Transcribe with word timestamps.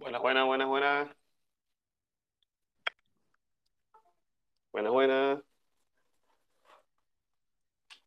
Buenas, 0.00 0.22
buenas, 0.22 0.46
buenas, 0.46 0.66
buenas. 0.68 1.16
Buenas, 4.72 4.92
buenas. 4.92 5.42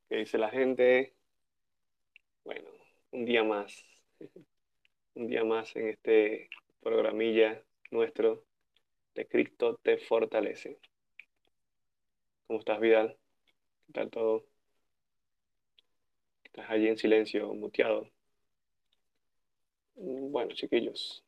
¿Qué 0.07 0.15
dice 0.17 0.37
la 0.37 0.49
gente? 0.49 1.13
Bueno, 2.45 2.69
un 3.11 3.25
día 3.25 3.43
más. 3.43 3.86
Un 5.15 5.27
día 5.27 5.43
más 5.43 5.75
en 5.75 5.89
este 5.89 6.50
programilla 6.82 7.61
nuestro 7.91 8.46
de 9.15 9.28
Cristo 9.28 9.79
te 9.83 9.97
fortalece. 9.97 10.79
¿Cómo 12.47 12.60
estás, 12.60 12.79
Vidal? 12.79 13.18
¿Qué 13.87 13.93
tal 13.93 14.10
todo? 14.11 14.46
Estás 16.46 16.69
allí 16.69 16.87
en 16.87 16.97
silencio, 16.97 17.54
muteado. 17.54 18.10
Bueno, 19.96 20.54
chiquillos. 20.54 21.23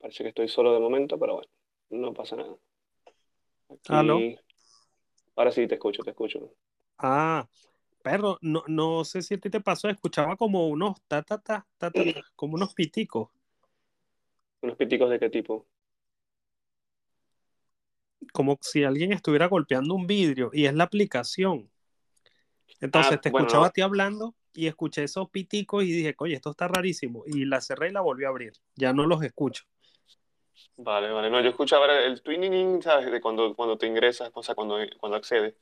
Parece 0.00 0.24
que 0.24 0.30
estoy 0.30 0.48
solo 0.48 0.72
de 0.74 0.80
momento, 0.80 1.16
pero 1.20 1.34
bueno, 1.36 1.50
no 1.90 2.12
pasa 2.12 2.34
nada. 2.34 2.56
¿Aló? 3.88 4.28
Ahora 5.36 5.52
sí 5.52 5.66
te 5.66 5.76
escucho, 5.76 6.02
te 6.02 6.10
escucho. 6.10 6.52
Ah, 6.98 7.48
perro, 8.02 8.38
no, 8.42 8.64
no 8.68 9.04
sé 9.04 9.22
si 9.22 9.34
a 9.34 9.38
ti 9.40 9.50
te 9.50 9.60
pasó, 9.60 9.88
escuchaba 9.88 10.36
como 10.36 10.68
unos 10.68 11.00
ta 11.08 11.22
ta 11.22 11.38
ta 11.38 11.66
ta 11.78 11.90
ta, 11.92 12.06
ta, 12.06 12.22
como 12.36 12.54
unos 12.56 12.74
piticos, 12.74 13.30
¿Unos 14.62 14.76
piticos 14.76 15.10
de 15.10 15.18
qué 15.18 15.30
tipo? 15.30 15.66
como 18.32 18.58
si 18.62 18.84
alguien 18.84 19.12
estuviera 19.12 19.48
golpeando 19.48 19.94
un 19.94 20.06
vidrio 20.06 20.48
y 20.54 20.64
es 20.64 20.72
la 20.74 20.84
aplicación. 20.84 21.70
Entonces 22.80 23.20
Ah, 23.20 23.20
te 23.20 23.28
bueno, 23.28 23.48
escuchaba 23.48 23.66
no. 23.66 23.68
a 23.68 23.70
ti 23.70 23.80
hablando 23.82 24.34
y 24.52 24.66
escuché 24.66 25.04
esos 25.04 25.30
piticos 25.30 25.84
y 25.84 25.92
dije, 25.92 26.14
oye, 26.18 26.34
esto 26.34 26.50
está 26.50 26.68
rarísimo. 26.68 27.22
Y 27.26 27.44
la 27.44 27.60
cerré 27.60 27.88
y 27.90 27.92
la 27.92 28.00
volví 28.00 28.24
a 28.24 28.28
abrir. 28.28 28.52
Ya 28.76 28.92
no 28.92 29.06
los 29.06 29.22
escucho. 29.22 29.64
Vale, 30.76 31.10
vale. 31.10 31.30
No, 31.30 31.40
yo 31.40 31.50
escuchaba 31.50 31.86
el, 31.86 32.22
twinning, 32.22 32.82
¿sabes? 32.82 33.10
De 33.10 33.20
cuando, 33.20 33.54
cuando 33.54 33.76
te 33.76 33.86
ingresas, 33.86 34.30
o 34.32 34.42
sea, 34.42 34.54
cuando, 34.54 34.78
cuando 35.00 35.16
accedes. 35.16 35.54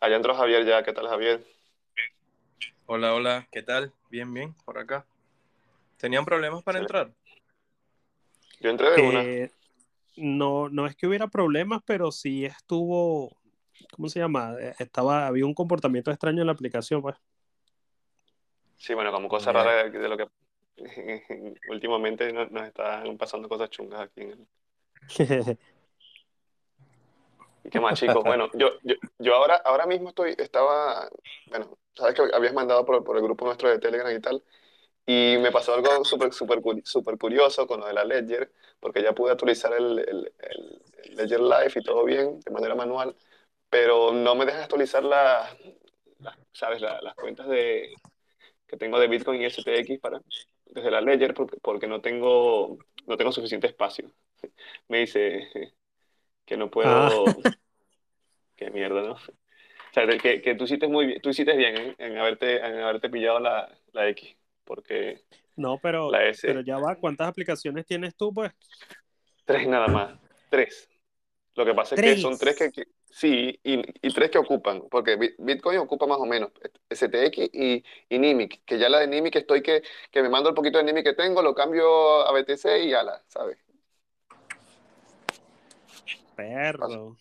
Allá 0.00 0.16
entró 0.16 0.34
Javier 0.34 0.64
ya. 0.64 0.82
¿Qué 0.82 0.92
tal, 0.92 1.08
Javier? 1.08 1.44
Hola, 2.86 3.14
hola, 3.14 3.48
¿qué 3.50 3.62
tal? 3.62 3.92
Bien, 4.10 4.32
bien, 4.32 4.54
por 4.64 4.78
acá. 4.78 5.06
¿Tenían 5.98 6.24
problemas 6.24 6.62
para 6.62 6.80
Excelente. 6.80 7.10
entrar? 7.10 7.42
Yo 8.60 8.70
entré 8.70 8.90
de 8.90 9.02
una. 9.02 9.22
Eh, 9.22 9.50
no, 10.16 10.68
no 10.68 10.86
es 10.86 10.96
que 10.96 11.06
hubiera 11.06 11.28
problemas, 11.28 11.82
pero 11.84 12.10
sí 12.10 12.44
estuvo, 12.44 13.36
¿cómo 13.94 14.08
se 14.08 14.20
llama? 14.20 14.54
Eh, 14.60 14.74
Estaba, 14.78 15.26
había 15.26 15.46
un 15.46 15.54
comportamiento 15.54 16.10
extraño 16.10 16.40
en 16.40 16.46
la 16.46 16.52
aplicación, 16.52 17.02
pues. 17.02 17.16
Sí, 18.76 18.94
bueno, 18.94 19.12
como 19.12 19.28
cosa 19.28 19.52
rara 19.52 19.84
de, 19.84 19.90
de 19.90 20.08
lo 20.08 20.16
que 20.16 20.26
últimamente 21.70 22.32
nos, 22.32 22.50
nos 22.50 22.66
están 22.66 23.16
pasando 23.18 23.48
cosas 23.48 23.70
chungas 23.70 24.00
aquí 24.00 24.22
en 24.22 24.30
el... 24.30 24.46
¿Y 27.64 27.68
qué 27.70 27.80
más, 27.80 27.98
chicos? 27.98 28.24
Bueno, 28.24 28.50
yo, 28.54 28.70
yo, 28.82 28.94
yo 29.18 29.34
ahora, 29.34 29.56
ahora 29.64 29.86
mismo 29.86 30.08
estoy, 30.10 30.34
estaba, 30.38 31.08
bueno, 31.50 31.78
sabes 31.94 32.14
que 32.14 32.22
habías 32.34 32.52
mandado 32.54 32.84
por, 32.84 33.02
por 33.04 33.16
el 33.16 33.22
grupo 33.22 33.44
nuestro 33.44 33.68
de 33.68 33.78
Telegram 33.78 34.14
y 34.14 34.20
tal, 34.20 34.42
y 35.06 35.36
me 35.40 35.52
pasó 35.52 35.74
algo 35.74 36.04
súper, 36.04 36.30
curi- 36.30 36.84
súper 36.84 37.18
curioso 37.18 37.66
con 37.66 37.80
lo 37.80 37.86
de 37.86 37.94
la 37.94 38.04
Ledger, 38.04 38.50
porque 38.80 39.02
ya 39.02 39.12
pude 39.14 39.32
actualizar 39.32 39.72
el, 39.74 39.98
el, 40.00 40.32
el- 40.38 40.82
el 41.04 41.16
Ledger 41.16 41.40
Live 41.40 41.72
y 41.76 41.82
todo 41.82 42.04
bien, 42.04 42.40
de 42.40 42.50
manera 42.50 42.74
manual, 42.74 43.16
pero 43.70 44.12
no 44.12 44.34
me 44.34 44.46
deja 44.46 44.62
actualizar 44.62 45.04
la, 45.04 45.48
las, 46.20 46.36
¿sabes? 46.52 46.80
La- 46.80 47.00
las 47.02 47.14
cuentas 47.14 47.48
de, 47.48 47.94
que 48.66 48.76
tengo 48.76 48.98
de 48.98 49.08
Bitcoin 49.08 49.42
y 49.42 49.46
STX 49.46 50.00
para, 50.00 50.20
desde 50.72 50.90
la 50.90 51.00
Ledger 51.00 51.34
porque, 51.34 51.58
porque 51.62 51.86
no 51.88 52.00
tengo, 52.00 52.78
no 53.06 53.16
tengo 53.16 53.32
suficiente 53.32 53.66
espacio. 53.68 54.12
Me 54.88 55.00
dice 55.00 55.48
que 56.46 56.56
no 56.56 56.70
Ah, 56.82 57.08
puedo, 57.10 57.44
qué 58.56 58.70
mierda, 58.70 59.02
¿no? 59.02 59.12
O 59.14 59.18
sea, 59.94 60.06
que, 60.08 60.42
que 60.42 60.54
tú 60.54 60.64
hiciste 60.64 60.88
muy 60.88 61.06
bien, 61.06 61.20
tú 61.22 61.30
hiciste 61.30 61.56
bien 61.56 61.76
¿eh? 61.76 61.96
en 61.98 62.18
haberte, 62.18 62.58
en 62.58 62.78
haberte 62.80 63.10
pillado 63.10 63.40
la, 63.40 63.70
la 63.92 64.08
X, 64.10 64.36
porque 64.64 65.24
no, 65.56 65.78
pero, 65.80 66.16
la 66.16 66.28
pero 66.44 66.60
S, 66.60 66.62
ya 66.62 66.78
va, 66.78 66.96
¿cuántas 66.96 67.28
aplicaciones 67.28 67.86
tienes 67.86 68.16
tú, 68.16 68.32
pues? 68.32 68.52
tres 69.44 69.66
nada 69.68 69.88
más, 69.88 70.18
tres. 70.48 70.88
Lo 71.56 71.64
que 71.64 71.74
pasa 71.74 71.96
es 71.96 72.02
que 72.02 72.16
son 72.16 72.38
tres 72.38 72.56
que, 72.56 72.70
Tres. 72.70 72.72
que- 72.72 72.86
sí, 73.12 73.60
y, 73.64 73.82
y 74.06 74.12
tres 74.14 74.30
que 74.30 74.38
ocupan, 74.38 74.82
porque 74.90 75.16
Bi- 75.16 75.34
Bitcoin 75.38 75.78
ocupa 75.78 76.06
más 76.06 76.18
o 76.18 76.26
menos 76.26 76.50
STX 76.90 77.50
y, 77.52 77.84
y 78.08 78.18
Nimic, 78.18 78.64
que 78.64 78.78
ya 78.78 78.88
la 78.88 79.00
de 79.00 79.06
Nimic 79.08 79.36
estoy 79.36 79.62
que, 79.62 79.82
que 80.10 80.22
me 80.22 80.28
mando 80.30 80.48
el 80.50 80.54
poquito 80.54 80.78
de 80.78 80.84
Nimic 80.84 81.04
que 81.04 81.14
tengo, 81.14 81.42
lo 81.42 81.54
cambio 81.54 82.22
a 82.26 82.32
BTC 82.32 82.84
y 82.84 82.94
ala, 82.94 83.22
¿sabes? 83.28 83.58
Perro. 86.36 87.16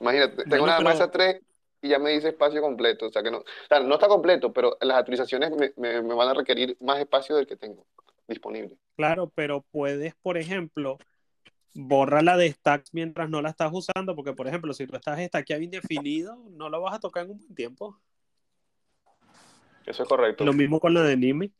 Imagínate, 0.00 0.46
tengo 0.46 0.66
Bueno, 0.66 0.72
esas 0.90 1.10
pero 1.10 1.10
tres 1.10 1.40
y 1.80 1.88
ya 1.90 1.98
me 1.98 2.10
dice 2.10 2.28
espacio 2.28 2.60
completo, 2.62 3.06
o 3.06 3.10
sea 3.12 3.22
que 3.22 3.30
no, 3.30 3.38
o 3.38 3.44
sea, 3.68 3.80
no 3.80 3.94
está 3.94 4.08
completo, 4.08 4.52
pero 4.52 4.76
las 4.80 4.98
actualizaciones 4.98 5.50
me, 5.52 5.72
me, 5.76 6.02
me 6.02 6.14
van 6.14 6.28
a 6.28 6.34
requerir 6.34 6.76
más 6.80 6.98
espacio 7.00 7.36
del 7.36 7.46
que 7.46 7.56
tengo 7.56 7.86
disponible. 8.28 8.76
claro, 8.96 9.30
pero 9.34 9.62
puedes, 9.70 10.14
por 10.22 10.38
ejemplo, 10.38 10.98
borrarla 11.74 12.36
de 12.36 12.50
stacks 12.52 12.92
mientras 12.92 13.28
no 13.30 13.42
la 13.42 13.50
estás 13.50 13.70
usando, 13.72 14.14
porque, 14.14 14.32
por 14.32 14.46
ejemplo, 14.48 14.72
si 14.74 14.86
tú 14.86 14.96
estás 14.96 15.20
stackeado 15.20 15.62
indefinido, 15.62 16.36
no 16.50 16.68
la 16.68 16.78
vas 16.78 16.94
a 16.94 17.00
tocar 17.00 17.24
en 17.24 17.32
un 17.32 17.38
buen 17.38 17.54
tiempo. 17.54 17.98
Eso 19.86 20.02
es 20.02 20.08
correcto. 20.08 20.44
Lo 20.44 20.52
mismo 20.52 20.78
con 20.80 20.94
la 20.94 21.02
de 21.02 21.16
Nimic. 21.16 21.52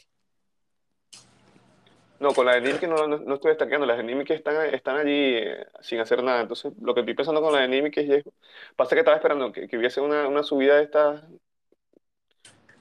No, 2.20 2.32
con 2.34 2.46
la 2.46 2.54
de 2.54 2.60
Nimic 2.60 2.82
no, 2.84 3.08
no, 3.08 3.18
no 3.18 3.34
estoy 3.34 3.50
destacando, 3.50 3.84
las 3.84 3.96
de 3.96 4.04
Nimic 4.04 4.30
están, 4.30 4.72
están 4.72 4.96
allí 4.96 5.10
eh, 5.38 5.66
sin 5.80 5.98
hacer 5.98 6.22
nada. 6.22 6.42
Entonces, 6.42 6.72
lo 6.80 6.94
que 6.94 7.00
estoy 7.00 7.14
pensando 7.14 7.42
con 7.42 7.52
la 7.52 7.60
de 7.62 7.68
Nimic 7.68 7.96
es, 7.98 8.24
pasa 8.76 8.94
que 8.94 9.00
estaba 9.00 9.16
esperando 9.16 9.50
que, 9.50 9.66
que 9.66 9.76
hubiese 9.76 10.00
una, 10.00 10.28
una 10.28 10.44
subida 10.44 10.76
de 10.76 10.84
estas 10.84 11.24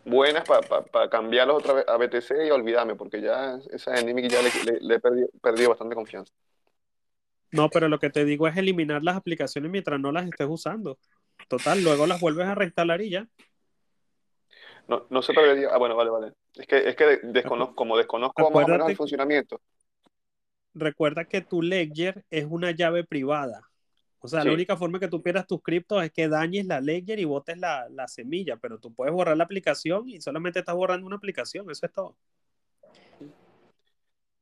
buenas 0.06 0.44
para 0.46 1.10
cambiarlos 1.10 1.58
otra 1.58 1.74
vez 1.74 1.86
a 1.88 1.98
BTC 1.98 2.46
y 2.48 2.52
olvidarme, 2.52 2.96
porque 2.96 3.22
ya 3.22 3.60
esa 3.72 3.92
de 3.94 4.04
Nimic 4.04 4.30
ya 4.30 4.42
le, 4.44 4.52
le- 4.74 4.80
le 4.80 4.96
he 4.96 5.00
perdido, 5.00 5.28
perdido 5.42 5.70
bastante 5.70 5.96
confianza. 5.96 6.34
No, 7.52 7.70
pero 7.70 7.90
lo 7.90 8.00
que 8.00 8.10
te 8.10 8.26
digo 8.26 8.48
es 8.48 8.56
eliminar 8.58 9.04
las 9.04 9.18
aplicaciones 9.18 9.72
mientras 9.72 10.00
no 10.00 10.12
las 10.12 10.26
estés 10.26 10.48
usando. 10.50 10.98
Total, 11.48 11.84
luego 11.84 12.08
las 12.08 12.22
vuelves 12.22 12.48
a 12.48 12.56
reinstalar 12.56 13.02
y 13.02 13.10
ya. 13.10 13.28
No, 14.88 15.06
no 15.10 15.22
se 15.22 15.34
perdería. 15.34 15.70
Ah, 15.72 15.78
bueno, 15.78 15.96
vale, 15.96 16.10
vale. 16.10 16.34
Es 16.56 16.68
que, 16.68 16.90
es 16.90 16.96
que 16.96 17.20
desconozco, 17.24 17.76
como 17.76 17.98
desconozco 17.98 18.52
más 18.52 18.66
o 18.66 18.68
menos 18.68 18.90
el 18.90 18.96
funcionamiento. 18.96 19.62
recuerda 20.74 21.26
que 21.26 21.42
tu 21.42 21.62
Ledger 21.62 22.24
es 22.30 22.46
una 22.50 22.72
llave 22.72 23.04
privada. 23.04 23.62
O 24.24 24.28
sea, 24.28 24.44
la 24.44 24.54
única 24.54 24.78
forma 24.78 25.00
que 25.00 25.08
tú 25.08 25.22
pierdas 25.24 25.48
tus 25.48 25.64
criptos 25.64 26.04
es 26.04 26.12
que 26.12 26.28
dañes 26.28 26.68
la 26.68 26.80
Ledger 26.80 27.20
y 27.20 27.26
botes 27.26 27.58
la, 27.58 27.90
la 27.90 28.08
semilla, 28.08 28.56
pero 28.58 28.80
tú 28.80 28.94
puedes 28.94 29.14
borrar 29.14 29.36
la 29.36 29.46
aplicación 29.46 30.08
y 30.08 30.22
solamente 30.22 30.60
estás 30.60 30.76
borrando 30.76 31.08
una 31.08 31.16
aplicación, 31.16 31.70
eso 31.72 31.86
es 31.86 31.92
todo. 31.92 32.16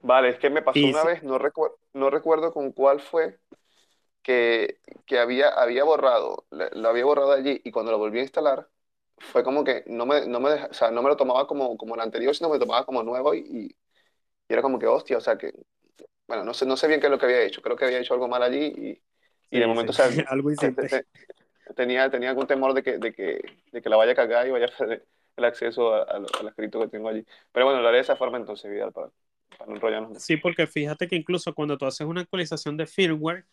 Vale, 0.01 0.29
es 0.29 0.39
que 0.39 0.49
me 0.49 0.61
pasó 0.61 0.87
Y 0.87 0.93
una 0.93 1.03
si- 1.03 1.05
vez, 1.05 1.23
no 1.23 1.37
recuerdo, 1.37 1.77
no 1.93 2.09
recuerdo 2.09 2.53
con 2.53 2.71
cuál 2.71 2.99
fue, 3.01 3.39
que, 4.23 4.79
que 5.05 5.19
había, 5.19 5.49
había 5.49 5.83
borrado, 5.85 6.45
lo 6.51 6.89
había 6.89 7.05
borrado 7.05 7.33
allí 7.33 7.61
y 7.63 7.71
cuando 7.71 7.91
lo 7.91 7.99
volví 7.99 8.19
a 8.19 8.23
instalar, 8.23 8.69
fue 9.19 9.43
como 9.43 9.63
que 9.65 9.83
no 9.87 10.05
me, 10.07 10.27
no 10.27 10.39
me, 10.41 10.51
o 10.65 10.73
sea, 10.73 10.91
no 10.91 11.01
me 11.03 11.09
lo 11.09 11.17
tomaba 11.17 11.47
como, 11.47 11.77
como 11.77 11.95
el 11.95 12.01
anterior, 12.01 12.35
sino 12.35 12.49
me 12.49 12.55
lo 12.57 12.61
tomaba 12.61 12.85
como 12.85 13.03
nuevo 13.03 13.33
y, 13.35 13.41
y 13.41 13.77
era 14.49 14.61
como 14.63 14.79
que 14.79 14.87
hostia, 14.87 15.17
o 15.17 15.21
sea 15.21 15.37
que, 15.37 15.53
bueno, 16.27 16.43
no 16.45 16.53
sé, 16.55 16.65
no 16.65 16.77
sé 16.77 16.87
bien 16.87 16.99
qué 17.01 17.07
es 17.07 17.11
lo 17.11 17.19
que 17.19 17.25
había 17.27 17.43
hecho, 17.43 17.61
creo 17.63 17.77
que 17.77 17.85
había 17.85 17.99
hecho 17.99 18.13
algo 18.15 18.27
mal 18.29 18.43
allí 18.43 18.65
y, 19.51 19.57
y 19.57 19.59
de 19.59 19.67
sí, 19.67 19.67
momento, 19.67 19.91
sí, 19.91 19.91
o 19.91 19.95
sea, 19.95 20.09
algo 20.29 20.51
tenía, 21.75 22.09
tenía 22.09 22.29
algún 22.29 22.47
temor 22.47 22.73
de 22.73 22.83
que, 22.83 22.97
de 22.97 23.13
que, 23.13 23.41
de 23.71 23.81
que 23.81 23.89
la 23.89 23.97
vaya 23.97 24.11
a 24.13 24.15
cagar 24.15 24.47
y 24.47 24.51
vaya 24.51 24.65
a 24.67 24.77
perder 24.77 25.07
el 25.35 25.45
acceso 25.45 25.93
a, 25.93 26.03
a 26.03 26.19
lo- 26.19 26.27
al 26.39 26.47
escrito 26.49 26.79
que 26.81 26.87
tengo 26.89 27.09
allí. 27.09 27.25
Pero 27.51 27.65
bueno, 27.65 27.81
lo 27.81 27.87
haré 27.87 27.97
de 27.97 28.03
esa 28.03 28.15
forma 28.15 28.37
entonces, 28.37 28.69
Vidal, 28.71 28.91
para, 28.93 29.11
para 29.57 29.73
enrollarnos. 29.73 30.21
Sí, 30.23 30.37
porque 30.37 30.67
fíjate 30.67 31.07
que 31.07 31.15
incluso 31.15 31.53
cuando 31.53 31.77
tú 31.77 31.85
haces 31.85 32.07
una 32.07 32.21
actualización 32.21 32.77
de 32.77 32.87
firmware, 32.87 33.45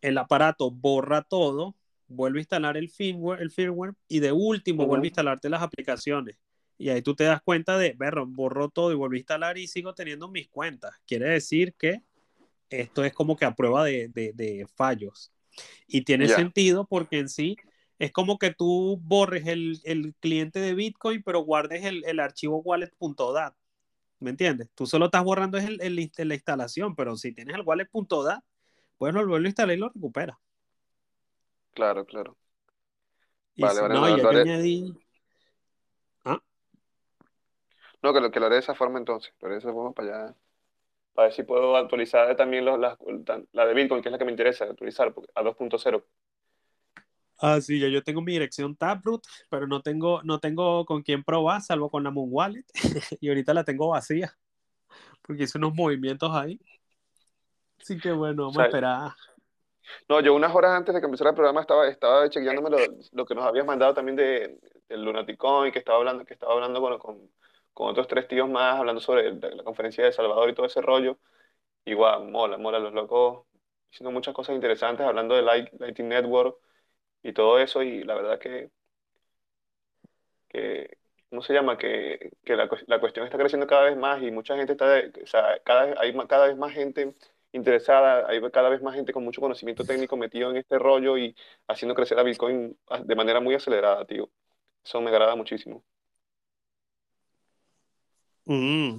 el 0.00 0.18
aparato 0.18 0.70
borra 0.70 1.22
todo, 1.22 1.74
vuelve 2.08 2.38
a 2.38 2.42
instalar 2.42 2.76
el 2.76 2.88
firmware, 2.88 3.40
el 3.40 3.50
firmware 3.50 3.94
y 4.08 4.20
de 4.20 4.32
último 4.32 4.86
vuelve 4.86 5.06
a 5.06 5.08
instalarte 5.08 5.48
las 5.48 5.62
aplicaciones. 5.62 6.38
Y 6.78 6.90
ahí 6.90 7.00
tú 7.00 7.14
te 7.14 7.24
das 7.24 7.40
cuenta 7.42 7.78
de, 7.78 7.94
ver, 7.96 8.14
borró 8.26 8.68
todo 8.68 8.92
y 8.92 8.96
volví 8.96 9.16
a 9.16 9.20
instalar 9.20 9.56
y 9.58 9.66
sigo 9.66 9.94
teniendo 9.94 10.28
mis 10.28 10.48
cuentas. 10.48 10.94
Quiere 11.06 11.30
decir 11.30 11.74
que 11.74 12.02
esto 12.68 13.04
es 13.04 13.14
como 13.14 13.36
que 13.36 13.46
a 13.46 13.54
prueba 13.54 13.84
de, 13.84 14.08
de, 14.08 14.32
de 14.34 14.66
fallos. 14.74 15.32
Y 15.86 16.02
tiene 16.02 16.28
sentido 16.28 16.86
porque 16.86 17.18
en 17.18 17.30
sí 17.30 17.56
es 17.98 18.12
como 18.12 18.38
que 18.38 18.52
tú 18.52 19.00
borres 19.02 19.46
el, 19.46 19.80
el 19.84 20.14
cliente 20.20 20.58
de 20.60 20.74
Bitcoin, 20.74 21.22
pero 21.22 21.40
guardes 21.40 21.84
el, 21.84 22.04
el 22.04 22.20
archivo 22.20 22.58
wallet.dat. 22.58 23.54
¿Me 24.20 24.30
entiendes? 24.30 24.70
Tú 24.74 24.86
solo 24.86 25.06
estás 25.06 25.24
borrando 25.24 25.58
el, 25.58 25.80
el- 25.82 26.10
la 26.28 26.34
instalación, 26.34 26.94
pero 26.96 27.16
si 27.16 27.32
tienes 27.32 27.54
el 27.56 27.62
wallet.dat, 27.62 28.40
puedes 28.98 29.14
volverlo 29.16 29.46
a 29.46 29.48
instalar 29.48 29.76
y 29.76 29.80
lo 29.80 29.88
recuperas. 29.90 30.36
claro, 31.74 32.04
claro. 32.06 32.36
Y 33.56 33.68
Vale, 33.68 33.80
si 33.80 33.86
vale, 33.88 33.98
no, 34.00 34.08
ya 34.14 34.22
yo 34.24 34.38
añadí. 34.38 34.96
Ah, 36.24 36.40
No, 38.02 38.12
que 38.12 38.20
lo, 38.20 38.30
que 38.30 38.40
lo 38.40 38.46
haré 38.46 38.56
de 38.56 38.60
esa 38.60 38.74
forma 38.74 38.98
entonces. 38.98 39.32
Lo 39.40 39.46
haré 39.46 39.54
de 39.56 39.58
esa 39.60 39.72
forma 39.72 39.92
para 39.92 40.24
allá. 40.26 40.36
para 41.14 41.26
ver 41.28 41.34
si 41.34 41.42
puedo 41.44 41.76
actualizar 41.76 42.36
también 42.36 42.64
los, 42.64 42.78
la 42.80 43.66
de 43.66 43.74
Bitcoin, 43.74 44.02
que 44.02 44.08
es 44.08 44.12
la 44.12 44.18
que 44.18 44.24
me 44.24 44.32
interesa 44.32 44.64
actualizar 44.66 45.14
a 45.34 45.42
2.0. 45.42 46.06
Ah, 47.38 47.60
sí, 47.60 47.78
yo, 47.78 47.88
yo 47.88 48.02
tengo 48.02 48.22
mi 48.22 48.32
dirección 48.32 48.76
Taproot, 48.76 49.22
pero 49.50 49.66
no 49.66 49.82
tengo, 49.82 50.22
no 50.22 50.38
tengo 50.38 50.84
con 50.86 51.02
quién 51.02 51.22
probar, 51.22 51.60
salvo 51.60 51.90
con 51.90 52.02
la 52.02 52.10
Moon 52.10 52.28
Wallet. 52.30 52.64
y 53.20 53.28
ahorita 53.28 53.52
la 53.52 53.64
tengo 53.64 53.88
vacía, 53.88 54.36
porque 55.22 55.44
hice 55.44 55.58
unos 55.58 55.74
movimientos 55.74 56.34
ahí. 56.34 56.60
Así 57.80 57.98
que 57.98 58.12
bueno, 58.12 58.44
vamos 58.44 58.58
a 58.58 58.64
esperar. 58.66 59.12
No, 60.08 60.20
yo 60.20 60.34
unas 60.34 60.54
horas 60.54 60.72
antes 60.72 60.94
de 60.94 61.00
que 61.00 61.04
empezara 61.04 61.30
el 61.30 61.36
programa 61.36 61.60
estaba, 61.60 61.86
estaba 61.88 62.28
chequeándome 62.28 62.70
lo, 62.70 62.78
lo 63.12 63.24
que 63.24 63.34
nos 63.34 63.44
habías 63.44 63.66
mandado 63.66 63.94
también 63.94 64.16
de, 64.16 64.58
del 64.88 65.04
Lunaticoin, 65.04 65.72
que 65.72 65.78
estaba 65.78 65.98
hablando, 65.98 66.24
que 66.24 66.34
estaba 66.34 66.54
hablando 66.54 66.80
con, 66.80 66.98
con, 66.98 67.30
con 67.72 67.88
otros 67.90 68.08
tres 68.08 68.26
tíos 68.26 68.48
más, 68.48 68.78
hablando 68.78 69.00
sobre 69.00 69.32
la 69.34 69.62
conferencia 69.62 70.04
de 70.04 70.12
Salvador 70.12 70.48
y 70.48 70.54
todo 70.54 70.66
ese 70.66 70.80
rollo. 70.80 71.18
Igual, 71.84 72.30
mola, 72.30 72.58
mola, 72.58 72.78
los 72.78 72.92
locos 72.94 73.46
haciendo 73.92 74.10
muchas 74.10 74.34
cosas 74.34 74.56
interesantes, 74.56 75.06
hablando 75.06 75.36
de 75.36 75.42
Lightning 75.42 76.08
Network 76.08 76.58
y 77.26 77.32
todo 77.32 77.58
eso, 77.58 77.82
y 77.82 78.04
la 78.04 78.14
verdad 78.14 78.38
que, 78.38 78.70
que 80.48 80.96
¿cómo 81.28 81.42
se 81.42 81.52
llama? 81.52 81.76
Que, 81.76 82.30
que 82.44 82.56
la, 82.56 82.68
la, 82.86 83.00
cuestión 83.00 83.26
está 83.26 83.38
creciendo 83.38 83.66
cada 83.66 83.84
vez 83.84 83.96
más 83.96 84.22
y 84.22 84.30
mucha 84.30 84.56
gente 84.56 84.72
está, 84.72 85.02
sea, 85.26 85.60
cada, 85.64 86.00
hay 86.00 86.16
cada 86.28 86.46
vez 86.46 86.56
más 86.56 86.72
gente 86.72 87.14
interesada, 87.52 88.28
hay 88.28 88.40
cada 88.50 88.68
vez 88.68 88.82
más 88.82 88.94
gente 88.94 89.12
con 89.12 89.24
mucho 89.24 89.40
conocimiento 89.40 89.84
técnico 89.84 90.16
metido 90.16 90.50
en 90.50 90.56
este 90.58 90.78
rollo 90.78 91.18
y 91.18 91.34
haciendo 91.68 91.94
crecer 91.94 92.18
a 92.18 92.22
Bitcoin 92.22 92.76
de 93.04 93.14
manera 93.16 93.40
muy 93.40 93.54
acelerada, 93.54 94.04
tío. 94.06 94.30
Eso 94.84 95.00
me 95.00 95.10
agrada 95.10 95.34
muchísimo. 95.36 95.84
Mm. 98.44 98.98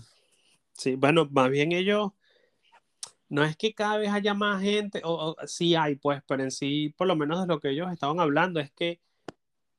Sí, 0.73 0.95
bueno, 0.95 1.27
más 1.31 1.49
bien 1.49 1.71
ellos, 1.71 2.11
no 3.29 3.43
es 3.43 3.57
que 3.57 3.73
cada 3.73 3.97
vez 3.97 4.09
haya 4.11 4.33
más 4.33 4.61
gente, 4.61 5.01
o, 5.03 5.35
sí 5.45 5.75
hay, 5.75 5.95
pues, 5.95 6.21
pero 6.27 6.43
en 6.43 6.51
sí, 6.51 6.93
por 6.97 7.07
lo 7.07 7.15
menos 7.15 7.41
de 7.41 7.47
lo 7.47 7.59
que 7.59 7.69
ellos 7.69 7.91
estaban 7.91 8.19
hablando, 8.19 8.59
es 8.59 8.71
que 8.71 9.01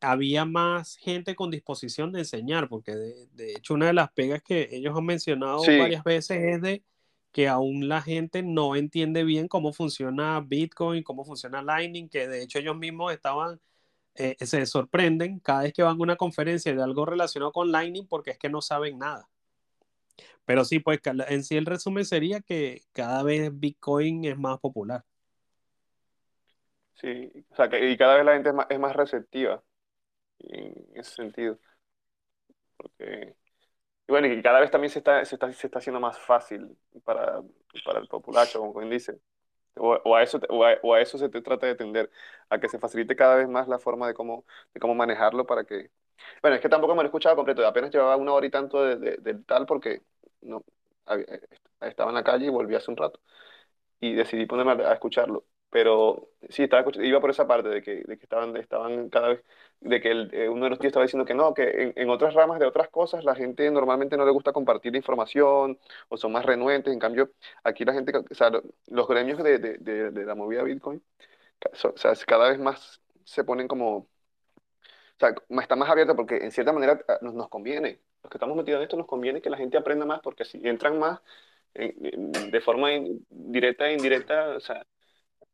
había 0.00 0.44
más 0.44 0.96
gente 0.96 1.34
con 1.34 1.50
disposición 1.50 2.12
de 2.12 2.20
enseñar, 2.20 2.68
porque 2.68 2.94
de, 2.94 3.52
hecho 3.56 3.74
una 3.74 3.86
de 3.86 3.94
las 3.94 4.12
pegas 4.12 4.42
que 4.42 4.68
ellos 4.72 4.96
han 4.96 5.06
mencionado 5.06 5.60
varias 5.60 6.04
veces 6.04 6.38
es 6.42 6.62
de 6.62 6.84
que 7.32 7.48
aún 7.48 7.88
la 7.88 8.02
gente 8.02 8.42
no 8.42 8.76
entiende 8.76 9.24
bien 9.24 9.48
cómo 9.48 9.72
funciona 9.72 10.40
Bitcoin, 10.40 11.02
cómo 11.02 11.24
funciona 11.24 11.62
Lightning, 11.62 12.08
que 12.08 12.28
de 12.28 12.42
hecho 12.42 12.58
ellos 12.58 12.76
mismos 12.76 13.12
estaban, 13.12 13.60
eh, 14.14 14.36
se 14.40 14.66
sorprenden 14.66 15.40
cada 15.40 15.62
vez 15.62 15.72
que 15.72 15.82
van 15.82 15.98
a 15.98 16.02
una 16.02 16.16
conferencia 16.16 16.74
de 16.74 16.82
algo 16.82 17.04
relacionado 17.04 17.52
con 17.52 17.70
Lightning 17.72 18.06
porque 18.06 18.30
es 18.32 18.38
que 18.38 18.48
no 18.48 18.62
saben 18.62 18.98
nada. 18.98 19.28
Pero 20.44 20.64
sí, 20.64 20.80
pues 20.80 21.00
en 21.28 21.44
sí 21.44 21.56
el 21.56 21.66
resumen 21.66 22.04
sería 22.04 22.40
que 22.40 22.82
cada 22.92 23.22
vez 23.22 23.50
Bitcoin 23.52 24.24
es 24.24 24.38
más 24.38 24.58
popular. 24.58 25.04
Sí, 26.94 27.30
o 27.50 27.54
sea, 27.54 27.68
que, 27.68 27.90
y 27.90 27.96
cada 27.96 28.16
vez 28.16 28.24
la 28.24 28.34
gente 28.34 28.48
es 28.48 28.54
más, 28.54 28.66
es 28.70 28.78
más 28.78 28.96
receptiva 28.96 29.62
en 30.40 30.74
ese 30.94 31.14
sentido. 31.14 31.58
Y 34.08 34.12
bueno, 34.12 34.26
y 34.26 34.42
cada 34.42 34.60
vez 34.60 34.70
también 34.70 34.90
se 34.90 35.00
está, 35.00 35.24
se 35.24 35.34
está, 35.36 35.52
se 35.52 35.66
está 35.66 35.78
haciendo 35.80 36.00
más 36.00 36.18
fácil 36.18 36.76
para, 37.04 37.42
para 37.84 38.00
el 38.00 38.08
populacho, 38.08 38.60
como 38.60 38.80
dice. 38.88 39.20
O, 39.76 40.16
a 40.16 40.22
eso, 40.22 40.40
o, 40.50 40.64
a, 40.94 41.00
eso 41.00 41.18
se 41.18 41.28
te 41.28 41.42
trata 41.42 41.66
de 41.66 41.76
tender, 41.76 42.10
a 42.50 42.58
que 42.60 42.68
se 42.68 42.78
facilite 42.78 43.16
cada 43.16 43.36
vez 43.36 43.48
más 43.48 43.68
la 43.68 43.78
forma 43.78 44.08
de 44.08 44.14
cómo, 44.14 44.44
de 44.74 44.80
cómo 44.80 44.94
manejarlo 44.94 45.46
para 45.46 45.64
que... 45.64 45.90
Bueno, 46.42 46.56
es 46.56 46.62
que 46.62 46.68
tampoco 46.68 46.94
me 46.94 47.02
lo 47.02 47.06
he 47.06 47.06
escuchado 47.06 47.36
completo, 47.36 47.66
apenas 47.66 47.90
llevaba 47.90 48.16
una 48.16 48.32
hora 48.32 48.46
y 48.46 48.50
tanto 48.50 48.82
del 48.84 49.00
de, 49.00 49.16
de, 49.18 49.34
tal 49.44 49.66
porque 49.66 50.02
no, 50.42 50.64
estaba 51.80 52.10
en 52.10 52.14
la 52.16 52.24
calle 52.24 52.46
y 52.46 52.50
volví 52.50 52.74
hace 52.74 52.90
un 52.90 52.96
rato 52.96 53.20
y 54.00 54.14
decidí 54.14 54.46
ponerme 54.46 54.84
a 54.84 54.92
escucharlo 54.94 55.44
pero 55.70 56.30
sí, 56.48 56.64
estaba, 56.64 56.84
iba 57.02 57.20
por 57.20 57.30
esa 57.30 57.46
parte 57.46 57.68
de 57.68 57.82
que, 57.82 58.02
de 58.02 58.18
que 58.18 58.24
estaban, 58.24 58.56
estaban 58.56 59.10
cada 59.10 59.28
vez, 59.28 59.44
de 59.80 60.00
que 60.00 60.10
el, 60.10 60.30
eh, 60.32 60.48
uno 60.48 60.64
de 60.64 60.70
los 60.70 60.78
tíos 60.78 60.88
estaba 60.90 61.04
diciendo 61.04 61.26
que 61.26 61.34
no, 61.34 61.52
que 61.54 61.62
en, 61.82 61.92
en, 61.96 62.10
otras 62.10 62.34
ramas 62.34 62.58
de 62.58 62.66
otras 62.66 62.88
cosas 62.88 63.24
la 63.24 63.34
gente 63.34 63.70
normalmente 63.70 64.16
no 64.16 64.24
le 64.24 64.30
gusta 64.30 64.52
compartir 64.52 64.96
información 64.96 65.78
o 66.08 66.16
son 66.16 66.32
más 66.32 66.44
renuentes, 66.46 66.92
en 66.92 66.98
cambio 66.98 67.32
aquí 67.64 67.84
la 67.84 67.92
gente, 67.92 68.12
o 68.16 68.34
sea, 68.34 68.50
los 68.86 69.08
gremios 69.08 69.42
de, 69.42 69.58
de, 69.58 70.10
de, 70.10 70.24
la 70.24 70.34
movida 70.34 70.62
Bitcoin, 70.62 71.02
o 71.84 71.96
sea, 71.96 72.12
cada 72.26 72.50
vez 72.50 72.58
más 72.58 73.00
se 73.24 73.44
ponen 73.44 73.68
como, 73.68 74.08
o 75.18 75.20
sea, 75.20 75.34
está 75.60 75.76
más 75.76 75.90
abierta 75.90 76.14
porque 76.14 76.36
en 76.36 76.52
cierta 76.52 76.72
manera 76.72 77.00
ah, 77.08 77.18
nos, 77.22 77.34
nos 77.34 77.48
conviene, 77.48 78.00
los 78.22 78.30
que 78.30 78.38
estamos 78.38 78.56
metidos 78.56 78.78
en 78.78 78.82
esto 78.84 78.96
nos 78.96 79.06
conviene 79.06 79.42
que 79.42 79.50
la 79.50 79.56
gente 79.56 79.76
aprenda 79.76 80.06
más 80.06 80.20
porque 80.20 80.44
si 80.44 80.60
entran 80.66 80.98
más 80.98 81.20
de 81.74 82.60
forma 82.60 82.88
directa 83.30 83.88
e 83.88 83.92
indirecta, 83.94 84.56
o 84.56 84.60
sea, 84.60 84.84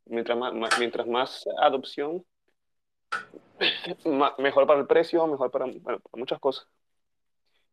mientras 0.07 0.39
más, 0.39 0.79
mientras 0.79 1.07
más 1.07 1.45
adopción, 1.59 2.25
mejor 4.39 4.67
para 4.67 4.81
el 4.81 4.87
precio, 4.87 5.27
mejor 5.27 5.51
para, 5.51 5.67
para 5.83 5.99
muchas 6.15 6.41
cosas. 6.41 6.67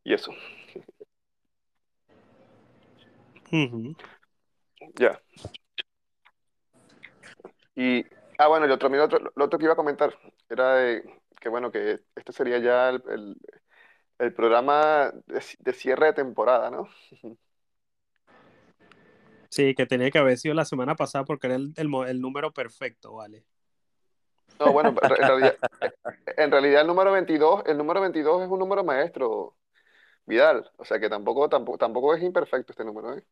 Y 0.04 0.14
eso. 0.14 0.32
Ya. 4.96 5.22
Y, 7.76 8.06
ah, 8.38 8.48
bueno, 8.48 8.66
el 8.66 8.72
otro, 8.72 8.90
mira, 8.90 9.06
otro, 9.06 9.20
lo 9.36 9.46
otro 9.46 9.60
que 9.60 9.66
iba 9.66 9.74
a 9.74 9.78
comentar 9.78 10.18
era 10.50 10.76
de, 10.76 11.21
que, 11.42 11.50
bueno, 11.50 11.72
que 11.72 12.00
este 12.16 12.32
sería 12.32 12.60
ya 12.60 12.90
el, 12.90 13.04
el, 13.10 13.36
el 14.20 14.34
programa 14.34 15.12
de, 15.26 15.44
de, 15.60 15.74
cierre 15.74 16.08
de 16.08 16.14
temporada, 16.14 16.70
¿no? 16.70 16.88
Sí, 19.50 19.76
que 19.76 19.86
tenía 19.86 20.10
que 20.10 20.18
haber 20.18 20.38
sido 20.38 20.56
la 20.56 20.64
semana 20.64 20.96
pasada 20.96 21.26
porque 21.26 21.48
era 21.48 21.58
el, 21.58 21.74
el, 21.76 22.22
número 22.22 22.54
perfecto, 22.54 23.16
¿vale? 23.16 23.44
No, 24.58 24.72
bueno, 24.72 24.96
en 25.02 25.10
realidad, 25.18 25.58
en 26.38 26.52
realidad, 26.52 26.82
el 26.82 26.88
número 26.88 27.12
22, 27.12 27.64
el 27.66 27.78
número 27.78 28.00
22 28.00 28.44
es 28.44 28.48
un 28.48 28.60
número 28.60 28.86
maestro, 28.86 29.58
Vidal. 30.26 30.72
O 30.78 30.86
sea 30.86 31.02
que 31.02 31.10
tampoco, 31.10 31.50
tampoco, 31.50 31.78
tampoco 31.78 32.16
es 32.16 32.24
imperfecto 32.24 32.72
este 32.72 32.86
número, 32.86 33.14
¿eh? 33.18 33.26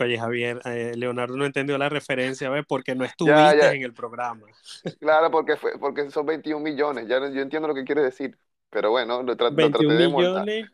Oye, 0.00 0.18
Javier, 0.18 0.60
eh, 0.64 0.92
Leonardo 0.96 1.36
no 1.36 1.44
entendió 1.44 1.78
la 1.78 1.88
referencia, 1.88 2.50
¿ves? 2.50 2.64
Porque 2.66 2.94
no 2.94 3.04
estuviste 3.04 3.38
ya, 3.38 3.56
ya. 3.56 3.72
en 3.72 3.82
el 3.82 3.92
programa. 3.92 4.46
Claro, 5.00 5.30
porque, 5.30 5.56
fue, 5.56 5.78
porque 5.78 6.10
son 6.10 6.26
21 6.26 6.62
millones. 6.62 7.06
Ya 7.08 7.18
yo 7.18 7.40
entiendo 7.40 7.68
lo 7.68 7.74
que 7.74 7.84
quiere 7.84 8.02
decir. 8.02 8.36
Pero 8.70 8.90
bueno, 8.90 9.22
lo, 9.22 9.36
tra 9.36 9.50
21 9.50 9.68
lo 9.68 9.78
traté 9.78 10.02
de 10.02 10.08
millones. 10.08 10.70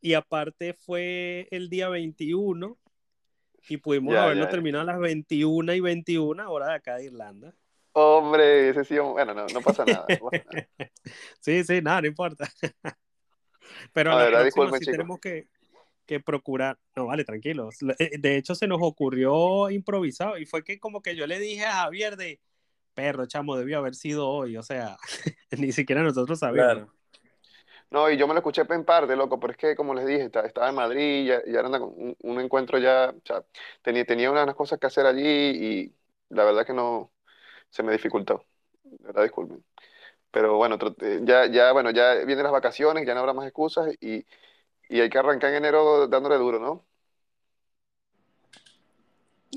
Y 0.00 0.14
aparte 0.14 0.74
fue 0.74 1.48
el 1.50 1.68
día 1.68 1.88
21 1.88 2.78
y 3.68 3.76
pudimos 3.76 4.14
ya, 4.14 4.24
haberlo 4.24 4.48
terminado 4.48 4.82
a 4.82 4.92
las 4.92 4.98
21 4.98 5.74
y 5.74 5.80
21 5.80 6.50
horas 6.50 6.68
de 6.68 6.74
acá 6.74 6.96
de 6.96 7.04
Irlanda. 7.06 7.54
Hombre, 7.92 8.70
ese 8.70 8.84
sí, 8.84 8.98
bueno, 8.98 9.34
no, 9.34 9.46
no 9.46 9.60
pasa 9.60 9.84
nada. 9.84 10.06
No 10.08 10.30
pasa 10.30 10.44
nada. 10.52 10.68
sí, 11.40 11.64
sí, 11.64 11.82
nada, 11.82 12.02
no 12.02 12.06
importa. 12.06 12.48
Pero 13.92 14.12
a, 14.12 14.14
a 14.14 14.30
la 14.30 14.42
ver, 14.42 14.52
próxima 14.52 14.78
sí 14.78 14.90
tenemos 14.90 15.18
que, 15.18 15.48
que, 16.08 16.20
procurar. 16.20 16.78
No, 16.96 17.06
vale, 17.06 17.24
tranquilos. 17.24 17.76
Eh, 17.98 18.18
de 18.18 18.36
hecho, 18.36 18.54
se 18.54 18.66
nos 18.66 18.78
ocurrió 18.80 19.70
improvisado 19.70 20.38
y 20.38 20.46
fue 20.46 20.64
que 20.64 20.80
como 20.80 21.02
que 21.02 21.14
yo 21.14 21.26
le 21.26 21.38
dije 21.38 21.64
a 21.64 21.82
Javier 21.82 22.16
de, 22.16 22.40
perro, 22.94 23.26
chamo, 23.26 23.56
debió 23.56 23.78
haber 23.78 23.94
sido 23.94 24.28
hoy. 24.28 24.56
O 24.56 24.62
sea, 24.64 24.96
ni 25.56 25.70
siquiera 25.70 26.02
nosotros 26.02 26.40
sabíamos. 26.40 26.72
Claro. 26.72 26.92
No, 27.90 28.10
y 28.10 28.16
yo 28.18 28.26
me 28.26 28.34
lo 28.34 28.40
escuché 28.40 28.62
en 28.68 28.84
parte, 28.84 29.16
loco, 29.16 29.38
pero 29.38 29.52
es 29.52 29.56
que, 29.56 29.76
como 29.76 29.94
les 29.94 30.04
dije, 30.04 30.24
estaba 30.24 30.68
en 30.68 30.74
Madrid, 30.74 31.26
ya, 31.26 31.42
ya 31.46 31.60
era 31.60 31.68
un, 31.68 32.16
un, 32.20 32.40
encuentro 32.40 32.78
ya, 32.78 33.14
o 33.16 33.20
sea, 33.24 33.42
tenía, 33.80 34.04
tenía 34.04 34.30
unas 34.30 34.54
cosas 34.54 34.78
que 34.78 34.88
hacer 34.88 35.06
allí 35.06 35.24
y 35.24 35.94
la 36.28 36.44
verdad 36.44 36.66
que 36.66 36.74
no, 36.74 37.12
se 37.70 37.82
me 37.82 37.92
dificultó. 37.92 38.44
De 38.82 39.06
verdad, 39.06 39.22
disculpen. 39.22 39.64
Pero 40.30 40.56
bueno, 40.56 40.76
eh, 41.00 41.20
ya, 41.22 41.46
ya, 41.46 41.72
bueno, 41.72 41.90
ya 41.90 42.14
vienen 42.26 42.42
las 42.42 42.52
vacaciones, 42.52 43.06
ya 43.06 43.14
no 43.14 43.20
habrá 43.20 43.32
más 43.32 43.46
excusas 43.46 43.94
y, 44.00 44.26
y 44.88 45.00
hay 45.00 45.10
que 45.10 45.18
arrancar 45.18 45.50
en 45.50 45.56
enero 45.56 46.06
dándole 46.08 46.36
duro, 46.36 46.58
¿no? 46.58 46.84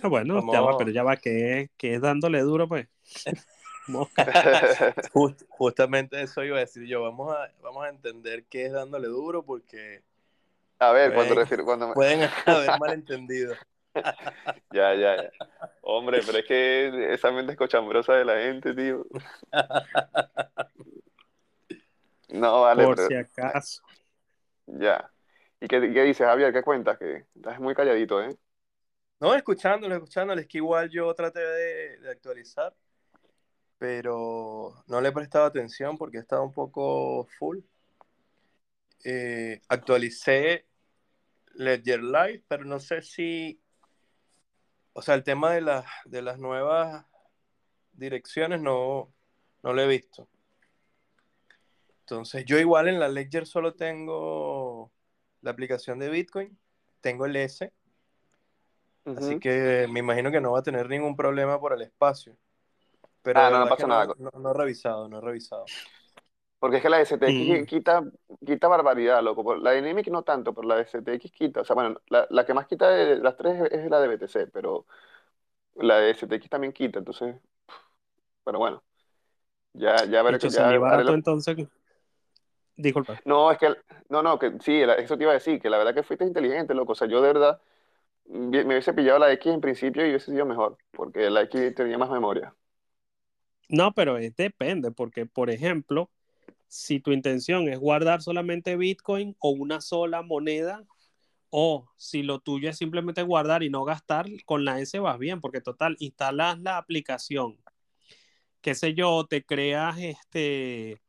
Ah, 0.01 0.07
bueno, 0.07 0.35
Vamos. 0.35 0.53
ya 0.53 0.61
va, 0.61 0.77
pero 0.77 0.91
ya 0.91 1.03
va, 1.03 1.17
que 1.17 1.69
es 1.79 2.01
dándole 2.01 2.41
duro, 2.41 2.67
pues. 2.67 2.87
Just, 5.13 5.43
justamente 5.49 6.21
eso 6.21 6.43
iba 6.43 6.57
a 6.57 6.61
decir 6.61 6.85
yo. 6.85 7.01
Vamos 7.01 7.33
a, 7.35 7.51
vamos 7.61 7.85
a 7.85 7.89
entender 7.89 8.45
qué 8.45 8.65
es 8.65 8.71
dándole 8.71 9.07
duro 9.07 9.43
porque. 9.43 10.03
A 10.79 10.91
ver, 10.91 11.13
pueden, 11.13 11.15
cuando 11.15 11.35
refiero. 11.35 11.65
Cuando... 11.65 11.93
Pueden 11.93 12.29
haber 12.45 12.79
malentendido. 12.79 13.55
ya, 14.71 14.93
ya, 14.93 15.23
ya. 15.23 15.31
Hombre, 15.81 16.21
pero 16.25 16.39
es 16.39 16.45
que 16.45 17.13
esa 17.13 17.31
mente 17.31 17.53
es 17.53 17.57
cochambrosa 17.57 18.13
de 18.13 18.25
la 18.25 18.35
gente, 18.37 18.73
tío. 18.73 19.05
No, 22.29 22.61
vale. 22.61 22.85
Por 22.85 22.95
pero... 22.95 23.07
si 23.07 23.15
acaso. 23.15 23.81
Ya. 24.67 25.11
¿Y 25.61 25.67
qué, 25.67 25.79
qué 25.79 26.03
dices, 26.03 26.27
Javier? 26.27 26.51
¿Qué 26.51 26.63
cuentas? 26.63 26.97
Que 26.97 27.25
estás 27.35 27.59
muy 27.59 27.73
calladito, 27.73 28.21
¿eh? 28.21 28.35
No, 29.19 29.33
escuchándolo, 29.33 29.95
escuchándolo. 29.95 30.41
Es 30.41 30.47
que 30.47 30.57
igual 30.57 30.89
yo 30.89 31.13
traté 31.13 31.39
de, 31.39 31.97
de 31.99 32.11
actualizar 32.11 32.75
pero 33.81 34.83
no 34.85 35.01
le 35.01 35.09
he 35.09 35.11
prestado 35.11 35.45
atención 35.45 35.97
porque 35.97 36.19
estaba 36.19 36.43
un 36.43 36.51
poco 36.51 37.25
full. 37.39 37.61
Eh, 39.03 39.59
actualicé 39.69 40.67
Ledger 41.55 42.03
Live, 42.03 42.43
pero 42.47 42.63
no 42.63 42.79
sé 42.79 43.01
si, 43.01 43.59
o 44.93 45.01
sea, 45.01 45.15
el 45.15 45.23
tema 45.23 45.51
de, 45.53 45.61
las 45.61 45.85
de 46.05 46.21
las 46.21 46.37
nuevas 46.37 47.07
direcciones 47.93 48.61
no, 48.61 49.11
no 49.63 49.73
lo 49.73 49.81
he 49.81 49.87
visto. 49.87 50.29
Entonces, 52.01 52.45
yo 52.45 52.59
igual 52.59 52.87
en 52.87 52.99
la 52.99 53.09
Ledger 53.09 53.47
solo 53.47 53.73
tengo 53.73 54.50
la 55.41 55.51
aplicación 55.51 55.99
de 55.99 56.09
Bitcoin, 56.09 56.57
tengo 57.01 57.25
el 57.25 57.35
S, 57.35 57.71
así 59.05 59.39
que 59.39 59.87
me 59.89 59.99
imagino 59.99 60.31
que 60.31 60.41
no 60.41 60.51
va 60.51 60.59
a 60.59 60.63
tener 60.63 60.89
ningún 60.89 61.15
problema 61.15 61.59
por 61.59 61.73
el 61.73 61.81
espacio. 61.81 62.37
Pero 63.21 63.39
ah, 63.39 63.49
no, 63.49 63.59
no 63.59 63.67
pasa 63.67 63.87
nada. 63.87 64.13
No, 64.17 64.31
no, 64.39 64.51
he 64.51 64.53
revisado, 64.53 65.07
no 65.07 65.19
he 65.19 65.21
revisado. 65.21 65.65
Porque 66.59 66.77
es 66.77 66.83
que 66.83 66.89
la 66.89 67.03
STX 67.03 67.67
quita, 67.67 68.03
quita 68.45 68.67
barbaridad, 68.67 69.23
loco. 69.23 69.55
La 69.55 69.71
Dynamic 69.71 70.07
no 70.09 70.23
tanto, 70.23 70.53
pero 70.53 70.67
la 70.67 70.83
STX 70.85 71.31
quita. 71.31 71.61
O 71.61 71.65
sea, 71.65 71.73
bueno, 71.73 71.99
la, 72.07 72.27
la 72.29 72.45
que 72.45 72.53
más 72.53 72.67
quita 72.67 72.89
de 72.89 73.17
las 73.17 73.35
tres 73.35 73.71
es 73.71 73.89
la 73.89 73.99
de 73.99 74.07
BTC, 74.15 74.51
pero 74.51 74.85
la 75.75 75.97
de 75.97 76.13
STX 76.13 76.49
también 76.49 76.73
quita, 76.73 76.99
entonces. 76.99 77.35
Pero 78.43 78.59
bueno. 78.59 78.83
Ya, 79.73 80.05
ya 80.05 80.21
veré 80.21 80.37
que 80.37 80.49
ya. 80.49 80.77
barato, 80.77 81.13
entonces. 81.13 81.67
Disculpa. 82.81 83.21
No, 83.25 83.51
es 83.51 83.57
que. 83.57 83.67
No, 84.09 84.23
no, 84.23 84.39
que 84.39 84.53
sí, 84.59 84.81
eso 84.81 85.17
te 85.17 85.23
iba 85.23 85.31
a 85.31 85.35
decir, 85.35 85.61
que 85.61 85.69
la 85.69 85.77
verdad 85.77 85.93
que 85.93 86.03
fuiste 86.03 86.25
inteligente, 86.25 86.73
loco. 86.73 86.93
O 86.93 86.95
sea, 86.95 87.07
yo 87.07 87.21
de 87.21 87.27
verdad 87.27 87.61
me 88.25 88.65
hubiese 88.65 88.93
pillado 88.93 89.19
la 89.19 89.31
X 89.33 89.53
en 89.53 89.61
principio 89.61 90.05
y 90.05 90.09
hubiese 90.09 90.31
sido 90.31 90.45
mejor, 90.45 90.77
porque 90.91 91.29
la 91.29 91.41
X 91.43 91.75
tenía 91.75 91.97
más 91.97 92.09
memoria. 92.09 92.55
No, 93.69 93.93
pero 93.93 94.15
depende, 94.15 94.91
porque, 94.91 95.25
por 95.25 95.49
ejemplo, 95.49 96.09
si 96.67 96.99
tu 96.99 97.11
intención 97.11 97.69
es 97.69 97.79
guardar 97.79 98.21
solamente 98.21 98.75
Bitcoin 98.75 99.35
o 99.39 99.51
una 99.51 99.79
sola 99.79 100.21
moneda, 100.23 100.83
o 101.49 101.89
si 101.97 102.23
lo 102.23 102.39
tuyo 102.39 102.69
es 102.69 102.77
simplemente 102.77 103.23
guardar 103.23 103.63
y 103.63 103.69
no 103.69 103.83
gastar, 103.83 104.25
con 104.45 104.65
la 104.65 104.79
S 104.79 104.97
vas 104.99 105.19
bien, 105.19 105.39
porque 105.39 105.61
total, 105.61 105.95
instalas 105.99 106.59
la 106.61 106.77
aplicación, 106.77 107.57
qué 108.61 108.75
sé 108.75 108.93
yo, 108.93 109.25
te 109.25 109.43
creas 109.43 109.97
este, 109.99 111.01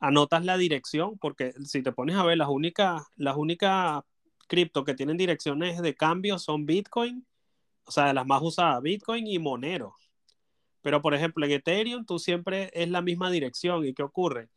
anotas 0.00 0.44
la 0.44 0.56
dirección, 0.56 1.18
porque 1.18 1.52
si 1.64 1.82
te 1.82 1.92
pones 1.92 2.16
a 2.16 2.24
ver, 2.24 2.38
las 2.38 2.48
únicas, 2.48 3.02
las 3.16 3.36
únicas 3.36 4.02
cripto 4.46 4.84
que 4.84 4.94
tienen 4.94 5.16
direcciones 5.16 5.80
de 5.82 5.94
cambio 5.94 6.38
son 6.38 6.66
Bitcoin, 6.66 7.26
o 7.84 7.90
sea, 7.90 8.12
las 8.12 8.26
más 8.26 8.42
usadas, 8.42 8.82
Bitcoin 8.82 9.26
y 9.26 9.38
Monero. 9.38 9.94
Pero, 10.82 11.02
por 11.02 11.14
ejemplo, 11.14 11.44
en 11.44 11.52
Ethereum 11.52 12.04
tú 12.06 12.18
siempre 12.18 12.70
es 12.72 12.88
la 12.88 13.02
misma 13.02 13.30
dirección. 13.30 13.84
¿Y 13.84 13.92
qué 13.92 14.04
ocurre? 14.04 14.48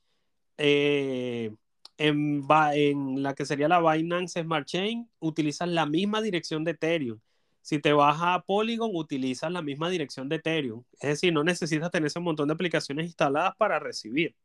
Eh, 0.57 1.51
en, 1.97 3.23
la 3.23 3.33
que 3.33 3.45
sería 3.45 3.67
la 3.67 3.79
Binance 3.79 4.41
Smart 4.43 4.67
Chain, 4.67 5.09
utilizas 5.19 5.67
la 5.67 5.85
misma 5.85 6.21
dirección 6.21 6.63
de 6.63 6.71
Ethereum. 6.71 7.19
Si 7.61 7.79
te 7.79 7.93
vas 7.93 8.17
a 8.21 8.41
Polygon, 8.41 8.91
utilizas 8.93 9.51
la 9.51 9.61
misma 9.61 9.89
dirección 9.89 10.29
de 10.29 10.37
Ethereum. 10.37 10.83
Es 10.99 11.09
decir, 11.09 11.33
no 11.33 11.43
necesitas 11.43 11.91
tener 11.91 12.07
ese 12.07 12.19
montón 12.19 12.47
de 12.47 12.53
aplicaciones 12.53 13.07
instaladas 13.07 13.55
para 13.57 13.79
recibir. 13.79 14.35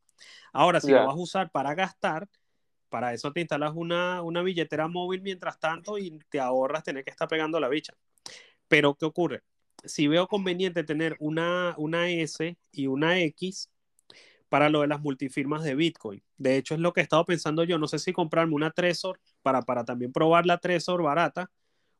Ahora, 0.52 0.80
si 0.80 0.90
lo 0.90 1.06
vas 1.06 1.14
a 1.14 1.20
usar 1.20 1.50
para 1.50 1.74
gastar, 1.74 2.28
para 2.88 3.12
eso 3.12 3.32
te 3.32 3.40
instalas 3.40 3.72
una, 3.74 4.22
una 4.22 4.42
billetera 4.42 4.88
móvil 4.88 5.22
mientras 5.22 5.58
tanto 5.58 5.98
y 5.98 6.18
te 6.28 6.40
ahorras 6.40 6.84
tener 6.84 7.04
que 7.04 7.10
estar 7.10 7.28
pegando 7.28 7.58
la 7.58 7.68
bicha. 7.68 7.94
Pero, 8.68 8.94
¿qué 8.94 9.04
ocurre? 9.04 9.42
si 9.84 10.08
veo 10.08 10.26
conveniente 10.26 10.84
tener 10.84 11.16
una, 11.18 11.74
una 11.76 12.08
S 12.10 12.56
y 12.72 12.86
una 12.86 13.20
X 13.20 13.70
para 14.48 14.68
lo 14.68 14.82
de 14.82 14.86
las 14.86 15.00
multifirmas 15.00 15.62
de 15.64 15.74
Bitcoin. 15.74 16.22
De 16.36 16.56
hecho, 16.56 16.74
es 16.74 16.80
lo 16.80 16.92
que 16.92 17.00
he 17.00 17.02
estado 17.02 17.24
pensando 17.24 17.64
yo. 17.64 17.78
No 17.78 17.88
sé 17.88 17.98
si 17.98 18.12
comprarme 18.12 18.54
una 18.54 18.70
Trezor 18.70 19.20
para, 19.42 19.62
para 19.62 19.84
también 19.84 20.12
probar 20.12 20.46
la 20.46 20.58
Trezor 20.58 21.02
barata 21.02 21.50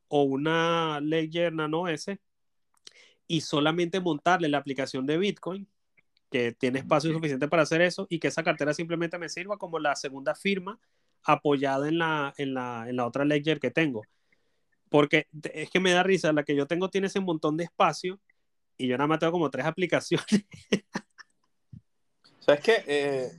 o 0.07 0.23
una 0.23 0.99
Ledger 1.01 1.53
Nano 1.53 1.87
S 1.87 2.19
y 3.27 3.41
solamente 3.41 3.99
montarle 3.99 4.49
la 4.49 4.59
aplicación 4.59 5.05
de 5.05 5.17
Bitcoin, 5.17 5.67
que 6.31 6.51
tiene 6.53 6.79
espacio 6.79 7.11
suficiente 7.11 7.47
para 7.47 7.63
hacer 7.63 7.81
eso, 7.81 8.07
y 8.09 8.19
que 8.19 8.27
esa 8.27 8.43
cartera 8.43 8.73
simplemente 8.73 9.17
me 9.17 9.29
sirva 9.29 9.57
como 9.57 9.79
la 9.79 9.95
segunda 9.95 10.35
firma 10.35 10.79
apoyada 11.23 11.87
en 11.87 11.97
la, 11.97 12.33
en 12.37 12.53
la, 12.53 12.85
en 12.87 12.95
la 12.95 13.05
otra 13.05 13.25
Ledger 13.25 13.59
que 13.59 13.71
tengo. 13.71 14.03
Porque 14.89 15.27
es 15.53 15.69
que 15.69 15.79
me 15.79 15.91
da 15.91 16.03
risa, 16.03 16.31
la 16.33 16.43
que 16.43 16.55
yo 16.55 16.67
tengo 16.67 16.89
tiene 16.89 17.07
ese 17.07 17.19
montón 17.19 17.57
de 17.57 17.65
espacio 17.65 18.19
y 18.77 18.87
yo 18.87 18.97
nada 18.97 19.07
más 19.07 19.19
tengo 19.19 19.31
como 19.31 19.49
tres 19.49 19.65
aplicaciones. 19.65 20.45
¿Sabes 22.39 22.61
qué? 22.61 22.83
Eh, 22.85 23.31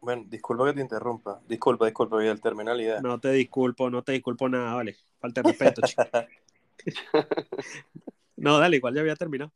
bueno, 0.00 0.24
disculpa 0.26 0.66
que 0.66 0.72
te 0.72 0.80
interrumpa. 0.80 1.40
Disculpa, 1.46 1.84
disculpa, 1.84 2.16
voy 2.16 2.28
al 2.28 2.40
terminal 2.40 2.80
idea. 2.80 3.00
No 3.00 3.20
te 3.20 3.30
disculpo, 3.32 3.90
no 3.90 4.02
te 4.02 4.12
disculpo 4.12 4.48
nada, 4.48 4.74
vale. 4.74 4.96
Falta 5.20 5.42
de 5.42 5.48
respeto, 5.48 5.82
chico. 5.82 6.02
no, 8.36 8.58
dale, 8.58 8.78
igual 8.78 8.94
ya 8.94 9.00
había 9.02 9.16
terminado. 9.16 9.52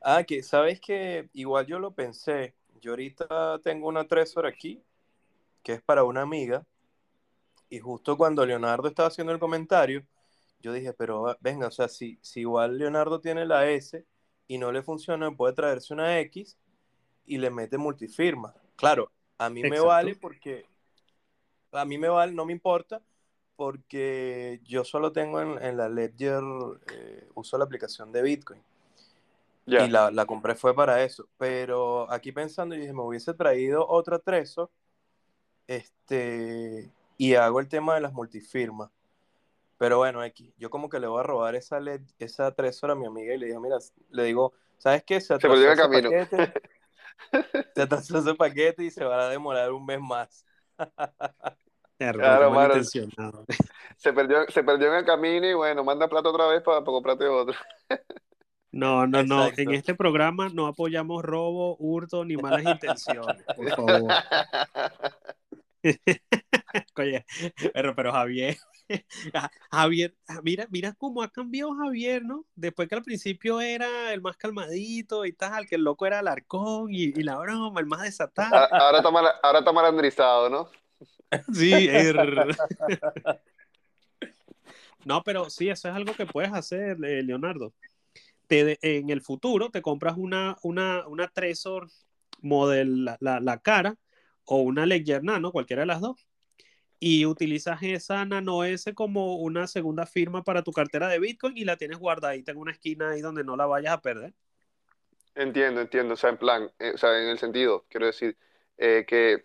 Ah, 0.00 0.24
que 0.24 0.42
sabes 0.42 0.80
que 0.80 1.28
igual 1.32 1.66
yo 1.66 1.78
lo 1.78 1.92
pensé. 1.92 2.54
Yo 2.80 2.92
ahorita 2.92 3.60
tengo 3.62 3.88
una 3.88 4.06
Tresor 4.06 4.46
aquí, 4.46 4.82
que 5.62 5.74
es 5.74 5.82
para 5.82 6.04
una 6.04 6.22
amiga, 6.22 6.64
y 7.68 7.80
justo 7.80 8.16
cuando 8.16 8.46
Leonardo 8.46 8.88
estaba 8.88 9.08
haciendo 9.08 9.32
el 9.32 9.38
comentario, 9.38 10.06
yo 10.60 10.72
dije, 10.72 10.92
pero 10.92 11.28
ah, 11.28 11.36
venga, 11.40 11.68
o 11.68 11.70
sea, 11.70 11.88
si, 11.88 12.18
si 12.22 12.40
igual 12.40 12.78
Leonardo 12.78 13.20
tiene 13.20 13.44
la 13.44 13.68
S 13.68 14.04
y 14.46 14.58
no 14.58 14.72
le 14.72 14.82
funciona, 14.82 15.30
puede 15.30 15.54
traerse 15.54 15.92
una 15.92 16.18
X 16.20 16.56
y 17.24 17.38
le 17.38 17.50
mete 17.50 17.78
multifirma. 17.78 18.54
Claro, 18.76 19.10
a 19.38 19.50
mí 19.50 19.62
me 19.62 19.80
vale 19.80 20.14
porque, 20.14 20.66
a 21.72 21.84
mí 21.84 21.98
me 21.98 22.08
vale, 22.08 22.32
no 22.32 22.44
me 22.44 22.52
importa, 22.52 23.02
porque 23.56 24.60
yo 24.64 24.84
solo 24.84 25.12
tengo 25.12 25.40
en, 25.40 25.76
la 25.76 25.88
Ledger, 25.88 26.42
eh, 26.92 27.26
uso 27.34 27.58
la 27.58 27.64
aplicación 27.64 28.12
de 28.12 28.22
Bitcoin. 28.22 28.62
Y 29.66 29.88
la, 29.88 30.12
la, 30.12 30.26
compré 30.26 30.54
fue 30.54 30.74
para 30.74 31.02
eso. 31.02 31.28
Pero 31.36 32.10
aquí 32.10 32.30
pensando, 32.30 32.74
yo 32.74 32.80
dije, 32.80 32.92
me 32.92 33.02
hubiese 33.02 33.34
traído 33.34 33.86
otra 33.86 34.20
Trezor, 34.20 34.70
este, 35.66 36.92
y 37.16 37.34
hago 37.34 37.58
el 37.60 37.68
tema 37.68 37.96
de 37.96 38.00
las 38.00 38.12
multifirmas. 38.12 38.90
Pero 39.78 39.98
bueno, 39.98 40.24
X, 40.24 40.54
yo 40.56 40.70
como 40.70 40.88
que 40.88 41.00
le 41.00 41.06
voy 41.06 41.20
a 41.20 41.24
robar 41.24 41.54
esa, 41.54 41.80
LED, 41.80 42.00
esa 42.18 42.52
tres 42.52 42.82
horas 42.82 42.96
a 42.96 43.00
mi 43.00 43.06
amiga 43.06 43.34
y 43.34 43.38
le 43.38 43.46
digo, 43.46 43.60
mira, 43.60 43.76
le 44.10 44.24
digo, 44.24 44.54
¿sabes 44.78 45.02
qué? 45.04 45.20
Se 45.20 45.34
atrasó 45.34 45.56
se 45.56 45.72
ese 45.72 45.82
camino. 45.82 46.10
paquete. 46.10 46.52
se 47.74 47.82
atrasó 47.82 48.18
ese 48.18 48.34
paquete 48.34 48.84
y 48.84 48.90
se 48.90 49.04
va 49.04 49.26
a 49.26 49.28
demorar 49.28 49.72
un 49.72 49.84
mes 49.84 50.00
más. 50.00 50.46
claro, 51.98 52.84
se, 53.96 54.12
perdió, 54.12 54.46
se 54.48 54.62
perdió 54.62 54.88
en 54.88 54.94
el 54.94 55.04
camino 55.04 55.46
y 55.46 55.54
bueno, 55.54 55.84
manda 55.84 56.08
plata 56.08 56.28
otra 56.28 56.46
vez 56.46 56.62
para, 56.62 56.80
para 56.80 56.92
comprarte 56.92 57.26
otro. 57.26 57.54
no, 58.76 59.06
no, 59.06 59.22
no. 59.22 59.48
En 59.56 59.72
este 59.72 59.94
programa 59.94 60.48
no 60.48 60.66
apoyamos 60.66 61.22
robo, 61.22 61.76
hurto 61.78 62.24
ni 62.24 62.36
malas 62.36 62.64
intenciones, 62.64 63.42
por 63.56 63.70
favor. 63.70 64.02
Oye, 66.96 67.24
pero, 67.72 67.94
pero 67.94 68.12
Javier, 68.12 68.56
Javier, 69.70 70.14
mira, 70.42 70.66
mira 70.70 70.92
cómo 70.98 71.22
ha 71.22 71.30
cambiado 71.30 71.74
Javier, 71.74 72.24
¿no? 72.24 72.44
Después 72.54 72.88
que 72.88 72.94
al 72.96 73.02
principio 73.02 73.60
era 73.60 74.12
el 74.12 74.20
más 74.20 74.36
calmadito 74.36 75.24
y 75.24 75.32
tal, 75.32 75.66
que 75.66 75.76
el 75.76 75.84
loco 75.84 76.06
era 76.06 76.20
el 76.20 76.28
arcón 76.28 76.88
y, 76.90 77.12
la 77.22 77.36
broma, 77.38 77.80
el 77.80 77.86
más 77.86 78.02
desatado. 78.02 78.54
Ahora 78.72 78.98
está, 78.98 79.10
mal, 79.10 79.26
ahora 79.42 79.58
está 79.60 79.72
malandrizado, 79.72 80.50
¿no? 80.50 80.68
Sí, 81.52 81.72
er... 81.88 82.56
No, 85.04 85.22
pero 85.22 85.48
sí, 85.50 85.68
eso 85.68 85.88
es 85.88 85.94
algo 85.94 86.14
que 86.14 86.26
puedes 86.26 86.52
hacer, 86.52 86.96
eh, 87.04 87.22
Leonardo. 87.22 87.72
Te, 88.46 88.78
en 88.80 89.10
el 89.10 89.22
futuro 89.22 89.70
te 89.70 89.82
compras 89.82 90.16
una, 90.16 90.56
una, 90.62 91.06
una 91.08 91.28
Tresor 91.28 91.88
model, 92.40 93.04
la, 93.04 93.40
la, 93.40 93.58
cara, 93.58 93.96
o 94.44 94.58
una 94.58 94.86
Ledger 94.86 95.24
Nano, 95.24 95.52
cualquiera 95.52 95.82
de 95.82 95.86
las 95.86 96.00
dos, 96.00 96.26
y 96.98 97.26
utilizas 97.26 97.82
esa 97.82 98.24
Nano 98.24 98.64
S 98.64 98.94
como 98.94 99.36
una 99.36 99.66
segunda 99.66 100.06
firma 100.06 100.44
para 100.44 100.62
tu 100.62 100.72
cartera 100.72 101.08
de 101.08 101.18
Bitcoin 101.18 101.56
y 101.56 101.64
la 101.64 101.76
tienes 101.76 101.98
guardadita 101.98 102.52
en 102.52 102.58
una 102.58 102.72
esquina 102.72 103.10
ahí 103.10 103.20
donde 103.20 103.44
no 103.44 103.56
la 103.56 103.66
vayas 103.66 103.92
a 103.94 104.00
perder. 104.00 104.32
Entiendo, 105.34 105.82
entiendo, 105.82 106.14
o 106.14 106.16
sea, 106.16 106.30
en 106.30 106.38
plan, 106.38 106.70
eh, 106.78 106.92
o 106.94 106.98
sea, 106.98 107.22
en 107.22 107.28
el 107.28 107.38
sentido, 107.38 107.84
quiero 107.90 108.06
decir, 108.06 108.38
eh, 108.78 109.04
que, 109.06 109.44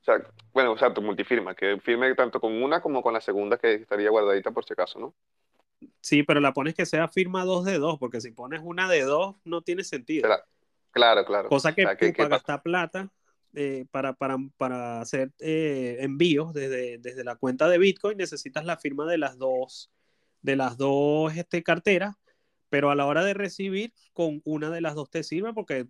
o 0.00 0.04
sea, 0.04 0.22
bueno, 0.52 0.72
o 0.72 0.78
sea, 0.78 0.92
tu 0.92 1.00
multifirma, 1.00 1.54
que 1.54 1.80
firme 1.80 2.14
tanto 2.14 2.40
con 2.40 2.62
una 2.62 2.82
como 2.82 3.02
con 3.02 3.14
la 3.14 3.22
segunda 3.22 3.56
que 3.56 3.74
estaría 3.74 4.10
guardadita 4.10 4.50
por 4.50 4.64
si 4.64 4.74
acaso, 4.74 4.98
¿no? 4.98 5.14
Sí, 6.00 6.22
pero 6.22 6.40
la 6.40 6.52
pones 6.52 6.74
que 6.74 6.86
sea 6.86 7.08
firma 7.08 7.44
2 7.44 7.64
de 7.64 7.78
2, 7.78 7.98
porque 7.98 8.20
si 8.20 8.30
pones 8.30 8.60
una 8.62 8.88
de 8.88 9.02
2 9.02 9.36
no 9.44 9.62
tiene 9.62 9.84
sentido. 9.84 10.28
Claro, 10.92 11.24
claro. 11.24 11.48
Cosa 11.48 11.74
que, 11.74 11.82
tú 11.82 12.12
para 12.16 12.28
gastar 12.28 12.62
plata 12.62 13.10
eh, 13.54 13.86
para, 13.90 14.12
para, 14.12 14.36
para, 14.56 15.00
hacer 15.00 15.32
eh, 15.40 15.96
envíos 16.00 16.52
desde, 16.54 16.98
desde, 16.98 17.24
la 17.24 17.34
cuenta 17.34 17.68
de 17.68 17.78
Bitcoin 17.78 18.16
necesitas 18.16 18.64
la 18.64 18.76
firma 18.76 19.06
de 19.06 19.18
las 19.18 19.38
dos, 19.38 19.90
de 20.40 20.54
las 20.54 20.76
dos 20.76 21.36
este, 21.36 21.64
carteras, 21.64 22.14
pero 22.68 22.90
a 22.90 22.94
la 22.94 23.06
hora 23.06 23.24
de 23.24 23.34
recibir, 23.34 23.92
con 24.12 24.40
una 24.44 24.70
de 24.70 24.80
las 24.80 24.94
dos 24.94 25.10
te 25.10 25.24
sirve 25.24 25.52
porque 25.52 25.88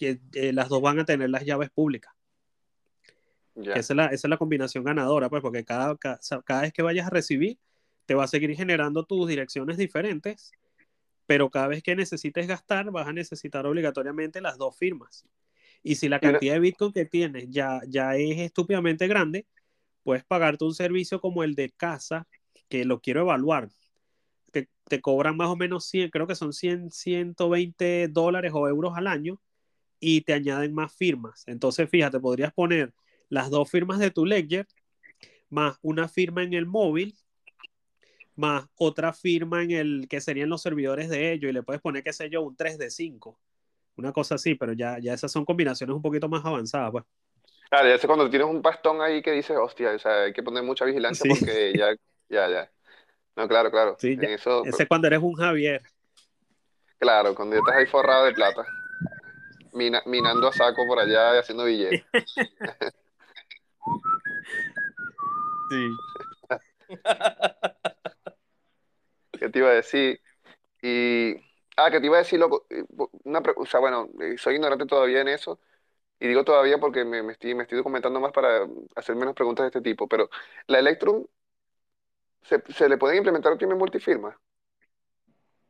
eh, 0.00 0.52
las 0.54 0.70
dos 0.70 0.80
van 0.80 0.98
a 0.98 1.04
tener 1.04 1.28
las 1.28 1.44
llaves 1.44 1.68
públicas. 1.70 2.14
Que 3.54 3.72
esa, 3.72 3.92
es 3.92 3.96
la, 3.96 4.06
esa 4.06 4.26
es 4.26 4.30
la 4.30 4.38
combinación 4.38 4.84
ganadora, 4.84 5.28
pues, 5.28 5.42
porque 5.42 5.64
cada, 5.64 5.96
cada, 5.96 6.20
cada 6.44 6.62
vez 6.62 6.72
que 6.72 6.82
vayas 6.82 7.08
a 7.08 7.10
recibir, 7.10 7.58
te 8.08 8.14
va 8.14 8.24
a 8.24 8.28
seguir 8.28 8.56
generando 8.56 9.04
tus 9.04 9.28
direcciones 9.28 9.76
diferentes, 9.76 10.52
pero 11.26 11.50
cada 11.50 11.68
vez 11.68 11.82
que 11.82 11.94
necesites 11.94 12.46
gastar, 12.46 12.90
vas 12.90 13.06
a 13.06 13.12
necesitar 13.12 13.66
obligatoriamente 13.66 14.40
las 14.40 14.56
dos 14.56 14.78
firmas. 14.78 15.26
Y 15.82 15.96
si 15.96 16.08
la 16.08 16.18
cantidad 16.18 16.54
de 16.54 16.60
Bitcoin 16.60 16.90
que 16.90 17.04
tienes 17.04 17.50
ya, 17.50 17.82
ya 17.86 18.16
es 18.16 18.38
estúpidamente 18.38 19.06
grande, 19.08 19.46
puedes 20.04 20.24
pagarte 20.24 20.64
un 20.64 20.74
servicio 20.74 21.20
como 21.20 21.44
el 21.44 21.54
de 21.54 21.68
casa, 21.68 22.26
que 22.70 22.86
lo 22.86 23.02
quiero 23.02 23.20
evaluar. 23.20 23.68
Te, 24.52 24.70
te 24.84 25.02
cobran 25.02 25.36
más 25.36 25.48
o 25.48 25.56
menos 25.56 25.84
100, 25.84 26.08
creo 26.08 26.26
que 26.26 26.34
son 26.34 26.54
100, 26.54 26.90
120 26.90 28.08
dólares 28.08 28.52
o 28.54 28.66
euros 28.68 28.94
al 28.96 29.06
año 29.06 29.38
y 30.00 30.22
te 30.22 30.32
añaden 30.32 30.72
más 30.72 30.94
firmas. 30.94 31.44
Entonces, 31.46 31.90
fíjate, 31.90 32.18
podrías 32.20 32.54
poner 32.54 32.94
las 33.28 33.50
dos 33.50 33.70
firmas 33.70 33.98
de 33.98 34.10
tu 34.10 34.24
Ledger, 34.24 34.66
más 35.50 35.78
una 35.82 36.08
firma 36.08 36.42
en 36.42 36.54
el 36.54 36.64
móvil, 36.64 37.14
más 38.38 38.66
otra 38.76 39.12
firma 39.12 39.62
en 39.64 39.72
el 39.72 40.06
que 40.08 40.20
serían 40.20 40.48
los 40.48 40.62
servidores 40.62 41.08
de 41.08 41.32
ellos, 41.32 41.50
y 41.50 41.52
le 41.52 41.62
puedes 41.62 41.82
poner, 41.82 42.02
qué 42.04 42.12
sé 42.12 42.30
yo, 42.30 42.42
un 42.42 42.56
3 42.56 42.78
de 42.78 42.88
5. 42.90 43.38
Una 43.96 44.12
cosa 44.12 44.36
así, 44.36 44.54
pero 44.54 44.72
ya, 44.72 44.98
ya 45.00 45.12
esas 45.12 45.32
son 45.32 45.44
combinaciones 45.44 45.94
un 45.94 46.02
poquito 46.02 46.28
más 46.28 46.44
avanzadas, 46.44 46.92
pues. 46.92 47.04
Claro, 47.68 47.88
ya 47.88 47.98
sé 47.98 48.06
cuando 48.06 48.30
tienes 48.30 48.48
un 48.48 48.62
pastón 48.62 49.02
ahí 49.02 49.20
que 49.20 49.32
dices, 49.32 49.56
hostia, 49.60 49.90
o 49.90 49.98
sea, 49.98 50.22
hay 50.22 50.32
que 50.32 50.42
poner 50.42 50.62
mucha 50.62 50.84
vigilancia 50.84 51.24
Sí. 51.24 51.28
porque 51.28 51.72
ya, 51.76 51.94
ya, 52.28 52.48
ya. 52.48 52.70
No, 53.36 53.46
claro, 53.48 53.70
claro. 53.70 53.96
Sí, 53.98 54.16
ya- 54.16 54.28
eso, 54.28 54.64
Ese 54.64 54.84
es 54.84 54.88
cuando 54.88 55.08
eres 55.08 55.18
un 55.20 55.34
Javier. 55.34 55.82
claro, 56.98 57.34
cuando 57.34 57.56
ya 57.56 57.60
estás 57.60 57.76
ahí 57.76 57.86
forrado 57.86 58.24
de 58.26 58.32
plata, 58.32 58.64
mina- 59.72 60.02
minando 60.06 60.46
a 60.48 60.52
saco 60.52 60.86
por 60.86 60.98
allá 61.00 61.34
y 61.34 61.38
haciendo 61.40 61.64
billetes. 61.64 62.04
Sí. 65.70 65.88
¿Qué 69.38 69.48
te 69.48 69.58
iba 69.60 69.68
a 69.70 69.72
decir? 69.74 70.20
Y, 70.82 71.34
ah, 71.76 71.90
que 71.90 72.00
te 72.00 72.06
iba 72.06 72.16
a 72.16 72.20
decir, 72.20 72.38
loco, 72.40 72.66
eh, 72.70 72.84
una, 73.24 73.42
pre- 73.42 73.54
o 73.56 73.66
sea, 73.66 73.80
bueno, 73.80 74.08
eh, 74.20 74.36
soy 74.38 74.56
ignorante 74.56 74.86
todavía 74.86 75.20
en 75.22 75.28
eso, 75.28 75.60
y 76.20 76.28
digo 76.28 76.44
todavía 76.44 76.78
porque 76.78 77.04
me, 77.04 77.22
me 77.22 77.32
estoy, 77.34 77.54
me 77.54 77.64
estoy 77.64 77.78
documentando 77.78 78.20
más 78.20 78.32
para 78.32 78.66
hacer 78.96 79.16
menos 79.16 79.34
preguntas 79.34 79.64
de 79.64 79.68
este 79.68 79.82
tipo, 79.82 80.08
pero 80.08 80.30
la 80.68 80.78
Electrum, 80.80 81.26
¿se, 82.42 82.60
se 82.72 82.88
le 82.88 82.98
pueden 82.98 83.18
implementar 83.18 83.56
primer 83.56 83.76
multifirma? 83.76 84.36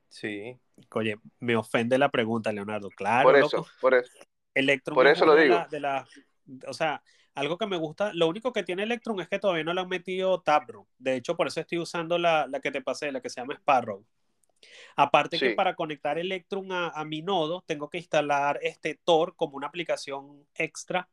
Sí. 0.08 0.58
Oye, 0.92 1.16
me 1.40 1.56
ofende 1.56 1.98
la 1.98 2.08
pregunta, 2.10 2.52
Leonardo. 2.52 2.90
Claro, 2.90 3.25
Por 3.26 3.37
eso, 3.37 3.56
loco. 3.58 3.68
por 3.80 3.94
eso. 3.94 4.10
Electrum 4.54 4.96
Por 4.96 5.06
es 5.06 5.12
eso 5.12 5.26
lo 5.26 5.32
una 5.32 5.40
de 5.40 5.44
digo. 5.44 5.56
la- 5.56 5.68
de 5.68 5.80
la- 5.80 6.08
o 6.66 6.72
sea, 6.75 7.02
algo 7.35 7.58
que 7.58 7.66
me 7.66 7.76
gusta, 7.76 8.12
lo 8.14 8.28
único 8.28 8.52
que 8.52 8.62
tiene 8.64 8.82
Electrum 8.85 9.20
es 9.20 9.28
que 9.28 9.38
todavía 9.38 9.64
no 9.64 9.75
le 9.75 9.80
han 9.82 9.88
metido 9.88 10.40
Taproot. 10.42 10.88
De 10.99 11.16
hecho, 11.16 11.37
por 11.37 11.47
eso 11.49 11.61
estoy 11.61 11.78
usando 11.78 12.18
la, 12.18 12.47
la 12.49 12.61
que 12.61 12.70
te 12.73 12.82
pasé, 12.82 13.12
la 13.12 13.20
que 13.20 13.30
se 13.30 13.40
llama 13.40 13.54
Sparrow. 13.54 14.04
Aparte 14.97 15.40
que 15.40 15.50
para 15.50 15.75
conectar 15.75 16.18
Electrum 16.18 16.73
a, 16.73 16.88
a 16.90 17.04
mi 17.04 17.23
nodo, 17.23 17.62
tengo 17.66 17.88
que 17.90 17.99
instalar 17.99 18.58
este 18.62 18.94
Tor 19.04 19.35
como 19.37 19.56
una 19.56 19.68
aplicación 19.68 20.47
extra, 20.54 21.08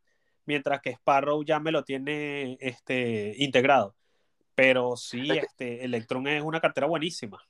mientras 0.45 0.81
que 0.81 0.91
Sparrow 0.91 1.43
ya 1.43 1.59
me 1.59 1.71
lo 1.71 1.83
tiene 1.83 2.57
este, 2.61 3.33
integrado. 3.37 3.95
Pero 4.55 4.97
sí, 4.97 5.35
este, 5.37 5.85
Electrum 5.85 6.27
es 6.27 6.43
una 6.43 6.61
cartera 6.61 6.87
buenísima. 6.87 7.43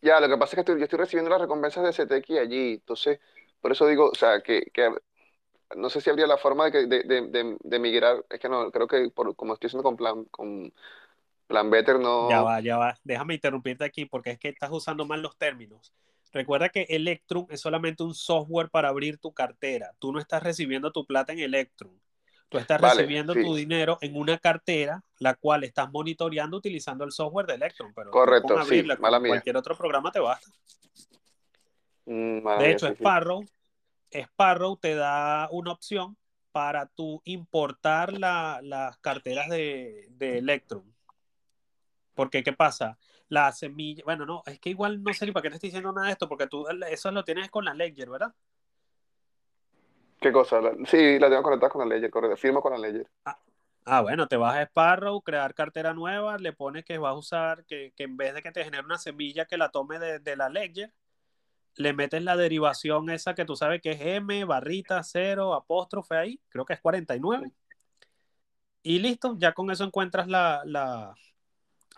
Ya, 0.00 0.20
lo 0.20 0.28
que 0.28 0.36
pasa 0.36 0.52
es 0.52 0.54
que 0.56 0.60
estoy- 0.60 0.78
yo 0.78 0.84
estoy 0.84 0.98
recibiendo 0.98 1.30
las 1.30 1.40
recompensas 1.40 1.84
de 1.84 1.92
CTX 1.92 2.38
allí, 2.38 2.74
entonces, 2.74 3.20
por 3.60 3.72
eso 3.72 3.86
digo, 3.86 4.10
o 4.10 4.14
sea, 4.14 4.40
que, 4.42 4.62
que 4.72 4.90
no 5.76 5.90
sé 5.90 6.00
si 6.00 6.10
habría 6.10 6.26
la 6.26 6.38
forma 6.38 6.66
de, 6.66 6.72
que- 6.72 6.86
de, 6.86 7.02
de, 7.04 7.28
de- 7.28 7.56
de 7.60 7.78
migrar, 7.78 8.24
es 8.30 8.40
que 8.40 8.48
no, 8.48 8.70
creo 8.70 8.86
que 8.88 9.10
por, 9.10 9.34
como 9.36 9.54
estoy 9.54 9.68
haciendo 9.68 9.82
con 9.84 9.96
Plan, 9.96 10.24
con 10.26 10.72
Plan 11.46 11.70
Better, 11.70 11.98
no... 11.98 12.28
Ya 12.28 12.42
va, 12.42 12.60
ya 12.60 12.76
va. 12.78 12.94
Déjame 13.04 13.34
interrumpirte 13.34 13.84
aquí 13.84 14.04
porque 14.06 14.30
es 14.30 14.38
que 14.38 14.48
estás 14.48 14.70
usando 14.72 15.04
mal 15.06 15.22
los 15.22 15.36
términos. 15.36 15.92
Recuerda 16.32 16.68
que 16.68 16.82
Electrum 16.88 17.46
es 17.50 17.60
solamente 17.60 18.02
un 18.02 18.14
software 18.14 18.68
para 18.70 18.88
abrir 18.88 19.18
tu 19.18 19.32
cartera. 19.32 19.92
Tú 19.98 20.12
no 20.12 20.20
estás 20.20 20.42
recibiendo 20.42 20.92
tu 20.92 21.06
plata 21.06 21.32
en 21.32 21.38
Electrum. 21.40 21.92
Tú 22.50 22.58
estás 22.58 22.80
Vale, 22.80 23.02
recibiendo 23.02 23.34
sí. 23.34 23.42
tu 23.42 23.54
dinero 23.54 23.98
en 24.00 24.16
una 24.16 24.38
cartera, 24.38 25.02
la 25.18 25.34
cual 25.34 25.64
estás 25.64 25.90
monitoreando 25.90 26.56
utilizando 26.56 27.04
el 27.04 27.12
software 27.12 27.46
de 27.46 27.54
Electrum. 27.54 27.92
Pero 27.94 28.10
tú 28.10 28.10
Correcto, 28.10 28.48
sí, 28.48 28.58
abrirla 28.60 28.96
con 28.96 29.02
mala 29.02 29.20
mía. 29.20 29.30
cualquier 29.30 29.56
otro 29.56 29.76
programa 29.76 30.10
te 30.10 30.20
basta. 30.20 30.50
Mm, 32.06 32.40
De 32.58 32.58
mía, 32.58 32.72
hecho, 32.72 32.86
sí, 32.86 32.94
sí. 32.98 33.04
Sparrow, 33.04 33.44
Sparrow 34.12 34.76
te 34.76 34.94
da 34.94 35.48
una 35.50 35.72
opción 35.72 36.16
para 36.52 36.86
tú 36.86 37.22
importar 37.24 38.12
la- 38.12 38.60
las 38.62 38.98
carteras 38.98 39.48
de, 39.48 40.06
de 40.10 40.38
Electrum. 40.38 40.84
Porque, 42.14 42.42
¿qué 42.42 42.52
pasa? 42.52 42.98
La 43.28 43.52
semilla, 43.52 44.02
bueno, 44.04 44.26
no, 44.26 44.42
es 44.46 44.58
que 44.60 44.70
igual 44.70 45.02
no 45.02 45.12
sé 45.14 45.26
ni 45.26 45.32
para 45.32 45.42
qué 45.42 45.50
te 45.50 45.54
estoy 45.56 45.68
diciendo 45.68 45.92
nada 45.92 46.06
de 46.08 46.12
esto, 46.14 46.28
porque 46.28 46.46
tú 46.46 46.66
eso 46.90 47.10
lo 47.12 47.24
tienes 47.24 47.50
con 47.50 47.64
la 47.64 47.74
Ledger, 47.74 48.10
¿verdad? 48.10 48.34
¿Qué 50.20 50.32
cosa? 50.32 50.60
La- 50.60 50.74
sí, 50.86 51.18
la 51.18 51.28
tengo 51.28 51.42
conectada 51.42 51.70
con 51.70 51.88
la 51.88 51.94
Ledger, 51.94 52.10
correcto, 52.10 52.36
firmo 52.36 52.60
con 52.60 52.72
la 52.72 52.78
Ledger. 52.78 53.06
Ah, 53.90 54.02
bueno, 54.02 54.28
te 54.28 54.36
vas 54.36 54.54
a 54.56 54.62
Sparrow, 54.62 55.22
crear 55.22 55.54
cartera 55.54 55.94
nueva, 55.94 56.36
le 56.36 56.52
pones 56.52 56.84
que 56.84 56.98
vas 56.98 57.12
a 57.12 57.14
usar, 57.14 57.64
que, 57.64 57.92
que 57.96 58.02
en 58.04 58.18
vez 58.18 58.34
de 58.34 58.42
que 58.42 58.52
te 58.52 58.62
genere 58.62 58.84
una 58.84 58.98
semilla 58.98 59.46
que 59.46 59.56
la 59.56 59.70
tome 59.70 59.98
de, 59.98 60.18
de 60.18 60.36
la 60.36 60.50
Ledger, 60.50 60.92
le 61.78 61.92
metes 61.94 62.22
la 62.22 62.36
derivación 62.36 63.10
esa 63.10 63.34
que 63.34 63.44
tú 63.44 63.56
sabes 63.56 63.80
que 63.80 63.92
es 63.92 64.00
M, 64.00 64.44
barrita, 64.44 65.02
cero, 65.04 65.54
apóstrofe 65.54 66.16
ahí, 66.16 66.40
creo 66.48 66.64
que 66.66 66.74
es 66.74 66.80
49. 66.80 67.52
Y 68.82 68.98
listo, 69.00 69.36
ya 69.38 69.52
con 69.52 69.70
eso 69.70 69.84
encuentras 69.84 70.28
la, 70.28 70.62
la, 70.64 71.14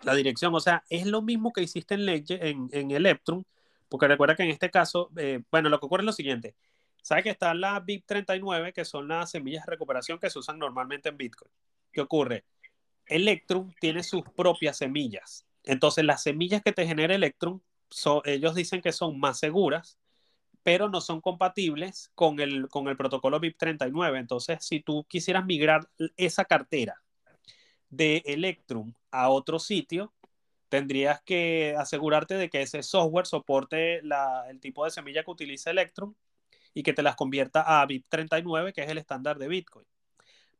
la 0.03 0.15
dirección. 0.15 0.53
O 0.55 0.59
sea, 0.59 0.83
es 0.89 1.05
lo 1.05 1.21
mismo 1.21 1.53
que 1.53 1.61
hiciste 1.63 1.95
en 1.95 2.05
Ledger, 2.05 2.45
en, 2.45 2.69
en 2.71 2.91
Electrum, 2.91 3.43
porque 3.89 4.07
recuerda 4.07 4.35
que 4.35 4.43
en 4.43 4.49
este 4.49 4.71
caso, 4.71 5.09
eh, 5.17 5.41
bueno, 5.51 5.69
lo 5.69 5.79
que 5.79 5.85
ocurre 5.87 6.03
es 6.03 6.07
lo 6.07 6.13
siguiente. 6.13 6.55
¿Sabes 7.01 7.23
que 7.23 7.31
está 7.31 7.53
la 7.53 7.79
BIP39, 7.83 8.73
que 8.73 8.85
son 8.85 9.07
las 9.07 9.31
semillas 9.31 9.65
de 9.65 9.71
recuperación 9.71 10.19
que 10.19 10.29
se 10.29 10.39
usan 10.39 10.59
normalmente 10.59 11.09
en 11.09 11.17
Bitcoin? 11.17 11.51
¿Qué 11.91 12.01
ocurre? 12.01 12.45
Electrum 13.07 13.73
tiene 13.79 14.03
sus 14.03 14.23
propias 14.35 14.77
semillas. 14.77 15.45
Entonces, 15.63 16.05
las 16.05 16.23
semillas 16.23 16.61
que 16.63 16.71
te 16.71 16.87
genera 16.87 17.15
Electrum, 17.15 17.61
son, 17.91 18.21
ellos 18.25 18.55
dicen 18.55 18.81
que 18.81 18.91
son 18.91 19.19
más 19.19 19.39
seguras, 19.39 19.99
pero 20.63 20.89
no 20.89 21.01
son 21.01 21.21
compatibles 21.21 22.11
con 22.15 22.39
el, 22.39 22.67
con 22.69 22.87
el 22.87 22.97
protocolo 22.97 23.39
BIP39. 23.39 24.19
Entonces, 24.19 24.65
si 24.65 24.79
tú 24.81 25.05
quisieras 25.05 25.45
migrar 25.45 25.89
esa 26.17 26.45
cartera 26.45 27.01
de 27.89 28.23
Electrum 28.25 28.93
a 29.11 29.29
otro 29.29 29.59
sitio, 29.59 30.13
tendrías 30.69 31.21
que 31.23 31.75
asegurarte 31.77 32.35
de 32.35 32.49
que 32.49 32.61
ese 32.61 32.83
software 32.83 33.27
soporte 33.27 34.01
la, 34.03 34.45
el 34.49 34.59
tipo 34.59 34.85
de 34.85 34.91
semilla 34.91 35.23
que 35.23 35.31
utiliza 35.31 35.71
Electrum 35.71 36.15
y 36.73 36.83
que 36.83 36.93
te 36.93 37.03
las 37.03 37.15
convierta 37.15 37.81
a 37.81 37.85
BIP39, 37.85 38.73
que 38.73 38.81
es 38.83 38.89
el 38.89 38.97
estándar 38.97 39.37
de 39.37 39.49
Bitcoin. 39.49 39.85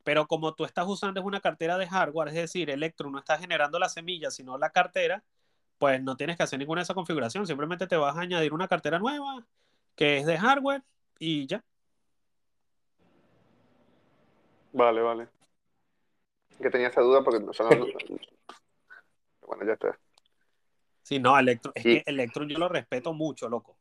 Pero 0.04 0.28
como 0.28 0.54
tú 0.56 0.66
estás 0.66 0.88
usando 0.88 1.20
es 1.20 1.26
una 1.26 1.42
cartera 1.42 1.78
de 1.78 1.88
hardware, 1.88 2.30
es 2.30 2.34
decir, 2.34 2.70
Electrum 2.70 3.14
no 3.14 3.20
está 3.20 3.38
generando 3.38 3.80
la 3.80 3.90
semilla, 3.90 4.32
sino 4.32 4.58
la 4.58 4.72
cartera, 4.72 5.24
pues 5.82 6.00
no 6.00 6.16
tienes 6.16 6.38
que 6.38 6.44
hacer 6.44 6.60
ninguna 6.60 6.82
de 6.82 6.84
esa 6.84 6.94
configuración. 6.94 7.48
Simplemente 7.48 7.88
te 7.88 7.96
vas 7.96 8.16
a 8.16 8.22
añadir 8.22 8.54
una 8.54 8.68
cartera 8.68 9.00
nueva 9.00 9.44
que 9.96 10.20
es 10.20 10.28
de 10.28 10.38
hardware 10.38 10.84
y 11.18 11.48
ya. 11.48 11.64
Vale, 14.74 15.02
vale. 15.02 15.28
Que 16.62 16.70
tenía 16.70 16.90
esa 16.90 17.02
duda 17.02 17.24
porque 17.24 17.40
no 17.40 17.52
son... 17.52 17.68
Bueno, 19.42 19.66
ya 19.66 19.74
está. 19.74 20.00
Sí, 21.02 21.18
no, 21.18 21.38
Electrum, 21.38 21.74
es 21.76 21.84
que 21.84 22.04
Electrum 22.06 22.48
yo 22.48 22.60
lo 22.60 22.70
respeto 22.70 23.12
mucho, 23.12 23.50
loco. 23.50 23.76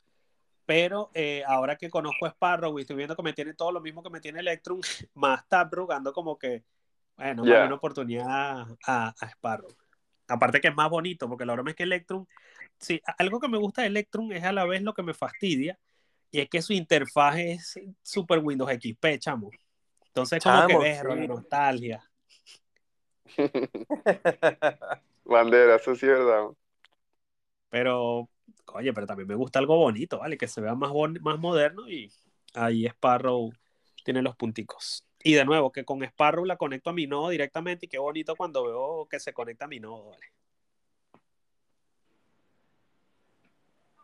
Pero 0.65 1.11
eh, 1.13 1.43
ahora 1.45 1.75
que 1.75 1.91
conozco 1.91 2.25
a 2.25 2.29
Sparrow 2.29 2.77
y 2.79 2.81
estoy 2.81 2.95
viendo 2.95 3.15
que 3.15 3.21
me 3.21 3.33
tiene 3.33 3.53
todo 3.53 3.71
lo 3.71 3.79
mismo 3.79 4.01
que 4.01 4.09
me 4.09 4.19
tiene 4.19 4.39
Electrum, 4.39 4.81
más 5.13 5.47
Taproot, 5.47 5.91
ando 5.91 6.11
como 6.13 6.39
que, 6.39 6.63
bueno, 7.15 7.45
da 7.45 7.67
una 7.67 7.75
oportunidad 7.75 8.65
a, 8.87 9.13
a 9.17 9.27
Sparrow. 9.27 9.69
Aparte 10.31 10.61
que 10.61 10.69
es 10.69 10.75
más 10.75 10.89
bonito, 10.89 11.27
porque 11.29 11.45
la 11.45 11.53
broma 11.53 11.71
es 11.71 11.75
que 11.75 11.83
Electrum, 11.83 12.25
sí, 12.79 13.01
algo 13.19 13.39
que 13.39 13.47
me 13.49 13.57
gusta 13.57 13.81
de 13.83 13.89
Electrum 13.89 14.31
es 14.33 14.43
a 14.43 14.51
la 14.53 14.65
vez 14.65 14.81
lo 14.83 14.93
que 14.93 15.03
me 15.03 15.13
fastidia, 15.13 15.79
y 16.31 16.41
es 16.41 16.49
que 16.49 16.61
su 16.61 16.73
interfaz 16.73 17.37
es 17.39 17.79
super 18.03 18.39
Windows 18.39 18.71
XP, 18.71 19.19
chamo. 19.19 19.51
Entonces, 20.07 20.41
como 20.41 20.65
que 20.65 20.77
ves, 20.77 20.99
sí. 21.01 21.27
nostalgia. 21.27 22.03
Bandera, 25.25 25.75
eso 25.75 25.95
sí 25.95 26.05
es 26.05 26.11
verdad. 26.11 26.49
Pero, 27.69 28.29
oye, 28.73 28.93
pero 28.93 29.07
también 29.07 29.27
me 29.27 29.35
gusta 29.35 29.59
algo 29.59 29.77
bonito, 29.77 30.19
¿vale? 30.19 30.37
Que 30.37 30.47
se 30.47 30.61
vea 30.61 30.75
más, 30.75 30.91
bon- 30.91 31.19
más 31.21 31.39
moderno 31.39 31.89
y 31.89 32.11
ahí 32.53 32.85
Sparrow 32.85 33.51
tiene 34.03 34.21
los 34.21 34.35
punticos. 34.35 35.05
Y 35.23 35.33
de 35.33 35.45
nuevo, 35.45 35.71
que 35.71 35.85
con 35.85 36.03
Sparrow 36.03 36.45
la 36.45 36.57
conecto 36.57 36.89
a 36.89 36.93
mi 36.93 37.07
nodo 37.07 37.29
directamente 37.29 37.85
y 37.85 37.89
qué 37.89 37.97
bonito 37.97 38.35
cuando 38.35 38.63
veo 38.65 39.07
que 39.09 39.19
se 39.19 39.33
conecta 39.33 39.65
a 39.65 39.67
mi 39.67 39.79
nodo, 39.79 40.11
¿vale? 40.11 40.25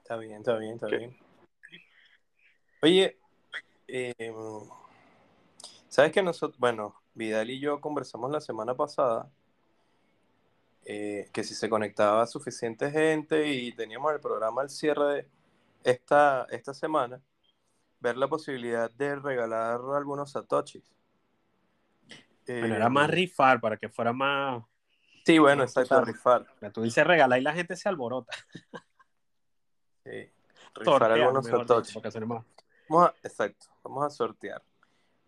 Está 0.01 0.17
bien, 0.17 0.37
está 0.37 0.57
bien, 0.57 0.73
está 0.75 0.87
¿Qué? 0.87 0.97
bien. 0.97 1.17
Oye, 2.81 3.17
eh, 3.87 4.33
sabes 5.89 6.11
que 6.11 6.21
nosotros, 6.21 6.57
bueno, 6.59 6.95
Vidal 7.13 7.49
y 7.49 7.59
yo 7.59 7.81
conversamos 7.81 8.31
la 8.31 8.39
semana 8.39 8.75
pasada 8.75 9.29
eh, 10.85 11.29
que 11.33 11.43
si 11.43 11.55
se 11.55 11.69
conectaba 11.69 12.25
suficiente 12.27 12.89
gente 12.91 13.51
y 13.51 13.73
teníamos 13.73 14.13
el 14.13 14.21
programa 14.21 14.61
al 14.61 14.69
cierre 14.69 15.13
de 15.13 15.27
esta, 15.83 16.47
esta 16.49 16.73
semana, 16.73 17.21
ver 17.99 18.15
la 18.15 18.29
posibilidad 18.29 18.89
de 18.91 19.15
regalar 19.17 19.81
algunos 19.95 20.31
satoshis. 20.31 20.96
Bueno, 22.47 22.75
era 22.75 22.89
más 22.89 23.09
Eh, 23.09 23.13
rifar 23.13 23.59
para 23.59 23.77
que 23.77 23.89
fuera 23.89 24.13
más. 24.13 24.63
Sí, 25.25 25.37
bueno, 25.39 25.63
exacto, 25.63 26.03
rifar. 26.05 26.45
Tú 26.73 26.81
dices 26.81 27.05
regalar 27.05 27.39
y 27.39 27.43
la 27.43 27.53
gente 27.53 27.75
se 27.75 27.89
alborota. 27.89 28.33
sí, 30.03 30.29
rifar 30.75 31.11
algunos. 31.11 31.49
Vamos 32.89 33.09
a- 33.09 33.13
exacto, 33.23 33.67
vamos 33.83 34.05
a 34.05 34.09
sortear. 34.09 34.61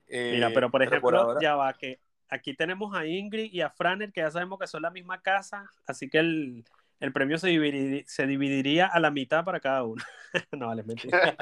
Mira, 0.08 0.48
Eh, 0.48 0.52
pero 0.54 0.72
por 0.72 0.82
ejemplo, 0.82 1.20
ahora- 1.20 1.40
ya 1.42 1.56
va 1.56 1.74
que 1.74 2.00
aquí 2.30 2.54
tenemos 2.56 2.96
a 2.96 3.06
Ingrid 3.06 3.52
y 3.52 3.62
a 3.62 3.70
Franer, 3.70 4.12
que 4.14 4.22
ya 4.22 4.32
sabemos 4.32 4.58
que 4.60 4.68
son 4.68 4.82
la 4.82 4.90
misma 4.90 5.22
casa, 5.22 5.70
así 5.86 6.10
que 6.10 6.20
el, 6.20 6.64
el 7.02 7.12
premio 7.12 7.38
se 7.38 7.50
dividiría, 7.50 8.04
se 8.08 8.26
dividiría 8.26 8.88
a 8.88 9.00
la 9.00 9.12
mitad 9.12 9.44
para 9.44 9.60
cada 9.60 9.84
uno. 9.84 10.02
no, 10.54 10.68
vale, 10.68 10.84
mentira. 10.84 11.36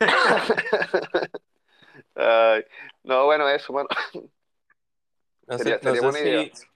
Ay, 2.18 2.64
no, 3.04 3.24
bueno, 3.26 3.48
eso, 3.48 3.72
bueno. 3.72 3.88
No 5.46 5.56
sé, 5.56 5.64
Sería- 5.64 5.76
no 5.76 5.82
sería 5.82 6.00
sé 6.00 6.06
buena 6.06 6.18
idea. 6.20 6.56
si, 6.56 6.66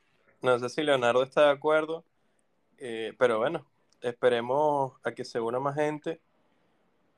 no 0.40 0.58
sé 0.58 0.68
si 0.70 0.82
Leonardo 0.82 1.22
está 1.22 1.46
de 1.46 1.50
acuerdo, 1.50 2.04
eh, 2.78 3.12
pero 3.18 3.38
bueno, 3.38 3.66
esperemos 4.00 4.94
a 5.04 5.12
que 5.12 5.24
se 5.24 5.40
una 5.40 5.60
más 5.60 5.74
gente. 5.74 6.20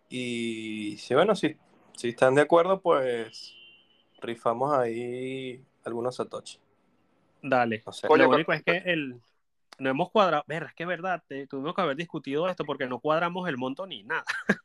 Y 0.08 0.96
si 0.98 1.14
bueno, 1.14 1.34
si, 1.34 1.56
si 1.96 2.08
están 2.10 2.34
de 2.34 2.42
acuerdo, 2.42 2.80
pues 2.80 3.54
rifamos 4.20 4.72
ahí 4.76 5.64
algunos 5.84 6.16
satoshi. 6.16 6.58
Dale. 7.42 7.82
No 7.86 7.92
sé. 7.92 8.08
Coño, 8.08 8.22
Lo 8.24 8.28
co- 8.30 8.34
único 8.36 8.52
es 8.52 8.62
que 8.62 8.78
el, 8.78 9.20
no 9.78 9.90
hemos 9.90 10.10
cuadrado, 10.10 10.44
ver, 10.46 10.64
es 10.64 10.74
que 10.74 10.84
es 10.84 10.88
verdad, 10.88 11.22
te- 11.26 11.46
tuvimos 11.46 11.74
que 11.74 11.82
haber 11.82 11.96
discutido 11.96 12.48
esto 12.48 12.64
porque 12.64 12.86
no 12.86 13.00
cuadramos 13.00 13.48
el 13.48 13.56
monto 13.58 13.86
ni 13.86 14.02
nada. 14.02 14.24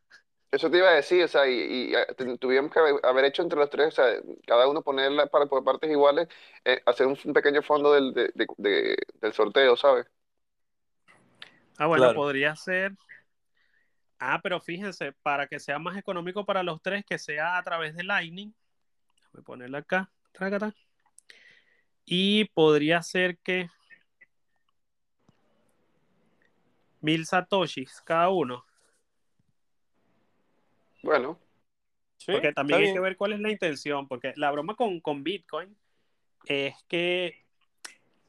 Eso 0.51 0.71
te 0.71 0.77
iba 0.77 0.89
a 0.89 0.93
decir, 0.95 1.23
o 1.23 1.27
sea, 1.27 1.47
y, 1.47 1.53
y, 1.53 1.93
eh, 1.95 2.37
tuvimos 2.39 2.71
que 2.71 2.79
haber, 2.79 2.95
haber 3.03 3.25
hecho 3.25 3.43
entre 3.43 3.59
los 3.59 3.69
tres, 3.69 3.87
o 3.89 3.91
sea, 3.91 4.05
cada 4.47 4.67
uno 4.67 4.81
ponerla 4.81 5.27
para, 5.27 5.45
por 5.45 5.63
partes 5.63 5.91
iguales, 5.91 6.27
eh, 6.65 6.81
hacer 6.87 7.05
un, 7.05 7.17
un 7.23 7.33
pequeño 7.33 7.61
fondo 7.61 7.93
del, 7.93 8.13
de- 8.13 8.31
de- 8.33 8.47
de- 8.57 8.97
del 9.21 9.33
sorteo, 9.33 9.77
¿sabes? 9.77 10.07
Ah, 11.77 11.85
bueno, 11.85 12.03
Claro. 12.05 12.15
podría 12.15 12.55
ser. 12.55 12.93
Ah, 14.19 14.39
pero 14.41 14.59
fíjense, 14.59 15.13
para 15.23 15.47
que 15.47 15.59
sea 15.59 15.79
más 15.79 15.95
económico 15.97 16.45
para 16.45 16.63
los 16.63 16.81
tres, 16.81 17.05
que 17.05 17.19
sea 17.19 17.57
a 17.57 17.63
través 17.63 17.95
de 17.95 18.03
Lightning. 18.03 18.53
Voy 19.31 19.41
a 19.41 19.43
ponerla 19.43 19.77
acá. 19.77 20.11
trácata. 20.31 20.73
Y 22.05 22.45
podría 22.45 23.01
ser 23.03 23.37
que 23.37 23.69
mil 27.01 27.25
satoshis 27.25 28.01
cada 28.03 28.29
uno. 28.29 28.65
Bueno, 31.01 31.39
Sí, 32.19 32.33
Porque 32.33 32.51
también 32.51 32.81
hay 32.81 32.93
que 32.93 32.99
ver 32.99 33.15
cuál 33.15 33.33
es 33.33 33.39
la 33.39 33.49
intención. 33.49 34.07
Porque 34.07 34.33
la 34.35 34.51
broma 34.51 34.75
con, 34.75 34.99
con 34.99 35.23
Bitcoin 35.23 35.75
es 36.45 36.75
que 36.87 37.45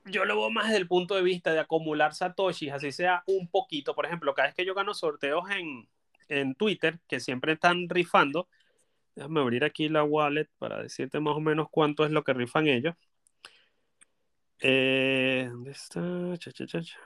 yo 0.05 0.25
lo 0.25 0.37
veo 0.37 0.51
más 0.51 0.67
desde 0.67 0.79
el 0.79 0.89
punto 0.89 1.15
de 1.17 1.23
vista 1.23 1.53
de 1.53 1.59
acumular 1.59 2.15
satoshis, 2.15 2.73
así 2.73 2.93
sea 2.93 3.25
un 3.27 3.49
poquito. 3.49 3.95
Por 3.95 4.07
ejemplo, 4.07 4.33
cada 4.33 4.49
vez 4.49 4.55
que 4.55 4.65
yo 4.65 4.75
gano 4.75 4.95
sorteos 4.95 5.51
en, 5.51 5.89
en 6.29 6.55
Twitter, 6.55 7.01
que 7.09 7.19
siempre 7.19 7.53
están 7.53 7.89
rifando, 7.89 8.49
déjame 9.17 9.41
abrir 9.41 9.65
aquí 9.65 9.89
la 9.89 10.05
wallet 10.05 10.49
para 10.59 10.81
decirte 10.83 11.19
más 11.19 11.37
o 11.37 11.41
menos 11.41 11.69
cuánto 11.69 12.05
es 12.05 12.13
lo 12.13 12.23
que 12.23 12.33
rifan 12.33 12.69
ellos. 12.69 12.95
Eh, 14.61 15.49
¿Dónde 15.51 15.73
está? 15.73 16.01
Cha, 16.39 16.53
cha, 16.53 16.67
cha, 16.67 16.83
cha. 16.83 16.99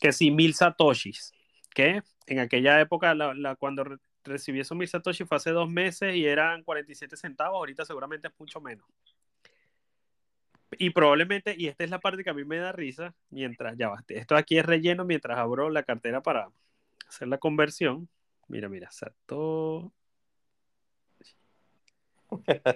Que 0.00 0.12
sí, 0.12 0.32
mil 0.32 0.54
satoshis. 0.54 1.32
Que 1.74 2.02
en 2.26 2.38
aquella 2.38 2.80
época, 2.80 3.14
cuando 3.58 3.84
re- 3.84 3.98
recibí 4.24 4.60
esos 4.60 4.78
mil 4.78 4.88
satoshis 4.88 5.28
fue 5.28 5.36
hace 5.36 5.50
dos 5.50 5.68
meses 5.68 6.14
y 6.14 6.24
eran 6.24 6.62
47 6.62 7.16
centavos, 7.16 7.56
ahorita 7.56 7.84
seguramente 7.84 8.28
es 8.28 8.34
mucho 8.38 8.60
menos. 8.60 8.86
Y 10.78 10.90
probablemente, 10.90 11.54
y 11.56 11.68
esta 11.68 11.84
es 11.84 11.90
la 11.90 12.00
parte 12.00 12.24
que 12.24 12.30
a 12.30 12.34
mí 12.34 12.44
me 12.44 12.56
da 12.56 12.72
risa, 12.72 13.14
mientras, 13.30 13.76
ya 13.76 13.90
va, 13.90 14.02
esto 14.08 14.34
aquí 14.36 14.58
es 14.58 14.64
relleno 14.66 15.04
mientras 15.04 15.38
abro 15.38 15.68
la 15.70 15.82
cartera 15.82 16.22
para 16.22 16.48
hacer 17.06 17.28
la 17.28 17.38
conversión. 17.38 18.08
Mira, 18.48 18.68
mira, 18.68 18.90
Sato. 18.90 19.92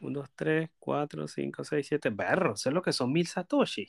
1, 0.00 0.20
2, 0.20 0.30
3, 0.34 0.70
4, 0.78 1.28
5, 1.28 1.64
6, 1.64 1.86
7. 1.86 2.10
Berro, 2.10 2.56
sé 2.56 2.70
lo 2.70 2.80
que 2.82 2.92
son 2.92 3.12
mil 3.12 3.26
Satoshi. 3.26 3.86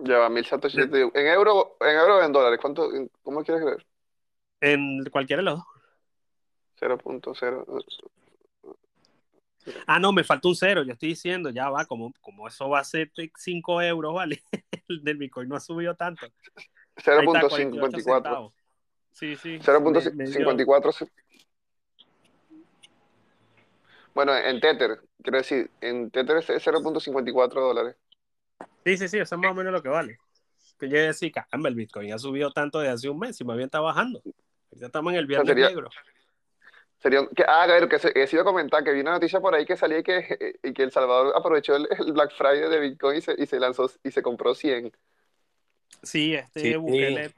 ya 0.00 0.18
va, 0.18 0.28
mil 0.28 0.44
satoshi, 0.44 0.86
digo, 0.88 1.10
en 1.14 1.26
euro, 1.28 1.76
en 1.80 1.96
euro 1.96 2.18
o 2.18 2.22
en 2.22 2.32
dólares, 2.32 2.58
¿cuánto, 2.60 2.92
en- 2.94 3.10
cómo 3.22 3.42
quieres 3.44 3.62
creer? 3.64 3.86
En 4.60 5.04
cualquiera 5.10 5.40
de 5.40 5.44
los 5.44 5.58
dos. 5.58 5.66
0.0, 6.78 7.64
Ah, 9.86 9.98
no, 9.98 10.12
me 10.12 10.22
falta 10.22 10.46
un 10.48 10.54
cero. 10.54 10.82
Yo 10.84 10.92
estoy 10.92 11.08
diciendo, 11.10 11.48
ya 11.50 11.68
va, 11.70 11.86
como, 11.86 12.12
como 12.20 12.46
eso 12.46 12.68
va 12.68 12.78
a 12.80 12.84
ser 12.84 13.10
5 13.36 13.80
euros, 13.82 14.14
¿vale? 14.14 14.42
El 14.88 15.02
del 15.02 15.16
Bitcoin 15.16 15.48
no 15.48 15.56
ha 15.56 15.60
subido 15.60 15.94
tanto. 15.96 16.26
Ahí 16.96 17.26
está, 17.26 17.40
48 17.48 17.70
0.54. 18.00 18.02
centavos. 18.22 18.52
Sí, 19.12 19.36
sí. 19.36 19.58
me- 20.12 20.24
me 20.24 20.24
dio- 20.26 20.50
0.54. 20.50 20.92
se- 20.92 21.08
Bueno, 24.14 24.34
en 24.36 24.60
Tether, 24.60 25.00
quiero 25.22 25.38
decir, 25.38 25.70
en 25.80 26.10
Tether 26.10 26.38
es 26.38 26.48
0.54 26.48 27.60
dólares. 27.60 27.96
Sí, 28.84 28.96
sí, 28.96 29.08
sí, 29.08 29.18
eso 29.18 29.34
es 29.34 29.40
más 29.40 29.50
o 29.50 29.54
menos 29.54 29.72
lo 29.72 29.82
que 29.82 29.88
vale. 29.90 30.18
Que 30.78 30.88
yo 30.88 30.96
decía, 30.98 31.30
caramba, 31.32 31.68
el 31.68 31.74
Bitcoin 31.74 32.12
ha 32.12 32.18
subido 32.18 32.50
tanto 32.52 32.78
desde 32.80 32.92
hace 32.94 33.08
un 33.10 33.18
mes 33.18 33.38
y 33.40 33.44
más 33.44 33.56
bien 33.56 33.66
está 33.66 33.80
bajando. 33.80 34.22
Ya 34.72 34.86
estamos 34.86 35.12
en 35.12 35.18
el 35.18 35.26
viernes 35.26 35.48
sería- 35.48 35.68
negro. 35.68 35.90
Sería, 36.98 37.26
que, 37.34 37.44
ah, 37.46 37.64
a 37.64 37.66
ver, 37.66 37.88
que 37.88 37.98
iba 38.32 38.40
a 38.42 38.44
comentar 38.44 38.82
que 38.82 38.90
vi 38.92 39.00
una 39.00 39.12
noticia 39.12 39.38
por 39.38 39.54
ahí 39.54 39.66
que 39.66 39.76
salía 39.76 40.02
que, 40.02 40.58
y 40.62 40.72
que 40.72 40.82
El 40.82 40.90
Salvador 40.92 41.34
aprovechó 41.36 41.76
el, 41.76 41.86
el 41.98 42.12
Black 42.12 42.32
Friday 42.34 42.70
de 42.70 42.80
Bitcoin 42.80 43.18
y 43.18 43.20
se, 43.20 43.34
y 43.38 43.46
se 43.46 43.60
lanzó 43.60 43.90
y 44.02 44.10
se 44.10 44.22
compró 44.22 44.54
100. 44.54 44.92
Sí, 46.02 46.34
este 46.34 46.60
Sí. 46.60 46.76
Bukele. 46.76 47.34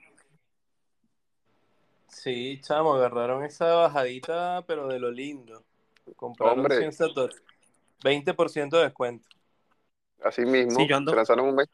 Sí, 2.09 2.61
chamo, 2.63 2.95
agarraron 2.95 3.45
esa 3.45 3.67
bajadita, 3.75 4.65
pero 4.67 4.89
de 4.89 4.99
lo 4.99 5.11
lindo. 5.11 5.65
Compraron 6.17 6.59
Hombre. 6.59 6.79
100 6.79 6.93
satoshi. 6.93 7.39
20% 8.03 8.77
de 8.77 8.85
descuento. 8.85 9.29
Así 10.23 10.45
mismo, 10.45 10.81
Sí, 10.81 10.87
yo 10.89 10.97
ando- 10.97 11.11
se 11.11 11.17
lanzaron 11.17 11.49
un 11.49 11.55
mes. 11.57 11.69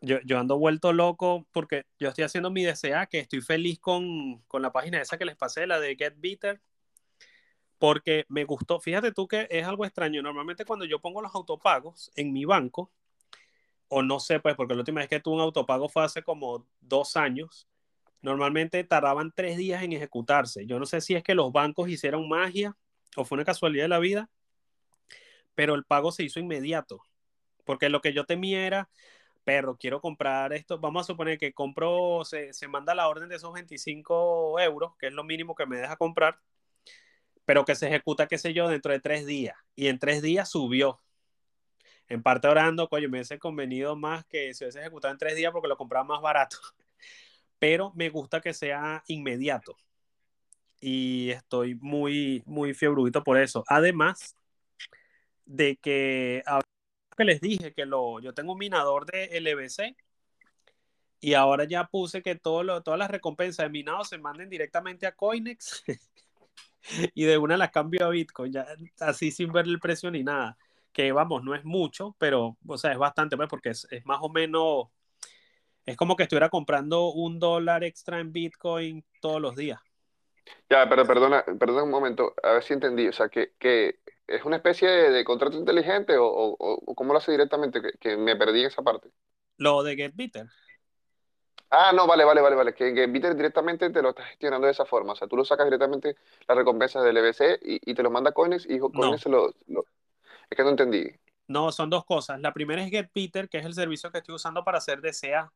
Yo, 0.00 0.18
yo 0.24 0.38
ando 0.38 0.58
vuelto 0.58 0.92
loco 0.92 1.46
porque 1.50 1.84
yo 1.98 2.08
estoy 2.08 2.22
haciendo 2.24 2.50
mi 2.50 2.64
DCA, 2.64 3.06
que 3.06 3.18
estoy 3.18 3.40
feliz 3.40 3.80
con, 3.80 4.38
con 4.46 4.62
la 4.62 4.70
página 4.70 5.00
esa 5.00 5.18
que 5.18 5.24
les 5.24 5.34
pasé, 5.36 5.66
la 5.66 5.80
de 5.80 5.96
Get 5.96 6.14
Bitter, 6.18 6.60
porque 7.78 8.24
me 8.28 8.44
gustó. 8.44 8.78
Fíjate 8.80 9.10
tú 9.12 9.26
que 9.26 9.48
es 9.50 9.66
algo 9.66 9.84
extraño. 9.84 10.22
Normalmente 10.22 10.64
cuando 10.64 10.84
yo 10.84 11.00
pongo 11.00 11.20
los 11.20 11.34
autopagos 11.34 12.12
en 12.14 12.32
mi 12.32 12.44
banco, 12.44 12.90
o 13.88 14.02
no 14.02 14.20
sé, 14.20 14.40
pues, 14.40 14.54
porque 14.54 14.74
la 14.74 14.80
última 14.80 15.00
vez 15.00 15.08
que 15.08 15.20
tuve 15.20 15.36
un 15.36 15.40
autopago 15.40 15.88
fue 15.88 16.04
hace 16.04 16.22
como 16.22 16.66
dos 16.80 17.16
años, 17.16 17.68
normalmente 18.22 18.84
tardaban 18.84 19.32
tres 19.34 19.56
días 19.56 19.82
en 19.82 19.92
ejecutarse. 19.92 20.66
Yo 20.66 20.78
no 20.78 20.86
sé 20.86 21.00
si 21.00 21.14
es 21.14 21.22
que 21.22 21.34
los 21.34 21.52
bancos 21.52 21.88
hicieron 21.88 22.28
magia 22.28 22.76
o 23.16 23.24
fue 23.24 23.36
una 23.36 23.44
casualidad 23.44 23.84
de 23.84 23.88
la 23.88 23.98
vida, 23.98 24.30
pero 25.54 25.74
el 25.74 25.84
pago 25.84 26.12
se 26.12 26.24
hizo 26.24 26.40
inmediato. 26.40 27.00
Porque 27.64 27.88
lo 27.88 28.00
que 28.00 28.12
yo 28.12 28.24
temía 28.24 28.66
era, 28.66 28.88
perro, 29.44 29.76
quiero 29.76 30.00
comprar 30.00 30.52
esto. 30.52 30.78
Vamos 30.78 31.02
a 31.02 31.06
suponer 31.06 31.38
que 31.38 31.52
compro, 31.52 32.24
se, 32.24 32.52
se 32.52 32.68
manda 32.68 32.94
la 32.94 33.08
orden 33.08 33.28
de 33.28 33.36
esos 33.36 33.52
25 33.52 34.60
euros, 34.60 34.92
que 34.98 35.08
es 35.08 35.12
lo 35.12 35.24
mínimo 35.24 35.54
que 35.54 35.66
me 35.66 35.78
deja 35.78 35.96
comprar, 35.96 36.38
pero 37.44 37.64
que 37.64 37.74
se 37.74 37.88
ejecuta, 37.88 38.28
qué 38.28 38.38
sé 38.38 38.52
yo, 38.52 38.68
dentro 38.68 38.92
de 38.92 39.00
tres 39.00 39.26
días. 39.26 39.56
Y 39.74 39.88
en 39.88 39.98
tres 39.98 40.22
días 40.22 40.50
subió. 40.50 41.00
En 42.08 42.22
parte 42.22 42.48
orando, 42.48 42.88
coño, 42.88 43.08
me 43.08 43.18
hubiese 43.18 43.38
convenido 43.38 43.96
más 43.96 44.24
que 44.26 44.54
se 44.54 44.64
hubiese 44.64 44.80
ejecutado 44.80 45.12
en 45.12 45.18
tres 45.18 45.36
días 45.36 45.52
porque 45.52 45.68
lo 45.68 45.76
compraba 45.76 46.04
más 46.04 46.22
barato. 46.22 46.56
Pero 47.58 47.92
me 47.94 48.08
gusta 48.08 48.40
que 48.40 48.54
sea 48.54 49.02
inmediato. 49.08 49.76
Y 50.80 51.30
estoy 51.30 51.74
muy, 51.74 52.42
muy 52.46 52.72
fiebrudito 52.74 53.22
por 53.24 53.38
eso. 53.38 53.64
Además 53.68 54.36
de 55.44 55.76
que 55.76 56.42
que 57.18 57.24
les 57.24 57.40
dije 57.40 57.74
que 57.74 57.84
lo, 57.84 58.20
yo 58.20 58.32
tengo 58.32 58.52
un 58.52 58.58
minador 58.58 59.04
de 59.04 59.40
LBC 59.40 59.96
y 61.20 61.34
ahora 61.34 61.64
ya 61.64 61.88
puse 61.88 62.22
que 62.22 62.36
todo 62.36 62.62
lo, 62.62 62.82
todas 62.82 62.98
las 62.98 63.10
recompensas 63.10 63.66
de 63.66 63.70
minado 63.70 64.04
se 64.04 64.18
manden 64.18 64.48
directamente 64.48 65.04
a 65.04 65.16
Coinex 65.16 65.82
y 67.14 67.24
de 67.24 67.36
una 67.38 67.56
las 67.56 67.72
cambio 67.72 68.06
a 68.06 68.10
Bitcoin, 68.10 68.52
ya 68.52 68.66
así 69.00 69.32
sin 69.32 69.52
ver 69.52 69.66
el 69.66 69.80
precio 69.80 70.10
ni 70.12 70.22
nada. 70.22 70.56
Que 70.98 71.12
vamos, 71.12 71.44
no 71.44 71.54
es 71.54 71.64
mucho, 71.64 72.16
pero, 72.18 72.58
o 72.66 72.76
sea, 72.78 72.90
es 72.92 72.98
bastante, 72.98 73.36
pues, 73.36 73.48
porque 73.48 73.70
es, 73.70 73.86
es 73.92 74.04
más 74.04 74.18
o 74.20 74.28
menos, 74.30 74.88
es 75.86 75.96
como 75.96 76.16
que 76.16 76.24
estuviera 76.24 76.50
comprando 76.50 77.10
un 77.12 77.38
dólar 77.40 77.84
extra 77.84 78.20
en 78.20 78.32
Bitcoin 78.32 79.04
todos 79.20 79.40
los 79.40 79.56
días. 79.56 79.80
Ya, 80.70 80.88
pero 80.88 81.06
perdona, 81.06 81.44
perdona 81.58 81.82
un 81.84 81.90
momento, 81.90 82.34
a 82.42 82.52
ver 82.52 82.62
si 82.62 82.72
entendí. 82.74 83.08
O 83.08 83.12
sea, 83.12 83.28
que, 83.28 83.54
que 83.58 84.00
es 84.26 84.44
una 84.44 84.56
especie 84.56 84.88
de, 84.88 85.10
de 85.10 85.24
contrato 85.24 85.56
inteligente 85.56 86.16
o, 86.18 86.26
o, 86.26 86.56
o 86.58 86.94
cómo 86.94 87.12
lo 87.12 87.18
hace 87.18 87.32
directamente, 87.32 87.80
que, 87.82 87.92
que 87.98 88.16
me 88.16 88.36
perdí 88.36 88.60
en 88.60 88.66
esa 88.66 88.82
parte. 88.82 89.10
Lo 89.56 89.82
de 89.84 89.94
GetBitter. 89.94 90.48
Ah, 91.70 91.92
no, 91.92 92.06
vale, 92.06 92.24
vale, 92.24 92.40
vale, 92.40 92.56
vale. 92.56 92.74
Que, 92.74 92.94
que 92.94 93.06
Bitter 93.06 93.34
directamente 93.36 93.90
te 93.90 94.00
lo 94.00 94.10
está 94.10 94.24
gestionando 94.24 94.66
de 94.66 94.72
esa 94.72 94.86
forma. 94.86 95.12
O 95.12 95.16
sea, 95.16 95.28
tú 95.28 95.36
lo 95.36 95.44
sacas 95.44 95.66
directamente 95.66 96.16
las 96.48 96.56
recompensas 96.56 97.04
del 97.04 97.16
EBC 97.18 97.58
y, 97.62 97.90
y 97.90 97.94
te 97.94 98.02
lo 98.02 98.10
manda 98.10 98.32
Coinex 98.32 98.64
y 98.68 98.78
No, 98.92 99.18
Coinex 99.18 99.22
se 99.22 99.28
lo, 99.28 99.54
lo- 99.66 99.84
Es 100.50 100.56
que 100.56 100.62
no 100.62 100.70
entendí. 100.70 101.04
no, 101.46 101.72
son 101.72 101.90
dos 101.90 102.04
cosas. 102.04 102.40
La 102.40 102.52
primera 102.52 102.82
es 102.84 102.90
GetBitter, 102.90 103.48
que 103.48 103.58
es 103.58 103.64
el 103.66 103.74
servicio 103.74 104.10
que 104.10 104.18
estoy 104.18 104.34
usando 104.34 104.64
para 104.64 104.78
hacer 104.78 105.00
DCA. 105.00 105.52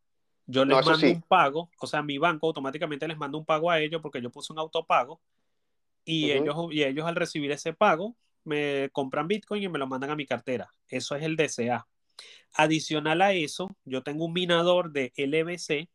Yo 0.46 0.64
No, 0.64 0.76
les 0.76 0.80
eso 0.80 0.90
mando 0.90 0.96
sí. 0.96 1.06
un 1.08 1.22
pago, 1.22 1.70
o 1.78 1.86
sea, 1.86 2.02
mi 2.02 2.18
banco 2.18 2.46
automáticamente 2.48 3.06
les 3.08 3.16
manda 3.18 3.38
un 3.38 3.44
pago 3.44 3.70
a 3.70 3.78
ellos 3.80 4.00
porque 4.02 4.20
yo 4.22 4.30
puse 4.30 4.52
un 4.52 4.58
autopago 4.58 5.20
y 6.04 6.32
ellos, 6.32 6.56
y 6.72 6.82
ellos 6.84 7.06
al 7.06 7.16
recibir 7.16 7.52
ese 7.52 7.74
pago 7.74 8.16
me 8.44 8.90
compran 8.92 9.28
Bitcoin 9.28 9.62
y 9.64 9.68
me 9.68 9.78
lo 9.78 9.86
mandan 9.88 10.10
a 10.10 10.16
mi 10.16 10.26
cartera. 10.26 10.72
Eso 10.88 11.16
es 11.16 11.22
el 11.24 11.36
DCA. 11.36 11.88
Adicional 12.54 13.22
a 13.22 13.32
eso, 13.34 13.70
yo 13.84 14.02
tengo 14.02 14.26
un 14.26 14.32
minador 14.34 14.92
de 14.92 15.12
LBC 15.16 15.88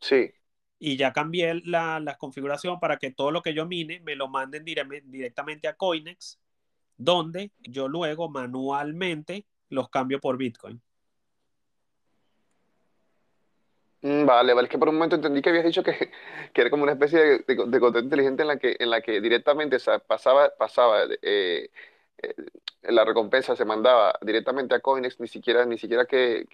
Sí. 0.00 0.32
y 0.78 0.96
ya 0.96 1.12
cambié 1.12 1.54
la, 1.64 2.00
la 2.00 2.16
configuración 2.18 2.80
para 2.80 2.98
que 2.98 3.10
todo 3.12 3.30
lo 3.30 3.42
que 3.42 3.54
yo 3.54 3.66
mine 3.66 4.00
me 4.00 4.16
lo 4.16 4.28
manden 4.28 4.64
dire- 4.64 5.02
directamente 5.06 5.68
a 5.68 5.74
Coinex, 5.76 6.40
donde 6.96 7.52
yo 7.60 7.88
luego 7.88 8.28
manualmente 8.28 9.46
los 9.68 9.88
cambio 9.90 10.20
por 10.20 10.36
Bitcoin. 10.38 10.82
Mm, 14.02 14.26
Vale, 14.26 14.52
vale, 14.52 14.66
es 14.66 14.70
que 14.70 14.78
por 14.78 14.88
un 14.90 14.96
momento 14.96 15.16
entendí 15.16 15.40
que 15.40 15.48
habías 15.48 15.64
dicho 15.64 15.82
que, 15.82 15.92
que 16.52 16.60
era 16.60 16.70
como 16.70 16.82
una 16.82 16.92
especie 16.92 17.18
de, 17.20 17.38
de, 17.46 17.98
inteligente 18.00 18.42
en 18.42 18.48
la 18.48 18.58
que, 18.58 18.76
en 18.78 18.90
la 18.90 19.00
que 19.00 19.20
directamente, 19.20 19.78
pasaba, 20.06 20.50
pasaba, 20.58 21.04
eh, 21.22 21.70
eh, 22.18 22.34
la 22.82 23.04
recompensa 23.04 23.56
se 23.56 23.64
mandaba 23.64 24.18
directamente 24.22 24.74
a 24.74 24.80
Coinex, 24.80 25.20
ni 25.20 25.28
siquiera, 25.28 25.64
ni 25.64 25.78
siquiera 25.78 26.04
que, 26.06 26.46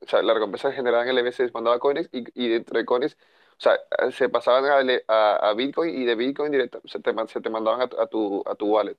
o 0.00 0.06
sea, 0.08 0.22
la 0.22 0.34
recompensa 0.34 0.72
generada 0.72 1.04
en 1.04 1.10
el 1.10 1.18
EBC 1.18 1.36
se 1.46 1.52
mandaba 1.52 1.76
a 1.76 1.78
Coinex 1.78 2.08
y, 2.12 2.24
y 2.34 2.48
dentro 2.48 2.78
de 2.78 2.84
Coinex, 2.84 3.14
o 3.58 3.60
sea, 3.60 3.78
se 4.12 4.28
pasaban 4.28 4.64
a, 4.66 5.02
a, 5.08 5.50
a 5.50 5.54
Bitcoin 5.54 5.94
y 5.96 6.04
de 6.06 6.14
Bitcoin 6.16 6.50
directo 6.52 6.80
se 6.86 7.00
te, 7.00 7.12
se 7.28 7.40
te 7.40 7.50
mandaban 7.50 7.82
a 7.82 8.06
tu 8.06 8.42
a 8.46 8.54
tu 8.56 8.66
wallet. 8.66 8.96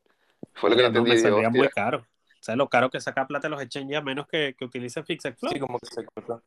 Fue 0.53 0.69
lo 0.69 0.75
que 0.75 0.81
no, 0.83 0.87
entendí 0.89 1.11
me 1.11 1.17
saldría 1.17 1.49
muy 1.49 1.69
caro. 1.69 1.99
O 1.99 2.43
sea, 2.43 2.55
lo 2.55 2.69
caro 2.69 2.89
que 2.89 2.99
saca 2.99 3.27
plata 3.27 3.49
los 3.49 3.61
exchanges 3.61 3.97
a 3.97 4.01
menos 4.01 4.27
que, 4.27 4.55
que 4.57 4.65
utilice 4.65 5.03
Fixed 5.03 5.33
Sí, 5.35 5.39
Flow. 5.39 5.59
como 5.59 5.79
que 5.79 5.87
se 5.87 6.05
cortó. 6.05 6.41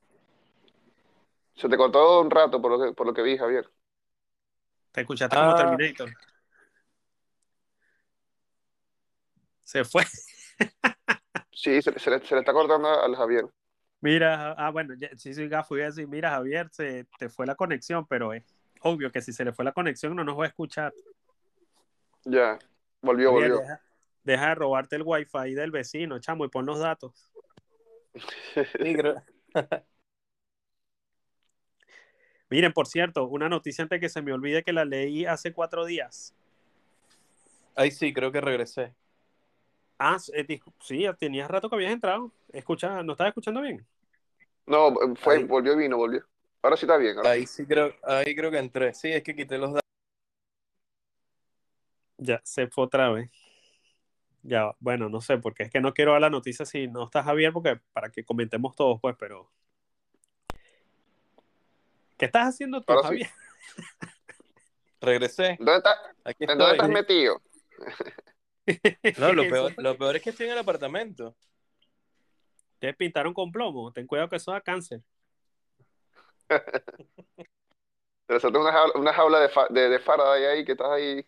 se 1.54 1.68
te 1.68 1.76
cortó 1.76 2.20
un 2.20 2.30
rato 2.30 2.60
por 2.60 2.72
lo 2.72 2.84
que, 2.84 2.92
por 2.92 3.06
lo 3.06 3.14
que 3.14 3.22
vi, 3.22 3.36
Javier. 3.38 3.68
Te 4.92 5.02
escuchaste 5.02 5.36
como 5.36 5.50
Ah, 5.50 5.56
Terminator. 5.56 6.10
Se 9.62 9.84
fue. 9.84 10.04
Sí, 11.56 11.80
se, 11.80 11.98
se 11.98 12.10
le, 12.10 12.18
se 12.26 12.34
le 12.34 12.40
está 12.40 12.52
cortando 12.52 12.88
al 12.88 13.14
Javier. 13.14 13.46
Mira, 14.00 14.52
ah, 14.58 14.70
bueno, 14.70 14.94
ya- 14.98 15.10
sí, 15.16 15.32
sí, 15.32 15.48
Gafo, 15.48 15.76
iba 15.76 15.86
a 15.86 15.88
decir, 15.90 16.06
mira, 16.08 16.30
Javier, 16.30 16.68
se 16.72 17.06
te 17.18 17.28
fue 17.28 17.46
la 17.46 17.54
conexión, 17.54 18.06
pero 18.06 18.32
es 18.34 18.44
obvio 18.80 19.10
que 19.10 19.22
si 19.22 19.32
se 19.32 19.44
le 19.44 19.52
fue 19.52 19.64
la 19.64 19.72
conexión 19.72 20.14
no 20.14 20.24
nos 20.24 20.38
va 20.38 20.44
a 20.44 20.48
escuchar. 20.48 20.92
Ya, 22.26 22.58
volvió, 23.04 23.32
volvió. 23.32 23.60
deja, 23.60 23.80
deja 24.24 24.48
de 24.48 24.54
robarte 24.54 24.96
el 24.96 25.02
wifi 25.04 25.54
del 25.54 25.70
vecino, 25.70 26.18
chamo, 26.18 26.44
y 26.44 26.48
pon 26.48 26.66
los 26.66 26.78
datos. 26.78 27.30
sí, 28.54 28.94
creo. 28.94 29.22
Miren, 32.50 32.72
por 32.72 32.86
cierto, 32.86 33.26
una 33.26 33.48
noticia 33.48 33.82
antes 33.82 34.00
que 34.00 34.08
se 34.08 34.22
me 34.22 34.32
olvide 34.32 34.62
que 34.62 34.72
la 34.72 34.84
leí 34.84 35.26
hace 35.26 35.52
cuatro 35.52 35.84
días. 35.84 36.34
Ahí 37.74 37.90
sí, 37.90 38.12
creo 38.12 38.30
que 38.30 38.40
regresé. 38.40 38.94
Ah, 39.98 40.18
eh, 40.32 40.60
sí, 40.80 41.04
tenías 41.18 41.50
rato 41.50 41.68
que 41.68 41.76
habías 41.76 41.92
entrado. 41.92 42.30
Escucha, 42.52 43.02
¿no 43.02 43.12
estás 43.12 43.28
escuchando 43.28 43.60
bien? 43.60 43.84
No, 44.66 44.94
fue, 45.16 45.36
Ahí, 45.36 45.44
volvió 45.44 45.72
y 45.72 45.78
vino, 45.78 45.96
volvió. 45.96 46.24
Ahora 46.62 46.76
sí 46.76 46.86
está 46.86 46.96
bien, 46.96 47.16
ahora 47.16 47.30
ahí 47.30 47.46
sí 47.46 47.66
creo, 47.66 47.94
ahí 48.02 48.34
creo 48.34 48.50
que 48.50 48.58
entré. 48.58 48.94
Sí, 48.94 49.10
es 49.10 49.22
que 49.22 49.34
quité 49.34 49.58
los 49.58 49.72
datos. 49.72 49.83
Ya, 52.24 52.40
se 52.42 52.68
fue 52.68 52.84
otra 52.84 53.10
vez. 53.10 53.30
Ya, 54.42 54.74
bueno, 54.78 55.10
no 55.10 55.20
sé, 55.20 55.36
porque 55.38 55.64
es 55.64 55.70
que 55.70 55.80
no 55.80 55.92
quiero 55.92 56.12
dar 56.12 56.22
la 56.22 56.30
noticia 56.30 56.64
si 56.64 56.88
no 56.88 57.04
está 57.04 57.22
Javier, 57.22 57.52
porque 57.52 57.78
para 57.92 58.10
que 58.10 58.24
comentemos 58.24 58.74
todos, 58.74 58.98
pues, 59.00 59.14
pero. 59.18 59.50
¿Qué 62.16 62.24
estás 62.26 62.48
haciendo 62.48 62.80
tú, 62.82 62.92
Ahora 62.92 63.02
sí. 63.02 63.08
Javier? 63.08 63.30
Regresé. 65.00 65.56
¿Dónde 65.58 65.76
está, 65.76 65.98
Aquí 66.24 66.44
¿En 66.44 66.58
dónde 66.58 66.72
estás 66.72 66.88
metido? 66.88 67.42
No, 69.18 69.34
lo 69.34 69.46
peor, 69.46 69.74
lo 69.76 69.98
peor 69.98 70.16
es 70.16 70.22
que 70.22 70.30
estoy 70.30 70.46
en 70.46 70.52
el 70.52 70.58
apartamento. 70.58 71.36
Te 72.78 72.94
pintaron 72.94 73.34
con 73.34 73.52
plomo. 73.52 73.92
Ten 73.92 74.06
cuidado 74.06 74.30
que 74.30 74.36
eso 74.36 74.52
da 74.52 74.62
cáncer. 74.62 75.02
Te 78.26 78.40
saltó 78.40 78.62
una 78.62 78.72
jaula, 78.72 78.92
una 78.98 79.12
jaula 79.12 79.40
de, 79.40 79.48
fa- 79.50 79.68
de, 79.68 79.90
de 79.90 79.98
Faraday 79.98 80.44
ahí 80.46 80.64
que 80.64 80.72
estás 80.72 80.90
ahí. 80.90 81.26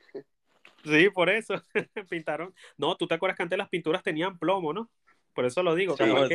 Sí, 0.86 1.10
por 1.10 1.28
eso. 1.28 1.54
Pintaron. 2.08 2.54
No, 2.76 2.96
tú 2.96 3.06
te 3.06 3.14
acuerdas 3.14 3.36
que 3.36 3.42
antes 3.42 3.58
las 3.58 3.68
pinturas 3.68 4.02
tenían 4.02 4.38
plomo, 4.38 4.72
¿no? 4.72 4.88
Por 5.34 5.44
eso 5.44 5.62
lo 5.62 5.74
digo, 5.74 5.96
Sí. 5.96 6.04
capaz 6.04 6.28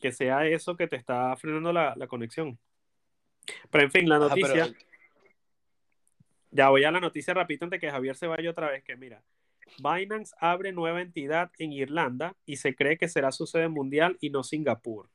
que, 0.00 0.12
sea 0.12 0.46
eso 0.46 0.76
que 0.76 0.88
te 0.88 0.96
está 0.96 1.34
frenando 1.36 1.72
la, 1.72 1.94
la 1.96 2.06
conexión. 2.06 2.58
Pero 3.70 3.84
en 3.84 3.90
fin, 3.90 4.08
la 4.08 4.16
Ajá, 4.16 4.34
pero 4.34 4.48
noticia. 4.48 4.74
Ya 6.50 6.70
voy 6.70 6.84
a 6.84 6.90
la 6.90 7.00
noticia 7.00 7.34
rapidito 7.34 7.64
antes 7.66 7.80
que 7.80 7.90
Javier 7.90 8.16
se 8.16 8.26
vaya 8.26 8.50
otra 8.50 8.70
vez, 8.70 8.82
que 8.82 8.96
mira, 8.96 9.22
Binance 9.78 10.34
abre 10.40 10.72
nueva 10.72 11.02
entidad 11.02 11.50
en 11.58 11.72
Irlanda 11.72 12.34
y 12.46 12.56
se 12.56 12.74
cree 12.74 12.96
que 12.98 13.08
será 13.08 13.32
su 13.32 13.46
sede 13.46 13.68
mundial 13.68 14.16
y 14.20 14.30
no 14.30 14.42
Singapur. 14.42 15.08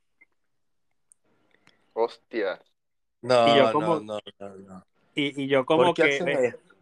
Hostia. 1.94 2.62
Y 3.22 3.28
yo 3.28 3.72
no, 3.74 3.80
no, 3.82 4.00
no, 4.02 4.20
no, 4.40 4.56
no. 4.58 4.86
y, 5.16 5.44
y 5.44 5.48
yo 5.48 5.66
¿Por 5.66 5.78
como 5.78 5.94
qué 5.94 6.04
que, 6.04 6.10
hacen 6.10 6.26
ve- 6.26 6.48
esto? 6.48 6.73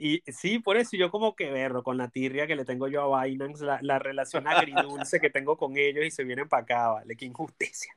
Y 0.00 0.32
sí, 0.32 0.58
por 0.58 0.76
eso 0.76 0.96
yo 0.96 1.10
como 1.10 1.34
que 1.36 1.50
berro 1.50 1.82
con 1.82 1.96
la 1.98 2.08
tirria 2.10 2.46
que 2.46 2.56
le 2.56 2.64
tengo 2.64 2.88
yo 2.88 3.14
a 3.16 3.24
Binance, 3.24 3.64
la, 3.64 3.78
la 3.82 3.98
relación 3.98 4.46
agridulce 4.46 5.20
que 5.20 5.30
tengo 5.30 5.56
con 5.56 5.76
ellos 5.76 6.04
y 6.04 6.10
se 6.10 6.24
vienen 6.24 6.48
para 6.48 6.62
acá, 6.64 6.88
vale, 6.90 7.16
qué 7.16 7.26
injusticia. 7.26 7.92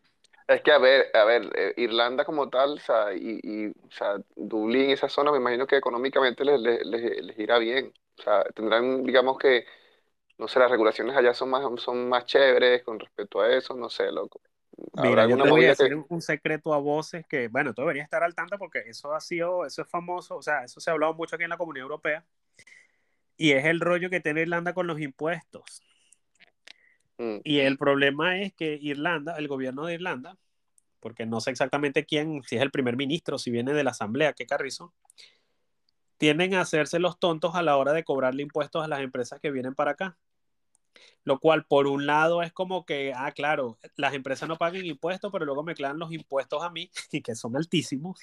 Es 0.48 0.62
que, 0.62 0.72
a 0.72 0.78
ver, 0.78 1.10
a 1.14 1.24
ver, 1.24 1.50
eh, 1.56 1.74
Irlanda 1.78 2.26
como 2.26 2.50
tal, 2.50 2.74
o 2.74 2.78
sea, 2.78 3.14
y, 3.14 3.40
y, 3.44 3.68
o 3.70 3.92
sea, 3.92 4.18
Dublín, 4.36 4.90
esa 4.90 5.08
zona, 5.10 5.32
me 5.32 5.38
imagino 5.38 5.66
que 5.68 5.78
económicamente 5.78 6.44
les, 6.44 6.60
les, 6.60 6.86
les- 6.86 7.24
les 7.24 7.40
irá 7.40 7.58
bien. 7.60 7.94
O 8.20 8.22
sea, 8.22 8.44
tendrán, 8.54 9.04
digamos 9.04 9.38
que, 9.38 9.66
no 10.38 10.48
sé, 10.48 10.60
las 10.60 10.72
regulaciones 10.72 11.16
allá 11.18 11.34
son 11.34 11.50
más, 11.52 11.64
son 11.82 12.10
más 12.10 12.26
chéveres 12.26 12.84
con 12.84 13.00
respecto 13.00 13.42
a 13.42 13.54
eso, 13.56 13.76
no 13.76 13.90
sé, 13.90 14.12
loco. 14.12 14.42
¿Habrá 14.96 15.26
Mira, 15.26 15.28
yo 15.28 15.38
te 15.38 15.50
voy 15.50 15.62
a 15.62 15.76
que... 15.76 15.84
decir 15.84 15.96
un, 15.96 16.06
un 16.10 16.22
secreto 16.22 16.74
a 16.74 16.78
voces 16.80 17.26
que, 17.28 17.48
bueno, 17.48 17.74
tú 17.74 17.82
deberías 17.82 18.06
estar 18.06 18.24
al 18.24 18.36
tanto 18.36 18.58
porque 18.58 18.80
eso 18.88 19.14
ha 19.14 19.22
sido, 19.22 19.66
eso 19.66 19.82
es 19.84 19.90
famoso, 19.90 20.38
o 20.38 20.42
sea, 20.42 20.64
eso 20.64 20.80
se 20.80 20.90
ha 20.90 20.94
hablado 20.94 21.14
mucho 21.14 21.36
aquí 21.36 21.44
en 21.44 21.50
la 21.52 21.58
Comunidad 21.58 21.84
Europea 21.84 22.26
y 23.38 23.52
es 23.52 23.66
el 23.66 23.80
rollo 23.80 24.10
que 24.10 24.20
tiene 24.20 24.42
Irlanda 24.42 24.74
con 24.74 24.88
los 24.88 25.00
impuestos. 25.00 25.84
Mm, 27.18 27.38
Y 27.44 27.60
el 27.60 27.78
problema 27.78 28.40
es 28.42 28.54
que 28.54 28.78
Irlanda, 28.82 29.36
el 29.38 29.48
gobierno 29.48 29.86
de 29.86 29.96
Irlanda, 29.96 30.38
porque 31.00 31.26
no 31.26 31.42
sé 31.42 31.52
exactamente 31.52 32.06
quién, 32.06 32.42
si 32.44 32.56
es 32.56 32.62
el 32.62 32.72
primer 32.72 32.96
ministro, 32.96 33.38
si 33.38 33.52
viene 33.52 33.74
de 33.74 33.84
la 33.84 33.92
asamblea, 33.92 34.34
qué 34.34 34.46
carrizo, 34.46 34.94
tienden 36.18 36.54
a 36.56 36.62
hacerse 36.62 37.00
los 37.00 37.20
tontos 37.20 37.56
a 37.56 37.62
la 37.64 37.76
hora 37.78 37.92
de 37.92 38.04
cobrarle 38.04 38.44
impuestos 38.44 38.84
a 38.84 38.88
las 38.88 39.02
empresas 39.02 39.40
que 39.42 39.52
vienen 39.52 39.76
para 39.76 39.92
acá. 39.92 40.18
Lo 41.24 41.40
cual, 41.40 41.66
por 41.66 41.88
un 41.88 42.06
lado, 42.06 42.42
es 42.42 42.52
como 42.52 42.86
que, 42.86 43.14
ah, 43.16 43.32
claro, 43.32 43.78
las 43.96 44.14
empresas 44.14 44.50
no 44.50 44.58
pagan 44.58 44.86
impuestos, 44.86 45.32
pero 45.32 45.46
luego 45.46 45.64
me 45.64 45.76
clavan 45.76 46.00
los 46.00 46.12
impuestos 46.12 46.64
a 46.64 46.70
mí, 46.70 46.90
y 47.12 47.22
que 47.22 47.36
son 47.36 47.56
altísimos. 47.56 48.20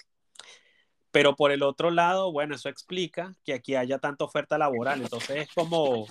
Pero 1.11 1.35
por 1.35 1.51
el 1.51 1.63
otro 1.63 1.91
lado, 1.91 2.31
bueno, 2.31 2.55
eso 2.55 2.69
explica 2.69 3.35
que 3.45 3.55
aquí 3.55 3.75
haya 3.75 3.99
tanta 3.99 4.25
oferta 4.25 4.59
laboral. 4.59 5.03
Entonces 5.03 5.39
es 5.39 5.49
como, 5.53 6.07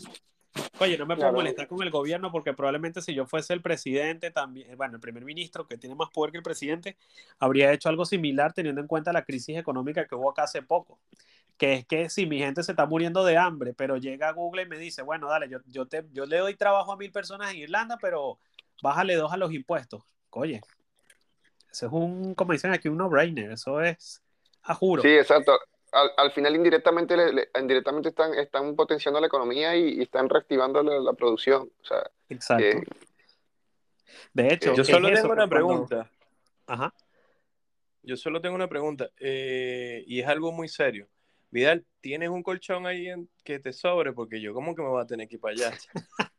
oye, 0.80 0.98
no 0.98 1.06
me 1.06 1.16
puedo 1.16 1.30
claro, 1.30 1.36
molestar 1.38 1.68
con 1.68 1.82
el 1.82 1.90
gobierno 1.90 2.32
porque 2.32 2.54
probablemente 2.54 3.02
si 3.02 3.14
yo 3.14 3.26
fuese 3.26 3.54
el 3.54 3.62
presidente 3.62 4.32
también, 4.32 4.76
bueno, 4.76 4.96
el 4.96 5.00
primer 5.00 5.24
ministro 5.24 5.68
que 5.68 5.78
tiene 5.78 5.96
más 5.96 6.10
poder 6.10 6.32
que 6.32 6.38
el 6.38 6.44
presidente, 6.44 6.98
habría 7.40 7.72
hecho 7.72 7.88
algo 7.88 8.06
similar 8.06 8.52
teniendo 8.54 8.82
en 8.82 8.88
cuenta 8.88 9.14
la 9.14 9.24
crisis 9.24 9.58
económica 9.58 10.06
que 10.06 10.16
hubo 10.16 10.32
acá 10.32 10.44
hace 10.44 10.62
poco. 10.62 11.00
Que 11.60 11.74
es 11.74 11.86
que 11.86 12.10
si 12.10 12.26
mi 12.26 12.40
gente 12.40 12.64
se 12.64 12.72
está 12.72 12.86
muriendo 12.88 13.24
de 13.26 13.38
hambre, 13.38 13.74
pero 13.74 13.98
llega 13.98 14.32
Google 14.32 14.64
y 14.64 14.66
me 14.66 14.78
dice, 14.80 15.02
bueno, 15.04 15.28
dale, 15.28 15.48
yo, 15.50 15.60
yo, 15.68 15.86
te, 15.88 16.06
yo 16.14 16.26
le 16.26 16.38
doy 16.38 16.56
trabajo 16.56 16.92
a 16.94 16.98
mil 16.98 17.12
personas 17.12 17.52
en 17.52 17.58
Irlanda, 17.58 17.98
pero 18.02 18.40
bájale 18.82 19.16
dos 19.16 19.32
a 19.34 19.38
los 19.38 19.52
impuestos. 19.54 20.02
Oye, 20.32 20.62
eso 21.72 21.86
es 21.88 21.92
un, 21.92 22.34
como 22.34 22.54
dicen 22.54 22.72
aquí, 22.72 22.88
un 22.88 22.98
no-brainer. 22.98 23.52
Eso 23.52 23.82
es 23.82 24.24
a 24.64 24.74
juro. 24.74 25.02
Sí, 25.02 25.10
exacto. 25.10 25.60
al, 25.92 26.10
al 26.18 26.32
final 26.32 26.56
indirectamente, 26.56 27.18
le- 27.18 27.34
le- 27.34 27.50
indirectamente 27.60 28.10
están, 28.10 28.34
están 28.36 28.76
potenciando 28.78 29.20
la 29.20 29.28
economía 29.28 29.76
y, 29.76 30.00
y 30.00 30.02
están 30.02 30.30
reactivando 30.30 30.82
la, 30.82 30.98
la 31.00 31.14
producción. 31.14 31.70
O 31.82 31.86
sea, 31.86 32.10
Exacto. 32.30 32.64
De 34.34 34.54
hecho, 34.54 34.74
Yo 34.76 34.84
es 34.84 34.88
solo 34.88 35.10
eso, 35.10 35.24
tengo 35.24 35.34
una 35.34 35.48
cuando- 35.50 35.56
pregunta. 35.88 36.12
Ajá. 36.68 36.94
Yo 38.04 38.16
solo 38.16 38.40
tengo 38.40 38.56
una 38.56 38.70
pregunta. 38.70 39.10
eh, 39.20 40.04
y 40.08 40.22
es 40.22 40.28
algo 40.28 40.52
muy 40.54 40.68
serio. 40.70 41.08
Vidal, 41.52 41.86
¿tienes 42.02 42.30
un 42.30 42.44
colchón 42.44 42.86
ahí 42.88 43.08
en- 43.10 43.30
que 43.44 43.60
te 43.60 43.74
sobre? 43.74 44.14
Porque 44.14 44.40
yo 44.42 44.54
como 44.54 44.76
que 44.76 44.82
me 44.84 44.90
voy 44.90 45.02
a 45.02 45.08
tener 45.08 45.28
que 45.28 45.36
ir 45.36 45.42
para 45.42 45.54
allá. 45.54 45.72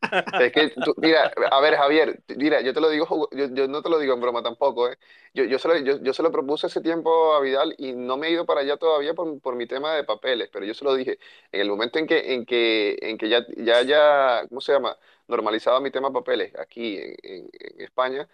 Es 0.38 0.52
que, 0.52 0.70
tú- 0.82 0.94
mira, 0.98 1.26
a 1.50 1.60
ver, 1.60 1.76
Javier, 1.76 2.22
mira, 2.36 2.60
yo 2.62 2.72
te 2.72 2.80
lo 2.80 2.88
digo, 2.88 3.28
yo, 3.32 3.46
yo 3.52 3.68
no 3.68 3.82
te 3.82 3.90
lo 3.90 3.98
digo 3.98 4.14
en 4.14 4.20
broma 4.20 4.42
tampoco, 4.42 4.88
¿eh? 4.90 4.98
Yo, 5.34 5.44
yo, 5.44 5.58
se 5.58 5.68
lo, 5.68 5.76
yo, 5.78 5.98
yo 6.02 6.12
se 6.14 6.22
lo 6.22 6.32
propuse 6.32 6.66
hace 6.66 6.80
tiempo 6.80 7.34
a 7.34 7.40
Vidal 7.40 7.74
y 7.78 7.92
no 7.92 8.16
me 8.16 8.28
he 8.28 8.30
ido 8.32 8.46
para 8.46 8.60
allá 8.62 8.76
todavía 8.78 9.12
por, 9.14 9.38
por 9.40 9.54
mi 9.56 9.66
tema 9.66 9.94
de 9.94 10.04
papeles, 10.04 10.48
pero 10.52 10.64
yo 10.64 10.72
se 10.74 10.84
lo 10.84 10.94
dije, 10.94 11.18
en 11.52 11.60
el 11.60 11.68
momento 11.68 11.98
en 11.98 12.06
que, 12.06 12.34
en 12.34 12.46
que, 12.46 12.96
en 13.02 13.18
que 13.18 13.28
ya, 13.28 13.44
ya 13.58 13.76
haya, 13.78 14.48
¿cómo 14.48 14.60
se 14.62 14.72
llama? 14.72 14.96
Normalizado 15.28 15.80
mi 15.80 15.90
tema 15.90 16.08
de 16.08 16.14
papeles 16.14 16.54
aquí 16.58 16.96
en, 16.98 17.14
en- 17.22 17.50
España, 17.80 18.28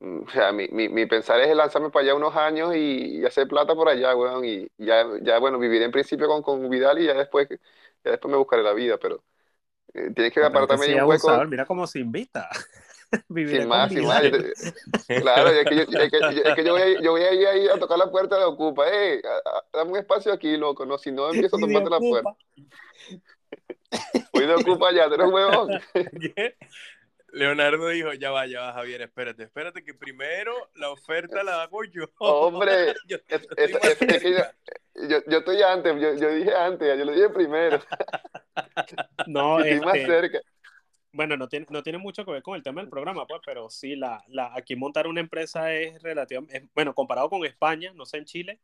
o 0.00 0.28
sea, 0.30 0.52
mi, 0.52 0.68
mi, 0.68 0.88
mi 0.88 1.06
pensar 1.06 1.40
es 1.40 1.54
lanzarme 1.56 1.90
para 1.90 2.04
allá 2.04 2.14
unos 2.14 2.36
años 2.36 2.74
y, 2.74 3.18
y 3.20 3.24
hacer 3.24 3.48
plata 3.48 3.74
por 3.74 3.88
allá, 3.88 4.14
weón, 4.14 4.44
y 4.44 4.68
ya, 4.78 5.04
ya 5.22 5.38
bueno, 5.38 5.58
viviré 5.58 5.84
en 5.84 5.90
principio 5.92 6.28
con, 6.28 6.42
con 6.42 6.68
Vidal 6.70 6.98
y 7.00 7.06
ya 7.06 7.14
después, 7.14 7.48
ya 7.48 8.10
después 8.12 8.30
me 8.30 8.38
buscaré 8.38 8.62
la 8.62 8.72
vida, 8.74 8.96
pero... 8.98 9.22
eh, 9.94 10.10
Tienes 10.14 10.32
que 10.32 10.44
apartarme 10.44 10.86
sí 10.86 10.92
un 10.94 11.00
hueco. 11.00 11.28
abusador, 11.28 11.48
mira 11.48 11.66
cómo 11.66 11.86
se 11.86 11.98
invita. 12.00 12.48
Viviré 13.28 13.60
Sin 13.60 13.68
más, 13.68 13.88
sin 13.88 14.00
Vidal. 14.00 14.54
más. 14.92 15.06
Claro, 15.06 15.48
es 15.48 15.66
que, 15.66 15.76
yo, 15.76 15.82
es 15.82 16.10
que, 16.10 16.18
es 16.44 16.54
que 16.54 16.64
yo 16.64 16.72
voy 16.74 16.82
a 16.82 16.88
ir, 16.88 17.00
yo 17.00 17.10
voy 17.12 17.22
a 17.22 17.32
ir 17.32 17.46
ahí 17.46 17.68
a 17.68 17.78
tocar 17.78 17.96
la 17.98 18.10
puerta 18.10 18.38
de 18.38 18.44
Ocupa. 18.44 18.84
Eh, 18.86 19.22
dame 19.72 19.92
un 19.92 19.96
espacio 19.96 20.30
aquí, 20.32 20.56
loco. 20.58 20.84
No, 20.84 20.98
si 20.98 21.10
no 21.10 21.30
empiezo 21.30 21.56
a 21.56 21.60
tomarte 21.60 21.88
la 21.90 21.98
puerta. 22.00 22.30
Voy 24.32 24.46
de 24.46 24.54
Ocupa 24.54 24.92
ya, 24.92 25.08
tú 25.08 25.14
eres 25.14 25.26
huevón. 25.32 25.68
Leonardo 27.32 27.88
dijo, 27.88 28.12
ya 28.14 28.30
va, 28.30 28.46
ya 28.46 28.60
va, 28.60 28.72
Javier, 28.72 29.02
espérate, 29.02 29.42
espérate, 29.44 29.84
que 29.84 29.94
primero 29.94 30.52
la 30.74 30.90
oferta 30.90 31.42
la 31.42 31.62
hago 31.62 31.84
yo. 31.84 32.04
Hombre, 32.18 32.94
Yo 33.06 33.16
Es, 33.28 33.42
estoy 33.42 33.56
es- 33.64 33.72
más 33.74 33.84
es- 33.84 33.98
que 34.22 34.30
yo, 34.32 34.38
cerca. 34.38 34.54
yo, 35.08 35.18
yo 35.30 35.38
estoy 35.38 35.62
antes, 35.62 35.94
yo, 36.00 36.14
yo 36.14 36.34
dije 36.34 36.54
antes, 36.54 36.98
yo 36.98 37.04
lo 37.04 37.12
dije 37.12 37.28
primero. 37.30 37.80
No, 39.26 39.60
estoy 39.60 39.80
más 39.86 39.94
este, 39.96 40.06
cerca. 40.06 40.40
bueno, 41.12 41.36
no 41.36 41.48
tiene, 41.48 41.66
no 41.70 41.82
tiene 41.82 41.98
mucho 41.98 42.24
que 42.24 42.32
ver 42.32 42.42
con 42.42 42.56
el 42.56 42.62
tema 42.62 42.80
del 42.80 42.90
programa, 42.90 43.26
pues, 43.26 43.40
pero 43.44 43.68
sí, 43.70 43.94
la, 43.94 44.22
la, 44.28 44.52
aquí 44.54 44.74
montar 44.74 45.06
una 45.06 45.20
empresa 45.20 45.72
es 45.74 46.02
relativamente, 46.02 46.68
bueno, 46.74 46.94
comparado 46.94 47.28
con 47.30 47.44
España, 47.44 47.92
no 47.94 48.04
sé 48.06 48.16
en 48.18 48.24
Chile, 48.24 48.58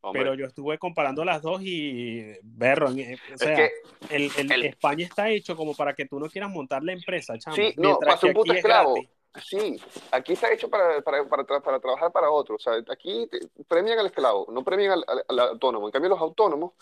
Hombre, 0.00 0.22
pero 0.22 0.34
yo 0.34 0.46
estuve 0.46 0.78
comparando 0.78 1.24
las 1.24 1.42
dos 1.42 1.60
y, 1.62 2.24
berro, 2.42 2.88
en- 2.90 3.14
o 3.14 3.34
es 3.34 3.40
sea, 3.40 3.56
que, 3.56 3.72
el, 4.10 4.30
el- 4.36 4.52
el- 4.52 4.64
España 4.66 5.04
está 5.04 5.28
hecho 5.28 5.56
como 5.56 5.74
para 5.74 5.94
que 5.94 6.06
tú 6.06 6.20
no 6.20 6.28
quieras 6.28 6.50
montar 6.50 6.82
la 6.84 6.92
empresa, 6.92 7.36
chamo. 7.38 7.56
sí, 7.56 7.74
no, 7.76 7.98
que 7.98 8.26
un 8.26 8.32
puto 8.32 8.52
es 8.52 8.58
esclavo. 8.58 8.94
gratis. 8.94 9.10
Sí, 9.44 9.80
aquí 10.10 10.32
está 10.32 10.50
hecho 10.52 10.68
para, 10.70 11.00
para, 11.02 11.24
para, 11.28 11.44
para 11.60 11.78
trabajar 11.80 12.10
para 12.10 12.30
otros. 12.30 12.66
O 12.66 12.70
sea, 12.70 12.82
aquí 12.92 13.28
te- 13.30 13.40
premian 13.68 13.98
al 13.98 14.06
esclavo, 14.06 14.46
no 14.50 14.64
premian 14.64 14.92
al, 14.92 15.04
al- 15.06 15.24
al 15.28 15.38
autónomo. 15.50 15.86
En 15.86 15.92
cambio, 15.92 16.08
los 16.08 16.20
autónomos, 16.20 16.72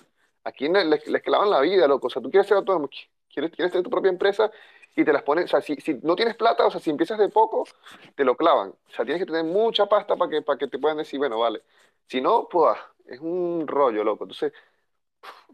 aquí 0.44 0.68
le, 0.68 0.84
le, 0.84 0.96
esclavan 0.96 1.50
la 1.50 1.60
vida, 1.60 1.88
loco. 1.88 2.06
O 2.06 2.10
sea, 2.10 2.22
tú 2.22 2.30
quieres 2.30 2.46
ser 2.46 2.56
autónomo, 2.58 2.88
qui- 2.88 3.08
quieres, 3.32 3.50
quieres 3.50 3.72
tener 3.72 3.82
tu 3.84 3.90
propia 3.90 4.10
empresa 4.10 4.50
y 4.94 5.04
te 5.04 5.12
las 5.12 5.22
ponen. 5.22 5.44
O 5.44 5.48
sea, 5.48 5.60
si, 5.60 5.74
si 5.76 5.98
no 6.02 6.14
tienes 6.16 6.36
plata, 6.36 6.64
o 6.66 6.70
sea, 6.70 6.80
si 6.80 6.90
empiezas 6.90 7.18
de 7.18 7.28
poco, 7.28 7.66
te 8.14 8.24
lo 8.24 8.36
clavan. 8.36 8.68
O 8.68 8.90
sea, 8.94 9.04
tienes 9.04 9.20
que 9.22 9.26
tener 9.26 9.44
mucha 9.44 9.86
pasta 9.86 10.16
para 10.16 10.30
que, 10.30 10.42
para 10.42 10.58
que 10.58 10.68
te 10.68 10.78
puedan 10.78 10.98
decir, 10.98 11.18
bueno, 11.18 11.38
vale. 11.40 11.62
Si 12.06 12.20
no, 12.20 12.48
pues, 12.48 12.76
es 13.08 13.20
un 13.20 13.66
rollo, 13.66 14.04
loco. 14.04 14.24
Entonces, 14.24 14.52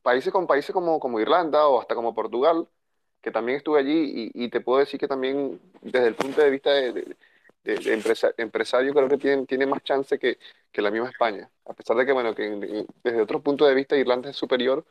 países 0.02 0.32
con 0.32 0.46
países 0.46 0.72
como, 0.72 0.98
como 1.00 1.20
Irlanda 1.20 1.66
o 1.68 1.80
hasta 1.80 1.94
como 1.94 2.14
Portugal, 2.14 2.68
que 3.20 3.30
también 3.30 3.58
estuve 3.58 3.80
allí 3.80 4.30
y, 4.34 4.44
y 4.46 4.50
te 4.50 4.60
puedo 4.60 4.80
decir 4.80 4.98
que 5.00 5.08
también 5.08 5.60
desde 5.82 6.08
el 6.08 6.14
punto 6.14 6.40
de 6.40 6.50
vista 6.50 6.70
de, 6.72 6.92
de- 6.92 7.16
de- 7.64 7.76
de 7.78 7.94
empresa- 7.94 8.32
empresario 8.38 8.92
creo 8.92 9.08
que 9.08 9.18
tiene, 9.18 9.46
tiene 9.46 9.66
más 9.66 9.82
chance 9.84 10.18
que, 10.18 10.38
que 10.72 10.82
la 10.82 10.90
misma 10.90 11.08
España. 11.10 11.48
A 11.66 11.74
pesar 11.74 11.96
de 11.96 12.04
que, 12.06 12.12
bueno, 12.12 12.34
que 12.34 12.46
en- 12.46 12.86
desde 13.04 13.22
otro 13.22 13.40
punto 13.42 13.64
de 13.66 13.74
vista 13.74 13.96
Irlanda 13.96 14.30
es 14.30 14.36
superior. 14.36 14.84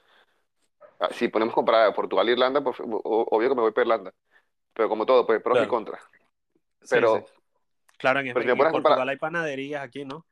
Ah, 0.99 1.09
Si 1.13 1.27
ponemos 1.29 1.53
comparar 1.55 1.87
a 1.87 1.93
Portugal 1.93 2.27
e 2.29 2.31
Irlanda, 2.33 2.61
pues, 2.63 2.77
obvio 2.81 3.49
que 3.49 3.55
me 3.55 3.61
voy 3.61 3.71
para 3.71 3.83
Irlanda. 3.85 4.13
Pero 4.73 4.89
como 4.89 5.05
todo, 5.05 5.25
pues 5.27 5.41
pros 5.43 5.61
y 5.61 5.67
contras. 5.67 6.01
Pero, 6.89 7.07
sí. 7.09 7.25
Claro, 7.97 8.19
en, 8.21 8.35
en 8.55 8.69
Portugal 8.69 9.09
hay 9.09 9.17
panaderías 9.17 9.83
aquí, 9.83 10.05
¿no? 10.05 10.25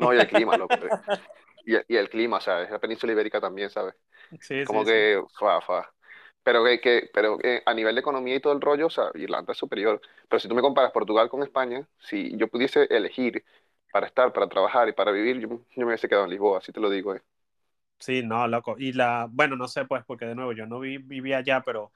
No, 0.00 0.14
y 0.14 0.18
el 0.18 0.26
clima, 0.26 0.56
loco. 0.56 0.80
Y, 1.64 1.76
el- 1.76 1.84
y 1.88 1.96
el 1.96 2.10
clima, 2.10 2.38
o 2.38 2.40
sea, 2.40 2.62
es 2.62 2.70
la 2.70 2.78
península 2.80 3.12
ibérica 3.12 3.40
también, 3.40 3.70
¿sabes? 3.70 3.94
Sí, 4.40 4.66
como 4.66 4.84
sí, 4.84 4.86
sí. 4.86 4.96
que 4.96 5.22
fa, 5.38 5.60
fa. 5.62 5.92
Pero 6.44 6.64
que, 6.64 6.80
que- 6.80 7.10
pero 7.14 7.38
que 7.38 7.62
a 7.66 7.74
nivel 7.74 7.94
de 7.96 8.00
economía 8.02 8.36
y 8.36 8.40
todo 8.40 8.52
el 8.54 8.60
rollo, 8.60 8.86
o 8.88 8.90
sea, 8.90 9.10
Irlanda 9.14 9.52
es 9.52 9.58
superior. 9.58 10.00
Pero 10.28 10.40
si 10.40 10.48
tú 10.48 10.54
me 10.54 10.62
comparas 10.62 10.92
Portugal 10.92 11.28
con 11.30 11.42
España, 11.42 11.88
si 12.00 12.36
yo 12.38 12.48
pudiese 12.48 12.84
elegir 12.90 13.44
para 13.92 14.06
estar, 14.06 14.32
para 14.32 14.48
trabajar 14.48 14.88
y 14.88 14.92
para 14.92 15.12
vivir, 15.12 15.40
yo, 15.40 15.48
yo 15.48 15.60
me 15.78 15.86
hubiese 15.86 16.08
quedado 16.08 16.24
en 16.26 16.30
Lisboa, 16.32 16.58
así 16.58 16.72
te 16.72 16.80
lo 16.80 16.90
digo, 16.90 17.14
eh. 17.16 17.22
Sí, 17.98 18.22
no, 18.22 18.46
loco. 18.48 18.76
Y 18.78 18.92
la, 18.92 19.26
bueno, 19.30 19.56
no 19.56 19.68
sé, 19.68 19.84
pues, 19.84 20.04
porque 20.06 20.24
de 20.24 20.34
nuevo, 20.34 20.52
yo 20.52 20.66
no 20.66 20.80
vi, 20.80 20.98
viví 20.98 21.32
allá, 21.34 21.62
pero 21.62 21.92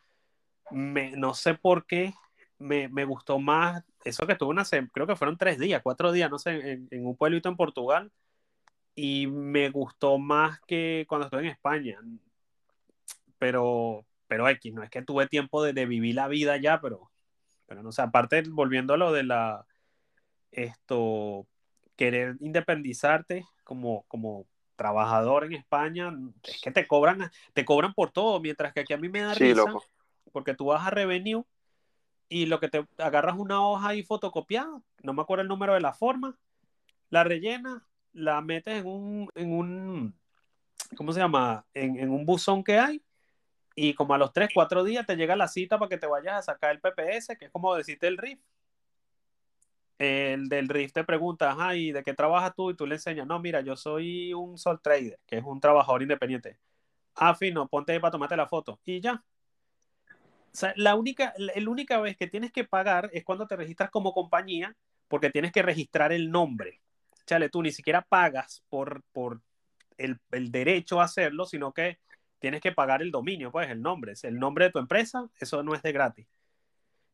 me, 0.70 1.12
no 1.16 1.34
sé 1.34 1.54
por 1.54 1.86
qué 1.86 2.14
me, 2.58 2.88
me 2.88 3.04
gustó 3.04 3.38
más 3.38 3.82
eso 4.04 4.26
que 4.26 4.32
estuve 4.34 4.50
una, 4.50 4.64
creo 4.92 5.06
que 5.06 5.16
fueron 5.16 5.38
tres 5.38 5.58
días, 5.58 5.82
cuatro 5.82 6.12
días, 6.12 6.30
no 6.30 6.38
sé, 6.38 6.50
en, 6.72 6.88
en 6.90 7.06
un 7.06 7.16
pueblito 7.16 7.48
en 7.48 7.56
Portugal, 7.56 8.12
y 8.94 9.26
me 9.28 9.70
gustó 9.70 10.18
más 10.18 10.60
que 10.62 11.06
cuando 11.08 11.26
estuve 11.26 11.42
en 11.42 11.48
España. 11.48 12.00
Pero, 13.38 14.06
pero 14.26 14.48
X, 14.48 14.72
no 14.72 14.82
es 14.82 14.90
que 14.90 15.02
tuve 15.02 15.26
tiempo 15.26 15.62
de, 15.62 15.72
de 15.72 15.86
vivir 15.86 16.14
la 16.14 16.28
vida 16.28 16.54
allá, 16.54 16.80
pero, 16.80 17.10
pero 17.66 17.82
no 17.82 17.92
sé, 17.92 18.02
aparte, 18.02 18.42
volviendo 18.48 18.94
a 18.94 18.96
lo 18.96 19.12
de 19.12 19.24
la, 19.24 19.66
esto, 20.52 21.46
querer 21.96 22.36
independizarte 22.40 23.46
como, 23.64 24.04
como 24.08 24.46
trabajador 24.76 25.44
en 25.44 25.54
España, 25.54 26.12
es 26.44 26.60
que 26.62 26.70
te 26.72 26.86
cobran, 26.86 27.30
te 27.54 27.64
cobran 27.64 27.94
por 27.94 28.12
todo, 28.12 28.40
mientras 28.40 28.72
que 28.72 28.80
aquí 28.80 28.92
a 28.94 28.98
mí 28.98 29.08
me 29.08 29.20
da 29.22 29.34
Sí, 29.34 29.36
risa, 29.36 29.54
loco. 29.54 29.84
porque 30.32 30.54
tú 30.54 30.66
vas 30.66 30.86
a 30.86 30.90
Revenue 30.90 31.44
y 32.28 32.46
lo 32.46 32.60
que 32.60 32.68
te 32.68 32.86
agarras 32.98 33.36
una 33.38 33.66
hoja 33.66 33.88
ahí 33.88 34.02
fotocopiada, 34.02 34.80
no 35.02 35.12
me 35.12 35.22
acuerdo 35.22 35.42
el 35.42 35.48
número 35.48 35.74
de 35.74 35.80
la 35.80 35.92
forma, 35.92 36.38
la 37.10 37.24
rellenas, 37.24 37.82
la 38.12 38.40
metes 38.40 38.80
en 38.80 38.86
un, 38.86 39.30
en 39.34 39.52
un, 39.52 40.14
¿cómo 40.96 41.12
se 41.12 41.20
llama? 41.20 41.66
En, 41.74 41.98
en 41.98 42.10
un 42.10 42.24
buzón 42.24 42.64
que 42.64 42.78
hay 42.78 43.02
y 43.76 43.94
como 43.94 44.14
a 44.14 44.18
los 44.18 44.32
3, 44.32 44.50
4 44.54 44.84
días 44.84 45.06
te 45.06 45.16
llega 45.16 45.36
la 45.36 45.48
cita 45.48 45.78
para 45.78 45.88
que 45.88 45.98
te 45.98 46.06
vayas 46.06 46.34
a 46.34 46.42
sacar 46.42 46.70
el 46.70 46.80
PPS, 46.80 47.36
que 47.38 47.46
es 47.46 47.50
como 47.50 47.74
decirte 47.74 48.06
el 48.06 48.18
RIF. 48.18 48.40
El 49.98 50.48
del 50.48 50.68
RIF 50.68 50.92
te 50.92 51.04
pregunta, 51.04 51.50
ajá, 51.50 51.76
¿y 51.76 51.92
de 51.92 52.02
qué 52.02 52.14
trabajas 52.14 52.54
tú? 52.54 52.70
Y 52.70 52.76
tú 52.76 52.86
le 52.86 52.96
enseñas, 52.96 53.26
no, 53.26 53.38
mira, 53.40 53.60
yo 53.60 53.76
soy 53.76 54.32
un 54.32 54.58
sol 54.58 54.80
trader, 54.80 55.18
que 55.26 55.38
es 55.38 55.44
un 55.44 55.60
trabajador 55.60 56.02
independiente. 56.02 56.58
Ah, 57.14 57.34
fino, 57.34 57.68
ponte 57.68 57.92
ahí 57.92 58.00
para 58.00 58.10
tomarte 58.10 58.36
la 58.36 58.46
foto. 58.48 58.80
Y 58.84 59.00
ya. 59.00 59.22
La 60.76 60.94
única, 60.94 61.34
la 61.36 61.70
única 61.70 62.00
vez 62.00 62.16
que 62.16 62.28
tienes 62.28 62.52
que 62.52 62.64
pagar 62.64 63.10
es 63.12 63.24
cuando 63.24 63.46
te 63.46 63.56
registras 63.56 63.90
como 63.90 64.12
compañía, 64.12 64.76
porque 65.08 65.30
tienes 65.30 65.52
que 65.52 65.62
registrar 65.62 66.12
el 66.12 66.30
nombre. 66.30 66.80
Chale, 67.26 67.48
tú 67.48 67.62
ni 67.62 67.72
siquiera 67.72 68.02
pagas 68.02 68.62
por, 68.68 69.02
por 69.12 69.40
el, 69.96 70.20
el 70.30 70.52
derecho 70.52 71.00
a 71.00 71.04
hacerlo, 71.04 71.46
sino 71.46 71.72
que 71.72 71.98
tienes 72.38 72.60
que 72.60 72.72
pagar 72.72 73.02
el 73.02 73.10
dominio, 73.10 73.50
pues 73.50 73.70
el 73.70 73.80
nombre, 73.80 74.12
es 74.12 74.24
el 74.24 74.38
nombre 74.38 74.66
de 74.66 74.70
tu 74.70 74.78
empresa, 74.78 75.28
eso 75.40 75.62
no 75.62 75.74
es 75.74 75.82
de 75.82 75.92
gratis. 75.92 76.26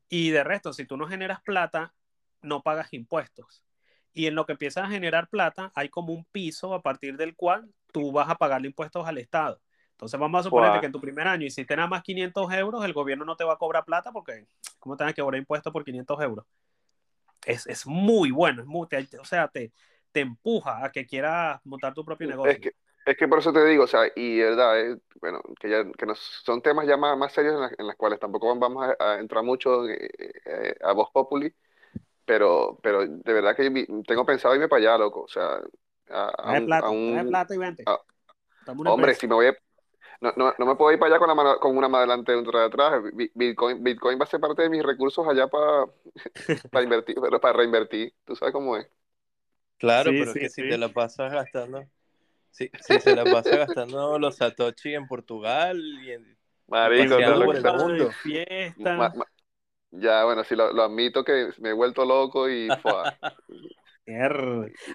Y 0.08 0.30
de 0.30 0.42
resto, 0.42 0.72
si 0.72 0.84
tú 0.84 0.96
no 0.96 1.06
generas 1.06 1.40
plata, 1.42 1.94
no 2.42 2.62
pagas 2.62 2.92
impuestos. 2.92 3.64
Y 4.12 4.26
en 4.26 4.34
lo 4.34 4.44
que 4.44 4.52
empiezas 4.52 4.84
a 4.84 4.90
generar 4.90 5.28
plata, 5.28 5.70
hay 5.74 5.88
como 5.88 6.12
un 6.12 6.24
piso 6.24 6.74
a 6.74 6.82
partir 6.82 7.16
del 7.16 7.36
cual 7.36 7.72
tú 7.92 8.10
vas 8.12 8.28
a 8.28 8.34
pagarle 8.34 8.68
impuestos 8.68 9.06
al 9.06 9.18
Estado. 9.18 9.60
Entonces 10.00 10.18
vamos 10.20 10.40
a 10.40 10.42
suponer 10.44 10.72
que 10.80 10.86
en 10.86 10.92
tu 10.92 11.00
primer 11.00 11.28
año 11.28 11.46
hiciste 11.46 11.76
nada 11.76 11.88
más 11.88 12.02
500 12.02 12.52
euros, 12.52 12.84
el 12.84 12.92
gobierno 12.94 13.24
no 13.26 13.36
te 13.36 13.44
va 13.44 13.54
a 13.54 13.58
cobrar 13.58 13.84
plata 13.84 14.12
porque 14.12 14.46
¿cómo 14.78 14.96
te 14.96 15.04
van 15.04 15.12
a 15.12 15.14
cobrar 15.14 15.38
impuestos 15.38 15.72
por 15.72 15.84
500 15.84 16.20
euros? 16.22 16.46
Es, 17.46 17.66
es 17.66 17.86
muy 17.86 18.30
bueno, 18.30 18.62
es 18.62 18.66
muy, 18.68 18.86
te- 18.88 19.18
o 19.18 19.24
sea, 19.24 19.48
te, 19.48 19.72
te 20.12 20.20
empuja 20.20 20.84
a 20.84 20.92
que 20.92 21.06
quieras 21.06 21.60
montar 21.64 21.94
tu 21.94 22.04
propio 22.04 22.28
negocio. 22.28 22.58
Es 22.58 22.60
que, 22.60 22.72
es 23.04 23.16
que 23.16 23.28
por 23.28 23.38
eso 23.38 23.52
te 23.52 23.64
digo, 23.64 23.84
o 23.84 23.86
sea, 23.86 24.02
y 24.14 24.38
de 24.38 24.44
verdad, 24.44 24.80
eh, 24.80 24.98
bueno, 25.20 25.40
que 25.60 25.68
ya 25.70 25.84
que 25.92 26.06
nos, 26.06 26.18
son 26.44 26.62
temas 26.62 26.86
ya 26.86 26.96
más, 26.96 27.16
más 27.16 27.32
serios 27.32 27.54
en, 27.54 27.60
la- 27.62 27.72
en 27.78 27.86
los 27.86 27.96
cuales 27.96 28.18
tampoco 28.20 28.54
vamos 28.56 28.86
a, 28.98 29.14
a 29.14 29.18
entrar 29.20 29.42
mucho 29.44 29.88
eh, 29.88 30.10
eh, 30.44 30.74
a 30.82 30.92
Voz 30.92 31.10
Populi, 31.12 31.52
pero, 32.24 32.78
pero 32.82 33.06
de 33.06 33.34
verdad 33.34 33.56
que 33.56 33.68
vi- 33.70 33.86
tengo 34.06 34.26
pensado 34.26 34.54
irme 34.54 34.68
para 34.68 34.80
allá, 34.82 34.98
loco, 34.98 35.22
o 35.24 35.28
sea, 35.28 35.60
a, 36.10 36.28
a 36.30 36.54
un, 36.54 36.64
plata, 36.64 36.88
a 36.88 36.90
un- 36.92 37.26
plata 37.28 37.54
y 37.54 37.58
vente. 37.58 37.84
hombre, 38.84 39.12
empresa. 39.12 39.20
si 39.20 39.28
me 39.28 39.34
voy 39.34 39.46
a- 39.48 39.56
no, 40.20 40.32
no, 40.36 40.54
no 40.58 40.66
me 40.66 40.76
puedo 40.76 40.92
ir 40.92 40.98
para 40.98 41.12
allá 41.14 41.18
con, 41.18 41.28
la 41.28 41.34
mano- 41.34 41.58
con 41.60 41.76
una 41.76 41.88
más 41.88 42.00
adelante 42.00 42.32
y 42.32 42.36
otra 42.36 42.60
de 42.60 42.66
atrás, 42.66 43.02
Bi- 43.14 43.30
Bitcoin, 43.34 43.82
Bitcoin 43.82 44.18
va 44.20 44.24
a 44.24 44.26
ser 44.26 44.40
parte 44.40 44.62
de 44.62 44.70
mis 44.70 44.82
recursos 44.82 45.26
allá 45.26 45.48
para, 45.48 45.86
para 46.70 46.84
invertir, 46.84 47.16
pero 47.20 47.40
para 47.40 47.58
reinvertir, 47.58 48.14
tú 48.24 48.36
sabes 48.36 48.52
cómo 48.52 48.76
es. 48.76 48.88
Claro, 49.78 50.10
Sí, 50.10 50.18
pero 50.18 50.32
sí, 50.32 50.38
es 50.40 50.54
que 50.54 50.62
si 50.62 50.68
te 50.68 50.78
la 50.78 50.88
pasas 50.92 51.32
gastando. 51.32 51.88
Sí, 52.50 52.70
sí, 52.80 53.00
se 53.00 53.14
la 53.14 53.24
pasa 53.30 53.56
gastando 53.56 54.18
los 54.18 54.36
Satoshi 54.36 54.94
en 54.94 55.06
Portugal 55.06 55.80
y 56.04 56.12
en 56.12 56.36
Marico, 56.68 57.20
lo 57.20 57.44
por 57.46 57.56
el 57.56 57.62
mundo. 57.64 58.10
Fiesta. 58.12 58.96
ma- 58.96 59.12
ma- 59.14 59.26
ya, 59.92 60.24
bueno, 60.24 60.44
sí, 60.44 60.56
lo, 60.56 60.72
lo 60.72 60.84
admito 60.84 61.24
que 61.24 61.50
me 61.60 61.70
he 61.70 61.72
vuelto 61.72 62.04
loco 62.04 62.48
y 62.48 62.68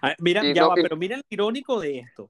Ah, 0.02 0.16
Mira, 0.20 0.44
Y 0.44 0.54
ya 0.54 0.62
no- 0.64 0.70
va, 0.70 0.76
y- 0.78 0.84
pero 0.84 0.98
mira 0.98 1.16
el 1.16 1.24
irónico 1.30 1.80
de 1.80 2.00
esto. 2.00 2.30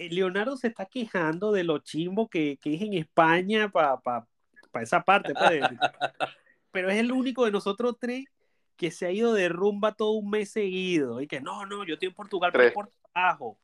Eh, 0.00 0.08
Leonardo 0.08 0.56
se 0.56 0.68
está 0.68 0.86
quejando 0.86 1.52
de 1.52 1.62
lo 1.62 1.76
chimbo 1.80 2.26
que, 2.30 2.56
que 2.56 2.74
es 2.74 2.80
en 2.80 2.94
España 2.94 3.68
para 3.68 4.00
pa, 4.00 4.26
pa 4.72 4.80
esa 4.80 5.02
parte. 5.02 5.34
pues, 5.34 5.50
de- 5.50 5.60
pero 6.72 6.88
es 6.88 6.96
el 6.98 7.12
único 7.12 7.44
de 7.44 7.50
nosotros 7.50 7.96
tres 8.00 8.24
que 8.78 8.90
se 8.90 9.04
ha 9.04 9.10
ido 9.10 9.34
de 9.34 9.50
rumba 9.50 9.92
todo 9.92 10.12
un 10.12 10.30
mes 10.30 10.50
seguido. 10.50 11.20
Y 11.20 11.26
que 11.26 11.42
no, 11.42 11.66
no, 11.66 11.84
yo 11.84 11.94
estoy 11.94 12.08
en 12.08 12.14
Portugal 12.14 12.50
pero 12.50 12.72
por 12.72 12.88
trabajo. 13.12 13.58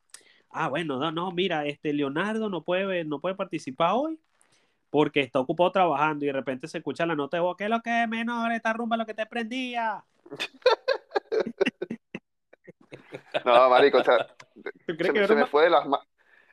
Ah, 0.50 0.68
bueno, 0.68 0.98
no, 0.98 1.10
no, 1.10 1.32
mira, 1.32 1.64
este 1.64 1.94
Leonardo 1.94 2.50
no 2.50 2.62
puede, 2.62 3.02
no 3.04 3.18
puede 3.18 3.34
participar 3.34 3.92
hoy 3.94 4.20
porque 4.90 5.20
está 5.20 5.40
ocupado 5.40 5.72
trabajando 5.72 6.26
y 6.26 6.28
de 6.28 6.34
repente 6.34 6.68
se 6.68 6.76
escucha 6.78 7.06
la 7.06 7.16
nota 7.16 7.38
de 7.38 7.42
voz, 7.42 7.56
¿qué 7.56 7.64
es 7.64 7.70
lo 7.70 7.80
que 7.80 8.02
es 8.02 8.08
menor? 8.10 8.52
Esta 8.52 8.74
rumba 8.74 8.98
lo 8.98 9.06
que 9.06 9.14
te 9.14 9.24
prendía. 9.24 10.04
No, 13.44 13.70
marico, 13.70 13.98
o 13.98 14.04
sea, 14.04 14.26
¿Tú 14.86 14.96
crees 14.96 15.14
se, 15.14 15.26
se 15.28 15.34
me 15.34 15.46
fue 15.46 15.64
de 15.64 15.70
las 15.70 15.86
manos. 15.86 16.06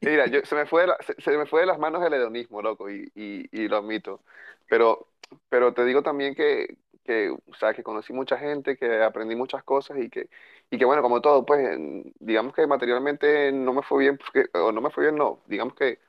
Mira, 0.04 0.28
yo, 0.28 0.42
se, 0.44 0.56
me 0.56 0.66
fue 0.66 0.82
de 0.82 0.88
la- 0.88 0.98
se, 1.02 1.16
se 1.22 1.38
me 1.38 1.46
fue 1.46 1.62
de 1.62 1.66
las 1.68 1.80
manos 1.80 2.04
el 2.06 2.14
hedonismo, 2.14 2.62
loco, 2.62 2.90
y, 2.90 3.10
y, 3.16 3.48
y 3.52 3.68
lo 3.70 3.78
admito. 3.78 4.22
Pero, 4.68 5.08
pero 5.50 5.74
te 5.74 5.86
digo 5.86 6.04
también 6.04 6.36
que, 6.36 6.78
que, 7.06 7.30
o 7.30 7.54
sea, 7.56 7.74
que 7.74 7.84
conocí 7.84 8.12
mucha 8.12 8.38
gente, 8.38 8.76
que 8.78 9.02
aprendí 9.02 9.36
muchas 9.36 9.64
cosas 9.64 9.98
y 10.00 10.10
que, 10.10 10.30
y 10.70 10.78
que 10.78 10.84
bueno, 10.86 11.02
como 11.02 11.22
todo, 11.22 11.46
pues, 11.46 11.78
digamos 12.20 12.54
que 12.54 12.68
materialmente 12.68 13.52
no 13.54 13.74
me 13.74 13.82
fue 13.84 14.00
bien, 14.04 14.18
porque, 14.18 14.46
o 14.58 14.72
no 14.74 14.82
me 14.82 14.90
fue 14.92 15.06
bien, 15.06 15.16
no, 15.16 15.42
digamos 15.48 15.74
que, 15.76 16.00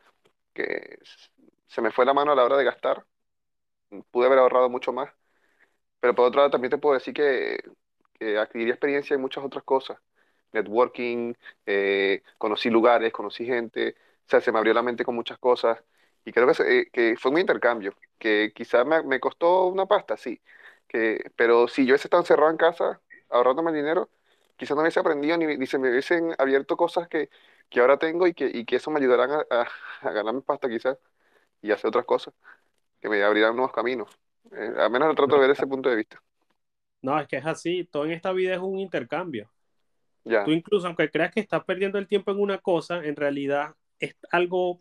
que 0.54 0.98
se 1.68 1.82
me 1.82 1.92
fue 1.92 2.06
la 2.06 2.14
mano 2.14 2.32
a 2.32 2.36
la 2.36 2.44
hora 2.44 2.56
de 2.58 2.64
gastar, 2.64 3.06
pude 4.10 4.26
haber 4.26 4.38
ahorrado 4.38 4.68
mucho 4.70 4.92
más, 4.92 5.10
pero 6.00 6.14
por 6.16 6.26
otro 6.26 6.40
lado 6.40 6.50
también 6.52 6.70
te 6.72 6.78
puedo 6.78 6.94
decir 6.94 7.14
que, 7.14 7.58
que 8.18 8.38
adquirí 8.38 8.70
experiencia 8.70 9.14
en 9.14 9.22
muchas 9.22 9.44
otras 9.44 9.64
cosas, 9.64 9.98
networking, 10.54 11.34
eh, 11.66 12.22
conocí 12.38 12.70
lugares, 12.70 13.12
conocí 13.12 13.44
gente, 13.46 13.96
o 14.26 14.30
sea, 14.30 14.40
se 14.40 14.52
me 14.52 14.58
abrió 14.58 14.74
la 14.74 14.82
mente 14.82 15.04
con 15.04 15.14
muchas 15.14 15.38
cosas 15.38 15.82
y 16.24 16.32
creo 16.32 16.46
que, 16.46 16.80
eh, 16.80 16.90
que 16.92 17.16
fue 17.18 17.32
un 17.32 17.38
intercambio, 17.38 17.94
que 18.18 18.52
quizás 18.54 18.86
me, 18.86 19.20
costó 19.20 19.66
una 19.66 19.86
pasta, 19.86 20.16
sí, 20.16 20.40
que, 20.88 21.30
pero 21.36 21.68
si 21.68 21.84
yo 21.86 21.92
hubiese 21.92 22.08
estado 22.08 22.22
encerrado 22.22 22.50
en 22.50 22.56
casa 22.56 23.00
ahorrándome 23.30 23.70
el 23.70 23.76
dinero, 23.76 24.10
quizás 24.56 24.76
no 24.76 24.82
hubiese 24.82 25.00
aprendido 25.00 25.36
ni, 25.38 25.56
ni 25.58 25.66
se 25.66 25.78
me 25.78 25.90
hubiesen 25.90 26.34
abierto 26.38 26.76
cosas 26.76 27.08
que, 27.08 27.30
que 27.68 27.80
ahora 27.80 27.98
tengo 27.98 28.26
y 28.26 28.34
que, 28.34 28.46
y 28.52 28.64
que 28.64 28.76
eso 28.76 28.90
me 28.90 29.00
ayudarán 29.00 29.30
a, 29.32 29.46
a, 29.50 29.68
a 30.08 30.12
ganarme 30.12 30.42
pasta 30.42 30.68
quizás 30.68 30.98
y 31.62 31.72
hacer 31.72 31.88
otras 31.88 32.04
cosas, 32.04 32.34
que 33.00 33.08
me 33.08 33.22
abrirán 33.22 33.56
nuevos 33.56 33.72
caminos. 33.72 34.10
Eh, 34.52 34.74
al 34.78 34.90
menos 34.90 35.08
lo 35.08 35.14
trato 35.14 35.36
de 35.36 35.40
ver 35.42 35.50
ese 35.50 35.66
punto 35.66 35.88
de 35.90 35.96
vista. 35.96 36.22
No, 37.02 37.18
es 37.20 37.28
que 37.28 37.36
es 37.36 37.46
así, 37.46 37.84
todo 37.84 38.06
en 38.06 38.12
esta 38.12 38.32
vida 38.32 38.54
es 38.54 38.60
un 38.60 38.78
intercambio. 38.78 39.50
Ya, 40.24 40.44
Tú 40.44 40.52
incluso, 40.52 40.86
aunque 40.86 41.10
creas 41.10 41.32
que 41.32 41.40
estás 41.40 41.64
perdiendo 41.64 41.98
el 41.98 42.06
tiempo 42.08 42.30
en 42.30 42.40
una 42.40 42.58
cosa, 42.58 43.04
en 43.04 43.16
realidad 43.16 43.74
es 43.98 44.16
algo, 44.30 44.80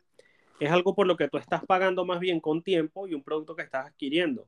es 0.60 0.72
algo 0.72 0.96
por 0.96 1.08
lo 1.08 1.18
que 1.18 1.28
tú 1.28 1.38
estás 1.38 1.66
pagando 1.66 2.06
más 2.06 2.20
bien 2.20 2.40
con 2.40 2.62
tiempo 2.64 3.08
y 3.08 3.14
un 3.14 3.24
producto 3.24 3.56
que 3.56 3.64
estás 3.64 3.88
adquiriendo. 3.88 4.48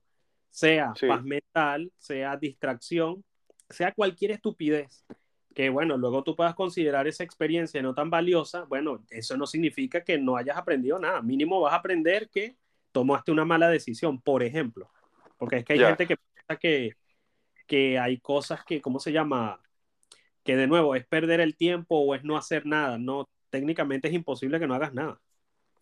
Sea 0.52 0.94
Sí. 0.96 1.08
paz 1.08 1.24
mental, 1.24 1.92
sea 1.98 2.38
distracción, 2.38 3.24
sea 3.70 3.92
cualquier 3.94 4.32
estupidez. 4.32 5.06
Que 5.54 5.70
bueno, 5.70 5.98
luego 5.98 6.24
tú 6.24 6.36
puedas 6.36 6.56
considerar 6.56 7.08
esa 7.08 7.24
experiencia 7.24 7.82
no 7.82 7.94
tan 7.94 8.10
valiosa. 8.10 8.64
Bueno, 8.66 9.04
eso 9.10 9.38
no 9.38 9.46
significa 9.48 10.04
que 10.04 10.18
no 10.18 10.36
hayas 10.38 10.58
aprendido 10.58 11.00
nada. 11.00 11.22
Mínimo 11.22 11.62
vas 11.62 11.74
a 11.74 11.78
aprender 11.78 12.30
que 12.30 12.58
tomaste 12.92 13.32
una 13.32 13.46
mala 13.46 13.70
decisión, 13.70 14.22
por 14.22 14.44
ejemplo. 14.44 14.90
Porque 15.38 15.58
es 15.58 15.66
que 15.66 15.74
hay 15.74 15.80
gente 15.80 16.08
que 16.08 16.18
piensa 16.18 16.60
que, 16.60 16.96
que 17.68 18.00
hay 18.00 18.20
cosas 18.20 18.64
que, 18.66 18.82
¿cómo 18.82 19.00
se 19.00 19.12
llama? 19.12 19.62
Que 20.46 20.56
de 20.56 20.68
nuevo 20.68 20.96
es 20.96 21.06
perder 21.06 21.42
el 21.42 21.58
tiempo 21.58 21.98
o 22.00 22.16
es 22.16 22.24
no 22.24 22.38
hacer 22.38 22.66
nada. 22.66 22.98
No, 22.98 23.28
técnicamente 23.50 24.08
es 24.08 24.14
imposible 24.14 24.60
que 24.60 24.68
no 24.68 24.76
hagas 24.76 24.94
nada. 24.94 25.20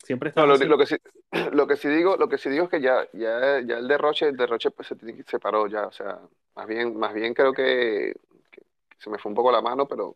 Siempre 0.04 0.30
estás 0.30 0.48
No, 0.48 0.58
lo, 0.58 0.66
lo 0.66 0.78
que 0.78 0.86
sí, 0.86 0.96
lo 1.54 1.68
que 1.68 1.76
sí 1.78 1.88
digo, 1.90 2.18
lo 2.18 2.28
que 2.28 2.38
sí 2.38 2.50
digo 2.50 2.66
es 2.66 2.70
que 2.72 2.82
ya, 2.82 3.08
ya, 3.14 3.62
ya 3.62 3.78
el 3.78 3.88
derroche, 3.88 4.28
el 4.28 4.38
derroche 4.38 4.72
pues 4.72 4.88
se, 4.88 4.96
se 5.24 5.40
paró 5.40 5.68
ya, 5.68 5.88
o 5.88 5.92
sea, 5.92 6.20
más 6.56 6.68
bien, 6.68 6.98
más 6.98 7.14
bien 7.14 7.34
creo 7.34 7.54
que, 7.54 8.14
que 8.52 8.62
se 8.98 9.10
me 9.10 9.20
fue 9.20 9.30
un 9.30 9.36
poco 9.36 9.52
la 9.52 9.62
mano, 9.62 9.88
pero, 9.88 10.16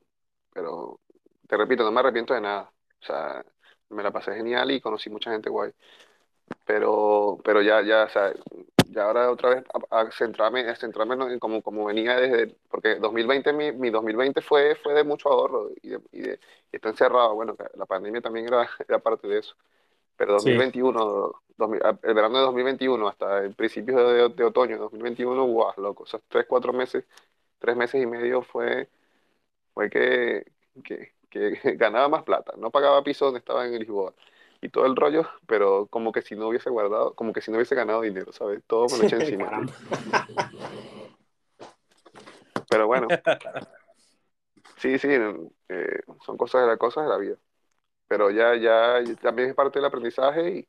pero 0.54 1.00
te 1.48 1.58
repito, 1.58 1.84
no 1.84 1.92
me 1.92 2.00
arrepiento 2.00 2.34
de 2.34 2.42
nada. 2.42 2.72
O 3.02 3.06
sea, 3.06 3.44
me 3.90 4.04
la 4.04 4.12
pasé 4.12 4.34
genial 4.34 4.72
y 4.72 4.82
conocí 4.82 5.10
mucha 5.10 5.32
gente 5.32 5.50
guay. 5.50 5.72
Pero, 6.66 7.40
pero 7.44 7.62
ya, 7.62 7.82
ya, 7.82 8.04
o 8.06 8.10
sea, 8.10 8.34
ya 8.92 9.04
ahora 9.06 9.32
otra 9.32 9.50
vez 9.56 9.64
a, 9.92 10.02
a 10.02 10.12
centrarme, 10.12 10.62
a 10.70 10.76
centrarme 10.76 11.16
en 11.34 11.40
como, 11.40 11.62
como 11.64 11.86
venía 11.86 12.16
desde, 12.18 12.56
porque 12.70 12.96
2020, 12.96 13.54
mi, 13.54 13.72
mi 13.72 13.90
2020 13.90 14.42
fue, 14.42 14.76
fue 14.76 14.94
de 14.94 15.04
mucho 15.04 15.30
ahorro 15.30 15.70
y, 15.82 15.90
de, 15.90 16.02
y, 16.12 16.22
de, 16.22 16.40
y 16.72 16.76
está 16.76 16.90
encerrado. 16.90 17.36
Bueno, 17.36 17.56
la 17.76 17.86
pandemia 17.86 18.22
también 18.22 18.48
era, 18.48 18.68
era 18.88 19.00
parte 19.00 19.28
de 19.28 19.40
eso. 19.40 19.56
Pero 20.18 20.34
Sí. 20.36 20.52
2021, 20.62 21.34
2000 21.58 21.82
a- 21.86 22.00
el 22.04 22.14
verano 22.16 22.38
de 22.40 22.46
2021 22.46 23.08
hasta 23.08 23.40
el 23.40 23.56
principio 23.56 23.98
de, 24.10 24.30
de 24.30 24.44
otoño 24.46 24.74
de 24.76 24.80
2021, 24.82 25.46
guau, 25.48 25.74
loco, 25.78 26.06
esos 26.06 26.22
tres, 26.30 26.46
cuatro 26.48 26.74
meses, 26.74 27.06
tres 27.60 27.76
meses 27.78 28.02
y 28.04 28.06
medio 28.08 28.42
fue, 28.44 28.90
fue 29.74 29.90
que, 29.90 30.46
que, 30.84 31.14
que 31.30 31.52
ganaba 31.78 32.10
más 32.10 32.24
plata, 32.24 32.54
no 32.58 32.72
pagaba 32.72 33.04
piso 33.04 33.26
donde 33.26 33.40
estaba 33.40 33.66
en 33.66 33.80
Lisboa 33.80 34.14
y 34.68 34.70
todo 34.70 34.86
el 34.86 34.96
rollo, 34.96 35.28
pero 35.48 35.88
como 35.88 36.12
que 36.12 36.22
si 36.22 36.36
no 36.36 36.50
hubiese 36.50 36.70
guardado, 36.70 37.14
como 37.14 37.32
que 37.32 37.42
si 37.42 37.50
no 37.50 37.58
hubiese 37.58 37.74
ganado 37.74 38.02
dinero, 38.02 38.32
¿sabes? 38.34 38.62
Todo 38.68 38.88
me 38.92 38.98
lo 38.98 39.04
eché 39.06 39.16
encima. 39.16 39.66
Pero 42.70 42.86
bueno, 42.86 43.08
sí, 44.78 45.00
sí, 45.00 45.08
eh, 45.70 46.02
son 46.26 46.38
cosas 46.38 46.62
de 46.62 46.68
las 46.68 46.78
cosas 46.78 47.06
de 47.06 47.10
la 47.10 47.18
vida. 47.18 47.38
Pero 48.10 48.30
ya, 48.30 48.56
ya, 48.56 49.02
también 49.22 49.50
es 49.50 49.56
parte 49.56 49.80
del 49.80 49.86
aprendizaje 49.86 50.68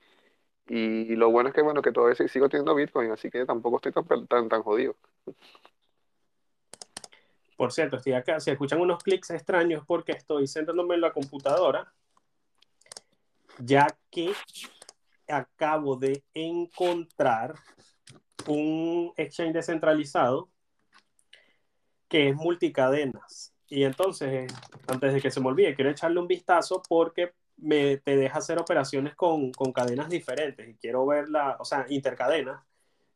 y, 0.69 1.13
y 1.13 1.17
lo 1.17 1.31
bueno 1.31 1.49
es 1.49 1.55
que, 1.55 1.63
bueno, 1.63 1.83
que 1.83 1.93
todavía 1.93 2.15
sigo 2.29 2.49
teniendo 2.49 2.75
Bitcoin, 2.75 3.11
así 3.11 3.31
que 3.31 3.45
tampoco 3.45 3.77
estoy 3.77 3.93
tan, 3.93 4.27
tan, 4.29 4.49
tan 4.49 4.63
jodido. 4.63 4.95
Por 7.57 7.73
cierto, 7.73 7.97
estoy 7.97 8.13
acá. 8.13 8.39
Si 8.39 8.53
escuchan 8.53 8.81
unos 8.81 9.03
clics 9.03 9.31
extraños 9.31 9.83
porque 9.85 10.13
estoy 10.13 10.47
sentándome 10.47 10.95
en 10.95 11.01
la 11.01 11.13
computadora, 11.13 11.93
ya 13.59 13.87
que 14.11 14.33
acabo 15.29 15.97
de 15.97 16.23
encontrar 16.35 17.55
un 18.47 19.13
exchange 19.17 19.53
descentralizado 19.53 20.49
que 22.09 22.31
es 22.31 22.35
multicadenas. 22.35 23.53
Y 23.69 23.85
entonces, 23.85 24.53
antes 24.87 25.13
de 25.13 25.21
que 25.21 25.31
se 25.31 25.41
me 25.41 25.49
olvide, 25.49 25.75
quiero 25.75 25.91
echarle 25.91 26.21
un 26.21 26.27
vistazo 26.27 26.83
porque 26.89 27.33
me, 27.59 27.99
te 27.99 28.17
deja 28.17 28.39
hacer 28.39 28.59
operaciones 28.59 29.15
con, 29.15 29.53
con 29.53 29.73
cadenas 29.73 30.09
diferentes 30.09 30.67
y 30.67 30.75
quiero 30.77 31.05
ver 31.07 31.29
la, 31.29 31.57
o 31.59 31.65
sea, 31.65 31.85
intercadenas, 31.89 32.63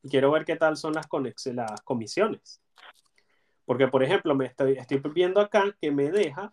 y 0.02 0.08
quiero 0.08 0.30
ver 0.30 0.44
qué 0.44 0.56
tal 0.56 0.76
son 0.76 0.94
las, 0.94 1.06
conex 1.06 1.46
las 1.46 1.80
comisiones. 1.82 2.60
Porque, 3.64 3.88
por 3.88 4.02
ejemplo, 4.02 4.34
me 4.34 4.46
estoy, 4.46 4.72
estoy 4.72 5.00
viendo 5.14 5.40
acá 5.40 5.74
que 5.80 5.90
me 5.90 6.10
deja 6.10 6.52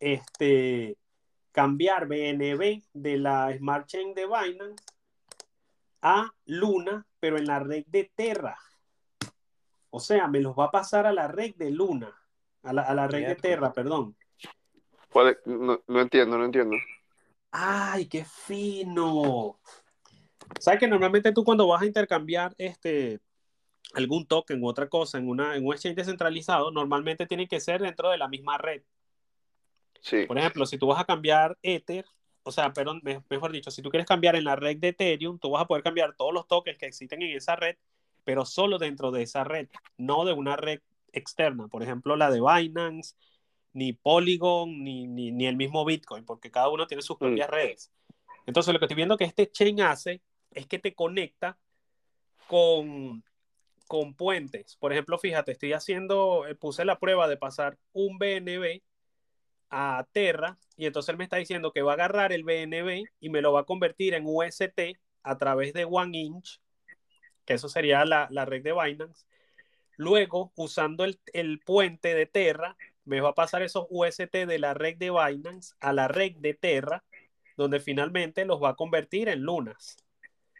este, 0.00 0.96
cambiar 1.54 2.08
BNB 2.08 2.82
de 2.92 3.16
la 3.16 3.56
Smart 3.56 3.86
Chain 3.86 4.12
de 4.12 4.26
Binance 4.26 4.84
a 6.02 6.34
Luna, 6.46 7.06
pero 7.20 7.38
en 7.38 7.46
la 7.46 7.60
red 7.60 7.84
de 7.86 8.10
Terra. 8.12 8.58
O 9.90 10.00
sea, 10.00 10.26
me 10.26 10.40
los 10.40 10.58
va 10.58 10.64
a 10.64 10.70
pasar 10.72 11.06
a 11.06 11.12
la 11.12 11.28
red 11.28 11.54
de 11.54 11.70
Luna, 11.70 12.12
a 12.64 12.72
la, 12.72 12.82
a 12.82 12.92
la 12.92 13.06
red 13.06 13.28
de. 13.28 13.36
Terra, 13.36 13.72
perdón. 13.72 14.16
¿Cuál 15.12 15.28
es? 15.28 15.38
No, 15.46 15.80
no 15.86 16.00
entiendo, 16.00 16.36
no 16.36 16.44
entiendo. 16.44 16.76
¡Ay, 17.52 18.06
qué 18.06 18.24
fino! 18.24 19.60
¿Sabes 20.58 20.80
que 20.80 20.88
normalmente 20.88 21.30
tú 21.30 21.44
cuando 21.44 21.68
vas 21.68 21.82
a 21.82 21.86
intercambiar 21.86 22.52
este, 22.58 23.20
algún 23.94 24.26
token 24.26 24.60
u 24.60 24.66
otra 24.66 24.88
cosa 24.88 25.18
en, 25.18 25.28
una, 25.28 25.54
en 25.54 25.64
un 25.64 25.72
exchange 25.72 25.94
descentralizado, 25.94 26.72
normalmente 26.72 27.26
tiene 27.26 27.46
que 27.46 27.60
ser 27.60 27.80
dentro 27.80 28.10
de 28.10 28.18
la 28.18 28.26
misma 28.26 28.58
red. 28.58 28.82
Sí, 30.04 30.26
Por 30.26 30.38
ejemplo, 30.38 30.66
si 30.66 30.78
tú 30.78 30.86
vas 30.88 31.00
a 31.00 31.04
cambiar 31.04 31.58
Ether, 31.62 32.06
o 32.42 32.52
sea, 32.52 32.72
perdón, 32.72 33.00
me- 33.04 33.22
mejor 33.30 33.52
dicho, 33.52 33.70
si 33.70 33.82
tú 33.82 33.90
quieres 33.90 34.06
cambiar 34.06 34.36
en 34.36 34.44
la 34.44 34.56
red 34.56 34.76
de 34.78 34.88
Ethereum, 34.88 35.38
tú 35.38 35.50
vas 35.50 35.62
a 35.62 35.66
poder 35.66 35.82
cambiar 35.82 36.14
todos 36.16 36.32
los 36.32 36.46
tokens 36.48 36.78
que 36.78 36.86
existen 36.86 37.22
en 37.22 37.36
esa 37.36 37.56
red, 37.56 37.76
pero 38.24 38.44
solo 38.46 38.78
dentro 38.78 39.10
de 39.10 39.22
esa 39.22 39.44
red, 39.44 39.68
no 39.98 40.24
de 40.24 40.32
una 40.32 40.56
red 40.56 40.80
externa. 41.12 41.68
Por 41.68 41.82
ejemplo, 41.82 42.16
la 42.16 42.30
de 42.30 42.40
Binance, 42.40 43.14
ni 43.72 43.92
Polygon, 43.92 44.82
ni, 44.84 45.06
ni, 45.06 45.32
ni 45.32 45.46
el 45.46 45.56
mismo 45.56 45.84
Bitcoin, 45.84 46.24
porque 46.24 46.50
cada 46.50 46.68
uno 46.70 46.86
tiene 46.86 47.02
sus 47.02 47.18
propias 47.18 47.50
redes. 47.50 47.92
Entonces, 48.46 48.72
lo 48.72 48.78
que 48.80 48.86
estoy 48.86 48.96
viendo 48.96 49.16
que 49.18 49.24
este 49.24 49.50
chain 49.50 49.80
hace 49.82 50.22
es 50.52 50.66
que 50.66 50.78
te 50.78 50.94
conecta 50.94 51.58
con, 52.48 53.24
con 53.86 54.14
puentes. 54.14 54.76
Por 54.76 54.92
ejemplo, 54.92 55.18
fíjate, 55.18 55.52
estoy 55.52 55.72
haciendo, 55.72 56.46
eh, 56.46 56.54
puse 56.54 56.84
la 56.84 56.98
prueba 56.98 57.28
de 57.28 57.36
pasar 57.36 57.78
un 57.92 58.18
BNB 58.18 58.82
a 59.70 60.06
Terra 60.12 60.58
y 60.76 60.86
entonces 60.86 61.10
él 61.10 61.18
me 61.18 61.24
está 61.24 61.36
diciendo 61.36 61.72
que 61.72 61.82
va 61.82 61.92
a 61.92 61.94
agarrar 61.94 62.32
el 62.32 62.44
BNB 62.44 63.04
y 63.20 63.28
me 63.28 63.42
lo 63.42 63.52
va 63.52 63.60
a 63.60 63.64
convertir 63.64 64.14
en 64.14 64.24
UST 64.26 64.98
a 65.22 65.38
través 65.38 65.72
de 65.72 65.84
One 65.84 66.18
Inch, 66.18 66.60
que 67.44 67.54
eso 67.54 67.68
sería 67.68 68.04
la, 68.04 68.28
la 68.30 68.44
red 68.44 68.62
de 68.62 68.72
Binance. 68.72 69.26
Luego, 69.96 70.52
usando 70.56 71.04
el, 71.04 71.20
el, 71.32 71.60
puente 71.60 72.14
de 72.14 72.26
Terra, 72.26 72.76
me 73.04 73.20
va 73.20 73.30
a 73.30 73.34
pasar 73.34 73.62
esos 73.62 73.86
UST 73.90 74.32
de 74.32 74.58
la 74.58 74.74
red 74.74 74.96
de 74.96 75.10
Binance 75.10 75.74
a 75.80 75.92
la 75.92 76.08
red 76.08 76.32
de 76.36 76.54
Terra, 76.54 77.04
donde 77.56 77.78
finalmente 77.78 78.44
los 78.44 78.62
va 78.62 78.70
a 78.70 78.76
convertir 78.76 79.28
en 79.28 79.42
lunas. 79.42 79.96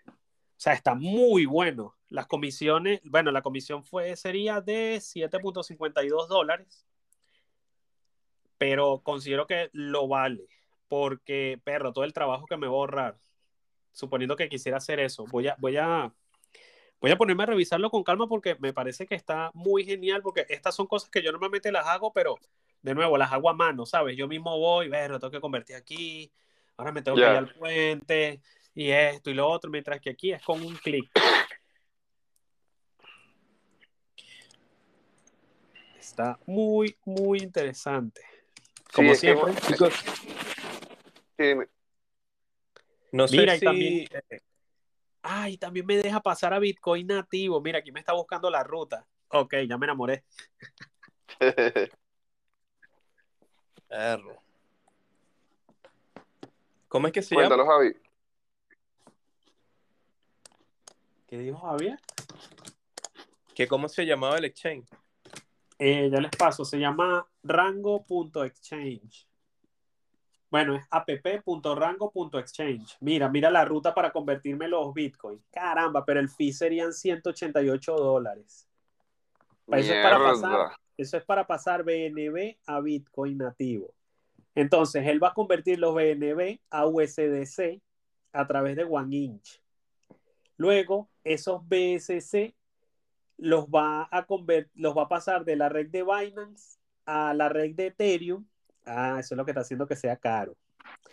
O 0.07 0.61
sea, 0.64 0.74
está 0.74 0.94
muy 0.94 1.46
bueno. 1.46 1.96
Las 2.09 2.26
comisiones, 2.26 3.00
bueno, 3.05 3.32
la 3.32 3.42
comisión 3.42 3.82
fue, 3.84 4.14
sería 4.14 4.61
de 4.61 4.96
7.52 5.00 6.28
dólares, 6.28 6.86
pero 8.59 9.00
considero 9.02 9.46
que 9.46 9.70
lo 9.72 10.09
vale, 10.09 10.48
porque, 10.88 11.61
perro, 11.64 11.92
todo 11.92 12.05
el 12.05 12.12
trabajo 12.12 12.46
que 12.46 12.57
me 12.57 12.66
va 12.66 12.72
a 12.72 12.76
ahorrar, 12.76 13.18
suponiendo 13.92 14.36
que 14.36 14.48
quisiera 14.48 14.78
hacer 14.78 15.00
eso, 15.00 15.24
voy 15.30 15.48
a, 15.48 15.57
voy 15.59 15.76
a, 15.76 16.12
voy 17.00 17.11
a 17.11 17.16
ponerme 17.16 17.42
a 17.44 17.46
revisarlo 17.46 17.90
con 17.90 18.05
calma 18.05 18.26
porque 18.26 18.57
me 18.61 18.72
parece 18.72 19.07
que 19.07 19.14
está 19.14 19.50
muy 19.55 19.84
genial, 19.84 20.22
porque 20.22 20.46
estas 20.48 20.74
son 20.74 20.86
cosas 20.86 21.11
que 21.11 21.22
yo 21.22 21.32
normalmente 21.32 21.72
las 21.72 21.86
hago, 21.86 22.12
pero 22.12 22.36
de 22.82 22.94
nuevo, 22.94 23.16
las 23.16 23.32
hago 23.32 23.48
a 23.48 23.55
mano, 23.55 23.86
¿sabes? 23.86 24.16
Yo 24.16 24.28
mismo 24.28 24.59
voy, 24.59 24.88
ver, 24.88 25.11
lo 25.11 25.18
tengo 25.18 25.30
que 25.30 25.40
convertir 25.40 25.76
aquí, 25.76 26.30
ahora 26.76 26.92
me 26.92 27.02
tengo 27.02 27.16
yeah. 27.16 27.26
que 27.26 27.32
ir 27.32 27.38
al 27.38 27.55
puente, 27.55 28.40
y 28.74 28.90
esto 28.90 29.30
y 29.30 29.34
lo 29.34 29.48
otro, 29.48 29.70
mientras 29.70 30.00
que 30.00 30.11
aquí 30.11 30.32
es 30.32 30.42
con 30.42 30.61
un 30.61 30.74
clic. 30.76 31.11
Está 35.98 36.38
muy, 36.46 36.96
muy 37.05 37.38
interesante. 37.38 38.20
Como 38.93 39.14
Sí, 39.14 39.20
siempre. 39.20 39.53
es 39.53 39.61
que- 39.61 39.66
chicos, 39.72 39.95
sí, 41.37 41.45
dime. 41.45 41.66
No 43.12 43.28
sé 43.28 43.37
Mira, 43.37 43.55
y 43.55 43.59
si... 43.59 43.64
también- 43.64 44.09
Ay, 45.22 45.57
también 45.57 45.87
me 45.87 45.97
deja 45.97 46.20
pasar 46.20 46.53
a 46.53 46.59
Bitcoin 46.59 47.07
nativo. 47.07 47.61
Mira, 47.61 47.78
aquí 47.78 47.91
me 47.93 48.01
está 48.01 48.12
buscando 48.12 48.51
la 48.51 48.62
ruta. 48.62 49.07
Ok, 49.28 49.55
ya 49.66 49.78
me 49.78 49.87
enamoré. 49.87 50.24
Perro. 53.89 54.43
¿Cómo 56.89 57.07
es 57.07 57.12
que 57.12 57.22
se 57.22 57.35
llama? 57.35 57.49
Cuéntalo, 57.49 57.66
Javi. 57.70 57.97
¿Qué 61.26 61.39
dijo 61.39 61.59
Javier? 61.59 61.99
¿Que 63.55 63.66
¿Cómo 63.66 63.89
se 63.89 64.05
llamaba 64.05 64.37
el 64.39 64.45
exchange? 64.45 64.87
Eh, 65.78 66.09
ya 66.12 66.20
les 66.20 66.30
paso, 66.37 66.64
se 66.64 66.78
llama 66.78 67.26
rango.exchange. 67.45 69.28
Bueno, 70.51 70.74
es 70.76 70.84
app.rango.exchange. 70.90 72.97
Mira, 73.01 73.28
mira 73.28 73.51
la 73.51 73.64
ruta 73.64 73.92
para 73.95 74.12
convertirme 74.12 74.68
los 74.68 74.95
bitcoins. 74.95 75.42
Caramba, 75.51 76.05
pero 76.05 76.20
el 76.20 76.28
fee 76.28 76.53
serían 76.53 76.92
188 76.92 77.97
dólares. 77.97 78.68
Eso 79.66 79.95
es 79.95 80.03
para 80.03 80.18
pasar, 80.18 80.76
eso 80.97 81.16
es 81.16 81.24
para 81.24 81.45
pasar 81.47 81.82
BNB 81.82 82.57
a 82.66 82.80
bitcoin 82.80 83.38
nativo. 83.38 83.92
Entonces, 84.55 85.05
él 85.07 85.22
va 85.22 85.28
a 85.28 85.34
convertir 85.34 85.78
los 85.80 85.95
BNB 85.95 86.61
a 86.70 86.86
USDC 86.86 87.80
a 88.32 88.47
través 88.47 88.76
de 88.76 88.84
One 88.84 89.16
Inch. 89.16 89.61
Luego, 90.57 91.11
esos 91.24 91.66
BSC 91.66 92.55
los 93.38 93.66
va 93.66 94.09
a 94.12 94.24
convert- 94.26 94.70
los 94.74 94.97
va 94.97 95.03
a 95.03 95.09
pasar 95.09 95.45
de 95.45 95.57
la 95.57 95.68
red 95.68 95.88
de 95.88 96.05
Binance 96.05 96.78
a 97.07 97.34
la 97.34 97.48
red 97.48 97.74
de 97.74 97.86
Ethereum. 97.86 98.46
Ah, 98.86 99.16
eso 99.18 99.34
es 99.34 99.36
lo 99.36 99.44
que 99.44 99.52
está 99.52 99.62
haciendo 99.62 99.86
que 99.86 99.96
sea 99.96 100.16
caro. 100.16 100.57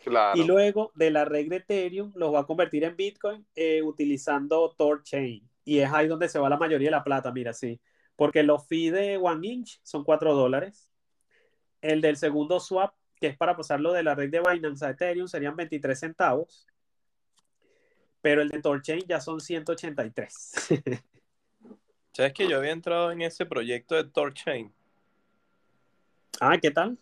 Claro. 0.04 0.40
Y 0.40 0.46
luego 0.46 0.92
de 0.96 1.12
la 1.12 1.26
red 1.26 1.48
de 1.48 1.58
Ethereum 1.58 2.12
los 2.16 2.34
va 2.34 2.42
a 2.42 2.46
convertir 2.46 2.84
en 2.84 2.96
Bitcoin 2.96 3.46
eh, 3.56 3.82
utilizando 3.82 4.74
TorChain. 4.78 5.48
Y 5.64 5.80
es 5.80 5.92
ahí 5.92 6.08
donde 6.08 6.28
se 6.28 6.40
va 6.40 6.50
la 6.50 6.58
mayoría 6.58 6.88
de 6.88 6.92
la 6.92 7.04
plata, 7.04 7.32
mira, 7.32 7.54
sí. 7.54 7.80
Porque 8.16 8.44
los 8.44 8.68
fees 8.68 8.94
de 8.94 9.18
One 9.18 9.48
Inch 9.48 9.80
son 9.84 10.04
4 10.04 10.34
dólares. 10.34 10.90
El 11.82 12.02
del 12.02 12.18
segundo 12.18 12.60
swap, 12.60 12.94
que 13.20 13.28
es 13.28 13.38
para 13.38 13.56
pasarlo 13.56 13.94
de 13.94 14.04
la 14.04 14.16
red 14.16 14.30
de 14.30 14.42
Binance 14.42 14.86
a 14.86 14.90
Ethereum, 14.90 15.28
serían 15.28 15.56
23 15.56 16.00
centavos. 16.00 16.68
Pero 18.22 18.42
el 18.42 18.50
de 18.50 18.62
TorChain 18.62 19.06
ya 19.08 19.20
son 19.22 19.40
183. 19.40 20.52
¿Sabes 22.14 22.34
que 22.34 22.48
yo 22.48 22.58
había 22.58 22.72
entrado 22.72 23.12
en 23.12 23.22
ese 23.22 23.46
proyecto 23.46 23.96
de 23.96 24.04
TorChain? 24.04 24.74
Ah, 26.42 26.58
¿qué 26.62 26.72
tal? 26.72 26.98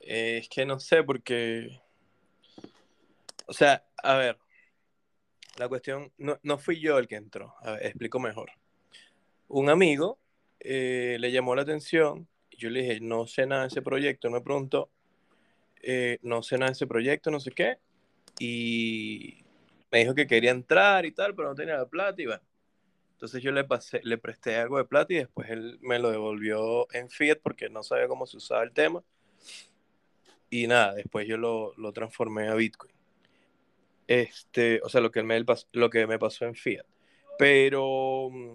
Eh, 0.00 0.38
es 0.38 0.48
que 0.48 0.64
no 0.64 0.80
sé, 0.80 1.02
porque. 1.02 1.80
O 3.46 3.52
sea, 3.52 3.84
a 4.02 4.16
ver. 4.16 4.38
La 5.58 5.68
cuestión. 5.68 6.12
No, 6.16 6.38
no 6.42 6.58
fui 6.58 6.80
yo 6.80 6.98
el 6.98 7.06
que 7.06 7.16
entró. 7.16 7.54
A 7.60 7.72
ver, 7.72 7.86
explico 7.86 8.18
mejor. 8.18 8.50
Un 9.48 9.68
amigo 9.68 10.18
eh, 10.60 11.16
le 11.20 11.32
llamó 11.32 11.54
la 11.54 11.62
atención. 11.62 12.28
y 12.50 12.56
Yo 12.56 12.70
le 12.70 12.82
dije, 12.82 13.00
no 13.00 13.26
sé 13.26 13.46
nada 13.46 13.62
de 13.62 13.68
ese 13.68 13.82
proyecto. 13.82 14.30
Me 14.30 14.40
preguntó, 14.40 14.90
eh, 15.82 16.18
no 16.22 16.42
sé 16.42 16.56
nada 16.56 16.70
de 16.70 16.74
ese 16.74 16.86
proyecto, 16.86 17.30
no 17.30 17.40
sé 17.40 17.50
qué. 17.50 17.78
Y 18.38 19.44
me 19.90 19.98
dijo 19.98 20.14
que 20.14 20.26
quería 20.26 20.52
entrar 20.52 21.04
y 21.04 21.12
tal, 21.12 21.34
pero 21.34 21.48
no 21.48 21.54
tenía 21.54 21.76
la 21.76 21.86
plata. 21.86 22.22
Y 22.22 22.26
bueno. 22.26 22.49
Entonces 23.20 23.42
yo 23.42 23.52
le, 23.52 23.64
pasé, 23.64 24.00
le 24.02 24.16
presté 24.16 24.56
algo 24.56 24.78
de 24.78 24.86
plata 24.86 25.12
y 25.12 25.16
después 25.16 25.50
él 25.50 25.78
me 25.82 25.98
lo 25.98 26.10
devolvió 26.10 26.90
en 26.94 27.10
fiat 27.10 27.38
porque 27.42 27.68
no 27.68 27.82
sabía 27.82 28.08
cómo 28.08 28.24
se 28.24 28.38
usaba 28.38 28.62
el 28.62 28.72
tema. 28.72 29.04
Y 30.48 30.66
nada, 30.66 30.94
después 30.94 31.28
yo 31.28 31.36
lo, 31.36 31.74
lo 31.76 31.92
transformé 31.92 32.48
a 32.48 32.54
Bitcoin. 32.54 32.94
Este, 34.06 34.80
o 34.82 34.88
sea, 34.88 35.02
lo 35.02 35.10
que, 35.10 35.22
me, 35.22 35.44
lo 35.72 35.90
que 35.90 36.06
me 36.06 36.18
pasó 36.18 36.46
en 36.46 36.54
fiat. 36.54 36.86
Pero 37.38 38.30
mm, 38.32 38.52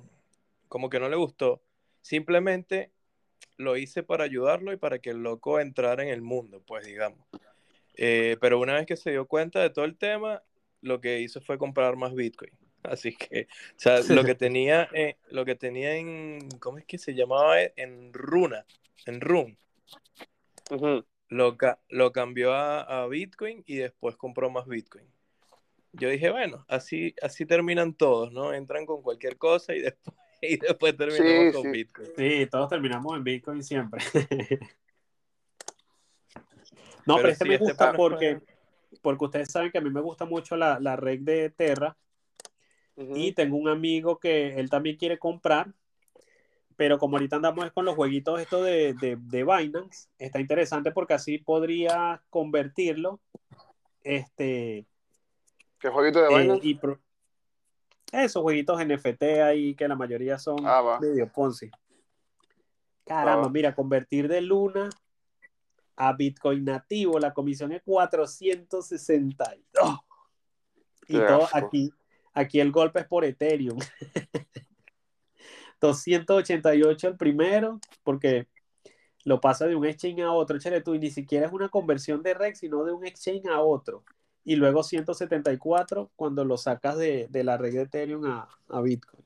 como 0.67 0.89
que 0.89 0.99
no 0.99 1.09
le 1.09 1.15
gustó. 1.15 1.61
Simplemente 2.01 2.91
lo 3.57 3.77
hice 3.77 4.01
para 4.01 4.23
ayudarlo 4.23 4.73
y 4.73 4.77
para 4.77 4.97
que 4.97 5.11
el 5.11 5.21
loco 5.21 5.59
entrara 5.59 6.01
en 6.01 6.09
el 6.09 6.23
mundo, 6.23 6.63
pues 6.65 6.87
digamos. 6.87 7.19
Eh, 7.93 8.37
pero 8.41 8.59
una 8.59 8.73
vez 8.73 8.87
que 8.87 8.95
se 8.95 9.11
dio 9.11 9.27
cuenta 9.27 9.61
de 9.61 9.69
todo 9.69 9.85
el 9.85 9.95
tema, 9.95 10.41
lo 10.81 10.99
que 11.01 11.19
hizo 11.19 11.39
fue 11.39 11.59
comprar 11.59 11.97
más 11.97 12.15
Bitcoin. 12.15 12.64
Así 12.89 13.15
que, 13.15 13.47
o 13.49 13.79
sea, 13.79 13.99
lo 14.09 14.23
que 14.23 14.35
tenía, 14.35 14.89
eh, 14.93 15.17
lo 15.29 15.45
que 15.45 15.55
tenía 15.55 15.95
en, 15.95 16.49
¿cómo 16.59 16.77
es 16.77 16.85
que 16.85 16.97
se 16.97 17.13
llamaba? 17.13 17.61
En 17.75 18.13
Runa, 18.13 18.65
en 19.05 19.21
Run. 19.21 19.57
Lo, 21.27 21.57
ca 21.57 21.79
lo 21.89 22.11
cambió 22.11 22.53
a, 22.53 22.81
a, 22.81 23.07
Bitcoin 23.07 23.63
y 23.65 23.77
después 23.77 24.15
compró 24.15 24.49
más 24.49 24.67
Bitcoin. 24.67 25.05
Yo 25.93 26.09
dije, 26.09 26.29
bueno, 26.29 26.65
así, 26.67 27.15
así 27.21 27.45
terminan 27.45 27.93
todos, 27.93 28.31
¿no? 28.31 28.53
Entran 28.53 28.85
con 28.85 29.01
cualquier 29.01 29.37
cosa 29.37 29.73
y 29.73 29.81
después, 29.81 30.15
y 30.41 30.57
después 30.57 30.97
terminamos 30.97 31.45
Sí, 31.45 31.51
con 31.53 31.63
sí. 31.63 31.69
Bitcoin. 31.69 32.07
Sí, 32.15 32.47
todos 32.47 32.69
terminamos 32.69 33.15
en 33.17 33.23
Bitcoin 33.23 33.63
siempre. 33.63 34.03
no, 37.05 37.15
pero, 37.15 37.17
Pero 37.17 37.29
este 37.29 37.45
sí, 37.45 37.49
me 37.49 37.57
gusta 37.57 37.93
porque, 37.93 38.39
porque 39.01 39.25
ustedes 39.25 39.51
saben 39.51 39.71
que 39.71 39.77
a 39.77 39.81
mí 39.81 39.89
me 39.89 40.01
gusta 40.01 40.25
mucho 40.25 40.57
la, 40.57 40.79
la 40.79 40.95
red 40.95 41.19
de 41.21 41.49
Terra 41.49 41.97
Y 42.97 43.33
tengo 43.33 43.57
un 43.57 43.67
amigo 43.67 44.19
que 44.19 44.57
él 44.59 44.69
también 44.69 44.95
quiere 44.95 45.19
comprar, 45.19 45.73
pero 46.77 46.97
como 46.97 47.17
ahorita 47.17 47.35
andamos 47.37 47.69
con 47.71 47.85
los 47.85 47.95
jueguitos 47.95 48.39
esto 48.39 48.63
de, 48.63 48.93
de, 48.93 49.17
de 49.19 49.43
Binance, 49.43 50.07
está 50.17 50.39
interesante 50.39 50.91
porque 50.91 51.13
así 51.13 51.37
podría 51.37 52.21
convertirlo 52.29 53.19
este, 54.03 54.85
¿Qué 55.79 55.89
jueguito 55.89 56.21
de 56.21 56.33
eh, 56.33 56.41
Binance? 56.41 56.67
y 56.67 56.75
pro- 56.75 56.99
esos 58.11 58.41
jueguitos 58.43 58.79
NFT 58.79 59.23
ahí 59.41 59.75
que 59.75 59.87
la 59.87 59.95
mayoría 59.95 60.37
son 60.39 60.65
Ah, 60.65 60.81
va. 60.81 60.99
medio 60.99 61.31
Ponzi. 61.31 61.69
Caramba, 63.03 63.43
va. 63.47 63.49
mira, 63.49 63.75
convertir 63.75 64.27
de 64.27 64.41
Luna 64.41 64.89
a 65.97 66.13
Bitcoin 66.13 66.65
nativo, 66.65 67.19
la 67.19 67.33
comisión 67.33 67.71
es 67.71 67.81
462. 67.83 69.99
Y 71.07 71.17
todo 71.19 71.43
asco. 71.43 71.57
aquí, 71.57 71.93
aquí 72.35 72.59
el 72.59 72.71
golpe 72.71 72.99
es 72.99 73.07
por 73.07 73.25
Ethereum. 73.25 73.79
288 75.81 77.07
el 77.07 77.17
primero, 77.17 77.79
porque 78.03 78.47
lo 79.23 79.41
pasa 79.41 79.67
de 79.67 79.75
un 79.75 79.85
exchange 79.85 80.21
a 80.21 80.31
otro. 80.31 80.57
Échale 80.57 80.81
tú, 80.81 80.93
y 80.93 80.99
ni 80.99 81.09
siquiera 81.09 81.47
es 81.47 81.53
una 81.53 81.69
conversión 81.69 82.21
de 82.21 82.33
REX, 82.33 82.59
sino 82.59 82.83
de 82.83 82.93
un 82.93 83.05
exchange 83.05 83.47
a 83.47 83.61
otro. 83.61 84.03
Y 84.43 84.55
luego 84.55 84.83
174 84.83 86.11
cuando 86.15 86.45
lo 86.45 86.57
sacas 86.57 86.97
de, 86.97 87.27
de 87.29 87.43
la 87.43 87.57
red 87.57 87.73
de 87.73 87.81
Ethereum 87.81 88.25
a, 88.25 88.47
a 88.69 88.81
Bitcoin. 88.81 89.23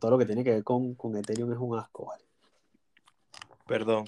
Todo 0.00 0.10
lo 0.10 0.18
que 0.18 0.26
tiene 0.26 0.42
que 0.42 0.50
ver 0.50 0.64
con, 0.64 0.94
con 0.94 1.16
Ethereum 1.16 1.52
es 1.52 1.58
un 1.58 1.78
asco, 1.78 2.06
¿vale? 2.06 2.24
Perdón. 3.66 4.06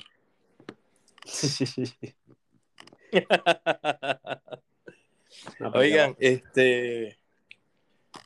Ya 5.59 5.69
Oigan, 5.75 6.17
este, 6.19 7.19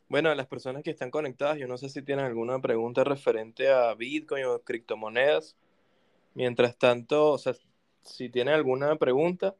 bueno, 0.09 0.33
las 0.35 0.47
personas 0.47 0.83
que 0.83 0.91
están 0.91 1.11
conectadas, 1.11 1.57
yo 1.57 1.67
no 1.67 1.77
sé 1.77 1.89
si 1.89 2.01
tienen 2.01 2.25
alguna 2.25 2.59
pregunta 2.59 3.03
referente 3.03 3.69
a 3.69 3.93
Bitcoin 3.93 4.45
o 4.45 4.59
criptomonedas. 4.59 5.55
Mientras 6.33 6.77
tanto, 6.77 7.31
o 7.31 7.37
sea, 7.37 7.53
si 8.03 8.29
tienen 8.29 8.53
alguna 8.53 8.95
pregunta, 8.97 9.55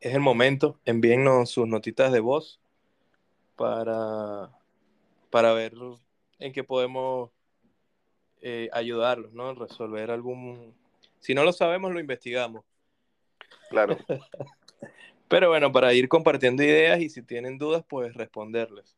es 0.00 0.14
el 0.14 0.20
momento. 0.20 0.78
Envíennos 0.84 1.50
sus 1.50 1.66
notitas 1.66 2.12
de 2.12 2.20
voz 2.20 2.60
para, 3.56 4.50
para 5.30 5.52
ver 5.52 5.74
en 6.38 6.52
qué 6.52 6.64
podemos 6.64 7.30
eh, 8.42 8.68
ayudarlos, 8.72 9.32
¿no? 9.32 9.54
Resolver 9.54 10.10
algún... 10.10 10.74
Si 11.20 11.34
no 11.34 11.44
lo 11.44 11.52
sabemos, 11.52 11.92
lo 11.92 12.00
investigamos. 12.00 12.64
Claro. 13.70 13.96
Pero 15.28 15.48
bueno, 15.48 15.72
para 15.72 15.92
ir 15.94 16.08
compartiendo 16.08 16.62
ideas 16.62 17.00
y 17.00 17.08
si 17.08 17.22
tienen 17.22 17.58
dudas, 17.58 17.84
pues 17.88 18.14
responderles. 18.14 18.96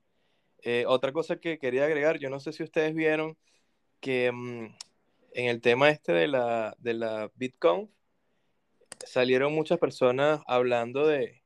Eh, 0.62 0.84
otra 0.86 1.12
cosa 1.12 1.36
que 1.36 1.58
quería 1.58 1.84
agregar, 1.84 2.18
yo 2.18 2.30
no 2.30 2.40
sé 2.40 2.52
si 2.52 2.62
ustedes 2.62 2.94
vieron 2.94 3.36
que 4.00 4.32
mm, 4.32 4.74
en 5.32 5.46
el 5.46 5.60
tema 5.60 5.90
este 5.90 6.12
de 6.12 6.28
la, 6.28 6.74
de 6.78 6.94
la 6.94 7.30
Bitcoin 7.36 7.90
salieron 9.04 9.52
muchas 9.52 9.78
personas 9.78 10.40
hablando 10.46 11.06
de, 11.06 11.42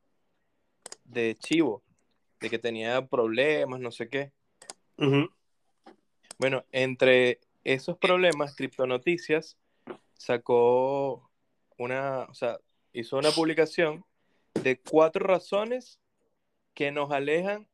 de 1.05 1.37
Chivo, 1.39 1.83
de 2.41 2.49
que 2.49 2.59
tenía 2.59 3.07
problemas, 3.07 3.81
no 3.81 3.91
sé 3.91 4.09
qué. 4.09 4.33
Bueno, 6.39 6.65
entre 6.73 7.41
esos 7.65 7.99
problemas, 7.99 8.55
Criptonoticias 8.55 9.59
sacó 10.15 11.31
una, 11.77 12.23
o 12.25 12.35
sea, 12.35 12.59
hizo 12.93 13.19
una 13.19 13.31
publicación 13.31 14.05
de 14.55 14.81
cuatro 14.81 15.27
razones 15.27 16.01
que 16.75 16.91
nos 16.93 17.11
alejan 17.11 17.69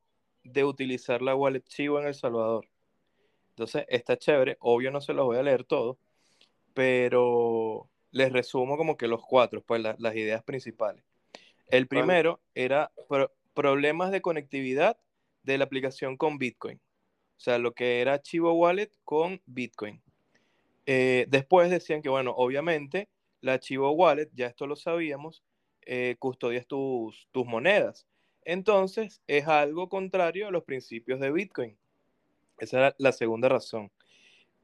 de 0.45 0.65
utilizar 0.65 1.23
la 1.23 1.35
wallet 1.35 1.63
Chivo 1.63 2.01
en 2.01 2.07
El 2.07 2.15
Salvador. 2.15 2.69
Entonces, 3.51 3.85
está 3.89 4.17
chévere, 4.17 4.57
obvio 4.61 4.91
no 4.91 5.01
se 5.01 5.13
los 5.13 5.27
voy 5.27 5.39
a 5.39 5.43
leer 5.43 5.65
todo, 5.65 5.99
pero 6.75 7.89
les 8.11 8.33
resumo 8.33 8.77
como 8.77 8.97
que 8.97 9.09
los 9.09 9.23
cuatro, 9.25 9.63
pues 9.63 9.81
las 9.81 10.17
ideas 10.17 10.43
principales. 10.43 11.03
El 11.69 11.89
primero 11.89 12.41
era 12.55 12.93
problemas 13.55 14.11
de 14.11 14.21
conectividad 14.21 14.99
de 15.43 15.59
la 15.59 15.65
aplicación 15.65 16.17
con 16.17 16.39
Bitcoin. 16.39 16.79
O 16.79 17.41
sea, 17.41 17.59
lo 17.59 17.73
que 17.73 18.01
era 18.01 18.21
Chivo 18.23 18.53
Wallet 18.53 18.91
con 19.05 19.41
Bitcoin. 19.47 20.03
Eh, 20.87 21.27
después 21.29 21.71
decían 21.71 22.03
que, 22.03 22.09
bueno, 22.09 22.33
obviamente 22.37 23.09
la 23.41 23.59
Chivo 23.59 23.91
Wallet, 23.93 24.31
ya 24.35 24.47
esto 24.47 24.67
lo 24.67 24.77
sabíamos, 24.77 25.43
eh, 25.87 26.17
custodias 26.19 26.67
tus, 26.67 27.29
tus 27.33 27.47
monedas. 27.47 28.07
Entonces, 28.45 29.23
es 29.27 29.49
algo 29.49 29.89
contrario 29.89 30.49
a 30.49 30.51
los 30.51 30.65
principios 30.65 31.21
de 31.21 31.33
Bitcoin. 31.33 31.77
Esa 32.59 32.79
era 32.79 32.95
la 32.99 33.13
segunda 33.13 33.49
razón. 33.49 33.91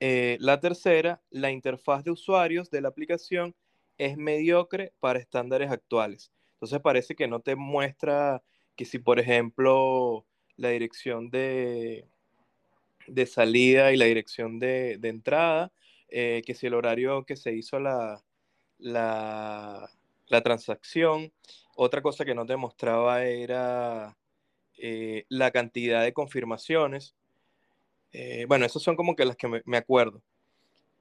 Eh, 0.01 0.37
la 0.41 0.61
tercera, 0.61 1.23
la 1.31 1.51
interfaz 1.51 2.05
de 2.05 2.11
usuarios 2.11 2.71
de 2.71 2.81
la 2.81 2.89
aplicación 2.89 3.55
es 3.99 4.17
mediocre 4.17 4.93
para 5.01 5.19
estándares 5.19 5.71
actuales. 5.71 6.33
Entonces 6.55 6.81
parece 6.81 7.15
que 7.15 7.29
no 7.29 7.41
te 7.41 7.57
muestra 7.57 8.43
que 8.77 8.85
si, 8.85 8.99
por 8.99 9.21
ejemplo, 9.21 10.27
la 10.57 10.71
dirección 10.71 11.31
de, 11.31 12.07
de 13.07 13.27
salida 13.27 13.93
y 13.93 13.97
la 13.97 14.07
dirección 14.07 14.59
de, 14.59 14.99
entrada, 15.03 15.73
eh, 16.09 16.43
que 16.45 16.55
si 16.55 16.67
el 16.67 16.75
horario 16.75 17.25
que 17.25 17.37
se 17.37 17.53
hizo 17.53 17.79
la, 17.79 18.23
la, 18.79 19.91
transacción, 20.41 21.33
otra 21.77 22.01
cosa 22.01 22.25
que 22.25 22.35
no 22.35 22.47
te 22.47 22.57
mostraba 22.57 23.25
era 23.25 24.17
eh, 24.79 25.25
la 25.29 25.51
cantidad 25.51 26.03
de 26.03 26.13
confirmaciones. 26.13 27.15
Eh, 28.13 28.47
bueno, 28.49 28.65
esas 28.65 28.83
son 28.83 28.97
como 28.97 29.17
que 29.17 29.25
las 29.25 29.37
que 29.37 29.63
me, 29.65 29.77
acuerdo. 29.77 30.23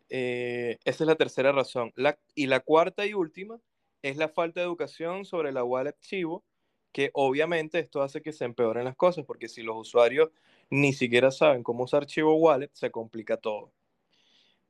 esa 0.10 0.78
es 0.84 1.08
la 1.08 1.16
tercera 1.16 1.52
razón. 1.52 1.94
y 2.36 2.48
la 2.48 2.60
cuarta 2.62 3.06
y 3.06 3.14
última 3.14 3.60
es 4.02 4.18
la 4.18 4.28
falta 4.28 4.60
de 4.60 4.66
educación 4.66 5.26
sobre 5.26 5.52
la 5.52 5.64
wallet 5.64 5.96
Chivo, 6.00 6.44
que 6.92 7.12
obviamente 7.14 7.80
esto 7.80 8.02
hace 8.02 8.22
que 8.22 8.34
se 8.34 8.46
empeoren 8.46 8.86
las 8.86 8.96
cosas, 8.96 9.26
porque 9.26 9.48
si 9.48 9.62
los 9.62 9.78
usuarios 9.78 10.30
ni 10.70 10.94
siquiera 10.94 11.32
saben 11.32 11.64
cómo 11.64 11.84
usar 11.84 12.06
Chivo 12.06 12.36
Wallet, 12.36 12.72
se 12.74 12.92
complica 12.92 13.38
todo. 13.38 13.72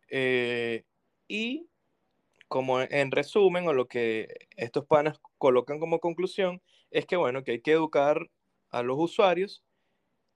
Eh, 0.10 0.84
y 1.28 1.68
como 2.52 2.82
en 2.82 3.12
resumen, 3.12 3.66
o 3.70 3.74
lo 3.74 3.88
que 3.88 4.28
estos 4.58 4.86
panas 4.86 5.22
colocan 5.38 5.80
como 5.80 6.02
conclusión, 6.02 6.62
es 6.92 7.06
que 7.06 7.16
bueno, 7.16 7.46
que 7.46 7.52
hay 7.54 7.62
que 7.62 7.72
educar 7.72 8.30
a 8.72 8.84
los 8.84 8.98
usuarios 9.00 9.64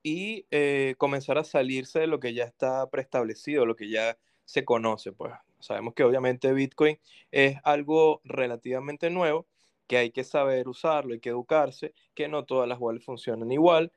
y 0.01 0.45
eh, 0.49 0.95
comenzar 0.97 1.37
a 1.37 1.43
salirse 1.43 1.99
de 1.99 2.07
lo 2.07 2.21
que 2.21 2.33
ya 2.33 2.45
está 2.45 2.89
preestablecido, 2.89 3.65
lo 3.65 3.75
que 3.75 3.89
ya 3.89 4.17
se 4.45 4.63
conoce. 4.63 5.11
Pues 5.11 5.33
sabemos 5.59 5.93
que 5.93 6.05
obviamente 6.05 6.53
Bitcoin 6.53 6.97
es 7.31 7.57
algo 7.65 8.21
relativamente 8.23 9.09
nuevo, 9.09 9.45
que 9.85 9.97
hay 9.97 10.11
que 10.11 10.23
saber 10.23 10.69
usarlo, 10.69 11.15
hay 11.15 11.19
que 11.19 11.31
educarse, 11.31 11.93
que 12.13 12.29
no 12.29 12.45
todas 12.45 12.69
las 12.69 12.79
wallets 12.79 13.03
funcionan 13.03 13.51
igual, 13.51 13.91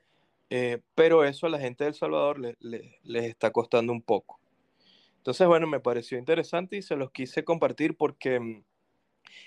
eh, 0.50 0.80
pero 0.96 1.24
eso 1.24 1.46
a 1.46 1.50
la 1.50 1.60
gente 1.60 1.84
de 1.84 1.92
Salvador 1.92 2.40
les 2.40 3.24
está 3.24 3.52
costando 3.52 3.92
un 3.92 4.02
poco. 4.02 4.40
Entonces, 5.28 5.46
bueno, 5.46 5.66
me 5.66 5.78
pareció 5.78 6.16
interesante 6.16 6.78
y 6.78 6.82
se 6.82 6.96
los 6.96 7.10
quise 7.10 7.44
compartir 7.44 7.98
porque 7.98 8.40
mm, 8.40 8.64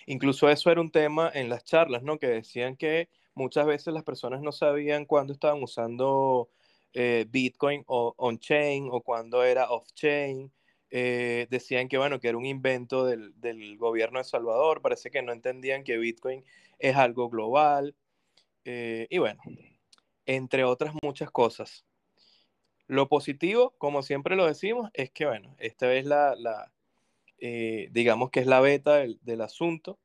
incluso 0.06 0.48
eso 0.48 0.70
era 0.70 0.80
un 0.80 0.92
tema 0.92 1.32
en 1.34 1.50
las 1.50 1.64
charlas, 1.64 2.04
¿no? 2.04 2.20
Que 2.20 2.28
decían 2.28 2.76
que 2.76 3.10
muchas 3.34 3.66
veces 3.66 3.92
las 3.92 4.04
personas 4.04 4.44
no 4.44 4.52
sabían 4.52 5.06
cuándo 5.06 5.34
estaban 5.34 5.64
usando 5.64 6.52
eh, 6.94 7.26
Bitcoin 7.28 7.84
o 7.88 8.14
on-chain 8.18 8.90
o 8.92 9.02
cuándo 9.02 9.44
era 9.44 9.72
off-chain. 9.72 10.52
Eh, 10.92 11.48
decían 11.50 11.88
que, 11.88 11.98
bueno, 11.98 12.20
que 12.20 12.28
era 12.28 12.38
un 12.38 12.46
invento 12.46 13.04
del, 13.04 13.34
del, 13.42 13.76
gobierno 13.80 14.20
de 14.20 14.26
Salvador. 14.26 14.84
Parece 14.84 15.10
que 15.10 15.24
no 15.24 15.34
entendían 15.34 15.84
que 15.84 15.98
Bitcoin 15.98 16.44
es 16.78 16.96
algo 16.96 17.28
global. 17.28 17.96
y 18.64 19.18
bueno, 19.18 19.42
entre 20.28 20.64
otras 20.64 20.94
muchas 21.02 21.32
cosas. 21.32 21.86
Lo 22.92 23.08
positivo, 23.08 23.74
como 23.78 24.04
siempre 24.04 24.36
lo 24.36 24.46
decimos, 24.46 24.92
es 24.94 25.12
que, 25.12 25.26
bueno, 25.26 25.56
esta 25.60 25.88
vez 25.88 26.06
la, 26.06 26.36
eh, 27.38 27.88
digamos 27.94 28.32
que 28.32 28.42
es 28.42 28.48
la 28.48 28.60
beta 28.60 28.96
del, 28.96 29.18
del, 29.22 29.40
asunto. 29.40 29.98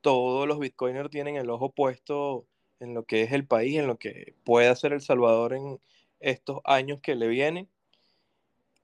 Todos 0.00 0.46
los 0.46 0.60
bitcoiners 0.60 1.10
tienen 1.10 1.34
el 1.34 1.50
ojo 1.50 1.72
puesto 1.72 2.46
en 2.78 2.94
lo 2.94 3.02
que 3.02 3.22
es 3.22 3.32
el 3.32 3.48
país, 3.48 3.76
en 3.80 3.88
lo 3.88 3.98
que 3.98 4.36
puede 4.44 4.68
hacer 4.68 4.92
El 4.92 5.00
Salvador 5.00 5.54
en 5.54 5.80
estos 6.20 6.60
años 6.62 7.00
que 7.02 7.16
le 7.16 7.26
vienen. 7.26 7.68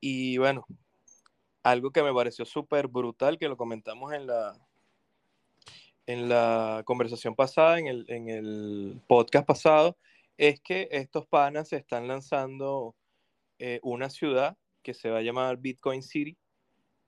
Y 0.01 0.39
bueno, 0.39 0.67
algo 1.63 1.93
que 1.93 2.03
me 2.03 2.13
pareció 2.13 2.45
súper 2.47 2.89
brutal, 2.89 3.39
que 3.39 3.49
lo 3.49 3.57
comentamos 3.57 4.13
en 4.13 4.27
la, 4.27 4.59
en 6.09 6.29
la 6.29 6.83
conversación 6.85 7.37
pasada, 7.37 7.79
en 7.79 7.87
el, 7.87 8.07
en 8.09 8.29
el 8.29 9.01
podcast 9.07 9.47
pasado, 9.47 9.97
es 10.37 10.59
que 10.59 10.89
estos 10.91 11.29
panas 11.29 11.69
se 11.69 11.77
están 11.77 12.09
lanzando 12.09 12.97
eh, 13.59 13.81
una 13.83 14.11
ciudad 14.11 14.57
que 14.83 14.95
se 14.95 15.11
va 15.11 15.19
a 15.19 15.23
llamar 15.23 15.59
Bitcoin 15.59 16.03
City, 16.03 16.37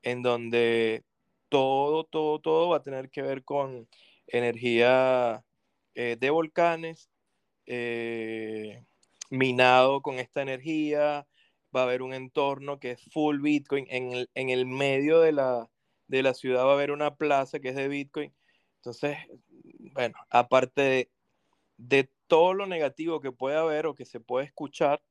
en 0.03 0.23
donde 0.23 1.05
todo, 1.49 2.05
todo, 2.05 2.41
todo 2.41 2.71
va 2.71 2.79
a 2.79 2.83
tener 2.83 3.11
que 3.11 3.23
ver 3.23 3.45
con 3.45 3.89
energía 4.27 5.45
eh, 5.95 6.17
de 6.19 6.31
volcanes, 6.31 7.11
eh, 7.67 8.85
minado 9.31 10.03
con 10.03 10.19
esta 10.19 10.43
energía, 10.43 11.27
va 11.75 11.81
a 11.81 11.85
haber 11.85 12.03
un 12.03 12.15
entorno 12.15 12.79
que 12.79 12.93
es 12.93 13.03
full 13.13 13.41
Bitcoin, 13.41 13.87
en 13.91 14.13
el, 14.13 14.31
en 14.35 14.51
el 14.51 14.67
medio 14.67 15.21
de 15.21 15.33
la, 15.33 15.69
de 16.07 16.23
la 16.23 16.35
ciudad 16.35 16.65
va 16.65 16.71
a 16.71 16.75
haber 16.75 16.91
una 16.91 17.17
plaza 17.17 17.61
que 17.61 17.71
es 17.71 17.77
de 17.77 17.89
Bitcoin. 17.89 18.35
Entonces, 18.77 19.19
bueno, 19.93 20.17
aparte 20.31 20.81
de, 20.83 21.11
de 21.77 22.11
todo 22.27 22.55
lo 22.55 22.67
negativo 22.67 23.21
que 23.21 23.33
puede 23.33 23.57
haber 23.57 23.87
o 23.87 23.95
que 23.95 24.05
se 24.05 24.21
puede 24.21 24.47
escuchar, 24.47 25.03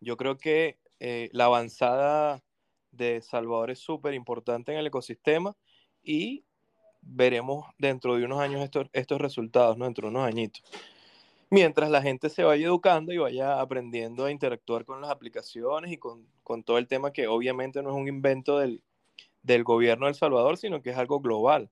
yo 0.00 0.16
creo 0.16 0.38
que 0.38 0.78
eh, 0.98 1.28
la 1.32 1.46
avanzada 1.46 2.42
de 2.90 3.22
Salvador 3.22 3.70
es 3.70 3.78
súper 3.78 4.14
importante 4.14 4.72
en 4.72 4.78
el 4.78 4.86
ecosistema 4.86 5.56
y 6.02 6.44
veremos 7.02 7.66
dentro 7.78 8.16
de 8.16 8.24
unos 8.24 8.40
años 8.40 8.62
estos, 8.62 8.88
estos 8.92 9.20
resultados, 9.20 9.78
¿no? 9.78 9.84
dentro 9.84 10.08
de 10.08 10.10
unos 10.10 10.26
añitos. 10.26 10.62
Mientras 11.50 11.90
la 11.90 12.02
gente 12.02 12.30
se 12.30 12.44
vaya 12.44 12.66
educando 12.66 13.12
y 13.12 13.18
vaya 13.18 13.60
aprendiendo 13.60 14.24
a 14.24 14.30
interactuar 14.30 14.84
con 14.84 15.00
las 15.00 15.10
aplicaciones 15.10 15.92
y 15.92 15.96
con, 15.96 16.26
con 16.42 16.62
todo 16.62 16.78
el 16.78 16.86
tema 16.86 17.12
que 17.12 17.26
obviamente 17.26 17.82
no 17.82 17.90
es 17.90 17.96
un 17.96 18.06
invento 18.06 18.58
del, 18.58 18.82
del 19.42 19.64
gobierno 19.64 20.06
de 20.06 20.10
El 20.10 20.16
Salvador, 20.16 20.56
sino 20.56 20.82
que 20.82 20.90
es 20.90 20.96
algo 20.96 21.20
global. 21.20 21.70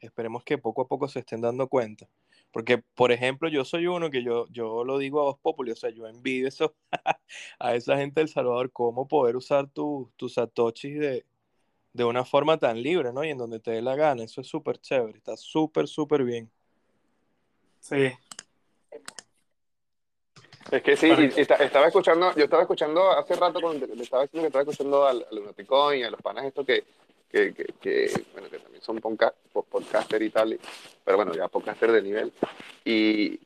Esperemos 0.00 0.42
que 0.42 0.58
poco 0.58 0.82
a 0.82 0.88
poco 0.88 1.06
se 1.06 1.20
estén 1.20 1.40
dando 1.40 1.68
cuenta. 1.68 2.08
Porque, 2.52 2.78
por 2.94 3.12
ejemplo, 3.12 3.48
yo 3.48 3.64
soy 3.64 3.86
uno 3.86 4.10
que 4.10 4.22
yo, 4.22 4.46
yo 4.50 4.84
lo 4.84 4.98
digo 4.98 5.20
a 5.20 5.24
vos 5.24 5.38
popular, 5.40 5.72
o 5.72 5.76
sea, 5.76 5.90
yo 5.90 6.06
envidio 6.06 6.48
eso 6.48 6.74
a 7.58 7.74
esa 7.74 7.96
gente 7.96 8.20
del 8.20 8.28
Salvador, 8.28 8.70
cómo 8.70 9.08
poder 9.08 9.36
usar 9.36 9.68
tus 9.68 10.34
satoshis 10.34 11.00
de, 11.00 11.26
de 11.94 12.04
una 12.04 12.24
forma 12.24 12.58
tan 12.58 12.82
libre, 12.82 13.12
¿no? 13.12 13.24
Y 13.24 13.30
en 13.30 13.38
donde 13.38 13.58
te 13.58 13.72
dé 13.72 13.82
la 13.82 13.96
gana, 13.96 14.22
eso 14.22 14.42
es 14.42 14.46
súper 14.46 14.78
chévere, 14.78 15.16
está 15.16 15.36
súper, 15.36 15.88
súper 15.88 16.24
bien. 16.24 16.50
Sí. 17.80 18.12
Es 20.70 20.82
que 20.82 20.96
sí, 20.96 21.10
estaba 21.36 21.86
escuchando, 21.86 22.34
yo 22.34 22.44
estaba 22.44 22.62
escuchando 22.62 23.10
hace 23.10 23.34
rato 23.34 23.60
cuando 23.60 23.86
le 23.86 24.02
estaba 24.02 24.22
diciendo 24.22 24.42
que 24.42 24.46
estaba 24.46 24.62
escuchando 24.62 25.06
al, 25.06 25.26
al 25.30 25.98
y 25.98 26.02
a 26.02 26.10
los 26.10 26.22
panas 26.22 26.44
esto 26.46 26.64
que, 26.64 26.84
que, 27.32 27.54
que, 27.54 27.64
que, 27.80 28.24
bueno, 28.34 28.48
que 28.50 28.58
también 28.58 28.82
son 28.82 29.00
podca- 29.00 29.34
po- 29.52 29.62
podcaster 29.64 30.22
y 30.22 30.30
tal, 30.30 30.58
pero 31.04 31.16
bueno, 31.16 31.32
ya 31.34 31.48
podcaster 31.48 31.90
de 31.90 32.02
nivel. 32.02 32.32
Y, 32.84 33.40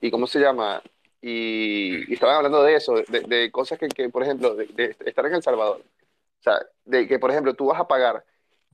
y 0.00 0.10
¿cómo 0.10 0.26
se 0.26 0.40
llama? 0.40 0.82
Y, 1.20 2.10
y 2.10 2.14
estaban 2.14 2.36
hablando 2.36 2.62
de 2.62 2.74
eso, 2.76 2.94
de, 3.08 3.20
de 3.20 3.50
cosas 3.50 3.78
que, 3.78 3.88
que, 3.88 4.08
por 4.08 4.22
ejemplo, 4.22 4.54
de, 4.54 4.66
de 4.66 4.96
estar 5.04 5.26
en 5.26 5.34
El 5.34 5.42
Salvador. 5.42 5.82
O 6.40 6.42
sea, 6.42 6.60
de 6.84 7.06
que, 7.08 7.18
por 7.18 7.30
ejemplo, 7.30 7.54
tú 7.54 7.66
vas 7.66 7.80
a 7.80 7.88
pagar 7.88 8.24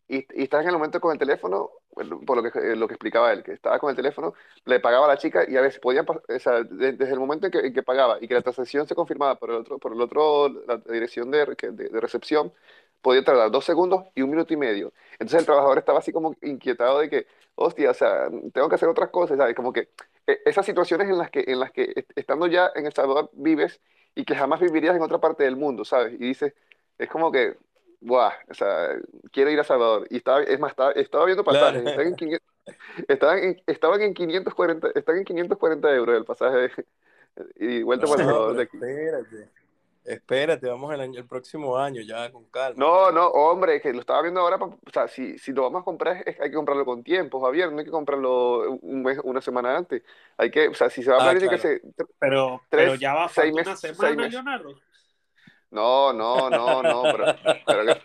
y, 0.08 0.18
y 0.18 0.42
estás 0.42 0.62
en 0.62 0.68
el 0.68 0.74
momento 0.74 1.00
con 1.00 1.12
el 1.12 1.18
teléfono, 1.18 1.70
por 2.26 2.42
lo 2.42 2.42
que, 2.50 2.58
eh, 2.58 2.76
lo 2.76 2.86
que 2.86 2.94
explicaba 2.94 3.32
él, 3.32 3.42
que 3.42 3.52
estaba 3.52 3.78
con 3.78 3.88
el 3.90 3.96
teléfono, 3.96 4.34
le 4.66 4.78
pagaba 4.80 5.06
a 5.06 5.08
la 5.08 5.16
chica 5.16 5.44
y 5.48 5.56
a 5.56 5.62
veces 5.62 5.80
podía, 5.80 6.02
o 6.02 6.38
sea, 6.38 6.62
de- 6.64 6.92
desde 6.92 7.14
el 7.14 7.20
momento 7.20 7.46
en 7.46 7.52
que, 7.52 7.58
en 7.60 7.72
que 7.72 7.82
pagaba 7.82 8.18
y 8.20 8.28
que 8.28 8.34
la 8.34 8.42
transacción 8.42 8.86
se 8.86 8.94
confirmaba 8.94 9.36
por 9.38 9.50
el 9.50 9.56
otro, 9.56 9.78
por 9.78 9.92
el 9.94 10.00
otro, 10.02 10.48
la 10.66 10.76
dirección 10.92 11.30
de, 11.30 11.46
de, 11.46 11.88
de 11.88 12.00
recepción, 12.00 12.52
podía 13.02 13.24
tardar 13.24 13.50
dos 13.50 13.64
segundos 13.64 14.04
y 14.14 14.22
un 14.22 14.30
minuto 14.30 14.54
y 14.54 14.56
medio. 14.56 14.92
Entonces 15.14 15.40
el 15.40 15.46
trabajador 15.46 15.78
estaba 15.78 15.98
así 16.00 16.12
como 16.12 16.34
inquietado 16.42 17.00
de 17.00 17.10
que, 17.10 17.26
hostia, 17.56 17.90
o 17.90 17.94
sea, 17.94 18.28
tengo 18.54 18.68
que 18.68 18.76
hacer 18.76 18.88
otras 18.88 19.10
cosas, 19.10 19.38
¿sabes? 19.38 19.54
Como 19.56 19.72
que 19.72 19.90
eh, 20.26 20.40
esas 20.46 20.64
situaciones 20.66 21.08
en 21.08 21.18
las 21.18 21.30
que, 21.30 21.44
en 21.46 21.60
las 21.60 21.72
que 21.72 21.92
est- 21.96 22.12
estando 22.16 22.46
ya 22.46 22.70
en 22.74 22.86
El 22.86 22.92
Salvador 22.92 23.30
vives 23.34 23.80
y 24.14 24.24
que 24.24 24.34
jamás 24.36 24.60
vivirías 24.60 24.96
en 24.96 25.02
otra 25.02 25.18
parte 25.20 25.44
del 25.44 25.56
mundo, 25.56 25.84
¿sabes? 25.84 26.14
Y 26.14 26.18
dices, 26.18 26.54
es 26.98 27.08
como 27.08 27.32
que, 27.32 27.56
buah, 28.00 28.32
o 28.50 28.54
sea, 28.54 28.90
quiero 29.32 29.50
ir 29.50 29.60
a 29.60 29.64
Salvador. 29.64 30.06
Y 30.10 30.18
estaba, 30.18 30.42
es 30.42 30.58
más, 30.60 30.70
estaba, 30.72 30.92
estaba 30.92 31.24
viendo 31.26 31.44
pasajes, 31.44 31.82
Claro. 31.82 31.88
estaban 31.90 32.08
en, 32.08 32.16
500 32.16 32.48
estaban 33.08 33.38
en, 33.38 33.62
estaban 33.66 34.00
en 34.02 34.14
540, 34.14 34.88
están 34.94 35.16
en 35.18 35.24
540 35.24 35.94
euros 35.94 36.16
el 36.16 36.24
pasaje 36.24 36.70
y 37.56 37.82
vuelta 37.82 38.06
para 38.06 38.22
No, 38.22 38.28
Salvador 38.28 38.56
de 38.56 38.62
aquí. 38.64 38.76
espérate. 38.76 39.61
Espérate, 40.04 40.66
vamos 40.68 40.92
el, 40.92 41.00
año- 41.00 41.20
el 41.20 41.26
próximo 41.26 41.76
año, 41.78 42.02
ya 42.02 42.30
con 42.32 42.44
calma. 42.46 42.74
No, 42.76 43.12
no, 43.12 43.28
hombre, 43.28 43.80
que 43.80 43.92
lo 43.92 44.00
estaba 44.00 44.22
viendo 44.22 44.40
ahora, 44.40 44.56
o 44.56 44.78
sea, 44.92 45.06
si, 45.06 45.38
si 45.38 45.52
lo 45.52 45.62
vamos 45.62 45.82
a 45.82 45.84
comprar, 45.84 46.22
es- 46.26 46.40
hay 46.40 46.50
que 46.50 46.56
comprarlo 46.56 46.84
con 46.84 47.04
tiempo, 47.04 47.40
Javier, 47.40 47.70
no 47.70 47.78
hay 47.78 47.84
que 47.84 47.90
comprarlo 47.90 48.72
un 48.82 49.02
mes, 49.02 49.18
una 49.22 49.40
semana 49.40 49.76
antes. 49.76 50.02
Hay 50.36 50.50
que, 50.50 50.68
o 50.68 50.74
sea, 50.74 50.90
si 50.90 51.02
se 51.02 51.10
va 51.10 51.18
a 51.18 51.20
Ah, 51.20 51.24
planear, 51.30 51.40
tiene 51.50 51.62
claro. 51.62 51.80
que 51.92 52.02
ser 52.02 52.06
Pero, 52.18 52.60
Tres, 52.68 52.86
pero 52.88 52.94
ya 52.96 53.14
va, 53.14 53.28
seis 53.28 53.52
falta 53.54 53.70
una 53.70 53.76
meses, 53.76 53.80
seis 53.80 53.96
semana, 53.96 54.16
meses. 54.16 54.32
Leonardo. 54.32 54.74
No, 55.70 56.12
no, 56.12 56.50
no, 56.50 56.82
no, 56.82 57.08
pero, 57.10 57.26
pero, 57.66 57.84
que, 57.84 58.00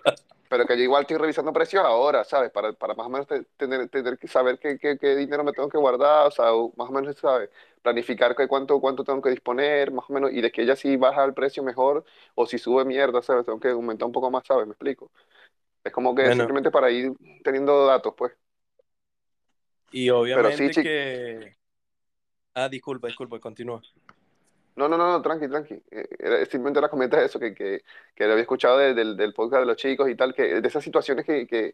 pero 0.50 0.66
que 0.66 0.78
yo 0.78 0.84
igual 0.84 1.02
estoy 1.02 1.18
revisando 1.18 1.52
precios 1.52 1.84
ahora, 1.84 2.24
¿sabes? 2.24 2.50
Para, 2.52 2.72
para 2.74 2.94
más 2.94 3.08
o 3.08 3.10
menos 3.10 3.28
te- 3.28 3.44
tener, 3.58 3.90
tener 3.90 4.18
que 4.18 4.28
saber 4.28 4.58
qué, 4.60 4.78
qué, 4.80 4.98
qué 4.98 5.16
dinero 5.16 5.44
me 5.44 5.52
tengo 5.52 5.68
que 5.70 5.78
guardar, 5.78 6.28
o 6.28 6.32
sea, 6.32 6.46
más 6.78 6.90
o 6.90 6.92
menos, 6.94 7.18
¿sabes? 7.18 7.50
Planificar 7.88 8.36
que 8.36 8.50
cuánto, 8.50 8.82
cuánto 8.82 9.06
tengo 9.06 9.22
que 9.22 9.30
disponer, 9.30 9.92
más 9.94 10.10
o 10.10 10.14
menos, 10.14 10.34
y 10.34 10.42
de 10.42 10.52
que 10.52 10.64
ella 10.64 10.76
sí 10.76 10.98
baja 10.98 11.24
el 11.24 11.34
precio 11.34 11.64
mejor, 11.64 12.04
o 12.36 12.46
si 12.46 12.58
sube 12.58 12.84
mierda, 12.84 13.22
¿sabes? 13.22 13.46
Tengo 13.46 13.62
que 13.62 13.70
aumentar 13.70 14.06
un 14.06 14.12
poco 14.12 14.30
más, 14.30 14.46
¿sabes? 14.46 14.68
Me 14.68 14.74
explico. 14.74 15.10
Es 15.86 15.94
como 15.94 16.14
que 16.14 16.24
Bueno. 16.24 16.36
simplemente 16.36 16.70
para 16.70 16.92
ir 16.92 17.14
teniendo 17.46 17.86
datos, 17.86 18.14
pues. 18.18 18.34
Y 19.94 20.10
obviamente 20.10 20.68
sí, 20.68 20.70
chi- 20.74 20.84
que... 20.84 21.56
Ah, 22.56 22.68
disculpa, 22.68 23.08
disculpa, 23.08 23.40
continúa. 23.40 23.82
No, 24.76 24.90
no, 24.90 24.98
no, 24.98 25.08
no, 25.14 25.22
tranqui, 25.22 25.48
tranqui. 25.48 25.76
Eh, 25.90 26.08
era- 26.20 26.40
simplemente 26.46 26.80
era 26.80 26.90
comentar 26.90 27.24
eso, 27.24 27.40
que, 27.40 27.54
que, 27.56 27.84
que 28.14 28.24
había 28.26 28.42
escuchado 28.42 28.80
de- 28.80 28.94
del, 28.94 29.16
del 29.16 29.34
podcast 29.34 29.62
de 29.62 29.66
los 29.66 29.78
chicos 29.78 30.10
y 30.10 30.16
tal, 30.16 30.34
que 30.36 30.60
de 30.60 30.68
esas 30.68 30.84
situaciones 30.84 31.26
que, 31.26 31.48
que, 31.48 31.74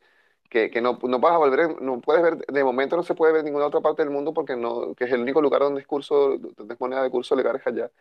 que, 0.49 0.69
que 0.71 0.81
no, 0.81 0.99
no 1.03 1.19
vas 1.19 1.33
a 1.33 1.37
volver, 1.37 1.81
no 1.81 1.99
puedes 2.01 2.21
ver, 2.23 2.37
de 2.45 2.63
momento 2.63 2.95
no 2.95 3.03
se 3.03 3.15
puede 3.15 3.33
ver 3.33 3.39
en 3.41 3.45
ninguna 3.45 3.65
otra 3.67 3.81
parte 3.81 4.03
del 4.03 4.11
mundo 4.11 4.33
porque 4.33 4.55
no, 4.55 4.93
que 4.95 5.05
es 5.05 5.11
el 5.11 5.21
único 5.21 5.41
lugar 5.41 5.61
donde 5.61 5.81
es 5.81 5.87
curso, 5.87 6.37
donde 6.37 6.73
es 6.75 6.79
moneda 6.79 7.03
de 7.03 7.09
curso 7.11 7.35
legal 7.35 7.55
es 7.57 7.67
allá. 7.67 7.91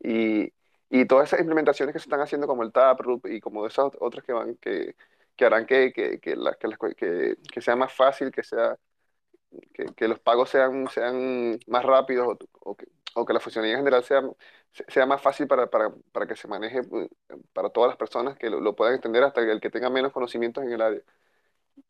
Y, 0.00 0.52
y 0.90 1.06
todas 1.06 1.28
esas 1.28 1.40
implementaciones 1.40 1.92
que 1.94 1.98
se 2.00 2.04
están 2.04 2.20
haciendo 2.20 2.46
como 2.46 2.62
el 2.64 2.72
Taproot 2.72 3.26
y 3.28 3.40
como 3.40 3.66
esas 3.66 3.92
otras 4.00 4.24
que 4.24 4.32
van, 4.32 4.56
que, 4.56 4.96
que 5.36 5.44
harán 5.46 5.66
que, 5.66 5.92
que, 5.92 6.20
que, 6.20 6.36
las- 6.36 6.56
que, 6.58 6.68
las 6.68 6.78
que, 6.96 7.36
que 7.52 7.60
sea 7.62 7.76
más 7.76 7.92
fácil, 7.92 8.30
que 8.32 8.42
sea 8.44 8.78
que, 9.96 10.08
los 10.08 10.18
pagos 10.20 10.50
sean, 10.50 10.88
sean 10.88 11.58
más 11.66 11.84
rápidos 11.84 12.28
o, 12.28 12.70
o 12.70 12.76
o 13.16 13.24
que 13.24 13.32
la 13.32 13.38
funcionalidad 13.38 13.78
en 13.78 13.84
general 13.84 14.02
sea, 14.02 14.22
sea 14.88 15.06
más 15.06 15.22
fácil 15.22 15.46
para, 15.46 15.70
para, 15.70 15.94
para 16.10 16.26
que 16.26 16.34
se 16.34 16.48
maneje 16.48 16.80
eh, 16.80 17.08
para 17.52 17.70
todas 17.70 17.86
las 17.90 17.96
personas 17.96 18.36
que 18.36 18.50
lo, 18.50 18.58
lo 18.60 18.74
puedan 18.74 18.94
entender, 18.96 19.22
hasta 19.22 19.40
el 19.40 19.60
que 19.60 19.70
tenga 19.70 19.88
menos 19.88 20.10
conocimientos 20.12 20.64
en 20.64 20.72
el 20.72 20.82
área. 20.82 21.00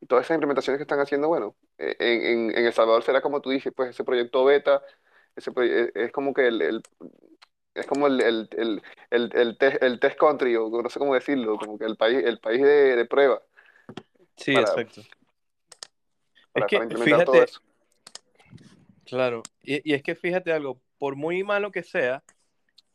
Y 0.01 0.07
todas 0.07 0.25
esas 0.25 0.37
implementaciones 0.37 0.79
que 0.79 0.83
están 0.85 1.01
haciendo, 1.01 1.29
bueno, 1.29 1.57
eh, 1.79 1.97
en, 1.99 2.51
en, 2.51 2.59
en 2.59 2.67
El 2.67 2.73
Salvador 2.73 3.03
será 3.03 3.21
como 3.21 3.41
tú 3.41 3.51
dices, 3.51 3.73
pues 3.75 3.91
ese 3.91 4.05
proyecto 4.05 4.45
beta, 4.45 4.83
ese 5.37 5.53
proye- 5.53 5.91
es, 5.95 5.97
es 6.07 6.13
como 6.13 6.33
que 6.35 6.47
el, 6.47 6.63
el- 6.63 6.83
es 7.75 7.87
como 7.87 8.07
el, 8.07 8.21
el, 8.21 8.49
el, 8.57 8.83
el, 9.11 9.31
el 9.35 9.59
test, 9.59 9.83
el 9.83 9.99
test 10.01 10.17
country, 10.19 10.55
o 10.57 10.69
no 10.71 10.89
sé 10.89 10.99
cómo 10.99 11.15
decirlo, 11.15 11.59
como 11.59 11.77
que 11.79 11.85
el 11.87 11.97
país, 11.97 12.23
el 12.25 12.39
país 12.39 12.63
de, 12.63 12.97
de 12.97 13.05
prueba 13.05 13.43
Sí, 14.37 14.55
Para- 14.55 14.69
exacto. 14.69 15.03
para, 16.53 16.67
Es 16.67 16.71
que, 16.71 16.77
para 16.77 16.85
implementar 16.85 17.25
todo 17.25 17.37
fíjate, 17.37 17.45
eso. 17.45 17.61
Claro, 19.05 19.43
y, 19.63 19.91
y 19.91 19.95
es 19.95 20.03
que 20.03 20.15
fíjate 20.15 20.53
algo, 20.53 20.81
por 20.99 21.17
muy 21.17 21.43
malo 21.45 21.71
que 21.71 21.83
sea, 21.83 22.23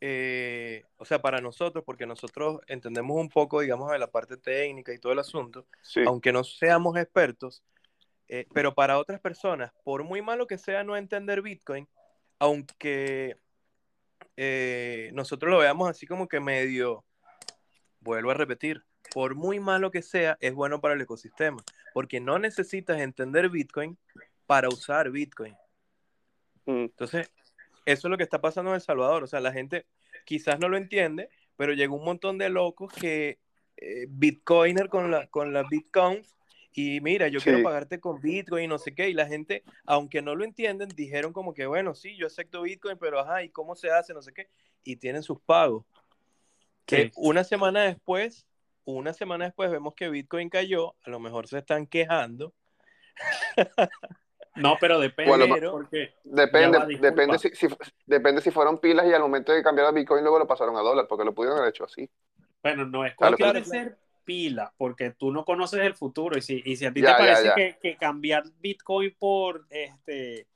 eh, 0.02 0.86
o 0.97 1.06
sea, 1.06 1.22
para 1.22 1.41
nosotros, 1.41 1.84
porque 1.86 2.06
nosotros 2.06 2.62
entendemos 2.68 3.18
un 3.18 3.30
poco, 3.30 3.60
digamos, 3.60 3.91
de 3.91 4.00
la 4.00 4.12
parte 4.12 4.38
técnica 4.38 4.93
y 4.93 5.00
todo 5.00 5.12
el 5.12 5.20
asunto, 5.20 5.66
Sí, 5.82 6.02
aunque 6.06 6.32
no 6.32 6.43
seamos 6.43 6.97
expertos, 6.97 7.64
eh, 8.28 8.47
pero 8.54 8.74
para 8.74 8.97
otras 8.97 9.20
personas, 9.20 9.72
por 9.84 10.04
muy 10.04 10.22
malo 10.22 10.47
que 10.47 10.58
sea 10.58 10.84
no 10.84 10.95
entender 10.95 11.41
Bitcoin, 11.41 11.88
aunque 12.38 13.38
eh, 14.38 15.10
nosotros 15.14 15.52
lo 15.52 15.58
veamos 15.58 15.89
así 15.89 16.08
como 16.08 16.28
que 16.28 16.39
medio, 16.39 17.04
vuelvo 18.00 18.32
a 18.32 18.36
repetir, 18.36 18.84
por 19.14 19.36
muy 19.36 19.60
malo 19.60 19.91
que 19.91 20.02
sea, 20.02 20.38
es 20.39 20.54
bueno 20.54 20.80
para 20.80 20.93
el 20.93 21.02
ecosistema, 21.02 21.62
porque 21.93 22.22
no 22.22 22.39
necesitas 22.39 23.02
entender 23.02 23.50
Bitcoin 23.50 23.97
para 24.45 24.70
usar 24.70 25.10
Bitcoin. 25.10 25.56
Mm, 26.66 26.84
Entonces, 26.84 27.30
eso 27.92 28.08
es 28.08 28.12
lo 28.12 28.18
que 28.18 28.24
está 28.24 28.42
pasando 28.42 28.72
en 28.72 28.76
El 28.76 28.82
Salvador. 28.82 29.24
O 29.24 29.28
sea, 29.28 29.40
la 29.40 29.52
gente 29.52 29.86
quizás 30.26 30.60
no 30.60 30.70
lo 30.70 30.78
entiende, 30.78 31.30
pero 31.56 31.74
llegó 31.74 31.96
un 31.96 32.06
montón 32.06 32.38
de 32.38 32.50
locos 32.50 32.94
que 32.94 33.40
eh, 33.78 34.06
Bitcoiner 34.10 34.90
con 34.90 35.12
la, 35.12 35.28
con 35.28 35.54
la 35.54 35.64
Bitcoin 35.70 36.24
y 36.74 37.02
mira, 37.02 37.28
yo 37.28 37.40
quiero 37.42 37.64
pagarte 37.64 38.00
con 38.00 38.22
Bitcoin 38.22 38.66
y 38.66 38.68
no 38.68 38.78
sé 38.78 38.94
qué. 38.94 39.10
Y 39.10 39.14
la 39.14 39.28
gente, 39.28 39.64
aunque 39.86 40.22
no 40.22 40.36
lo 40.36 40.46
entienden, 40.46 40.90
dijeron 40.90 41.34
como 41.34 41.54
que, 41.54 41.66
bueno, 41.66 41.96
sí, 41.96 42.16
yo 42.16 42.28
acepto 42.28 42.62
Bitcoin, 42.62 42.98
pero 42.98 43.20
ajá, 43.20 43.44
¿y 43.44 43.50
cómo 43.50 43.76
se 43.76 43.90
hace? 43.92 44.14
No 44.14 44.22
sé 44.22 44.34
qué. 44.34 44.48
Y 44.84 44.96
tienen 44.98 45.24
sus 45.24 45.42
pagos. 45.42 45.86
Que 46.86 47.12
una 47.16 47.44
semana 47.44 47.84
después, 47.84 48.48
una 48.84 49.14
semana 49.14 49.46
después 49.46 49.70
vemos 49.70 49.94
que 49.94 50.10
Bitcoin 50.10 50.50
cayó, 50.50 50.96
a 51.04 51.10
lo 51.10 51.20
mejor 51.20 51.48
se 51.48 51.58
están 51.58 51.86
quejando. 51.86 52.54
No, 54.62 54.78
pero 54.80 54.99
depende, 54.99 55.30
Bueno, 55.30 55.47
porque 55.70 56.14
Depende, 56.24 56.80
va, 56.80 56.88
depende 57.01 57.39
si, 57.39 57.49
si- 57.55 57.68
depende 58.05 58.41
si 58.41 58.51
fueron 58.51 58.80
pilas 58.80 59.07
y 59.07 59.14
al 59.14 59.22
momento 59.22 59.51
de 59.53 59.64
cambiar 59.64 59.88
a 59.88 59.91
Bitcoin 59.91 60.24
luego 60.24 60.39
lo 60.39 60.47
pasaron 60.47 60.76
a 60.78 60.82
dólar, 60.82 61.07
porque 61.07 61.26
lo 61.26 61.34
pudieron 61.34 61.57
haber 61.60 61.70
hecho 61.72 61.86
así. 61.86 62.10
Bueno, 62.62 62.86
no 62.86 63.05
es 63.05 63.16
Claro, 63.18 63.38
cuestión 63.38 63.38
claro, 63.38 63.60
de 63.60 63.66
ser 63.66 63.97
pila, 64.26 64.74
porque 64.78 65.12
tú 65.12 65.32
no 65.32 65.45
conoces 65.45 65.80
el 65.82 65.95
futuro. 65.95 66.38
Y 66.38 66.41
si, 66.41 66.62
y 66.66 66.76
si 66.76 66.86
a 66.86 66.93
ti 66.93 67.01
Ya, 67.01 67.07
te 67.12 67.16
parece 67.16 67.43
ya, 67.43 67.55
ya. 67.55 67.55
Que, 67.55 67.78
que 67.82 67.97
cambiar 67.97 68.43
Bitcoin 68.60 69.16
por 69.18 69.66
este 69.70 70.47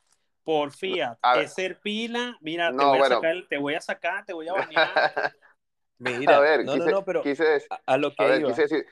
por 0.43 0.71
fiat 0.73 1.17
A 1.21 1.35
ver. 1.35 1.45
es 1.45 1.53
ser 1.53 1.79
pila, 1.79 2.37
mira, 2.41 2.75
te, 2.75 2.85
voy 2.85 2.99
a 2.99 3.03
sacar, 3.05 3.31
el- 3.31 3.47
te 3.47 3.57
voy 3.57 3.75
a 3.75 3.81
sacar, 3.81 4.25
te 4.25 4.33
voy 4.33 4.47
a 4.49 4.53
bañar. 4.53 5.03
Mira, 5.99 6.37
a 6.37 6.39
ver, 6.39 6.65
no, 6.65 6.71
quise, 6.71 6.89
no, 6.89 6.89
no, 6.89 7.05
pero 7.05 7.21
quise 7.21 7.63
a, 7.69 7.81
a 7.85 7.97
lo 7.97 8.13
que 8.15 8.23
a 8.23 8.27
ver, 8.27 8.43
iba. 8.43 8.43
quise 8.43 8.63
decir 8.63 8.85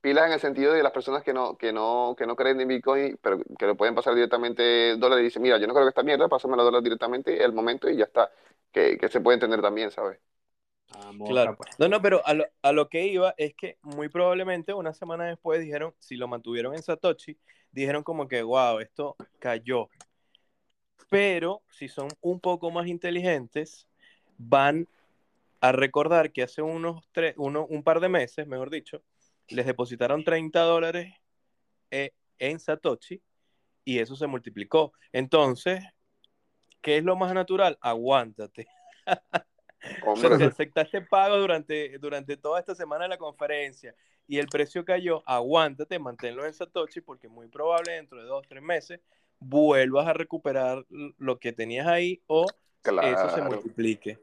pilas 0.00 0.26
en 0.26 0.32
el 0.32 0.40
sentido 0.40 0.72
de 0.72 0.82
las 0.82 0.92
personas 0.92 1.22
que 1.22 1.32
no, 1.32 1.56
que 1.56 1.72
no, 1.72 2.14
que 2.18 2.26
no 2.26 2.36
creen 2.36 2.60
en 2.60 2.68
Bitcoin, 2.68 3.18
pero 3.22 3.40
que 3.58 3.66
lo 3.66 3.76
pueden 3.76 3.94
pasar 3.94 4.14
directamente 4.14 4.96
dólar 4.96 5.20
y 5.20 5.24
dicen, 5.24 5.42
mira, 5.42 5.58
yo 5.58 5.66
no 5.66 5.74
creo 5.74 5.84
que 5.86 5.90
esta 5.90 6.02
mierda, 6.02 6.28
pásame 6.28 6.56
la 6.56 6.62
dólar 6.62 6.82
directamente 6.82 7.42
el 7.42 7.52
momento 7.52 7.88
y 7.88 7.96
ya 7.96 8.04
está. 8.04 8.30
Que, 8.72 8.96
que 8.98 9.08
se 9.08 9.20
puede 9.20 9.34
entender 9.34 9.60
también, 9.60 9.90
¿sabes? 9.90 10.18
Ah, 10.92 11.10
Claro. 11.26 11.56
pues. 11.56 11.70
No, 11.78 11.88
no, 11.88 12.00
pero 12.02 12.24
a 12.26 12.34
lo, 12.34 12.44
a 12.62 12.72
lo 12.72 12.88
que 12.88 13.06
iba 13.06 13.34
es 13.36 13.54
que 13.54 13.78
muy 13.82 14.08
probablemente 14.08 14.72
una 14.74 14.92
semana 14.92 15.24
después 15.24 15.60
dijeron, 15.60 15.94
si 15.98 16.16
lo 16.16 16.28
mantuvieron 16.28 16.74
en 16.74 16.82
Satoshi, 16.82 17.36
dijeron 17.72 18.02
como 18.02 18.28
que, 18.28 18.42
wow, 18.42 18.78
esto 18.80 19.16
cayó. 19.38 19.88
Pero 21.08 21.62
si 21.68 21.88
son 21.88 22.08
un 22.20 22.40
poco 22.40 22.70
más 22.70 22.86
inteligentes, 22.86 23.88
van 24.38 24.86
a 25.60 25.72
recordar 25.72 26.32
que 26.32 26.42
hace 26.42 26.62
unos 26.62 27.08
tres, 27.12 27.34
uno, 27.36 27.66
un 27.66 27.82
par 27.82 28.00
de 28.00 28.08
meses, 28.08 28.46
mejor 28.46 28.70
dicho, 28.70 29.02
les 29.50 29.66
depositaron 29.66 30.24
30 30.24 30.60
dólares 30.60 31.14
eh, 31.90 32.12
en 32.38 32.58
Satoshi 32.58 33.22
y 33.84 33.98
eso 33.98 34.16
se 34.16 34.26
multiplicó. 34.26 34.92
Entonces, 35.12 35.82
¿qué 36.80 36.98
es 36.98 37.04
lo 37.04 37.16
más 37.16 37.34
natural? 37.34 37.78
Aguántate. 37.80 38.66
Sea, 39.04 39.22
si 40.16 40.26
Hombre, 40.26 40.44
aceptaste 40.44 41.02
pago 41.02 41.38
durante, 41.38 41.98
durante 41.98 42.36
toda 42.36 42.60
esta 42.60 42.74
semana 42.74 43.04
de 43.04 43.10
la 43.10 43.18
conferencia 43.18 43.94
y 44.26 44.38
el 44.38 44.46
precio 44.46 44.84
cayó, 44.84 45.22
aguántate, 45.26 45.98
manténlo 45.98 46.46
en 46.46 46.54
Satoshi 46.54 47.00
porque 47.00 47.28
muy 47.28 47.48
probable 47.48 47.92
dentro 47.92 48.20
de 48.20 48.28
dos, 48.28 48.46
tres 48.48 48.62
meses 48.62 49.00
vuelvas 49.40 50.06
a 50.06 50.12
recuperar 50.12 50.84
lo 51.18 51.38
que 51.38 51.52
tenías 51.52 51.86
ahí 51.86 52.22
o 52.26 52.46
eso 52.84 53.34
se 53.34 53.42
multiplique. 53.42 54.18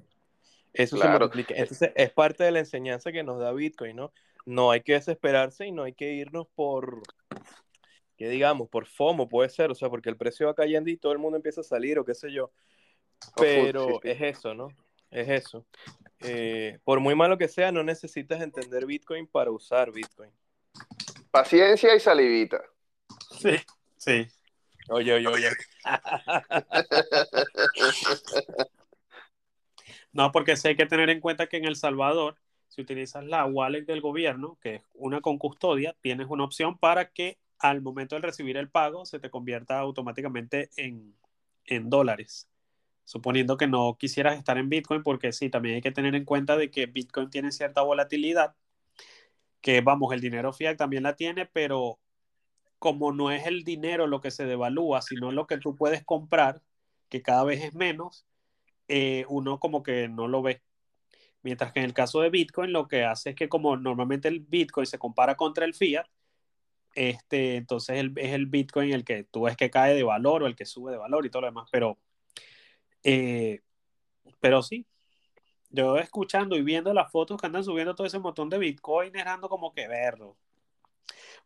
Eso 0.73 0.97
se 0.97 1.07
multiplique. 1.07 1.53
Entonces 1.57 1.91
es 1.95 2.11
parte 2.11 2.43
de 2.43 2.51
la 2.51 2.59
enseñanza 2.59 3.11
que 3.11 3.23
nos 3.23 3.39
da 3.39 3.51
Bitcoin, 3.51 3.95
¿no? 3.95 4.13
No 4.47 4.71
hay 4.71 4.81
que 4.81 4.93
desesperarse 4.93 5.67
y 5.67 5.71
no 5.73 5.83
hay 5.83 5.93
que 5.93 6.13
irnos 6.13 6.47
por, 6.55 7.03
que 8.15 8.29
digamos, 8.29 8.69
por 8.69 8.85
FOMO 8.85 9.27
puede 9.27 9.49
ser, 9.49 9.69
o 9.69 9.75
sea, 9.75 9.89
porque 9.89 10.09
el 10.09 10.15
precio 10.15 10.47
va 10.47 10.55
cayendo 10.55 10.89
y 10.89 10.95
todo 10.95 11.11
el 11.11 11.19
mundo 11.19 11.35
empieza 11.35 11.59
a 11.59 11.65
salir 11.65 11.99
o 11.99 12.05
qué 12.05 12.15
sé 12.15 12.31
yo. 12.31 12.53
Pero 13.35 14.01
es 14.03 14.21
eso, 14.21 14.53
¿no? 14.53 14.69
Es 15.11 15.27
eso. 15.27 15.65
Eh, 16.21 16.79
por 16.85 17.01
muy 17.01 17.13
malo 17.13 17.37
que 17.37 17.49
sea, 17.49 17.73
no 17.73 17.83
necesitas 17.83 18.41
entender 18.41 18.85
Bitcoin 18.85 19.27
para 19.27 19.51
usar 19.51 19.91
Bitcoin. 19.91 20.31
Paciencia 21.29 21.93
y 21.93 21.99
salivita. 21.99 22.63
Sí, 23.41 23.57
sí. 23.97 24.27
Oye, 24.87 25.13
oye, 25.13 25.27
oye. 25.27 25.49
no, 30.13 30.31
porque 30.31 30.55
sí 30.55 30.69
hay 30.69 30.77
que 30.77 30.85
tener 30.85 31.09
en 31.09 31.19
cuenta 31.19 31.47
que 31.47 31.57
en 31.57 31.65
El 31.65 31.75
Salvador, 31.75 32.37
si 32.77 32.83
utilizas 32.83 33.25
la 33.25 33.43
wallet 33.45 33.85
del 33.85 34.01
gobierno, 34.01 34.59
que 34.61 34.75
es 34.75 34.81
una 34.93 35.19
con 35.19 35.39
custodia, 35.39 35.95
tienes 35.99 36.27
una 36.29 36.43
opción 36.43 36.77
para 36.77 37.09
que 37.09 37.39
al 37.57 37.81
momento 37.81 38.15
de 38.15 38.21
recibir 38.21 38.55
el 38.55 38.69
pago 38.69 39.03
se 39.03 39.19
te 39.19 39.31
convierta 39.31 39.79
automáticamente 39.79 40.69
en, 40.77 41.15
en 41.65 41.89
dólares 41.89 42.47
suponiendo 43.03 43.55
que 43.55 43.67
no 43.67 43.95
quisieras 43.97 44.37
estar 44.37 44.57
en 44.57 44.67
Bitcoin, 44.67 45.01
porque 45.01 45.31
sí, 45.31 45.49
también 45.49 45.75
hay 45.75 45.81
que 45.81 45.93
tener 45.93 46.13
en 46.13 46.25
cuenta 46.25 46.57
de 46.57 46.69
que 46.69 46.87
Bitcoin 46.87 47.29
tiene 47.29 47.53
cierta 47.53 47.81
volatilidad, 47.81 48.53
que 49.61 49.79
vamos, 49.79 50.13
el 50.13 50.19
dinero 50.19 50.51
fiat 50.51 50.75
también 50.75 51.03
la 51.03 51.15
tiene, 51.15 51.45
pero 51.45 51.99
como 52.79 53.13
no 53.13 53.31
es 53.31 53.47
el 53.47 53.63
dinero 53.63 54.07
lo 54.07 54.19
que 54.19 54.29
se 54.29 54.45
devalúa, 54.45 55.01
sino 55.01 55.31
lo 55.31 55.47
que 55.47 55.57
tú 55.57 55.73
puedes 55.73 56.03
comprar, 56.03 56.61
que 57.07 57.21
cada 57.21 57.45
vez 57.45 57.63
es 57.63 57.73
menos, 57.73 58.27
eh, 58.89 59.25
uno 59.29 59.57
como 59.57 59.83
que 59.83 60.09
no 60.09 60.27
lo 60.27 60.41
ve. 60.41 60.61
Mientras 61.47 61.71
que 61.71 61.79
en 61.79 61.85
el 61.85 61.93
caso 61.93 62.19
de 62.19 62.29
Bitcoin 62.29 62.73
lo 62.73 62.89
que 62.89 63.05
hace 63.05 63.29
es 63.29 63.35
que 63.37 63.47
como 63.47 63.77
normalmente 63.77 64.27
el 64.27 64.41
Bitcoin 64.41 64.85
se 64.85 64.99
compara 64.99 65.35
contra 65.37 65.63
el 65.63 65.73
fiat, 65.73 66.05
este, 66.93 67.55
entonces 67.55 68.03
es 68.17 68.33
el 68.33 68.47
Bitcoin 68.47 68.91
el 68.91 69.05
que 69.05 69.23
tú 69.23 69.43
ves 69.43 69.55
que 69.55 69.69
cae 69.69 69.95
de 69.95 70.03
valor 70.03 70.43
o 70.43 70.47
el 70.47 70.57
que 70.57 70.65
sube 70.65 70.91
de 70.91 70.97
valor 70.97 71.25
y 71.25 71.29
todo 71.29 71.43
lo 71.43 71.47
demás, 71.47 71.69
pero 71.71 71.97
eh, 73.01 73.61
pero 74.41 74.61
sí, 74.61 74.85
yo 75.69 75.97
escuchando 75.97 76.57
y 76.57 76.63
viendo 76.63 76.93
las 76.93 77.09
fotos 77.13 77.39
que 77.39 77.47
andan 77.47 77.63
subiendo 77.63 77.95
todo 77.95 78.05
ese 78.05 78.19
montón 78.19 78.49
de 78.49 78.57
Bitcoin, 78.57 79.15
ando 79.17 79.47
como 79.47 79.73
que 79.73 79.87
verlo. 79.87 80.35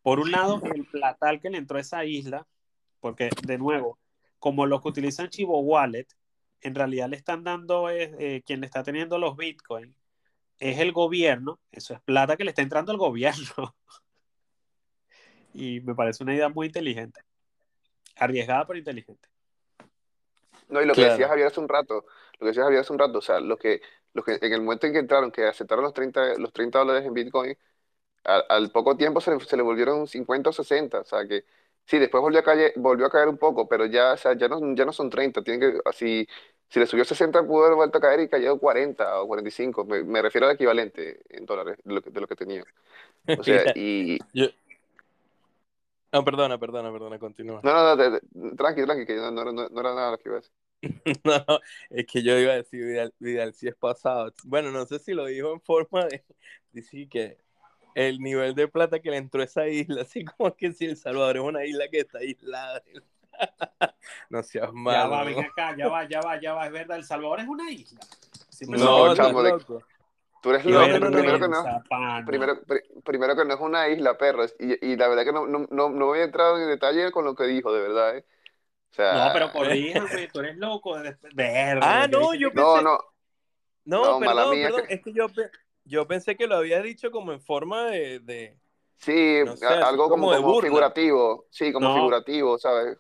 Por 0.02 0.20
un 0.20 0.32
lado, 0.32 0.60
el 0.76 0.84
platal 0.88 1.40
que 1.40 1.52
le 1.52 1.60
entró 1.60 1.78
a 1.78 1.82
esa 1.82 2.06
isla, 2.06 2.48
porque 3.02 3.30
de 3.44 3.60
nuevo, 3.60 4.00
como 4.40 4.66
los 4.66 4.82
que 4.82 4.88
utilizan 4.88 5.30
Chivo 5.30 5.60
Wallet, 5.60 6.08
en 6.62 6.76
realidad 6.76 7.10
le 7.10 7.18
están 7.18 7.44
dando, 7.44 7.90
eh, 7.90 8.44
quien 8.46 8.62
le 8.62 8.66
está 8.68 8.84
teniendo 8.84 9.18
los 9.18 9.36
Bitcoin, 9.36 9.96
es 10.60 10.80
el 10.80 10.92
gobierno, 10.92 11.60
eso 11.72 11.94
es 11.94 12.02
plata 12.02 12.38
que 12.38 12.44
le 12.44 12.52
está 12.52 12.62
entrando 12.62 12.92
al 12.92 12.98
gobierno. 12.98 13.76
y 15.54 15.82
me 15.82 15.96
parece 15.96 16.24
una 16.24 16.36
idea 16.36 16.50
muy 16.50 16.68
inteligente. 16.68 17.22
Arriesgada, 18.16 18.66
pero 18.68 18.78
inteligente. 18.78 19.28
No, 20.70 20.82
y 20.82 20.86
lo 20.86 20.94
que 20.94 21.02
decía 21.02 21.28
Javier 21.28 21.48
hace 21.48 21.60
un 21.60 21.68
rato, 21.68 22.06
lo 22.34 22.40
que 22.40 22.46
decía 22.46 22.64
Javier 22.64 22.82
hace 22.82 22.94
un 22.94 23.00
rato, 23.00 23.18
o 23.18 23.22
sea, 23.22 23.40
los 23.40 23.58
que, 23.58 23.82
los 24.14 24.24
que 24.24 24.38
en 24.42 24.54
el 24.54 24.62
momento 24.62 24.88
en 24.88 24.94
que 24.94 25.00
entraron, 25.00 25.32
que 25.32 25.46
aceptaron 25.46 25.84
los 25.84 25.94
30, 25.94 26.38
los 26.38 26.54
30 26.54 26.80
dólares 26.80 27.06
en 27.06 27.14
Bitcoin, 27.14 27.58
al, 28.24 28.72
poco 28.72 28.96
tiempo 28.96 29.20
se 29.20 29.32
le, 29.32 29.40
se 29.44 29.58
le, 29.58 29.64
volvieron 29.64 30.08
50 30.08 30.52
o 30.52 30.54
60, 30.54 31.00
o 31.00 31.06
sea 31.06 31.28
que 31.28 31.44
sí, 31.92 32.00
después 32.00 32.22
volvió 32.22 32.40
a 32.40 32.44
caer, 32.44 32.72
volvió 32.78 33.06
a 33.06 33.10
caer 33.10 33.28
un 33.28 33.38
poco, 33.38 33.68
pero 33.68 33.86
ya, 33.86 34.14
o 34.14 34.18
sea, 34.18 34.34
ya 34.34 34.48
no, 34.48 34.60
ya 34.76 34.86
no 34.86 34.94
son 34.94 35.10
30, 35.10 35.44
tienen 35.44 35.60
que, 35.60 35.80
así, 35.84 36.26
si 36.70 36.80
le 36.80 36.86
subió 36.86 37.04
60 37.04 37.46
pudo 37.46 37.66
haber 37.66 37.76
vuelto 37.76 37.98
a 37.98 38.02
caer 38.02 38.22
y 38.22 38.30
cayó 38.30 38.58
40 38.58 39.22
o 39.22 39.28
45, 39.28 39.84
me, 39.84 40.02
me 40.06 40.22
refiero 40.22 40.48
al 40.48 40.56
equivalente 40.56 41.20
en 41.30 41.46
dólares 41.46 41.80
de 41.84 41.94
lo 41.94 42.02
que, 42.02 42.10
de 42.10 42.22
lo 42.22 42.28
que 42.28 42.36
tenía. 42.38 42.64
O 43.38 43.44
sea, 43.44 43.74
y... 43.76 44.18
No, 46.14 46.24
perdona, 46.24 46.58
perdona, 46.58 46.94
perdona, 46.94 47.20
continúa. 47.20 47.60
No, 47.62 47.96
no, 47.96 48.20
no, 48.34 48.56
tranqui, 48.56 48.84
tranqui, 48.84 49.06
que 49.06 49.16
no, 49.16 49.32
no, 49.32 49.52
no, 49.52 49.68
no 49.68 49.80
era 49.82 49.94
nada 49.94 50.12
lo 50.12 50.18
que 50.18 50.30
iba 50.30 50.38
a 50.38 50.40
decir. 50.40 50.54
No, 51.26 51.60
es 51.90 52.06
que 52.08 52.24
yo 52.24 52.40
iba 52.40 52.54
a 52.54 52.56
decir 52.56 53.12
Vidal, 53.20 53.54
si 53.54 53.68
es 53.68 53.76
pasado. 53.76 54.34
Bueno, 54.46 54.72
no 54.72 54.86
sé 54.86 54.98
si 55.00 55.14
lo 55.14 55.26
dijo 55.26 55.52
en 55.52 55.60
forma 55.60 56.06
de 56.06 56.24
decir 56.72 57.10
que 57.10 57.38
el 57.96 58.20
nivel 58.20 58.56
de 58.56 58.68
plata 58.68 59.00
que 59.00 59.12
le 59.12 59.18
entró 59.18 59.42
a 59.42 59.46
esa 59.46 59.68
isla, 59.68 60.02
así 60.02 60.24
como 60.26 60.56
que 60.56 60.72
si 60.72 60.86
El 60.86 60.98
Salvador 60.98 61.38
es 61.38 61.44
una 61.44 61.66
isla 61.66 61.88
que 61.90 62.00
está 62.00 62.20
aislada. 62.20 62.82
no 64.30 64.44
seas 64.44 64.72
malo. 64.74 64.98
Ya 64.98 65.08
va, 65.08 65.24
ven 65.24 65.40
acá, 65.40 65.76
ya 65.78 65.88
va, 65.88 66.08
ya 66.08 66.22
va, 66.22 66.40
ya 66.40 66.54
va, 66.54 66.66
es 66.68 66.72
verdad, 66.72 66.98
El 66.98 67.04
Salvador 67.04 67.40
es 67.40 67.48
una 67.48 67.70
isla. 67.72 68.00
no, 68.68 69.16
chamo, 69.16 69.42
tú 70.42 70.50
eres 70.50 70.66
loco. 70.66 71.04
primero, 71.04 71.40
que 71.40 71.48
no, 71.48 71.64
primero, 72.26 72.62
primero, 73.04 73.36
que 73.36 73.46
no 73.46 73.54
es 73.54 73.60
una 73.60 73.88
isla, 73.90 74.18
perro. 74.18 74.46
Y, 74.60 74.92
y 74.92 74.96
la 74.96 75.08
verdad 75.08 75.24
que 75.24 75.34
no, 75.34 75.48
no, 75.48 75.68
no, 75.70 75.90
no 75.90 76.06
voy 76.08 76.20
a 76.20 76.24
entrar 76.24 76.56
en 76.60 76.68
detalle 76.68 77.12
con 77.12 77.26
lo 77.26 77.36
que 77.36 77.46
dijo, 77.46 77.74
de 77.74 77.82
verdad, 77.82 78.18
¿eh? 78.18 78.26
no, 78.98 79.30
pero 79.34 79.52
corríjame, 79.52 80.28
tú 80.28 80.40
eres 80.40 80.58
loco. 80.58 81.00
De... 81.00 81.80
ah, 81.82 82.08
no, 82.12 82.34
yo 82.34 82.50
pensé... 82.50 82.62
No, 82.62 82.82
no. 82.82 83.00
No, 83.84 84.20
perdón, 84.20 84.56
perdón. 84.62 84.84
Es 84.90 85.02
que 85.02 85.14
yo, 85.14 85.28
yo 85.86 86.08
pensé 86.08 86.36
que 86.36 86.48
lo 86.48 86.56
había 86.56 86.82
dicho 86.82 87.12
como 87.12 87.32
en 87.32 87.42
forma 87.42 87.86
de... 87.86 88.20
de... 88.20 88.58
Sí, 88.98 89.40
algo 89.84 90.10
como, 90.10 90.32
como, 90.32 90.62
figurativo. 90.62 91.48
Sí, 91.50 91.74
como 91.74 91.96
figurativo, 91.96 92.58
¿sabes? 92.60 92.98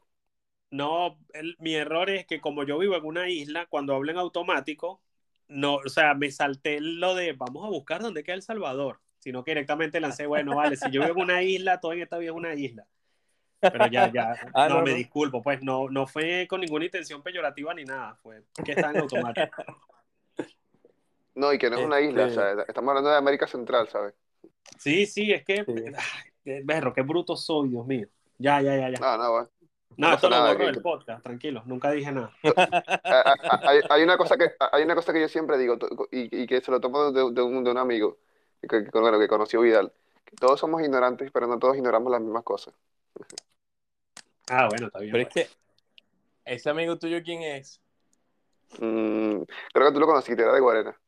No, 0.72 1.20
mi 1.60 1.76
error 1.76 2.10
es 2.10 2.26
que 2.26 2.42
como 2.42 2.64
yo 2.64 2.80
vivo 2.80 2.96
en 2.96 3.06
una 3.06 3.30
isla, 3.30 3.68
cuando 3.68 3.94
hablo 3.94 4.10
en 4.10 4.18
automático, 4.18 5.02
no, 5.48 5.76
o 5.76 5.90
sea, 5.90 6.14
me 6.14 6.32
salté 6.32 6.80
lo 6.80 7.14
de 7.14 7.34
vamos 7.34 7.66
a 7.66 7.70
buscar 7.70 8.02
dónde 8.02 8.24
queda 8.24 8.36
El 8.36 8.42
Salvador, 8.42 9.00
sino 9.20 9.44
que 9.44 9.52
directamente 9.52 10.00
lancé, 10.00 10.26
bueno, 10.26 10.56
vale, 10.56 10.78
si 10.78 10.90
yo 10.90 11.02
vivo 11.02 11.18
en 11.18 11.24
una 11.24 11.44
isla, 11.44 11.80
todo 11.82 11.94
en 11.94 12.02
esta 12.02 12.18
vida 12.18 12.32
es 12.32 12.38
una 12.38 12.56
isla. 12.56 12.88
Pero 13.60 13.86
ya, 13.88 14.12
ya, 14.12 14.34
ah, 14.56 14.70
no, 14.70 14.82
me 14.82 14.94
disculpo, 14.94 15.42
pues 15.42 15.62
no, 15.62 15.90
no 15.90 16.08
fue 16.08 16.48
con 16.50 16.62
ninguna 16.62 16.86
intención 16.86 17.22
peyorativa 17.22 17.74
ni 17.74 17.84
nada, 17.84 18.16
fue 18.16 18.44
que 18.64 18.72
está 18.72 18.92
en 18.92 18.98
automático. 18.98 19.64
No, 21.42 21.52
y 21.52 21.58
que 21.58 21.72
no 21.72 21.80
es 21.80 21.84
una 21.84 22.00
isla, 22.00 22.26
o 22.26 22.30
sea, 22.30 22.52
este 22.52 22.66
estamos 22.68 22.90
hablando 22.90 23.10
de 23.10 23.16
América 23.16 23.48
Central, 23.48 23.90
¿sabes? 23.90 24.14
Sí, 24.78 25.08
sí, 25.08 25.34
es 25.34 25.44
que, 25.44 25.66
berro, 26.64 26.94
qué 26.94 27.02
bruto 27.02 27.36
soy, 27.36 27.70
Dios 27.70 27.84
mío. 27.88 28.08
Ya, 28.38 28.62
ya, 28.62 28.78
ya, 28.78 28.92
ya. 28.92 29.00
No, 29.00 29.18
no, 29.18 29.32
bueno. 29.32 29.50
No, 29.98 30.14
esto 30.14 30.30
lo 30.30 30.40
borro 30.40 30.68
del 30.68 30.82
podcast, 30.84 31.24
tranquilo, 31.24 31.64
nunca 31.66 31.90
dije 31.90 32.12
nada. 32.12 32.32
hay, 33.64 33.80
hay, 33.90 34.04
una 34.04 34.18
cosa 34.18 34.38
que, 34.38 34.52
hay 34.72 34.84
una 34.84 34.94
cosa 34.94 35.12
que 35.14 35.22
yo 35.22 35.28
siempre 35.28 35.58
digo, 35.58 35.80
y, 36.12 36.44
y 36.44 36.46
que 36.46 36.62
se 36.62 36.70
lo 36.70 36.80
tomo 36.80 37.12
de, 37.12 37.34
de, 37.34 37.42
un, 37.42 37.64
de 37.64 37.72
un 37.72 37.78
amigo, 37.80 38.20
que, 38.62 38.68
que, 38.68 39.00
bueno, 39.00 39.18
que 39.18 39.28
conoció 39.28 39.62
Vidal, 39.62 39.92
que 40.24 40.36
todos 40.36 40.60
somos 40.60 40.84
ignorantes, 40.84 41.32
pero 41.32 41.48
no 41.48 41.58
todos 41.58 41.76
ignoramos 41.76 42.12
las 42.12 42.22
mismas 42.22 42.44
cosas. 42.44 42.76
Ah, 44.48 44.68
bueno, 44.70 44.88
está 44.88 45.00
bien. 45.00 45.12
Pero 45.12 45.24
es 45.24 45.34
pues. 45.34 45.50
que, 45.50 46.54
¿ese 46.54 46.70
amigo 46.70 47.00
tuyo 47.00 47.24
quién 47.24 47.42
es? 47.42 47.82
Mm, 48.78 49.42
creo 49.74 49.88
que 49.88 49.94
tú 49.94 50.00
lo 50.00 50.06
conociste, 50.06 50.44
era 50.44 50.54
de 50.54 50.60
Guarena. 50.60 51.01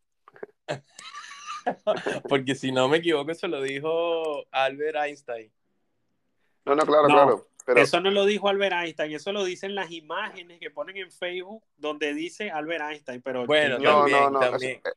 Porque 2.30 2.56
si 2.56 2.72
no 2.72 2.88
me 2.88 2.98
equivoco, 2.98 3.32
eso 3.32 3.48
lo 3.48 3.62
dijo 3.62 4.46
Albert 4.52 4.98
Einstein. 4.98 5.52
No, 6.66 6.76
no, 6.76 6.86
claro, 6.86 7.08
claro. 7.08 7.48
Pero... 7.66 7.80
Eso 7.80 8.02
no 8.02 8.12
lo 8.12 8.26
dijo 8.26 8.50
Albert 8.50 8.76
Einstein, 8.76 9.14
eso 9.14 9.32
lo 9.32 9.46
dicen 9.46 9.74
las 9.74 9.90
imágenes 9.90 10.60
que 10.60 10.70
ponen 10.70 10.98
en 10.98 11.10
Facebook 11.12 11.64
donde 11.78 12.14
dice 12.14 12.52
Albert 12.52 12.84
Einstein. 12.90 13.22
Pero 13.22 13.46
bueno, 13.46 13.80
no, 13.80 14.06
no, 14.08 14.30
no, 14.30 14.42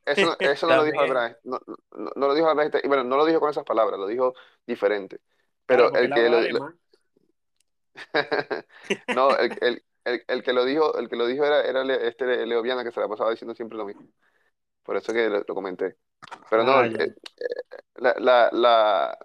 Eso, 0.05 0.37
eso, 0.39 0.67
no 0.67 0.75
lo 0.75 0.83
dijo 0.83 0.99
Albert 0.99 1.19
Einstein. 1.21 1.51
No, 1.51 1.59
no, 1.65 2.11
no, 2.13 2.27
lo 2.27 2.33
dijo 2.33 2.49
Albert 2.49 2.73
Einstein. 2.73 2.89
Bueno, 2.89 3.03
no 3.05 3.15
lo 3.15 3.25
dijo 3.25 3.39
con 3.39 3.49
esas 3.49 3.63
palabras, 3.63 3.97
lo 3.97 4.07
dijo 4.07 4.33
diferente. 4.65 5.21
Pero 5.65 5.93
el 5.95 6.13
que 6.13 6.29
lo, 6.29 6.73
no, 9.15 9.37
el, 9.37 9.57
el, 9.61 9.83
el, 10.05 10.23
el, 10.27 10.43
que 10.43 10.53
lo 10.53 10.65
dijo, 10.65 10.97
el 10.97 11.09
que 11.09 11.15
lo 11.15 11.25
dijo 11.25 11.45
era, 11.45 11.61
era 11.61 11.83
este 11.95 12.45
Leo 12.45 12.61
Viana 12.61 12.83
que 12.83 12.91
se 12.91 12.99
la 12.99 13.07
pasaba 13.07 13.31
diciendo 13.31 13.55
siempre 13.55 13.77
lo 13.77 13.85
mismo. 13.85 14.07
Por 14.87 14.95
eso 14.95 15.11
que 15.11 15.27
lo, 15.29 15.43
comenté. 15.47 15.97
Pero 16.49 16.63
no, 16.63 16.71
ah, 16.71 16.87
eh, 16.87 16.93
eh, 16.97 17.13
la, 17.95 18.15
la, 18.19 18.49
la, 18.53 19.19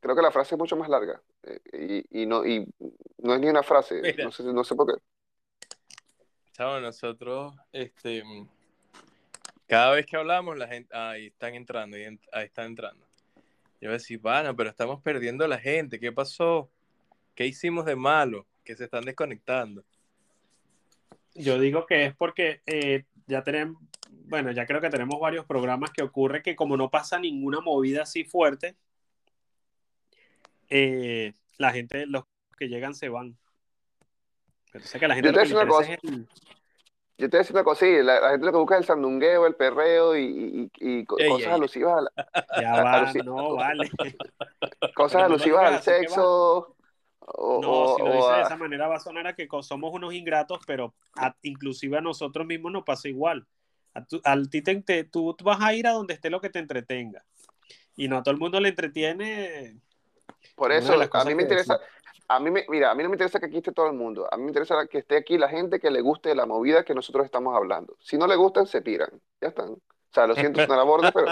creo 0.00 0.16
que 0.16 0.22
la 0.22 0.30
frase 0.30 0.54
es 0.54 0.58
mucho 0.58 0.74
más 0.74 0.88
larga. 0.88 1.20
Eh, 1.42 2.04
y, 2.10 2.22
y, 2.22 2.26
no, 2.26 2.46
y 2.46 2.66
no 3.18 3.34
es 3.34 3.40
ni 3.40 3.48
una 3.48 3.62
frase. 3.62 4.00
No 4.24 4.32
sé, 4.32 4.42
no 4.42 4.64
sé 4.64 4.74
por 4.74 4.86
qué. 4.86 5.02
Chao, 6.52 6.80
nosotros, 6.80 7.54
este, 7.72 8.22
cada 9.66 9.90
vez 9.90 10.06
que 10.06 10.16
hablamos, 10.16 10.56
la 10.56 10.66
gente, 10.66 10.96
ahí 10.96 11.26
están 11.26 11.54
entrando, 11.54 11.98
ahí 12.32 12.44
están 12.46 12.64
entrando. 12.64 13.06
Yo 13.82 13.90
voy 13.90 13.96
a 13.96 13.98
decir, 13.98 14.18
bueno, 14.18 14.56
pero 14.56 14.70
estamos 14.70 15.02
perdiendo 15.02 15.44
a 15.44 15.48
la 15.48 15.58
gente, 15.58 16.00
¿qué 16.00 16.10
pasó? 16.10 16.70
¿Qué 17.34 17.44
hicimos 17.44 17.84
de 17.84 17.96
malo? 17.96 18.46
Que 18.64 18.76
se 18.76 18.84
están 18.84 19.04
desconectando. 19.04 19.84
Yo 21.34 21.58
digo 21.58 21.84
que 21.84 22.06
es 22.06 22.16
porque 22.16 22.62
eh, 22.64 23.04
ya 23.26 23.42
tenemos, 23.42 23.82
bueno, 24.26 24.52
ya 24.52 24.66
creo 24.66 24.80
que 24.80 24.90
tenemos 24.90 25.18
varios 25.20 25.44
programas 25.44 25.90
que 25.90 26.02
ocurre 26.02 26.42
que 26.42 26.56
como 26.56 26.76
no 26.76 26.90
pasa 26.90 27.18
ninguna 27.18 27.60
movida 27.60 28.02
así 28.02 28.24
fuerte, 28.24 28.76
eh, 30.68 31.32
la 31.58 31.72
gente, 31.72 32.06
los 32.06 32.24
que 32.58 32.68
llegan 32.68 32.94
se 32.94 33.08
van. 33.08 33.36
Pero 34.72 34.84
sé 34.84 34.98
que 34.98 35.08
la 35.08 35.14
gente 35.14 35.28
Yo 35.32 35.34
te 35.40 35.52
una 35.54 35.66
cosa. 35.66 35.98
yo 37.16 37.30
te 37.30 37.36
voy 37.36 37.36
a 37.36 37.38
decir 37.38 37.54
una 37.54 37.64
cosa, 37.64 37.86
sí, 37.86 38.02
la, 38.02 38.20
la 38.20 38.30
gente 38.30 38.46
lo 38.46 38.52
que 38.52 38.58
busca 38.58 38.74
es 38.74 38.80
el 38.80 38.86
sandungueo, 38.86 39.46
el 39.46 39.54
perreo 39.54 40.16
y, 40.16 40.24
y- 40.24 40.70
y 40.80 41.04
co- 41.04 41.16
Ey, 41.16 41.30
cosas 41.30 41.46
ey. 41.48 41.52
alusivas, 41.52 41.98
a 41.98 42.00
la- 42.02 42.12
Ya 42.60 42.74
va, 42.82 43.12
no, 43.12 43.54
vale. 43.54 43.90
cosas 44.94 45.20
no 45.20 45.24
alusivas 45.26 45.64
al 45.72 45.82
sexo. 45.82 46.76
O, 47.26 47.60
No, 47.62 47.84
o- 47.84 47.96
si 47.96 48.02
lo 48.02 48.12
dices 48.12 48.36
de 48.36 48.42
esa 48.42 48.56
manera 48.56 48.86
va 48.88 48.96
a 48.96 49.00
sonar 49.00 49.26
a 49.26 49.34
que 49.34 49.48
somos 49.62 49.92
unos 49.94 50.12
ingratos, 50.12 50.58
pero 50.66 50.94
a- 51.16 51.36
inclusive 51.42 51.96
a 51.96 52.00
nosotros 52.00 52.46
mismos 52.46 52.72
nos 52.72 52.84
pasa 52.84 53.08
igual. 53.08 53.46
A 53.94 54.04
tu- 54.04 54.20
al 54.24 54.50
ti 54.50 54.62
te- 54.62 54.82
te- 54.82 55.04
tú 55.04 55.36
vas 55.42 55.60
a 55.60 55.74
ir 55.74 55.86
a 55.86 55.92
donde 55.92 56.14
esté 56.14 56.30
lo 56.30 56.40
que 56.40 56.50
te 56.50 56.58
entretenga. 56.58 57.24
Y 57.96 58.08
no 58.08 58.18
a 58.18 58.22
todo 58.22 58.34
el 58.34 58.40
mundo 58.40 58.60
le 58.60 58.70
entretiene. 58.70 59.76
por 60.56 60.70
una 60.70 60.78
eso, 60.78 60.94
a 61.12 61.24
mí 61.24 61.34
me 61.34 61.42
interesa, 61.42 61.78
a 62.28 62.40
mí 62.40 62.50
me, 62.50 62.64
mira, 62.68 62.90
a 62.90 62.94
mí 62.94 63.02
no 63.02 63.08
me 63.08 63.14
interesa 63.14 63.38
que 63.38 63.46
aquí 63.46 63.58
esté 63.58 63.72
todo 63.72 63.86
el 63.86 63.94
mundo, 63.94 64.28
a 64.30 64.36
mí 64.36 64.42
me 64.42 64.48
interesa 64.48 64.86
que 64.86 64.98
esté 64.98 65.16
aquí 65.16 65.38
la 65.38 65.48
gente 65.48 65.78
que 65.78 65.90
le 65.90 66.00
guste 66.00 66.34
la 66.34 66.46
movida 66.46 66.84
que 66.84 66.94
nosotros 66.94 67.24
estamos 67.24 67.56
hablando. 67.56 67.96
Si 68.00 68.16
no 68.16 68.26
le 68.26 68.36
gustan, 68.36 68.66
se 68.66 68.82
piran, 68.82 69.10
ya 69.40 69.48
están. 69.48 69.70
O 69.70 69.80
sea, 70.14 70.26
lo 70.26 70.34
siento, 70.34 70.60
sonar 70.60 70.80
a 70.80 70.84
borde, 70.84 71.10
pero, 71.12 71.26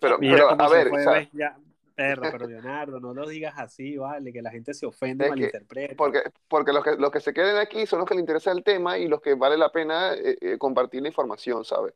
pero, 0.00 0.18
pero 0.20 0.50
a 0.50 0.68
ver, 0.68 0.88
o 0.88 1.02
sea. 1.02 1.28
Ya, 1.32 1.58
perro, 1.98 2.22
pero 2.32 2.46
Leonardo, 2.46 3.00
no 3.00 3.12
lo 3.12 3.28
digas 3.28 3.54
así, 3.56 3.96
vale, 3.96 4.32
que 4.32 4.40
la 4.40 4.50
gente 4.50 4.72
se 4.72 4.86
ofende, 4.86 5.24
Es 5.24 5.28
que- 5.28 5.30
malinterpreta. 5.30 5.94
Porque, 5.96 6.22
porque 6.48 6.72
los 6.72 6.84
que, 6.84 6.96
los 6.96 7.10
que 7.10 7.20
se 7.20 7.34
queden 7.34 7.56
aquí 7.56 7.84
son 7.86 7.98
los 7.98 8.08
que 8.08 8.14
les 8.14 8.20
interesa 8.20 8.52
el 8.52 8.62
tema 8.62 8.98
y 8.98 9.08
los 9.08 9.20
que 9.20 9.34
vale 9.34 9.56
la 9.58 9.70
pena 9.70 10.14
eh, 10.14 10.36
eh, 10.40 10.58
compartir 10.58 11.02
la 11.02 11.08
información, 11.08 11.64
¿sabes? 11.64 11.92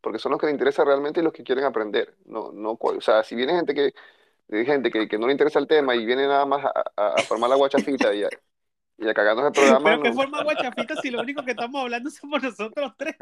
Porque 0.00 0.18
son 0.18 0.32
los 0.32 0.40
que 0.40 0.46
les 0.46 0.52
interesa 0.54 0.84
realmente 0.84 1.20
y 1.20 1.22
los 1.22 1.32
que 1.32 1.44
quieren 1.44 1.64
aprender. 1.64 2.16
No, 2.26 2.52
no, 2.52 2.76
o 2.80 3.00
sea, 3.00 3.22
si 3.22 3.34
viene 3.36 3.54
gente 3.54 3.74
que, 3.74 3.94
gente 4.64 4.90
que, 4.90 5.08
que 5.08 5.18
no 5.18 5.26
le 5.26 5.32
interesa 5.32 5.58
el 5.60 5.66
tema 5.66 5.94
y 5.94 6.04
viene 6.04 6.26
nada 6.26 6.44
más 6.44 6.64
a, 6.64 6.84
a- 6.96 7.22
formar 7.22 7.48
la 7.50 7.56
guachafita 7.56 8.12
y 8.14 8.24
y 8.96 9.08
a 9.08 9.14
cagarnos 9.14 9.46
el 9.46 9.52
programa, 9.52 9.90
Pero 9.90 10.02
qué 10.02 10.08
no, 10.10 10.14
forma 10.14 10.42
guachafita 10.42 10.96
si 10.96 11.10
lo 11.10 11.20
único 11.20 11.44
que 11.44 11.50
estamos 11.50 11.82
hablando 11.82 12.10
somos 12.10 12.42
nosotros 12.42 12.92
tres. 12.96 13.16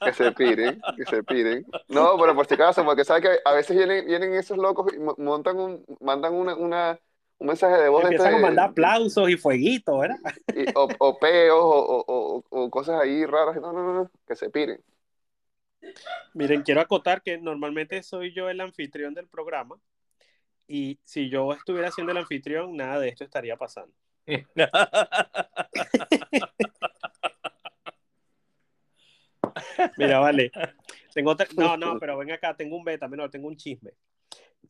que 0.00 0.12
se 0.12 0.32
piren, 0.32 0.80
que 0.96 1.04
se 1.04 1.22
piren. 1.22 1.64
No, 1.88 2.18
pero 2.18 2.34
por 2.34 2.46
si 2.46 2.54
acaso, 2.54 2.84
porque 2.84 3.04
sabes 3.04 3.22
que 3.22 3.38
a 3.44 3.52
veces 3.52 3.76
vienen, 3.76 4.06
vienen 4.06 4.34
esos 4.34 4.58
locos 4.58 4.92
y 4.92 4.98
mo- 4.98 5.14
montan 5.18 5.58
un, 5.58 5.84
mandan 6.00 6.34
una, 6.34 6.54
una, 6.56 6.98
un 7.38 7.46
mensaje 7.46 7.80
de 7.82 7.88
voz 7.88 8.02
Empiezan 8.04 8.26
este- 8.32 8.38
a 8.38 8.42
mandar 8.42 8.70
aplausos 8.70 9.30
y 9.30 9.36
fueguitos, 9.36 9.98
¿verdad? 10.00 10.16
y- 10.54 10.66
o, 10.74 10.88
o 10.98 11.18
peos 11.18 11.58
o, 11.58 12.04
o- 12.04 12.04
o- 12.08 12.44
o 12.64 12.70
cosas 12.70 13.00
ahí 13.00 13.24
raras. 13.26 13.56
No, 13.56 13.72
no, 13.72 13.82
no, 13.82 13.94
no, 13.94 14.10
que 14.26 14.34
se 14.34 14.50
piren. 14.50 14.80
Miren, 16.34 16.62
quiero 16.62 16.80
acotar 16.80 17.22
que 17.22 17.38
normalmente 17.38 18.02
soy 18.02 18.32
yo 18.32 18.48
el 18.48 18.60
anfitrión 18.60 19.14
del 19.14 19.28
programa 19.28 19.76
y 20.66 20.98
si 21.04 21.28
yo 21.28 21.52
estuviera 21.52 21.90
siendo 21.92 22.12
el 22.12 22.18
anfitrión, 22.18 22.76
nada 22.76 22.98
de 22.98 23.08
esto 23.08 23.24
estaría 23.24 23.56
pasando. 23.56 23.94
Mira, 29.96 30.18
vale. 30.20 30.50
Tengo 31.12 31.30
otra- 31.32 31.46
No, 31.56 31.76
no, 31.76 31.96
pero 32.00 32.16
ven 32.18 32.32
acá, 32.32 32.56
tengo 32.56 32.76
un 32.76 32.84
beta 32.84 33.08
menor, 33.08 33.30
tengo 33.30 33.48
un 33.48 33.56
chisme. 33.56 33.92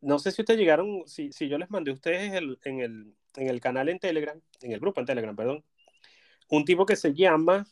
No 0.00 0.18
sé 0.18 0.30
si 0.30 0.42
ustedes 0.42 0.60
llegaron, 0.60 1.02
si, 1.06 1.32
si 1.32 1.48
yo 1.48 1.56
les 1.58 1.70
mandé 1.70 1.90
a 1.90 1.94
ustedes 1.94 2.32
el- 2.34 2.58
en, 2.64 2.80
el, 2.80 3.14
en 3.36 3.48
el 3.48 3.60
canal 3.60 3.88
en 3.88 3.98
Telegram, 3.98 4.38
en 4.60 4.72
el 4.72 4.80
grupo 4.80 5.00
en 5.00 5.06
Telegram, 5.06 5.34
perdón, 5.34 5.64
un 6.50 6.64
tipo 6.64 6.84
que 6.84 6.96
se 6.96 7.14
llama, 7.14 7.66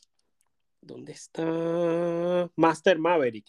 ¿dónde 0.81 1.13
está? 1.13 2.51
Master 2.57 2.99
Maverick. 2.99 3.47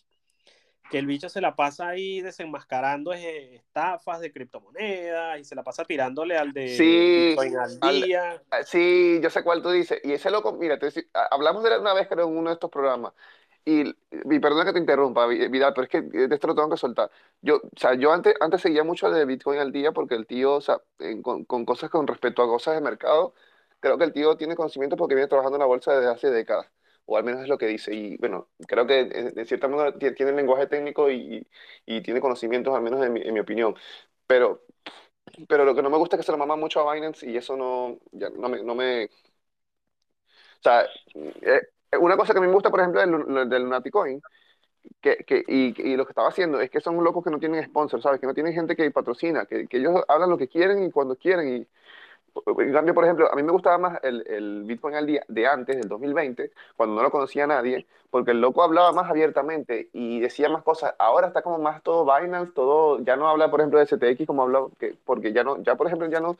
Que 0.89 0.99
el 0.99 1.07
bicho 1.07 1.29
se 1.29 1.41
la 1.41 1.55
pasa 1.55 1.87
ahí 1.89 2.21
desenmascarando 2.21 3.13
eh, 3.13 3.55
estafas 3.55 4.19
de 4.19 4.31
criptomonedas 4.31 5.39
y 5.39 5.43
se 5.43 5.55
la 5.55 5.63
pasa 5.63 5.85
tirándole 5.85 6.37
al 6.37 6.53
de 6.53 7.09
Sí, 7.09 7.13
Bitcoin 7.15 7.57
al 7.57 7.79
día. 7.79 8.43
Ah, 8.51 8.63
Sí, 8.63 9.19
yo 9.21 9.29
sé 9.29 9.43
cuál 9.43 9.61
tú 9.61 9.69
dices. 9.71 9.99
Y 10.03 10.13
ese 10.13 10.29
loco, 10.31 10.53
mira, 10.53 10.77
te 10.79 10.89
hablamos 11.31 11.63
de 11.63 11.73
él 11.73 11.81
una 11.81 11.93
vez 11.93 12.07
creo 12.07 12.27
en 12.27 12.37
uno 12.37 12.49
de 12.49 12.53
estos 12.55 12.69
programas. 12.69 13.13
Y, 13.65 13.81
y 14.11 14.39
perdona 14.39 14.65
que 14.65 14.73
te 14.73 14.79
interrumpa, 14.79 15.25
Vi- 15.27 15.47
Vidal, 15.47 15.73
pero 15.73 15.83
es 15.85 15.89
que 15.89 16.01
de 16.01 16.35
esto 16.35 16.47
lo 16.47 16.55
tengo 16.55 16.69
que 16.69 16.77
soltar. 16.77 17.09
Yo, 17.41 17.57
o 17.57 17.61
sea, 17.79 17.93
yo 17.95 18.11
antes, 18.13 18.35
antes 18.41 18.61
seguía 18.61 18.83
mucho 18.83 19.09
de 19.09 19.25
Bitcoin 19.25 19.59
al 19.59 19.71
día 19.71 19.91
porque 19.93 20.15
el 20.15 20.27
tío, 20.27 20.55
o 20.55 20.61
sea, 20.61 20.81
en- 20.99 21.21
con, 21.23 21.45
con 21.45 21.65
cosas 21.65 21.89
con 21.89 22.05
respecto 22.07 22.43
a 22.43 22.47
cosas 22.47 22.75
de 22.75 22.81
mercado, 22.81 23.33
creo 23.79 23.97
que 23.97 24.03
el 24.05 24.13
tío 24.13 24.35
tiene 24.37 24.55
conocimiento 24.55 24.97
porque 24.97 25.15
viene 25.15 25.27
trabajando 25.29 25.57
en 25.57 25.61
la 25.61 25.65
bolsa 25.67 25.93
desde 25.95 26.11
hace 26.11 26.29
décadas, 26.31 26.67
o 27.05 27.17
al 27.17 27.23
menos 27.23 27.41
es 27.43 27.49
lo 27.49 27.57
que 27.57 27.67
dice. 27.67 27.93
Y 27.93 28.17
bueno, 28.17 28.49
creo 28.67 28.87
que 28.87 29.01
en, 29.01 29.45
cierta 29.45 29.67
manera 29.67 29.93
tie- 29.97 30.15
tiene 30.15 30.31
lenguaje 30.33 30.67
técnico 30.67 31.09
y, 31.11 31.47
y 31.85 32.01
tiene 32.01 32.21
conocimientos, 32.21 32.75
al 32.75 32.81
menos 32.83 33.05
en 33.05 33.13
mi, 33.13 33.21
en 33.21 33.33
mi 33.33 33.39
opinión. 33.41 33.75
Pero, 34.27 34.63
pero 35.49 35.65
lo 35.65 35.75
que 35.75 35.81
no 35.83 35.89
me 35.91 35.97
gusta 35.97 36.15
es 36.17 36.21
que 36.21 36.25
se 36.25 36.31
lo 36.33 36.37
mama 36.39 36.55
mucho 36.57 36.87
a 36.89 36.93
Binance 36.93 37.29
y 37.29 37.37
eso 37.37 37.57
no, 37.57 37.99
ya 38.13 38.29
no 38.31 38.49
me, 38.49 38.63
no 38.63 38.75
me, 38.75 39.05
o 39.05 39.09
sea, 40.61 40.85
eh, 41.15 41.61
una 41.99 42.17
cosa 42.17 42.33
que 42.33 42.39
me 42.39 42.47
gusta, 42.47 42.69
por 42.69 42.79
ejemplo, 42.79 43.01
del, 43.01 43.49
del 43.49 43.63
Lunaticoin, 43.63 44.21
que, 45.01 45.17
que, 45.25 45.43
y, 45.47 45.75
y 45.81 45.97
lo 45.97 46.05
que 46.05 46.11
estaba 46.11 46.29
haciendo 46.29 46.61
es 46.61 46.71
que 46.71 46.81
son 46.81 47.03
locos 47.03 47.23
que 47.25 47.31
no 47.31 47.39
tienen 47.39 47.63
sponsor, 47.65 48.01
¿sabes? 48.01 48.21
Que 48.21 48.27
no 48.27 48.35
tienen 48.35 48.53
gente 48.53 48.75
que 48.75 48.91
patrocina, 48.91 49.45
que, 49.45 49.67
que 49.67 49.77
ellos 49.77 50.03
hablan 50.09 50.29
lo 50.31 50.37
que 50.37 50.49
quieren 50.49 50.83
y 50.83 50.91
cuando 50.91 51.17
quieren. 51.17 51.49
Y, 51.63 51.67
en 52.57 52.73
cambio, 52.73 52.93
por 52.93 53.03
ejemplo, 53.03 53.31
a 53.31 53.35
mí 53.35 53.43
me 53.43 53.51
gustaba 53.51 53.77
más 53.77 53.99
el, 54.03 54.25
el 54.27 54.63
Bitcoin 54.63 54.95
al 54.95 55.05
día 55.05 55.23
de 55.27 55.47
antes, 55.47 55.77
del 55.77 55.87
2020, 55.87 56.51
cuando 56.75 56.95
no 56.95 57.03
lo 57.03 57.11
conocía 57.11 57.47
nadie, 57.47 57.85
porque 58.09 58.31
el 58.31 58.41
loco 58.41 58.63
hablaba 58.63 58.91
más 58.91 59.09
abiertamente 59.09 59.89
y 59.93 60.19
decía 60.19 60.49
más 60.49 60.63
cosas. 60.63 60.93
Ahora 60.99 61.27
está 61.27 61.41
como 61.41 61.57
más 61.59 61.81
todo 61.83 62.05
Binance, 62.05 62.51
todo, 62.53 62.99
ya 63.03 63.15
no 63.15 63.27
habla, 63.27 63.49
por 63.49 63.59
ejemplo, 63.59 63.79
de 63.79 63.85
STX 63.85 64.27
como 64.27 64.43
hablaba, 64.43 64.67
que, 64.79 64.95
porque 65.05 65.33
ya 65.33 65.43
no, 65.43 65.61
ya 65.63 65.75
por 65.75 65.87
ejemplo, 65.87 66.07
ya 66.09 66.19
no, 66.19 66.31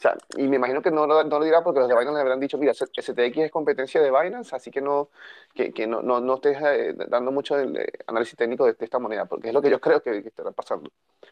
o 0.00 0.02
sea, 0.02 0.16
y 0.36 0.48
me 0.48 0.56
imagino 0.56 0.80
que 0.82 0.90
no, 0.90 1.06
no 1.06 1.22
lo 1.22 1.44
dirá 1.44 1.62
porque 1.62 1.80
los 1.80 1.88
de 1.88 1.94
Binance 1.94 2.14
le 2.14 2.20
habrán 2.22 2.40
dicho, 2.40 2.56
mira, 2.56 2.72
STX 2.72 3.36
es 3.38 3.50
competencia 3.50 4.00
de 4.00 4.10
Binance, 4.10 4.56
así 4.56 4.70
que 4.70 4.80
no, 4.80 5.10
que, 5.54 5.72
que 5.72 5.86
no, 5.86 6.00
no, 6.02 6.20
no 6.20 6.34
estés 6.36 6.56
eh, 6.62 6.94
dando 7.08 7.30
mucho 7.30 7.58
el, 7.58 7.76
eh, 7.76 7.92
análisis 8.06 8.36
técnico 8.36 8.64
de, 8.64 8.72
de 8.72 8.84
esta 8.84 8.98
moneda, 8.98 9.26
porque 9.26 9.48
es 9.48 9.54
lo 9.54 9.60
que 9.60 9.70
yo 9.70 9.80
creo 9.80 10.02
que, 10.02 10.18
estará 10.18 10.52
pasando. 10.52 10.90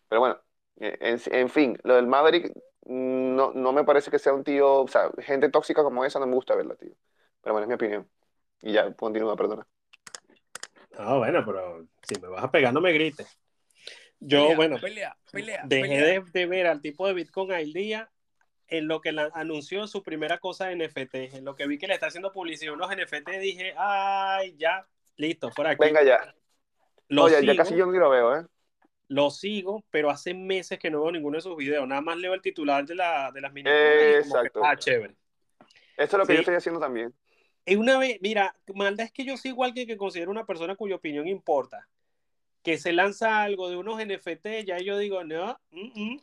Pero 0.09 0.21
bueno, 0.21 0.39
eh, 0.81 0.99
en, 1.01 1.49
fin, 1.49 1.79
lo 1.83 1.97
del 1.97 2.07
Maverick 2.07 2.53
no, 2.89 3.53
no 3.53 3.73
me 3.73 3.85
parece 3.85 4.11
que 4.11 4.19
sea 4.19 4.33
un 4.35 4.45
tío, 4.45 4.83
o 4.83 4.89
sea, 4.89 5.11
gente 5.19 5.51
tóxica 5.51 5.83
como 5.83 6.05
esa 6.05 6.19
no 6.19 6.27
me 6.27 6.35
gusta 6.35 6.57
verla, 6.57 6.75
tío. 6.77 6.95
Pero 7.43 7.53
bueno, 7.55 7.65
es 7.65 7.69
mi 7.69 7.75
opinión. 7.75 8.09
Y 8.63 8.73
ya, 8.73 8.93
continúa, 8.95 9.37
perdona. 9.37 9.67
Ah, 10.97 11.17
bueno, 11.19 11.45
pero 11.45 11.87
si 12.03 12.21
me 12.21 12.29
vas 12.29 12.45
a 12.45 12.51
pegar, 12.51 12.73
no 12.73 12.81
me 12.81 12.93
grites. 12.93 13.39
Yo, 14.21 14.41
Pelea, 14.41 14.57
bueno, 14.57 14.79
pelea, 14.81 15.17
pelea, 15.31 15.65
dejé 15.69 15.83
pelea. 15.89 16.21
de, 16.23 16.31
de 16.33 16.47
ver 16.47 16.67
al 16.67 16.81
tipo 16.81 17.07
de 17.07 17.13
Bitcoin 17.15 17.53
al 17.53 17.73
día 17.73 18.11
en 18.67 18.89
lo 18.89 19.01
que 19.01 19.13
la- 19.13 19.31
anunció 19.33 19.87
su 19.87 20.03
primera 20.03 20.39
cosa 20.39 20.67
de 20.67 20.73
NFT. 20.73 21.37
En 21.37 21.45
lo 21.45 21.55
que 21.55 21.67
vi 21.69 21.79
que 21.79 21.87
le 21.87 21.95
está 21.95 22.07
haciendo 22.09 22.33
publicidad 22.33 22.75
unos 22.75 22.91
NFT, 22.91 23.39
dije, 23.39 23.75
ay, 23.79 24.57
ya, 24.57 24.87
listo, 25.17 25.51
por 25.51 25.67
aquí. 25.69 25.85
Venga 25.85 26.03
ya. 26.03 26.35
Lo 27.09 27.25
Oye, 27.25 27.39
sigo, 27.41 27.53
ya 27.53 27.57
casi 27.57 27.77
yo 27.77 27.87
ni 27.87 27.99
lo 27.99 28.11
veo, 28.11 28.37
¿eh? 28.37 28.47
Lo 29.09 29.31
sigo, 29.31 29.85
pero 29.91 30.11
hace 30.11 30.35
meses 30.35 30.79
que 30.79 30.91
no 30.91 31.01
veo 31.03 31.13
ninguno 31.13 31.37
de 31.37 31.43
sus 31.43 31.57
videos. 31.57 31.87
Nada 31.89 32.01
más 32.01 32.17
leo 32.19 32.35
el 32.35 32.43
titular 32.43 32.85
de, 32.85 32.95
la, 32.95 33.31
de 33.33 33.41
las 33.41 33.53
miniaturas 33.53 34.27
Exacto. 34.27 34.61
ah, 34.65 34.77
chévere. 34.77 35.15
Eso 35.97 36.17
es 36.17 36.19
lo 36.19 36.27
que 36.27 36.33
Sí. 36.33 36.35
yo 36.35 36.41
estoy 36.41 36.55
haciendo 36.55 36.81
también. 36.81 37.15
Y 37.65 37.77
una 37.77 37.99
vez, 37.99 38.19
mira, 38.21 38.55
maldad 38.75 39.07
es 39.07 39.13
que 39.13 39.25
yo 39.25 39.37
soy 39.37 39.51
igual 39.51 39.75
que 39.75 39.87
que 39.87 39.97
considero 39.97 40.31
una 40.31 40.47
persona 40.47 40.77
cuya 40.77 40.97
opinión 40.97 41.27
importa. 41.27 41.89
Que 42.63 42.79
se 42.79 42.93
lanza 42.93 43.43
algo 43.43 43.69
de 43.69 43.77
unos 43.77 43.99
NFT, 44.01 44.65
ya 44.65 44.79
yo 44.79 44.99
digo, 44.99 45.25
no, 45.25 45.59
mm, 45.71 46.01
mm, 46.15 46.21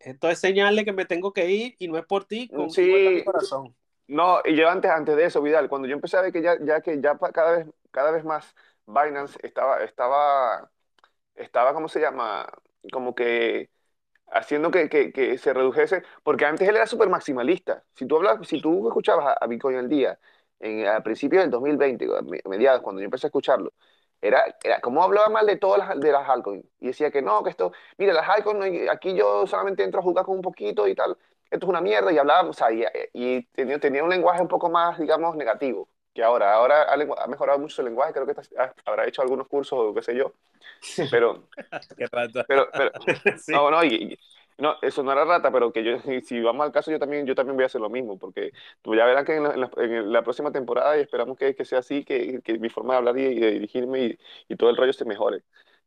esto 0.00 0.30
es 0.30 0.38
señal 0.38 0.76
de 0.76 0.84
que 0.84 0.92
me 0.92 1.06
tengo 1.06 1.32
que 1.32 1.50
ir 1.50 1.76
y 1.78 1.88
no 1.88 1.98
es 1.98 2.04
por 2.06 2.24
ti, 2.24 2.48
con 2.48 2.70
Sí. 2.70 3.22
corazón. 3.24 3.74
No, 4.06 4.40
y 4.44 4.54
yo 4.54 4.68
antes, 4.70 4.90
antes 4.90 5.16
de 5.16 5.24
eso, 5.24 5.42
Vidal, 5.42 5.68
cuando 5.68 5.86
yo 5.86 5.94
empecé 5.94 6.16
a 6.16 6.22
ver 6.22 6.32
que 6.32 6.40
ya, 6.40 6.56
ya 6.64 6.80
que 6.80 7.00
ya 7.00 7.18
cada 7.32 7.58
vez, 7.58 7.66
cada 7.90 8.10
vez 8.10 8.24
más 8.24 8.54
Binance 8.86 9.38
estaba, 9.42 9.82
estaba, 9.84 10.70
estaba, 11.38 11.74
¿cómo 11.74 11.88
se 11.88 12.00
llama? 12.00 12.46
Como 12.92 13.14
que 13.14 13.70
haciendo 14.28 14.70
que, 14.70 14.88
que, 14.88 15.12
que 15.12 15.38
se 15.38 15.54
redujese, 15.54 16.02
porque 16.22 16.44
antes 16.46 16.68
él 16.68 16.76
era 16.76 16.86
súper 16.86 17.08
maximalista. 17.08 17.84
Si 17.94 18.06
tú 18.06 18.16
hablas, 18.16 18.46
si 18.48 18.60
tú 18.60 18.88
escuchabas 18.88 19.36
a, 19.40 19.46
Bitcoin 19.46 19.76
al 19.78 19.88
día 19.88 20.18
en, 20.60 20.86
a 20.86 21.02
principios 21.02 21.42
del 21.42 21.50
2020, 21.50 22.06
a 22.16 22.22
me- 22.22 22.40
mediados, 22.46 22.82
cuando 22.82 23.00
yo 23.00 23.06
empecé 23.06 23.26
a 23.26 23.28
escucharlo, 23.28 23.72
era, 24.20 24.42
era 24.64 24.80
como 24.80 25.02
hablaba 25.02 25.28
mal 25.28 25.46
de 25.46 25.56
todas 25.56 25.78
las, 25.88 26.00
de 26.00 26.12
las 26.12 26.28
altcoins 26.28 26.64
y 26.80 26.88
decía 26.88 27.10
que 27.10 27.22
no, 27.22 27.42
que 27.42 27.50
esto, 27.50 27.72
mira, 27.98 28.12
las 28.12 28.28
altcoins, 28.28 28.88
aquí 28.90 29.14
yo 29.14 29.46
solamente 29.46 29.84
entro 29.84 30.00
a 30.00 30.02
jugar 30.02 30.24
con 30.24 30.36
un 30.36 30.42
poquito 30.42 30.86
y 30.88 30.94
tal, 30.94 31.16
esto 31.50 31.66
es 31.66 31.70
una 31.70 31.80
mierda, 31.80 32.12
y 32.12 32.18
hablaba, 32.18 32.48
o 32.48 32.52
sea, 32.52 32.70
y, 32.72 32.84
y 33.14 33.42
tenía, 33.52 33.78
tenía 33.78 34.02
un 34.04 34.10
lenguaje 34.10 34.42
un 34.42 34.48
poco 34.48 34.68
más, 34.70 34.98
digamos, 34.98 35.36
negativo 35.36 35.88
que 36.18 36.24
ahora. 36.24 36.52
Ahora 36.52 36.92
ha, 36.92 37.26
mejorado 37.28 37.60
mucho 37.60 37.76
su 37.76 37.82
lenguaje, 37.84 38.12
creo 38.12 38.26
que 38.26 38.32
está- 38.32 38.64
ha- 38.64 38.74
habrá 38.86 39.06
hecho 39.06 39.22
algunos 39.22 39.46
cursos 39.46 39.78
o 39.78 39.94
qué 39.94 40.02
sé 40.02 40.16
yo, 40.16 40.32
pero, 41.12 41.44
Qué 41.96 42.06
rata. 42.10 42.44
pero, 42.48 42.68
pero, 42.72 42.90
Sí. 43.38 43.52
no, 43.52 43.70
no, 43.70 43.84
y, 43.84 44.18
no, 44.58 44.74
eso 44.82 45.04
no 45.04 45.12
era 45.12 45.24
rata, 45.24 45.52
pero 45.52 45.72
que 45.72 45.84
yo, 45.84 45.92
si 46.24 46.40
vamos 46.40 46.66
al 46.66 46.72
caso, 46.72 46.90
yo 46.90 46.98
también, 46.98 47.24
yo 47.24 47.36
también 47.36 47.56
voy 47.56 47.62
a 47.62 47.66
hacer 47.66 47.80
lo 47.80 47.88
mismo, 47.88 48.18
porque 48.18 48.52
tú 48.82 48.96
ya 48.96 49.04
verás 49.06 49.24
que 49.24 49.36
en 49.36 49.44
la, 49.44 49.54
en 49.54 49.60
la- 49.60 49.70
en 49.76 50.12
la 50.12 50.22
próxima 50.22 50.50
temporada, 50.50 50.98
y 50.98 51.02
esperamos 51.02 51.38
que, 51.38 51.54
que 51.54 51.64
sea 51.64 51.78
así, 51.78 52.04
que, 52.04 52.40
que 52.42 52.58
mi 52.58 52.68
forma 52.68 52.94
de 52.94 52.98
hablar 52.98 53.16
y, 53.18 53.22
y 53.26 53.38
de 53.40 53.50
dirigirme 53.52 54.00
y, 54.06 54.18
y 54.48 54.56
todo 54.56 54.70
el 54.70 54.76
rollo 54.76 54.92
se 54.92 55.04
mejore, 55.04 55.42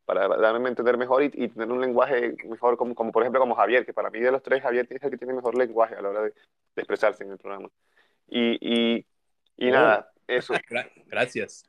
para 0.06 0.30
darme 0.30 0.68
a 0.68 0.70
entender 0.70 0.98
mejor 0.98 1.24
y, 1.24 1.26
y 1.34 1.50
tener 1.50 1.70
un 1.72 1.82
lenguaje 1.82 2.36
mejor, 2.46 2.78
como, 2.78 2.96
como 2.96 3.12
por 3.12 3.24
ejemplo 3.24 3.42
como 3.42 3.56
Javier, 3.56 3.86
que 3.86 3.94
para 3.94 4.10
mí 4.10 4.20
de 4.22 4.32
los 4.32 4.42
tres, 4.42 4.62
Javier 4.64 4.88
es 4.90 5.04
el 5.04 5.12
que 5.12 5.18
tiene 5.18 5.34
mejor 5.34 5.56
lenguaje 5.58 5.96
a 5.96 6.02
la 6.02 6.10
hora 6.10 6.22
de, 6.22 6.30
de 6.30 6.82
expresarse 6.82 7.24
en 7.26 7.32
el 7.32 7.38
programa. 7.38 7.70
Y, 8.28 8.58
y, 8.98 9.06
y 9.58 9.70
Oh. 9.70 9.72
nada, 9.72 10.11
eso. 10.38 10.54
Gra- 10.70 10.90
Gracias. 11.08 11.66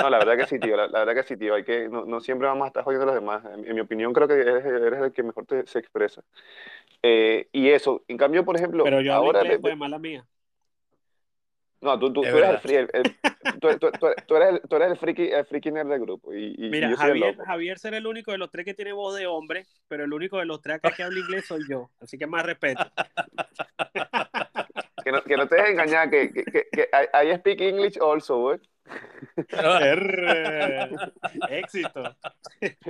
No, 0.00 0.08
la 0.08 0.18
verdad 0.18 0.36
que 0.38 0.46
sí, 0.46 0.58
tío, 0.58 0.76
la, 0.76 0.86
la 0.86 1.00
verdad 1.00 1.14
que 1.14 1.22
sí, 1.28 1.36
tío, 1.36 1.54
hay 1.54 1.64
que, 1.64 1.88
no, 1.88 2.04
no 2.06 2.20
siempre 2.20 2.48
vamos 2.48 2.64
a 2.64 2.68
estar 2.68 2.82
jodiendo 2.82 3.02
a 3.04 3.06
los 3.06 3.14
demás. 3.14 3.44
En, 3.44 3.66
en 3.66 3.74
mi 3.74 3.80
opinión, 3.80 4.12
creo 4.14 4.26
que 4.26 4.34
eres, 4.40 4.64
eres 4.64 5.00
el 5.02 5.12
que 5.12 5.22
mejor 5.22 5.44
te- 5.44 5.66
se 5.66 5.78
expresa. 5.78 6.22
Eh, 7.02 7.48
y 7.52 7.68
eso, 7.68 8.02
en 8.08 8.16
cambio, 8.16 8.44
por 8.44 8.56
ejemplo, 8.56 8.84
Pero 8.84 9.00
yo 9.02 9.12
ahora... 9.12 9.40
inglés, 9.42 9.58
pues 9.60 9.76
mala 9.76 9.98
mía. 9.98 10.26
no, 11.82 11.98
tú, 11.98 12.12
tú, 12.12 12.22
Es 12.24 12.30
tú 12.30 12.38
eres 12.38 12.50
el 12.50 12.56
verdad. 12.56 12.62
free, 12.62 12.74
el- 12.76 12.90
el- 12.92 13.60
tú, 13.60 13.68
tú- 13.78 13.90
tú- 13.98 14.14
tú 14.26 14.36
eres 14.36 14.48
el, 14.50 14.60
tú 14.68 14.76
eres 14.76 14.90
el 14.92 14.96
friki, 14.96 15.28
el 15.30 15.44
friki 15.44 15.70
nerd 15.70 15.88
del 15.88 16.00
grupo 16.00 16.32
y, 16.32 16.54
y- 16.56 16.66
y 16.66 16.70
Mira, 16.70 16.90
yo 16.90 16.96
soy 16.96 17.04
el 17.10 17.10
Javier, 17.20 17.36
loco. 17.36 17.44
Javier 17.44 17.78
será 17.78 17.96
el 17.98 18.06
único 18.06 18.32
de 18.32 18.38
los 18.38 18.50
tres 18.50 18.64
que 18.64 18.74
tiene 18.74 18.92
voz 18.92 19.14
de 19.16 19.26
hombre, 19.26 19.66
pero 19.88 20.04
el 20.04 20.12
único 20.12 20.38
de 20.38 20.46
los 20.46 20.60
tres 20.62 20.76
acá 20.76 20.90
que 20.92 21.02
habla 21.02 21.18
inglés 21.20 21.44
soy 21.46 21.60
yo. 21.68 21.90
Así 22.00 22.16
que 22.18 22.26
más 22.26 22.44
respeto. 22.46 22.82
Que 25.10 25.16
no, 25.16 25.22
que 25.24 25.36
no 25.36 25.48
te 25.48 25.56
dejes 25.56 25.70
engañar, 25.70 26.08
que, 26.08 26.30
que, 26.32 26.88
I, 26.92 27.26
I 27.32 27.36
speak 27.38 27.60
English 27.60 27.98
also, 28.00 28.38
güey. 28.38 28.60
Erre. 29.48 30.88
Éxito. 31.48 32.16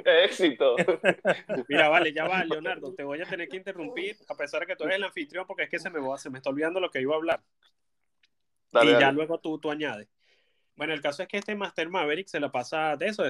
Éxito. 0.05 0.77
Mira, 1.69 1.89
vale, 1.89 2.13
ya 2.13 2.27
va, 2.27 2.45
Leonardo. 2.45 2.95
Te 2.95 3.05
voy 3.05 3.23
a 3.23 3.25
tener 3.25 3.49
que 3.49 3.57
interrumpir, 3.57 4.17
a 4.29 4.35
pesar 4.37 4.61
de 4.61 4.67
que 4.67 4.77
tú 4.77 4.85
eres 4.85 4.97
el 4.97 5.05
anfitrión, 5.05 5.47
porque 5.47 5.63
es 5.65 5.71
que 5.71 5.79
se 5.79 5.89
me, 5.89 5.99
va- 5.99 6.19
se 6.19 6.29
me 6.29 6.39
está 6.39 6.51
olvidando 6.51 6.79
lo 6.79 6.91
que 6.91 7.01
iba 7.01 7.15
a 7.15 7.19
hablar. 7.19 7.41
Dale, 8.71 8.93
y 8.93 9.01
ya 9.01 9.13
luego 9.13 9.39
tú, 9.41 9.59
tú 9.59 9.71
añades. 9.71 10.09
Bueno, 10.77 10.93
el 10.93 11.01
caso 11.01 11.23
es 11.23 11.29
que 11.29 11.39
este 11.39 11.55
Master 11.55 11.89
Maverick 11.89 12.29
se 12.29 12.41
la 12.41 12.51
pasa 12.51 12.97
de 12.97 13.09
eso, 13.09 13.25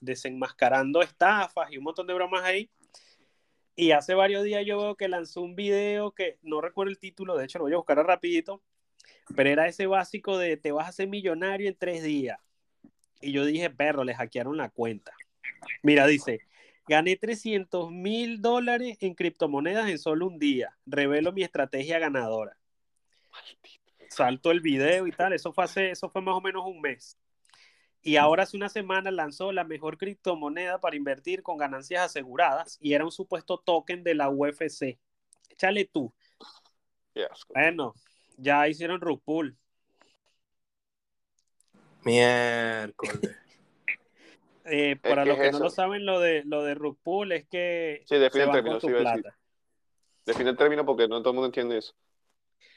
desenmascarando 0.00 1.02
estafas 1.02 1.70
y 1.72 1.78
un 1.78 1.84
montón 1.84 2.06
de 2.06 2.14
bromas 2.14 2.44
ahí. 2.44 2.70
Y 3.76 3.90
hace 3.90 4.14
varios 4.14 4.42
días 4.42 4.64
yo 4.64 4.78
veo 4.78 4.94
que 4.96 5.06
lanzó 5.06 5.42
un 5.42 5.54
video 5.54 6.10
que 6.12 6.38
no 6.42 6.62
recuerdo 6.62 6.90
el 6.90 6.98
título, 6.98 7.36
de 7.36 7.44
hecho 7.44 7.58
lo 7.58 7.64
voy 7.64 7.74
a 7.74 7.76
buscar 7.76 7.98
rapidito, 7.98 8.62
pero 9.34 9.50
era 9.50 9.68
ese 9.68 9.86
básico 9.86 10.38
de 10.38 10.56
te 10.56 10.72
vas 10.72 10.86
a 10.86 10.88
hacer 10.88 11.08
millonario 11.08 11.68
en 11.68 11.76
tres 11.76 12.02
días. 12.02 12.40
Y 13.20 13.32
yo 13.32 13.44
dije, 13.44 13.68
perro, 13.68 14.02
le 14.02 14.14
hackearon 14.14 14.56
la 14.56 14.70
cuenta. 14.70 15.12
Mira, 15.82 16.06
dice, 16.06 16.40
gané 16.88 17.16
300 17.16 17.90
mil 17.90 18.40
dólares 18.40 18.96
en 19.00 19.14
criptomonedas 19.14 19.90
en 19.90 19.98
solo 19.98 20.26
un 20.26 20.38
día. 20.38 20.74
Revelo 20.86 21.32
mi 21.32 21.42
estrategia 21.42 21.98
ganadora. 21.98 22.56
Salto 24.08 24.52
el 24.52 24.60
video 24.60 25.06
y 25.06 25.12
tal, 25.12 25.34
eso 25.34 25.52
fue 25.52 25.64
hace, 25.64 25.90
eso 25.90 26.08
fue 26.08 26.22
más 26.22 26.34
o 26.34 26.40
menos 26.40 26.64
un 26.64 26.80
mes. 26.80 27.18
Y 28.06 28.18
ahora 28.18 28.44
hace 28.44 28.56
una 28.56 28.68
semana 28.68 29.10
lanzó 29.10 29.50
la 29.50 29.64
mejor 29.64 29.98
criptomoneda 29.98 30.80
para 30.80 30.94
invertir 30.94 31.42
con 31.42 31.58
ganancias 31.58 32.04
aseguradas 32.04 32.78
y 32.80 32.92
era 32.92 33.04
un 33.04 33.10
supuesto 33.10 33.58
token 33.58 34.04
de 34.04 34.14
la 34.14 34.30
UFC. 34.30 34.96
Échale 35.50 35.86
tú. 35.86 36.14
Bueno, 37.52 37.96
ya 38.36 38.68
hicieron 38.68 39.00
rug 39.00 39.20
pull. 39.24 39.56
Miércoles. 42.04 43.20
Eh, 44.68 44.96
para 44.96 45.22
¿qué 45.22 45.28
los 45.28 45.38
es 45.38 45.44
que 45.44 45.52
no 45.52 45.58
lo 45.60 45.70
saben, 45.70 46.04
lo 46.04 46.18
de, 46.18 46.42
lo 46.44 46.64
de 46.64 46.74
rug 46.74 46.98
pull 47.00 47.30
es 47.30 47.46
que 47.46 48.02
Sí, 48.04 48.16
define 48.16 48.46
el 48.46 48.50
término, 48.50 48.80
sí. 48.80 48.88
Define 50.24 50.50
el 50.50 50.56
término 50.56 50.84
porque 50.84 51.06
no 51.06 51.20
todo 51.20 51.30
el 51.30 51.34
mundo 51.34 51.46
entiende 51.46 51.78
eso. 51.78 51.94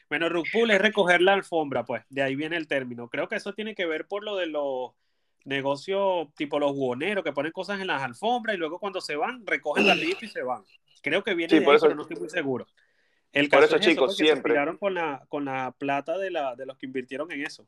Bueno, 0.07 0.30
rug 0.30 0.45
pull 0.53 0.69
es 0.69 0.80
recoger 0.80 1.19
la 1.23 1.34
alfombra, 1.34 1.86
pues, 1.86 2.03
de 2.09 2.21
ahí 2.21 2.36
viene 2.36 2.57
el 2.57 2.67
término. 2.67 3.09
Creo 3.09 3.27
que 3.27 3.38
eso 3.38 3.53
tiene 3.53 3.73
que 3.73 3.88
ver 3.88 4.07
por 4.07 4.23
lo 4.23 4.36
de 4.36 4.45
los 4.45 4.91
negocios 5.45 6.27
tipo 6.35 6.59
los 6.59 6.73
buhoneros 6.75 7.23
que 7.23 7.31
ponen 7.33 7.51
cosas 7.51 7.79
en 7.81 7.87
las 7.87 8.01
alfombras 8.01 8.55
y 8.55 8.59
luego 8.59 8.79
cuando 8.79 9.01
se 9.01 9.15
van, 9.15 9.45
recogen 9.45 9.87
rapidito 9.87 10.25
y 10.25 10.29
se 10.29 10.43
van. 10.43 10.63
Creo 11.01 11.23
que 11.23 11.33
viene 11.33 11.51
Sí, 11.51 11.59
de 11.59 11.65
por 11.65 11.73
ahí, 11.73 11.77
eso- 11.77 11.85
pero 11.85 11.95
no 11.95 12.01
estoy 12.03 12.17
muy 12.17 12.29
seguro. 12.29 12.67
El 13.31 13.47
por 13.49 13.59
caso 13.59 13.75
eso, 13.75 13.75
es 13.77 13.81
chicos, 13.91 14.05
pues, 14.07 14.17
que 14.17 14.23
siempre. 14.25 14.51
se 14.51 14.53
tiraron 14.55 14.77
con 14.77 14.93
la, 14.95 15.23
con 15.29 15.45
la 15.45 15.71
plata 15.77 16.17
de, 16.17 16.31
la, 16.31 16.55
de 16.55 16.65
los 16.65 16.77
que 16.77 16.87
invirtieron 16.87 17.31
en 17.31 17.45
eso. 17.45 17.67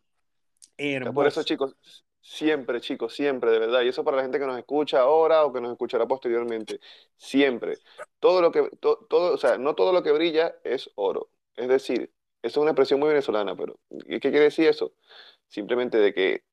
Hermoso. 0.78 1.14
Por 1.14 1.28
eso, 1.28 1.44
chicos, 1.44 1.76
siempre, 2.20 2.82
chicos, 2.82 3.14
siempre, 3.14 3.52
de 3.52 3.60
verdad. 3.60 3.82
Y 3.82 3.90
eso 3.90 4.04
para 4.04 4.18
la 4.18 4.24
gente 4.24 4.40
que 4.40 4.46
nos 4.48 4.58
escucha 4.58 5.02
ahora 5.02 5.46
o 5.46 5.54
que 5.54 5.62
nos 5.62 5.72
escuchará 5.72 6.08
posteriormente. 6.08 6.80
Siempre. 7.16 7.78
Todo 8.20 8.42
lo 8.42 8.52
que, 8.52 8.70
to- 8.80 9.06
todo, 9.10 9.34
o 9.34 9.38
sea, 9.38 9.58
no 9.60 9.76
todo 9.76 9.94
lo 9.94 10.02
que 10.02 10.12
brilla 10.12 10.56
es 10.64 10.90
oro. 10.96 11.30
Es 11.56 11.68
decir, 11.68 12.12
eso 12.42 12.60
es 12.60 12.62
una 12.64 12.72
expresión 12.72 13.00
muy 13.00 13.10
venezolana, 13.10 13.56
pero 13.56 13.78
¿qué 14.10 14.20
quiere 14.20 14.40
decir 14.42 14.68
eso? 14.68 14.94
Simplemente 15.48 16.00
de 16.00 16.14
que 16.14 16.44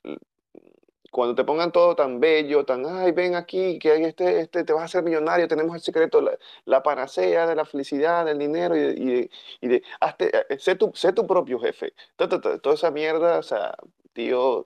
cuando 1.18 1.34
te 1.34 1.44
pongan 1.44 1.72
todo 1.72 1.96
tan 1.96 2.20
bello, 2.20 2.64
tan, 2.64 2.86
ay, 2.86 3.10
ven 3.12 3.34
aquí, 3.34 3.78
que 3.80 3.90
hay 3.92 4.04
este, 4.04 4.40
este, 4.40 4.62
te 4.64 4.72
vas 4.72 4.82
a 4.82 4.84
hacer 4.86 5.02
millonario, 5.02 5.48
tenemos 5.48 5.74
el 5.74 5.82
secreto, 5.82 6.20
la, 6.20 6.38
la 6.64 6.82
panacea 6.84 7.46
de 7.46 7.56
la 7.56 7.64
felicidad, 7.64 8.24
del 8.24 8.38
dinero 8.38 8.76
y 8.76 8.80
de, 8.80 9.30
y 9.60 9.68
de, 9.68 9.82
hazte- 10.00 10.30
eh, 10.48 10.58
sé, 10.60 10.76
tu, 10.76 10.92
sé 10.94 11.12
tu 11.12 11.26
propio 11.26 11.58
jefe. 11.58 11.92
Toda 12.16 12.74
esa 12.74 12.90
mierda, 12.92 13.38
o 13.38 13.42
sea, 13.42 13.74
tío, 14.12 14.64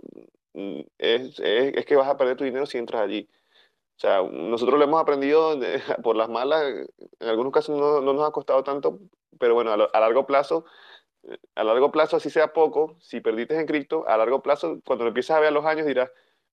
mm, 0.54 0.80
es, 0.98 1.40
es, 1.40 1.86
que 1.86 1.96
vas 1.96 2.08
a 2.08 2.16
perder 2.18 2.36
tu 2.36 2.44
dinero 2.44 2.66
si 2.66 2.76
entras 2.78 3.02
allí. 3.02 3.28
O 3.96 4.00
sea, 4.00 4.22
nosotros 4.22 4.78
lo 4.78 4.84
hemos 4.84 5.00
aprendido 5.00 5.56
de- 5.56 5.80
por 6.04 6.16
las 6.16 6.28
malas, 6.28 6.62
en 7.20 7.28
algunos 7.28 7.52
casos 7.52 7.78
no, 7.78 8.00
no 8.00 8.12
nos 8.14 8.28
ha 8.28 8.32
costado 8.32 8.64
tanto, 8.64 8.98
pero 9.38 9.54
bueno, 9.54 9.72
a, 9.72 10.00
largo 10.00 10.26
plazo, 10.26 10.64
eh, 11.24 11.38
a 11.56 11.64
largo 11.64 11.90
plazo, 11.92 12.16
así 12.16 12.30
sea 12.30 12.52
poco, 12.52 12.96
si 13.00 13.20
perdiste 13.20 13.58
en 13.58 13.66
cripto, 13.66 14.06
a 14.08 14.16
largo 14.16 14.42
plazo, 14.42 14.80
cuando 14.84 15.06
empiezas 15.06 15.36
a 15.38 15.40
ver 15.40 15.52
los 15.52 15.64
años 15.66 15.86
dirás, 15.86 16.10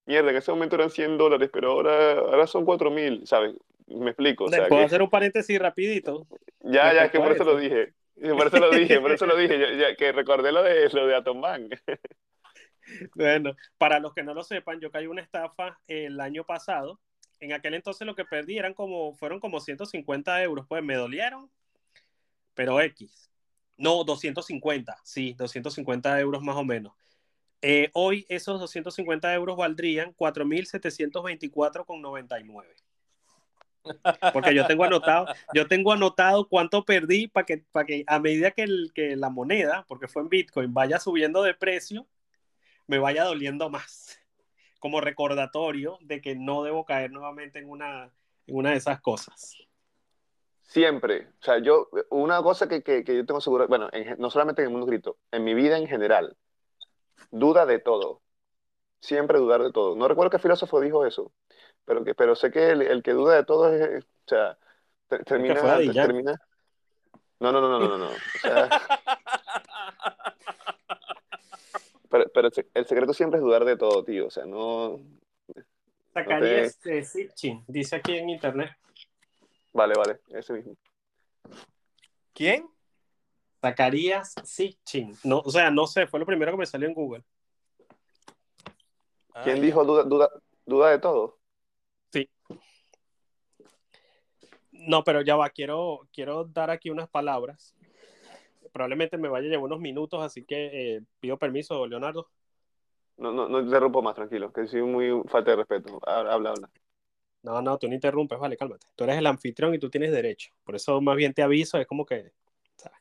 mierda, 0.09 0.31
en 0.31 0.37
ese 0.37 0.51
momento 0.51 0.75
eran 0.75 0.89
100 0.89 1.17
dólares, 1.17 1.49
pero 1.53 1.71
ahora, 1.71 2.13
ahora 2.19 2.47
son 2.47 2.65
4 2.65 2.89
mil, 2.91 3.25
¿sabes? 3.27 3.55
Me 3.87 4.09
explico, 4.09 4.45
o 4.45 4.49
sea, 4.49 4.67
¿Puedo 4.67 4.81
que- 4.81 4.85
hacer 4.87 5.01
un 5.03 5.09
paréntesis 5.09 5.57
rapidito? 5.59 6.25
ya, 6.61 6.93
ya, 6.93 7.05
es 7.05 7.11
que 7.11 7.19
por 7.19 7.31
eso 7.31 7.43
lo 7.43 7.55
dije, 7.57 7.93
por 8.35 8.47
eso 8.47 8.57
lo 8.59 8.69
dije, 8.71 8.99
por 8.99 9.11
eso 9.11 9.25
lo 9.27 9.37
dije, 9.37 9.59
ya- 9.59 9.73
ya, 9.89 9.95
que 9.95 10.11
recordé 10.11 10.51
lo 10.51 10.63
de, 10.63 10.89
lo 10.89 11.07
de 11.07 11.15
Atom 11.15 11.39
Man. 11.39 11.69
Bueno, 13.13 13.55
para 13.77 13.99
los 13.99 14.13
que 14.15 14.23
no 14.23 14.33
lo 14.33 14.43
sepan, 14.43 14.79
yo 14.79 14.89
caí 14.89 15.05
una 15.05 15.21
estafa 15.21 15.79
el 15.87 16.19
año 16.19 16.43
pasado. 16.43 16.99
En 17.39 17.53
aquel 17.53 17.75
entonces 17.75 18.05
lo 18.07 18.15
que 18.15 18.25
perdí 18.25 18.57
eran 18.57 18.73
como, 18.73 19.13
fueron 19.13 19.39
como 19.39 19.59
150 19.59 20.41
euros. 20.41 20.65
Pues 20.67 20.83
me 20.83 20.95
dolieron, 20.95 21.51
pero 22.55 22.81
X. 22.81 23.29
No, 23.77 24.03
250, 24.03 24.97
sí, 25.03 25.33
250 25.37 26.19
euros 26.19 26.41
más 26.41 26.55
o 26.57 26.65
menos. 26.65 26.93
Eh, 27.61 27.89
hoy 27.93 28.25
esos 28.29 28.59
250 28.59 29.33
euros 29.33 29.57
valdrían 29.57 30.13
4.724,99. 30.13 32.65
Porque 34.33 34.53
yo 34.53 34.67
tengo 34.67 34.83
anotado, 34.83 35.27
yo 35.53 35.67
tengo 35.67 35.93
anotado 35.93 36.47
cuánto 36.47 36.85
perdí 36.85 37.27
para 37.27 37.45
que, 37.45 37.63
para 37.71 37.85
que 37.85 38.03
a 38.07 38.19
medida 38.19 38.51
que, 38.51 38.63
el- 38.63 38.91
que 38.93 39.15
la 39.15 39.29
moneda, 39.29 39.85
porque 39.87 40.07
fue 40.07 40.21
en 40.21 40.29
Bitcoin, 40.29 40.73
vaya 40.73 40.99
subiendo 40.99 41.41
de 41.43 41.53
precio, 41.53 42.07
me 42.87 42.99
vaya 42.99 43.23
doliendo 43.23 43.69
más. 43.69 44.19
Como 44.79 45.01
recordatorio 45.01 45.97
de 46.01 46.21
que 46.21 46.35
no 46.35 46.63
debo 46.63 46.85
caer 46.85 47.11
nuevamente 47.11 47.59
en 47.59 47.69
una, 47.69 48.11
en 48.47 48.55
una 48.55 48.71
de 48.71 48.77
esas 48.77 49.01
cosas. 49.01 49.57
Siempre. 50.61 51.27
O 51.41 51.43
sea, 51.43 51.59
yo, 51.59 51.89
una 52.09 52.41
cosa 52.43 52.69
que, 52.69 52.83
que, 52.83 53.03
que 53.03 53.15
yo 53.15 53.25
tengo 53.25 53.41
seguro, 53.41 53.67
bueno, 53.67 53.89
en 53.91 54.15
no 54.19 54.29
solamente 54.29 54.61
en 54.61 54.67
el 54.67 54.71
mundo 54.71 54.87
cripto, 54.87 55.17
en 55.31 55.43
mi 55.43 55.53
vida 55.53 55.77
en 55.77 55.87
general, 55.87 56.37
duda 57.31 57.65
de 57.65 57.79
todo. 57.79 58.21
Siempre 59.01 59.39
dudar 59.39 59.63
de 59.63 59.71
todo. 59.71 59.95
No 59.95 60.07
recuerdo 60.07 60.29
qué 60.31 60.39
filósofo 60.39 60.81
dijo 60.81 61.05
eso, 61.05 61.31
pero, 61.85 62.03
que, 62.03 62.13
pero 62.15 62.35
sé 62.35 62.51
que 62.51 62.71
el, 62.71 62.81
el 62.81 63.01
que 63.01 63.13
duda 63.13 63.35
de 63.35 63.45
todo 63.45 63.73
es, 63.73 64.03
o 64.03 64.07
sea, 64.27 64.57
te- 65.07 65.23
termina, 65.23 65.77
te- 65.77 65.93
termina. 65.93 66.33
No, 67.39 67.53
no, 67.53 67.61
no, 67.61 67.69
no, 67.69 67.79
no, 67.79 67.87
no, 67.87 67.97
no. 67.97 68.09
O 68.09 68.39
sea, 68.41 68.69
pero, 72.09 72.25
pero 72.33 72.47
el, 72.47 72.53
se- 72.53 72.67
el 72.73 72.85
secreto 72.85 73.13
siempre 73.13 73.37
es 73.39 73.43
dudar 73.43 73.65
de 73.65 73.77
todo, 73.77 74.03
tío. 74.03 74.27
O 74.27 74.31
sea, 74.31 74.45
no. 74.45 74.99
Zacarías 76.13 76.77
eh, 76.85 77.03
Sitchin, 77.03 77.63
dice 77.67 77.97
aquí 77.97 78.17
en 78.17 78.29
internet. 78.29 78.71
Vale, 79.71 79.93
vale, 79.95 80.19
ese 80.29 80.53
mismo. 80.53 80.75
¿Quién? 82.33 82.67
Zacarías 83.61 84.33
Sitchin. 84.43 85.15
No, 85.23 85.39
o 85.39 85.51
sea, 85.51 85.69
no 85.71 85.87
sé, 85.87 86.07
fue 86.07 86.19
lo 86.19 86.25
primero 86.25 86.51
que 86.51 86.57
me 86.57 86.65
salió 86.65 86.87
en 86.87 86.93
Google. 86.93 87.23
¿Quién 89.43 89.57
Ah, 89.57 89.61
dijo 89.61 89.85
duda, 89.85 90.03
duda, 90.03 90.29
duda 90.65 90.89
de 90.91 90.99
todo? 90.99 91.37
Sí. 92.11 92.29
No, 94.71 95.03
pero 95.03 95.21
ya 95.21 95.35
va, 95.35 95.49
quiero, 95.49 96.07
quiero 96.13 96.45
dar 96.45 96.69
aquí 96.69 96.89
unas 96.89 97.09
palabras. 97.09 97.75
Probablemente 98.71 99.17
me 99.17 99.29
vaya 99.29 99.47
a 99.47 99.49
llevar 99.49 99.65
unos 99.65 99.79
minutos, 99.79 100.21
así 100.23 100.45
que 100.45 100.95
eh, 100.95 101.01
pido 101.19 101.37
permiso, 101.37 101.85
Leonardo. 101.87 102.29
No, 103.17 103.31
no, 103.31 103.49
no 103.49 103.59
te 103.59 103.65
interrumpo 103.65 104.01
más, 104.01 104.15
tranquilo, 104.15 104.51
que 104.53 104.67
soy 104.67 104.81
muy 104.81 105.21
falta 105.27 105.51
de 105.51 105.57
respeto. 105.57 105.99
Habla, 106.05 106.33
habla. 106.33 106.49
habla. 106.51 106.69
No, 107.41 107.61
no, 107.61 107.77
tú 107.77 107.87
no 107.87 107.93
interrumpes, 107.93 108.37
vale, 108.37 108.57
cálmate. 108.57 108.87
Tú 108.95 109.05
eres 109.05 109.17
el 109.17 109.27
anfitrión 109.27 109.73
y 109.73 109.79
tú 109.79 109.89
tienes 109.89 110.11
derecho. 110.11 110.51
Por 110.63 110.75
eso 110.75 110.99
más 111.01 111.15
bien 111.15 111.33
te 111.33 111.41
aviso, 111.41 111.77
es 111.77 111.87
como 111.87 112.05
que... 112.05 112.31
¿sabes? 112.75 112.97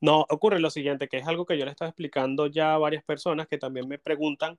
No, 0.00 0.26
ocurre 0.28 0.60
lo 0.60 0.70
siguiente, 0.70 1.08
que 1.08 1.18
es 1.18 1.26
algo 1.26 1.46
que 1.46 1.58
yo 1.58 1.64
le 1.64 1.70
estaba 1.70 1.88
explicando 1.88 2.46
ya 2.48 2.74
a 2.74 2.78
varias 2.78 3.02
personas 3.04 3.48
que 3.48 3.58
también 3.58 3.88
me 3.88 3.98
preguntan 3.98 4.58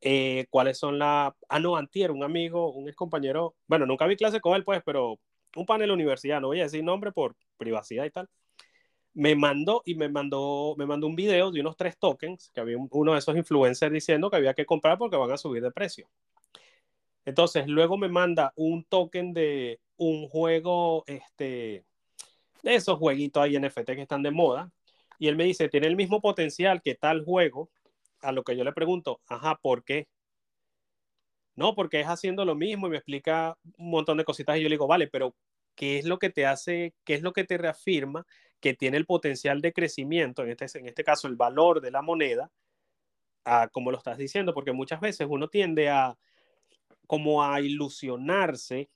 eh, 0.00 0.46
cuáles 0.50 0.78
son 0.78 0.98
las... 0.98 1.32
Ah, 1.48 1.60
no, 1.60 1.76
Antier, 1.76 2.10
un 2.10 2.24
amigo, 2.24 2.72
un 2.72 2.88
ex 2.88 2.96
compañero, 2.96 3.54
bueno, 3.66 3.86
nunca 3.86 4.06
vi 4.06 4.16
clase 4.16 4.40
con 4.40 4.54
él, 4.56 4.64
pues, 4.64 4.82
pero 4.84 5.18
un 5.56 5.66
panel 5.66 5.88
de 5.88 5.94
universidad, 5.94 6.40
no 6.40 6.48
voy 6.48 6.60
a 6.60 6.64
decir 6.64 6.84
nombre 6.84 7.12
por 7.12 7.36
privacidad 7.56 8.04
y 8.04 8.10
tal, 8.10 8.28
me 9.14 9.34
mandó 9.34 9.82
y 9.84 9.94
me 9.96 10.08
mandó, 10.08 10.74
me 10.78 10.86
mandó 10.86 11.06
un 11.06 11.16
video 11.16 11.50
de 11.50 11.60
unos 11.60 11.76
tres 11.76 11.98
tokens, 11.98 12.50
que 12.54 12.60
había 12.60 12.76
uno 12.78 13.12
de 13.12 13.18
esos 13.18 13.36
influencers 13.36 13.92
diciendo 13.92 14.30
que 14.30 14.36
había 14.36 14.54
que 14.54 14.66
comprar 14.66 14.98
porque 14.98 15.16
van 15.16 15.32
a 15.32 15.36
subir 15.36 15.62
de 15.62 15.72
precio. 15.72 16.08
Entonces, 17.24 17.66
luego 17.66 17.98
me 17.98 18.08
manda 18.08 18.52
un 18.56 18.84
token 18.84 19.32
de 19.34 19.80
un 19.96 20.28
juego, 20.28 21.04
este, 21.06 21.84
de 22.62 22.74
esos 22.74 22.98
jueguitos 22.98 23.42
ahí 23.42 23.56
NFT 23.56 23.86
que 23.94 24.02
están 24.02 24.22
de 24.22 24.30
moda, 24.30 24.70
y 25.18 25.28
él 25.28 25.36
me 25.36 25.44
dice, 25.44 25.68
tiene 25.68 25.86
el 25.86 25.96
mismo 25.96 26.20
potencial 26.20 26.80
que 26.82 26.94
tal 26.94 27.24
juego, 27.24 27.70
a 28.20 28.32
lo 28.32 28.42
que 28.44 28.56
yo 28.56 28.64
le 28.64 28.72
pregunto, 28.72 29.20
ajá, 29.26 29.56
¿por 29.60 29.84
qué? 29.84 30.08
No, 31.56 31.74
porque 31.74 32.00
es 32.00 32.06
haciendo 32.06 32.44
lo 32.44 32.54
mismo 32.54 32.86
y 32.86 32.90
me 32.90 32.96
explica 32.96 33.56
un 33.76 33.90
montón 33.90 34.18
de 34.18 34.24
cositas 34.24 34.56
y 34.56 34.62
yo 34.62 34.68
le 34.68 34.74
digo, 34.74 34.86
vale, 34.86 35.08
pero 35.08 35.34
¿qué 35.74 35.98
es 35.98 36.04
lo 36.04 36.18
que 36.18 36.30
te 36.30 36.46
hace, 36.46 36.94
qué 37.04 37.14
es 37.14 37.22
lo 37.22 37.32
que 37.32 37.44
te 37.44 37.58
reafirma 37.58 38.26
que 38.60 38.74
tiene 38.74 38.96
el 38.96 39.06
potencial 39.06 39.60
de 39.60 39.72
crecimiento, 39.72 40.42
en 40.42 40.50
este, 40.50 40.78
en 40.78 40.86
este 40.86 41.04
caso 41.04 41.28
el 41.28 41.36
valor 41.36 41.80
de 41.80 41.90
la 41.90 42.02
moneda, 42.02 42.50
a, 43.44 43.68
como 43.68 43.90
lo 43.90 43.98
estás 43.98 44.18
diciendo? 44.18 44.54
Porque 44.54 44.72
muchas 44.72 45.00
veces 45.00 45.26
uno 45.28 45.48
tiende 45.48 45.88
a 45.88 46.16
como 47.06 47.42
a 47.42 47.60
ilusionarse 47.60 48.90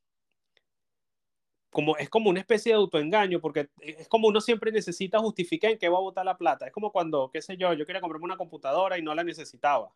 como, 1.73 1.97
es 1.97 2.11
como 2.11 2.29
una 2.29 2.41
especie 2.41 2.73
de 2.73 2.77
autoengaño, 2.77 3.41
porque 3.41 3.71
es 3.81 4.07
como 4.07 4.29
uno 4.29 4.41
siempre 4.43 4.71
necesita 4.71 5.19
justificar 5.19 5.71
en 5.71 5.79
qué 5.79 5.89
va 5.89 5.97
a 5.97 6.03
botar 6.03 6.25
la 6.25 6.37
plata. 6.37 6.67
Es 6.67 6.73
como 6.73 6.93
cuando, 6.93 7.31
qué 7.33 7.41
sé 7.41 7.57
yo, 7.57 7.73
yo 7.73 7.87
quería 7.87 8.03
comprarme 8.03 8.27
una 8.27 8.37
computadora 8.37 8.99
y 8.99 9.03
no 9.03 9.15
la 9.15 9.25
necesitaba. 9.25 9.91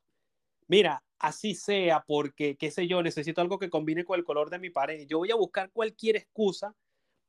Mira, 0.69 1.05
así 1.19 1.55
sea, 1.55 2.03
porque, 2.07 2.57
qué 2.57 2.70
sé 2.70 2.89
yo, 2.89 3.03
necesito 3.03 3.43
algo 3.43 3.59
que 3.59 3.69
combine 3.69 4.05
con 4.05 4.19
el 4.19 4.24
color 4.24 4.48
de 4.48 4.59
mi 4.59 4.70
pared. 4.70 5.07
Yo 5.07 5.19
voy 5.19 5.31
a 5.31 5.36
buscar 5.36 5.70
cualquier 5.70 6.16
excusa 6.16 6.74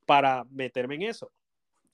para 0.06 0.44
meterme 0.50 0.94
en 0.94 1.02
eso. 1.02 1.30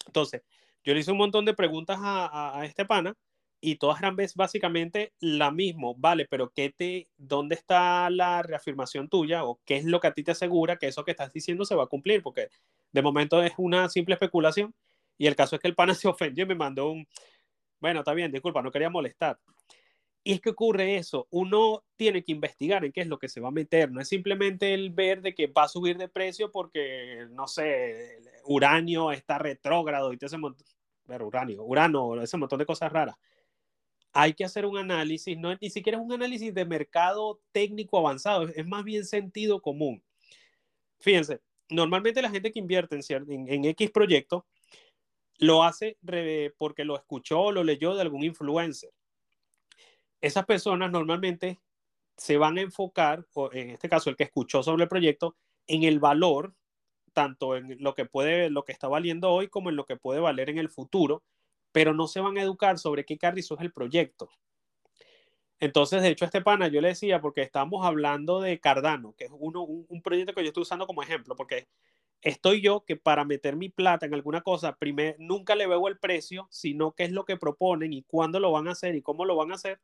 Entonces, 0.06 0.42
yo 0.84 0.94
le 0.94 1.00
hice 1.00 1.10
un 1.10 1.18
montón 1.18 1.44
de 1.44 1.54
preguntas 1.54 1.98
a, 2.00 2.58
a 2.58 2.64
este 2.64 2.84
pana 2.84 3.16
y 3.64 3.76
todas 3.76 3.98
eran 3.98 4.14
básicamente 4.36 5.14
la 5.20 5.50
misma, 5.50 5.92
vale, 5.96 6.26
pero 6.28 6.52
¿qué 6.54 6.68
te, 6.68 7.08
¿dónde 7.16 7.54
está 7.54 8.10
la 8.10 8.42
reafirmación 8.42 9.08
tuya 9.08 9.44
o 9.44 9.58
qué 9.64 9.76
es 9.76 9.86
lo 9.86 10.00
que 10.00 10.08
a 10.08 10.12
ti 10.12 10.22
te 10.22 10.32
asegura 10.32 10.76
que 10.76 10.88
eso 10.88 11.02
que 11.02 11.12
estás 11.12 11.32
diciendo 11.32 11.64
se 11.64 11.74
va 11.74 11.84
a 11.84 11.86
cumplir? 11.86 12.22
Porque 12.22 12.48
de 12.92 13.00
momento 13.00 13.42
es 13.42 13.54
una 13.56 13.88
simple 13.88 14.16
especulación 14.16 14.74
y 15.16 15.28
el 15.28 15.34
caso 15.34 15.56
es 15.56 15.62
que 15.62 15.68
el 15.68 15.74
pana 15.74 15.94
se 15.94 16.08
ofendió 16.08 16.44
y 16.44 16.48
me 16.48 16.54
mandó 16.54 16.90
un, 16.90 17.08
bueno, 17.80 18.00
está 18.00 18.12
bien, 18.12 18.30
disculpa, 18.30 18.60
no 18.60 18.70
quería 18.70 18.90
molestar. 18.90 19.38
Y 20.22 20.34
es 20.34 20.40
que 20.42 20.50
ocurre 20.50 20.96
eso, 20.96 21.26
uno 21.30 21.84
tiene 21.96 22.22
que 22.22 22.32
investigar 22.32 22.84
en 22.84 22.92
qué 22.92 23.00
es 23.00 23.06
lo 23.06 23.18
que 23.18 23.30
se 23.30 23.40
va 23.40 23.48
a 23.48 23.50
meter, 23.50 23.90
no 23.90 24.02
es 24.02 24.08
simplemente 24.08 24.74
el 24.74 24.90
ver 24.90 25.22
de 25.22 25.34
que 25.34 25.46
va 25.46 25.64
a 25.64 25.68
subir 25.68 25.96
de 25.96 26.08
precio 26.08 26.52
porque, 26.52 27.28
no 27.30 27.48
sé, 27.48 28.18
uranio 28.44 29.10
está 29.10 29.38
retrógrado 29.38 30.12
y 30.12 30.18
te 30.18 30.26
ese 30.26 30.36
montón, 30.36 30.66
uranio, 31.08 31.64
urano, 31.64 32.20
ese 32.20 32.36
montón 32.36 32.58
de 32.58 32.66
cosas 32.66 32.92
raras 32.92 33.16
hay 34.14 34.32
que 34.32 34.44
hacer 34.44 34.64
un 34.64 34.78
análisis, 34.78 35.36
ni 35.60 35.70
siquiera 35.70 35.98
es 35.98 36.04
un 36.04 36.12
análisis 36.12 36.54
de 36.54 36.64
mercado 36.64 37.40
técnico 37.50 37.98
avanzado, 37.98 38.46
es, 38.48 38.64
más 38.64 38.84
bien 38.84 39.04
sentido 39.04 39.60
común. 39.60 40.04
Fíjense, 41.00 41.40
normalmente 41.68 42.22
la 42.22 42.30
gente 42.30 42.52
que 42.52 42.60
invierte 42.60 42.96
en, 42.96 43.48
en, 43.48 43.64
X 43.64 43.90
proyecto 43.90 44.46
lo 45.38 45.64
hace 45.64 45.98
porque 46.56 46.84
lo 46.84 46.96
escuchó 46.96 47.40
o 47.40 47.52
lo 47.52 47.64
leyó 47.64 47.96
de 47.96 48.02
algún 48.02 48.22
influencer. 48.22 48.92
Esas 50.20 50.46
personas 50.46 50.92
normalmente 50.92 51.60
se 52.16 52.36
van 52.36 52.56
a 52.56 52.62
enfocar, 52.62 53.26
o 53.34 53.52
en 53.52 53.70
este 53.70 53.88
caso 53.88 54.10
el 54.10 54.16
que 54.16 54.24
escuchó 54.24 54.62
sobre 54.62 54.84
el 54.84 54.88
proyecto, 54.88 55.36
en 55.66 55.82
el 55.82 55.98
valor, 55.98 56.54
tanto 57.12 57.56
en 57.56 57.82
lo 57.82 57.94
que 57.94 58.04
puede, 58.04 58.48
lo 58.48 58.64
que 58.64 58.72
está 58.72 58.86
valiendo 58.86 59.30
hoy 59.30 59.48
como 59.48 59.70
en 59.70 59.76
lo 59.76 59.86
que 59.86 59.96
puede 59.96 60.20
valer 60.20 60.50
en 60.50 60.58
el 60.58 60.68
futuro, 60.68 61.24
pero 61.74 61.92
no 61.92 62.06
se 62.06 62.20
van 62.20 62.38
a 62.38 62.42
educar 62.42 62.78
sobre 62.78 63.04
qué 63.04 63.18
carrizo 63.18 63.56
es 63.56 63.60
el 63.60 63.72
proyecto. 63.72 64.30
Entonces, 65.58 66.02
de 66.02 66.10
hecho, 66.10 66.24
este 66.24 66.40
pana 66.40 66.68
yo 66.68 66.80
le 66.80 66.88
decía, 66.88 67.20
porque 67.20 67.42
estamos 67.42 67.84
hablando 67.84 68.40
de 68.40 68.60
Cardano, 68.60 69.16
que 69.16 69.24
es 69.24 69.32
uno, 69.36 69.64
un, 69.64 70.00
proyecto 70.00 70.32
que 70.32 70.42
yo 70.42 70.48
estoy 70.48 70.62
usando 70.62 70.86
como 70.86 71.02
ejemplo, 71.02 71.34
porque 71.34 71.66
estoy 72.22 72.60
yo 72.60 72.84
que 72.84 72.94
para 72.94 73.24
meter 73.24 73.56
mi 73.56 73.70
plata 73.70 74.06
en 74.06 74.14
alguna 74.14 74.42
cosa, 74.42 74.76
primero, 74.76 75.16
nunca 75.18 75.56
le 75.56 75.66
veo 75.66 75.88
el 75.88 75.98
precio, 75.98 76.46
sino 76.48 76.92
qué 76.92 77.04
es 77.04 77.10
lo 77.10 77.24
que 77.24 77.36
proponen 77.36 77.92
y 77.92 78.04
cuándo 78.04 78.38
lo 78.38 78.52
van 78.52 78.68
a 78.68 78.72
hacer 78.72 78.94
y 78.94 79.02
cómo 79.02 79.24
lo 79.24 79.34
van 79.34 79.50
a 79.50 79.56
hacer. 79.56 79.80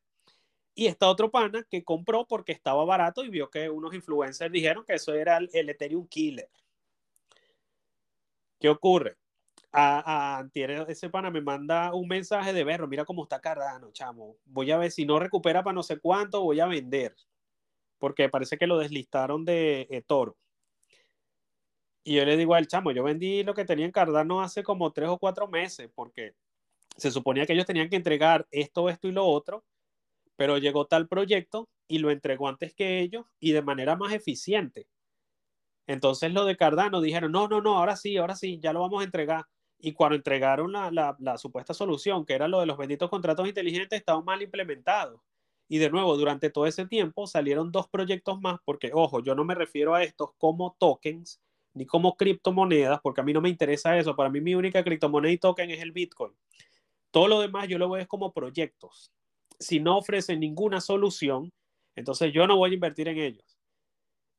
Y 0.76 0.86
está 0.86 1.08
otro 1.08 1.32
pana 1.32 1.66
que 1.68 1.82
compró 1.82 2.24
porque 2.24 2.52
estaba 2.52 2.84
barato 2.84 3.24
y 3.24 3.30
vio 3.30 3.50
que 3.50 3.68
unos 3.68 3.94
influencers 3.94 4.52
dijeron 4.52 4.84
que 4.84 4.94
eso 4.94 5.12
era 5.12 5.38
el 5.38 5.68
Ethereum 5.68 6.06
Killer. 6.06 6.48
¿Qué 8.60 8.68
ocurre? 8.68 9.16
A, 9.72 10.40
a 10.40 10.48
ese 10.88 11.10
pana 11.10 11.30
me 11.30 11.40
manda 11.40 11.94
un 11.94 12.08
mensaje 12.08 12.52
de 12.52 12.64
berro, 12.64 12.88
mira 12.88 13.04
cómo 13.04 13.22
está 13.22 13.40
Cardano, 13.40 13.90
chamo. 13.92 14.36
Voy 14.44 14.70
a 14.70 14.78
ver 14.78 14.90
si 14.90 15.04
no 15.04 15.18
recupera 15.18 15.62
para 15.62 15.74
no 15.74 15.82
sé 15.82 15.98
cuánto, 15.98 16.42
voy 16.42 16.60
a 16.60 16.66
vender. 16.66 17.14
Porque 17.98 18.28
parece 18.28 18.58
que 18.58 18.66
lo 18.66 18.78
deslistaron 18.78 19.44
de 19.44 19.86
eh, 19.90 20.02
Toro. 20.02 20.36
Y 22.02 22.16
yo 22.16 22.24
le 22.24 22.36
digo 22.36 22.54
al 22.54 22.66
chamo, 22.66 22.92
yo 22.92 23.04
vendí 23.04 23.44
lo 23.44 23.54
que 23.54 23.64
tenía 23.64 23.84
en 23.84 23.92
Cardano 23.92 24.40
hace 24.40 24.62
como 24.62 24.92
tres 24.92 25.08
o 25.10 25.18
cuatro 25.18 25.46
meses, 25.48 25.90
porque 25.94 26.34
se 26.96 27.10
suponía 27.10 27.46
que 27.46 27.52
ellos 27.52 27.66
tenían 27.66 27.88
que 27.88 27.96
entregar 27.96 28.46
esto, 28.50 28.88
esto 28.88 29.06
y 29.06 29.12
lo 29.12 29.26
otro, 29.26 29.64
pero 30.36 30.58
llegó 30.58 30.86
tal 30.86 31.06
proyecto 31.06 31.68
y 31.86 31.98
lo 31.98 32.10
entregó 32.10 32.48
antes 32.48 32.74
que 32.74 33.00
ellos 33.00 33.26
y 33.38 33.52
de 33.52 33.62
manera 33.62 33.96
más 33.96 34.12
eficiente. 34.12 34.88
Entonces 35.86 36.32
lo 36.32 36.44
de 36.44 36.56
Cardano 36.56 37.00
dijeron, 37.00 37.32
no, 37.32 37.48
no, 37.48 37.60
no, 37.60 37.76
ahora 37.76 37.96
sí, 37.96 38.16
ahora 38.16 38.36
sí, 38.36 38.58
ya 38.62 38.72
lo 38.72 38.80
vamos 38.80 39.02
a 39.02 39.04
entregar. 39.04 39.44
Y 39.80 39.92
cuando 39.92 40.16
entregaron 40.16 40.72
la, 40.72 41.16
la, 41.18 41.38
supuesta 41.38 41.72
solución, 41.72 42.26
que 42.26 42.34
era 42.34 42.48
lo 42.48 42.60
de 42.60 42.66
los 42.66 42.76
benditos 42.76 43.08
contratos 43.08 43.48
inteligentes, 43.48 43.98
estaban 43.98 44.24
mal 44.24 44.42
implementados. 44.42 45.20
Y 45.68 45.78
de 45.78 45.88
nuevo, 45.90 46.16
durante 46.16 46.50
todo 46.50 46.66
ese 46.66 46.86
tiempo 46.86 47.26
salieron 47.26 47.72
dos 47.72 47.88
proyectos 47.88 48.40
más, 48.40 48.58
porque, 48.64 48.90
ojo, 48.92 49.22
yo 49.22 49.34
no 49.34 49.44
me 49.44 49.54
refiero 49.54 49.94
a 49.94 50.02
estos 50.02 50.32
como 50.36 50.76
tokens 50.78 51.40
ni 51.72 51.86
como 51.86 52.16
criptomonedas, 52.16 53.00
porque 53.00 53.20
a 53.20 53.24
mí 53.24 53.32
no 53.32 53.40
me 53.40 53.48
interesa 53.48 53.96
eso. 53.96 54.16
Para 54.16 54.28
mí 54.28 54.40
mi 54.40 54.54
única 54.54 54.82
criptomoneda 54.82 55.32
y 55.32 55.38
token 55.38 55.70
es 55.70 55.80
el 55.80 55.92
Bitcoin. 55.92 56.32
Todo 57.10 57.28
lo 57.28 57.40
demás 57.40 57.68
yo 57.68 57.78
lo 57.78 57.88
veo 57.88 58.06
como 58.06 58.32
proyectos. 58.32 59.12
Si 59.58 59.80
no 59.80 59.98
ofrecen 59.98 60.40
ninguna 60.40 60.80
solución, 60.80 61.52
entonces 61.94 62.32
yo 62.32 62.46
no 62.46 62.56
voy 62.56 62.70
a 62.72 62.74
invertir 62.74 63.08
en 63.08 63.18
ellos. 63.18 63.49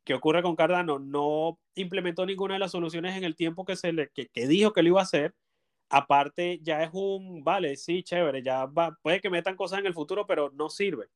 ¿Qué 0.04 0.14
ocurre 0.14 0.42
con 0.42 0.56
Cardano? 0.56 1.00
No 1.00 1.60
implementó 1.76 2.26
ninguna 2.26 2.56
de 2.56 2.60
las 2.60 2.72
soluciones 2.72 3.16
en 3.16 3.24
el 3.24 3.36
tiempo 3.36 3.66
que, 3.66 3.76
se 3.76 3.94
le, 3.94 4.10
que, 4.10 4.30
dijo 4.48 4.74
que 4.74 4.82
lo 4.82 4.90
iba 4.90 5.00
a 5.00 5.04
hacer. 5.04 5.36
Aparte, 5.90 6.60
ya 6.64 6.84
es 6.84 6.90
un, 6.94 7.44
vale, 7.44 7.76
sí, 7.76 8.02
chévere, 8.04 8.42
ya 8.42 8.66
va, 8.66 8.98
puede 9.02 9.20
que 9.20 9.30
metan 9.30 9.56
cosas 9.56 9.80
en 9.80 9.86
el 9.86 9.94
futuro, 9.94 10.26
pero 10.26 10.52
no 10.52 10.70
sirve. 10.70 11.08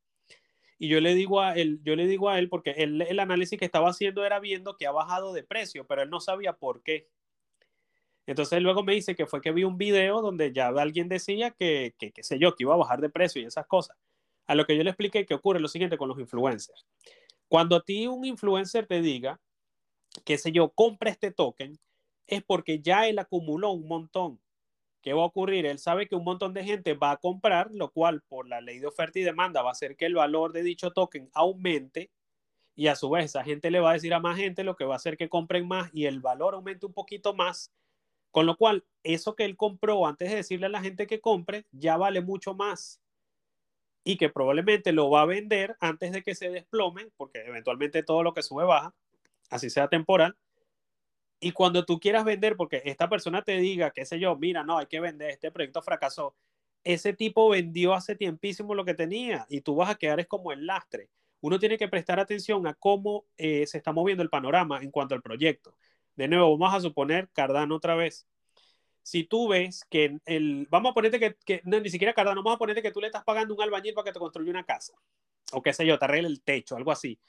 Y 0.77 0.89
yo 0.89 0.99
le 0.99 1.15
digo 1.15 1.41
a 1.41 1.55
él, 1.55 1.79
yo 1.83 1.95
le 1.95 2.07
digo 2.07 2.29
a 2.29 2.37
él, 2.37 2.49
porque 2.49 2.71
él, 2.71 3.01
el 3.01 3.19
análisis 3.19 3.57
que 3.57 3.65
estaba 3.65 3.89
haciendo 3.89 4.25
era 4.25 4.39
viendo 4.39 4.75
que 4.75 4.87
ha 4.87 4.91
bajado 4.91 5.33
de 5.33 5.43
precio, 5.43 5.87
pero 5.87 6.01
él 6.01 6.09
no 6.09 6.19
sabía 6.19 6.53
por 6.53 6.83
qué. 6.83 7.07
Entonces 8.27 8.61
luego 8.61 8.83
me 8.83 8.93
dice 8.93 9.15
que 9.15 9.27
fue 9.27 9.41
que 9.41 9.51
vi 9.51 9.63
un 9.63 9.77
video 9.77 10.21
donde 10.21 10.51
ya 10.51 10.67
alguien 10.67 11.07
decía 11.07 11.51
que, 11.51 11.93
que, 11.97 12.11
sé 12.23 12.39
yo, 12.39 12.55
que 12.55 12.63
iba 12.63 12.73
a 12.73 12.77
bajar 12.77 12.99
de 12.99 13.09
precio 13.09 13.41
y 13.41 13.45
esas 13.45 13.67
cosas. 13.67 13.95
A 14.47 14.55
lo 14.55 14.65
que 14.65 14.75
yo 14.75 14.83
le 14.83 14.89
expliqué 14.89 15.25
que 15.25 15.33
ocurre 15.33 15.59
lo 15.59 15.67
siguiente 15.67 15.97
con 15.97 16.09
los 16.09 16.19
influencers. 16.19 16.85
Cuando 17.47 17.75
a 17.75 17.83
ti 17.83 18.07
un 18.07 18.25
influencer 18.25 18.87
te 18.87 19.01
diga, 19.01 19.39
qué 20.23 20.37
sé 20.37 20.51
yo, 20.51 20.69
compra 20.69 21.11
este 21.11 21.31
token, 21.31 21.77
es 22.27 22.43
porque 22.43 22.81
ya 22.81 23.07
él 23.07 23.19
acumuló 23.19 23.71
un 23.71 23.87
montón. 23.87 24.41
¿Qué 25.01 25.13
va 25.13 25.21
a 25.21 25.25
ocurrir? 25.25 25.67
Él 25.67 25.77
sabe 25.77 26.07
que 26.07 26.15
un 26.15 26.23
montón 26.23 26.53
de 26.53 26.63
gente 26.63 26.95
va 26.95 27.11
a 27.11 27.17
comprar, 27.17 27.69
lo 27.71 27.91
cual 27.91 28.23
por 28.27 28.47
la 28.47 28.61
ley 28.61 28.79
de 28.79 28.87
oferta 28.87 29.19
y 29.19 29.23
demanda 29.23 29.61
va 29.61 29.69
a 29.69 29.73
hacer 29.73 29.95
que 29.95 30.07
el 30.07 30.15
valor 30.15 30.51
de 30.51 30.63
dicho 30.63 30.91
token 30.91 31.29
aumente 31.33 32.09
y 32.75 32.87
a 32.87 32.95
su 32.95 33.09
vez 33.09 33.25
esa 33.25 33.43
gente 33.43 33.71
le 33.71 33.79
va 33.79 33.91
a 33.91 33.93
decir 33.93 34.13
a 34.13 34.19
más 34.19 34.37
gente 34.37 34.63
lo 34.63 34.75
que 34.75 34.85
va 34.85 34.95
a 34.95 34.97
hacer 34.97 35.15
que 35.15 35.29
compren 35.29 35.67
más 35.67 35.91
y 35.93 36.05
el 36.07 36.21
valor 36.21 36.55
aumente 36.55 36.85
un 36.87 36.93
poquito 36.93 37.33
más. 37.35 37.71
Con 38.31 38.47
lo 38.47 38.57
cual, 38.57 38.83
eso 39.03 39.35
que 39.35 39.45
él 39.45 39.55
compró 39.55 40.07
antes 40.07 40.29
de 40.29 40.37
decirle 40.37 40.65
a 40.65 40.69
la 40.69 40.81
gente 40.81 41.07
que 41.07 41.21
compre 41.21 41.65
ya 41.71 41.97
vale 41.97 42.21
mucho 42.21 42.55
más 42.55 42.99
y 44.05 44.17
que 44.17 44.29
probablemente 44.29 44.93
lo 44.93 45.09
va 45.09 45.23
a 45.23 45.25
vender 45.25 45.75
antes 45.81 46.13
de 46.13 46.23
que 46.23 46.35
se 46.35 46.49
desplome, 46.49 47.07
porque 47.17 47.39
eventualmente 47.39 48.03
todo 48.03 48.23
lo 48.23 48.33
que 48.33 48.43
sube 48.43 48.63
baja, 48.63 48.93
así 49.49 49.69
sea 49.69 49.89
temporal. 49.89 50.37
Y 51.39 51.51
cuando 51.51 51.85
tú 51.85 51.99
quieras 51.99 52.23
vender, 52.23 52.55
porque 52.55 52.83
esta 52.85 53.09
persona 53.09 53.41
te 53.41 53.57
diga, 53.57 53.91
qué 53.91 54.05
sé 54.05 54.19
yo, 54.19 54.37
mira, 54.37 54.63
no, 54.63 54.77
hay 54.77 54.85
que 54.85 54.99
vender, 54.99 55.31
este 55.31 55.51
proyecto 55.51 55.81
fracasó, 55.81 56.35
ese 56.83 57.13
tipo 57.13 57.49
vendió 57.49 57.95
hace 57.95 58.15
tiempísimo 58.15 58.75
lo 58.75 58.85
que 58.85 58.93
tenía 58.93 59.47
y 59.49 59.61
tú 59.61 59.75
vas 59.75 59.89
a 59.89 59.95
quedar 59.95 60.25
como 60.27 60.51
el 60.51 60.67
lastre. 60.67 61.09
Uno 61.41 61.59
tiene 61.59 61.77
que 61.77 61.87
prestar 61.87 62.19
atención 62.19 62.67
a 62.67 62.75
cómo 62.75 63.25
eh, 63.37 63.65
se 63.65 63.79
está 63.79 63.91
moviendo 63.91 64.23
el 64.23 64.29
panorama 64.29 64.81
en 64.81 64.91
cuanto 64.91 65.15
al 65.15 65.23
proyecto. 65.23 65.75
De 66.15 66.27
nuevo, 66.27 66.57
vamos 66.57 66.75
a 66.75 66.79
suponer 66.79 67.29
Cardano 67.33 67.75
otra 67.75 67.95
vez 67.95 68.27
si 69.05 69.23
tú 69.23 69.49
ves 69.49 69.85
que 69.87 70.17
el, 70.25 70.67
vamos 70.71 70.89
a 70.89 70.93
ponerte 70.95 71.19
que, 71.19 71.35
que 71.45 71.61
no, 71.63 71.79
ni 71.79 71.91
siquiera 71.91 72.15
Cardano, 72.15 72.41
vamos 72.41 72.55
a 72.55 72.57
ponerte 72.57 72.81
que 72.81 72.91
tú 72.91 72.99
le 72.99 73.05
estás 73.05 73.23
pagando 73.23 73.53
un 73.53 73.61
albañil 73.61 73.93
para 73.93 74.05
que 74.05 74.11
te 74.11 74.17
construya 74.17 74.49
una 74.49 74.65
casa, 74.65 74.93
o 75.51 75.61
qué 75.61 75.73
sé 75.73 75.85
yo, 75.85 75.99
te 75.99 76.05
arregle 76.05 76.27
el 76.27 76.41
techo, 76.41 76.75
algo 76.75 76.91
así. 76.91 77.19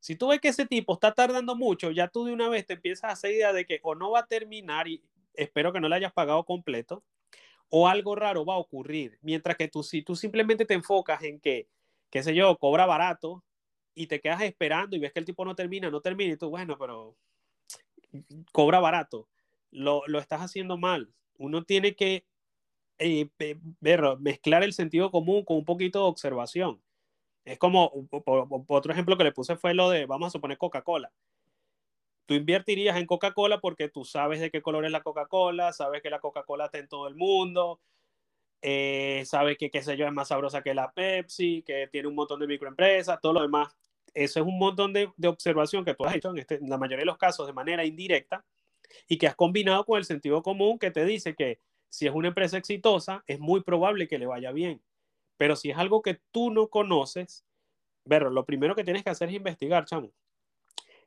Si 0.00 0.16
tú 0.16 0.28
ves 0.28 0.40
que 0.40 0.48
ese 0.48 0.64
tipo 0.64 0.94
está 0.94 1.12
tardando 1.12 1.54
mucho, 1.54 1.90
ya 1.90 2.08
tú 2.08 2.24
de 2.24 2.32
una 2.32 2.48
vez 2.48 2.64
te 2.64 2.72
empiezas 2.72 3.04
a 3.04 3.12
hacer 3.12 3.32
idea 3.32 3.52
de 3.52 3.66
que 3.66 3.78
o 3.82 3.94
no 3.94 4.10
va 4.10 4.20
a 4.20 4.26
terminar 4.26 4.88
y 4.88 5.02
espero 5.34 5.70
que 5.70 5.80
no 5.80 5.90
le 5.90 5.96
hayas 5.96 6.14
pagado 6.14 6.44
completo, 6.44 7.04
o 7.68 7.88
algo 7.88 8.14
raro 8.14 8.46
va 8.46 8.54
a 8.54 8.58
ocurrir. 8.58 9.18
Mientras 9.20 9.58
que 9.58 9.68
tú, 9.68 9.82
si 9.82 10.00
tú 10.00 10.16
simplemente 10.16 10.64
te 10.64 10.72
enfocas 10.72 11.22
en 11.24 11.40
que, 11.40 11.68
qué 12.08 12.22
sé 12.22 12.34
yo, 12.34 12.56
cobra 12.56 12.86
barato 12.86 13.44
y 13.94 14.06
te 14.06 14.18
quedas 14.18 14.40
esperando 14.40 14.96
y 14.96 14.98
ves 14.98 15.12
que 15.12 15.18
el 15.18 15.26
tipo 15.26 15.44
no 15.44 15.54
termina, 15.54 15.90
no 15.90 16.00
termina 16.00 16.32
y 16.32 16.36
tú, 16.38 16.48
bueno, 16.48 16.78
pero 16.78 17.18
cobra 18.50 18.80
barato, 18.80 19.28
lo, 19.70 20.02
lo 20.06 20.18
estás 20.18 20.40
haciendo 20.40 20.76
mal. 20.76 21.12
Uno 21.36 21.64
tiene 21.64 21.94
que 21.94 22.24
eh, 22.98 23.28
ver, 23.80 24.02
mezclar 24.18 24.64
el 24.64 24.72
sentido 24.72 25.10
común 25.10 25.44
con 25.44 25.58
un 25.58 25.64
poquito 25.64 26.00
de 26.00 26.06
observación. 26.06 26.82
Es 27.44 27.58
como, 27.58 27.90
otro 28.68 28.92
ejemplo 28.92 29.16
que 29.16 29.24
le 29.24 29.32
puse 29.32 29.56
fue 29.56 29.74
lo 29.74 29.90
de, 29.90 30.06
vamos 30.06 30.28
a 30.28 30.30
suponer 30.30 30.58
Coca-Cola 30.58 31.10
tú 32.28 32.34
invertirías 32.34 32.98
en 32.98 33.06
Coca-Cola 33.06 33.58
porque 33.58 33.88
tú 33.88 34.04
sabes 34.04 34.38
de 34.38 34.50
qué 34.50 34.60
color 34.60 34.84
es 34.84 34.92
la 34.92 35.02
Coca-Cola, 35.02 35.72
sabes 35.72 36.02
que 36.02 36.10
la 36.10 36.20
Coca-Cola 36.20 36.66
está 36.66 36.76
en 36.76 36.86
todo 36.86 37.08
el 37.08 37.14
mundo, 37.14 37.80
eh, 38.60 39.22
sabes 39.24 39.56
que, 39.56 39.70
qué 39.70 39.82
sé 39.82 39.96
yo, 39.96 40.06
es 40.06 40.12
más 40.12 40.28
sabrosa 40.28 40.62
que 40.62 40.74
la 40.74 40.92
Pepsi, 40.92 41.62
que 41.62 41.88
tiene 41.90 42.06
un 42.06 42.14
montón 42.14 42.38
de 42.40 42.46
microempresas, 42.46 43.18
todo 43.22 43.32
lo 43.32 43.42
demás. 43.42 43.74
Eso 44.12 44.40
es 44.40 44.46
un 44.46 44.58
montón 44.58 44.92
de, 44.92 45.10
observación 45.26 45.86
que 45.86 45.94
tú 45.94 46.04
has 46.04 46.16
hecho 46.16 46.28
en, 46.30 46.38
este, 46.38 46.56
en 46.56 46.68
la 46.68 46.76
mayoría 46.76 47.00
de 47.00 47.06
los 47.06 47.16
casos 47.16 47.46
de 47.46 47.54
manera 47.54 47.82
indirecta 47.86 48.44
y 49.08 49.18
que 49.18 49.26
has 49.26 49.34
combinado 49.34 49.84
con 49.84 49.98
el 49.98 50.04
sentido 50.04 50.42
común 50.42 50.78
que 50.78 50.90
te 50.90 51.04
dice 51.04 51.34
que 51.34 51.60
si 51.88 52.06
es 52.06 52.14
una 52.14 52.28
empresa 52.28 52.58
exitosa, 52.58 53.24
es 53.26 53.40
muy 53.40 53.62
probable 53.62 54.08
que 54.08 54.18
le 54.18 54.26
vaya 54.26 54.52
bien. 54.52 54.82
Pero 55.36 55.56
si 55.56 55.70
es 55.70 55.78
algo 55.78 56.02
que 56.02 56.20
tú 56.30 56.50
no 56.50 56.68
conoces, 56.68 57.44
ver, 58.04 58.22
lo 58.22 58.44
primero 58.44 58.74
que 58.74 58.84
tienes 58.84 59.04
que 59.04 59.10
hacer 59.10 59.28
es 59.28 59.36
investigar, 59.36 59.84
chamo. 59.84 60.10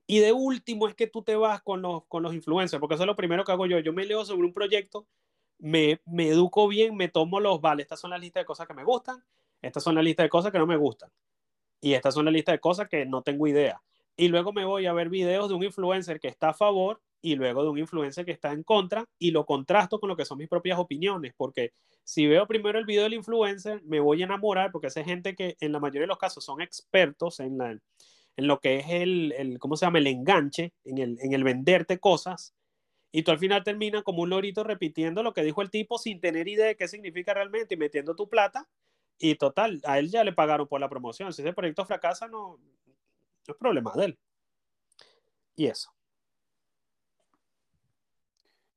Y 0.08 0.20
de 0.20 0.34
último 0.34 0.88
es 0.88 0.96
que 0.96 1.08
tú 1.08 1.22
te 1.22 1.36
vas 1.36 1.62
con 1.62 1.82
los, 1.82 2.06
con 2.06 2.24
los 2.24 2.34
influencers, 2.34 2.80
porque 2.80 2.96
eso 2.96 3.04
es 3.04 3.08
lo 3.08 3.16
primero 3.16 3.44
que 3.44 3.52
hago 3.52 3.66
yo. 3.66 3.80
Yo 3.80 3.94
me 3.94 4.06
leo 4.06 4.26
sobre 4.26 4.46
un 4.46 4.54
proyecto, 4.54 5.06
me, 5.60 6.02
me 6.06 6.30
educo 6.30 6.68
bien, 6.68 6.96
me 6.96 7.08
tomo 7.08 7.40
los, 7.40 7.62
vale, 7.62 7.84
estas 7.84 8.00
son 8.00 8.10
las 8.10 8.20
listas 8.20 8.42
de 8.42 8.46
cosas 8.46 8.68
que 8.68 8.74
me 8.74 8.84
gustan, 8.84 9.24
estas 9.62 9.84
son 9.84 9.96
las 9.96 10.04
listas 10.04 10.26
de 10.26 10.30
cosas 10.30 10.52
que 10.52 10.58
no 10.58 10.66
me 10.66 10.78
gustan. 10.78 11.12
Y 11.80 11.94
estas 11.94 12.14
son 12.14 12.26
las 12.26 12.34
listas 12.34 12.54
de 12.54 12.60
cosas 12.60 12.90
que 12.90 13.06
no 13.06 13.22
tengo 13.22 13.48
idea. 13.48 13.82
Y 14.16 14.28
luego 14.28 14.54
me 14.54 14.66
voy 14.66 14.86
a 14.86 14.94
ver 14.94 15.10
videos 15.10 15.50
de 15.50 15.56
un 15.56 15.64
influencer 15.64 16.20
que 16.20 16.28
está 16.28 16.50
a 16.50 16.54
favor 16.54 17.02
y 17.22 17.36
luego 17.36 17.64
de 17.64 17.70
un 17.70 17.78
influencer 17.78 18.26
que 18.26 18.32
está 18.32 18.52
en 18.52 18.64
contra 18.64 19.06
y 19.20 19.32
lo 19.32 19.46
contrasto 19.46 20.00
con 20.00 20.10
lo 20.10 20.18
que 20.18 20.26
son 20.26 20.38
mis 20.38 20.50
propias 20.50 20.80
opiniones, 20.80 21.34
porque 21.38 21.74
si 22.04 22.28
veo 22.28 22.48
primero 22.48 22.80
el 22.80 22.86
video 22.86 23.04
del 23.04 23.14
influencer, 23.14 23.82
me 23.84 24.00
voy 24.00 24.22
a 24.22 24.26
enamorar 24.26 24.72
porque 24.72 24.88
es 24.88 24.94
gente 24.96 25.36
que 25.36 25.56
en 25.60 25.72
la 25.72 25.80
mayoría 25.80 26.02
de 26.02 26.08
los 26.08 26.18
casos 26.18 26.44
son 26.44 26.62
expertos 26.62 27.40
en 27.40 27.58
la, 27.58 27.72
en 27.72 28.48
lo 28.48 28.60
que 28.60 28.80
es 28.80 28.86
el, 28.90 29.34
el 29.38 29.60
¿cómo 29.60 29.78
se 29.78 29.86
llama? 29.86 30.00
El 30.00 30.08
enganche, 30.08 30.74
en 30.84 30.98
el, 30.98 31.18
en 31.22 31.34
el 31.34 31.44
venderte 31.44 32.00
cosas. 32.00 32.56
Y 33.12 33.24
tú 33.24 33.32
al 33.32 33.40
final 33.40 33.64
terminas 33.64 34.04
como 34.04 34.24
un 34.24 34.30
lorito 34.30 34.64
repitiendo 34.64 35.22
lo 35.22 35.34
que 35.34 35.44
dijo 35.44 35.62
el 35.62 35.70
tipo 35.70 35.98
sin 35.98 36.22
tener 36.22 36.48
idea 36.48 36.68
de 36.68 36.78
qué 36.78 36.88
significa 36.88 37.34
realmente 37.34 37.76
y 37.76 37.78
metiendo 37.78 38.16
tu 38.16 38.30
plata. 38.30 38.68
Y 39.18 39.36
total, 39.36 39.82
a 39.84 40.00
él 40.00 40.10
ya 40.10 40.24
le 40.24 40.34
pagaron 40.34 40.68
por 40.68 40.80
la 40.80 40.90
promoción. 40.90 41.32
Si 41.34 41.42
ese 41.42 41.54
proyecto 41.54 41.86
fracasa, 41.86 42.28
no, 42.28 42.58
no 42.58 43.54
es 43.54 43.56
problema 43.60 43.92
de 43.96 44.06
él. 44.06 44.20
Y 45.56 45.68
eso. 45.68 45.94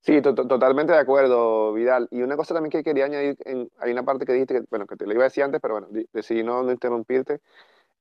Sí, 0.05 0.20
totalmente 0.20 0.93
de 0.93 0.98
acuerdo, 0.98 1.72
Vidal. 1.72 2.09
Y 2.10 2.20
una 2.22 2.36
cosa 2.36 2.52
también 2.52 2.70
que 2.70 2.82
quería 2.85 3.06
añadir, 3.06 3.36
en, 3.47 3.70
hay 3.78 3.90
una 3.90 4.02
parte 4.05 4.26
que 4.26 4.35
dijiste, 4.35 4.55
que, 4.60 4.66
bueno, 4.68 4.86
que 4.86 4.97
te 4.97 5.06
lo 5.06 5.14
iba 5.14 5.22
a 5.22 5.24
decir 5.24 5.43
antes, 5.43 5.62
pero 5.62 5.74
bueno, 5.74 5.89
decidí 6.12 6.43
no, 6.43 6.62
no 6.62 6.72
interrumpirte, 6.72 7.40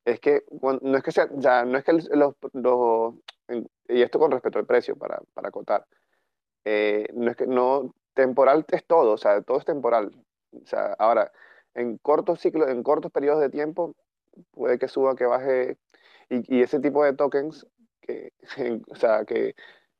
es 0.04 0.20
que 0.20 0.44
no 0.52 0.96
es 0.98 1.02
que 1.04 1.12
sea, 1.12 1.28
ya, 1.34 1.64
no 1.64 1.78
es 1.78 1.84
que 1.84 1.92
los, 1.94 2.10
los, 2.54 3.14
y 3.88 4.02
esto 4.02 4.18
con 4.18 4.30
respecto 4.32 4.58
al 4.58 4.66
precio 4.66 4.96
para, 4.96 5.20
para 5.34 5.48
acotar, 5.48 5.86
eh, 6.64 7.06
no 7.14 7.30
es 7.30 7.36
que 7.36 7.46
no, 7.46 7.94
temporal 8.14 8.64
es 8.70 8.84
todo, 8.86 9.12
o 9.12 9.18
sea, 9.18 9.42
todo 9.42 9.58
es 9.58 9.64
temporal. 9.66 10.12
O 10.52 10.66
sea, 10.66 10.94
ahora, 10.98 11.32
en 11.74 11.98
cortos 11.98 12.40
ciclos, 12.40 12.68
en 12.70 12.82
cortos 12.82 13.12
periodos 13.12 13.40
de 13.40 13.50
tiempo, 13.50 13.94
puede 14.52 14.78
que 14.78 14.88
suba, 14.88 15.16
que 15.16 15.26
baje, 15.26 15.78
y, 16.30 16.58
y 16.58 16.62
ese 16.62 16.80
tipo 16.80 17.04
de 17.04 17.14
tokens, 17.14 17.66
que, 18.02 18.32
o 18.90 18.96
sea, 18.96 19.24
que, 19.24 19.54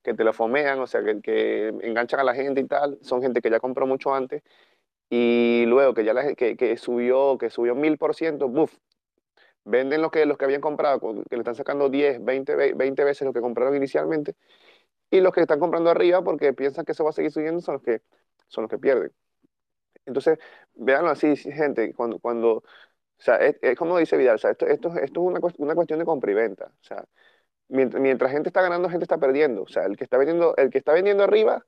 que 0.04 0.14
te 0.14 0.24
lo 0.24 0.32
fomean, 0.32 0.80
o 0.80 0.86
sea, 0.86 1.02
que, 1.04 1.20
que 1.22 1.68
enganchan 1.82 2.20
a 2.20 2.24
la 2.24 2.34
gente 2.34 2.60
y 2.60 2.66
tal, 2.66 2.98
son 3.02 3.22
gente 3.22 3.40
que 3.40 3.50
ya 3.50 3.60
compró 3.60 3.86
mucho 3.86 4.14
antes, 4.14 4.42
y 5.10 5.64
luego 5.66 5.94
que 5.94 6.04
ya 6.04 6.14
la, 6.14 6.34
que, 6.34 6.56
que 6.56 6.76
subió, 6.78 7.38
que 7.38 7.50
subió 7.50 7.74
mil 7.74 7.98
por 7.98 8.14
ciento, 8.14 8.48
venden 9.64 10.02
lo 10.02 10.10
que, 10.10 10.26
los 10.26 10.38
que 10.38 10.44
habían 10.44 10.60
comprado, 10.60 11.00
que 11.00 11.36
le 11.36 11.40
están 11.42 11.54
sacando 11.54 11.88
10, 11.88 12.24
20, 12.24 12.74
20 12.74 13.04
veces 13.04 13.26
lo 13.26 13.32
que 13.32 13.40
compraron 13.40 13.76
inicialmente, 13.76 14.34
y 15.10 15.20
los 15.20 15.32
que 15.32 15.40
están 15.42 15.60
comprando 15.60 15.90
arriba 15.90 16.22
porque 16.22 16.52
piensan 16.54 16.84
que 16.84 16.92
eso 16.92 17.04
va 17.04 17.10
a 17.10 17.12
seguir 17.14 17.32
subiendo 17.32 17.60
son 17.60 17.74
los 17.74 17.82
que, 17.82 18.02
son 18.48 18.62
los 18.62 18.70
que 18.70 18.78
pierden. 18.78 19.12
Entonces, 20.06 20.38
véanlo 20.74 21.10
así, 21.10 21.36
gente, 21.36 21.94
cuando, 21.94 22.18
cuando 22.18 22.62
o 23.18 23.22
sea, 23.22 23.36
es, 23.36 23.76
como 23.78 23.98
dice 23.98 24.16
Vidal, 24.16 24.36
o 24.36 24.38
sea, 24.38 24.50
esto, 24.50 24.66
esto, 24.66 24.88
esto 24.96 25.02
es 25.02 25.10
una, 25.18 25.40
una 25.58 25.74
cuestión 25.74 25.98
de 25.98 26.04
compra 26.04 26.30
y 26.32 26.34
venta. 26.34 26.66
O 26.66 26.84
sea, 26.84 27.04
mientras, 27.68 28.02
mientras 28.02 28.32
gente 28.32 28.48
está 28.48 28.62
ganando, 28.62 28.88
gente 28.88 29.04
está 29.04 29.18
perdiendo. 29.18 29.62
O 29.62 29.68
sea, 29.68 29.84
el 29.84 29.96
que 29.96 30.04
está 30.04 30.18
vendiendo, 30.18 30.54
el 30.56 30.70
que 30.70 30.78
está 30.78 30.92
vendiendo 30.92 31.24
arriba 31.24 31.64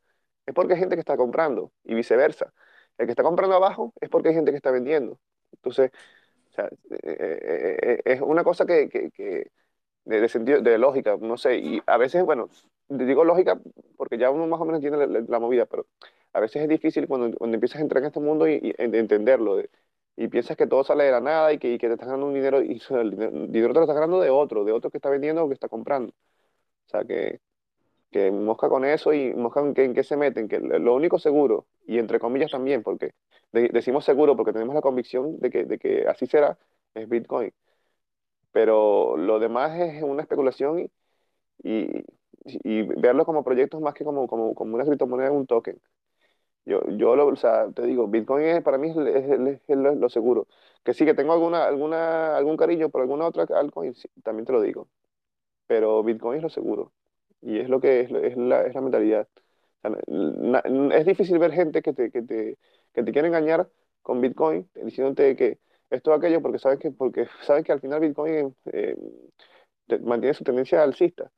es 0.47 0.55
porque 0.55 0.75
hay 0.75 0.81
gente 0.81 0.97
que 0.97 1.01
está 1.01 1.17
comprando 1.17 1.73
y 1.85 1.95
viceversa. 1.95 2.53
El 2.99 3.07
que 3.07 3.13
está 3.13 3.23
comprando 3.23 3.57
abajo 3.57 3.93
es 4.01 4.09
porque 4.09 4.31
hay 4.31 4.35
gente 4.35 4.51
que 4.53 4.57
está 4.57 4.71
vendiendo. 4.71 5.19
Entonces, 5.53 5.91
sea, 6.57 6.67
eh, 6.91 6.99
eh, 7.03 7.77
eh, 7.83 8.03
es 8.05 8.21
una 8.21 8.45
cosa 8.45 8.67
que, 8.67 8.89
que, 8.89 9.51
de, 10.05 10.29
sentido, 10.29 10.61
de 10.61 10.79
lógica, 10.79 11.17
no 11.21 11.37
sé, 11.37 11.59
y 11.59 11.83
a 11.87 11.97
veces, 11.99 12.25
bueno, 12.25 12.49
digo 12.89 13.25
lógica 13.25 13.61
porque 13.97 14.19
ya 14.19 14.31
uno 14.31 14.47
más 14.47 14.61
o 14.61 14.65
menos 14.65 14.83
entiende 14.83 15.25
la, 15.29 15.39
movida, 15.39 15.67
pero 15.67 15.87
a 16.33 16.41
veces 16.41 16.63
es 16.63 16.69
difícil 16.69 17.07
cuando, 17.09 17.37
cuando 17.37 17.57
empiezas 17.57 17.79
a 17.81 17.83
entrar 17.83 18.03
en 18.03 18.09
este 18.09 18.21
mundo 18.21 18.49
y, 18.49 18.75
entenderlo, 18.79 19.61
y 20.17 20.29
piensas 20.29 20.57
que 20.57 20.67
todo 20.67 20.85
sale 20.85 21.05
de 21.05 21.13
la 21.13 21.21
nada 21.21 21.53
y 21.53 21.59
que, 21.59 21.73
y 21.75 21.79
que 21.79 21.89
te 21.89 21.95
estás 21.95 22.09
ganando 22.09 22.27
un 22.27 22.35
dinero, 22.35 22.63
y 22.63 22.81
el 22.91 23.11
dinero, 23.53 23.75
te 23.75 23.81
lo 23.81 23.83
estás 23.83 23.95
ganando 23.97 24.21
de 24.21 24.31
otro, 24.31 24.65
de 24.65 24.73
otro 24.73 24.91
que 24.91 24.99
está 24.99 25.11
vendiendo 25.11 25.45
o 25.45 25.49
que 25.49 25.55
está 25.55 25.69
comprando. 25.69 26.13
O 26.87 26.91
sea, 26.91 27.05
que, 27.05 27.41
que 28.11 28.31
mosca 28.31 28.69
con 28.69 28.85
eso 28.85 29.13
y 29.15 29.35
mosca 29.35 29.61
en 29.61 29.75
qué, 29.75 29.85
en 29.85 29.95
qué 29.95 30.05
se 30.05 30.17
meten, 30.17 30.49
que 30.49 30.61
lo 30.61 30.95
único 30.95 31.19
seguro, 31.19 31.67
y 31.87 31.99
entre 31.99 32.21
comillas 32.21 32.51
también, 32.53 32.83
porque 32.83 33.13
decimos 33.53 34.05
seguro 34.05 34.37
porque 34.37 34.53
tenemos 34.53 34.75
la 34.75 34.83
convicción 34.83 35.39
de 35.41 35.51
que, 35.51 35.65
de 35.65 35.79
que 35.79 36.07
así 36.09 36.27
será, 36.27 36.59
es 36.95 37.09
Bitcoin. 37.09 37.53
Pero 38.53 39.17
lo 39.17 39.39
demás 39.39 39.79
es 39.79 40.03
una 40.03 40.23
especulación 40.23 40.81
y, 40.81 40.91
y, 41.63 42.05
y 42.65 42.83
verlo 42.83 43.25
como 43.27 43.45
proyectos 43.45 43.81
más 43.81 43.95
que 43.95 44.05
como, 44.05 44.27
como, 44.29 44.55
como 44.55 44.75
una 44.77 44.85
criptomoneda, 44.85 45.33
un 45.33 45.47
token. 45.47 45.81
Yo, 46.67 46.83
yo 46.91 47.15
lo, 47.17 47.29
o 47.29 47.37
sea, 47.37 47.71
te 47.73 47.83
digo, 47.87 48.09
Bitcoin 48.09 48.45
es, 48.47 48.63
para 48.63 48.77
mí 48.79 48.91
es, 48.91 48.97
es, 49.69 49.77
lo, 49.77 50.09
seguro. 50.11 50.49
Que 50.85 50.95
sí, 50.95 51.05
que 51.05 51.15
tengo 51.15 51.33
alguna, 51.33 51.65
alguna, 51.67 52.37
algún 52.37 52.57
cariño 52.57 52.91
por 52.91 53.03
alguna 53.03 53.27
otra 53.27 53.47
altcoin, 53.57 53.95
también 54.25 54.47
te 54.47 54.53
lo 54.53 54.61
digo. 54.61 54.89
Pero 55.67 56.03
Bitcoin 56.05 56.39
es 56.39 56.43
lo 56.45 56.51
seguro. 56.51 56.93
Y 57.43 57.59
es 57.61 57.69
lo 57.69 57.81
que 57.81 58.01
es, 58.03 58.11
es, 58.13 58.37
la, 58.37 58.63
es 58.65 58.75
la 58.75 58.81
mentalidad. 58.83 59.29
es 60.93 61.07
difícil 61.07 61.39
ver 61.39 61.53
gente 61.53 61.83
que 61.83 61.93
te, 61.93 62.11
que 62.11 62.23
te, 62.23 62.59
que 62.93 63.03
te 63.03 63.13
quiere 63.13 63.29
engañar 63.29 63.69
con 64.03 64.21
Bitcoin, 64.21 64.69
diciéndote 64.75 65.37
que 65.37 65.59
esto 65.91 66.13
aquello, 66.13 66.43
porque 66.43 66.59
sabes 66.59 66.79
que, 66.79 66.91
porque 66.91 67.29
sabes 67.43 67.65
que 67.65 67.73
al 67.73 67.81
final 67.81 68.01
Bitcoin 68.01 68.55
eh, 68.73 68.97
mantiene 70.03 70.35
su 70.35 70.45
tendencia 70.45 70.83
alcista. 70.83 71.31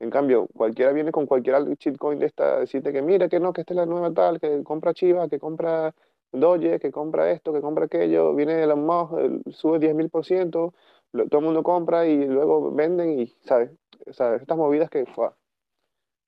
En 0.00 0.10
cambio, 0.10 0.48
cualquiera 0.54 0.92
viene 0.92 1.12
con 1.12 1.26
cualquier 1.26 1.56
shitcoin 1.78 2.18
de 2.18 2.26
esta, 2.26 2.60
decirte 2.60 2.92
que 2.92 3.02
mira, 3.02 3.28
que 3.28 3.40
no, 3.40 3.52
que 3.52 3.62
esta 3.62 3.74
es 3.74 3.76
la 3.78 3.86
nueva 3.86 4.12
tal, 4.12 4.40
que 4.40 4.62
compra 4.64 4.92
Chiva, 4.92 5.28
que 5.28 5.38
compra 5.38 5.94
Doge, 6.32 6.80
que 6.80 6.90
compra 6.90 7.30
esto, 7.30 7.52
que 7.52 7.60
compra 7.60 7.86
aquello, 7.86 8.34
viene 8.34 8.54
de 8.54 8.66
la 8.66 8.76
más, 8.76 9.08
sube 9.52 9.78
10.000%, 9.78 10.50
todo 10.50 11.38
el 11.38 11.44
mundo 11.44 11.62
compra 11.62 12.06
y 12.06 12.26
luego 12.26 12.72
venden 12.72 13.20
y, 13.20 13.26
¿sabes? 13.42 13.70
¿sabes? 14.12 14.42
Estas 14.42 14.58
movidas 14.58 14.90
que, 14.90 15.06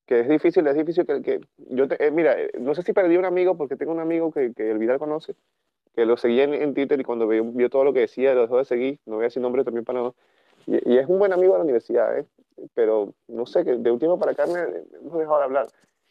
que 0.07 0.21
es 0.21 0.29
difícil, 0.29 0.67
es 0.67 0.77
difícil 0.77 1.05
que, 1.07 1.23
que 1.23 1.41
yo, 1.57 1.89
te, 1.89 2.05
eh, 2.05 2.11
mira, 2.11 2.41
eh, 2.41 2.53
no 2.61 2.75
sé 2.75 2.83
si 2.83 2.93
perdí 2.93 3.17
un 3.17 3.25
amigo 3.25 3.57
porque 3.57 3.77
tengo 3.77 3.93
un 3.93 4.01
amigo 4.01 4.31
que, 4.31 4.53
que 4.55 4.71
el 4.71 4.79
Vidal 4.79 4.99
conoce, 4.99 5.35
que 5.95 6.07
lo 6.07 6.17
seguía 6.17 6.45
en, 6.45 6.75
Twitter 6.75 7.01
y 7.01 7.05
cuando 7.05 7.27
vio, 7.27 7.71
todo 7.71 7.85
lo 7.85 7.93
que 7.93 8.01
decía, 8.01 8.35
lo 8.35 8.43
dejó 8.43 8.59
de 8.59 8.65
seguir, 8.65 9.01
no 9.07 9.17
voy 9.17 9.25
a 9.25 9.27
decir 9.27 9.43
nombre 9.43 9.65
también 9.65 9.85
para 9.85 10.13
y, 10.67 10.95
y, 10.95 10.99
es 10.99 11.07
un 11.09 11.19
buen 11.19 11.33
amigo 11.33 11.53
de 11.53 11.59
la 11.59 11.65
universidad, 11.65 12.19
¿eh? 12.19 12.27
Pero 12.75 13.15
no 13.29 13.47
sé, 13.47 13.65
que 13.65 13.77
de 13.77 13.91
último 13.91 14.19
para 14.19 14.33
me, 14.47 14.61
hemos 14.99 15.19
dejado 15.19 15.39
de 15.39 15.45
hablar 15.45 15.67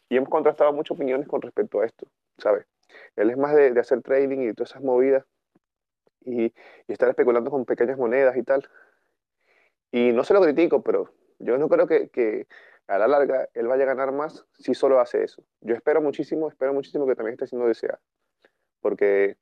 y 0.08 0.16
hemos 0.16 0.28
contrastado 0.28 0.72
muchas 0.72 0.96
opiniones 0.96 1.26
con 1.28 1.42
respecto 1.42 1.80
a 1.80 1.86
esto, 1.86 2.06
¿sabes? 2.38 2.66
Él 3.16 3.30
es 3.30 3.36
más 3.36 3.54
de, 3.54 3.72
de 3.72 3.80
hacer 3.80 4.02
trading 4.02 4.48
y 4.48 4.54
todas 4.54 4.70
esas 4.70 4.82
movidas 4.82 5.24
y, 6.24 6.44
y 6.44 6.52
estar 6.88 7.08
especulando 7.08 7.50
con 7.50 7.64
pequeñas 7.64 7.98
monedas 7.98 8.36
y 8.36 8.42
tal. 8.42 8.68
Y 9.90 10.12
no 10.12 10.24
se 10.24 10.34
lo 10.34 10.40
critico, 10.40 10.82
pero 10.82 11.12
yo 11.38 11.58
no 11.58 11.68
creo 11.68 11.86
que, 11.86 12.08
que 12.08 12.46
a 12.86 12.98
la 12.98 13.08
larga 13.08 13.48
él 13.54 13.66
vaya 13.66 13.84
a 13.84 13.94
ganar 13.94 14.12
más 14.12 14.44
si 14.58 14.74
solo 14.74 15.00
hace 15.00 15.24
eso. 15.24 15.42
Yo 15.60 15.74
espero 15.74 16.00
muchísimo, 16.00 16.48
espero 16.48 16.72
muchísimo 16.72 17.06
que 17.06 17.16
también 17.16 17.34
esté 17.34 17.46
siendo 17.46 17.66
deseado, 17.66 17.98
porque 18.80 19.36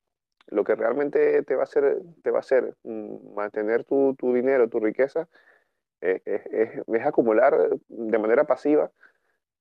lo 0.47 0.63
que 0.63 0.75
realmente 0.75 1.41
te 1.43 1.55
va 1.55 1.61
a 1.61 1.65
hacer, 1.65 2.01
te 2.23 2.31
va 2.31 2.37
a 2.37 2.41
hacer 2.41 2.75
mm, 2.83 3.33
mantener 3.33 3.83
tu, 3.83 4.15
tu 4.15 4.33
dinero, 4.33 4.69
tu 4.69 4.79
riqueza, 4.79 5.27
es, 6.25 6.41
es, 6.87 7.05
acumular 7.05 7.69
de 7.87 8.17
manera 8.17 8.43
pasiva 8.45 8.91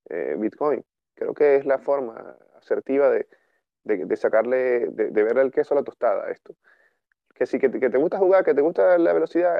eh, 0.08 0.36
Bitcoin. 0.38 0.84
Creo 1.14 1.34
que 1.34 1.56
es 1.56 1.66
la 1.66 1.78
forma 1.78 2.36
asertiva 2.56 3.10
de, 3.10 3.26
de, 3.84 4.16
sacarle, 4.16 4.88
de, 4.88 5.10
de 5.10 5.22
ver 5.22 5.38
el 5.38 5.52
queso 5.52 5.74
a 5.74 5.78
la 5.78 5.84
tostada 5.84 6.26
a 6.26 6.30
esto. 6.30 6.54
Que 7.34 7.46
si 7.46 7.58
que, 7.58 7.70
que, 7.70 7.90
te 7.90 7.98
gusta 7.98 8.18
jugar, 8.18 8.44
que 8.44 8.54
te 8.54 8.60
gusta 8.60 8.98
la 8.98 9.12
velocidad, 9.12 9.56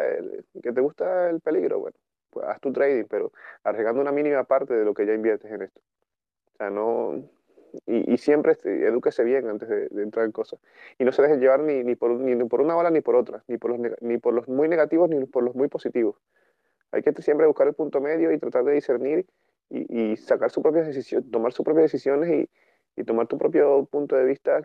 que 0.62 0.72
te 0.72 0.80
gusta 0.80 1.28
el 1.30 1.40
peligro, 1.40 1.80
bueno, 1.80 1.96
pues 2.30 2.46
haz 2.46 2.60
tu 2.60 2.72
trading, 2.72 3.04
pero 3.04 3.32
arriesgando 3.64 4.00
una 4.00 4.12
mínima 4.12 4.44
parte 4.44 4.74
de 4.74 4.84
lo 4.84 4.94
que 4.94 5.06
ya 5.06 5.14
inviertes 5.14 5.50
en 5.50 5.62
esto. 5.62 5.80
O 6.54 6.56
sea, 6.56 6.70
no... 6.70 7.28
Y, 7.86 8.14
y 8.14 8.18
siempre 8.18 8.52
este, 8.52 8.86
edúquese 8.86 9.24
bien 9.24 9.48
antes 9.48 9.68
de, 9.68 9.88
entrar 10.00 10.24
en 10.24 10.30
cosas. 10.30 10.60
Y 10.96 11.04
no 11.04 11.10
se 11.10 11.22
deje 11.22 11.38
llevar 11.38 11.60
ni, 11.60 11.82
ni, 11.82 11.96
por, 11.96 12.12
ni 12.12 12.36
por 12.44 12.60
una 12.60 12.76
bala 12.76 12.90
ni 12.90 13.00
por 13.00 13.16
otra, 13.16 13.42
ni 13.48 13.58
por, 13.58 13.72
los, 13.72 14.00
ni 14.00 14.18
por 14.18 14.32
los 14.32 14.46
muy 14.48 14.68
negativos 14.68 15.10
ni 15.10 15.24
por 15.26 15.42
los 15.42 15.56
muy 15.56 15.66
positivos. 15.66 16.16
Hay 16.94 17.02
que 17.02 17.12
siempre 17.22 17.46
buscar 17.46 17.66
el 17.66 17.74
punto 17.74 18.00
medio 18.00 18.30
y 18.32 18.38
tratar 18.38 18.64
de 18.64 18.72
discernir 18.72 19.26
y, 19.68 20.16
sacar 20.16 20.50
su 20.50 20.62
propia 20.62 20.82
decisión, 20.82 21.28
tomar 21.30 21.52
sus 21.52 21.64
propias 21.64 21.90
decisiones 21.90 22.48
y, 22.96 23.04
tomar 23.04 23.26
tu 23.26 23.36
propio 23.36 23.84
punto 23.86 24.14
de 24.14 24.24
vista 24.24 24.62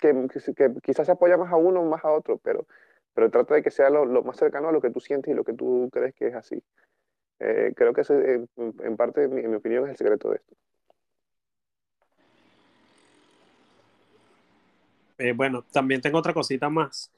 que, 0.00 0.28
quizás 0.82 1.06
se 1.06 1.12
apoya 1.12 1.36
más 1.36 1.52
a 1.52 1.56
uno 1.56 1.80
o 1.80 1.88
más 1.88 2.04
a 2.04 2.10
otro, 2.10 2.38
pero, 2.38 2.66
pero 3.14 3.30
trata 3.30 3.54
de 3.54 3.62
que 3.62 3.70
sea 3.70 3.90
lo, 3.90 4.22
más 4.24 4.36
cercano 4.36 4.68
a 4.68 4.72
lo 4.72 4.80
que 4.80 4.90
tú 4.90 4.98
sientes 4.98 5.32
y 5.32 5.36
lo 5.36 5.44
que 5.44 5.52
tú 5.52 5.88
crees 5.92 6.14
que 6.14 6.26
es 6.26 6.34
así. 6.34 6.60
Eh, 7.38 7.72
creo 7.76 7.92
que 7.92 8.02
en, 8.08 8.48
en, 8.56 8.96
parte, 8.96 9.24
en 9.24 9.50
mi, 9.50 9.54
opinión, 9.54 9.84
es 9.84 9.90
el 9.90 9.96
secreto 9.96 10.30
de 10.30 10.36
esto. 10.36 10.56
Eh, 15.18 15.32
bueno, 15.32 15.64
también 15.72 16.00
tengo 16.00 16.18
otra 16.18 16.34
cosita 16.34 16.68
más. 16.68 17.12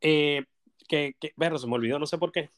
Eh, 0.00 0.44
que, 0.88 1.14
que, 1.20 1.32
bueno, 1.36 1.56
se 1.58 1.68
me 1.68 1.74
olvidó, 1.74 2.00
no 2.00 2.06
sé 2.06 2.18
por 2.18 2.32
qué. 2.32 2.50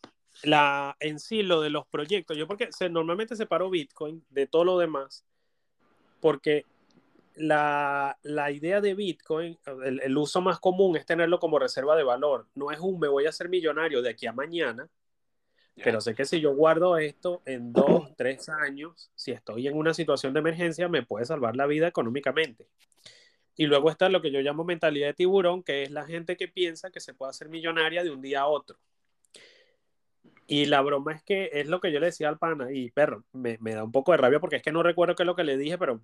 La, 0.42 0.96
en 1.00 1.18
sí, 1.18 1.42
lo 1.42 1.60
de 1.60 1.70
los 1.70 1.86
proyectos, 1.86 2.36
yo 2.36 2.46
porque 2.46 2.70
se, 2.72 2.88
normalmente 2.88 3.36
separo 3.36 3.70
Bitcoin 3.70 4.24
de 4.30 4.46
todo 4.46 4.64
lo 4.64 4.78
demás, 4.78 5.24
porque 6.20 6.66
la, 7.36 8.18
la, 8.22 8.50
idea 8.50 8.80
de 8.80 8.94
Bitcoin, 8.94 9.58
el, 9.84 10.00
el, 10.02 10.16
uso 10.16 10.40
más 10.40 10.58
común 10.58 10.96
es 10.96 11.06
tenerlo 11.06 11.38
como 11.38 11.58
reserva 11.58 11.96
de 11.96 12.04
valor. 12.04 12.46
No 12.54 12.70
es 12.70 12.80
un 12.80 12.98
me 12.98 13.08
voy 13.08 13.26
a 13.26 13.30
hacer 13.30 13.48
millonario 13.48 14.02
de 14.02 14.10
aquí 14.10 14.26
a 14.26 14.32
mañana, 14.32 14.88
yeah. 15.74 15.84
pero 15.84 16.00
sé 16.00 16.14
que 16.14 16.24
si 16.24 16.40
yo 16.40 16.54
guardo 16.54 16.96
esto 16.98 17.42
en 17.44 17.72
dos, 17.72 18.14
tres 18.16 18.48
años, 18.48 19.10
si 19.14 19.32
estoy 19.32 19.68
en 19.68 19.76
una 19.76 19.94
situación 19.94 20.32
de 20.32 20.40
emergencia, 20.40 20.88
me 20.88 21.02
puede 21.02 21.24
salvar 21.24 21.56
la 21.56 21.66
vida 21.66 21.88
económicamente. 21.88 22.66
Y 23.56 23.66
luego 23.66 23.90
está 23.90 24.08
lo 24.08 24.20
que 24.20 24.32
yo 24.32 24.40
llamo 24.40 24.64
mentalidad 24.64 25.08
de 25.08 25.14
tiburón, 25.14 25.62
que 25.62 25.84
es 25.84 25.90
la 25.90 26.04
gente 26.04 26.36
que 26.36 26.48
piensa 26.48 26.90
que 26.90 27.00
se 27.00 27.14
puede 27.14 27.30
hacer 27.30 27.48
millonaria 27.48 28.02
de 28.02 28.10
un 28.10 28.20
día 28.20 28.40
a 28.40 28.46
otro. 28.46 28.78
Y 30.46 30.66
la 30.66 30.82
broma 30.82 31.12
es 31.12 31.22
que 31.22 31.50
es 31.52 31.68
lo 31.68 31.80
que 31.80 31.90
yo 31.90 32.00
le 32.00 32.06
decía 32.06 32.28
al 32.28 32.38
pana, 32.38 32.70
y 32.70 32.90
perro, 32.90 33.24
me, 33.32 33.56
me, 33.60 33.74
da 33.74 33.82
un 33.82 33.92
poco 33.92 34.12
de 34.12 34.18
rabia 34.18 34.40
porque 34.40 34.56
es 34.56 34.62
que 34.62 34.72
no 34.72 34.82
recuerdo 34.82 35.14
qué 35.14 35.22
es 35.22 35.26
lo 35.26 35.36
que 35.36 35.44
le 35.44 35.56
dije, 35.56 35.78
pero 35.78 36.02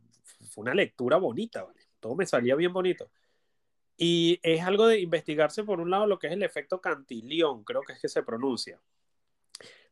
fue 0.50 0.62
una 0.62 0.74
lectura 0.74 1.18
bonita, 1.18 1.64
¿vale? 1.64 1.80
Todo 2.00 2.14
me 2.16 2.24
salía 2.24 2.54
bien 2.54 2.72
bonito. 2.72 3.10
Y 3.98 4.40
es 4.42 4.62
algo 4.62 4.86
de 4.86 5.00
investigarse, 5.00 5.62
por 5.62 5.78
un 5.78 5.90
lado, 5.90 6.06
lo 6.06 6.18
que 6.18 6.28
es 6.28 6.32
el 6.32 6.42
efecto 6.42 6.80
cantilión, 6.80 7.64
creo 7.64 7.82
que 7.82 7.92
es 7.92 8.00
que 8.00 8.08
se 8.08 8.22
pronuncia, 8.22 8.80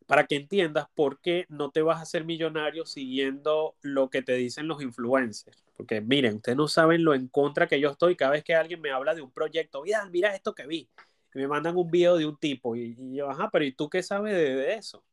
para 0.07 0.25
que 0.25 0.35
entiendas 0.35 0.87
por 0.95 1.19
qué 1.21 1.45
no 1.49 1.69
te 1.69 1.83
vas 1.83 1.99
a 1.99 2.01
hacer 2.01 2.25
millonario 2.25 2.87
siguiendo 2.87 3.75
lo 3.81 4.09
que 4.09 4.23
te 4.23 4.33
dicen 4.33 4.67
los 4.67 4.81
influencers. 4.81 5.63
Porque 5.77 6.01
miren, 6.01 6.37
ustedes 6.37 6.57
no 6.57 6.67
saben 6.67 7.03
lo 7.03 7.13
en 7.13 7.27
contra 7.27 7.67
que 7.67 7.79
yo 7.79 7.91
estoy 7.91 8.15
cada 8.15 8.31
vez 8.31 8.43
que 8.43 8.55
alguien 8.55 8.81
me 8.81 8.89
habla 8.89 9.13
de 9.13 9.21
un 9.21 9.31
proyecto, 9.31 9.83
mira, 9.83 10.03
mira 10.09 10.33
esto 10.33 10.55
que 10.55 10.65
vi 10.65 10.89
me 11.33 11.47
mandan 11.47 11.77
un 11.77 11.89
video 11.89 12.17
de 12.17 12.25
un 12.25 12.37
tipo 12.37 12.75
y, 12.75 12.95
y, 12.97 13.15
yo, 13.15 13.29
ajá, 13.29 13.49
pero 13.51 13.65
¿y 13.65 13.71
tú 13.73 13.89
qué 13.89 14.01
sabes 14.01 14.33
de, 14.33 14.55
de 14.55 14.73
eso? 14.75 15.03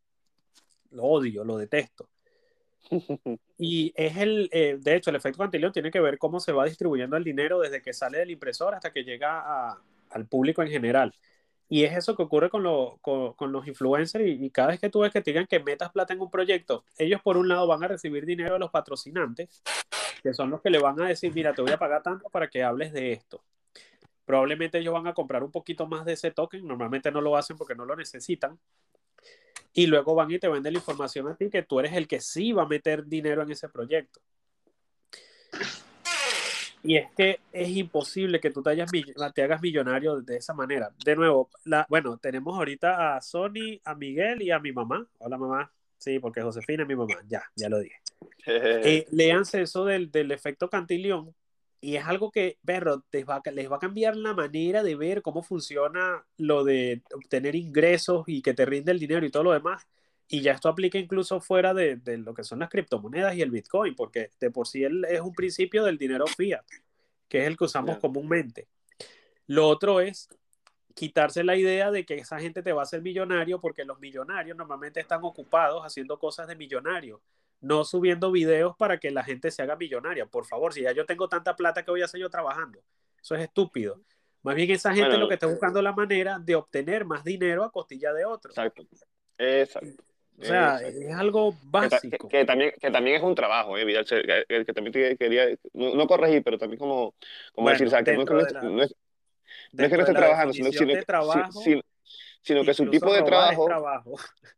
Lo 0.90 1.04
odio, 1.04 1.44
lo 1.44 1.58
detesto. 1.58 2.08
y 3.58 3.92
es 3.96 4.16
el, 4.16 4.48
eh, 4.52 4.78
de 4.80 4.96
hecho, 4.96 5.10
el 5.10 5.16
efecto 5.16 5.38
Cantillon 5.38 5.72
tiene 5.72 5.90
que 5.90 6.00
ver 6.00 6.18
cómo 6.18 6.40
se 6.40 6.52
va 6.52 6.64
distribuyendo 6.64 7.16
el 7.16 7.24
dinero 7.24 7.60
desde 7.60 7.82
que 7.82 7.92
sale 7.92 8.18
del 8.18 8.30
impresor 8.30 8.74
hasta 8.74 8.92
que 8.92 9.04
llega 9.04 9.40
a, 9.40 9.82
al 10.10 10.26
público 10.26 10.62
en 10.62 10.68
general. 10.68 11.14
Y 11.68 11.82
es 11.82 11.96
eso 11.96 12.16
que 12.16 12.22
ocurre 12.22 12.48
con, 12.48 12.62
lo, 12.62 12.98
con, 13.02 13.32
con 13.32 13.50
los 13.50 13.66
influencers 13.66 14.24
y, 14.24 14.44
y, 14.44 14.50
cada 14.50 14.68
vez 14.68 14.80
que 14.80 14.88
tú 14.88 15.00
ves 15.00 15.12
que 15.12 15.20
te 15.20 15.32
digan 15.32 15.46
que 15.46 15.58
metas 15.58 15.90
plata 15.90 16.14
en 16.14 16.20
un 16.20 16.30
proyecto, 16.30 16.84
ellos 16.96 17.20
por 17.22 17.36
un 17.36 17.48
lado 17.48 17.66
van 17.66 17.82
a 17.82 17.88
recibir 17.88 18.24
dinero 18.24 18.52
de 18.52 18.60
los 18.60 18.70
patrocinantes, 18.70 19.62
que 20.22 20.32
son 20.32 20.50
los 20.50 20.62
que 20.62 20.70
le 20.70 20.78
van 20.78 21.00
a 21.00 21.08
decir, 21.08 21.32
mira, 21.34 21.52
te 21.54 21.62
voy 21.62 21.72
a 21.72 21.78
pagar 21.78 22.02
tanto 22.04 22.30
para 22.30 22.48
que 22.48 22.62
hables 22.62 22.92
de 22.92 23.12
esto 23.12 23.42
probablemente 24.26 24.78
ellos 24.78 24.92
van 24.92 25.06
a 25.06 25.14
comprar 25.14 25.42
un 25.42 25.50
poquito 25.50 25.86
más 25.86 26.04
de 26.04 26.12
ese 26.12 26.32
token, 26.32 26.66
normalmente 26.66 27.10
no 27.10 27.22
lo 27.22 27.36
hacen 27.36 27.56
porque 27.56 27.74
no 27.74 27.86
lo 27.86 27.96
necesitan, 27.96 28.58
y 29.72 29.86
luego 29.86 30.14
van 30.14 30.30
y 30.30 30.38
te 30.38 30.48
venden 30.48 30.72
la 30.72 30.78
información 30.78 31.28
a 31.28 31.36
ti 31.36 31.48
que 31.48 31.62
tú 31.62 31.80
eres 31.80 31.92
el 31.94 32.08
que 32.08 32.20
sí 32.20 32.52
va 32.52 32.64
a 32.64 32.66
meter 32.66 33.06
dinero 33.06 33.42
en 33.42 33.50
ese 33.50 33.68
proyecto. 33.68 34.20
Y 36.82 36.96
es 36.96 37.10
que 37.16 37.40
es 37.52 37.68
imposible 37.70 38.40
que 38.40 38.50
tú 38.50 38.62
te, 38.62 38.70
hayas, 38.70 38.90
te 39.34 39.42
hagas 39.42 39.60
millonario 39.60 40.20
de 40.22 40.36
esa 40.36 40.54
manera. 40.54 40.90
De 41.04 41.16
nuevo, 41.16 41.50
la, 41.64 41.84
bueno, 41.88 42.16
tenemos 42.16 42.56
ahorita 42.56 43.16
a 43.16 43.20
Sony, 43.20 43.80
a 43.84 43.94
Miguel 43.94 44.40
y 44.42 44.50
a 44.50 44.60
mi 44.60 44.72
mamá. 44.72 45.06
Hola 45.18 45.36
mamá. 45.36 45.72
Sí, 45.98 46.20
porque 46.20 46.42
Josefina 46.42 46.84
es 46.84 46.88
mi 46.88 46.94
mamá. 46.94 47.16
Ya, 47.28 47.42
ya 47.56 47.68
lo 47.68 47.80
dije. 47.80 47.96
eh, 48.46 49.06
léanse 49.10 49.62
eso 49.62 49.84
del, 49.84 50.10
del 50.10 50.30
efecto 50.30 50.70
Cantillon, 50.70 51.34
y 51.86 51.94
es 51.94 52.04
algo 52.04 52.32
que, 52.32 52.58
perro, 52.64 53.04
les 53.12 53.24
va, 53.24 53.40
les 53.52 53.70
va 53.70 53.76
a 53.76 53.78
cambiar 53.78 54.16
la 54.16 54.34
manera 54.34 54.82
de 54.82 54.96
ver 54.96 55.22
cómo 55.22 55.44
funciona 55.44 56.26
lo 56.36 56.64
de 56.64 57.02
obtener 57.14 57.54
ingresos 57.54 58.24
y 58.26 58.42
que 58.42 58.54
te 58.54 58.66
rinde 58.66 58.90
el 58.90 58.98
dinero 58.98 59.24
y 59.24 59.30
todo 59.30 59.44
lo 59.44 59.52
demás. 59.52 59.86
Y 60.26 60.40
ya 60.40 60.50
esto 60.50 60.68
aplica 60.68 60.98
incluso 60.98 61.40
fuera 61.40 61.74
de, 61.74 61.94
de 61.94 62.18
lo 62.18 62.34
que 62.34 62.42
son 62.42 62.58
las 62.58 62.70
criptomonedas 62.70 63.36
y 63.36 63.42
el 63.42 63.52
Bitcoin, 63.52 63.94
porque 63.94 64.30
de 64.40 64.50
por 64.50 64.66
sí 64.66 64.82
él 64.82 65.06
es 65.08 65.20
un 65.20 65.32
principio 65.32 65.84
del 65.84 65.96
dinero 65.96 66.26
fiat, 66.26 66.64
que 67.28 67.42
es 67.42 67.46
el 67.46 67.56
que 67.56 67.66
usamos 67.66 67.98
comúnmente. 67.98 68.66
Lo 69.46 69.68
otro 69.68 70.00
es 70.00 70.28
quitarse 70.92 71.44
la 71.44 71.54
idea 71.54 71.92
de 71.92 72.04
que 72.04 72.14
esa 72.14 72.40
gente 72.40 72.64
te 72.64 72.72
va 72.72 72.80
a 72.80 72.82
hacer 72.82 73.00
millonario, 73.00 73.60
porque 73.60 73.84
los 73.84 74.00
millonarios 74.00 74.56
normalmente 74.56 74.98
están 74.98 75.20
ocupados 75.22 75.84
haciendo 75.84 76.18
cosas 76.18 76.48
de 76.48 76.56
millonario 76.56 77.22
no 77.66 77.84
subiendo 77.84 78.30
videos 78.30 78.76
para 78.76 78.98
que 78.98 79.10
la 79.10 79.24
gente 79.24 79.50
se 79.50 79.62
haga 79.62 79.76
millonaria. 79.76 80.26
Por 80.26 80.46
favor, 80.46 80.72
si 80.72 80.82
ya 80.82 80.92
yo 80.92 81.04
tengo 81.04 81.28
tanta 81.28 81.56
plata, 81.56 81.84
¿qué 81.84 81.90
voy 81.90 82.02
a 82.02 82.06
hacer 82.06 82.20
yo 82.20 82.30
trabajando? 82.30 82.80
Eso 83.20 83.34
es 83.34 83.42
estúpido. 83.42 84.00
Más 84.42 84.54
bien 84.54 84.70
esa 84.70 84.90
gente 84.90 85.08
bueno, 85.08 85.24
lo 85.24 85.28
que 85.28 85.34
está 85.34 85.48
buscando 85.48 85.82
la 85.82 85.92
manera 85.92 86.38
de 86.38 86.54
obtener 86.54 87.04
más 87.04 87.24
dinero 87.24 87.64
a 87.64 87.72
costilla 87.72 88.12
de 88.12 88.24
otro. 88.24 88.52
Exacto. 88.52 88.86
Exacto. 89.38 90.04
O 90.38 90.44
sea, 90.44 90.76
Exacto. 90.76 91.00
es 91.00 91.14
algo 91.14 91.56
básico. 91.64 92.00
Que, 92.00 92.18
que, 92.18 92.28
que, 92.28 92.44
también, 92.44 92.72
que 92.78 92.90
también 92.90 93.16
es 93.16 93.22
un 93.22 93.34
trabajo, 93.34 93.76
eh, 93.78 93.84
Vidal, 93.84 94.04
que, 94.04 94.64
que, 94.64 94.72
también 94.72 95.16
quería, 95.16 95.46
no, 95.72 95.94
no, 95.94 96.06
corregir, 96.06 96.42
pero 96.44 96.58
también 96.58 96.78
como, 96.78 97.14
como 97.54 97.64
bueno, 97.64 97.70
decir, 97.70 97.86
o 97.86 97.90
sea, 97.90 98.04
que 98.04 98.12
no, 98.12 98.22
es, 98.22 98.52
la, 98.52 98.62
no, 98.62 98.82
es, 98.82 98.94
no 99.72 99.84
es 99.84 99.90
que 99.90 99.96
no 99.96 100.02
esté 100.02 100.14
trabajando, 100.14 100.52
sino, 100.52 100.70
sino, 100.72 101.02
trabajo, 101.04 101.60
sino, 101.62 101.80
sino 102.42 102.64
que 102.64 102.74
su 102.74 102.88
tipo 102.90 103.12
de 103.14 103.22
trabajo, 103.22 103.64
trabajo, 103.64 104.16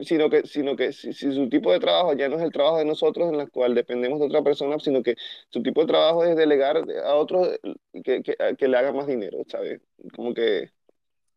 sino 0.00 0.30
que, 0.30 0.46
sino 0.46 0.76
que 0.76 0.92
si, 0.92 1.12
si, 1.12 1.32
su 1.32 1.48
tipo 1.48 1.72
de 1.72 1.80
trabajo 1.80 2.14
ya 2.14 2.28
no 2.28 2.36
es 2.36 2.42
el 2.42 2.52
trabajo 2.52 2.78
de 2.78 2.84
nosotros 2.84 3.32
en 3.32 3.40
el 3.40 3.50
cual 3.50 3.74
dependemos 3.74 4.20
de 4.20 4.26
otra 4.26 4.42
persona, 4.42 4.78
sino 4.78 5.02
que 5.02 5.16
su 5.50 5.62
tipo 5.62 5.82
de 5.82 5.86
trabajo 5.88 6.24
es 6.24 6.36
delegar 6.36 6.78
a 7.04 7.14
otros 7.14 7.58
que, 8.04 8.22
que, 8.22 8.36
que 8.56 8.68
le 8.68 8.76
haga 8.76 8.92
más 8.92 9.06
dinero, 9.06 9.38
¿sabes? 9.48 9.80
Como 10.14 10.34
que... 10.34 10.70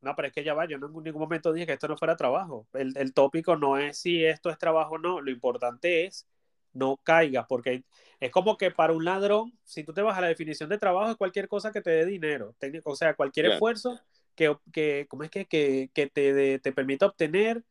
No, 0.01 0.15
pero 0.15 0.27
es 0.27 0.33
que 0.33 0.43
ya 0.43 0.53
va, 0.53 0.67
yo 0.67 0.77
en 0.77 1.03
ningún 1.03 1.21
momento 1.21 1.51
dije 1.51 1.65
que 1.65 1.73
esto 1.73 1.87
no 1.87 1.97
fuera 1.97 2.15
trabajo. 2.15 2.67
El, 2.73 2.95
el 2.95 3.13
tópico 3.13 3.55
no 3.55 3.77
es 3.77 3.97
si 3.97 4.23
esto 4.23 4.49
es 4.49 4.57
trabajo 4.57 4.95
o 4.95 4.97
no, 4.99 5.21
lo 5.21 5.31
importante 5.31 6.05
es 6.05 6.27
no 6.75 6.97
caigas, 6.97 7.45
porque 7.47 7.83
es 8.19 8.31
como 8.31 8.57
que 8.57 8.69
para 8.69 8.93
un 8.93 9.05
ladrón, 9.05 9.53
si 9.63 9.83
tú 9.83 9.93
te 9.93 10.01
vas 10.01 10.17
a 10.17 10.21
la 10.21 10.27
definición 10.27 10.69
de 10.69 10.77
trabajo, 10.77 11.11
es 11.11 11.17
cualquier 11.17 11.47
cosa 11.47 11.71
que 11.71 11.81
te 11.81 11.89
dé 11.89 12.05
dinero, 12.05 12.53
o 12.83 12.95
sea, 12.95 13.15
cualquier 13.15 13.47
esfuerzo 13.47 13.99
que, 14.35 14.55
que, 14.71 15.07
¿cómo 15.09 15.23
es 15.23 15.31
que, 15.31 15.45
que, 15.45 15.89
que 15.93 16.07
te, 16.07 16.33
de, 16.33 16.59
te 16.59 16.73
permita 16.73 17.05
obtener 17.07 17.63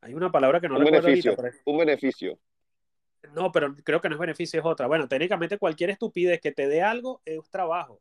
hay 0.00 0.14
una 0.14 0.30
palabra 0.30 0.60
que 0.60 0.68
no 0.68 0.78
un 0.78 0.84
beneficio, 0.84 1.34
ahorita, 1.36 1.58
un 1.64 1.78
beneficio. 1.78 2.38
No, 3.34 3.50
pero 3.50 3.74
creo 3.76 4.00
que 4.00 4.08
no 4.08 4.14
es 4.14 4.20
beneficio, 4.20 4.60
es 4.60 4.66
otra. 4.66 4.86
Bueno, 4.86 5.08
técnicamente 5.08 5.58
cualquier 5.58 5.90
estupidez 5.90 6.40
que 6.40 6.52
te 6.52 6.68
dé 6.68 6.82
algo 6.82 7.22
es 7.24 7.48
trabajo. 7.50 8.00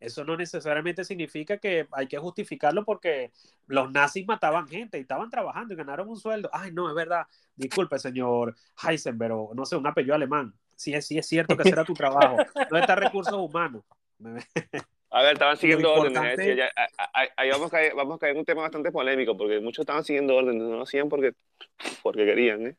Eso 0.00 0.24
no 0.24 0.36
necesariamente 0.36 1.04
significa 1.04 1.56
que 1.58 1.86
hay 1.92 2.06
que 2.06 2.18
justificarlo 2.18 2.84
porque 2.84 3.32
los 3.66 3.90
nazis 3.90 4.26
mataban 4.26 4.68
gente 4.68 4.98
y 4.98 5.02
estaban 5.02 5.30
trabajando 5.30 5.72
y 5.72 5.76
ganaron 5.76 6.08
un 6.08 6.16
sueldo. 6.18 6.50
Ay, 6.52 6.72
no, 6.72 6.88
es 6.88 6.94
verdad. 6.94 7.26
Disculpe, 7.56 7.98
señor 7.98 8.54
Heisenberg, 8.86 9.32
o 9.32 9.54
no 9.54 9.64
sé, 9.64 9.76
un 9.76 9.86
apellido 9.86 10.14
alemán. 10.14 10.52
Sí, 10.76 11.00
sí 11.00 11.16
es 11.16 11.26
cierto 11.26 11.56
que 11.56 11.62
ese 11.62 11.70
era 11.70 11.84
tu 11.84 11.94
trabajo. 11.94 12.36
No 12.70 12.78
está 12.78 12.94
recursos 12.96 13.32
humanos. 13.34 13.84
A 15.14 15.22
ver, 15.22 15.34
estaban 15.34 15.56
siguiendo 15.56 15.94
órdenes. 15.94 16.38
¿eh? 16.40 16.56
Ya, 16.56 16.72
ahí 17.36 17.48
vamos 17.48 17.68
a, 17.68 17.70
caer, 17.70 17.94
vamos 17.94 18.16
a 18.16 18.18
caer 18.18 18.32
en 18.32 18.40
un 18.40 18.44
tema 18.44 18.62
bastante 18.62 18.90
polémico, 18.90 19.36
porque 19.36 19.60
muchos 19.60 19.84
estaban 19.84 20.02
siguiendo 20.02 20.34
órdenes, 20.34 20.64
no 20.64 20.74
lo 20.74 20.82
hacían 20.82 21.08
porque, 21.08 21.34
porque 22.02 22.24
querían, 22.24 22.66
¿eh? 22.66 22.76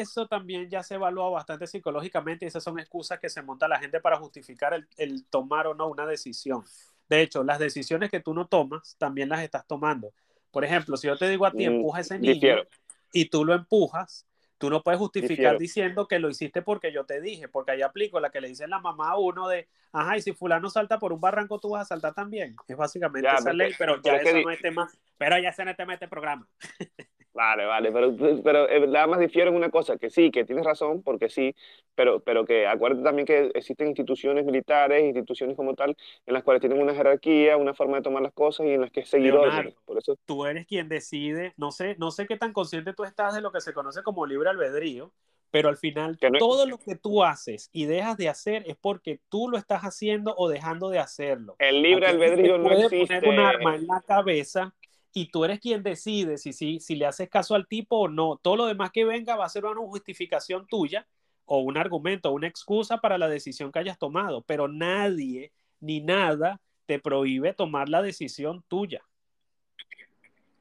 Eso 0.00 0.26
también 0.26 0.68
ya 0.68 0.82
se 0.82 0.96
evalúa 0.96 1.30
bastante 1.30 1.68
psicológicamente 1.68 2.44
y 2.44 2.48
esas 2.48 2.64
son 2.64 2.80
excusas 2.80 3.20
que 3.20 3.28
se 3.28 3.42
monta 3.42 3.68
la 3.68 3.78
gente 3.78 4.00
para 4.00 4.16
justificar 4.16 4.74
el, 4.74 4.88
el, 4.96 5.24
tomar 5.26 5.68
o 5.68 5.74
no 5.74 5.86
una 5.86 6.04
decisión. 6.04 6.64
De 7.08 7.22
hecho, 7.22 7.44
las 7.44 7.60
decisiones 7.60 8.10
que 8.10 8.18
tú 8.18 8.34
no 8.34 8.48
tomas 8.48 8.96
también 8.98 9.28
las 9.28 9.42
estás 9.42 9.64
tomando. 9.68 10.12
Por 10.50 10.64
ejemplo, 10.64 10.96
si 10.96 11.06
yo 11.06 11.16
te 11.16 11.28
digo 11.28 11.46
a 11.46 11.52
ti, 11.52 11.64
empuja 11.64 12.00
ese 12.00 12.18
niño 12.18 12.34
Difiero. 12.34 12.66
y 13.12 13.26
tú 13.26 13.44
lo 13.44 13.54
empujas, 13.54 14.26
Tú 14.58 14.70
no 14.70 14.82
puedes 14.82 14.98
justificar 14.98 15.56
Difiero. 15.56 15.58
diciendo 15.58 16.08
que 16.08 16.18
lo 16.18 16.28
hiciste 16.28 16.62
porque 16.62 16.92
yo 16.92 17.04
te 17.06 17.20
dije, 17.20 17.48
porque 17.48 17.72
ahí 17.72 17.82
aplico 17.82 18.18
la 18.18 18.30
que 18.30 18.40
le 18.40 18.48
dice 18.48 18.66
la 18.66 18.80
mamá 18.80 19.10
a 19.10 19.16
uno 19.18 19.48
de, 19.48 19.68
ajá, 19.92 20.16
y 20.16 20.22
si 20.22 20.32
fulano 20.32 20.68
salta 20.68 20.98
por 20.98 21.12
un 21.12 21.20
barranco, 21.20 21.60
tú 21.60 21.70
vas 21.70 21.82
a 21.82 21.84
saltar 21.84 22.12
también. 22.14 22.56
Es 22.66 22.76
básicamente 22.76 23.28
Ya, 23.28 23.36
esa 23.36 23.52
ley, 23.52 23.72
pero 23.78 24.02
ya 24.02 24.18
que 24.18 24.28
eso 24.28 24.40
no 24.42 24.50
es 24.50 24.60
tema, 24.60 24.90
pero 25.16 25.38
ya 25.38 25.50
ese 25.50 25.64
no 25.64 25.70
es 25.70 25.76
tema 25.76 25.92
de 25.92 25.94
este 25.94 26.08
programa. 26.08 26.48
Vale, 27.38 27.66
vale, 27.66 27.92
pero, 27.92 28.16
pero 28.42 28.68
eh, 28.68 28.84
nada 28.88 29.06
más 29.06 29.20
difiero 29.20 29.48
en 29.50 29.54
una 29.56 29.70
cosa, 29.70 29.96
que 29.96 30.10
sí, 30.10 30.32
que 30.32 30.44
tienes 30.44 30.64
razón, 30.64 31.04
porque 31.04 31.28
sí, 31.28 31.54
pero, 31.94 32.18
pero 32.18 32.44
que 32.44 32.66
acuérdate 32.66 33.04
también 33.04 33.26
que 33.26 33.52
existen 33.54 33.86
instituciones 33.86 34.44
militares, 34.44 35.04
instituciones 35.04 35.56
como 35.56 35.74
tal, 35.74 35.96
en 36.26 36.34
las 36.34 36.42
cuales 36.42 36.60
tienen 36.60 36.82
una 36.82 36.96
jerarquía, 36.96 37.56
una 37.56 37.74
forma 37.74 37.98
de 37.98 38.02
tomar 38.02 38.24
las 38.24 38.32
cosas 38.32 38.66
y 38.66 38.70
en 38.70 38.80
las 38.80 38.90
que 38.90 39.00
es 39.02 39.08
seguir 39.08 39.34
órdenes. 39.34 39.72
Por 39.86 39.98
eso, 39.98 40.16
Tú 40.26 40.46
eres 40.46 40.66
quien 40.66 40.88
decide, 40.88 41.54
no 41.56 41.70
sé, 41.70 41.94
no 42.00 42.10
sé 42.10 42.26
qué 42.26 42.36
tan 42.36 42.52
consciente 42.52 42.92
tú 42.92 43.04
estás 43.04 43.34
de 43.36 43.40
lo 43.40 43.52
que 43.52 43.60
se 43.60 43.72
conoce 43.72 44.02
como 44.02 44.26
libre 44.26 44.50
albedrío, 44.50 45.12
pero 45.52 45.68
al 45.68 45.76
final 45.76 46.18
no- 46.20 46.40
todo 46.40 46.66
lo 46.66 46.78
que 46.78 46.96
tú 46.96 47.22
haces 47.22 47.70
y 47.72 47.86
dejas 47.86 48.16
de 48.16 48.28
hacer 48.28 48.64
es 48.66 48.76
porque 48.76 49.20
tú 49.28 49.48
lo 49.48 49.58
estás 49.58 49.82
haciendo 49.82 50.34
o 50.36 50.48
dejando 50.48 50.90
de 50.90 50.98
hacerlo. 50.98 51.54
el 51.60 51.82
libre 51.82 52.08
albedrío 52.08 52.58
no 52.58 52.72
existe. 52.72 53.20
poner 53.20 53.40
un 53.40 53.46
arma 53.46 53.76
en 53.76 53.86
la 53.86 54.00
cabeza 54.00 54.74
y 55.12 55.30
tú 55.30 55.44
eres 55.44 55.60
quien 55.60 55.82
decide 55.82 56.38
si, 56.38 56.52
si, 56.52 56.80
si 56.80 56.96
le 56.96 57.06
haces 57.06 57.28
caso 57.28 57.54
al 57.54 57.66
tipo 57.66 57.98
o 57.98 58.08
no. 58.08 58.38
Todo 58.42 58.56
lo 58.56 58.66
demás 58.66 58.90
que 58.92 59.04
venga 59.04 59.36
va 59.36 59.46
a 59.46 59.48
ser 59.48 59.64
una 59.64 59.80
justificación 59.80 60.66
tuya 60.66 61.06
o 61.46 61.60
un 61.60 61.76
argumento, 61.78 62.32
una 62.32 62.46
excusa 62.48 62.98
para 62.98 63.18
la 63.18 63.28
decisión 63.28 63.72
que 63.72 63.78
hayas 63.80 63.98
tomado, 63.98 64.42
pero 64.42 64.68
nadie 64.68 65.52
ni 65.80 66.00
nada 66.00 66.60
te 66.86 66.98
prohíbe 66.98 67.54
tomar 67.54 67.88
la 67.88 68.02
decisión 68.02 68.62
tuya. 68.68 69.02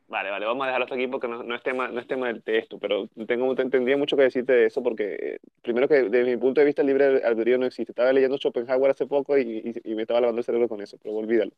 Vale, 0.10 0.30
vale, 0.32 0.46
vamos 0.46 0.64
a 0.64 0.68
dejarlo 0.68 0.86
hasta 0.86 0.96
aquí 0.96 1.08
porque 1.08 1.28
no, 1.28 1.44
no 1.44 1.54
es 1.54 1.62
tema, 1.64 1.90
no 1.90 2.00
es 2.00 2.08
tema 2.08 2.28
del 2.28 2.42
texto, 2.42 2.80
pero 2.80 3.10
tengo, 3.28 3.54
tendría 3.56 3.98
mucho 3.98 4.16
que 4.16 4.24
decirte 4.24 4.54
de 4.54 4.66
eso 4.68 4.82
porque, 4.82 5.16
eh, 5.20 5.40
primero 5.62 5.90
que 5.90 6.04
desde 6.04 6.24
mi 6.24 6.38
punto 6.38 6.62
de 6.62 6.66
vista 6.66 6.82
el 6.82 6.88
libre 6.88 7.22
albedrío 7.26 7.58
no 7.58 7.66
existe. 7.66 7.92
Estaba 7.92 8.14
leyendo 8.14 8.38
Schopenhauer 8.38 8.92
hace 8.92 9.06
poco 9.06 9.38
y, 9.38 9.42
y- 9.84 9.92
y 9.92 9.96
me 9.96 10.04
estaba 10.04 10.22
lavando 10.22 10.40
el 10.40 10.46
cerebro 10.46 10.70
con 10.70 10.82
eso, 10.82 10.98
pero 11.04 11.14
olvídalo. 11.16 11.52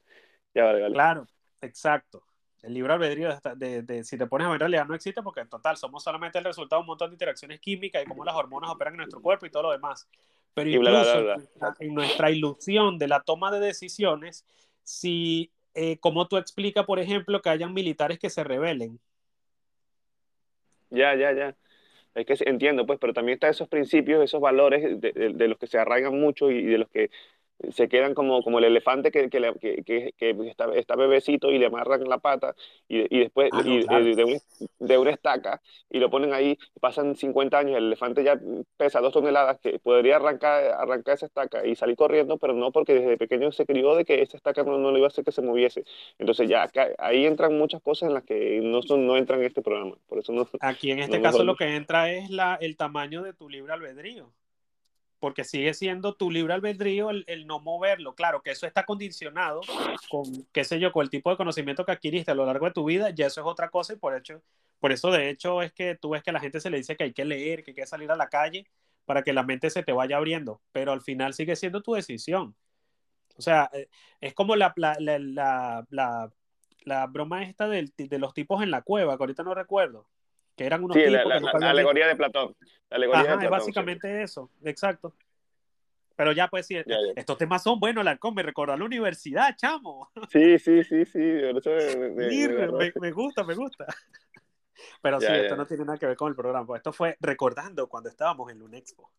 Ya, 0.56 0.64
vale, 0.66 0.82
vale. 0.82 0.94
Claro, 0.96 1.28
exacto. 1.62 2.24
El 2.62 2.74
libre 2.74 2.92
albedrío, 2.94 3.30
de, 3.30 3.56
de- 3.56 3.82
de- 3.84 4.04
si 4.04 4.18
te 4.18 4.26
pones 4.28 4.46
a 4.46 4.50
ver, 4.50 4.56
en 4.58 4.60
realidad 4.60 4.86
no 4.86 4.94
existe 4.96 5.22
porque 5.24 5.40
en 5.42 5.50
total 5.50 5.78
somos 5.78 6.04
solamente 6.04 6.38
el 6.40 6.44
resultado 6.44 6.82
de 6.82 6.84
un 6.84 6.88
montón 6.88 7.10
de 7.10 7.16
interacciones 7.16 7.60
químicas 7.60 8.04
y 8.04 8.06
cómo 8.08 8.26
las 8.26 8.36
hormonas 8.36 8.70
operan 8.70 8.94
en 8.96 8.98
nuestro 8.98 9.22
cuerpo 9.22 9.46
y 9.46 9.50
todo 9.50 9.64
lo 9.64 9.72
demás. 9.72 10.10
Pero 10.54 10.70
Y 10.70 10.78
bla, 10.78 10.90
bla, 10.92 11.00
incluso 11.00 11.20
bla. 11.24 11.34
En, 11.36 11.40
nuestra, 11.40 11.76
en 11.80 11.94
nuestra 11.94 12.32
ilusión 12.32 12.98
de 12.98 13.08
la 13.08 13.22
toma 13.22 13.50
de 13.52 13.60
decisiones, 13.62 14.46
si, 14.84 15.52
eh, 15.74 15.98
¿cómo 16.00 16.28
tú 16.28 16.38
explicas, 16.38 16.86
por 16.86 17.00
ejemplo, 17.00 17.42
que 17.42 17.50
hayan 17.50 17.74
militares 17.74 18.20
que 18.20 18.30
se 18.30 18.44
rebelen? 18.44 19.00
Ya, 20.90 21.16
ya, 21.16 21.32
ya. 21.34 21.56
Es 22.16 22.26
que 22.26 22.36
entiendo, 22.50 22.86
pues, 22.86 23.00
pero 23.00 23.14
también 23.14 23.36
están 23.36 23.52
esos 23.52 23.68
principios, 23.70 24.24
esos 24.24 24.42
valores 24.42 25.00
de, 25.00 25.12
de- 25.14 25.34
de 25.34 25.48
los 25.48 25.58
que 25.60 25.68
se 25.68 25.78
arraigan 25.78 26.20
mucho 26.20 26.50
y 26.52 26.64
de 26.66 26.78
los 26.80 26.90
que 26.90 27.12
se 27.72 27.90
quedan 27.90 28.14
como, 28.14 28.42
como 28.44 28.60
el 28.60 28.66
elefante 28.66 29.12
que, 29.12 29.30
que, 29.30 29.40
que- 29.60 30.14
que- 30.18 30.50
está, 30.50 30.74
está 30.76 30.96
bebecito 30.96 31.52
y 31.52 31.58
le 31.60 31.66
amarran 31.68 32.04
la 32.08 32.18
pata 32.20 32.56
y, 32.88 33.14
y 33.16 33.20
después 33.20 33.52
Ah, 33.52 33.62
no, 33.64 33.78
y- 33.78 33.86
claro. 33.86 34.12
de, 34.12 34.16
de 34.16 34.24
una, 34.26 34.40
de 34.80 34.98
una 34.98 35.12
estaca 35.12 35.62
y 35.90 36.00
lo 36.00 36.10
ponen 36.10 36.34
ahí, 36.34 36.58
pasan 36.80 37.16
50 37.16 37.60
años, 37.60 37.78
el 37.78 37.86
elefante 37.88 38.24
ya 38.24 38.40
pesa 38.78 39.00
dos 39.02 39.14
toneladas, 39.14 39.60
que 39.60 39.80
podría 39.80 40.18
arrancar, 40.18 40.64
arrancar 40.78 41.16
esa 41.16 41.26
estaca 41.26 41.66
y 41.66 41.76
salir 41.76 41.96
corriendo, 41.96 42.38
pero 42.38 42.54
no 42.54 42.72
porque 42.72 42.94
desde 42.94 43.18
pequeño 43.18 43.52
se 43.52 43.66
crió 43.66 43.96
de 43.96 44.06
que 44.06 44.22
esa 44.22 44.38
estaca 44.38 44.64
no, 44.64 44.78
no 44.78 44.92
le 44.92 45.00
iba 45.00 45.08
a 45.08 45.10
hacer 45.10 45.26
que 45.26 45.32
se 45.32 45.42
moviese. 45.42 45.84
Entonces 46.18 46.50
ya 46.50 46.64
acá- 46.64 46.90
ahí 46.98 47.26
entran 47.26 47.58
muchas 47.58 47.82
cosas 47.82 48.08
en 48.10 48.14
las 48.16 48.24
que 48.24 48.60
no, 48.64 48.82
son, 48.82 49.06
no 49.08 49.18
entran 49.18 49.40
en 49.42 49.48
este 49.48 49.62
programa, 49.62 49.96
por 50.08 50.20
eso 50.20 50.32
no... 50.34 50.48
Aquí 50.62 50.92
en 50.92 51.00
este 51.00 51.20
No, 51.20 51.20
caso 51.22 51.44
lo 51.44 51.56
que 51.58 51.76
entra 51.76 52.12
es 52.12 52.30
la, 52.30 52.56
el 52.56 52.78
tamaño 52.78 53.24
de 53.24 53.34
tu 53.34 53.50
libre 53.50 53.74
albedrío. 53.74 54.34
Porque 55.20 55.44
sigue 55.44 55.74
siendo 55.74 56.16
tu 56.16 56.32
libre 56.32 56.54
albedrío 56.54 57.10
el, 57.10 57.26
el 57.28 57.46
no 57.46 57.60
moverlo. 57.60 58.16
Claro 58.16 58.42
que 58.42 58.52
eso 58.52 58.66
está 58.66 58.86
condicionado 58.86 59.62
con, 60.10 60.24
qué 60.54 60.64
sé 60.64 60.80
yo, 60.80 60.92
con 60.92 61.04
el 61.04 61.10
tipo 61.10 61.30
de 61.30 61.38
conocimiento 61.38 61.86
que 61.86 61.92
adquiriste 61.92 62.32
a 62.32 62.36
lo 62.36 62.46
largo 62.46 62.66
de 62.66 62.72
tu 62.72 62.86
vida, 62.86 63.10
ya 63.10 63.28
eso 63.28 63.42
es 63.42 63.48
otra 63.48 63.70
cosa 63.70 63.94
y 63.94 63.98
por, 63.98 64.16
hecho, 64.16 64.42
por 64.80 64.92
eso 64.94 65.12
de 65.12 65.30
hecho 65.30 65.62
es 65.62 65.74
que 65.74 65.96
tú 65.96 66.12
ves 66.12 66.24
que 66.24 66.30
a 66.30 66.34
la 66.34 66.40
gente 66.40 66.62
se 66.62 66.70
le 66.70 66.78
dice 66.78 66.96
que 66.96 67.04
hay 67.04 67.14
que 67.14 67.26
leer, 67.26 67.64
que 67.64 67.72
hay 67.72 67.76
que 67.76 67.86
salir 67.86 68.10
a 68.12 68.16
la 68.16 68.30
calle 68.30 68.66
para 69.06 69.24
que 69.24 69.34
la 69.34 69.44
mente 69.44 69.70
se 69.70 69.84
te 69.84 69.92
vaya 69.92 70.18
abriendo, 70.18 70.62
pero 70.72 70.92
al 70.92 71.02
final 71.02 71.34
sigue 71.34 71.56
siendo 71.56 71.82
tu 71.82 71.94
decisión. 71.96 72.56
O 73.38 73.42
sea, 73.42 73.70
eh, 73.74 73.90
es 74.22 74.34
como 74.34 74.56
la, 74.56 74.74
la, 74.76 74.96
la, 75.00 75.86
la, 76.86 77.08
broma 77.08 77.44
esta 77.44 77.68
del- 77.68 77.94
de 77.98 78.20
los 78.20 78.34
tipos 78.34 78.62
en 78.62 78.70
la 78.72 78.82
cueva, 78.84 79.18
que 79.18 79.24
ahorita 79.24 79.44
no 79.44 79.54
recuerdo, 79.54 80.08
que 80.60 80.66
eran 80.66 80.84
unos 80.84 80.98
Sí, 80.98 81.04
tipos 81.06 81.42
la, 81.42 81.52
que 81.58 81.66
alegoría 81.66 82.06
de 82.06 82.18
Platón. 82.18 82.54
La 82.90 82.98
alegoría 82.98 83.22
Ajá, 83.22 83.38
de 83.38 83.46
es 83.46 83.50
Platón, 83.50 83.60
sí. 83.60 83.72
básicamente 83.72 84.24
eso, 84.24 84.52
exacto. 84.62 85.16
Pero 86.18 86.34
ya, 86.34 86.50
pues 86.50 86.68
sí, 86.68 86.76
Ya, 86.76 86.84
ya. 86.86 86.98
estos 87.16 87.38
temas 87.38 87.64
son 87.64 87.80
buenos, 87.80 88.02
Alarcón, 88.02 88.36
me 88.36 88.44
recordó 88.44 88.74
a 88.74 88.78
la 88.78 88.84
universidad, 88.84 89.56
chamo. 89.56 90.10
Sí, 90.30 90.60
sí, 90.60 90.84
sí, 90.84 91.06
sí, 91.06 91.22
eso 91.22 91.72
me, 93.00 93.12
gusta, 93.12 93.46
me 93.46 93.56
gusta. 93.56 93.86
Pero 95.02 95.22
sí, 95.22 95.28
esto 95.30 95.56
no 95.56 95.66
tiene 95.66 95.86
nada 95.86 95.98
que 95.98 96.08
ver 96.08 96.18
con 96.18 96.28
el 96.28 96.36
programa, 96.36 96.76
esto 96.76 96.92
fue 96.92 97.16
recordando 97.22 97.88
cuando 97.88 98.10
estábamos 98.10 98.52
en 98.52 98.60
Lunexpo. 98.60 99.14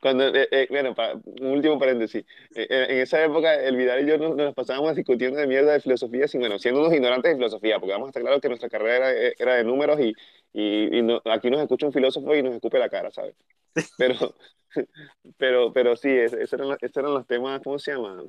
Cuando, 0.00 0.26
eh, 0.28 0.48
eh, 0.50 0.66
bueno, 0.70 0.94
para, 0.94 1.14
un 1.14 1.46
último 1.52 1.78
paréntesis. 1.78 2.24
Eh, 2.54 2.66
en 2.88 2.98
esa 2.98 3.22
época, 3.24 3.54
el 3.54 3.76
Vidal 3.76 4.02
y 4.04 4.10
yo 4.10 4.18
nos, 4.18 4.36
nos 4.36 4.54
pasábamos 4.54 4.94
discutiendo 4.96 5.38
de 5.38 5.46
mierda 5.46 5.72
de 5.72 5.80
filosofía, 5.80 6.26
sin, 6.28 6.40
bueno, 6.40 6.58
siendo 6.58 6.80
unos 6.80 6.92
ignorantes 6.92 7.30
de 7.30 7.36
filosofía, 7.36 7.78
porque 7.78 7.92
vamos 7.92 8.06
a 8.06 8.10
estar 8.10 8.22
claro 8.22 8.40
que 8.40 8.48
nuestra 8.48 8.68
carrera 8.68 9.10
era, 9.10 9.32
era 9.38 9.54
de 9.54 9.64
números 9.64 9.98
y, 10.00 10.12
y, 10.52 10.98
y 10.98 11.02
no- 11.02 11.20
aquí 11.24 11.50
nos 11.50 11.60
escucha 11.60 11.86
un 11.86 11.92
filósofo 11.92 12.34
y 12.34 12.42
nos 12.42 12.54
escupe 12.54 12.78
la 12.78 12.88
cara, 12.88 13.10
¿sabes? 13.10 13.34
Pero, 13.98 14.34
pero, 15.36 15.72
pero 15.72 15.96
sí, 15.96 16.08
es- 16.10 16.32
esos 16.32 16.52
eran, 16.54 16.68
los- 16.70 16.78
esos 16.82 16.96
eran 16.96 17.14
los 17.14 17.26
temas, 17.26 17.60
¿cómo 17.62 17.78
se 17.78 17.92
llama? 17.92 18.22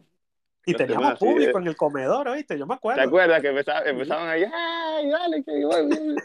Y 0.65 0.71
Los 0.71 0.77
teníamos 0.79 1.19
de- 1.19 1.25
público 1.25 1.57
en 1.57 1.67
el 1.67 1.75
comedor, 1.75 2.27
¿oíste? 2.29 2.57
Yo 2.57 2.65
me 2.65 2.73
¿Te 2.75 2.77
acuerdo. 2.77 3.01
acuerdas 3.01 3.41
que 3.41 3.47
empezaba- 3.49 3.81
empezaban 3.85 4.29
ahí, 4.29 4.43
ay, 4.53 5.09
dale, 5.09 5.43
que 5.43 5.65
voy, 5.65 6.15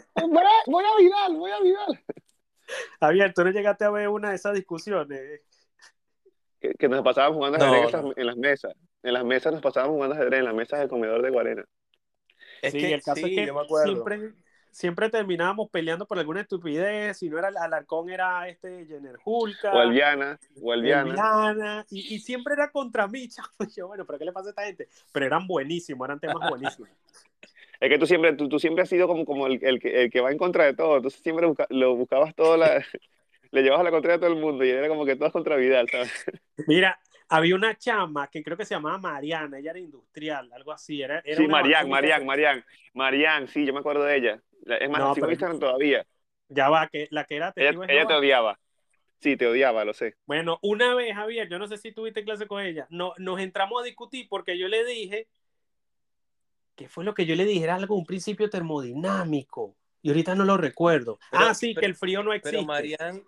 voy 0.67 0.83
a 0.85 0.97
Vidal, 0.97 1.35
voy 1.35 1.51
a 1.51 1.59
Vidal? 1.59 1.99
Javier, 2.99 3.33
tú 3.33 3.43
no 3.43 3.51
llegaste 3.51 3.85
a 3.85 3.89
ver 3.89 4.09
una 4.09 4.29
de 4.29 4.35
esas 4.35 4.53
discusiones. 4.53 5.41
Que, 6.59 6.73
que 6.73 6.89
nos 6.89 7.03
pasábamos 7.03 7.37
jugando 7.37 7.57
No, 7.57 7.65
ajedrez 7.65 7.93
en, 7.93 8.01
no. 8.01 8.07
esas- 8.09 8.17
en 8.17 8.25
las 8.27 8.37
mesas. 8.37 8.73
En 9.01 9.13
las 9.13 9.23
mesas 9.23 9.53
nos 9.53 9.61
pasábamos 9.61 9.95
jugando 9.95 10.15
ajedrez, 10.15 10.39
en 10.39 10.45
las 10.45 10.53
mesas 10.55 10.79
del 10.79 10.89
comedor 10.89 11.21
de 11.21 11.29
Guarena. 11.29 11.65
Es 12.61 12.73
sí, 12.73 12.79
que 12.79 12.93
el 12.93 13.01
caso 13.01 13.15
sí, 13.15 13.29
es 13.29 13.35
que 13.39 13.45
yo 13.47 13.53
me 13.53 13.61
acuerdo. 13.61 13.85
siempre, 13.93 14.33
siempre 14.71 15.09
terminábamos 15.09 15.69
peleando 15.69 16.05
por 16.05 16.19
alguna 16.19 16.41
estupidez. 16.41 17.17
Si 17.17 17.29
no 17.29 17.39
era 17.39 17.47
el 17.47 17.55
Alarcón, 17.55 18.09
era 18.09 18.47
este 18.49 18.85
Jenner 18.85 19.15
Hulka. 19.23 19.71
O 19.73 19.79
Alviana, 19.79 20.37
o 20.61 20.73
Alviana. 20.73 21.09
Eliana, 21.11 21.85
y, 21.89 22.15
y 22.15 22.19
siempre 22.19 22.55
era 22.55 22.69
contra 22.69 23.07
mí, 23.07 23.29
chavo. 23.29 23.47
Y 23.61 23.71
Yo, 23.79 23.87
bueno, 23.87 24.05
pero 24.05 24.19
¿qué 24.19 24.25
le 24.25 24.33
pasa 24.33 24.47
a 24.47 24.49
esta 24.49 24.65
gente? 24.65 24.89
Pero 25.13 25.25
eran 25.25 25.47
buenísimos, 25.47 26.05
eran 26.05 26.19
temas 26.19 26.49
buenísimos. 26.49 26.89
Es 27.79 27.89
que 27.89 27.97
tú 27.99 28.05
siempre, 28.05 28.33
tú, 28.33 28.49
tú 28.49 28.59
siempre 28.59 28.83
has 28.83 28.89
sido 28.89 29.07
como, 29.07 29.25
como 29.25 29.47
el, 29.47 29.59
el 29.63 29.79
que, 29.79 30.03
el 30.03 30.11
que 30.11 30.21
va 30.21 30.31
en 30.31 30.37
contra 30.37 30.65
de 30.65 30.73
todo. 30.75 30.97
Entonces 30.97 31.21
siempre 31.21 31.45
busca- 31.47 31.67
lo 31.69 31.95
buscabas 31.95 32.35
todo, 32.35 32.57
la, 32.57 32.83
le 33.51 33.61
llevabas 33.63 33.81
a 33.81 33.85
la 33.85 33.91
contraria 33.91 34.17
a 34.17 34.19
todo 34.19 34.31
el 34.33 34.39
mundo 34.41 34.65
y 34.65 34.69
era 34.69 34.87
como 34.89 35.05
que 35.05 35.15
todas 35.15 35.33
contra 35.33 35.55
Vidal, 35.57 35.89
¿sabes? 35.89 36.11
Mira, 36.67 36.99
había 37.29 37.55
una 37.55 37.77
chama 37.77 38.27
que 38.29 38.43
creo 38.43 38.57
que 38.57 38.65
se 38.65 38.75
llamaba 38.75 38.97
Mariana, 38.97 39.59
ella 39.59 39.71
era 39.71 39.79
industrial, 39.79 40.51
algo 40.53 40.71
así. 40.71 41.01
Era, 41.01 41.19
era 41.25 41.41
Sí, 41.41 41.47
Marian, 41.47 41.89
Marian, 41.89 42.25
Marian. 42.25 42.65
Marian, 42.93 43.47
sí, 43.47 43.65
yo 43.65 43.73
me 43.73 43.79
acuerdo 43.79 44.03
de 44.03 44.17
ella. 44.17 44.43
La- 44.63 44.77
Es 44.77 44.89
más, 44.89 44.99
No, 44.99 45.15
todavía. 45.59 46.05
Ya 46.49 46.69
va, 46.69 46.87
que 46.87 47.07
la 47.11 47.25
que 47.25 47.35
era 47.35 47.51
Ella, 47.55 47.71
testigo 47.71 47.83
de 47.83 47.93
ella 47.93 48.07
te 48.07 48.13
odiaba. 48.13 48.59
Sí, 49.21 49.37
te 49.37 49.47
odiaba, 49.47 49.85
lo 49.85 49.93
sé. 49.93 50.15
Bueno, 50.25 50.59
una 50.61 50.93
vez, 50.95 51.13
Javier, 51.15 51.49
yo 51.49 51.57
no 51.59 51.67
sé 51.67 51.77
si 51.77 51.91
tuviste 51.91 52.23
clase 52.23 52.47
con 52.47 52.61
ella, 52.61 52.87
no, 52.89 53.13
nos 53.17 53.39
entramos 53.39 53.81
a 53.81 53.85
discutir 53.85 54.27
porque 54.29 54.57
yo 54.59 54.67
le 54.67 54.85
dije, 54.85 55.27
¿qué 56.79 56.87
fue 56.87 57.03
lo 57.03 57.13
que 57.13 57.25
yo 57.25 57.35
le 57.35 57.43
dije? 57.43 57.65
Era 57.65 57.75
algo, 57.75 57.95
un 57.95 58.05
principio 58.05 58.49
termodinámico. 58.49 59.75
Y 60.01 60.07
ahorita 60.09 60.33
no 60.33 60.45
lo 60.45 60.55
recuerdo. 60.55 61.19
Pero- 61.29 61.43
ah, 61.47 61.53
sí, 61.53 61.73
pero- 61.73 61.81
que 61.81 61.85
el 61.87 61.95
frío 61.95 62.23
no 62.23 62.31
existe. 62.31 62.55
Pero 62.57 62.65
Marian, 62.65 63.23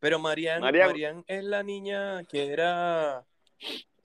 pero 0.00 0.18
Marian, 0.18 0.60
Marian- 0.60 0.86
Marian 0.88 1.24
es 1.28 1.44
la 1.44 1.62
niña 1.62 2.24
que 2.24 2.48
era 2.52 3.24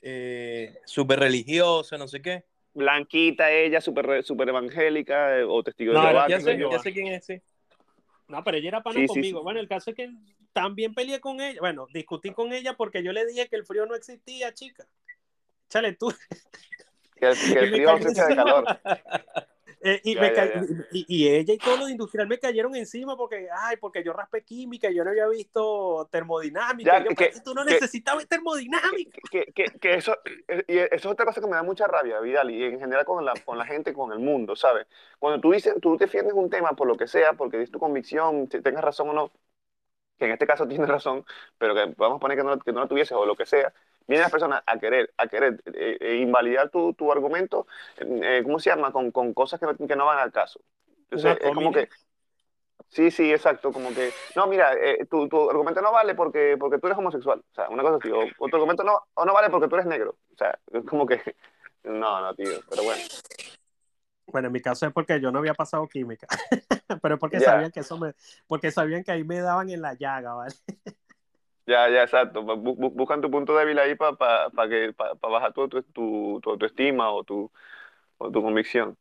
eh, 0.04 0.78
súper 0.86 1.20
religiosa, 1.20 1.98
no 1.98 2.08
sé 2.08 2.22
qué. 2.22 2.46
Blanquita 2.76 3.52
ella, 3.52 3.82
súper 3.82 4.24
super 4.24 4.48
evangélica, 4.48 5.40
eh, 5.40 5.44
o 5.44 5.64
testigo 5.64 5.92
No, 5.94 6.02
de 6.02 6.08
Jehová. 6.10 6.28
Ya 6.30 6.40
sé 6.40 6.56
yo. 6.58 6.70
ya 6.72 6.78
sé 6.80 6.94
quién 6.94 7.08
es, 7.08 7.26
sí. 7.26 7.42
No, 8.28 8.44
pero 8.44 8.58
ella 8.58 8.68
era 8.70 8.84
pana 8.84 9.00
Sí, 9.00 9.08
conmigo. 9.08 9.40
sí. 9.40 9.44
Bueno, 9.44 9.60
el 9.60 9.68
caso 9.68 9.90
es 9.90 9.96
que 9.96 10.12
también 10.54 10.94
peleé 10.94 11.20
con 11.20 11.42
ella. 11.42 11.60
Bueno, 11.60 11.88
discutí 11.92 12.30
con 12.32 12.54
ella 12.54 12.76
porque 12.78 13.02
yo 13.04 13.12
le 13.12 13.26
dije 13.26 13.48
que 13.50 13.56
el 13.56 13.66
frío 13.66 13.88
no 13.88 13.96
existía, 13.96 14.54
chica. 14.54 14.86
Échale 15.68 15.94
tú. 15.94 16.14
Que, 17.20 17.32
que 17.32 17.48
Y 17.50 17.58
el 17.58 17.70
frío 17.74 17.90
ausencia 17.92 18.26
de 18.28 18.36
calor. 18.36 18.66
Eh, 19.82 20.02
y, 20.04 20.16
Ya, 20.16 20.22
me 20.22 20.36
ya, 20.36 20.46
ya. 20.46 20.62
y- 20.92 21.06
y 21.08 21.28
ella 21.30 21.54
y 21.54 21.58
todos 21.58 21.80
los 21.80 21.90
industriales 21.90 22.28
me 22.28 22.38
cayeron 22.38 22.76
encima 22.76 23.16
porque, 23.16 23.48
ay, 23.62 23.78
porque 23.78 24.04
yo 24.04 24.12
raspé 24.12 24.44
química 24.44 24.92
y 24.92 24.96
yo 24.96 25.06
no 25.06 25.12
había 25.12 25.26
visto 25.30 26.06
termodinámica. 26.12 27.00
Yo, 27.00 27.10
que- 27.12 27.16
"Pero 27.16 27.34
si 27.34 27.44
tú 27.44 27.54
no 27.54 27.64
que- 27.64 27.72
necesitas 27.76 28.18
ver 28.18 28.26
termodinámica. 28.28 29.18
que, 29.32 29.46
que, 29.54 29.64
que 29.80 29.94
eso, 29.94 30.18
eh, 30.50 30.66
y 30.68 30.78
eso 30.80 30.90
es 30.96 31.06
otra 31.06 31.26
cosa 31.26 31.40
que 31.40 31.48
me 31.48 31.56
da 31.56 31.64
mucha 31.64 31.88
rabia, 31.88 32.20
Vidal, 32.20 32.52
y 32.52 32.62
en 32.66 32.78
general 32.80 33.06
con 33.06 33.24
la, 33.24 33.32
con 33.46 33.58
la 33.58 33.66
gente, 33.66 33.94
con 33.94 34.12
el 34.12 34.20
mundo, 34.20 34.54
¿sabes? 34.58 34.86
Cuando 35.18 35.40
tú 35.40 35.52
dices, 35.54 35.74
tú 35.82 35.96
defiendes 35.98 36.34
un 36.34 36.50
tema 36.50 36.72
por 36.74 36.86
lo 36.86 36.98
que 36.98 37.08
sea, 37.08 37.32
porque 37.34 37.62
es 37.62 37.72
tu 37.72 37.80
convicción, 37.80 38.50
si 38.52 38.62
tengas 38.62 38.84
razón 38.84 39.08
o 39.10 39.14
no, 39.14 39.32
que 40.18 40.26
en 40.26 40.32
este 40.32 40.46
caso 40.46 40.68
tienes 40.68 40.90
razón, 40.90 41.26
pero 41.58 41.74
que 41.74 41.94
vamos 41.98 42.18
a 42.18 42.20
poner 42.20 42.38
que 42.38 42.44
no, 42.44 42.60
que 42.60 42.74
no 42.74 42.82
la 42.82 42.88
tuvieses 42.88 43.14
o 43.14 43.26
lo 43.26 43.38
que 43.38 43.46
sea, 43.46 43.74
vienen 44.10 44.24
las 44.24 44.32
personas 44.32 44.64
a 44.68 44.80
querer, 44.80 45.14
a 45.18 45.28
querer 45.28 45.62
eh, 45.74 45.98
eh, 46.02 46.16
invalidar 46.18 46.70
tu, 46.72 46.94
tu 46.96 47.12
argumento, 47.14 47.68
eh, 47.98 48.42
¿cómo 48.44 48.60
se 48.60 48.72
llama? 48.72 48.92
Con, 48.94 49.12
con 49.12 49.34
cosas 49.34 49.60
que, 49.62 49.68
no- 49.68 49.78
que 49.78 49.96
no 49.96 50.06
van 50.08 50.20
al 50.20 50.34
caso. 50.34 50.62
Entonces, 51.12 51.38
es 51.42 51.54
como 51.54 51.74
que, 51.74 51.90
sí, 52.90 53.12
sí, 53.12 53.32
exacto, 53.32 53.72
como 53.74 53.94
que, 53.94 54.16
no, 54.36 54.48
mira, 54.48 54.74
eh, 54.74 55.06
tu, 55.10 55.28
tu 55.30 55.50
argumento 55.50 55.82
no 55.82 55.92
vale 55.92 56.16
porque, 56.16 56.58
porque 56.60 56.80
tú 56.80 56.88
eres 56.88 56.98
homosexual, 57.00 57.40
o 57.52 57.54
sea, 57.56 57.70
una 57.70 57.84
cosa 57.84 57.98
así, 57.98 58.12
o, 58.12 58.34
o 58.38 58.50
tu 58.50 58.56
argumento 58.58 58.84
no, 58.84 59.00
o 59.14 59.26
no 59.26 59.34
vale 59.34 59.50
porque 59.50 59.68
tú 59.68 59.76
eres 59.76 59.88
negro, 59.88 60.18
o 60.34 60.38
sea, 60.38 60.60
es 60.72 60.84
como 60.86 61.06
que, 61.06 61.22
no, 61.84 62.22
no, 62.22 62.36
tío, 62.36 62.64
pero 62.70 62.84
bueno, 62.84 63.04
Bueno, 64.28 64.48
en 64.48 64.54
mi 64.54 64.62
caso 64.62 64.86
es 64.86 64.94
porque 64.94 65.20
yo 65.20 65.32
no 65.32 65.40
había 65.40 65.56
pasado 65.56 65.88
química, 65.88 66.28
pero 67.02 67.18
porque 67.18 67.40
Ya. 67.40 67.46
sabían 67.46 67.72
que 67.72 67.80
eso 67.80 67.98
me, 67.98 68.14
porque 68.48 68.72
sabían 68.72 69.04
que 69.04 69.12
ahí 69.12 69.24
me 69.24 69.40
daban 69.40 69.70
en 69.72 69.82
la 69.82 69.96
llaga, 69.96 70.34
¿vale? 70.36 70.54
ya, 71.70 71.90
ya, 71.90 72.04
exacto, 72.04 72.42
bu- 72.44 72.76
bu- 72.76 72.92
buscan 72.92 73.22
tu 73.22 73.30
punto 73.30 73.56
débil 73.56 73.78
ahí 73.80 73.96
para 73.96 74.14
pa, 74.18 74.50
pa 74.50 74.68
que, 74.68 74.92
pa, 74.94 75.16
pa 75.16 75.28
bajar 75.30 75.54
tu, 75.54 75.68
tu, 75.70 75.82
tu, 75.84 76.40
tu 76.42 76.50
autoestima 76.50 77.12
o 77.12 77.24
tu, 77.24 77.50
o 78.18 78.32
tu 78.32 78.42
convicción. 78.42 78.98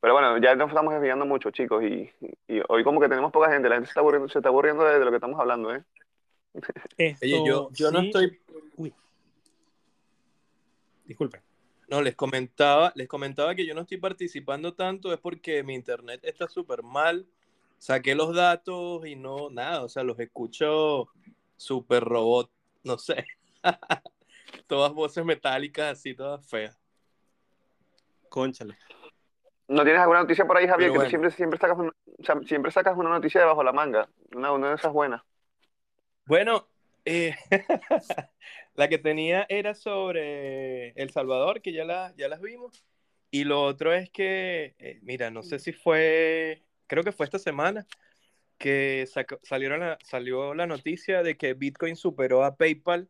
Pero 0.00 0.14
bueno, 0.14 0.36
ya 0.38 0.54
nos 0.56 0.68
estamos 0.68 0.92
desviando 0.92 1.24
mucho, 1.24 1.50
chicos, 1.50 1.82
y, 1.84 2.10
y 2.48 2.60
hoy 2.68 2.82
como 2.82 3.00
que 3.00 3.08
tenemos 3.08 3.30
poca 3.30 3.50
gente, 3.52 3.68
la 3.68 3.76
gente 3.76 3.86
se 3.86 3.90
está 3.92 4.00
aburriendo, 4.00 4.28
se 4.28 4.38
está 4.38 4.48
aburriendo 4.48 4.84
de, 4.84 4.98
de 4.98 5.04
lo 5.04 5.10
que 5.10 5.16
estamos 5.16 5.38
hablando, 5.38 5.74
¿eh? 5.74 5.84
Esto, 6.98 7.24
Oye, 7.24 7.42
yo, 7.46 7.70
yo 7.72 7.90
no 7.90 8.00
estoy 8.00 8.40
Uy. 8.76 8.92
Disculpe. 11.04 11.40
No, 11.88 12.00
les 12.00 12.14
comentaba, 12.14 12.92
les 12.94 13.06
comentaba 13.06 13.54
que 13.54 13.66
yo 13.66 13.74
no 13.74 13.82
estoy 13.82 13.98
participando 13.98 14.74
tanto, 14.74 15.12
es 15.12 15.20
porque 15.20 15.62
mi 15.62 15.74
internet 15.74 16.20
está 16.22 16.48
súper 16.48 16.82
mal. 16.82 17.26
Saqué 17.78 18.14
los 18.14 18.34
datos 18.34 19.04
y 19.06 19.16
no, 19.16 19.50
nada, 19.50 19.82
o 19.82 19.88
sea, 19.88 20.02
los 20.02 20.18
escucho 20.18 21.08
súper 21.62 22.04
robot, 22.04 22.50
no 22.82 22.98
sé. 22.98 23.24
todas 24.66 24.92
voces 24.92 25.24
metálicas 25.24 25.98
así, 25.98 26.14
todas 26.14 26.46
feas. 26.48 26.78
Cónchale. 28.28 28.76
¿No 29.68 29.84
tienes 29.84 30.00
alguna 30.00 30.20
noticia 30.20 30.46
por 30.46 30.56
ahí, 30.56 30.66
Javier? 30.66 30.90
Pero 30.90 31.00
que 31.00 31.06
tú 31.06 31.10
siempre, 31.10 31.30
siempre, 31.30 31.58
sacas 31.58 31.78
una, 31.78 31.90
o 31.90 32.24
sea, 32.24 32.40
siempre 32.46 32.70
sacas 32.70 32.96
una 32.96 33.10
noticia 33.10 33.40
debajo 33.40 33.62
la 33.62 33.72
manga, 33.72 34.08
una, 34.34 34.52
una 34.52 34.70
de 34.70 34.74
esas 34.74 34.92
buenas. 34.92 35.22
Bueno, 36.26 36.68
eh, 37.04 37.34
la 38.74 38.88
que 38.88 38.98
tenía 38.98 39.46
era 39.48 39.74
sobre 39.74 40.90
El 40.90 41.10
Salvador, 41.10 41.62
que 41.62 41.72
ya, 41.72 41.84
la, 41.84 42.12
ya 42.16 42.28
las 42.28 42.40
vimos. 42.40 42.84
Y 43.30 43.44
lo 43.44 43.62
otro 43.62 43.94
es 43.94 44.10
que, 44.10 44.74
eh, 44.78 44.98
mira, 45.02 45.30
no 45.30 45.42
sé 45.42 45.58
si 45.58 45.72
fue, 45.72 46.64
creo 46.86 47.02
que 47.02 47.12
fue 47.12 47.24
esta 47.24 47.38
semana, 47.38 47.86
que 48.62 49.08
salieron 49.42 49.80
la- 49.80 49.98
salió 50.04 50.54
la 50.54 50.68
noticia 50.68 51.24
de 51.24 51.36
que 51.36 51.54
Bitcoin 51.54 51.96
superó 51.96 52.44
a 52.44 52.54
PayPal 52.54 53.08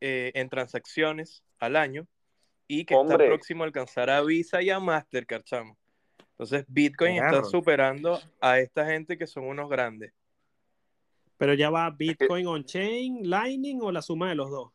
eh, 0.00 0.32
en 0.34 0.48
transacciones 0.48 1.44
al 1.60 1.76
año 1.76 2.08
y 2.66 2.84
que 2.84 2.94
Hombre. 2.96 3.14
está 3.14 3.26
próximo 3.28 3.62
a 3.62 3.66
alcanzar 3.66 4.10
a 4.10 4.20
Visa 4.22 4.60
y 4.60 4.70
a 4.70 4.80
Mastercard, 4.80 5.44
chamo. 5.44 5.78
Entonces, 6.30 6.64
Bitcoin 6.66 7.12
está 7.22 7.44
superando 7.44 8.20
a 8.40 8.58
esta 8.58 8.84
gente 8.84 9.16
que 9.16 9.28
son 9.28 9.44
unos 9.44 9.70
grandes. 9.70 10.12
Pero 11.38 11.54
ya 11.54 11.70
va 11.70 11.88
Bitcoin 11.90 12.48
on-chain, 12.48 13.30
Lightning 13.30 13.80
o 13.82 13.92
la 13.92 14.02
suma 14.02 14.30
de 14.30 14.34
los 14.34 14.50
dos. 14.50 14.72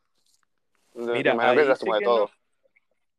Mira, 0.94 1.36
ahí 1.38 1.56
la 1.66 1.76
suma 1.76 1.98
de 1.98 2.04
todo. 2.04 2.18
no- 2.20 2.30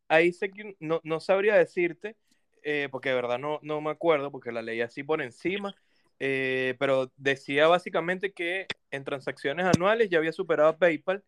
ahí 0.07 0.34
sé 0.34 0.49
que 0.49 0.76
no, 0.80 0.99
no 1.03 1.20
sabría 1.20 1.53
decirte, 1.56 2.16
eh, 2.64 2.90
porque 2.91 3.10
de 3.10 3.16
verdad 3.16 3.38
no, 3.38 3.60
no 3.61 3.80
me 3.82 3.91
acuerdo, 3.91 4.32
porque 4.32 4.52
la 4.52 4.64
leí 4.64 4.82
así 4.82 5.03
por 5.03 5.22
encima, 5.22 5.76
eh, 6.20 6.76
pero 6.80 7.12
decía 7.18 7.68
básicamente 7.68 8.34
que 8.34 8.68
en 8.91 9.04
transacciones 9.04 9.66
anuales 9.66 10.10
ya 10.10 10.18
había 10.18 10.34
superado 10.34 10.70
a 10.70 10.78
PayPal 10.78 11.24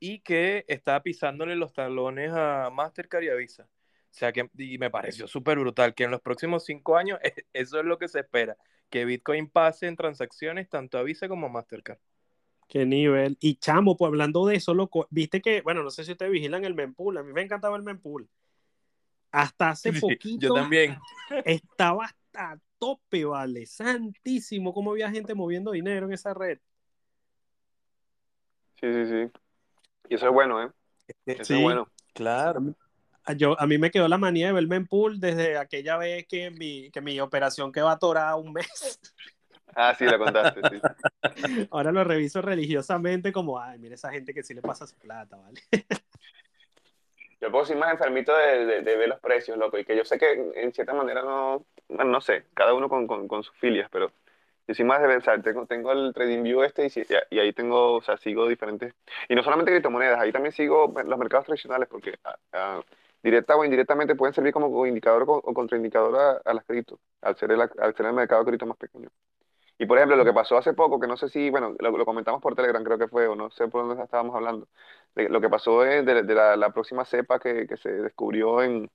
y 0.00 0.20
que 0.20 0.64
estaba 0.68 1.02
pisándole 1.02 1.54
los 1.56 1.72
talones 1.72 2.32
a 2.34 2.70
Mastercard 2.72 3.22
y 3.24 3.28
a 3.28 3.34
Visa. 3.34 3.64
O 3.64 4.14
sea 4.14 4.32
que, 4.32 4.50
y 4.58 4.78
me 4.78 4.90
pareció 4.90 5.26
súper 5.28 5.58
brutal, 5.58 5.94
que 5.94 6.04
en 6.04 6.10
los 6.10 6.20
próximos 6.20 6.64
cinco 6.64 6.96
años 6.96 7.18
eso 7.52 7.78
es 7.78 7.84
lo 7.84 7.98
que 7.98 8.08
se 8.08 8.20
espera, 8.20 8.56
que 8.90 9.04
Bitcoin 9.04 9.48
pase 9.48 9.86
en 9.86 9.96
transacciones 9.96 10.68
tanto 10.68 10.98
a 10.98 11.02
Visa 11.02 11.28
como 11.28 11.46
a 11.46 11.50
Mastercard. 11.50 11.98
Qué 12.68 12.86
nivel. 12.86 13.36
Y 13.40 13.56
chamo, 13.56 13.96
pues 13.96 14.08
hablando 14.08 14.46
de 14.46 14.56
eso, 14.56 14.74
loco, 14.74 15.06
viste 15.10 15.40
que, 15.40 15.60
bueno, 15.60 15.82
no 15.82 15.90
sé 15.90 16.04
si 16.04 16.12
ustedes 16.12 16.32
vigilan 16.32 16.64
el 16.64 16.74
mempool, 16.74 17.18
a 17.18 17.22
mí 17.22 17.32
me 17.32 17.42
encantaba 17.42 17.76
el 17.76 17.82
mempool. 17.82 18.28
Hasta 19.30 19.70
hace 19.70 19.92
Sí, 19.92 20.00
poquito 20.00 20.48
Yo 20.48 20.54
también. 20.54 20.98
estaba 21.44 22.14
hasta 22.34 22.60
tope, 22.78 23.24
vale. 23.24 23.66
Santísimo, 23.66 24.72
cómo 24.72 24.92
había 24.92 25.10
gente 25.10 25.34
moviendo 25.34 25.72
dinero 25.72 26.06
en 26.06 26.12
esa 26.12 26.34
red. 26.34 26.58
Sí, 28.80 28.92
sí, 28.92 29.06
sí. 29.06 29.30
Y 30.08 30.14
eso 30.16 30.26
es 30.26 30.32
bueno, 30.32 30.62
¿eh? 30.62 30.70
Eso 31.26 31.44
Sí. 31.44 31.54
es 31.54 31.60
bueno. 31.62 31.90
Claro. 32.14 32.74
A- 33.24 33.34
Yo, 33.34 33.58
a 33.60 33.66
mí 33.66 33.78
me 33.78 33.90
quedó 33.92 34.08
la 34.08 34.18
manía 34.18 34.48
de 34.48 34.52
ver 34.54 34.62
el 34.62 34.68
mempool 34.68 35.20
desde 35.20 35.56
aquella 35.56 35.96
vez 35.96 36.26
que 36.26 36.50
mi, 36.50 36.90
que 36.90 37.00
mi 37.00 37.20
operación 37.20 37.70
quedó 37.70 37.88
atorada 37.88 38.34
un 38.36 38.52
mes. 38.52 38.98
Ah, 39.74 39.94
sí, 39.96 40.04
la 40.04 40.18
contaste, 40.18 40.60
sí. 40.68 40.80
Ahora 41.70 41.92
lo 41.92 42.02
reviso 42.04 42.42
religiosamente 42.42 43.32
como, 43.32 43.58
ay, 43.60 43.78
mira 43.78 43.94
esa 43.94 44.10
gente 44.10 44.34
que 44.34 44.42
sí 44.42 44.54
le 44.54 44.60
pasa 44.62 44.86
su 44.86 44.96
plata, 44.96 45.36
¿vale? 45.36 45.60
Yo 47.40 47.50
puedo 47.50 47.64
ser 47.64 47.76
más 47.76 47.92
enfermito 47.92 48.36
de, 48.36 48.66
de- 48.66 48.82
de 48.82 48.96
ver 48.96 49.08
los 49.08 49.20
precios, 49.20 49.56
loco, 49.56 49.78
y 49.78 49.84
que 49.84 49.96
yo 49.96 50.04
sé 50.04 50.18
que 50.18 50.52
en 50.56 50.72
cierta 50.72 50.92
manera 50.94 51.22
no, 51.22 51.64
bueno, 51.96 52.10
no 52.10 52.20
sé, 52.20 52.44
cada 52.54 52.74
uno 52.74 52.88
con, 52.88 53.06
con, 53.06 53.42
sus 53.42 53.56
filias, 53.56 53.88
pero 53.90 54.12
yo 54.66 54.84
más 54.84 55.02
de 55.02 55.20
sea, 55.20 55.40
tengo, 55.42 55.66
tengo 55.66 55.92
el 55.92 56.12
TradingView 56.14 56.62
este 56.62 56.86
y, 57.30 57.38
ahí 57.38 57.52
tengo, 57.52 57.94
o 57.94 58.02
sea, 58.02 58.16
sigo 58.16 58.48
diferentes, 58.48 58.94
y 59.28 59.34
no 59.34 59.42
solamente 59.42 59.72
criptomonedas, 59.72 60.20
ahí 60.20 60.32
también 60.32 60.52
sigo 60.52 60.92
los 61.04 61.18
mercados 61.18 61.46
tradicionales, 61.46 61.88
porque 61.88 62.18
directa 63.22 63.56
o 63.56 63.64
indirectamente 63.64 64.14
pueden 64.14 64.34
servir 64.34 64.52
como 64.52 64.86
indicador 64.86 65.24
o, 65.26 65.42
contraindicador 65.54 66.40
a, 66.44 66.54
las 66.54 66.64
cripto, 66.64 66.98
al 67.20 67.36
ser, 67.36 67.52
el, 67.52 67.60
al 67.60 67.94
ser 67.94 68.06
el 68.06 68.12
mercado 68.12 68.44
cripto 68.44 68.66
más 68.66 68.76
pequeño. 68.76 69.08
Y 69.78 69.86
por 69.86 69.98
ejemplo, 69.98 70.16
lo 70.16 70.24
que 70.24 70.32
pasó 70.32 70.56
hace 70.56 70.74
poco, 70.74 71.00
que 71.00 71.08
no 71.08 71.16
sé 71.16 71.28
si, 71.28 71.50
bueno, 71.50 71.74
lo, 71.78 72.04
comentamos 72.04 72.40
por 72.40 72.54
Telegram, 72.54 72.84
creo 72.84 72.98
que 72.98 73.08
fue, 73.08 73.26
o 73.26 73.34
no 73.34 73.50
sé 73.50 73.68
por 73.68 73.86
dónde 73.86 74.02
estábamos 74.02 74.34
hablando, 74.36 74.68
lo 75.14 75.40
que 75.40 75.48
pasó 75.48 75.84
es 75.84 76.04
de, 76.06 76.22
la, 76.22 76.70
próxima 76.72 77.04
cepa 77.04 77.40
que 77.40 77.76
se 77.82 77.90
descubrió 77.90 78.62
en... 78.62 78.90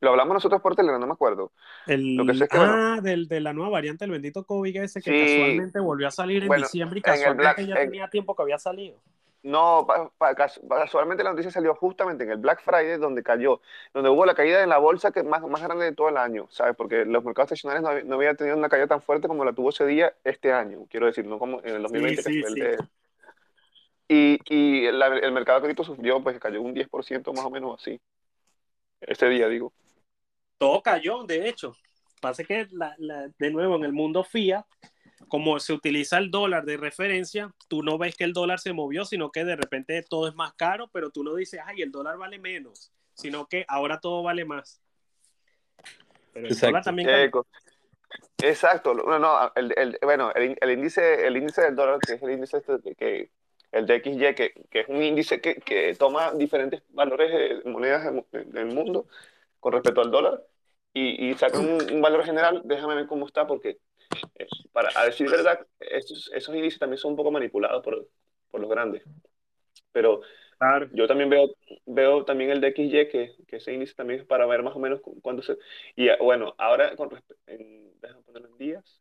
Lo 0.00 0.10
hablamos 0.10 0.34
nosotros 0.34 0.62
por 0.62 0.74
Telegram, 0.74 1.00
no 1.00 1.06
me 1.06 1.12
acuerdo. 1.12 1.52
El, 1.86 2.16
Lo 2.16 2.24
que 2.24 2.34
sé 2.34 2.44
es 2.44 2.50
que, 2.50 2.56
ah, 2.58 3.00
del, 3.02 3.28
de 3.28 3.40
la 3.40 3.52
nueva 3.52 3.70
variante 3.70 4.04
del 4.04 4.12
bendito 4.12 4.44
COVID 4.44 4.76
ese 4.82 5.02
que 5.02 5.10
Sí. 5.10 5.34
casualmente 5.36 5.78
volvió 5.80 6.08
a 6.08 6.10
salir 6.10 6.42
en 6.42 6.48
Bueno, 6.48 6.64
diciembre 6.64 6.98
y 7.00 7.02
casualmente 7.02 7.42
Black- 7.42 7.66
ya 7.66 7.74
en- 7.82 7.90
tenía 7.90 8.08
tiempo 8.08 8.34
que 8.34 8.42
había 8.42 8.58
salido. 8.58 8.98
No, 9.42 9.84
pa- 9.86 10.10
pa- 10.18 10.34
cas- 10.34 10.60
casualmente 10.68 11.24
la 11.24 11.30
noticia 11.30 11.50
salió 11.50 11.74
justamente 11.74 12.24
en 12.24 12.30
el 12.30 12.36
Black 12.38 12.62
Friday, 12.62 12.98
donde 12.98 13.22
cayó, 13.22 13.60
donde 13.94 14.10
hubo 14.10 14.26
la 14.26 14.34
caída 14.34 14.62
en 14.62 14.68
la 14.68 14.76
bolsa 14.78 15.12
que 15.12 15.22
más, 15.22 15.42
más 15.42 15.62
grande 15.62 15.86
de 15.86 15.92
todo 15.92 16.08
el 16.10 16.16
año, 16.18 16.46
¿sabes? 16.50 16.76
Porque 16.76 17.04
los 17.06 17.24
mercados 17.24 17.52
estacionarios 17.52 17.82
no, 17.82 17.88
había- 17.88 18.04
no 18.04 18.14
habían 18.16 18.36
tenido 18.36 18.56
una 18.56 18.68
caída 18.68 18.86
tan 18.86 19.00
fuerte 19.00 19.28
como 19.28 19.44
la 19.44 19.52
tuvo 19.54 19.70
ese 19.70 19.86
día 19.86 20.12
este 20.24 20.52
año, 20.52 20.86
quiero 20.90 21.06
decir, 21.06 21.24
no 21.26 21.38
como 21.38 21.60
en 21.62 21.74
el 21.76 21.82
2020 21.82 22.22
Sí, 22.22 22.32
sí, 22.32 22.42
el 22.46 22.54
de... 22.54 22.78
Y, 24.08 24.38
y 24.48 24.90
la- 24.92 25.06
el 25.18 25.32
mercado 25.32 25.62
cripto 25.62 25.84
sufrió, 25.84 26.22
pues 26.22 26.38
cayó 26.38 26.60
un 26.60 26.74
10% 26.74 27.32
más 27.32 27.44
o 27.44 27.50
menos 27.50 27.80
así. 27.80 27.98
Ese 29.00 29.28
día, 29.28 29.48
digo. 29.48 29.72
Todo 30.60 30.82
cayó, 30.82 31.24
de 31.24 31.48
hecho. 31.48 31.74
Pasa 32.20 32.44
que, 32.44 32.68
la, 32.72 32.94
la- 32.98 33.28
de 33.38 33.50
nuevo, 33.50 33.76
en 33.76 33.84
el 33.84 33.94
mundo 33.94 34.22
fiat, 34.22 34.66
como 35.26 35.58
se 35.58 35.72
utiliza 35.72 36.18
el 36.18 36.30
dólar 36.30 36.66
de 36.66 36.76
referencia, 36.76 37.50
tú 37.66 37.82
no 37.82 37.96
ves 37.96 38.14
que 38.14 38.24
el 38.24 38.34
dólar 38.34 38.58
se 38.60 38.74
movió, 38.74 39.06
sino 39.06 39.30
que 39.32 39.42
de 39.46 39.56
repente 39.56 40.02
todo 40.02 40.28
es 40.28 40.34
más 40.34 40.52
caro, 40.52 40.88
pero 40.92 41.08
tú 41.08 41.24
no 41.24 41.34
dices, 41.34 41.60
ay, 41.64 41.80
el 41.80 41.90
dólar 41.90 42.18
vale 42.18 42.38
menos, 42.38 42.92
sino 43.14 43.46
que 43.46 43.64
ahora 43.68 44.00
todo 44.00 44.22
vale 44.22 44.44
más. 44.44 44.82
Pero 46.34 46.44
el 46.46 46.52
Exacto. 46.52 46.66
dólar 46.66 46.84
también. 46.84 47.08
Eco. 47.08 47.46
Exacto, 48.42 48.92
no, 48.92 49.18
no, 49.18 49.52
el, 49.54 49.72
el- 49.78 49.98
bueno, 50.02 50.30
el, 50.34 50.58
el 50.60 50.70
índice, 50.72 51.26
el 51.26 51.38
índice 51.38 51.62
del 51.62 51.74
dólar, 51.74 52.00
que 52.06 52.14
es 52.14 52.22
el 52.22 52.32
índice 52.32 52.58
este 52.58 52.80
que, 52.82 52.94
que- 52.94 53.30
el 53.72 53.86
DXY, 53.86 54.34
que, 54.34 54.52
que 54.68 54.80
es 54.80 54.88
un 54.88 55.02
índice 55.02 55.40
que, 55.40 55.54
que 55.54 55.94
toma 55.94 56.32
diferentes 56.32 56.82
valores 56.90 57.62
de 57.64 57.70
monedas 57.70 58.12
del 58.32 58.66
mundo 58.66 59.06
con 59.58 59.72
respecto 59.72 60.00
al 60.02 60.10
dólar 60.10 60.42
y, 60.92 61.30
y 61.30 61.34
saca 61.34 61.58
un, 61.58 61.92
un 61.92 62.00
valor 62.02 62.24
general, 62.24 62.62
déjame 62.64 62.94
ver 62.94 63.06
cómo 63.06 63.26
está, 63.26 63.46
porque 63.46 63.78
eh, 64.38 64.46
para 64.72 64.90
a 64.94 65.04
decir 65.06 65.30
verdad, 65.30 65.66
esos, 65.78 66.30
esos 66.34 66.54
índices 66.54 66.78
también 66.78 66.98
son 66.98 67.12
un 67.12 67.16
poco 67.16 67.30
manipulados 67.30 67.82
por, 67.82 68.08
por 68.50 68.60
los 68.60 68.70
grandes. 68.70 69.02
Pero 69.92 70.22
Claro. 70.58 70.90
yo 70.92 71.06
también 71.06 71.30
veo, 71.30 71.54
veo 71.86 72.24
también 72.26 72.50
el 72.50 72.60
DXY, 72.60 73.08
que, 73.08 73.34
que 73.48 73.56
ese 73.56 73.72
índice 73.72 73.94
también 73.94 74.20
es 74.20 74.26
para 74.26 74.44
ver 74.44 74.62
más 74.62 74.76
o 74.76 74.78
menos 74.78 75.00
cu- 75.00 75.18
cuándo 75.22 75.42
se... 75.42 75.56
Y 75.96 76.10
ah, 76.10 76.18
bueno, 76.20 76.54
ahora 76.58 76.94
con 76.96 77.08
respecto... 77.08 77.42
Déjame 77.46 78.22
ponerlo 78.22 78.48
en 78.48 78.58
días. 78.58 79.00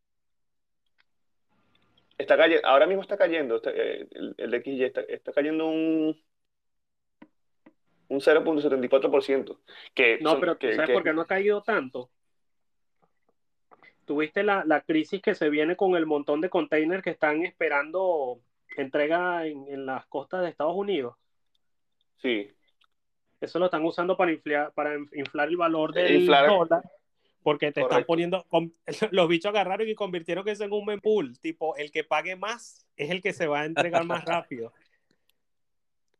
Está 2.17 2.37
cayendo, 2.37 2.65
ahora 2.65 2.85
mismo 2.85 3.01
está 3.01 3.17
cayendo, 3.17 3.57
está, 3.57 3.71
eh, 3.71 4.07
el, 4.11 4.35
el 4.37 4.51
DXY 4.51 4.83
está, 4.85 5.01
está 5.01 5.33
cayendo 5.33 5.67
un, 5.67 6.17
un 8.09 8.19
0.74%. 8.19 9.57
Que, 9.95 10.19
No, 10.21 10.31
son- 10.31 10.39
pero 10.41 10.53
¿tú 10.55 10.59
que, 10.67 10.73
sabes 10.75 10.87
que- 10.87 10.93
por 10.93 11.03
qué 11.03 11.13
no 11.13 11.21
ha 11.21 11.27
caído 11.27 11.61
tanto? 11.61 12.09
Tuviste 14.05 14.41
la, 14.43 14.63
la 14.65 14.81
crisis 14.81 15.21
que 15.21 15.35
se 15.35 15.49
viene 15.49 15.75
con 15.75 15.95
el 15.95 16.05
montón 16.07 16.41
de 16.41 16.49
containers 16.49 17.03
que 17.03 17.11
están 17.11 17.43
esperando 17.45 18.39
entrega 18.75 19.45
en, 19.45 19.67
en 19.67 19.85
las 19.85 20.05
costas 20.07 20.41
de 20.41 20.49
Estados 20.49 20.75
Unidos. 20.75 21.15
Sí, 22.17 22.49
Eso 23.39 23.59
lo 23.59 23.65
están 23.65 23.85
usando 23.85 24.17
para 24.17 24.31
inflar, 24.31 24.71
para 24.73 24.95
inflar 25.13 25.47
el 25.49 25.57
valor 25.57 25.93
del 25.93 26.23
Inflar- 26.27 26.47
dólar. 26.47 26.83
Porque 27.41 27.71
te 27.71 27.81
están 27.81 28.03
poniendo, 28.03 28.45
los 29.11 29.29
bichos 29.29 29.49
agarraron 29.49 29.87
y 29.87 29.95
convirtieron 29.95 30.47
eso 30.49 30.65
en 30.65 30.73
un 30.73 30.85
mempool. 30.85 31.39
Tipo, 31.39 31.75
el 31.77 31.89
que 31.91 32.03
pague 32.03 32.35
más 32.35 32.85
es 32.97 33.11
el 33.11 33.21
que 33.21 33.31
se 33.31 33.47
va 33.47 33.61
a 33.61 33.65
entregar 33.65 34.03
más 34.05 34.25
rápido. 34.25 34.73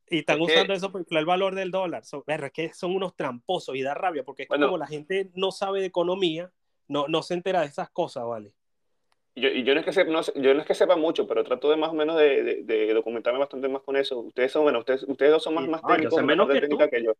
Y 0.10 0.19
están 0.19 0.41
Es 0.41 0.48
que- 0.48 0.53
usando 0.53 0.73
eso 0.73 0.91
para 0.91 1.02
inflar 1.02 1.19
el 1.22 1.26
valor 1.26 1.56
del 1.56 1.72
dólar. 1.72 2.03
So, 2.06 2.23
verga, 2.26 2.48
es 2.48 2.53
que 2.53 2.73
son 2.73 2.95
unos 2.95 3.15
tramposos 3.15 3.76
y 3.76 3.81
da 3.81 3.94
rabia 3.94 4.23
porque 4.23 4.44
es 4.44 4.48
que 4.49 4.53
Bueno. 4.53 4.68
como 4.68 4.77
la 4.77 4.88
gente 4.88 5.30
no 5.36 5.52
sabe 5.52 5.80
de 5.81 5.86
economía, 5.88 6.52
no, 6.88 7.07
no 7.07 7.22
se 7.22 7.36
entera 7.36 7.61
de 7.61 7.68
esas 7.68 7.90
cosas, 7.90 8.26
¿vale? 8.26 8.52
Y 9.36 9.41
yo, 9.41 9.49
yo 9.49 9.73
no 9.73 9.80
es 9.81 9.86
que 9.86 9.94
sepa, 9.94 10.11
no 10.11 10.23
sé- 10.23 10.34
yo 10.36 10.53
no 10.53 10.61
es 10.61 10.65
que 10.65 10.73
sepa 10.73 10.95
mucho, 10.95 11.27
pero 11.27 11.44
trato 11.44 11.69
de 11.69 11.77
más 11.77 11.91
o 11.91 11.94
menos 11.94 12.18
de, 12.18 12.44
de- 12.44 12.64
de 12.64 12.94
documentarme 12.94 13.40
bastante 13.40 13.68
más 13.69 13.84
con 13.84 13.95
eso. 13.95 14.19
Ustedes 14.19 14.52
son, 14.52 14.64
bueno, 14.64 14.80
ustedes, 14.80 15.03
ustedes 15.03 15.31
dos 15.31 15.44
son 15.44 15.53
más, 15.53 15.68
más 15.68 15.81
no, 15.84 15.88
yo 15.90 15.94
técnicos 15.95 16.14
sé 16.15 16.19
en 16.22 16.26
la 16.27 16.31
menos 16.34 16.48
que 16.48 16.53
tú. 16.56 16.60
técnica 16.61 16.90
que 16.90 17.03
yo. 17.03 17.14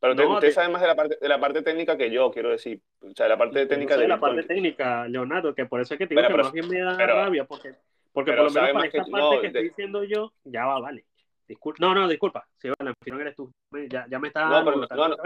Pero 0.00 0.12
ustedes, 0.12 0.28
No, 0.28 0.34
ustedes 0.36 0.54
de- 0.54 0.54
saben 0.60 0.72
más 0.72 0.80
de 0.82 0.86
la 0.88 0.94
parte, 0.96 1.18
de 1.20 1.28
la 1.28 1.40
parte 1.40 1.62
técnica 1.62 1.96
que 1.96 2.10
yo, 2.10 2.30
quiero 2.30 2.50
decir. 2.50 2.80
O 3.00 3.10
sea, 3.14 3.24
de 3.26 3.30
la 3.30 3.38
parte 3.38 3.60
Yo 3.60 3.68
técnica 3.68 3.94
sé 3.94 4.00
de 4.02 4.08
la 4.08 4.14
Bitcoin. 4.16 4.34
parte 4.36 4.48
técnica, 4.48 5.08
Leonardo, 5.08 5.54
que 5.54 5.66
por 5.66 5.80
eso 5.80 5.94
es 5.94 5.98
que 5.98 6.06
te 6.06 6.14
digo 6.14 6.22
Pero- 6.22 6.28
que 6.28 6.34
pero- 6.34 6.44
más 6.44 6.52
bien 6.52 6.68
me 6.68 6.80
da 6.80 6.96
pero- 6.96 7.14
rabia, 7.14 7.44
porque, 7.44 7.74
porque 8.12 8.32
pero 8.32 8.44
por 8.44 8.52
lo 8.52 8.54
menos 8.54 8.68
para 8.70 8.74
más 8.74 8.82
que 8.90 8.98
esta 8.98 9.04
tú- 9.04 9.10
parte 9.12 9.24
no, 9.24 9.30
que 9.30 9.40
de- 9.40 9.46
estoy 9.48 9.68
diciendo 9.68 10.04
yo, 10.04 10.32
ya 10.44 10.66
va, 10.66 10.80
vale. 10.80 11.04
Disculpa, 11.48 11.78
no, 11.80 11.94
no, 11.94 12.06
disculpa. 12.06 12.46
Sí, 12.58 12.68
bueno, 12.78 12.90
al 12.90 12.94
final 13.04 13.20
eres 13.22 13.34
tú. 13.36 13.50
Ya, 13.90 14.06
ya 14.08 14.18
me 14.18 14.28
está 14.28 14.48
No, 14.48 14.64
pero 14.64 14.86
no, 14.90 15.08
no. 15.08 15.16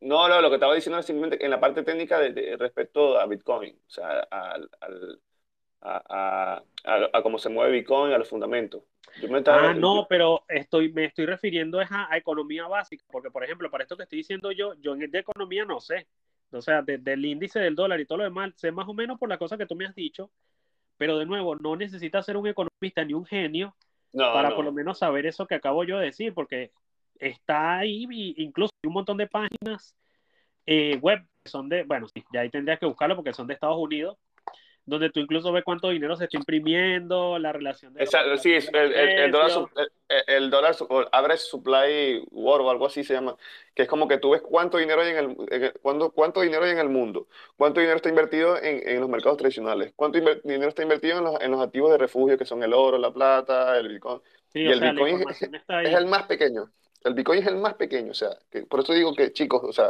No, 0.00 0.28
no, 0.28 0.40
lo 0.40 0.48
que 0.48 0.56
estaba 0.56 0.74
diciendo 0.74 0.98
es 0.98 1.06
simplemente 1.06 1.44
en 1.44 1.50
la 1.50 1.60
parte 1.60 1.84
técnica 1.84 2.18
de, 2.18 2.32
de- 2.32 2.56
respecto 2.56 3.18
a 3.20 3.26
Bitcoin, 3.26 3.78
o 3.86 3.90
sea, 3.90 4.20
al, 4.30 4.68
al- 4.80 5.20
a, 5.82 6.62
a, 7.12 7.22
cómo 7.22 7.38
se 7.38 7.48
mueve 7.48 7.72
Bitcoin, 7.72 8.12
a 8.12 8.18
los 8.18 8.28
fundamentos. 8.28 8.82
Yo 9.20 9.28
me 9.28 9.38
estaba, 9.38 9.58
Ah, 9.68 9.74
no, 9.74 10.06
pero 10.08 10.44
estoy, 10.48 10.92
me 10.92 11.04
estoy 11.04 11.26
refiriendo 11.26 11.80
es 11.80 11.90
a, 11.90 12.10
a 12.12 12.16
economía 12.16 12.66
básica, 12.66 13.04
porque 13.10 13.30
por 13.30 13.44
ejemplo, 13.44 13.70
para 13.70 13.84
esto 13.84 13.96
que 13.96 14.04
estoy 14.04 14.18
diciendo 14.18 14.50
yo, 14.52 14.74
yo 14.80 14.94
en 14.94 15.10
de 15.10 15.18
economía 15.18 15.64
no 15.64 15.80
sé. 15.80 16.06
O 16.50 16.60
sea, 16.60 16.82
de- 16.82 16.98
del 16.98 17.24
índice 17.24 17.58
del 17.60 17.74
dólar 17.74 18.00
y 18.00 18.06
todo 18.06 18.18
lo 18.18 18.24
demás, 18.24 18.52
sé 18.56 18.72
más 18.72 18.88
o 18.88 18.94
menos 18.94 19.18
por 19.18 19.28
la 19.28 19.38
cosa 19.38 19.56
que 19.56 19.66
tú 19.66 19.74
me 19.76 19.86
has 19.86 19.94
dicho, 19.94 20.30
pero 20.98 21.18
de 21.18 21.26
nuevo, 21.26 21.56
no 21.56 21.76
necesitas 21.76 22.26
ser 22.26 22.36
un 22.36 22.46
economista 22.48 23.04
ni 23.04 23.14
un 23.14 23.24
genio 23.26 23.76
no, 24.12 24.32
para 24.32 24.50
no. 24.50 24.56
por 24.56 24.64
lo 24.64 24.72
menos 24.72 24.98
saber 24.98 25.26
eso 25.26 25.46
que 25.46 25.54
acabo 25.54 25.84
yo 25.84 25.98
de 25.98 26.06
decir, 26.06 26.34
porque 26.34 26.72
está 27.16 27.78
ahí, 27.78 28.06
y 28.10 28.42
incluso 28.42 28.72
hay 28.82 28.88
un 28.88 28.94
montón 28.94 29.16
de 29.16 29.26
páginas 29.26 29.96
eh, 30.66 30.96
web 30.96 31.20
que 31.42 31.50
son 31.50 31.68
de, 31.68 31.84
bueno, 31.84 32.06
sí, 32.08 32.22
ya 32.32 32.40
ahí 32.40 32.50
tendrías 32.50 32.78
que 32.78 32.86
buscarlo 32.86 33.16
porque 33.16 33.32
son 33.32 33.46
de 33.46 33.54
Estados 33.54 33.78
Unidos, 33.78 34.18
donde 34.84 35.10
tú 35.10 35.20
incluso 35.20 35.52
ves 35.52 35.62
cuánto 35.64 35.90
dinero 35.90 36.16
se 36.16 36.24
está 36.24 36.36
imprimiendo, 36.36 37.38
la 37.38 37.52
relación 37.52 37.94
de... 37.94 38.02
Exacto, 38.02 38.36
sí, 38.36 38.54
el, 38.54 38.74
el, 38.74 38.94
el 38.94 39.30
dólar, 39.30 39.50
el, 40.08 40.22
el 40.26 40.50
dólar 40.50 40.74
average 41.12 41.42
supply 41.42 42.22
war 42.30 42.60
o 42.60 42.70
algo 42.70 42.86
así 42.86 43.04
se 43.04 43.14
llama, 43.14 43.36
que 43.74 43.82
es 43.82 43.88
como 43.88 44.08
que 44.08 44.18
tú 44.18 44.30
ves 44.30 44.42
cuánto 44.42 44.78
dinero 44.78 45.02
hay 45.02 45.10
en 45.10 45.18
el, 45.18 45.36
en 45.50 45.72
cuánto, 45.80 46.10
cuánto 46.10 46.40
dinero 46.40 46.64
hay 46.64 46.72
en 46.72 46.78
el 46.78 46.88
mundo, 46.88 47.28
cuánto 47.56 47.80
dinero 47.80 47.96
está 47.96 48.08
invertido 48.08 48.56
en, 48.56 48.88
en 48.88 49.00
los 49.00 49.08
mercados 49.08 49.38
tradicionales, 49.38 49.92
cuánto 49.94 50.18
inver- 50.18 50.42
dinero 50.42 50.68
está 50.68 50.82
invertido 50.82 51.18
en 51.18 51.24
los, 51.24 51.40
en 51.40 51.50
los 51.52 51.62
activos 51.62 51.92
de 51.92 51.98
refugio 51.98 52.36
que 52.36 52.44
son 52.44 52.62
el 52.62 52.72
oro, 52.72 52.98
la 52.98 53.12
plata, 53.12 53.78
el 53.78 53.88
bitcoin. 53.88 54.20
Sí, 54.48 54.60
y 54.60 54.66
el 54.66 54.80
sea, 54.80 54.92
Bitcoin. 54.92 55.24
Es 55.30 55.94
el 55.94 56.06
más 56.06 56.24
pequeño. 56.24 56.70
El 57.04 57.14
Bitcoin 57.14 57.40
es 57.40 57.46
el 57.48 57.56
más 57.56 57.74
pequeño, 57.74 58.12
o 58.12 58.14
sea, 58.14 58.30
por 58.68 58.80
eso 58.80 58.92
digo 58.92 59.14
que, 59.14 59.32
chicos, 59.32 59.62
o 59.64 59.72
sea, 59.72 59.88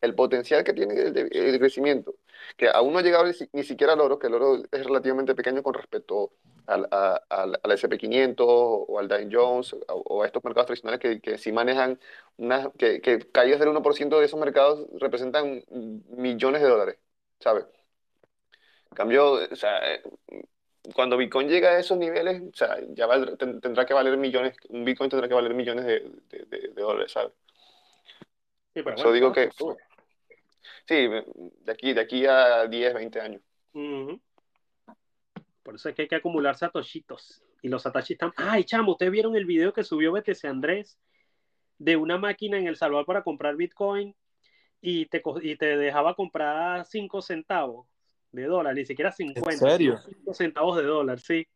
el 0.00 0.14
potencial 0.14 0.62
que 0.64 0.72
tiene 0.72 0.94
el, 1.00 1.58
crecimiento, 1.58 2.14
que 2.56 2.68
aún 2.68 2.92
no 2.92 2.98
ha 3.00 3.02
llegado 3.02 3.24
ni, 3.26 3.32
si- 3.34 3.48
ni 3.52 3.62
siquiera 3.64 3.94
al 3.94 4.00
oro, 4.00 4.18
que 4.18 4.28
el 4.28 4.34
oro 4.34 4.62
es 4.70 4.84
relativamente 4.84 5.34
pequeño 5.34 5.62
con 5.62 5.74
respecto 5.74 6.32
al, 6.66 6.88
al, 6.90 7.60
al 7.62 7.72
SP500 7.72 8.46
o 8.48 8.98
al 8.98 9.08
Dow 9.08 9.18
Jones 9.30 9.76
o, 9.88 10.22
a 10.22 10.26
estos 10.26 10.44
mercados 10.44 10.66
tradicionales 10.66 11.00
que, 11.00 11.20
que 11.20 11.52
manejan 11.52 11.98
unas, 12.36 12.68
que, 12.78 13.00
que 13.00 13.18
caídas 13.30 13.60
del 13.60 13.68
1% 13.70 14.18
de 14.18 14.26
esos 14.26 14.38
mercados 14.40 14.86
representan 15.00 15.64
millones 16.08 16.62
de 16.62 16.68
dólares, 16.68 16.98
¿sabes? 17.40 17.64
Cambio, 18.94 19.32
o 19.50 19.56
sea, 19.56 19.80
cuando 20.92 21.16
Bitcoin 21.16 21.48
llega 21.48 21.70
a 21.70 21.78
esos 21.78 21.96
niveles, 21.96 22.42
o 22.42 22.54
sea, 22.54 22.76
ya 22.90 23.06
val- 23.06 23.36
ten- 23.38 23.60
tendrá 23.60 23.86
que 23.86 23.94
valer 23.94 24.16
millones, 24.16 24.56
un 24.68 24.84
Bitcoin 24.84 25.08
tendrá 25.08 25.28
que 25.28 25.34
valer 25.34 25.54
millones 25.54 25.84
de, 25.86 26.00
de- 26.28 26.44
de- 26.46 26.68
de 26.68 26.82
dólares, 26.82 27.12
¿sabes? 27.12 27.32
Sí, 28.74 28.82
pero 28.82 28.96
eso 28.96 29.12
digo 29.12 29.32
que, 29.32 29.50
sí, 30.86 31.08
de 31.08 31.72
aquí, 31.72 31.92
de 31.92 32.00
aquí 32.00 32.26
a 32.26 32.66
10, 32.66 32.92
20 32.92 33.20
años. 33.20 33.40
Ujú. 33.72 34.20
Por 35.62 35.76
eso 35.76 35.88
es 35.88 35.94
que 35.94 36.02
hay 36.02 36.08
que 36.08 36.16
acumular 36.16 36.56
satoshitos. 36.56 37.42
Y 37.62 37.68
los 37.68 37.82
satoshis 37.82 38.16
están. 38.16 38.32
Ay, 38.36 38.64
chamo, 38.64 38.92
¿ustedes 38.92 39.10
vieron 39.12 39.36
el 39.36 39.46
video 39.46 39.72
que 39.72 39.84
subió 39.84 40.12
BTC 40.12 40.44
Andrés 40.46 40.98
de 41.78 41.96
una 41.96 42.18
máquina 42.18 42.58
en 42.58 42.66
El 42.66 42.76
Salvador 42.76 43.06
para 43.06 43.22
comprar 43.22 43.56
Bitcoin 43.56 44.14
y 44.82 45.06
te, 45.06 45.22
y 45.40 45.56
te 45.56 45.78
dejaba 45.78 46.14
comprar 46.14 46.84
5 46.84 47.22
centavos 47.22 47.86
de 48.34 48.44
dólar, 48.46 48.74
ni 48.74 48.84
siquiera 48.84 49.10
50. 49.12 49.52
serio? 49.56 49.98
5 50.04 50.34
centavos 50.34 50.76
de 50.76 50.82
dólar, 50.84 51.18
sí. 51.20 51.46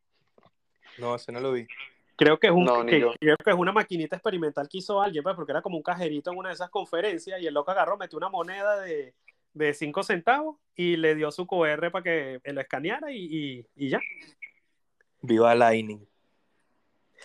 No, 0.99 1.15
ese 1.15 1.33
no 1.33 1.41
lo 1.41 1.53
vi. 1.53 1.67
Creo 2.17 2.39
que 2.39 2.49
es 2.49 2.53
un 2.53 2.65
No, 2.65 2.85
que- 2.85 3.01
creo 3.21 3.37
que 3.37 3.51
es 3.51 3.57
una 3.57 3.73
maquinita 3.73 4.17
experimental 4.17 4.69
que 4.69 4.79
hizo 4.79 5.01
alguien, 5.01 5.23
pues, 5.23 5.37
porque 5.37 5.53
era 5.53 5.63
como 5.63 5.77
un 5.77 5.83
cajerito 5.83 6.33
en 6.33 6.39
una 6.39 6.49
de 6.49 6.55
esas 6.57 6.71
conferencias 6.71 7.41
y 7.41 7.47
el 7.47 7.55
loco 7.55 7.71
agarró, 7.71 7.97
metió 7.97 8.19
una 8.19 8.29
moneda 8.29 8.81
de, 8.81 9.15
de 9.53 9.75
5 9.75 10.03
centavos 10.03 10.57
y 10.75 10.97
le 10.97 11.15
dio 11.15 11.31
su 11.31 11.47
QR 11.47 11.91
para 11.93 12.03
que 12.03 12.41
lo 12.45 12.61
escaneara 12.61 13.13
y, 13.13 13.19
y- 13.59 13.67
y 13.77 13.89
ya. 13.91 14.01
Viva 15.23 15.55
Lightning. 15.55 16.05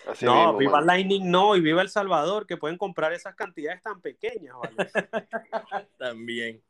Así 0.08 0.26
no, 0.26 0.36
mismo, 0.36 0.58
viva 0.58 0.72
mano. 0.74 0.86
Lightning 0.88 1.32
no, 1.32 1.56
y 1.56 1.62
viva 1.62 1.82
El 1.82 1.90
Salvador, 1.90 2.46
que 2.46 2.58
pueden 2.58 2.78
comprar 2.78 3.14
esas 3.14 3.36
cantidades 3.36 3.82
tan 3.82 4.02
pequeñas, 4.02 4.56
¿vale? 4.58 4.76
También. 5.98 6.62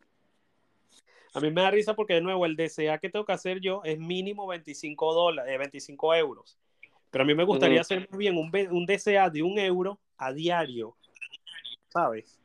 A 1.34 1.40
mí 1.40 1.50
me 1.50 1.62
da 1.62 1.72
risa 1.72 1.96
porque, 1.96 2.14
de 2.14 2.22
nuevo, 2.22 2.46
el 2.46 2.56
DCA 2.56 3.00
que 3.00 3.10
tengo 3.10 3.26
que 3.26 3.34
hacer 3.34 3.60
yo 3.60 3.82
es 3.84 3.98
mínimo 3.98 4.46
25 4.48 5.14
dólares, 5.14 5.58
25 5.58 6.14
euros. 6.14 6.60
Pero 7.10 7.24
a 7.24 7.28
mí 7.28 7.34
me 7.34 7.44
gustaría 7.44 7.82
hacer 7.82 8.08
más 8.10 8.18
bien 8.18 8.38
un, 8.38 8.52
un 8.72 8.86
DCA 8.86 9.30
de 9.30 9.42
un 9.42 9.58
euro 9.58 10.00
a 10.18 10.32
diario, 10.32 10.96
¿sabes? 11.90 12.40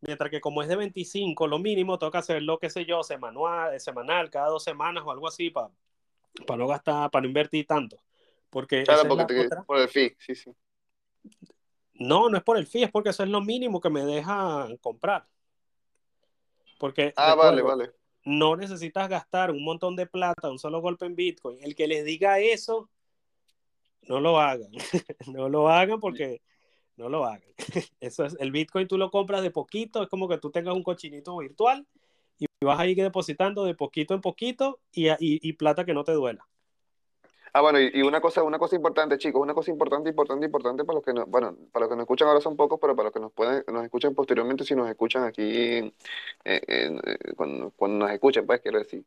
Mientras 0.00 0.30
que 0.30 0.40
como 0.40 0.62
es 0.62 0.68
de 0.68 0.76
25, 0.76 1.46
lo 1.46 1.58
mínimo 1.58 1.98
tengo 1.98 2.10
que 2.10 2.18
hacerlo, 2.18 2.58
qué 2.58 2.70
sé 2.70 2.84
yo, 2.84 3.02
semanal, 3.02 3.78
semanal 3.80 4.30
cada 4.30 4.48
dos 4.48 4.62
semanas 4.62 5.04
o 5.06 5.10
algo 5.10 5.26
así, 5.26 5.50
para 5.50 5.70
no 6.56 6.66
gastar, 6.66 7.10
para 7.10 7.22
no 7.22 7.28
invertir 7.28 7.66
tanto. 7.66 7.98
Porque 8.50 8.84
Claro, 8.84 9.08
porque 9.08 9.24
te, 9.24 9.40
otra. 9.40 9.64
por 9.64 9.78
el 9.78 9.88
fee, 9.88 10.14
sí, 10.18 10.34
sí. 10.34 10.50
No, 11.94 12.28
no 12.28 12.36
es 12.36 12.44
por 12.44 12.58
el 12.58 12.66
fee, 12.66 12.84
es 12.84 12.90
porque 12.90 13.10
eso 13.10 13.22
es 13.22 13.28
lo 13.28 13.40
mínimo 13.40 13.80
que 13.80 13.90
me 13.90 14.04
deja 14.04 14.68
comprar. 14.80 15.26
Porque 16.78 17.12
Ah, 17.16 17.34
vale, 17.34 17.58
recuerdo, 17.58 17.78
vale. 17.78 17.92
no 18.24 18.56
necesitas 18.56 19.08
gastar 19.08 19.50
un 19.50 19.64
montón 19.64 19.96
de 19.96 20.06
plata, 20.06 20.50
un 20.50 20.58
solo 20.58 20.80
golpe 20.80 21.06
en 21.06 21.16
Bitcoin. 21.16 21.58
El 21.62 21.74
que 21.74 21.86
les 21.86 22.04
diga 22.04 22.38
eso, 22.40 22.90
no 24.02 24.20
lo 24.20 24.38
hagan. 24.40 24.70
no 25.28 25.48
lo 25.48 25.68
hagan 25.68 26.00
porque 26.00 26.42
no 26.96 27.08
lo 27.08 27.24
hagan. 27.24 27.42
Eso 28.00 28.24
es, 28.24 28.36
el 28.40 28.52
Bitcoin 28.52 28.88
tú 28.88 28.98
lo 28.98 29.10
compras 29.10 29.42
de 29.42 29.50
poquito, 29.50 30.02
es 30.02 30.08
como 30.08 30.28
que 30.28 30.38
tú 30.38 30.50
tengas 30.50 30.74
un 30.74 30.82
cochinito 30.82 31.36
virtual 31.36 31.86
y 32.38 32.46
vas 32.64 32.78
a 32.78 32.86
ir 32.86 32.96
depositando 32.96 33.64
de 33.64 33.74
poquito 33.74 34.14
en 34.14 34.20
poquito 34.20 34.80
y, 34.92 35.08
y, 35.08 35.16
y 35.20 35.52
plata 35.54 35.84
que 35.84 35.94
no 35.94 36.04
te 36.04 36.12
duela. 36.12 36.46
Ah, 37.58 37.62
bueno, 37.62 37.78
y, 37.80 38.02
una 38.02 38.20
cosa, 38.20 38.42
una 38.42 38.58
cosa 38.58 38.76
importante, 38.76 39.16
chicos, 39.16 39.40
una 39.40 39.54
cosa 39.54 39.70
importante, 39.70 40.10
importante, 40.10 40.44
importante 40.44 40.84
para 40.84 40.96
los 40.96 41.02
que 41.04 41.14
nos, 41.14 41.26
bueno, 41.26 41.56
para 41.72 41.84
los 41.84 41.88
que 41.90 41.96
nos 41.96 42.02
escuchan 42.02 42.28
ahora 42.28 42.40
son 42.42 42.54
pocos, 42.54 42.78
pero 42.78 42.94
para 42.94 43.04
los 43.06 43.14
que 43.14 43.20
nos 43.20 43.32
pueden, 43.32 43.64
nos 43.72 43.82
escuchan 43.82 44.14
posteriormente, 44.14 44.62
si 44.64 44.74
nos 44.74 44.86
escuchan 44.90 45.24
aquí, 45.24 45.42
eh, 45.42 45.92
en- 46.44 46.98
eh, 47.06 47.18
cuando, 47.36 47.72
nos 47.88 48.10
escuchen, 48.10 48.46
pues 48.46 48.60
quiero 48.60 48.78
decir. 48.78 49.04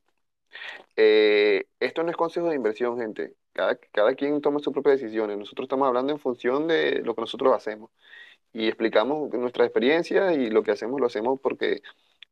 Eh, 0.96 1.66
esto 1.80 2.04
no 2.04 2.12
es 2.12 2.18
consejo 2.18 2.50
de 2.50 2.56
inversión, 2.56 2.98
gente. 3.00 3.36
Cada, 3.54 3.76
cada 3.92 4.16
quien 4.16 4.42
toma 4.42 4.60
sus 4.60 4.74
propias 4.74 5.00
decisiones. 5.02 5.38
Nosotros 5.38 5.66
estamos 5.66 5.88
hablando 5.88 6.12
en 6.14 6.20
función 6.20 6.68
de 6.68 7.02
lo 7.04 7.16
que 7.16 7.22
nosotros 7.22 7.54
hacemos 7.56 7.92
y 8.54 8.68
explicamos 8.68 9.30
nuestras 9.34 9.68
experiencias 9.68 10.38
y 10.38 10.50
lo 10.50 10.64
que 10.64 10.72
hacemos 10.72 11.00
lo 11.00 11.08
hacemos 11.08 11.40
porque 11.42 11.82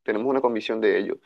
tenemos 0.03 0.27
una 0.29 0.41
convicción 0.41 0.81
de 0.81 0.99
ello. 0.99 1.19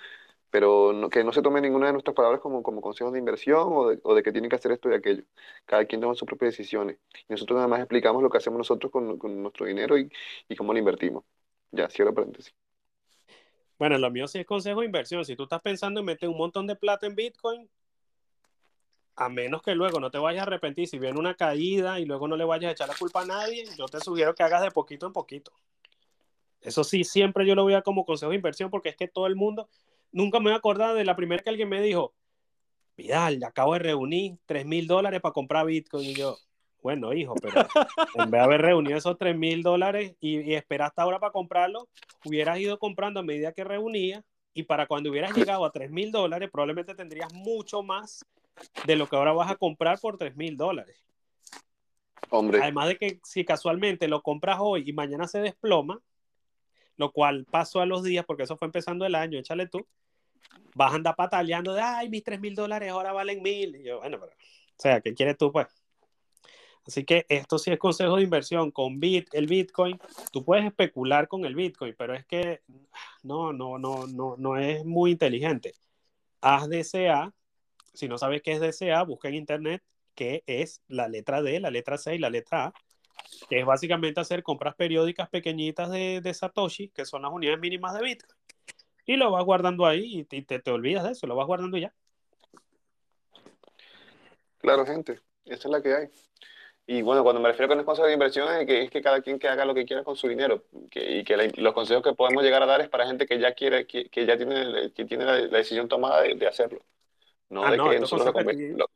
Pero 0.51 0.93
no- 0.93 1.09
que 1.09 1.23
no 1.23 1.33
se 1.33 1.41
tome 1.41 1.61
ninguna 1.61 1.87
de 1.87 1.93
nuestras 1.93 2.15
palabras 2.15 2.41
como, 2.41 2.61
como 2.63 2.81
consejos 2.81 3.13
de 3.13 3.19
inversión 3.19 3.69
o 3.71 3.89
de, 3.89 3.99
o 4.03 4.13
de 4.15 4.23
que 4.23 4.31
tienen 4.31 4.49
que 4.49 4.57
hacer 4.57 4.71
esto 4.73 4.91
y 4.91 4.93
aquello. 4.95 5.23
Cada 5.65 5.85
quien 5.85 6.01
toma 6.01 6.13
sus 6.15 6.27
propias 6.27 6.51
decisiones. 6.55 6.97
Y 7.27 7.33
nosotros 7.33 7.55
nada 7.55 7.67
más 7.67 7.79
explicamos 7.79 8.21
lo 8.21 8.29
que 8.29 8.37
hacemos 8.37 8.59
nosotros 8.59 8.91
con, 8.91 9.17
con 9.17 9.41
nuestro 9.41 9.65
dinero 9.65 9.97
y, 9.97 10.11
y 10.49 10.55
cómo 10.55 10.73
lo 10.73 10.79
invertimos. 10.79 11.23
Ya, 11.71 11.89
cierro 11.89 12.13
paréntesis. 12.13 12.53
Bueno, 13.79 13.97
lo 13.97 14.11
mío 14.11 14.27
sí 14.27 14.39
es 14.39 14.45
consejo 14.45 14.81
de 14.81 14.85
inversión. 14.85 15.25
Si 15.25 15.35
tú 15.35 15.43
estás 15.43 15.61
pensando 15.61 16.01
en 16.01 16.05
meter 16.05 16.29
un 16.29 16.37
montón 16.37 16.67
de 16.67 16.75
plata 16.75 17.07
en 17.07 17.15
Bitcoin, 17.15 17.67
a 19.15 19.29
menos 19.29 19.61
que 19.61 19.75
luego 19.75 19.99
no 19.99 20.11
te 20.11 20.17
vayas 20.17 20.41
a 20.41 20.47
arrepentir, 20.47 20.87
si 20.87 20.99
viene 20.99 21.19
una 21.19 21.35
caída 21.35 21.99
y 21.99 22.05
luego 22.05 22.27
no 22.27 22.35
le 22.37 22.45
vayas 22.45 22.69
a 22.69 22.71
echar 22.73 22.87
la 22.87 22.95
culpa 22.95 23.21
a 23.21 23.25
nadie, 23.25 23.65
yo 23.77 23.85
te 23.85 23.99
sugiero 23.99 24.35
que 24.35 24.43
hagas 24.43 24.61
de 24.61 24.71
poquito 24.71 25.07
en 25.07 25.13
poquito. 25.13 25.51
Eso 26.61 26.83
sí, 26.83 27.03
siempre 27.03 27.45
yo 27.45 27.55
lo 27.55 27.63
voy 27.63 27.73
a 27.73 27.81
como 27.81 28.05
consejo 28.05 28.29
de 28.29 28.35
inversión 28.35 28.69
porque 28.69 28.89
es 28.89 28.95
que 28.95 29.07
todo 29.07 29.25
el 29.27 29.35
mundo, 29.35 29.67
nunca 30.11 30.39
me 30.39 30.45
voy 30.45 30.53
a 30.53 30.57
acordar 30.57 30.95
de 30.95 31.05
la 31.05 31.15
primera 31.15 31.43
que 31.43 31.49
alguien 31.49 31.69
me 31.69 31.81
dijo, 31.81 32.13
Vidal, 32.97 33.39
ya 33.39 33.47
acabo 33.47 33.73
de 33.73 33.79
reunir 33.79 34.37
3 34.45 34.65
mil 34.65 34.87
dólares 34.87 35.21
para 35.21 35.33
comprar 35.33 35.65
Bitcoin. 35.65 36.09
Y 36.09 36.13
yo, 36.13 36.37
bueno, 36.81 37.13
hijo, 37.13 37.35
pero 37.41 37.67
en 38.15 38.29
vez 38.29 38.39
de 38.39 38.45
haber 38.45 38.61
reunido 38.61 38.97
esos 38.97 39.17
3 39.17 39.35
mil 39.37 39.63
dólares 39.63 40.15
y, 40.19 40.41
y 40.41 40.55
esperar 40.55 40.89
hasta 40.89 41.03
ahora 41.03 41.19
para 41.19 41.31
comprarlo, 41.31 41.87
hubieras 42.25 42.59
ido 42.59 42.77
comprando 42.79 43.19
a 43.19 43.23
medida 43.23 43.53
que 43.53 43.63
reunía 43.63 44.23
y 44.53 44.63
para 44.63 44.85
cuando 44.85 45.09
hubieras 45.09 45.35
llegado 45.35 45.65
a 45.65 45.71
3 45.71 45.89
mil 45.91 46.11
dólares, 46.11 46.49
probablemente 46.51 46.93
tendrías 46.93 47.33
mucho 47.33 47.83
más 47.83 48.25
de 48.85 48.95
lo 48.95 49.07
que 49.07 49.15
ahora 49.15 49.31
vas 49.31 49.49
a 49.49 49.55
comprar 49.55 49.99
por 49.99 50.17
3 50.17 50.35
mil 50.35 50.57
dólares. 50.57 51.03
Hombre, 52.29 52.59
Además 52.61 52.87
de 52.89 52.97
que 52.97 53.19
si 53.23 53.43
casualmente 53.43 54.07
lo 54.07 54.21
compras 54.21 54.57
hoy 54.59 54.83
y 54.85 54.93
mañana 54.93 55.27
se 55.27 55.39
desploma, 55.39 56.01
lo 57.01 57.11
cual 57.11 57.45
pasó 57.51 57.81
a 57.81 57.85
los 57.85 58.03
días, 58.03 58.23
porque 58.25 58.43
eso 58.43 58.55
fue 58.55 58.67
empezando 58.67 59.05
el 59.05 59.15
año, 59.15 59.37
échale 59.39 59.67
tú, 59.67 59.85
vas 60.75 60.93
a 60.93 60.95
andar 60.95 61.15
pataleando 61.15 61.73
de, 61.73 61.81
ay, 61.81 62.09
mis 62.09 62.23
3 62.23 62.39
mil 62.39 62.55
dólares 62.55 62.89
ahora 62.91 63.11
valen 63.11 63.41
mil. 63.41 63.75
Y 63.75 63.83
yo, 63.83 63.99
bueno, 63.99 64.19
pero, 64.19 64.31
o 64.31 64.81
sea, 64.81 65.01
¿qué 65.01 65.13
quieres 65.13 65.37
tú, 65.37 65.51
pues? 65.51 65.67
Así 66.85 67.03
que 67.03 67.25
esto 67.29 67.59
sí 67.59 67.71
es 67.71 67.77
consejo 67.77 68.15
de 68.15 68.23
inversión 68.23 68.71
con 68.71 68.99
bit, 68.99 69.27
el 69.33 69.47
Bitcoin. 69.47 69.99
Tú 70.31 70.43
puedes 70.43 70.65
especular 70.65 71.27
con 71.27 71.45
el 71.45 71.55
Bitcoin, 71.55 71.95
pero 71.97 72.15
es 72.15 72.25
que 72.25 72.61
no, 73.23 73.53
no, 73.53 73.77
no, 73.77 74.07
no, 74.07 74.35
no 74.37 74.57
es 74.57 74.83
muy 74.85 75.11
inteligente. 75.11 75.73
Haz 76.41 76.69
DCA. 76.69 77.33
Si 77.93 78.07
no 78.07 78.17
sabes 78.17 78.41
qué 78.41 78.53
es 78.53 78.59
DCA, 78.59 79.03
busca 79.03 79.27
en 79.27 79.35
internet 79.35 79.83
qué 80.15 80.43
es 80.47 80.81
la 80.87 81.07
letra 81.07 81.41
D, 81.41 81.59
la 81.59 81.71
letra 81.71 81.97
C 81.97 82.15
y 82.15 82.19
la 82.19 82.29
letra 82.29 82.65
A, 82.67 82.73
que 83.49 83.59
es 83.59 83.65
básicamente 83.65 84.19
hacer 84.19 84.43
compras 84.43 84.75
periódicas 84.75 85.29
pequeñitas 85.29 85.89
de, 85.89 86.21
de 86.21 86.33
Satoshi, 86.33 86.89
que 86.89 87.05
son 87.05 87.21
las 87.23 87.31
unidades 87.31 87.59
mínimas 87.59 87.93
de 87.93 88.03
Bitcoin. 88.03 88.37
Y 89.05 89.15
lo 89.17 89.31
vas 89.31 89.43
guardando 89.43 89.85
ahí 89.85 90.19
y 90.19 90.23
te, 90.23 90.41
te, 90.43 90.59
te 90.59 90.71
olvidas 90.71 91.03
de 91.03 91.11
eso, 91.11 91.27
lo 91.27 91.35
vas 91.35 91.47
guardando 91.47 91.77
y 91.77 91.81
ya. 91.81 91.93
claro, 94.59 94.85
gente, 94.85 95.19
esa 95.45 95.67
es 95.67 95.71
la 95.71 95.81
que 95.81 95.93
hay. 95.93 96.07
Y 96.87 97.01
bueno, 97.03 97.23
cuando 97.23 97.41
me 97.41 97.47
refiero 97.49 97.69
con 97.69 97.79
el 97.79 97.85
consejo 97.85 98.07
de 98.07 98.13
inversión 98.13 98.51
es 98.53 98.65
que, 98.65 98.83
es 98.83 98.89
que 98.91 99.01
cada 99.01 99.21
quien 99.21 99.39
que 99.39 99.47
haga 99.47 99.65
lo 99.65 99.73
que 99.73 99.85
quiera 99.85 100.03
con 100.03 100.15
su 100.15 100.27
dinero 100.27 100.65
que, 100.89 101.19
y 101.19 101.23
que 101.23 101.37
la- 101.37 101.47
los 101.55 101.73
consejos 101.73 102.03
que 102.03 102.13
podemos 102.13 102.43
llegar 102.43 102.61
a 102.63 102.65
dar 102.65 102.81
es 102.81 102.89
para 102.89 103.05
gente 103.07 103.25
que 103.25 103.39
ya 103.39 103.53
quiere, 103.53 103.85
que, 103.87 104.09
que 104.09 104.25
ya 104.25 104.35
tiene, 104.35 104.91
que 104.91 105.05
tiene 105.05 105.23
la, 105.25 105.39
la 105.39 105.57
decisión 105.59 105.87
tomada 105.87 106.21
de, 106.21 106.35
de 106.35 106.47
hacerlo. 106.47 106.81
No 107.49 107.63
Ah, 107.65 107.71
de 107.71 107.77
no, 107.77 107.89
que 107.89 107.99
nosotros 107.99 108.25
lo, 108.25 108.33
conven- 108.33 108.75
lo- 108.77 108.89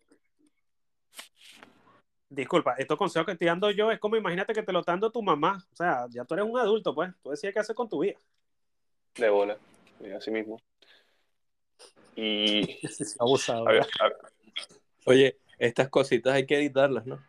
Disculpa, 2.36 2.76
estos 2.78 2.98
consejos 2.98 3.26
que 3.26 3.32
estoy 3.32 3.48
dando 3.48 3.72
yo 3.72 3.90
es 3.91 3.99
como 3.99 4.18
imagínate 4.18 4.53
que 4.53 4.62
te 4.62 4.74
lo 4.74 4.80
está 4.80 4.91
dando 4.91 5.10
tu 5.10 5.24
mamá. 5.24 5.66
O 5.72 5.76
sea, 5.76 6.06
ya 6.10 6.26
tú 6.26 6.34
eres 6.34 6.45
un 6.45 6.60
adulto, 6.60 6.94
pues. 6.94 7.14
Tú 7.24 7.30
decides 7.30 7.53
qué 7.53 7.62
hacer 7.62 7.74
con 7.76 7.88
tu 7.88 7.99
vida. 7.99 8.16
de 9.16 9.30
bola, 9.30 9.57
y 10.02 10.12
así 10.12 10.32
mismo. 10.32 10.60
Y 12.18 12.78
Abusado. 13.20 13.70
a 13.70 13.72
ver, 13.72 13.86
a 14.02 14.10
ver, 14.10 14.18
Oye, 15.06 15.38
estas 15.57 15.88
cositas 15.88 16.34
hay 16.34 16.45
que 16.45 16.57
editarlas, 16.57 17.06
¿no? 17.06 17.24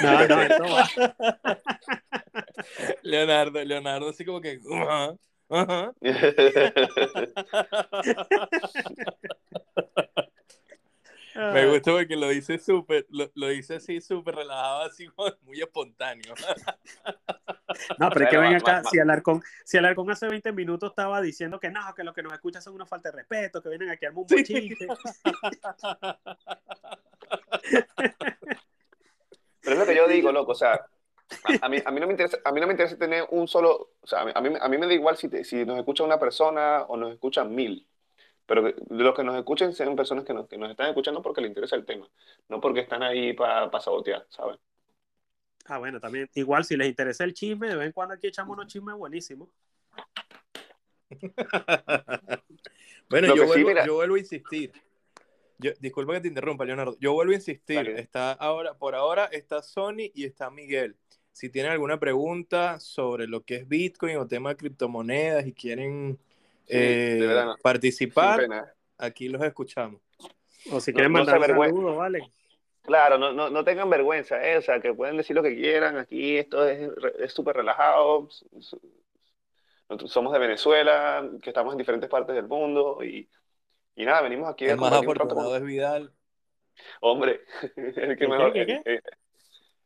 No, 0.00 0.28
no, 0.28 0.42
esto 0.42 0.64
va. 0.64 0.88
Leonardo, 3.02 3.62
Leonardo 3.64 4.08
así 4.08 4.24
como 4.24 4.40
que... 4.40 4.60
"Ajá, 4.72 5.14
ajá". 5.50 5.92
Me 11.36 11.66
gusta 11.66 11.92
porque 11.92 12.16
lo 12.16 12.28
dice 12.28 12.58
súper, 12.58 13.06
lo, 13.10 13.30
lo 13.34 13.48
dice 13.48 13.76
así 13.76 14.00
súper 14.00 14.36
relajado, 14.36 14.82
así 14.82 15.08
muy 15.42 15.60
espontáneo. 15.60 16.34
No, 17.98 18.08
pero 18.10 18.26
es 18.26 18.30
que 18.30 18.38
ven 18.38 18.54
acá, 18.54 18.82
va- 18.82 18.90
si 18.90 19.00
Alarcón, 19.00 19.42
si 19.64 19.76
Alarcón 19.78 20.08
hace 20.10 20.28
20 20.28 20.52
minutos 20.52 20.90
estaba 20.90 21.20
diciendo 21.20 21.58
que 21.58 21.70
no, 21.70 21.80
que 21.96 22.04
lo 22.04 22.12
que 22.14 22.22
nos 22.22 22.32
escuchan 22.32 22.62
son 22.62 22.74
una 22.74 22.86
falta 22.86 23.10
de 23.10 23.16
respeto, 23.16 23.60
que 23.60 23.68
vienen 23.68 23.90
aquí 23.90 24.06
a 24.06 24.10
un 24.12 24.28
Sí. 24.28 24.36
bochinche. 24.36 24.86
Pero 29.60 29.72
es 29.74 29.78
lo 29.78 29.86
que 29.86 29.96
yo 29.96 30.06
digo, 30.06 30.30
loco, 30.30 30.52
o 30.52 30.54
sea, 30.54 30.74
a, 30.74 31.66
a 31.66 31.68
mí, 31.68 31.78
a, 31.84 31.90
mí 31.90 32.00
no 32.00 32.06
me 32.06 32.12
interesa, 32.12 32.38
a 32.44 32.52
mí 32.52 32.60
no 32.60 32.66
me 32.66 32.74
interesa 32.74 32.96
tener 32.98 33.26
un 33.30 33.48
solo, 33.48 33.90
o 34.00 34.06
sea, 34.06 34.20
a 34.20 34.24
mí, 34.24 34.32
a 34.60 34.68
mí 34.68 34.78
me 34.78 34.86
da 34.86 34.92
igual 34.92 35.16
si, 35.16 35.28
te- 35.28 35.42
si 35.44 35.64
nos 35.64 35.78
escucha 35.78 36.04
una 36.04 36.18
persona 36.18 36.82
o 36.82 36.96
nos 36.96 37.12
escuchan 37.12 37.52
mil, 37.54 37.86
pero 38.46 38.72
los 38.90 39.14
que 39.14 39.24
nos 39.24 39.36
escuchen 39.36 39.72
sean 39.72 39.96
personas 39.96 40.24
que 40.24 40.34
nos, 40.34 40.48
que 40.48 40.58
nos 40.58 40.70
están 40.70 40.88
escuchando 40.88 41.22
porque 41.22 41.40
les 41.40 41.48
interesa 41.50 41.76
el 41.76 41.84
tema, 41.84 42.08
no 42.48 42.60
porque 42.60 42.80
están 42.80 43.02
ahí 43.02 43.32
para 43.32 43.70
sabotear, 43.80 44.26
¿sabes? 44.28 44.58
Ah, 45.66 45.78
bueno, 45.78 45.98
también. 45.98 46.28
Igual, 46.34 46.64
si 46.64 46.76
les 46.76 46.88
interesa 46.88 47.24
el 47.24 47.32
chisme, 47.32 47.68
de 47.68 47.76
vez 47.76 47.86
en 47.86 47.92
cuando 47.92 48.14
aquí 48.14 48.26
echamos 48.26 48.54
unos 48.56 48.66
chismes 48.66 48.94
buenísimos. 48.96 49.48
Bueno, 53.08 53.28
yo 53.28 53.42
sí, 53.42 53.46
vuelvo, 53.46 53.68
mira- 53.68 53.86
yo 53.86 53.94
vuelvo 53.94 54.14
a 54.16 54.18
insistir. 54.18 54.72
Yo, 55.58 55.72
disculpa 55.78 56.14
que 56.14 56.22
te 56.22 56.28
interrumpa, 56.28 56.64
Leonardo. 56.64 56.96
Yo 57.00 57.12
vuelvo 57.12 57.32
a 57.32 57.36
insistir. 57.36 57.76
Dale. 57.76 58.00
Está 58.00 58.32
ahora, 58.32 58.74
por 58.74 58.94
ahora 58.94 59.26
está 59.26 59.62
Sony 59.62 60.10
y 60.14 60.24
está 60.24 60.50
Miguel. 60.50 60.96
Si 61.32 61.48
tienen 61.50 61.72
alguna 61.72 62.00
pregunta 62.00 62.80
sobre 62.80 63.26
lo 63.26 63.44
que 63.44 63.56
es 63.56 63.68
Bitcoin 63.68 64.16
o 64.16 64.26
tema 64.26 64.50
de 64.50 64.56
criptomonedas 64.56 65.46
y 65.46 65.52
quieren 65.52 66.18
eh, 66.68 67.16
de 67.20 67.26
verdad, 67.26 67.44
no. 67.46 67.54
Sin 67.54 67.62
participar, 67.62 68.40
pena. 68.40 68.72
aquí 68.98 69.28
los 69.28 69.42
escuchamos. 69.42 70.00
O 70.72 70.80
si 70.80 70.92
No- 70.92 70.96
quieren 70.96 71.12
no 71.12 71.18
mandar 71.18 71.34
se 71.34 71.38
un 71.38 71.44
avergüen- 71.56 71.68
saludo, 71.70 71.96
vale. 71.96 72.32
Claro, 72.82 73.16
no, 73.18 73.32
no, 73.32 73.48
no 73.48 73.64
tengan 73.64 73.88
vergüenza, 73.88 74.46
¿eh? 74.46 74.58
O 74.58 74.62
sea, 74.62 74.78
que 74.80 74.92
pueden 74.92 75.16
decir 75.16 75.34
lo 75.34 75.42
que 75.42 75.54
quieran, 75.54 75.96
aquí 75.96 76.36
esto 76.36 76.66
es 76.68 76.90
es 77.18 77.32
súper 77.32 77.56
relajado, 77.56 78.28
nosotros 79.88 80.10
somos 80.12 80.32
de 80.32 80.38
Venezuela, 80.38 81.28
que 81.42 81.50
estamos 81.50 81.72
en 81.72 81.78
diferentes 81.78 82.10
partes 82.10 82.34
del 82.34 82.46
mundo 82.48 82.98
y, 83.02 83.28
y 83.96 84.04
nada, 84.04 84.22
venimos 84.22 84.50
aquí 84.50 84.66
a 84.66 84.72
El 84.72 84.76
más 84.78 84.90
con 84.90 85.00
afortunado 85.04 85.56
es 85.56 85.62
Vidal. 85.62 86.12
Hombre, 87.00 87.40
el, 87.76 87.94
que 88.10 88.16
¿Qué, 88.16 88.28
mejor, 88.28 88.52
qué, 88.52 88.66
qué? 88.66 89.00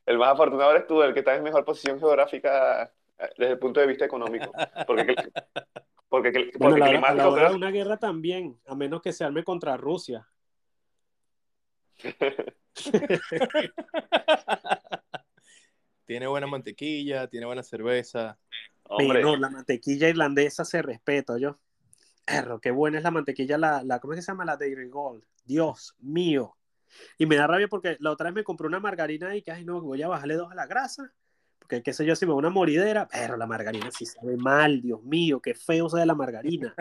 el- 0.07 0.19
más 0.19 0.33
afortunado 0.33 0.71
eres 0.73 0.87
tú, 0.87 1.03
el 1.03 1.13
que 1.13 1.21
está 1.21 1.35
en 1.37 1.43
mejor 1.43 1.65
posición 1.65 1.99
geográfica 2.01 2.83
eh, 2.85 2.91
desde 3.36 3.53
el 3.53 3.59
punto 3.59 3.81
de 3.81 3.86
vista 3.86 4.05
económico. 4.05 4.53
Porque, 4.86 5.15
porque, 6.09 6.51
Bueno, 6.59 6.77
la, 6.77 6.86
la 6.86 6.93
climático, 6.93 7.35
de 7.35 7.43
creo- 7.45 7.57
una 7.57 7.70
guerra 7.70 7.97
también, 7.99 8.59
a 8.66 8.74
menos 8.74 9.03
que 9.03 9.12
se 9.12 9.24
arme 9.24 9.45
contra 9.45 9.77
Rusia. 9.77 10.27
Tiene 16.05 16.27
buena 16.27 16.47
mantequilla, 16.47 17.28
tiene 17.28 17.45
buena 17.47 17.62
cerveza. 17.62 18.39
hombre, 18.85 19.20
No, 19.23 19.36
la 19.36 19.51
mantequilla 19.51 20.09
irlandesa 20.09 20.65
se 20.65 20.81
respeta, 20.81 21.36
yo. 21.39 21.59
Perro, 22.24 22.61
qué 22.61 22.70
buena 22.70 22.97
es 22.99 23.05
la 23.05 23.11
mantequilla, 23.11 23.59
la, 23.59 23.82
la, 23.85 23.99
¿cómo 24.01 24.15
es 24.15 24.19
que 24.19 24.23
se 24.23 24.32
llama? 24.32 24.45
La 24.47 24.57
Dairy 24.57 24.89
Gold. 24.89 25.24
Dios 25.45 25.95
mío. 25.99 26.57
Y 27.19 27.27
me 27.27 27.36
da 27.36 27.47
rabia 27.47 27.69
porque 27.69 27.97
la 28.01 28.11
otra 28.11 28.27
vez 28.27 28.35
me 28.36 28.45
compré 28.45 28.66
una 28.66 28.81
margarina 28.81 29.36
y 29.36 29.43
que, 29.43 29.53
ay, 29.53 29.65
no, 29.65 29.81
voy 29.82 30.01
a 30.03 30.09
bajarle 30.09 30.35
dos 30.35 30.51
a 30.51 30.55
la 30.55 30.66
grasa. 30.66 31.12
Porque, 31.69 31.82
qué 31.82 31.93
sé 31.93 32.07
yo, 32.07 32.16
si 32.16 32.24
me 32.24 32.31
da 32.32 32.36
una 32.36 32.49
moridera. 32.49 33.07
Pero 33.12 33.36
la 33.36 33.47
margarina 33.47 33.90
sí 33.90 34.07
sabe 34.07 34.39
mal, 34.39 34.81
Dios 34.81 35.03
mío, 35.03 35.39
qué 35.43 35.55
feo 35.55 35.90
sabe 35.90 36.07
la 36.07 36.15
margarina. 36.15 36.74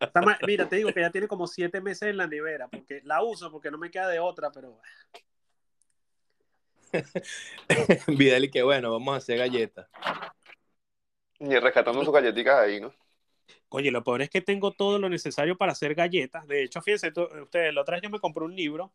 Está 0.00 0.22
Mira, 0.46 0.68
te 0.68 0.76
digo 0.76 0.92
que 0.92 1.00
ya 1.00 1.10
tiene 1.10 1.26
como 1.26 1.48
siete 1.48 1.80
meses 1.80 2.08
en 2.08 2.18
la 2.18 2.28
nevera, 2.28 2.68
porque 2.68 3.00
la 3.02 3.20
uso 3.24 3.50
porque 3.50 3.72
no 3.72 3.78
me 3.78 3.90
queda 3.90 4.06
de 4.08 4.20
otra, 4.20 4.52
pero 4.52 4.78
Vidal 8.06 8.44
y 8.44 8.50
que 8.50 8.62
bueno, 8.62 8.92
vamos 8.92 9.14
a 9.14 9.16
hacer 9.18 9.38
galletas. 9.38 9.88
y 11.40 11.58
rescatando 11.58 12.04
sus 12.04 12.12
galletitas 12.14 12.60
ahí, 12.60 12.80
¿no? 12.80 12.94
Oye, 13.70 13.90
lo 13.90 14.04
peor 14.04 14.22
es 14.22 14.30
que 14.30 14.40
tengo 14.40 14.70
todo 14.72 14.98
lo 15.00 15.08
necesario 15.08 15.56
para 15.56 15.72
hacer 15.72 15.94
galletas. 15.96 16.46
De 16.46 16.62
hecho, 16.62 16.80
fíjense, 16.80 17.10
tú- 17.10 17.26
ustedes, 17.42 17.74
la 17.74 17.80
otra 17.80 17.96
vez 17.96 18.02
yo 18.02 18.10
me 18.10 18.20
compré 18.20 18.44
un 18.44 18.54
libro, 18.54 18.92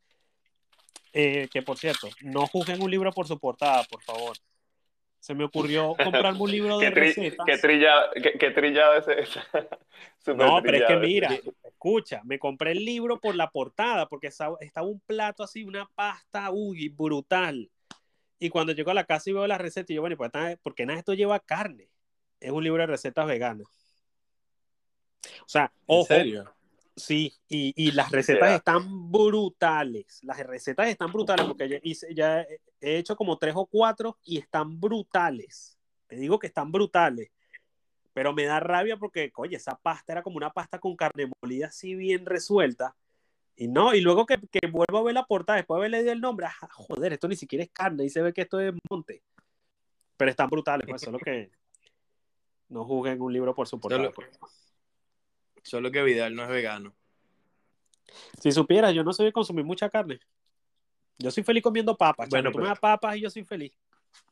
eh, 1.14 1.48
que 1.52 1.62
por 1.62 1.78
cierto, 1.78 2.10
no 2.22 2.48
juzguen 2.48 2.82
un 2.82 2.92
libro 2.92 3.12
por 3.12 3.28
su 3.28 3.40
portada, 3.40 3.84
por 3.84 4.02
favor. 4.04 4.38
Se 5.20 5.34
me 5.34 5.44
ocurrió 5.44 5.96
comprarme 6.04 6.40
un 6.40 6.52
libro 6.52 6.80
de 6.80 6.92
tri- 6.92 7.14
recetas. 7.14 7.46
qué 7.46 7.58
trillado, 7.58 8.12
qué, 8.22 8.32
qué 8.38 8.52
trillado 8.52 8.94
ese, 8.96 9.20
ese- 9.22 9.40
súper 10.20 10.48
No, 10.48 10.62
pero 10.64 10.78
es 10.78 10.84
que 10.86 10.96
mira, 10.98 11.30
escucha, 11.64 12.22
me 12.24 12.40
compré 12.40 12.72
el 12.72 12.86
libro 12.86 13.20
por 13.20 13.36
la 13.36 13.50
portada, 13.50 14.08
porque 14.08 14.28
estaba, 14.28 14.58
un 14.84 15.00
plato 15.02 15.44
así, 15.44 15.64
una 15.64 15.86
pasta, 15.96 16.52
uy, 16.52 16.90
brutal. 16.90 17.70
Y 18.40 18.50
cuando 18.50 18.74
llego 18.74 18.92
a 18.92 18.94
la 18.94 19.06
casa 19.06 19.30
y 19.30 19.34
veo 19.34 19.48
la 19.48 19.58
receta, 19.58 19.92
y 19.92 19.96
yo, 19.96 20.02
bueno, 20.02 20.14
¿y 20.14 20.56
¿por 20.58 20.76
qué 20.76 20.86
nada- 20.86 21.00
esto 21.00 21.14
lleva 21.14 21.40
carne? 21.40 21.90
Es 22.40 22.52
un 22.52 22.64
libro 22.64 22.82
de 22.82 22.88
recetas 22.88 23.26
veganas. 23.26 23.68
O 25.42 25.50
sea, 25.50 25.72
¿En 25.88 25.98
ojo, 25.98 26.06
serio? 26.08 26.54
Sí, 26.98 27.34
y, 27.48 27.74
y 27.76 27.92
las 27.92 28.12
recetas 28.12 28.50
están 28.58 29.10
brutales. 29.12 30.20
Las 30.24 30.38
recetas 30.46 30.90
están 30.90 31.12
brutales 31.14 31.46
porque 31.46 31.70
ya, 31.70 31.78
hice- 31.82 32.14
ya 32.14 32.42
he- 32.42 32.60
he 32.82 32.98
hecho 32.98 33.16
como 33.16 33.38
tres 33.38 33.54
o 33.56 33.66
cuatro 33.66 34.18
y 34.26 34.38
están 34.40 34.80
brutales. 34.82 35.78
Te 36.08 36.18
digo 36.18 36.38
que 36.40 36.48
están 36.48 36.72
brutales. 36.72 37.32
Pero 38.14 38.34
me 38.34 38.46
da 38.46 38.60
rabia 38.60 38.98
porque, 38.98 39.32
oye, 39.36 39.56
esa 39.58 39.78
pasta 39.78 40.12
era 40.14 40.24
como 40.24 40.38
una 40.38 40.52
pasta 40.52 40.80
con 40.80 40.96
carne 40.96 41.30
molida 41.42 41.68
así 41.68 41.94
bien 41.96 42.26
resuelta. 42.26 42.96
Y 43.56 43.68
no, 43.68 43.94
y 43.94 44.02
luego 44.02 44.26
que, 44.26 44.40
que 44.52 44.68
vuelvo 44.68 44.98
a 44.98 45.04
ver 45.04 45.14
la 45.14 45.26
portada, 45.26 45.58
después 45.58 45.76
de 45.78 45.80
haberle 45.82 45.98
leído 46.00 46.14
el 46.14 46.22
nombre, 46.22 46.48
ah, 46.48 46.68
joder, 46.72 47.14
esto 47.14 47.28
ni 47.28 47.36
siquiera 47.36 47.64
es 47.64 47.72
carne, 47.72 48.06
y 48.06 48.10
se 48.10 48.22
ve 48.22 48.34
que 48.34 48.42
esto 48.42 48.60
es 48.60 48.74
monte. 48.90 49.24
Pero 50.18 50.32
están 50.32 50.50
brutales, 50.50 50.86
pues 50.88 51.02
solo 51.02 51.20
que 51.20 51.52
no 52.70 52.86
juzguen 52.86 53.22
un 53.22 53.32
libro 53.34 53.54
por 53.56 53.68
su 53.68 53.80
portada. 53.80 54.02
Solo- 54.14 54.14
pues. 54.40 54.67
Solo 55.68 55.92
que 55.92 56.02
Vidal 56.02 56.34
no 56.34 56.44
es 56.44 56.50
vegano. 56.50 56.94
Si 58.40 58.54
supieras, 58.54 58.94
yo 58.94 59.04
no 59.04 59.12
soy 59.12 59.26
de 59.26 59.34
consumir 59.34 59.66
mucha 59.66 59.90
carne. 59.90 60.18
Yo 61.18 61.30
soy 61.30 61.44
feliz 61.44 61.62
comiendo 61.62 61.98
papas. 61.98 62.30
Bueno, 62.30 62.52
tú 62.52 62.60
me 62.60 62.62
pero- 62.64 62.70
das 62.70 62.80
papas 62.80 63.18
y 63.18 63.22
yo 63.22 63.30
soy 63.30 63.44
feliz. 63.44 63.74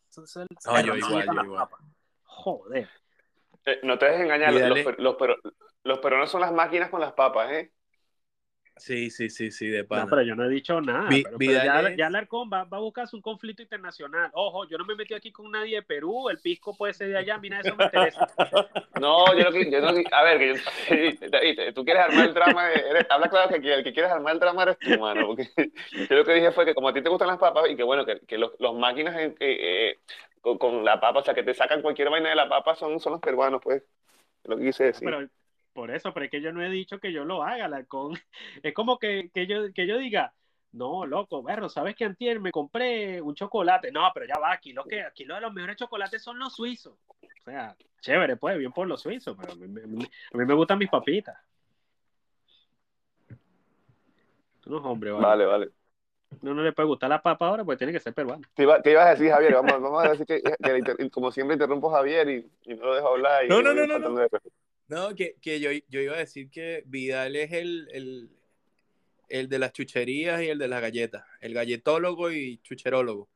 Eso 0.10 0.24
es 0.24 0.36
el- 0.38 0.48
No, 0.66 0.80
yo 0.80 0.96
igual, 0.96 1.26
yo 1.26 1.44
igual. 1.44 1.60
papas. 1.68 1.82
Joder. 2.24 2.90
Eh, 3.66 3.80
no 3.84 3.98
te 4.00 4.06
dejes 4.06 4.22
engañar, 4.22 4.54
los, 4.54 4.98
los, 4.98 5.18
los 5.84 6.00
peruanos 6.00 6.32
son 6.32 6.40
las 6.40 6.54
máquinas 6.54 6.90
con 6.90 7.02
las 7.02 7.12
papas, 7.12 7.52
¿eh? 7.52 7.74
Sí, 8.78 9.10
sí, 9.10 9.30
sí, 9.30 9.52
sí, 9.52 9.68
de 9.68 9.84
No, 9.84 9.88
pana. 9.88 10.08
pero 10.10 10.22
yo 10.24 10.36
no 10.36 10.44
he 10.46 10.50
dicho 10.50 10.82
nada. 10.82 11.10
Vi- 11.10 11.24
pero, 11.24 11.38
pero 11.38 11.52
ya, 11.64 11.82
es- 11.82 11.98
ya 11.98 12.08
Alarcón 12.08 12.50
va, 12.52 12.66
va 12.66 12.78
a 12.78 12.82
buscarse 12.82 13.16
un 13.16 13.22
conflicto 13.22 13.62
internacional. 13.62 14.30
Ojo, 14.34 14.68
yo 14.68 14.78
no 14.78 14.86
me 14.86 14.96
metí 14.96 15.14
aquí 15.14 15.32
con 15.32 15.50
nadie 15.50 15.78
de 15.78 15.82
Perú. 15.82 16.30
El 16.30 16.40
pisco 16.40 16.76
puede 16.76 16.94
ser 16.94 17.08
de 17.10 17.18
allá. 17.18 17.38
Mira, 17.38 17.60
eso 17.62 17.76
me 17.76 17.86
interesa. 17.86 18.28
No, 18.96 19.26
yo 19.38 19.50
no, 19.50 19.62
yo 19.62 19.82
no 19.82 19.90
a 20.12 20.24
ver, 20.24 20.40
que 20.40 20.48
yo, 21.68 21.74
tú 21.74 21.84
quieres 21.84 22.02
armar 22.02 22.28
el 22.30 22.34
drama, 22.34 22.72
eres- 22.72 23.06
habla 23.10 23.30
claro 23.30 23.50
que 23.50 23.56
el 23.74 23.84
que 23.84 23.92
quieres 23.92 24.10
armar 24.10 24.34
el 24.36 24.40
drama 24.40 24.64
eres 24.64 24.80
tú, 24.80 24.98
mano, 24.98 25.28
porque 25.28 25.50
yo 26.10 26.16
lo 26.16 26.24
que 26.24 26.34
dije 26.34 26.52
fue 26.54 26.64
que 26.66 26.74
como 26.74 26.88
a 26.88 26.94
ti 26.94 27.02
te 27.02 27.10
gustan 27.10 27.28
las 27.28 27.38
papas 27.38 27.70
y 27.70 27.76
que 27.76 27.84
bueno, 27.84 28.06
que, 28.06 28.22
que 28.22 28.38
los, 28.38 28.52
los 28.58 28.74
máquinas 28.74 29.14
en- 29.18 29.36
eh, 29.42 29.98
eh, 30.00 30.00
con, 30.40 30.58
con 30.58 30.86
la 30.86 30.98
papa, 31.02 31.20
o 31.20 31.24
sea, 31.26 31.34
que 31.34 31.44
te 31.44 31.54
sacan 31.54 31.82
cualquier 31.82 32.10
vaina 32.10 32.30
de 32.30 32.36
la 32.36 32.48
papa 32.48 32.74
son, 32.76 32.98
son 33.02 33.12
los 33.14 33.22
peruanos, 33.22 33.60
pues, 33.62 33.84
es 33.84 34.50
lo 34.50 34.56
que 34.58 34.64
quise 34.64 34.86
decir. 34.86 35.10
Pero 35.10 35.28
por 35.76 35.92
eso, 35.92 36.14
pero 36.14 36.24
es 36.26 36.32
que 36.32 36.40
yo 36.42 36.54
no 36.54 36.64
he 36.64 36.70
dicho 36.70 37.00
que 37.00 37.12
yo 37.12 37.26
lo 37.26 37.44
haga, 37.44 37.66
Alarcón. 37.66 38.14
Es 38.64 38.74
como 38.74 38.98
que, 38.98 39.30
que, 39.34 39.46
yo, 39.46 39.74
que 39.74 39.86
yo 39.86 39.98
diga, 39.98 40.34
no, 40.72 41.06
loco, 41.06 41.44
berro, 41.44 41.68
¿sabes 41.68 41.96
que 41.98 42.06
antier 42.06 42.40
me 42.40 42.52
compré 42.52 43.22
un 43.22 43.36
chocolate? 43.36 43.92
No, 43.92 44.10
pero 44.14 44.26
ya 44.26 44.40
va, 44.40 44.54
aquí 44.54 44.72
lo, 44.72 44.86
que, 44.86 45.02
aquí 45.04 45.26
lo 45.26 45.36
de 45.36 45.42
los 45.42 45.54
mejores 45.54 45.76
chocolates 45.76 46.24
son 46.24 46.40
los 46.40 46.56
suizos. 46.56 46.98
O 47.22 47.44
sea, 47.44 47.76
chévere, 48.00 48.38
pues, 48.38 48.58
bien 48.58 48.72
por 48.72 48.88
los 48.88 49.02
suizos, 49.02 49.36
pero 49.40 49.52
a 49.52 49.56
mí, 49.58 49.68
me- 49.68 49.84
a 49.84 49.88
mí- 49.88 50.10
a 50.34 50.38
mí 50.38 50.46
me 50.46 50.54
gustan 50.54 50.80
mis 50.80 50.90
papitas. 50.90 51.38
No, 54.66 54.78
hombre, 54.78 55.12
vale. 55.12 55.26
Vale, 55.28 55.46
vale. 55.46 55.70
No, 56.42 56.54
no 56.54 56.64
le 56.64 56.72
puede 56.72 56.88
gustar 56.88 57.10
la 57.10 57.22
papa 57.22 57.48
ahora, 57.48 57.66
pues 57.66 57.78
tiene 57.78 57.92
que 57.94 58.00
ser 58.00 58.14
peruano. 58.14 58.48
¿Qué, 58.56 58.64
iba- 58.64 58.82
qué 58.82 58.92
ibas 58.92 59.08
a 59.08 59.10
decir, 59.12 59.30
Javier? 59.30 59.54
Vamos, 59.56 59.82
vamos 59.82 60.06
a 60.06 60.10
decir 60.12 60.26
que, 60.26 60.42
que 60.42 60.72
le 60.72 60.80
inter- 60.80 61.12
como 61.12 61.32
siempre 61.32 61.56
interrumpo 61.56 61.90
a 61.94 61.98
Javier 61.98 62.30
y, 62.30 62.50
y 62.64 62.76
no 62.76 62.86
lo 62.86 62.96
dejo 62.96 63.10
hablar. 63.10 63.46
Y 63.46 63.50
No, 63.50 63.62
no, 63.62 63.72
y 63.74 63.88
no, 63.88 64.00
no. 64.00 64.28
No, 64.88 65.16
que, 65.16 65.36
que 65.42 65.60
yo, 65.60 65.70
yo 65.90 66.00
iba 66.00 66.14
a 66.14 66.20
decir 66.20 66.50
que 66.50 66.84
Vidal 66.86 67.36
es 67.36 67.52
el, 67.52 67.88
el, 67.92 68.30
el 69.30 69.50
de 69.50 69.60
las 69.60 69.74
chucherías 69.74 70.42
y 70.42 70.50
el 70.50 70.60
de 70.60 70.68
las 70.68 70.82
galletas. 70.82 71.26
El 71.42 71.54
galletólogo 71.54 72.32
y 72.32 72.60
chucherólogo. 72.60 73.28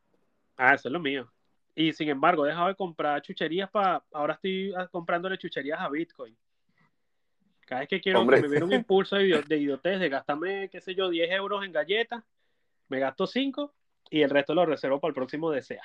Ah, 0.58 0.76
eso 0.76 0.90
es 0.90 0.94
lo 0.94 1.00
mío. 1.00 1.32
Y 1.76 1.94
sin 1.94 2.10
embargo, 2.10 2.46
he 2.46 2.50
dejado 2.50 2.68
de 2.68 2.76
comprar 2.76 3.22
chucherías 3.22 3.70
para. 3.70 4.04
Ahora 4.12 4.34
estoy 4.34 4.74
ah, 4.76 4.88
comprándole 4.88 5.38
chucherías 5.38 5.80
a 5.80 5.90
Bitcoin. 5.90 6.36
Cada 7.66 7.82
vez 7.82 7.90
que 7.90 8.02
quiero 8.02 8.22
Hombre. 8.22 8.38
que 8.38 8.44
me 8.44 8.50
viene 8.50 8.66
un 8.66 8.74
impulso 8.82 9.16
de, 9.16 9.44
de 9.48 9.58
idiotez 9.58 10.00
de 10.00 10.10
gastarme, 10.10 10.70
qué 10.70 10.82
sé 10.82 10.94
yo, 10.94 11.10
10 11.10 11.32
euros 11.32 11.64
en 11.64 11.72
galletas, 11.72 12.24
me 12.90 13.00
gasto 13.00 13.26
5 13.26 13.74
y 14.10 14.22
el 14.22 14.30
resto 14.30 14.54
lo 14.54 14.66
reservo 14.66 15.00
para 15.00 15.10
el 15.10 15.16
próximo 15.16 15.52
desea. 15.52 15.84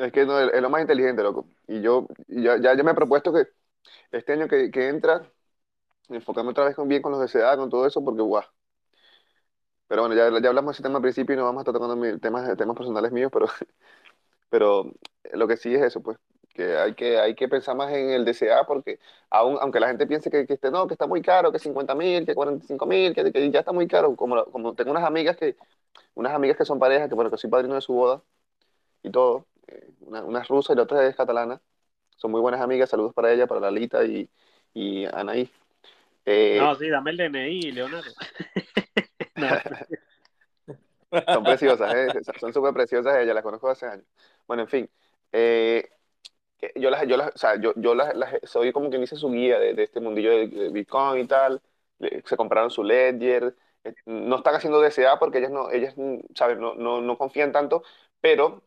Es 0.00 0.12
que 0.12 0.24
no, 0.24 0.38
es 0.40 0.62
lo 0.62 0.70
más 0.70 0.80
inteligente, 0.82 1.22
loco. 1.22 1.46
Y 1.68 1.80
yo 1.82 2.06
ya, 2.28 2.56
ya, 2.60 2.74
ya 2.76 2.82
me 2.82 2.92
he 2.92 2.94
propuesto 2.94 3.32
que 3.32 3.48
este 4.12 4.32
año 4.34 4.48
que, 4.48 4.70
que 4.70 4.88
entra, 4.88 5.30
enfocarme 6.10 6.50
otra 6.52 6.66
vez 6.66 6.76
con, 6.76 6.88
bien 6.88 7.02
con 7.02 7.12
los 7.12 7.20
DCA, 7.20 7.56
con 7.58 7.70
todo 7.70 7.86
eso, 7.86 8.04
porque 8.04 8.22
guau. 8.22 8.44
Pero 9.88 10.02
bueno, 10.02 10.14
ya, 10.14 10.30
ya 10.40 10.48
hablamos 10.48 10.72
de 10.72 10.76
ese 10.76 10.82
tema 10.82 10.96
al 10.98 11.02
principio 11.02 11.34
y 11.34 11.38
no 11.38 11.44
vamos 11.44 11.60
a 11.60 11.62
estar 11.62 11.74
tocando 11.74 12.18
temas, 12.20 12.56
temas 12.56 12.76
personales 12.76 13.10
míos, 13.12 13.30
pero, 13.32 13.46
pero 14.50 14.92
lo 15.32 15.48
que 15.48 15.56
sí 15.56 15.74
es 15.74 15.82
eso, 15.82 16.02
pues, 16.02 16.18
que 16.54 16.76
hay 16.78 16.94
que, 16.94 17.18
hay 17.18 17.34
que 17.36 17.48
pensar 17.48 17.76
más 17.76 17.92
en 17.92 18.10
el 18.10 18.24
DCA 18.24 18.64
porque 18.66 19.00
aún, 19.30 19.58
aunque 19.60 19.80
la 19.80 19.88
gente 19.88 20.06
piense 20.06 20.30
que, 20.30 20.46
que 20.46 20.54
este, 20.54 20.70
no, 20.70 20.86
que 20.88 20.94
está 20.94 21.06
muy 21.06 21.22
caro, 21.22 21.52
que 21.52 21.58
50 21.60 21.94
mil, 21.94 22.26
que 22.26 22.34
45 22.34 22.86
mil, 22.86 23.14
que, 23.14 23.32
que 23.32 23.50
ya 23.52 23.60
está 23.60 23.72
muy 23.72 23.88
caro, 23.88 24.16
como, 24.16 24.44
como 24.46 24.74
tengo 24.74 24.90
unas 24.92 25.04
amigas 25.04 25.36
que, 25.36 25.56
unas 26.14 26.34
amigas 26.34 26.56
que 26.58 26.64
son 26.66 26.78
parejas, 26.80 27.08
que 27.08 27.14
bueno, 27.16 27.30
que 27.30 27.38
soy 27.38 27.50
padrino 27.50 27.74
de 27.76 27.82
su 27.82 27.94
boda 27.94 28.22
y 29.02 29.10
todo, 29.10 29.46
eh, 29.70 29.90
una, 30.00 30.24
una 30.24 30.40
es 30.42 30.48
rusa 30.48 30.72
y 30.72 30.76
la 30.76 30.82
otra 30.84 31.06
es 31.06 31.16
catalana, 31.16 31.60
son 32.16 32.30
muy 32.32 32.40
buenas 32.42 32.60
amigas, 32.62 32.90
saludos 32.90 33.14
para 33.14 33.32
ella, 33.32 33.46
para 33.48 33.60
Lalita 33.62 34.04
y, 34.04 34.30
y 34.74 35.06
Anaí. 35.06 35.50
Eh, 36.26 36.60
No, 36.60 36.74
sí, 36.76 36.88
dame 36.88 37.10
el 37.12 37.16
DNI, 37.16 37.72
Leonardo. 37.72 38.14
Son 41.32 41.44
preciosas, 41.44 41.92
¿eh? 41.94 42.12
Son 42.38 42.52
súper 42.52 42.72
preciosas 42.74 43.16
ellas, 43.18 43.34
las 43.34 43.44
conozco 43.44 43.68
hace 43.68 43.86
años. 43.86 44.04
Bueno, 44.46 44.62
en 44.62 44.68
fin, 44.68 44.90
eh, 45.32 45.88
yo 46.76 46.90
las, 46.90 47.06
yo 47.08 47.16
las, 47.16 47.34
o 47.34 47.38
sea, 47.38 47.56
yo, 47.60 47.72
yo 47.76 47.94
las, 47.94 48.14
las- 48.16 48.34
soy 48.44 48.72
como 48.72 48.90
quien 48.90 49.02
dice 49.02 49.16
su 49.16 49.30
guía 49.30 49.58
de, 49.58 49.74
de 49.74 49.82
este 49.84 50.00
mundillo 50.00 50.30
de, 50.32 50.48
de 50.48 50.68
Bitcoin 50.70 51.22
y 51.24 51.26
tal. 51.28 51.62
Se 52.26 52.36
compraron 52.36 52.70
su 52.70 52.84
Ledger. 52.84 53.56
eh, 53.84 53.94
No 54.06 54.36
están 54.38 54.54
haciendo 54.56 54.80
DCA 54.80 55.18
porque 55.18 55.38
ellas 55.38 55.50
no, 55.52 55.70
ellas, 55.70 55.94
mm, 55.96 56.18
¿sabes? 56.34 56.58
No, 56.58 56.74
no, 56.74 57.00
no 57.02 57.18
confían 57.18 57.52
tanto, 57.52 57.82
pero 58.20 58.62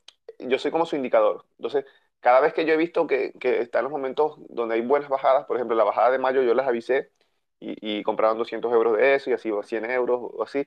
yo 0.48 0.60
soy 0.60 0.72
como 0.72 0.86
su 0.86 0.96
indicador. 0.96 1.46
Entonces, 1.58 1.86
cada 2.20 2.40
vez 2.42 2.54
que 2.54 2.66
yo 2.66 2.74
he 2.74 2.78
visto 2.78 3.08
que, 3.08 3.34
que 3.40 3.62
están 3.62 3.84
los 3.84 3.92
momentos 3.92 4.36
donde 4.50 4.76
hay 4.76 4.82
buenas 4.82 5.10
bajadas, 5.10 5.46
por 5.46 5.58
ejemplo, 5.58 5.76
la 5.76 5.84
bajada 5.84 6.12
de 6.12 6.20
mayo 6.20 6.42
yo 6.44 6.54
las 6.54 6.68
avisé 6.68 7.12
y, 7.60 8.00
y 8.00 8.04
compraron 8.04 8.38
200 8.38 8.72
euros 8.74 8.98
de 8.98 9.16
eso 9.16 9.30
y 9.30 9.34
así, 9.34 9.52
o 9.52 9.64
100 9.64 9.86
euros 9.90 10.20
o 10.22 10.44
así. 10.44 10.60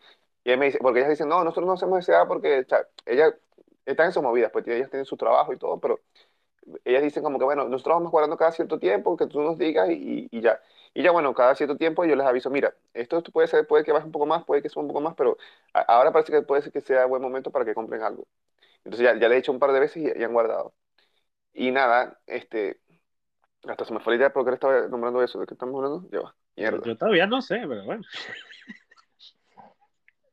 Y 0.44 0.51
ella 0.51 0.59
me 0.59 0.66
dice, 0.66 0.78
porque 0.81 1.01
ellas 1.01 1.11
dicen, 1.11 1.28
no, 1.28 1.43
nosotros 1.44 1.66
no 1.66 1.73
hacemos 1.74 1.98
SA 2.01 2.27
porque, 2.28 2.61
o 2.61 2.65
sea, 2.69 2.86
ellas 3.07 3.35
están 3.85 4.07
en 4.07 4.12
sus 4.12 4.23
movidas, 4.23 4.51
pues 4.53 4.66
ellas 4.69 4.90
tienen 4.90 5.05
su 5.07 5.16
trabajo 5.16 5.53
y 5.53 5.59
todo, 5.59 5.78
pero 5.81 6.01
ellas 6.85 7.03
dicen 7.03 7.23
como 7.23 7.39
que, 7.39 7.44
bueno, 7.44 7.69
nosotros 7.69 7.97
vamos 7.97 8.11
guardando 8.12 8.36
cada 8.36 8.53
cierto 8.53 8.78
tiempo, 8.78 9.16
que 9.16 9.27
tú 9.27 9.40
nos 9.43 9.59
digas 9.59 9.89
y, 9.90 10.28
y 10.31 10.40
ya. 10.40 10.61
Y 10.94 11.03
ya, 11.03 11.11
bueno, 11.12 11.35
cada 11.35 11.55
cierto 11.55 11.77
tiempo 11.77 12.05
yo 12.05 12.16
les 12.16 12.27
aviso, 12.27 12.51
mira, 12.51 12.74
esto, 12.94 13.23
puede 13.24 13.48
ser, 13.48 13.66
puede 13.66 13.85
que 13.85 13.93
baje 13.93 14.07
un 14.07 14.12
poco 14.12 14.27
más, 14.27 14.44
puede 14.44 14.62
que 14.62 14.69
suba 14.69 14.82
un 14.82 14.89
poco 14.89 15.01
más, 15.01 15.15
pero 15.15 15.36
ahora 15.73 16.12
parece 16.12 16.32
que 16.32 16.43
puede 16.43 16.62
ser 16.62 16.73
que 16.73 16.81
sea 16.81 17.07
buen 17.07 17.23
momento 17.23 17.51
para 17.51 17.65
que 17.65 17.74
compren 17.74 18.03
algo. 18.03 18.27
Entonces 18.87 19.05
ya, 19.05 19.19
ya 19.19 19.29
le 19.29 19.35
he 19.35 19.39
hecho 19.39 19.51
un 19.53 19.59
par 19.59 19.73
de 19.73 19.81
veces 19.81 19.97
y, 19.97 20.07
y 20.19 20.23
han 20.25 20.33
guardado. 20.33 20.75
Y 21.53 21.73
nada, 21.73 22.21
este, 22.27 22.81
hasta 23.67 23.85
se 23.85 23.93
me 23.93 24.01
fue 24.01 24.15
la 24.15 24.19
idea 24.19 24.33
porque 24.33 24.51
le 24.51 24.55
estaba 24.55 24.89
nombrando 24.89 25.23
eso, 25.23 25.41
¿de 25.41 25.47
qué 25.47 25.55
estamos 25.55 25.75
hablando? 25.77 26.09
Va, 26.17 26.35
mierda. 26.57 26.87
yo 26.87 26.97
todavía 26.97 27.27
no 27.27 27.43
sé, 27.43 27.65
pero 27.69 27.85
bueno. 27.85 28.03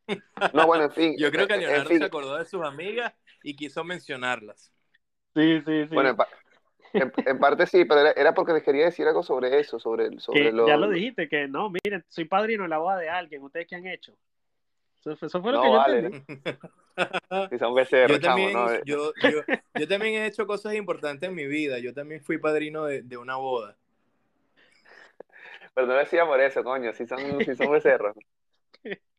No, 0.54 0.68
bueno, 0.68 0.84
en 0.86 0.92
fin. 0.92 1.16
Yo 1.18 1.32
creo 1.32 1.48
que 1.48 1.54
en- 1.56 1.62
en 1.62 1.68
Leonardo 1.68 1.90
fin. 1.90 2.00
se 2.00 2.06
acordó 2.06 2.38
de 2.38 2.46
sus 2.46 2.62
amigas 2.64 3.14
y 3.44 3.56
quiso 3.56 3.84
mencionarlas. 3.84 4.72
Sí, 5.36 5.62
sí, 5.66 5.84
sí. 5.90 5.96
Bueno, 5.96 6.10
en, 6.10 6.16
pa- 6.16 6.30
en- 6.94 7.14
en 7.26 7.40
parte 7.40 7.66
sí, 7.66 7.86
pero 7.86 8.02
era, 8.02 8.12
era 8.12 8.34
porque 8.34 8.54
les 8.54 8.64
quería 8.64 8.86
decir 8.86 9.08
algo 9.08 9.24
sobre 9.24 9.60
eso, 9.60 9.80
sobre, 9.80 10.20
sobre 10.20 10.52
Que 10.52 10.52
lo... 10.52 10.68
ya 10.68 10.78
lo 10.78 10.90
dijiste, 10.90 11.28
que 11.28 11.48
no, 11.48 11.70
miren, 11.72 12.06
soy 12.08 12.26
padrino 12.26 12.64
de 12.64 12.70
la 12.70 12.78
boda 12.78 12.98
de 12.98 13.10
alguien, 13.10 13.42
¿ustedes 13.44 13.68
qué 13.68 13.76
han 13.76 13.88
hecho? 13.88 14.14
Eso 15.06 15.42
fue, 15.42 15.52
lo 15.52 15.60
No, 15.60 15.62
que 15.62 15.72
yo 15.72 15.78
vale. 15.78 16.10
entendí. 16.10 16.16
Si 17.50 17.58
son 17.60 17.74
becerros, 17.74 18.20
Yo 18.20 18.20
chamo, 18.20 18.50
también, 18.50 18.52
¿no? 18.52 18.68
yo, 18.84 19.14
yo, 19.18 19.44
yo 19.76 19.88
también 19.88 20.16
he 20.16 20.28
hecho 20.28 20.46
cosas 20.48 20.76
importantes 20.76 21.30
en 21.30 21.36
mi 21.36 21.48
vida. 21.48 21.80
Yo 21.80 21.94
también 21.94 22.22
fui 22.24 22.38
padrino 22.38 22.86
de, 22.86 23.02
de 23.04 23.18
una 23.18 23.38
boda. 23.38 23.78
Pero 25.74 25.88
no 25.88 25.94
lo 25.94 26.00
decía 26.00 26.26
por 26.26 26.40
eso, 26.42 26.64
coño, 26.64 26.94
si 26.94 27.06
son, 27.08 27.44
si 27.46 27.56
son 27.56 27.72
becerros. 27.72 28.16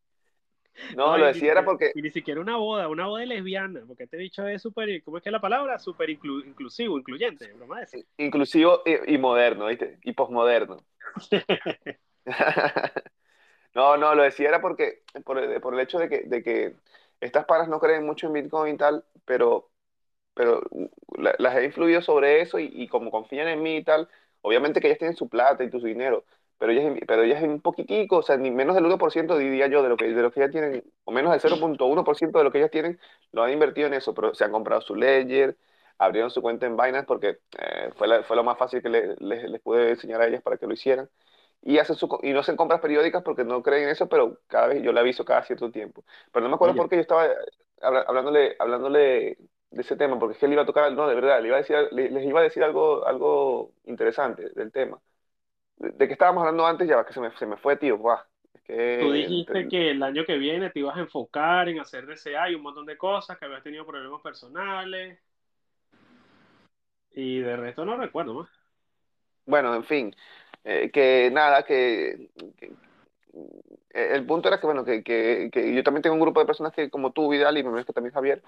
No, 0.88 1.16
lo 1.18 1.26
ni 1.32 1.42
decía 1.42 1.52
era 1.52 1.64
porque... 1.64 1.92
Y 1.96 2.02
ni 2.02 2.10
siquiera 2.10 2.40
una 2.40 2.56
boda, 2.56 2.88
una 2.88 3.06
boda 3.06 3.24
lesbiana, 3.24 3.82
porque 3.86 4.04
este 4.04 4.16
bicho 4.16 4.46
es 4.48 4.60
súper, 4.62 5.02
¿cómo 5.04 5.18
es 5.18 5.22
que 5.22 5.28
es 5.28 5.32
la 5.32 5.40
palabra? 5.40 5.78
Súper 5.78 6.10
inclu- 6.10 6.44
inclusivo, 6.46 6.98
incluyente, 6.98 7.52
broma 7.52 7.78
de 7.78 7.84
esa. 7.84 7.98
inclusivo 8.18 8.82
y, 8.84 9.14
y 9.14 9.18
moderno, 9.18 9.66
¿viste? 9.66 9.98
Y 10.02 10.12
posmoderno. 10.12 10.78
No, 13.74 13.96
no, 13.96 14.14
lo 14.14 14.22
decía 14.22 14.48
era 14.48 14.60
porque, 14.60 15.02
por 15.24 15.38
el, 15.38 15.60
por 15.60 15.74
el 15.74 15.80
hecho 15.80 15.98
de 15.98 16.08
que, 16.08 16.20
de 16.26 16.42
que 16.42 16.76
estas 17.20 17.44
paras 17.46 17.68
no 17.68 17.80
creen 17.80 18.06
mucho 18.06 18.26
en 18.28 18.32
Bitcoin 18.34 18.74
y 18.74 18.78
tal, 18.78 19.04
pero, 19.24 19.70
pero 20.34 20.62
la- 21.18 21.34
las 21.38 21.56
he 21.56 21.64
influido 21.66 22.02
sobre 22.02 22.42
eso 22.42 22.58
y, 22.60 22.88
como 22.88 23.10
confían 23.10 23.48
en 23.48 23.62
mí 23.62 23.76
y 23.78 23.84
tal, 23.84 24.08
obviamente 24.42 24.80
que 24.80 24.88
ellas 24.88 24.98
tienen 24.98 25.16
su 25.16 25.28
plata 25.28 25.64
y 25.64 25.70
su 25.70 25.80
dinero, 25.80 26.24
pero 26.58 26.72
ellas, 26.72 26.98
pero 27.08 27.22
ellas 27.24 27.42
un 27.42 27.60
poquitico, 27.62 28.18
o 28.18 28.22
sea, 28.22 28.36
ni 28.38 28.50
menos 28.50 28.74
del 28.76 28.86
1% 28.86 29.38
diría 29.38 29.66
yo 29.68 29.82
de 29.82 29.88
lo 29.90 29.96
que, 29.96 30.06
de 30.12 30.22
lo 30.22 30.32
que 30.32 30.40
ellas 30.40 30.52
tienen, 30.52 30.84
o 31.04 31.12
menos 31.12 31.32
del 31.32 31.40
0.1% 31.40 32.38
de 32.38 32.44
lo 32.44 32.52
que 32.52 32.58
ellas 32.58 32.70
tienen, 32.72 33.00
lo 33.32 33.42
han 33.44 33.52
invertido 33.52 33.88
en 33.88 33.94
eso, 33.94 34.14
pero 34.14 34.34
se 34.34 34.44
han 34.44 34.52
comprado 34.52 34.80
su 34.82 34.94
Ledger, 34.96 35.56
abrieron 35.98 36.30
su 36.30 36.42
cuenta 36.42 36.66
en 36.66 36.76
Binance 36.76 37.06
porque 37.06 37.40
eh, 37.58 37.90
fue, 37.96 38.22
fue 38.24 38.36
lo 38.36 38.44
más 38.44 38.58
fácil 38.58 38.82
que 38.82 38.88
les, 38.90 39.20
les, 39.20 39.60
pude 39.62 39.90
enseñar 39.90 40.20
a 40.22 40.26
ellas 40.28 40.42
para 40.42 40.58
que 40.58 40.66
lo 40.66 40.74
hicieran. 40.74 41.08
Y, 41.66 41.78
hacen 41.78 41.96
su, 41.96 42.18
y 42.22 42.32
no 42.32 42.40
hacen 42.40 42.56
compras 42.56 42.80
periódicas 42.80 43.22
porque 43.22 43.42
no 43.42 43.62
creen 43.62 43.84
en 43.84 43.88
eso, 43.90 44.06
pero 44.06 44.40
cada 44.48 44.66
vez 44.66 44.82
yo 44.82 44.92
le 44.92 45.00
aviso 45.00 45.24
cada 45.24 45.42
cierto 45.44 45.70
tiempo. 45.70 46.04
Pero 46.30 46.44
no 46.44 46.50
me 46.50 46.56
acuerdo 46.56 46.76
por 46.76 46.90
qué 46.90 46.96
yo 46.96 47.02
estaba 47.02 47.26
hablándole, 47.80 48.54
hablándole 48.58 49.38
de 49.70 49.82
ese 49.82 49.96
tema, 49.96 50.18
porque 50.18 50.34
es 50.34 50.38
que 50.38 50.46
él 50.46 50.52
iba 50.52 50.62
a 50.62 50.66
tocar, 50.66 50.92
no, 50.92 51.08
de 51.08 51.14
verdad, 51.14 51.40
le 51.40 51.48
iba 51.48 51.56
a 51.56 51.60
decir, 51.60 51.76
les 51.92 52.24
iba 52.24 52.40
a 52.40 52.42
decir 52.42 52.62
algo, 52.62 53.06
algo 53.06 53.72
interesante 53.86 54.50
del 54.50 54.70
tema. 54.70 55.00
¿De, 55.76 56.06
qué 56.06 56.12
estábamos 56.12 56.42
hablando 56.42 56.66
antes? 56.66 56.88
Ya, 56.88 57.04
que 57.04 57.12
se 57.12 57.20
me, 57.20 57.30
se 57.36 57.46
me 57.46 57.56
fue, 57.56 57.76
tío. 57.76 57.98
Buah, 57.98 58.22
que, 58.64 58.98
Tú 59.00 59.12
dijiste 59.12 59.68
que 59.68 59.90
el 59.90 60.02
año 60.02 60.24
que 60.24 60.38
viene 60.38 60.70
te 60.70 60.80
ibas 60.80 60.96
a 60.96 61.00
enfocar 61.00 61.68
en 61.68 61.80
hacer 61.80 62.06
DCA 62.06 62.50
y 62.50 62.54
un 62.54 62.62
montón 62.62 62.86
de 62.86 62.96
cosas, 62.96 63.38
que 63.38 63.44
habías 63.44 63.62
tenido 63.62 63.84
problemas 63.86 64.22
personales. 64.22 65.18
Y 67.10 67.40
de 67.40 67.56
resto 67.56 67.84
no 67.84 67.96
recuerdo 67.96 68.34
más. 68.34 68.48
Bueno, 69.46 69.74
en 69.74 69.84
fin, 69.84 70.16
eh, 70.64 70.90
que 70.90 71.30
nada, 71.32 71.62
que, 71.64 72.30
el 73.90 74.26
punto 74.26 74.48
era 74.48 74.58
que, 74.60 74.66
bueno, 74.66 74.84
que, 74.84 75.02
que, 75.02 75.50
que, 75.52 75.74
yo 75.74 75.82
también 75.82 76.02
tengo 76.02 76.14
un 76.14 76.20
grupo 76.20 76.40
de 76.40 76.46
personas 76.46 76.72
que, 76.72 76.90
como 76.90 77.12
tú, 77.12 77.28
Vidal, 77.28 77.56
y 77.58 77.62
me 77.62 77.70
parece 77.70 77.86
que 77.86 77.92
también 77.92 78.14
Javier, 78.14 78.42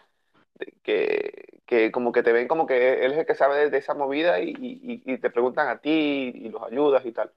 que, 0.83 1.61
que 1.67 1.93
como 1.93 2.13
que 2.13 2.23
te 2.23 2.33
ven 2.33 2.49
como 2.49 2.67
que 2.67 3.05
él 3.05 3.13
es 3.13 3.19
el 3.19 3.27
que 3.27 3.35
sabe 3.35 3.71
de, 3.71 3.79
esa 3.79 3.95
movida 3.95 4.41
y, 4.41 4.55
y, 4.59 5.19
te 5.19 5.31
preguntan 5.31 5.69
a 5.69 5.79
ti 5.79 6.33
y 6.35 6.49
los 6.49 6.63
ayudas 6.63 7.05
y 7.05 7.13
tal. 7.13 7.31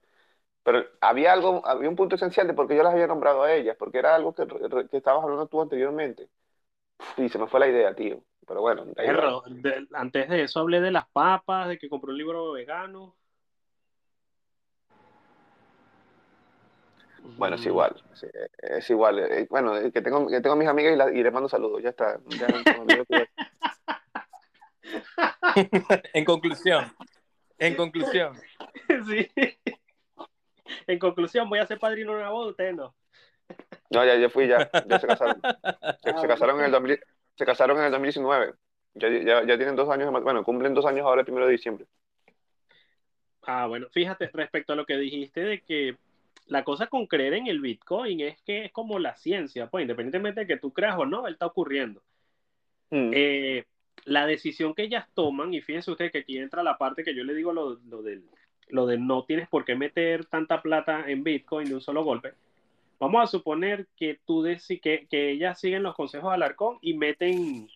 Pero 0.62 0.84
había 1.00 1.32
algo, 1.32 1.66
había 1.66 1.88
un 1.88 1.96
punto 1.96 2.16
esencial 2.16 2.46
de 2.46 2.54
por 2.54 2.68
qué 2.68 2.76
yo 2.76 2.82
las 2.82 2.92
había 2.92 3.06
nombrado 3.06 3.42
a 3.42 3.52
ellas, 3.52 3.76
porque 3.78 3.98
era 3.98 4.14
algo 4.14 4.34
que, 4.34 4.46
que 4.90 4.96
estabas 4.96 5.22
hablando 5.22 5.46
tú 5.46 5.60
anteriormente. 5.60 6.28
Y 7.16 7.28
se 7.28 7.38
me 7.38 7.46
fue 7.46 7.60
la 7.60 7.68
idea, 7.68 7.94
tío. 7.94 8.22
Pero 8.46 8.62
bueno. 8.62 8.84
antes 9.92 10.28
de 10.28 10.42
eso 10.42 10.60
hablé 10.60 10.80
de 10.80 10.90
las 10.90 11.08
papas, 11.08 11.68
de 11.68 11.78
que 11.78 11.88
compré 11.88 12.10
un 12.10 12.18
libro 12.18 12.52
vegano. 12.52 13.14
Bueno, 17.36 17.56
es 17.56 17.66
igual, 17.66 17.94
es 18.58 18.90
igual. 18.90 19.18
Eh, 19.18 19.46
bueno, 19.50 19.74
que 19.92 20.02
tengo, 20.02 20.28
que 20.28 20.40
tengo 20.40 20.54
a 20.54 20.58
mis 20.58 20.68
amigas 20.68 21.10
y, 21.12 21.18
y 21.18 21.22
les 21.22 21.32
mando 21.32 21.48
saludos, 21.48 21.82
ya 21.82 21.90
está. 21.90 22.20
en 26.14 26.24
conclusión, 26.24 26.92
en 27.58 27.76
conclusión. 27.76 28.36
Sí. 29.06 29.30
En 30.86 30.98
conclusión, 30.98 31.48
voy 31.48 31.58
a 31.58 31.66
ser 31.66 31.78
padrino 31.78 32.12
de 32.12 32.18
una 32.18 32.30
boda, 32.30 32.50
ustedes 32.50 32.74
no. 32.74 32.94
No, 33.90 34.04
ya, 34.04 34.16
ya 34.16 34.28
fui, 34.28 34.46
ya, 34.46 34.70
ya 34.86 34.98
se 34.98 35.06
casaron. 35.06 35.40
Se, 36.02 36.10
ah, 36.10 36.26
casaron, 36.26 36.60
en 36.60 36.74
el 36.74 37.00
se 37.36 37.44
casaron 37.44 37.78
en 37.78 37.84
el 37.84 37.90
2019. 37.90 38.54
Ya, 38.94 39.08
ya, 39.08 39.44
ya 39.44 39.56
tienen 39.56 39.76
dos 39.76 39.88
años, 39.88 40.10
bueno, 40.22 40.44
cumplen 40.44 40.74
dos 40.74 40.86
años 40.86 41.06
ahora 41.06 41.20
el 41.20 41.24
primero 41.24 41.46
de 41.46 41.52
diciembre. 41.52 41.86
Ah, 43.42 43.66
bueno, 43.66 43.88
fíjate, 43.90 44.30
respecto 44.32 44.72
a 44.72 44.76
lo 44.76 44.86
que 44.86 44.96
dijiste 44.96 45.40
de 45.40 45.62
que 45.62 45.96
la 46.50 46.64
cosa 46.64 46.88
con 46.88 47.06
creer 47.06 47.34
en 47.34 47.46
el 47.46 47.60
Bitcoin 47.60 48.20
es 48.20 48.42
que 48.42 48.64
es 48.64 48.72
como 48.72 48.98
la 48.98 49.16
ciencia, 49.16 49.70
pues 49.70 49.82
independientemente 49.82 50.40
de 50.40 50.46
que 50.48 50.56
tú 50.56 50.72
creas 50.72 50.98
o 50.98 51.06
no, 51.06 51.28
él 51.28 51.34
está 51.34 51.46
ocurriendo. 51.46 52.02
Mm. 52.90 53.10
Eh, 53.14 53.64
la 54.04 54.26
decisión 54.26 54.74
que 54.74 54.82
ellas 54.82 55.06
toman, 55.14 55.54
y 55.54 55.60
fíjense 55.60 55.92
usted 55.92 56.10
que 56.10 56.18
aquí 56.18 56.38
entra 56.38 56.64
la 56.64 56.76
parte 56.76 57.04
que 57.04 57.14
yo 57.14 57.22
le 57.22 57.34
digo 57.34 57.52
lo, 57.52 57.78
lo, 57.88 58.02
del, 58.02 58.24
lo 58.68 58.86
de 58.86 58.98
no 58.98 59.22
tienes 59.24 59.48
por 59.48 59.64
qué 59.64 59.76
meter 59.76 60.24
tanta 60.24 60.60
plata 60.60 61.04
en 61.06 61.22
Bitcoin 61.22 61.68
de 61.68 61.76
un 61.76 61.80
solo 61.80 62.02
golpe. 62.02 62.32
Vamos 62.98 63.22
a 63.22 63.28
suponer 63.28 63.86
que 63.96 64.18
tú 64.26 64.44
que, 64.82 65.06
que 65.08 65.30
ellas 65.30 65.60
siguen 65.60 65.84
los 65.84 65.94
consejos 65.94 66.30
de 66.30 66.34
Alarcón 66.34 66.78
y 66.82 66.94
meten 66.94 67.68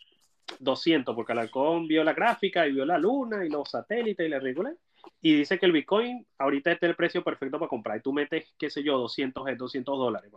200, 0.58 1.14
porque 1.14 1.30
Alarcón 1.30 1.86
vio 1.86 2.02
la 2.02 2.12
gráfica 2.12 2.66
y 2.66 2.72
vio 2.72 2.84
la 2.84 2.98
luna 2.98 3.46
y 3.46 3.50
los 3.50 3.70
satélites 3.70 4.26
y 4.26 4.30
la 4.30 4.40
regula 4.40 4.74
y 5.20 5.36
dice 5.36 5.58
que 5.58 5.66
el 5.66 5.72
Bitcoin 5.72 6.26
ahorita 6.38 6.72
está 6.72 6.86
el 6.86 6.96
precio 6.96 7.24
perfecto 7.24 7.58
para 7.58 7.68
comprar 7.68 7.98
y 7.98 8.02
tú 8.02 8.12
metes, 8.12 8.54
qué 8.58 8.70
sé 8.70 8.82
yo, 8.82 8.98
200, 8.98 9.44
200 9.56 9.98
dólares. 9.98 10.30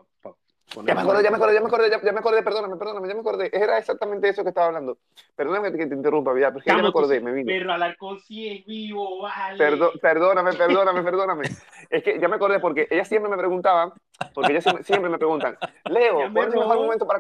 Ya 0.86 0.96
me 0.96 1.02
acordé, 1.02 1.24
ya 1.24 1.32
me 1.32 1.38
acordé, 1.38 1.54
ya 1.54 1.62
me 1.62 1.68
acordé, 1.68 1.90
ya, 1.90 2.12
me 2.12 2.20
acordé, 2.20 2.44
perdóname, 2.44 2.76
perdóname, 2.78 3.08
ya 3.08 3.14
me 3.14 3.20
acordé. 3.22 3.50
Era 3.54 3.78
exactamente 3.78 4.30
eso 4.30 4.44
que 4.44 4.50
estaba 4.50 4.68
hablando. 4.68 4.98
Perdóname 5.36 5.72
que 5.72 5.86
te 5.86 5.96
interrumpa, 5.96 6.38
ya, 6.40 6.52
pero 6.52 6.66
ya 6.66 6.78
me 6.78 6.88
acordé, 6.88 7.20
me 7.22 7.32
vino. 7.32 7.48
Pero 7.48 7.72
Alarcón 7.72 8.20
sí 8.20 8.50
es 8.50 8.66
vivo, 8.66 9.22
vale. 9.22 9.58
perdóname, 10.02 10.54
perdóname, 10.54 11.04
perdóname. 11.04 11.46
es 11.90 12.04
que 12.04 12.20
ya 12.20 12.28
me 12.28 12.36
acordé 12.36 12.60
porque 12.60 12.88
ellas 12.90 13.08
siempre 13.08 13.30
me 13.30 13.38
preguntaban, 13.38 13.94
porque 14.34 14.52
ellas 14.52 14.66
siempre, 14.84 15.10
me 15.10 15.18
preguntan, 15.18 15.58
Leo, 15.90 16.32
¿cuándo 16.34 16.42
es 16.42 16.54
el 16.54 16.60
mejor 16.60 16.78
momento 16.78 17.08
para 17.08 17.20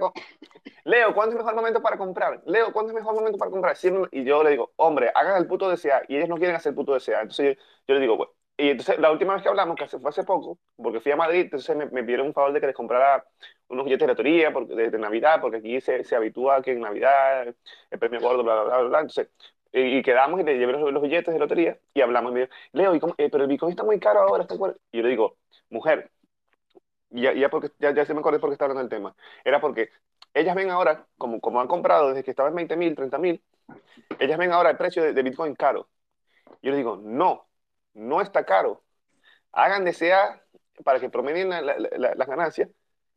Leo, 0.87 1.13
¿cuándo 1.13 1.35
es 1.35 1.37
mejor 1.37 1.55
momento 1.55 1.81
para 1.81 1.97
comprar? 1.97 2.41
Leo, 2.45 2.71
¿cuándo 2.71 2.91
es 2.91 2.95
el 2.95 3.01
mejor 3.01 3.15
momento 3.15 3.37
para 3.37 3.51
comprar? 3.51 3.77
y 4.11 4.23
yo 4.23 4.41
le 4.41 4.51
digo, 4.51 4.71
hombre, 4.77 5.11
hagan 5.13 5.37
el 5.37 5.45
puto 5.45 5.69
DCA. 5.69 6.03
Y 6.07 6.15
ellos 6.15 6.29
no 6.29 6.37
quieren 6.37 6.55
hacer 6.55 6.69
el 6.69 6.75
puto 6.75 6.93
DCA. 6.93 7.21
Entonces 7.21 7.57
yo, 7.87 7.93
le 7.93 7.99
digo, 7.99 8.15
pues, 8.15 8.29
y 8.57 8.69
entonces 8.69 8.99
la 8.99 9.11
última 9.11 9.33
vez 9.33 9.43
que 9.43 9.49
hablamos, 9.49 9.75
que 9.75 9.87
fue 9.87 10.09
hace 10.09 10.23
poco, 10.23 10.57
porque 10.75 10.99
fui 10.99 11.11
a 11.11 11.15
Madrid, 11.15 11.41
entonces 11.41 11.75
me, 11.75 11.85
me 11.87 12.03
pidieron 12.03 12.27
un 12.27 12.33
favor 12.33 12.53
de 12.53 12.59
que 12.59 12.67
les 12.67 12.75
comprara 12.75 13.25
unos 13.67 13.85
billetes 13.85 14.07
de 14.07 14.13
lotería 14.13 14.51
porque, 14.51 14.75
de, 14.75 14.97
Navidad, 14.97 15.39
porque 15.41 15.57
aquí 15.57 15.81
se, 15.81 16.03
se 16.03 16.15
habitúa 16.15 16.61
que 16.61 16.71
en 16.71 16.81
Navidad 16.81 17.47
el 17.91 17.99
premio 17.99 18.19
gordo, 18.19 18.43
bla, 18.43 18.63
bla, 18.63 18.77
bla, 18.77 18.87
bla. 18.87 18.99
Entonces, 19.01 19.29
y, 19.71 20.01
quedamos 20.01 20.39
y 20.39 20.43
le 20.43 20.57
llevé 20.57 20.73
los, 20.73 21.01
billetes 21.01 21.33
de 21.33 21.39
lotería 21.39 21.77
y 21.93 22.01
hablamos. 22.01 22.31
Y 22.31 22.33
me 22.33 22.39
dijo, 22.41 22.51
Leo, 22.73 22.95
¿y 22.95 22.99
eh, 23.17 23.29
pero 23.29 23.43
el 23.43 23.49
Bitcoin 23.49 23.71
está 23.71 23.83
muy 23.83 23.99
caro 23.99 24.21
ahora. 24.21 24.43
Está 24.43 24.55
y 24.55 24.97
yo 24.97 25.03
le 25.03 25.09
digo, 25.09 25.37
mujer, 25.69 26.11
ya, 27.09 27.33
ya, 27.33 27.49
porque, 27.49 27.71
ya, 27.79 27.93
ya 27.93 28.05
se 28.05 28.13
me 28.13 28.19
acordé 28.19 28.39
porque 28.39 28.53
está 28.53 28.65
hablando 28.65 28.81
del 28.81 28.89
tema. 28.89 29.15
Era 29.43 29.61
porque 29.61 29.89
ellas 30.33 30.55
ven 30.55 30.69
ahora, 30.69 31.07
como, 31.17 31.39
como 31.39 31.61
han 31.61 31.67
comprado 31.67 32.09
desde 32.09 32.23
que 32.23 32.31
estaba 32.31 32.49
en 32.49 32.55
20 32.55 32.75
mil, 32.77 32.95
30 32.95 33.17
mil, 33.17 33.43
ellas 34.19 34.37
ven 34.37 34.51
ahora 34.51 34.71
el 34.71 34.77
precio 34.77 35.03
de, 35.13 35.23
Bitcoin 35.23 35.55
caro. 35.55 35.89
Yo 36.61 36.71
les 36.71 36.77
digo, 36.77 36.97
no, 37.03 37.47
no 37.97 38.21
está 38.21 38.45
caro. 38.45 38.83
Hagan 39.51 39.83
DCA 39.85 40.41
para 40.83 40.99
que 40.99 41.09
promedien 41.09 41.49
las 41.49 42.27
ganancias, 42.27 42.69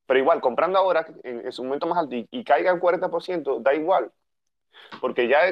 pero 0.06 0.18
igual, 0.18 0.40
comprando 0.40 0.78
ahora 0.78 1.06
en, 1.22 1.52
su 1.52 1.62
momento 1.62 1.86
más 1.86 1.98
alto 1.98 2.16
y, 2.16 2.44
caiga 2.44 2.72
el 2.72 2.80
40%, 2.80 3.60
da 3.60 3.74
igual. 3.74 4.10
Porque 5.00 5.28
ya 5.28 5.42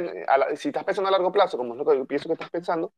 si 0.57 0.69
estás 0.69 0.85
pensando 0.85 1.09
a 1.09 1.13
largo 1.13 1.31
plazo, 1.31 1.59
como 1.59 1.75
es 1.75 1.79
lo 1.79 1.85
que 1.85 2.05
pienso 2.07 2.29
que 2.29 2.33
estás 2.33 2.51
pensando, 2.51 2.93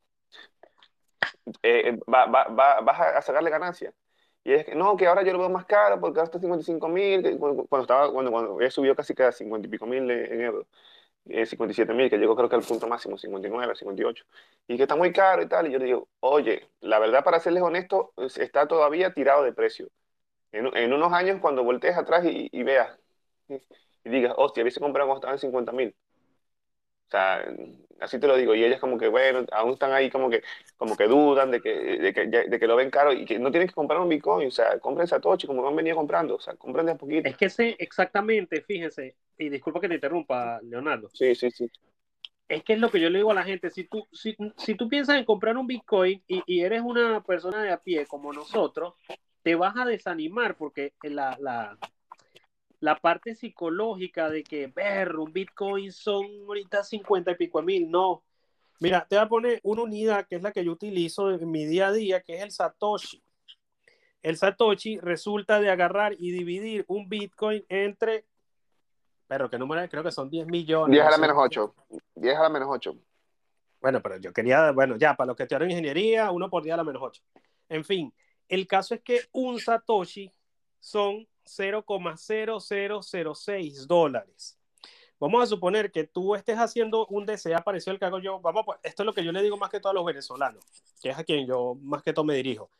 eh, 1.62 1.98
va, 2.12 2.26
va, 2.26 2.80
vas 2.80 3.00
a 3.00 3.22
sacarle 3.22 3.50
ganancias. 3.50 3.92
Y 4.42 4.52
es 4.52 4.64
que, 4.64 4.74
no, 4.74 4.96
que 4.96 5.06
ahora 5.06 5.22
yo 5.22 5.32
lo 5.32 5.40
veo 5.40 5.50
más 5.50 5.66
caro 5.66 6.00
porque 6.00 6.18
ahora 6.18 6.26
está 6.26 6.38
55 6.38 6.88
mil, 6.88 7.38
cuando, 7.38 7.66
estaba, 7.82 8.10
cuando, 8.10 8.30
cuando 8.30 8.70
subió 8.70 8.96
casi 8.96 9.14
cada 9.14 9.32
50 9.32 9.68
y 9.68 9.70
pico 9.70 9.86
mil 9.86 10.10
en 10.10 10.40
euros, 10.40 10.66
eh, 11.28 11.46
57 11.46 11.92
mil, 11.94 12.10
que 12.10 12.18
llegó 12.18 12.36
creo 12.36 12.48
que 12.48 12.56
al 12.56 12.62
punto 12.62 12.86
máximo, 12.88 13.16
59, 13.18 13.74
58, 13.76 14.24
y 14.68 14.76
que 14.76 14.82
está 14.84 14.96
muy 14.96 15.12
caro 15.12 15.42
y 15.42 15.48
tal, 15.48 15.68
y 15.68 15.72
yo 15.72 15.78
le 15.78 15.84
digo, 15.86 16.08
oye, 16.20 16.68
la 16.80 16.98
verdad 16.98 17.24
para 17.24 17.40
serles 17.40 17.62
honesto, 17.62 18.12
está 18.36 18.66
todavía 18.68 19.12
tirado 19.14 19.44
de 19.44 19.52
precio. 19.52 19.88
En, 20.52 20.76
en 20.76 20.92
unos 20.92 21.12
años 21.12 21.40
cuando 21.40 21.64
voltees 21.64 21.96
atrás 21.96 22.24
y, 22.26 22.48
y 22.52 22.62
veas, 22.64 22.98
y 23.48 24.10
digas, 24.10 24.34
hostia, 24.36 24.62
hubiese 24.62 24.80
comprado 24.80 25.08
cuando 25.08 25.20
estaba 25.20 25.34
en 25.34 25.40
50 25.40 25.72
mil. 25.72 25.94
O 27.08 27.10
sea, 27.10 27.44
así 28.00 28.18
te 28.18 28.26
lo 28.26 28.36
digo, 28.36 28.54
y 28.54 28.64
ellas 28.64 28.80
como 28.80 28.98
que, 28.98 29.08
bueno, 29.08 29.44
aún 29.52 29.72
están 29.72 29.92
ahí 29.92 30.10
como 30.10 30.30
que, 30.30 30.42
como 30.76 30.96
que 30.96 31.06
dudan 31.06 31.50
de 31.50 31.60
que, 31.60 31.70
de 31.70 32.12
que, 32.12 32.26
de 32.26 32.58
que 32.58 32.66
lo 32.66 32.76
ven 32.76 32.90
caro 32.90 33.12
y 33.12 33.24
que 33.24 33.38
no 33.38 33.50
tienen 33.50 33.68
que 33.68 33.74
comprar 33.74 34.00
un 34.00 34.08
Bitcoin, 34.08 34.48
o 34.48 34.50
sea, 34.50 34.78
compren 34.78 35.06
Satoshi 35.06 35.46
como 35.46 35.66
han 35.66 35.76
venido 35.76 35.96
comprando, 35.96 36.36
o 36.36 36.40
sea, 36.40 36.54
compren 36.54 36.86
de 36.86 36.92
a 36.92 36.96
poquito. 36.96 37.28
Es 37.28 37.36
que 37.36 37.50
sé 37.50 37.76
exactamente, 37.78 38.62
fíjense, 38.62 39.16
y 39.38 39.48
disculpa 39.48 39.80
que 39.80 39.88
te 39.88 39.94
interrumpa, 39.94 40.60
Leonardo. 40.62 41.08
Sí, 41.12 41.34
sí, 41.34 41.50
sí. 41.50 41.70
Es 42.48 42.64
que 42.64 42.72
es 42.72 42.80
lo 42.80 42.90
que 42.90 43.00
yo 43.00 43.10
le 43.10 43.18
digo 43.18 43.30
a 43.30 43.34
la 43.34 43.44
gente, 43.44 43.70
si 43.70 43.84
tú, 43.84 44.08
si, 44.12 44.36
si 44.56 44.74
tú 44.74 44.88
piensas 44.88 45.16
en 45.16 45.24
comprar 45.24 45.56
un 45.56 45.68
Bitcoin 45.68 46.20
y, 46.26 46.42
y, 46.46 46.62
eres 46.62 46.82
una 46.82 47.22
persona 47.22 47.62
de 47.62 47.70
a 47.70 47.76
pie 47.76 48.06
como 48.06 48.32
nosotros, 48.32 48.94
te 49.42 49.54
vas 49.54 49.76
a 49.76 49.84
desanimar 49.84 50.56
porque 50.56 50.94
la, 51.02 51.36
la, 51.40 51.78
la 52.80 52.98
parte 52.98 53.34
psicológica 53.34 54.28
de 54.30 54.42
que, 54.42 54.66
ver, 54.66 55.16
un 55.16 55.32
Bitcoin 55.32 55.92
son 55.92 56.24
ahorita 56.46 56.82
50 56.82 57.30
y 57.30 57.34
pico 57.36 57.62
mil, 57.62 57.90
no. 57.90 58.24
Mira, 58.80 59.06
te 59.08 59.16
voy 59.16 59.24
a 59.24 59.28
poner 59.28 59.60
una 59.62 59.82
unidad 59.82 60.26
que 60.26 60.36
es 60.36 60.42
la 60.42 60.52
que 60.52 60.64
yo 60.64 60.72
utilizo 60.72 61.30
en 61.30 61.50
mi 61.50 61.66
día 61.66 61.88
a 61.88 61.92
día, 61.92 62.22
que 62.22 62.36
es 62.36 62.42
el 62.42 62.50
Satoshi. 62.50 63.22
El 64.22 64.38
Satoshi 64.38 64.98
resulta 64.98 65.60
de 65.60 65.70
agarrar 65.70 66.14
y 66.18 66.30
dividir 66.30 66.84
un 66.88 67.08
Bitcoin 67.08 67.64
entre, 67.68 68.24
pero 69.30 69.48
que 69.48 69.58
número 69.58 69.88
creo 69.88 70.02
que 70.02 70.10
son 70.10 70.28
10 70.28 70.46
millones. 70.48 70.92
10 70.92 71.06
a 71.06 71.10
la 71.10 71.18
menos 71.18 71.36
8. 71.38 71.74
10 72.16 72.36
a 72.36 72.42
la 72.42 72.48
menos 72.48 72.68
8. 72.68 72.96
Bueno, 73.80 74.02
pero 74.02 74.16
yo 74.16 74.32
quería, 74.32 74.72
bueno, 74.72 74.96
ya, 74.96 75.14
para 75.14 75.28
los 75.28 75.36
que 75.36 75.44
estudiaron 75.44 75.70
ingeniería, 75.70 76.30
uno 76.32 76.50
por 76.50 76.62
10 76.62 76.74
a 76.74 76.76
la 76.78 76.84
menos 76.84 77.00
8. 77.00 77.22
En 77.68 77.84
fin, 77.84 78.12
el 78.48 78.66
caso 78.66 78.94
es 78.94 79.02
que 79.02 79.20
un 79.30 79.60
Satoshi 79.60 80.32
son 80.80 81.28
0,0006 81.44 83.86
dólares. 83.86 84.60
Vamos 85.20 85.42
a 85.42 85.46
suponer 85.46 85.92
que 85.92 86.04
tú 86.04 86.34
estés 86.34 86.56
haciendo 86.56 87.06
un 87.08 87.26
DCA 87.26 87.62
parecido 87.62 87.92
al 87.92 87.98
que 87.98 88.06
hago 88.06 88.20
yo. 88.20 88.40
Vamos, 88.40 88.64
esto 88.82 89.02
es 89.02 89.06
lo 89.06 89.12
que 89.12 89.22
yo 89.22 89.32
le 89.32 89.42
digo 89.42 89.58
más 89.58 89.68
que 89.68 89.78
todo 89.78 89.90
a 89.90 89.94
los 89.94 90.06
venezolanos, 90.06 90.64
que 91.02 91.10
es 91.10 91.18
a 91.18 91.24
quien 91.24 91.46
yo 91.46 91.76
más 91.82 92.02
que 92.02 92.14
todo 92.14 92.24
me 92.24 92.34
dirijo. 92.34 92.70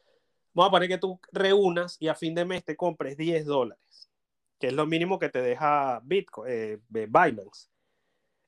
Vamos 0.55 0.69
a 0.69 0.73
poner 0.73 0.89
que 0.89 0.97
tú 0.97 1.21
reúnas 1.33 1.99
y 2.01 2.09
a 2.09 2.15
fin 2.15 2.35
de 2.35 2.47
mes 2.47 2.65
te 2.65 2.77
compres 2.77 3.19
10 3.19 3.45
dólares, 3.45 4.11
que 4.59 4.69
es 4.69 4.73
lo 4.73 4.87
mínimo 4.87 5.19
que 5.19 5.29
te 5.29 5.43
deja 5.43 6.01
Bitcoin, 6.03 6.51
eh, 6.51 6.79
Binance. 6.89 7.69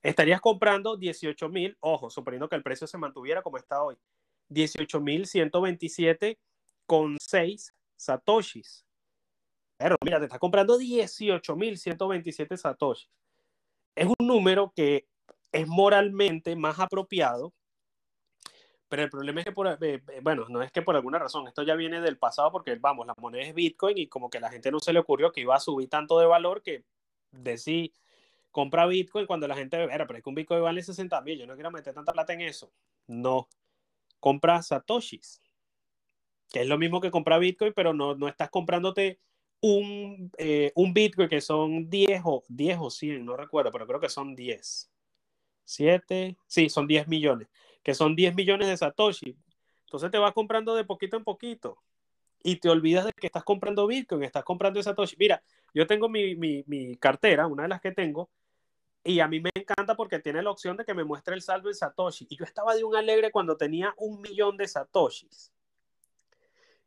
estarías 0.02 0.40
comprando 0.40 0.96
18 0.96 1.48
mil, 1.50 1.76
ojo, 1.80 2.08
suponiendo 2.08 2.48
que 2.48 2.56
el 2.56 2.62
precio 2.62 2.86
se 2.86 2.98
mantuviera 2.98 3.42
como 3.42 3.58
está 3.58 3.82
hoy, 3.82 3.96
18 4.48 5.00
mil 5.00 5.26
127 5.26 6.38
con 6.86 7.18
6 7.20 7.74
satoshis. 7.96 8.86
Mira, 10.04 10.18
te 10.18 10.24
estás 10.24 10.38
comprando 10.38 10.78
18 10.78 11.56
mil 11.56 11.78
127 11.78 12.56
satoshis. 12.56 13.10
Es 13.94 14.06
un 14.06 14.26
número 14.26 14.72
que 14.74 15.06
es 15.50 15.66
moralmente 15.66 16.56
más 16.56 16.78
apropiado, 16.80 17.52
pero 18.88 19.04
el 19.04 19.10
problema 19.10 19.40
es 19.40 19.46
que, 19.46 19.52
por, 19.52 19.66
eh, 19.68 19.76
eh, 19.80 20.20
bueno, 20.22 20.46
no 20.50 20.62
es 20.62 20.70
que 20.70 20.82
por 20.82 20.94
alguna 20.94 21.18
razón, 21.18 21.48
esto 21.48 21.62
ya 21.62 21.74
viene 21.74 22.00
del 22.02 22.18
pasado 22.18 22.52
porque, 22.52 22.74
vamos, 22.76 23.06
la 23.06 23.14
moneda 23.18 23.42
es 23.44 23.54
Bitcoin 23.54 23.96
y 23.96 24.06
como 24.06 24.28
que 24.28 24.38
la 24.38 24.50
gente 24.50 24.70
no 24.70 24.80
se 24.80 24.92
le 24.92 24.98
ocurrió 24.98 25.32
que 25.32 25.40
iba 25.40 25.56
a 25.56 25.60
subir 25.60 25.88
tanto 25.88 26.18
de 26.18 26.26
valor 26.26 26.62
que 26.62 26.84
decir, 27.30 27.94
compra 28.50 28.86
Bitcoin 28.86 29.26
cuando 29.26 29.48
la 29.48 29.56
gente, 29.56 29.82
era, 29.82 30.06
pero 30.06 30.18
es 30.18 30.22
que 30.22 30.28
un 30.28 30.34
Bitcoin 30.34 30.62
vale 30.62 30.82
60 30.82 31.22
mil, 31.22 31.38
yo 31.38 31.46
no 31.46 31.54
quiero 31.54 31.70
meter 31.70 31.94
tanta 31.94 32.12
plata 32.12 32.34
en 32.34 32.42
eso. 32.42 32.70
No, 33.06 33.48
compra 34.20 34.60
Satoshis, 34.62 35.42
que 36.50 36.60
es 36.60 36.66
lo 36.66 36.76
mismo 36.76 37.00
que 37.00 37.10
comprar 37.10 37.40
Bitcoin, 37.40 37.72
pero 37.74 37.94
no, 37.94 38.14
no 38.14 38.28
estás 38.28 38.50
comprándote 38.50 39.20
un, 39.62 40.30
eh, 40.38 40.72
un 40.74 40.92
Bitcoin 40.92 41.28
que 41.28 41.40
son 41.40 41.88
10 41.88 42.20
o, 42.24 42.44
10 42.48 42.78
o 42.80 42.90
100, 42.90 43.24
no 43.24 43.36
recuerdo, 43.36 43.70
pero 43.70 43.86
creo 43.86 44.00
que 44.00 44.08
son 44.08 44.34
10. 44.34 44.90
7, 45.64 46.36
sí, 46.46 46.68
son 46.68 46.86
10 46.86 47.08
millones, 47.08 47.48
que 47.82 47.94
son 47.94 48.16
10 48.16 48.34
millones 48.34 48.68
de 48.68 48.76
Satoshi. 48.76 49.36
Entonces 49.86 50.10
te 50.10 50.18
vas 50.18 50.32
comprando 50.32 50.74
de 50.74 50.84
poquito 50.84 51.16
en 51.16 51.24
poquito 51.24 51.78
y 52.42 52.56
te 52.56 52.68
olvidas 52.68 53.04
de 53.04 53.12
que 53.12 53.28
estás 53.28 53.44
comprando 53.44 53.86
Bitcoin, 53.86 54.24
estás 54.24 54.44
comprando 54.44 54.82
Satoshi. 54.82 55.16
Mira, 55.18 55.42
yo 55.72 55.86
tengo 55.86 56.08
mi, 56.08 56.34
mi, 56.34 56.64
mi, 56.66 56.96
cartera, 56.96 57.46
una 57.46 57.62
de 57.62 57.68
las 57.68 57.80
que 57.80 57.92
tengo, 57.92 58.30
y 59.04 59.20
a 59.20 59.28
mí 59.28 59.40
me 59.40 59.50
encanta 59.54 59.94
porque 59.94 60.18
tiene 60.18 60.42
la 60.42 60.50
opción 60.50 60.76
de 60.76 60.84
que 60.84 60.94
me 60.94 61.04
muestre 61.04 61.34
el 61.34 61.42
saldo 61.42 61.68
en 61.68 61.76
Satoshi. 61.76 62.26
Y 62.28 62.36
yo 62.36 62.44
estaba 62.44 62.74
de 62.74 62.82
un 62.82 62.96
alegre 62.96 63.30
cuando 63.30 63.56
tenía 63.56 63.94
un 63.96 64.20
millón 64.20 64.56
de 64.56 64.66
Satoshis. 64.66 65.51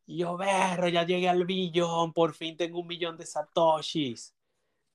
Y 0.08 0.18
yo, 0.20 0.38
ver, 0.38 0.92
ya 0.92 1.04
llegué 1.06 1.30
al 1.30 1.46
billón, 1.46 2.14
por 2.14 2.36
fin 2.36 2.56
tengo 2.58 2.80
un 2.80 2.88
millón 2.88 3.18
de 3.18 3.26
Satoshis. 3.26 4.36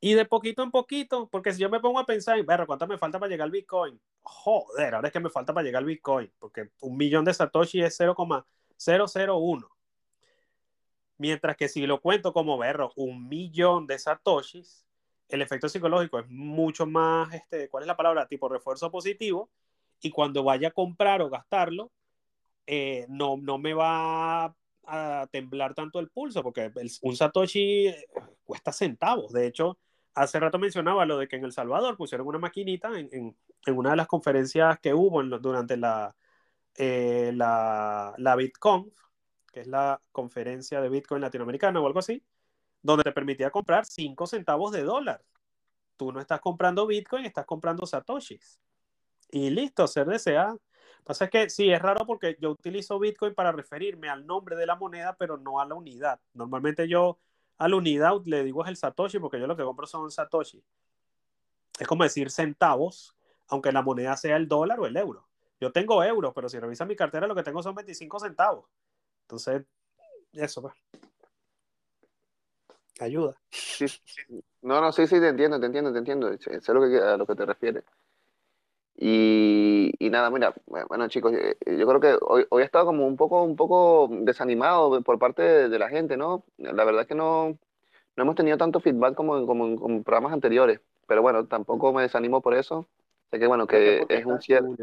Y 0.00 0.14
de 0.14 0.24
poquito 0.24 0.62
en 0.62 0.70
poquito, 0.70 1.28
porque 1.28 1.52
si 1.52 1.60
yo 1.60 1.68
me 1.68 1.80
pongo 1.80 1.98
a 1.98 2.06
pensar, 2.06 2.42
ver, 2.44 2.66
¿cuánto 2.66 2.86
me 2.86 2.96
falta 2.96 3.18
para 3.18 3.28
llegar 3.30 3.44
al 3.46 3.50
Bitcoin? 3.50 4.00
Joder, 4.22 4.94
ahora 4.94 5.08
es 5.08 5.12
que 5.12 5.20
me 5.20 5.28
falta 5.30 5.52
para 5.52 5.64
llegar 5.64 5.80
al 5.80 5.86
Bitcoin, 5.86 6.32
porque 6.38 6.70
un 6.80 6.96
millón 6.96 7.24
de 7.24 7.34
Satoshi 7.34 7.82
es 7.82 7.96
0,001. 7.96 9.68
Mientras 11.18 11.56
que 11.56 11.68
si 11.68 11.86
lo 11.86 12.00
cuento 12.00 12.32
como 12.32 12.56
berro, 12.56 12.92
un 12.96 13.28
millón 13.28 13.86
de 13.86 13.98
Satoshis, 13.98 14.86
el 15.28 15.42
efecto 15.42 15.68
psicológico 15.68 16.18
es 16.18 16.28
mucho 16.28 16.86
más, 16.86 17.34
este, 17.34 17.68
¿cuál 17.68 17.82
es 17.82 17.86
la 17.86 17.96
palabra? 17.96 18.26
Tipo 18.26 18.48
refuerzo 18.48 18.90
positivo. 18.90 19.50
Y 20.00 20.10
cuando 20.10 20.44
vaya 20.44 20.68
a 20.68 20.72
comprar 20.72 21.20
o 21.20 21.28
gastarlo, 21.28 21.92
eh, 22.66 23.06
no, 23.08 23.36
no 23.36 23.58
me 23.58 23.74
va 23.74 24.54
a 24.90 25.26
temblar 25.28 25.74
tanto 25.74 25.98
el 26.00 26.10
pulso, 26.10 26.42
porque 26.42 26.72
un 27.02 27.16
Satoshi 27.16 27.88
eh, 27.88 28.06
cuesta 28.44 28.72
centavos. 28.72 29.32
De 29.32 29.46
hecho, 29.46 29.78
hace 30.14 30.40
rato 30.40 30.58
mencionaba 30.58 31.06
lo 31.06 31.18
de 31.18 31.28
que 31.28 31.36
en 31.36 31.44
El 31.44 31.52
Salvador 31.52 31.96
pusieron 31.96 32.26
una 32.26 32.38
maquinita 32.38 32.90
en, 32.98 33.36
una 33.68 33.90
de 33.90 33.96
las 33.96 34.06
conferencias 34.08 34.78
que 34.80 34.92
hubo 34.94 35.22
durante 35.22 35.76
la, 35.76 36.14
eh, 36.76 37.32
la, 37.34 38.14
la 38.18 38.36
BitConf, 38.36 38.92
que 39.52 39.60
es 39.60 39.66
la 39.66 40.00
conferencia 40.12 40.80
de 40.80 40.88
Bitcoin 40.88 41.20
latinoamericana 41.20 41.80
o 41.80 41.86
algo 41.86 41.98
así, 41.98 42.22
donde 42.82 43.04
te 43.04 43.12
permitía 43.12 43.50
comprar 43.50 43.84
5 43.84 44.26
centavos 44.26 44.72
de 44.72 44.82
dólar. 44.82 45.22
Tú 45.96 46.12
no 46.12 46.20
estás 46.20 46.40
comprando 46.40 46.86
Bitcoin, 46.86 47.26
estás 47.26 47.44
comprando 47.44 47.86
Satoshis. 47.86 48.60
Y 49.30 49.50
listo, 49.50 49.86
ser 49.86 50.06
desea. 50.06 50.56
Pasa 51.04 51.24
es 51.24 51.30
que 51.30 51.50
sí, 51.50 51.70
es 51.70 51.80
raro 51.80 52.06
porque 52.06 52.36
yo 52.40 52.50
utilizo 52.50 52.98
Bitcoin 52.98 53.34
para 53.34 53.52
referirme 53.52 54.08
al 54.08 54.26
nombre 54.26 54.56
de 54.56 54.66
la 54.66 54.76
moneda, 54.76 55.16
pero 55.18 55.36
no 55.36 55.60
a 55.60 55.66
la 55.66 55.74
unidad. 55.74 56.20
Normalmente 56.34 56.86
yo 56.88 57.18
a 57.58 57.68
la 57.68 57.76
unidad 57.76 58.12
le 58.24 58.44
digo 58.44 58.62
es 58.62 58.68
el 58.68 58.76
Satoshi 58.76 59.18
porque 59.18 59.40
yo 59.40 59.46
lo 59.46 59.56
que 59.56 59.64
compro 59.64 59.86
son 59.86 60.10
Satoshi. 60.10 60.62
Es 61.78 61.86
como 61.86 62.04
decir 62.04 62.30
centavos, 62.30 63.16
aunque 63.48 63.72
la 63.72 63.82
moneda 63.82 64.16
sea 64.16 64.36
el 64.36 64.48
dólar 64.48 64.80
o 64.80 64.86
el 64.86 64.96
euro. 64.96 65.26
Yo 65.60 65.72
tengo 65.72 66.02
euros, 66.02 66.32
pero 66.34 66.48
si 66.48 66.58
revisas 66.58 66.88
mi 66.88 66.96
cartera 66.96 67.26
lo 67.26 67.34
que 67.34 67.42
tengo 67.42 67.62
son 67.62 67.74
25 67.74 68.18
centavos. 68.20 68.66
Entonces, 69.22 69.62
eso 70.32 70.62
pues. 70.62 70.74
Ayuda. 73.00 73.34
No, 74.62 74.80
no, 74.80 74.92
sí, 74.92 75.06
sí, 75.06 75.18
te 75.18 75.28
entiendo, 75.28 75.58
te 75.58 75.66
entiendo, 75.66 75.92
te 75.92 75.98
entiendo. 75.98 76.30
Sé 76.38 76.74
lo 76.74 76.80
que, 76.88 76.98
a 76.98 77.16
lo 77.16 77.26
que 77.26 77.34
te 77.34 77.46
refieres. 77.46 77.84
Y, 79.02 79.94
y, 79.98 80.10
nada, 80.10 80.28
mira, 80.28 80.54
bueno 80.66 81.08
chicos, 81.08 81.32
eh, 81.32 81.56
yo, 81.64 81.86
creo 81.86 82.00
que 82.00 82.18
hoy, 82.20 82.44
hoy 82.50 82.62
he 82.62 82.66
estado 82.66 82.84
como 82.84 83.06
un 83.06 83.16
poco, 83.16 83.42
un 83.42 83.56
poco 83.56 84.10
desanimado 84.10 85.00
por 85.02 85.18
parte 85.18 85.70
de, 85.70 85.78
la 85.78 85.88
gente, 85.88 86.18
¿no? 86.18 86.44
La 86.58 86.84
verdad 86.84 87.02
es 87.02 87.08
que 87.08 87.14
no, 87.14 87.58
no 88.16 88.22
hemos 88.22 88.34
tenido 88.34 88.58
tanto 88.58 88.78
feedback 88.78 89.14
como, 89.14 89.38
en, 89.38 89.46
como 89.46 89.66
en, 89.88 90.04
programas 90.04 90.34
anteriores, 90.34 90.82
pero 91.06 91.22
bueno, 91.22 91.46
tampoco 91.46 91.94
me 91.94 92.02
desanimo 92.02 92.42
por 92.42 92.52
eso. 92.52 92.88
Sé 93.30 93.38
que 93.38 93.46
bueno, 93.46 93.66
que 93.66 94.04
es 94.06 94.26
un 94.26 94.38
cierto. 94.42 94.76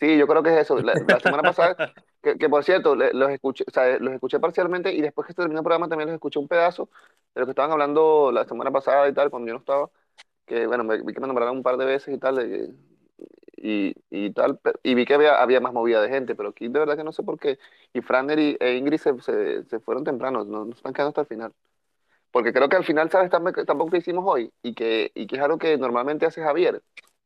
Sí, 0.00 0.16
yo 0.16 0.26
creo 0.26 0.42
que 0.42 0.54
es 0.54 0.60
eso. 0.62 0.78
La, 0.80 0.94
semana 1.20 1.42
pasada, 1.42 1.76
que, 2.22 2.48
por 2.48 2.64
cierto, 2.64 2.94
los 2.94 3.30
escuché, 3.30 3.64
o 3.68 3.70
sea, 3.70 3.98
los 3.98 4.14
escuché 4.14 4.40
parcialmente 4.40 4.94
y 4.94 5.02
después 5.02 5.26
que 5.26 5.34
se 5.34 5.42
terminó 5.42 5.60
el 5.60 5.64
programa 5.64 5.88
también 5.88 6.08
los 6.08 6.14
escuché 6.14 6.38
un 6.38 6.48
pedazo 6.48 6.88
de 7.34 7.40
lo 7.40 7.46
que 7.46 7.50
estaban 7.50 7.72
hablando 7.72 8.32
la 8.32 8.46
semana 8.46 8.70
pasada 8.70 9.06
y 9.08 9.12
tal, 9.12 9.28
cuando 9.28 9.48
yo 9.48 9.54
no 9.54 9.60
estaba 9.60 9.90
que 10.48 10.66
bueno, 10.66 10.84
me, 10.84 11.02
vi 11.02 11.14
que 11.14 11.20
me 11.20 11.26
nombraron 11.26 11.58
un 11.58 11.62
par 11.62 11.76
de 11.76 11.84
veces 11.84 12.14
y 12.14 12.18
tal, 12.18 12.74
y, 13.56 13.94
y, 14.10 14.30
tal, 14.32 14.60
y 14.82 14.94
vi 14.94 15.04
que 15.04 15.14
había, 15.14 15.40
había 15.40 15.60
más 15.60 15.72
movida 15.72 16.00
de 16.00 16.08
gente, 16.08 16.34
pero 16.34 16.50
aquí 16.50 16.68
de 16.68 16.78
verdad 16.78 16.96
que 16.96 17.04
no 17.04 17.12
sé 17.12 17.22
por 17.22 17.38
qué. 17.38 17.58
Y 17.92 18.00
Frander 18.00 18.38
y, 18.38 18.56
e 18.60 18.76
Ingrid 18.76 18.98
se, 18.98 19.64
se, 19.64 19.80
fueron 19.80 20.04
temprano, 20.04 20.44
no, 20.44 20.64
no 20.64 20.72
están 20.72 20.92
quedando 20.92 21.10
hasta 21.10 21.20
el 21.22 21.26
final. 21.26 21.52
Porque 22.30 22.52
creo 22.52 22.68
que 22.68 22.76
al 22.76 22.84
final, 22.84 23.10
¿sabes? 23.10 23.30
Tampoco 23.30 23.90
que 23.90 23.98
hicimos 23.98 24.24
hoy, 24.26 24.52
y 24.62 24.74
que, 24.74 25.12
y 25.14 25.26
que 25.26 25.36
es 25.36 25.42
algo 25.42 25.58
que 25.58 25.76
normalmente 25.78 26.26
hace 26.26 26.42
Javier, 26.42 26.82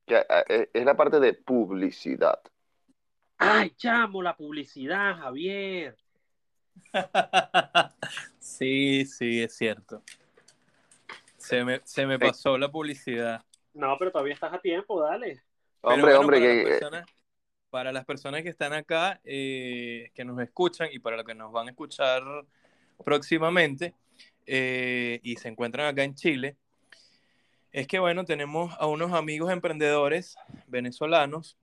que 0.07 0.25
e, 0.49 0.71
es 0.73 0.85
la 0.85 0.97
parte 0.97 1.21
de 1.21 1.35
publicidad. 1.35 2.41
¡Ay, 3.39 3.71
chamo, 3.77 4.23
la 4.23 4.37
publicidad, 4.37 5.19
Javier! 5.19 5.97
sí, 8.39 9.05
sí, 9.05 9.43
es 9.43 9.55
cierto. 9.55 10.03
Se 11.43 11.65
me, 11.65 11.81
se 11.85 12.07
me 12.07 12.19
pasó 12.19 12.57
la 12.57 12.71
publicidad. 12.71 13.45
No, 13.75 13.97
pero 13.99 14.13
todavía 14.13 14.35
estás 14.35 14.53
a 14.53 14.61
tiempo, 14.61 15.03
dale. 15.03 15.43
Hombre, 15.81 16.15
hombre, 16.15 16.39
para, 16.39 16.53
que... 16.53 16.55
las 16.55 16.71
personas, 16.71 17.07
para 17.71 17.93
las 17.93 18.05
personas 18.05 18.43
que 18.43 18.49
están 18.49 18.73
acá, 18.73 19.21
eh, 19.25 20.11
que 20.15 20.25
nos 20.25 20.41
escuchan 20.41 20.89
y 20.93 21.01
para 21.01 21.17
los 21.17 21.27
que 21.27 21.35
nos 21.35 21.51
van 21.51 21.67
a 21.67 21.71
escuchar 21.71 22.23
próximamente 23.05 23.95
eh, 24.47 25.19
y 25.25 25.37
se 25.37 25.49
encuentran 25.49 25.87
acá 25.87 26.05
en 26.05 26.15
Chile, 26.15 26.57
es 27.73 27.89
que 27.89 27.99
bueno, 27.99 28.25
tenemos 28.25 28.75
a 28.79 28.87
unos 28.87 29.13
amigos 29.13 29.51
emprendedores 29.51 30.37
venezolanos, 30.69 31.57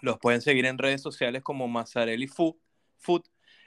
los 0.00 0.18
pueden 0.18 0.40
seguir 0.40 0.66
en 0.66 0.78
redes 0.78 1.00
sociales 1.00 1.42
como 1.42 1.68
Mazzarelli 1.68 2.26
Food, 2.26 2.56
Food 2.98 3.22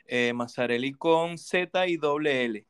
eh, 0.05 0.33
Mazzarelli 0.33 0.91
con 0.93 1.37
Z 1.37 1.87
y 1.87 1.95
doble 1.95 2.43
L. 2.43 2.65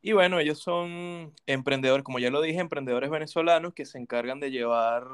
Y 0.00 0.12
bueno, 0.12 0.38
ellos 0.38 0.60
son 0.60 1.34
emprendedores, 1.46 2.04
como 2.04 2.18
ya 2.18 2.30
lo 2.30 2.40
dije, 2.40 2.60
emprendedores 2.60 3.10
venezolanos 3.10 3.74
que 3.74 3.86
se 3.86 3.98
encargan 3.98 4.40
de 4.40 4.50
llevar 4.50 5.04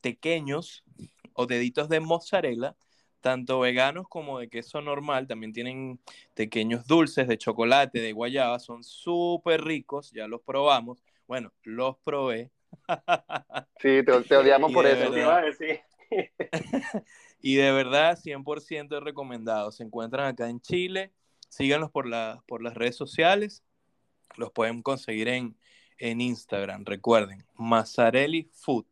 pequeños 0.00 0.84
o 1.32 1.46
deditos 1.46 1.88
de 1.88 2.00
mozzarella, 2.00 2.76
tanto 3.20 3.60
veganos 3.60 4.06
como 4.08 4.38
de 4.38 4.48
queso 4.48 4.80
normal. 4.80 5.26
También 5.26 5.52
tienen 5.52 6.00
pequeños 6.34 6.86
dulces 6.86 7.28
de 7.28 7.38
chocolate, 7.38 8.00
de 8.00 8.12
guayaba, 8.12 8.58
son 8.58 8.84
súper 8.84 9.62
ricos, 9.62 10.10
ya 10.12 10.26
los 10.28 10.42
probamos. 10.42 11.02
Bueno, 11.26 11.52
los 11.62 11.96
probé. 11.98 12.50
Sí, 13.80 14.02
te, 14.04 14.36
odiamos 14.36 14.72
por 14.72 14.84
eso. 14.86 15.10
y 17.40 17.54
de 17.54 17.72
verdad, 17.72 18.18
100% 18.18 19.00
recomendado. 19.00 19.70
Se 19.70 19.84
encuentran 19.84 20.26
acá 20.26 20.50
en 20.50 20.60
Chile. 20.60 21.12
Síganlos 21.48 21.90
por, 21.90 22.06
la, 22.06 22.42
por 22.46 22.62
las 22.62 22.74
redes 22.74 22.96
sociales 22.96 23.62
los 24.36 24.52
pueden 24.52 24.82
conseguir 24.82 25.28
en, 25.28 25.56
en 25.98 26.20
Instagram, 26.20 26.84
recuerden, 26.84 27.44
Mazzarelli 27.54 28.50
Food. 28.52 28.86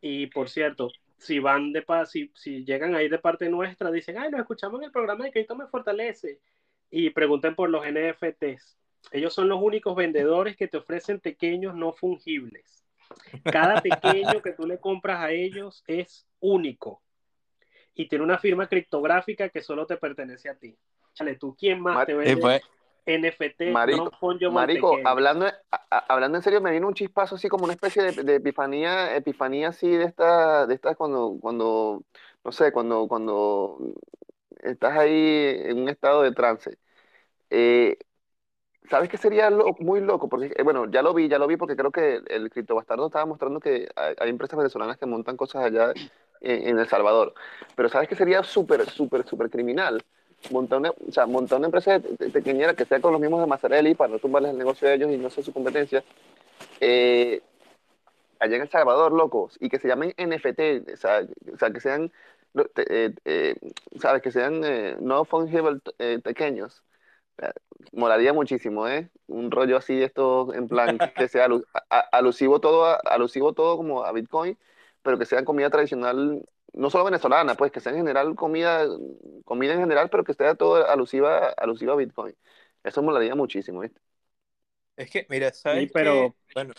Y 0.00 0.26
por 0.28 0.48
cierto, 0.48 0.90
si 1.18 1.38
van 1.40 1.72
de 1.72 1.84
si, 2.06 2.30
si 2.34 2.64
llegan 2.64 2.94
ahí 2.94 3.08
de 3.08 3.18
parte 3.18 3.48
nuestra, 3.48 3.90
dicen, 3.90 4.18
ay, 4.18 4.30
lo 4.30 4.38
escuchamos 4.38 4.80
en 4.80 4.86
el 4.86 4.92
programa 4.92 5.24
de 5.24 5.32
Cristo 5.32 5.56
me 5.56 5.66
fortalece. 5.66 6.40
Y 6.90 7.10
pregunten 7.10 7.54
por 7.54 7.68
los 7.68 7.84
NFTs. 7.84 8.78
Ellos 9.12 9.34
son 9.34 9.48
los 9.48 9.60
únicos 9.60 9.94
vendedores 9.94 10.56
que 10.56 10.68
te 10.68 10.78
ofrecen 10.78 11.20
pequeños 11.20 11.74
no 11.74 11.92
fungibles. 11.92 12.84
Cada 13.44 13.80
pequeño 13.82 14.40
que 14.42 14.52
tú 14.52 14.66
le 14.66 14.78
compras 14.78 15.20
a 15.20 15.32
ellos 15.32 15.84
es 15.86 16.26
único 16.40 17.02
y 17.94 18.08
tiene 18.08 18.24
una 18.24 18.38
firma 18.38 18.68
criptográfica 18.68 19.48
que 19.48 19.60
solo 19.60 19.86
te 19.86 19.96
pertenece 19.96 20.48
a 20.48 20.54
ti. 20.54 20.76
Chale, 21.14 21.34
¿tú 21.34 21.56
quién 21.58 21.80
más 21.80 22.06
te 22.06 22.14
vende? 22.14 22.60
NFT, 23.08 23.72
Marico, 23.72 24.10
Marico 24.52 24.98
hablando, 25.04 25.46
hablando 25.90 26.38
en 26.38 26.42
serio, 26.42 26.60
me 26.60 26.70
vino 26.70 26.86
un 26.86 26.94
chispazo 26.94 27.36
así 27.36 27.48
como 27.48 27.64
una 27.64 27.72
especie 27.72 28.02
de, 28.02 28.22
de 28.22 28.34
epifanía, 28.36 29.16
epifanía 29.16 29.68
así 29.68 29.88
de 29.88 30.04
esta, 30.04 30.66
de 30.66 30.74
estas 30.74 30.96
cuando, 30.96 31.36
cuando, 31.40 32.02
no 32.44 32.52
sé, 32.52 32.70
cuando, 32.72 33.08
cuando 33.08 33.78
estás 34.62 34.96
ahí 34.96 35.56
en 35.64 35.80
un 35.80 35.88
estado 35.88 36.22
de 36.22 36.32
trance. 36.32 36.78
Eh, 37.50 37.98
¿Sabes 38.90 39.08
qué 39.10 39.18
sería 39.18 39.50
muy 39.80 40.00
loco? 40.00 40.28
Porque, 40.28 40.52
eh, 40.56 40.62
bueno, 40.62 40.90
ya 40.90 41.02
lo 41.02 41.12
vi, 41.12 41.28
ya 41.28 41.38
lo 41.38 41.46
vi 41.46 41.56
porque 41.56 41.76
creo 41.76 41.92
que 41.92 42.22
el 42.26 42.50
Cripto 42.50 42.74
Bastardo 42.74 43.06
estaba 43.06 43.26
mostrando 43.26 43.60
que 43.60 43.88
hay, 43.96 44.30
empresas 44.30 44.56
venezolanas 44.56 44.96
que 44.96 45.06
montan 45.06 45.36
cosas 45.36 45.64
allá 45.64 45.92
en, 46.40 46.78
El 46.78 46.88
Salvador. 46.88 47.34
Pero 47.76 47.88
¿sabes 47.90 48.08
qué 48.08 48.14
sería 48.14 48.42
súper, 48.42 48.88
súper, 48.88 49.26
súper 49.26 49.50
criminal? 49.50 50.02
Montar 50.50 50.78
una, 50.78 50.90
o 50.90 51.12
sea, 51.12 51.26
montar 51.26 51.58
una 51.58 51.66
empresa 51.66 52.00
pequeñera 52.32 52.74
que 52.74 52.84
sea 52.84 53.00
con 53.00 53.12
los 53.12 53.20
mismos 53.20 53.40
de 53.40 53.46
Mazzarelli 53.46 53.94
para 53.94 54.12
no 54.12 54.18
tumbarles 54.18 54.52
el 54.52 54.58
negocio 54.58 54.88
de 54.88 54.94
ellos 54.94 55.10
y 55.12 55.18
no 55.18 55.30
ser 55.30 55.44
su 55.44 55.52
competencia. 55.52 56.04
Eh, 56.80 57.40
allá 58.38 58.56
en 58.56 58.62
El 58.62 58.70
Salvador, 58.70 59.12
locos, 59.12 59.56
y 59.60 59.68
que 59.68 59.78
se 59.78 59.88
llamen 59.88 60.14
NFT, 60.16 60.92
o 60.94 60.96
sea, 60.96 61.26
o 61.52 61.58
sea 61.58 61.70
que 61.70 61.80
sean, 61.80 62.12
eh, 63.24 63.54
¿sabes? 64.00 64.22
Que 64.22 64.30
sean 64.30 64.62
no 65.00 65.24
fungible 65.24 65.80
pequeños 66.22 66.82
Molaría 67.92 68.32
muchísimo, 68.32 68.88
¿eh? 68.88 69.08
Un 69.28 69.50
rollo 69.50 69.76
así, 69.76 70.02
esto 70.02 70.52
en 70.54 70.68
plan 70.68 70.98
que 71.16 71.28
sea 71.28 71.48
alusivo 72.10 72.60
todo, 72.60 72.98
alusivo 73.08 73.52
todo 73.52 73.76
como 73.76 74.04
a 74.04 74.12
Bitcoin, 74.12 74.58
pero 75.02 75.18
que 75.18 75.26
sea 75.26 75.44
comida 75.44 75.70
tradicional, 75.70 76.44
no 76.72 76.90
solo 76.90 77.04
venezolana, 77.04 77.54
pues 77.54 77.72
que 77.72 77.80
sea 77.80 77.92
en 77.92 77.98
general 77.98 78.34
comida, 78.34 78.86
comida 79.44 79.74
en 79.74 79.80
general, 79.80 80.08
pero 80.10 80.24
que 80.24 80.34
sea 80.34 80.54
todo 80.54 80.86
alusiva, 80.88 81.48
alusiva 81.56 81.92
a 81.94 81.96
Bitcoin. 81.96 82.34
Eso 82.84 83.02
molaría 83.02 83.34
muchísimo, 83.34 83.80
¿viste? 83.80 84.00
Es 84.96 85.10
que, 85.10 85.26
mira, 85.28 85.52
¿sabes? 85.52 85.90
pero... 85.92 86.34
Bueno. 86.54 86.74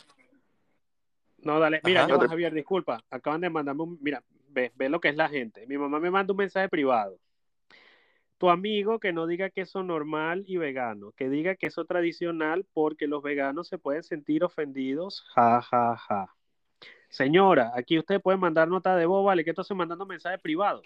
No, 1.39 1.59
dale. 1.59 1.79
Mira, 1.83 2.05
yo, 2.07 2.19
Javier, 2.19 2.53
disculpa. 2.53 3.01
Acaban 3.09 3.41
de 3.41 3.49
mandarme 3.49 3.83
un... 3.83 3.97
Mira, 4.01 4.23
ve, 4.49 4.73
ve 4.75 4.89
lo 4.89 4.99
que 4.99 5.09
es 5.09 5.15
la 5.15 5.29
gente. 5.29 5.65
Mi 5.67 5.77
mamá 5.77 5.99
me 5.99 6.11
manda 6.11 6.33
un 6.33 6.37
mensaje 6.37 6.67
privado 6.67 7.17
tu 8.39 8.49
amigo 8.49 8.99
que 8.99 9.11
no 9.11 9.27
diga 9.27 9.49
queso 9.49 9.83
normal 9.83 10.45
y 10.47 10.57
vegano, 10.57 11.11
que 11.11 11.29
diga 11.29 11.55
queso 11.55 11.83
tradicional 11.85 12.65
porque 12.73 13.05
los 13.05 13.21
veganos 13.21 13.67
se 13.67 13.77
pueden 13.77 14.01
sentir 14.01 14.45
ofendidos. 14.45 15.25
Ja, 15.35 15.61
ja, 15.61 15.97
ja. 15.97 16.33
Señora, 17.09 17.71
aquí 17.75 17.97
usted 17.97 18.21
puede 18.21 18.37
mandar 18.37 18.67
nota 18.67 18.95
de 18.95 19.05
voz, 19.05 19.25
vale, 19.25 19.43
que 19.43 19.49
estoy 19.51 19.75
mandando 19.75 20.05
mensaje 20.05 20.37
privado. 20.37 20.81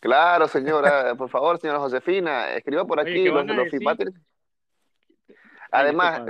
Claro, 0.00 0.48
señora, 0.48 1.14
por 1.16 1.28
favor, 1.28 1.58
señora 1.58 1.78
Josefina, 1.78 2.52
escriba 2.54 2.86
por 2.86 2.98
aquí 2.98 3.26
los, 3.26 3.46
los 3.46 3.68
Además, 5.70 6.22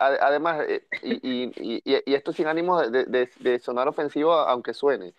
además, 0.00 0.64
eh, 0.66 0.86
y, 1.02 1.82
y, 1.84 2.14
esto 2.14 2.32
sin 2.32 2.46
ánimo 2.46 2.80
de, 2.80 3.60
sonar 3.62 3.88
ofensivo, 3.88 4.32
aunque 4.32 4.72
suene. 4.72 5.12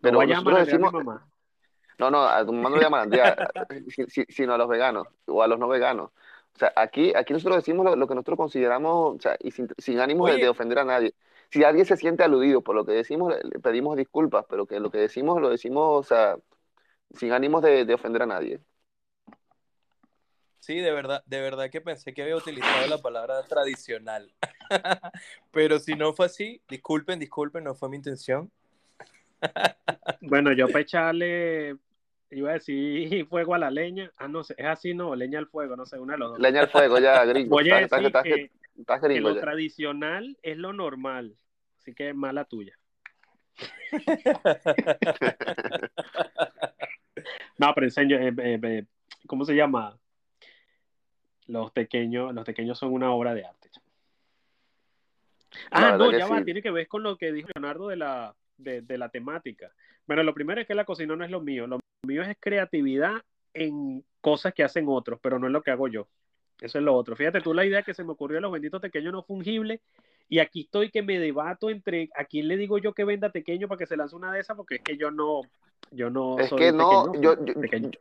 Pero 0.00 0.22
nosotros 0.22 0.66
decimos, 0.66 0.92
no, 1.98 2.10
no, 2.10 2.22
a 2.24 2.44
tu 2.44 2.52
mamá 2.52 2.70
no 2.70 2.76
le 2.76 2.82
llaman 2.82 3.10
sino 4.28 4.54
a 4.54 4.58
los 4.58 4.68
veganos 4.68 5.06
o 5.26 5.42
a 5.42 5.46
los 5.46 5.58
no 5.58 5.66
veganos. 5.68 6.10
O 6.54 6.58
sea, 6.58 6.72
aquí, 6.76 7.12
aquí 7.16 7.32
nosotros 7.32 7.56
decimos 7.56 7.96
lo, 7.96 8.06
que 8.06 8.14
nosotros 8.14 8.36
consideramos, 8.36 9.16
o 9.16 9.18
sea, 9.20 9.36
y 9.40 9.50
sin, 9.50 9.68
sin 9.78 9.98
ánimo 9.98 10.26
de, 10.28 10.48
ofender 10.48 10.78
a 10.78 10.84
nadie. 10.84 11.14
Si 11.54 11.62
alguien 11.62 11.86
se 11.86 11.96
siente 11.96 12.24
aludido 12.24 12.62
por 12.62 12.74
lo 12.74 12.84
que 12.84 12.90
decimos, 12.90 13.32
le, 13.44 13.60
pedimos 13.60 13.96
disculpas, 13.96 14.44
pero 14.50 14.66
que 14.66 14.80
lo 14.80 14.90
que 14.90 14.98
decimos 14.98 15.40
lo 15.40 15.50
decimos, 15.50 16.00
o 16.00 16.02
sea, 16.02 16.36
sin 17.12 17.30
ánimos 17.30 17.62
de, 17.62 17.94
ofender 17.94 18.22
a 18.22 18.26
nadie. 18.26 18.58
Sí, 20.58 20.80
de 20.80 20.90
verdad, 20.90 21.22
de 21.26 21.40
verdad 21.40 21.70
que 21.70 21.80
pensé 21.80 22.12
que 22.12 22.22
había 22.22 22.34
utilizado 22.34 22.88
la 22.88 22.98
palabra 22.98 23.40
tradicional. 23.44 24.32
pero 25.52 25.78
si 25.78 25.94
no 25.94 26.12
fue 26.12 26.26
así, 26.26 26.60
disculpen, 26.68 27.20
disculpen, 27.20 27.62
no 27.62 27.76
fue 27.76 27.88
mi 27.88 27.98
intención. 27.98 28.50
Bueno, 30.22 30.52
yo 30.54 30.66
para 30.66 30.80
echarle, 30.80 31.76
iba 32.30 32.50
a 32.50 32.54
decir 32.54 33.26
fuego 33.28 33.54
a 33.54 33.58
la 33.58 33.70
leña. 33.70 34.10
Ah, 34.16 34.26
no 34.26 34.42
sé, 34.42 34.56
es 34.58 34.66
así, 34.66 34.92
no, 34.92 35.14
leña 35.14 35.38
al 35.38 35.46
fuego, 35.46 35.76
no 35.76 35.86
sé, 35.86 36.00
una 36.00 36.14
de 36.14 36.18
los 36.18 36.30
dos. 36.30 36.40
Leña 36.40 36.62
al 36.62 36.68
fuego, 36.68 36.98
ya, 36.98 37.24
gringo. 37.24 37.54
Oye, 37.54 37.86
que, 38.24 38.50
lo 39.20 39.38
tradicional 39.38 40.36
es 40.42 40.56
lo 40.56 40.72
normal, 40.72 41.36
así 41.84 41.94
que 41.94 42.14
mala 42.14 42.46
tuya. 42.46 42.78
no, 47.58 47.74
pero 47.74 47.86
enseño, 47.86 48.16
eh, 48.16 48.32
eh, 48.38 48.58
eh, 48.62 48.86
¿cómo 49.26 49.44
se 49.44 49.54
llama? 49.54 49.98
Los 51.46 51.70
pequeños, 51.72 52.34
los 52.34 52.46
pequeños 52.46 52.78
son 52.78 52.94
una 52.94 53.12
obra 53.12 53.34
de 53.34 53.44
arte. 53.44 53.68
Ah, 55.70 55.96
no, 55.98 56.10
ya 56.10 56.26
va, 56.26 56.42
tiene 56.42 56.62
que 56.62 56.70
ver 56.70 56.88
con 56.88 57.02
lo 57.02 57.18
que 57.18 57.32
dijo 57.32 57.50
Leonardo 57.54 57.88
de 57.88 57.96
la 57.96 58.34
de, 58.56 58.98
la 58.98 59.10
temática. 59.10 59.70
Bueno, 60.06 60.22
lo 60.22 60.32
primero 60.32 60.58
es 60.60 60.66
que 60.66 60.74
la 60.74 60.86
cocina 60.86 61.14
no 61.14 61.24
es 61.24 61.30
lo 61.30 61.42
mío. 61.42 61.66
Lo 61.66 61.80
mío 62.06 62.22
es 62.22 62.34
creatividad 62.40 63.22
en 63.52 64.02
cosas 64.20 64.54
que 64.54 64.64
hacen 64.64 64.86
otros, 64.88 65.20
pero 65.22 65.38
no 65.38 65.46
es 65.46 65.52
lo 65.52 65.62
que 65.62 65.70
hago 65.70 65.88
yo. 65.88 66.08
Eso 66.60 66.78
es 66.78 66.84
lo 66.84 66.94
otro. 66.94 67.14
Fíjate 67.14 67.42
tú 67.42 67.52
la 67.52 67.66
idea 67.66 67.82
que 67.82 67.92
se 67.94 68.04
me 68.04 68.12
ocurrió 68.12 68.36
de 68.36 68.40
los 68.40 68.52
benditos 68.52 68.80
pequeños 68.80 69.12
no 69.12 69.22
fungibles 69.22 69.80
y 70.28 70.38
aquí 70.38 70.62
estoy 70.62 70.90
que 70.90 71.02
me 71.02 71.18
debato 71.18 71.70
entre 71.70 72.10
a 72.16 72.24
quién 72.24 72.48
le 72.48 72.56
digo 72.56 72.78
yo 72.78 72.92
que 72.92 73.04
venda 73.04 73.30
pequeño 73.30 73.68
para 73.68 73.78
que 73.78 73.86
se 73.86 73.96
lance 73.96 74.16
una 74.16 74.32
de 74.32 74.40
esas 74.40 74.56
porque 74.56 74.76
es 74.76 74.82
que 74.82 74.96
yo 74.96 75.10
no 75.10 75.42
yo 75.90 76.10
no 76.10 76.38
es 76.38 76.50
que 76.52 76.72
no 76.72 77.14
yo, 77.20 77.36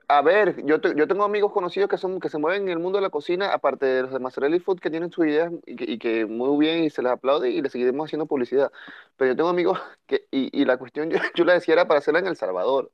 a 0.07 0.21
ver 0.21 0.65
yo, 0.65 0.81
yo 0.81 1.07
tengo 1.07 1.23
amigos 1.23 1.51
conocidos 1.51 1.89
que 1.89 1.97
son 1.97 2.19
que 2.19 2.29
se 2.29 2.37
mueven 2.37 2.63
en 2.63 2.69
el 2.69 2.79
mundo 2.79 2.97
de 2.97 3.03
la 3.03 3.09
cocina 3.09 3.53
aparte 3.53 3.85
de 3.85 4.01
los 4.03 4.11
de 4.11 4.19
Mazzarelli 4.19 4.59
Food 4.59 4.79
que 4.79 4.89
tienen 4.89 5.11
sus 5.11 5.25
ideas 5.27 5.51
y 5.65 5.75
que, 5.75 5.91
y 5.91 5.97
que 5.97 6.25
muy 6.25 6.57
bien 6.57 6.83
y 6.85 6.89
se 6.89 7.03
les 7.03 7.11
aplaude 7.11 7.49
y 7.49 7.61
les 7.61 7.71
seguiremos 7.71 8.05
haciendo 8.05 8.25
publicidad. 8.25 8.71
Pero 9.17 9.31
yo 9.31 9.35
tengo 9.35 9.49
amigos 9.49 9.79
que 10.07 10.25
y, 10.31 10.49
y 10.59 10.65
la 10.65 10.77
cuestión 10.77 11.09
yo, 11.09 11.17
yo 11.35 11.45
la 11.45 11.53
decía 11.53 11.73
era 11.73 11.87
para 11.87 11.99
hacerla 11.99 12.19
en 12.19 12.27
El 12.27 12.37
Salvador 12.37 12.89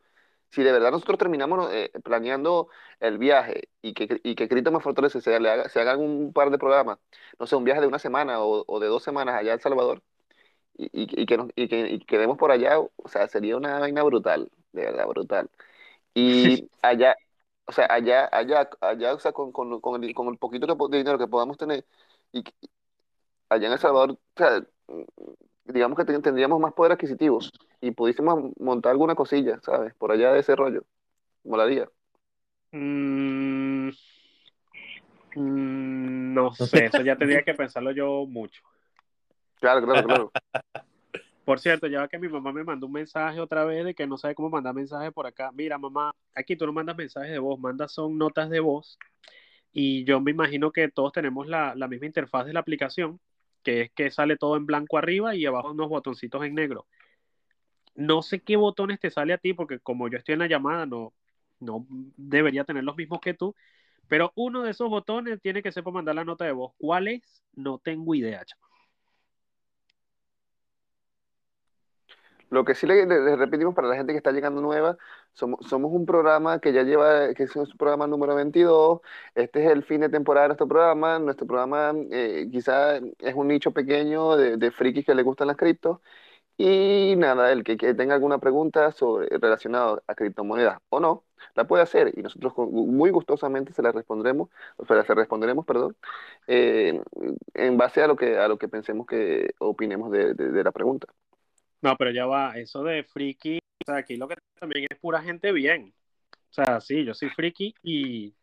si 0.51 0.63
de 0.63 0.71
verdad 0.71 0.91
nosotros 0.91 1.17
terminamos 1.19 1.69
eh, 1.71 1.91
planeando 2.03 2.69
el 2.99 3.17
viaje 3.17 3.69
y 3.81 3.93
que, 3.93 4.19
y 4.23 4.35
que 4.35 4.47
Cristo 4.49 4.71
me 4.71 4.79
fortalece, 4.79 5.21
se, 5.21 5.35
haga, 5.35 5.69
se 5.69 5.79
hagan 5.79 5.99
un 5.99 6.33
par 6.33 6.49
de 6.51 6.57
programas, 6.57 6.99
no 7.39 7.47
sé, 7.47 7.55
un 7.55 7.63
viaje 7.63 7.81
de 7.81 7.87
una 7.87 7.99
semana 7.99 8.41
o, 8.41 8.79
de 8.79 8.87
dos 8.87 9.03
semanas 9.03 9.35
allá 9.35 9.51
a 9.51 9.55
El 9.55 9.61
Salvador 9.61 10.01
y, 10.77 10.89
y, 10.93 11.25
que, 11.25 11.37
nos, 11.37 11.49
y, 11.55 11.67
que, 11.67 11.99
quedemos 12.07 12.37
por 12.37 12.51
allá, 12.51 12.79
o 12.79 13.09
sea, 13.09 13.27
sería 13.27 13.57
una 13.57 13.79
vaina 13.79 14.03
brutal, 14.03 14.51
de 14.73 14.83
verdad, 14.85 15.07
brutal. 15.07 15.49
Y 16.13 16.69
allá, 16.81 17.17
o 17.65 17.71
sea, 17.73 17.87
allá, 17.89 18.29
allá, 18.31 18.69
allá, 18.81 19.13
o 19.15 19.19
sea, 19.19 19.31
con, 19.33 19.51
con, 19.51 19.81
con, 19.81 20.03
el, 20.03 20.13
con 20.15 20.27
el 20.29 20.37
poquito 20.37 20.67
de 20.67 20.97
dinero 20.97 21.19
que 21.19 21.27
podamos 21.27 21.57
tener, 21.57 21.85
y 22.31 22.43
allá 23.49 23.67
en 23.67 23.73
El 23.73 23.79
Salvador, 23.79 24.11
o 24.11 24.17
sea, 24.37 24.63
digamos 25.73 25.97
que 25.97 26.05
tendríamos 26.05 26.59
más 26.59 26.73
poder 26.73 26.93
adquisitivo 26.93 27.39
y 27.81 27.91
pudiésemos 27.91 28.51
montar 28.59 28.91
alguna 28.91 29.15
cosilla, 29.15 29.59
¿sabes? 29.61 29.93
Por 29.95 30.11
allá 30.11 30.33
de 30.33 30.39
ese 30.39 30.55
rollo. 30.55 30.83
Molaría. 31.43 31.89
Mm, 32.71 33.89
mm, 35.35 36.33
no 36.33 36.53
sé, 36.53 36.85
eso 36.85 37.01
ya 37.01 37.15
tendría 37.15 37.43
que 37.43 37.53
pensarlo 37.53 37.91
yo 37.91 38.25
mucho. 38.27 38.61
Claro, 39.59 39.85
claro, 39.85 40.07
claro. 40.07 40.31
Por 41.45 41.59
cierto, 41.59 41.87
ya 41.87 42.07
que 42.07 42.19
mi 42.19 42.29
mamá 42.29 42.53
me 42.53 42.63
mandó 42.63 42.85
un 42.85 42.91
mensaje 42.93 43.39
otra 43.39 43.65
vez 43.65 43.83
de 43.83 43.95
que 43.95 44.05
no 44.05 44.19
sabe 44.19 44.35
cómo 44.35 44.51
mandar 44.51 44.75
mensajes 44.75 45.11
por 45.11 45.25
acá. 45.25 45.51
Mira, 45.51 45.79
mamá, 45.79 46.13
aquí 46.35 46.55
tú 46.55 46.67
no 46.67 46.73
mandas 46.73 46.95
mensajes 46.95 47.31
de 47.31 47.39
voz, 47.39 47.59
mandas 47.59 47.91
son 47.91 48.19
notas 48.19 48.51
de 48.51 48.59
voz. 48.59 48.99
Y 49.71 50.03
yo 50.03 50.21
me 50.21 50.29
imagino 50.29 50.71
que 50.71 50.89
todos 50.89 51.11
tenemos 51.11 51.47
la, 51.47 51.73
la 51.73 51.87
misma 51.87 52.05
interfaz 52.05 52.45
de 52.45 52.53
la 52.53 52.59
aplicación 52.59 53.19
que 53.63 53.81
es 53.81 53.91
que 53.91 54.11
sale 54.11 54.37
todo 54.37 54.57
en 54.57 54.65
blanco 54.65 54.97
arriba 54.97 55.35
y 55.35 55.45
abajo 55.45 55.71
unos 55.71 55.89
botoncitos 55.89 56.43
en 56.45 56.55
negro. 56.55 56.87
No 57.95 58.21
sé 58.21 58.41
qué 58.41 58.55
botones 58.55 58.99
te 58.99 59.11
sale 59.11 59.33
a 59.33 59.37
ti, 59.37 59.53
porque 59.53 59.79
como 59.79 60.07
yo 60.09 60.17
estoy 60.17 60.33
en 60.33 60.39
la 60.39 60.47
llamada, 60.47 60.85
no, 60.85 61.13
no 61.59 61.85
debería 61.89 62.63
tener 62.63 62.83
los 62.83 62.95
mismos 62.95 63.19
que 63.21 63.33
tú, 63.33 63.55
pero 64.07 64.31
uno 64.35 64.63
de 64.63 64.71
esos 64.71 64.89
botones 64.89 65.41
tiene 65.41 65.61
que 65.63 65.71
ser 65.71 65.83
para 65.83 65.95
mandar 65.95 66.15
la 66.15 66.25
nota 66.25 66.45
de 66.45 66.51
voz. 66.53 66.73
¿Cuál 66.77 67.07
es? 67.09 67.43
No 67.53 67.79
tengo 67.79 68.15
idea, 68.15 68.43
chaval. 68.45 68.68
Lo 72.49 72.65
que 72.65 72.73
sí 72.75 72.87
le, 72.87 73.05
repetimos 73.35 73.75
para 73.75 73.87
la 73.87 73.95
gente 73.95 74.11
que 74.13 74.17
está 74.17 74.31
llegando 74.31 74.61
nueva, 74.61 74.97
somos, 75.33 75.59
un 75.71 76.05
programa 76.05 76.59
que 76.59 76.73
ya 76.73 76.83
lleva, 76.83 77.33
que 77.33 77.43
es 77.43 77.55
un 77.55 77.67
programa 77.77 78.07
número 78.07 78.35
22, 78.35 79.01
este 79.35 79.65
es 79.65 79.71
el 79.71 79.83
fin 79.83 80.01
de 80.01 80.09
temporada 80.09 80.45
de 80.45 80.47
nuestro 80.49 80.67
programa, 80.67 81.19
nuestro 81.19 81.45
programa 81.47 81.93
eh, 82.11 82.47
quizá 82.51 82.97
es 82.97 83.35
un 83.35 83.47
nicho 83.47 83.71
pequeño 83.71 84.35
de, 84.37 84.71
frikis 84.71 85.05
que 85.05 85.15
le 85.15 85.23
gustan 85.23 85.47
las 85.47 85.57
criptos, 85.57 85.99
y 86.57 87.15
nada, 87.17 87.51
el 87.51 87.63
que, 87.63 87.77
tenga 87.77 88.15
alguna 88.15 88.39
pregunta 88.39 88.91
sobre, 88.91 89.29
relacionada 89.39 90.01
a 90.07 90.15
criptomonedas 90.15 90.79
o 90.89 90.99
no, 90.99 91.25
la 91.55 91.67
puede 91.67 91.83
hacer 91.83 92.13
y 92.17 92.21
nosotros 92.21 92.53
muy 92.57 93.11
gustosamente 93.11 93.73
se 93.73 93.81
la 93.83 93.91
respondremos, 93.91 94.49
o 94.77 94.85
sea, 94.85 95.03
se 95.05 95.15
responderemos, 95.15 95.65
perdón, 95.65 95.95
eh, 96.47 97.01
en 97.53 97.77
base 97.77 98.03
a 98.03 98.07
lo 98.07 98.15
que, 98.15 98.37
a 98.37 98.47
lo 98.47 98.57
que 98.57 98.67
pensemos 98.67 99.07
que 99.07 99.53
opinemos 99.59 100.11
de 100.11 100.63
la 100.63 100.71
pregunta. 100.71 101.07
No, 101.81 101.95
pero 101.95 102.11
ya 102.11 102.25
va, 102.25 102.57
eso 102.57 102.83
de 102.83 103.03
friki, 103.03 103.57
o 103.57 103.85
sea, 103.85 103.97
aquí 103.97 104.17
lo 104.17 104.27
que 104.27 104.35
también 104.59 104.87
es 104.89 104.97
pura 104.99 105.21
gente 105.21 105.51
bien. 105.51 105.93
O 106.49 106.53
sea, 106.53 106.81
sí, 106.81 107.05
yo 107.05 107.13
soy 107.13 107.29
friki 107.29 107.73
y, 107.83 108.33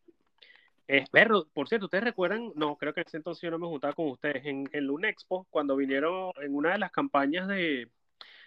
Es 0.88 1.10
perro, 1.10 1.46
por 1.52 1.68
cierto, 1.68 1.86
¿ustedes 1.86 2.04
recuerdan? 2.04 2.52
No, 2.54 2.76
creo 2.76 2.94
que 2.94 3.00
en 3.00 3.06
ese 3.08 3.16
entonces 3.16 3.42
yo 3.42 3.50
no 3.50 3.58
me 3.58 3.66
juntaba 3.66 3.92
con 3.92 4.08
ustedes. 4.08 4.46
En, 4.46 4.68
en 4.72 4.86
Lunexpo, 4.86 5.46
cuando 5.50 5.74
vinieron 5.76 6.30
en 6.40 6.54
una 6.54 6.72
de 6.72 6.78
las 6.78 6.92
campañas 6.92 7.48
de, 7.48 7.88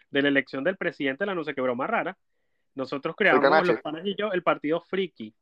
de 0.10 0.22
la 0.22 0.30
elección 0.30 0.64
del 0.64 0.78
presidente, 0.78 1.26
la 1.26 1.36
no 1.36 1.44
sé 1.44 1.54
qué 1.54 1.60
broma 1.62 1.86
rara, 1.86 2.18
nosotros 2.76 3.16
creamos 3.18 3.42
los 3.68 3.82
panas 3.82 4.06
y 4.06 4.16
yo 4.16 4.32
el 4.32 4.42
partido 4.42 4.80
Friki, 4.82 5.34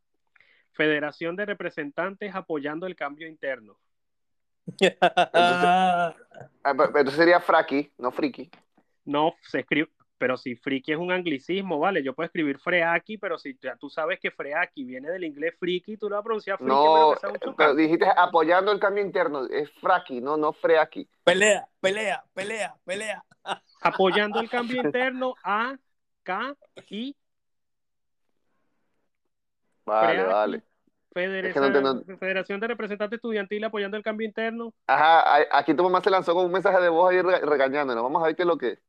Federación 0.73 1.35
de 1.35 1.45
Representantes 1.45 2.33
apoyando 2.33 2.87
el 2.87 2.95
cambio 2.95 3.27
interno. 3.27 3.77
Ah, 6.63 6.73
pero- 6.73 6.87
pero 6.87 6.99
Entonces 6.99 7.15
sería 7.15 7.39
fraki, 7.39 7.91
no 7.99 8.11
friki. 8.11 8.49
No 9.07 9.33
se 9.41 9.61
escribe, 9.61 9.89
pero 10.17 10.35
si 10.35 10.55
friki 10.55 10.91
es 10.91 10.97
un 10.97 11.11
anglicismo, 11.13 11.79
¿vale? 11.79 12.03
Yo 12.03 12.13
puedo 12.13 12.25
escribir 12.25 12.59
freaki, 12.59 13.17
pero 13.17 13.37
si 13.37 13.57
ya 13.61 13.77
tú 13.77 13.89
sabes 13.89 14.19
que 14.19 14.31
freaki 14.31 14.83
viene 14.83 15.09
del 15.09 15.23
inglés 15.23 15.55
friki, 15.57 15.95
tú 15.95 16.09
lo 16.09 16.15
vas 16.15 16.21
a 16.21 16.23
pronunciar 16.25 16.57
friki, 16.57 16.71
No, 16.71 17.15
pero 17.55 17.73
dijiste 17.73 18.05
apoyando 18.15 18.71
el 18.73 18.79
cambio 18.79 19.01
interno. 19.03 19.45
Es 19.45 19.71
fraki, 19.79 20.19
no, 20.19 20.35
no 20.35 20.51
freaki. 20.51 21.07
pelea, 21.23 21.65
pelea, 21.79 22.21
pelea, 22.33 22.75
pelea. 22.83 23.23
Apoyando 23.81 24.41
el 24.41 24.49
cambio 24.49 24.81
interno 24.83 25.35
a 25.43 25.77
K 26.23 26.53
I 26.89 27.15
Vale, 29.85 30.07
Freaki, 30.07 30.33
vale. 30.33 30.63
Federación, 31.13 31.47
Es 31.47 31.53
que 31.53 31.59
no 31.61 31.65
entiendo. 31.67 32.17
Federación 32.19 32.59
de 32.59 32.67
Representantes 32.67 33.17
Estudiantil 33.17 33.63
apoyando 33.63 33.95
el 33.97 34.03
cambio 34.03 34.27
interno. 34.27 34.73
Ajá, 34.85 35.47
aquí 35.51 35.73
tu 35.73 35.83
mamá 35.83 36.01
se 36.01 36.09
lanzó 36.09 36.33
con 36.33 36.45
un 36.45 36.51
mensaje 36.51 36.79
de 36.81 36.89
voz 36.89 37.09
ahí 37.09 37.21
rega- 37.21 37.39
regañándonos. 37.39 38.03
Vamos 38.03 38.21
a 38.21 38.27
ver 38.27 38.35
qué 38.35 38.43
es 38.43 38.47
lo 38.47 38.57
que 38.57 38.67
es. 38.73 38.79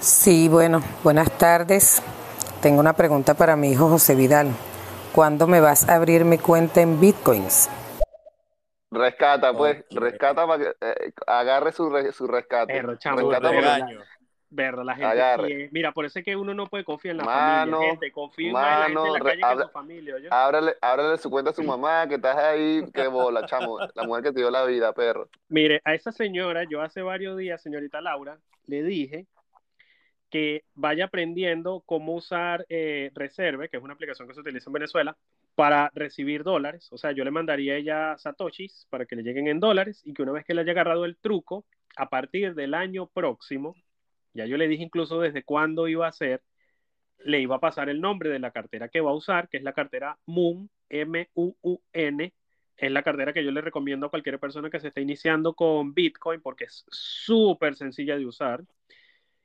Sí, 0.00 0.48
bueno, 0.48 0.82
buenas 1.02 1.30
tardes. 1.38 2.02
Tengo 2.60 2.80
una 2.80 2.92
pregunta 2.92 3.34
para 3.34 3.56
mi 3.56 3.70
hijo 3.72 3.88
José 3.88 4.14
Vidal. 4.14 4.50
¿Cuándo 5.12 5.46
me 5.46 5.60
vas 5.60 5.88
a 5.88 5.94
abrir 5.94 6.24
mi 6.24 6.38
cuenta 6.38 6.80
en 6.80 7.00
bitcoins? 7.00 7.68
Rescata, 8.90 9.52
pues. 9.52 9.84
Rescata 9.90 10.46
para 10.46 10.62
que 10.62 10.76
eh, 10.80 11.12
agarre 11.26 11.72
su, 11.72 11.90
re- 11.90 12.12
su 12.12 12.26
rescate. 12.26 12.74
Perro, 12.74 12.96
chamo, 12.96 13.16
Rescata 13.28 13.50
perro, 13.50 14.04
Verlo, 14.56 14.82
la 14.84 14.94
gente 14.94 15.06
Agarre. 15.06 15.68
Mira, 15.70 15.92
por 15.92 16.06
eso 16.06 16.18
es 16.18 16.24
que 16.24 16.34
uno 16.34 16.54
no 16.54 16.66
puede 16.66 16.82
confiar 16.82 17.12
en 17.12 17.18
la 17.18 17.24
Mano, 17.24 17.72
familia. 17.72 17.90
Gente, 17.90 18.10
confía 18.10 18.52
más 18.52 18.64
en 18.64 18.70
la 18.70 18.76
gente 18.86 18.90
en 18.90 18.94
la 18.94 19.02
mano, 19.12 19.24
calle 19.24 19.34
re- 19.34 19.40
que 19.40 19.52
en 19.52 19.66
su 19.66 19.68
familia, 19.68 20.14
¿oye? 20.14 20.28
Ábrele, 20.30 20.76
ábrele 20.80 21.18
su 21.18 21.30
cuenta 21.30 21.50
a 21.50 21.54
su 21.54 21.62
mamá, 21.62 22.08
que 22.08 22.14
estás 22.14 22.36
ahí, 22.38 22.82
qué 22.94 23.06
bola, 23.06 23.44
chamo. 23.44 23.78
La 23.94 24.04
mujer 24.04 24.24
que 24.24 24.32
te 24.32 24.40
dio 24.40 24.50
la 24.50 24.64
vida, 24.64 24.94
perro. 24.94 25.28
Mire, 25.48 25.82
a 25.84 25.92
esa 25.94 26.10
señora, 26.10 26.64
yo 26.64 26.80
hace 26.80 27.02
varios 27.02 27.36
días, 27.36 27.62
señorita 27.62 28.00
Laura, 28.00 28.38
le 28.66 28.82
dije 28.82 29.26
que 30.30 30.64
vaya 30.74 31.04
aprendiendo 31.04 31.82
cómo 31.86 32.14
usar 32.14 32.64
eh, 32.68 33.10
Reserve, 33.14 33.68
que 33.68 33.76
es 33.76 33.82
una 33.82 33.92
aplicación 33.92 34.26
que 34.26 34.34
se 34.34 34.40
utiliza 34.40 34.70
en 34.70 34.72
Venezuela, 34.72 35.16
para 35.54 35.90
recibir 35.94 36.42
dólares. 36.42 36.88
O 36.92 36.98
sea, 36.98 37.12
yo 37.12 37.24
le 37.24 37.30
mandaría 37.30 37.74
a 37.74 37.76
ella 37.76 38.18
satoshis 38.18 38.86
para 38.90 39.04
que 39.06 39.16
le 39.16 39.22
lleguen 39.22 39.48
en 39.48 39.60
dólares 39.60 40.00
y 40.04 40.14
que 40.14 40.22
una 40.22 40.32
vez 40.32 40.44
que 40.44 40.54
le 40.54 40.62
haya 40.62 40.72
agarrado 40.72 41.04
el 41.04 41.16
truco, 41.18 41.64
a 41.98 42.08
partir 42.10 42.54
del 42.54 42.74
año 42.74 43.06
próximo, 43.06 43.74
ya 44.36 44.46
yo 44.46 44.56
le 44.56 44.68
dije 44.68 44.84
incluso 44.84 45.20
desde 45.20 45.42
cuándo 45.44 45.88
iba 45.88 46.06
a 46.06 46.12
ser, 46.12 46.42
le 47.18 47.40
iba 47.40 47.56
a 47.56 47.60
pasar 47.60 47.88
el 47.88 48.00
nombre 48.00 48.30
de 48.30 48.38
la 48.38 48.52
cartera 48.52 48.88
que 48.88 49.00
va 49.00 49.10
a 49.10 49.14
usar, 49.14 49.48
que 49.48 49.56
es 49.58 49.62
la 49.62 49.72
cartera 49.72 50.18
Moon, 50.26 50.70
M-U-U-N, 50.88 52.34
es 52.76 52.90
la 52.92 53.02
cartera 53.02 53.32
que 53.32 53.44
yo 53.44 53.50
le 53.50 53.60
recomiendo 53.60 54.06
a 54.06 54.10
cualquier 54.10 54.38
persona 54.38 54.70
que 54.70 54.80
se 54.80 54.88
esté 54.88 55.00
iniciando 55.00 55.54
con 55.54 55.94
Bitcoin 55.94 56.40
porque 56.42 56.64
es 56.64 56.84
súper 56.88 57.74
sencilla 57.76 58.16
de 58.16 58.26
usar 58.26 58.64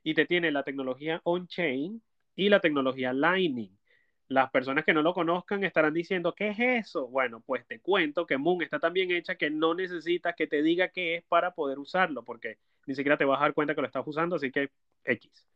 y 0.02 0.14
te 0.14 0.26
tiene 0.26 0.50
la 0.52 0.64
tecnología 0.64 1.20
on-chain 1.24 2.02
y 2.36 2.48
la 2.48 2.60
tecnología 2.60 3.12
Lightning. 3.12 3.76
Las 4.32 4.50
personas 4.50 4.86
que 4.86 4.94
no 4.94 5.02
lo 5.02 5.12
conozcan 5.12 5.62
estarán 5.62 5.92
diciendo, 5.92 6.34
¿qué 6.34 6.48
es 6.48 6.58
eso? 6.58 7.06
Bueno, 7.08 7.42
pues 7.44 7.66
te 7.66 7.80
cuento 7.80 8.26
que 8.26 8.38
Moon 8.38 8.62
está 8.62 8.78
tan 8.78 8.94
bien 8.94 9.10
hecha 9.10 9.34
que 9.34 9.50
no 9.50 9.74
necesitas 9.74 10.34
que 10.34 10.46
te 10.46 10.62
diga 10.62 10.88
qué 10.88 11.16
es 11.16 11.24
para 11.24 11.50
poder 11.50 11.78
usarlo, 11.78 12.24
porque 12.24 12.56
ni 12.86 12.94
siquiera 12.94 13.18
te 13.18 13.26
vas 13.26 13.38
a 13.38 13.42
dar 13.42 13.52
cuenta 13.52 13.74
que 13.74 13.82
lo 13.82 13.86
estás 13.86 14.06
usando, 14.06 14.36
así 14.36 14.50
que 14.50 14.70
X. 15.04 15.46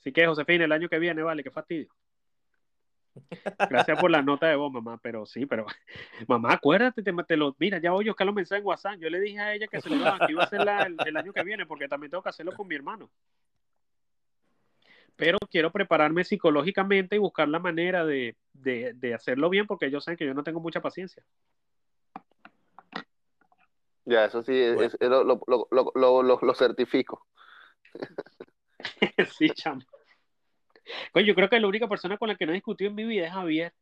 Así 0.00 0.12
que, 0.12 0.26
Josefina, 0.26 0.64
el 0.64 0.72
año 0.72 0.88
que 0.88 0.98
viene, 0.98 1.22
vale, 1.22 1.44
qué 1.44 1.52
fastidio. 1.52 1.94
Gracias 3.70 4.00
por 4.00 4.10
la 4.10 4.20
nota 4.20 4.48
de 4.48 4.56
voz, 4.56 4.72
mamá, 4.72 4.98
pero 5.00 5.24
sí, 5.24 5.46
pero 5.46 5.64
mamá, 6.26 6.54
acuérdate, 6.54 7.04
te, 7.04 7.12
te 7.12 7.36
lo, 7.36 7.54
mira, 7.60 7.78
ya 7.78 7.94
hoy 7.94 8.08
Oscar 8.08 8.26
lo 8.26 8.32
mensaje 8.32 8.58
en 8.58 8.66
WhatsApp, 8.66 8.98
yo 8.98 9.10
le 9.10 9.20
dije 9.20 9.38
a 9.38 9.54
ella 9.54 9.68
que 9.68 9.80
se 9.80 9.88
lo 9.88 9.94
iba, 9.94 10.16
a 10.16 10.42
hacer 10.42 10.60
el, 10.60 10.96
el 11.06 11.16
año 11.16 11.32
que 11.32 11.44
viene, 11.44 11.66
porque 11.66 11.86
también 11.86 12.10
tengo 12.10 12.22
que 12.24 12.30
hacerlo 12.30 12.52
con 12.56 12.66
mi 12.66 12.74
hermano. 12.74 13.12
Pero 15.16 15.38
quiero 15.50 15.70
prepararme 15.70 16.24
psicológicamente 16.24 17.16
y 17.16 17.18
buscar 17.18 17.48
la 17.48 17.58
manera 17.58 18.04
de, 18.04 18.36
de, 18.52 18.92
de 18.94 19.14
hacerlo 19.14 19.50
bien, 19.50 19.66
porque 19.66 19.86
ellos 19.86 20.04
saben 20.04 20.18
que 20.18 20.26
yo 20.26 20.34
no 20.34 20.42
tengo 20.42 20.60
mucha 20.60 20.80
paciencia. 20.80 21.22
Ya, 24.04 24.24
eso 24.24 24.42
sí, 24.42 24.52
Bueno. 24.52 24.82
es- 24.82 24.96
lo, 25.00 25.22
lo, 25.24 25.40
lo, 25.46 25.68
lo, 25.70 25.92
lo, 25.94 26.22
lo- 26.22 26.38
lo 26.42 26.54
certifico. 26.54 27.26
sí, 29.38 29.48
chamo. 29.50 29.82
Coño, 31.12 31.26
yo 31.26 31.34
creo 31.34 31.48
que 31.48 31.60
la 31.60 31.68
única 31.68 31.88
persona 31.88 32.18
con 32.18 32.28
la 32.28 32.36
que 32.36 32.44
no 32.46 32.52
he 32.52 32.54
discutido 32.56 32.88
en 32.90 32.96
mi 32.96 33.04
vida 33.04 33.26
es 33.26 33.32
Javier. 33.32 33.72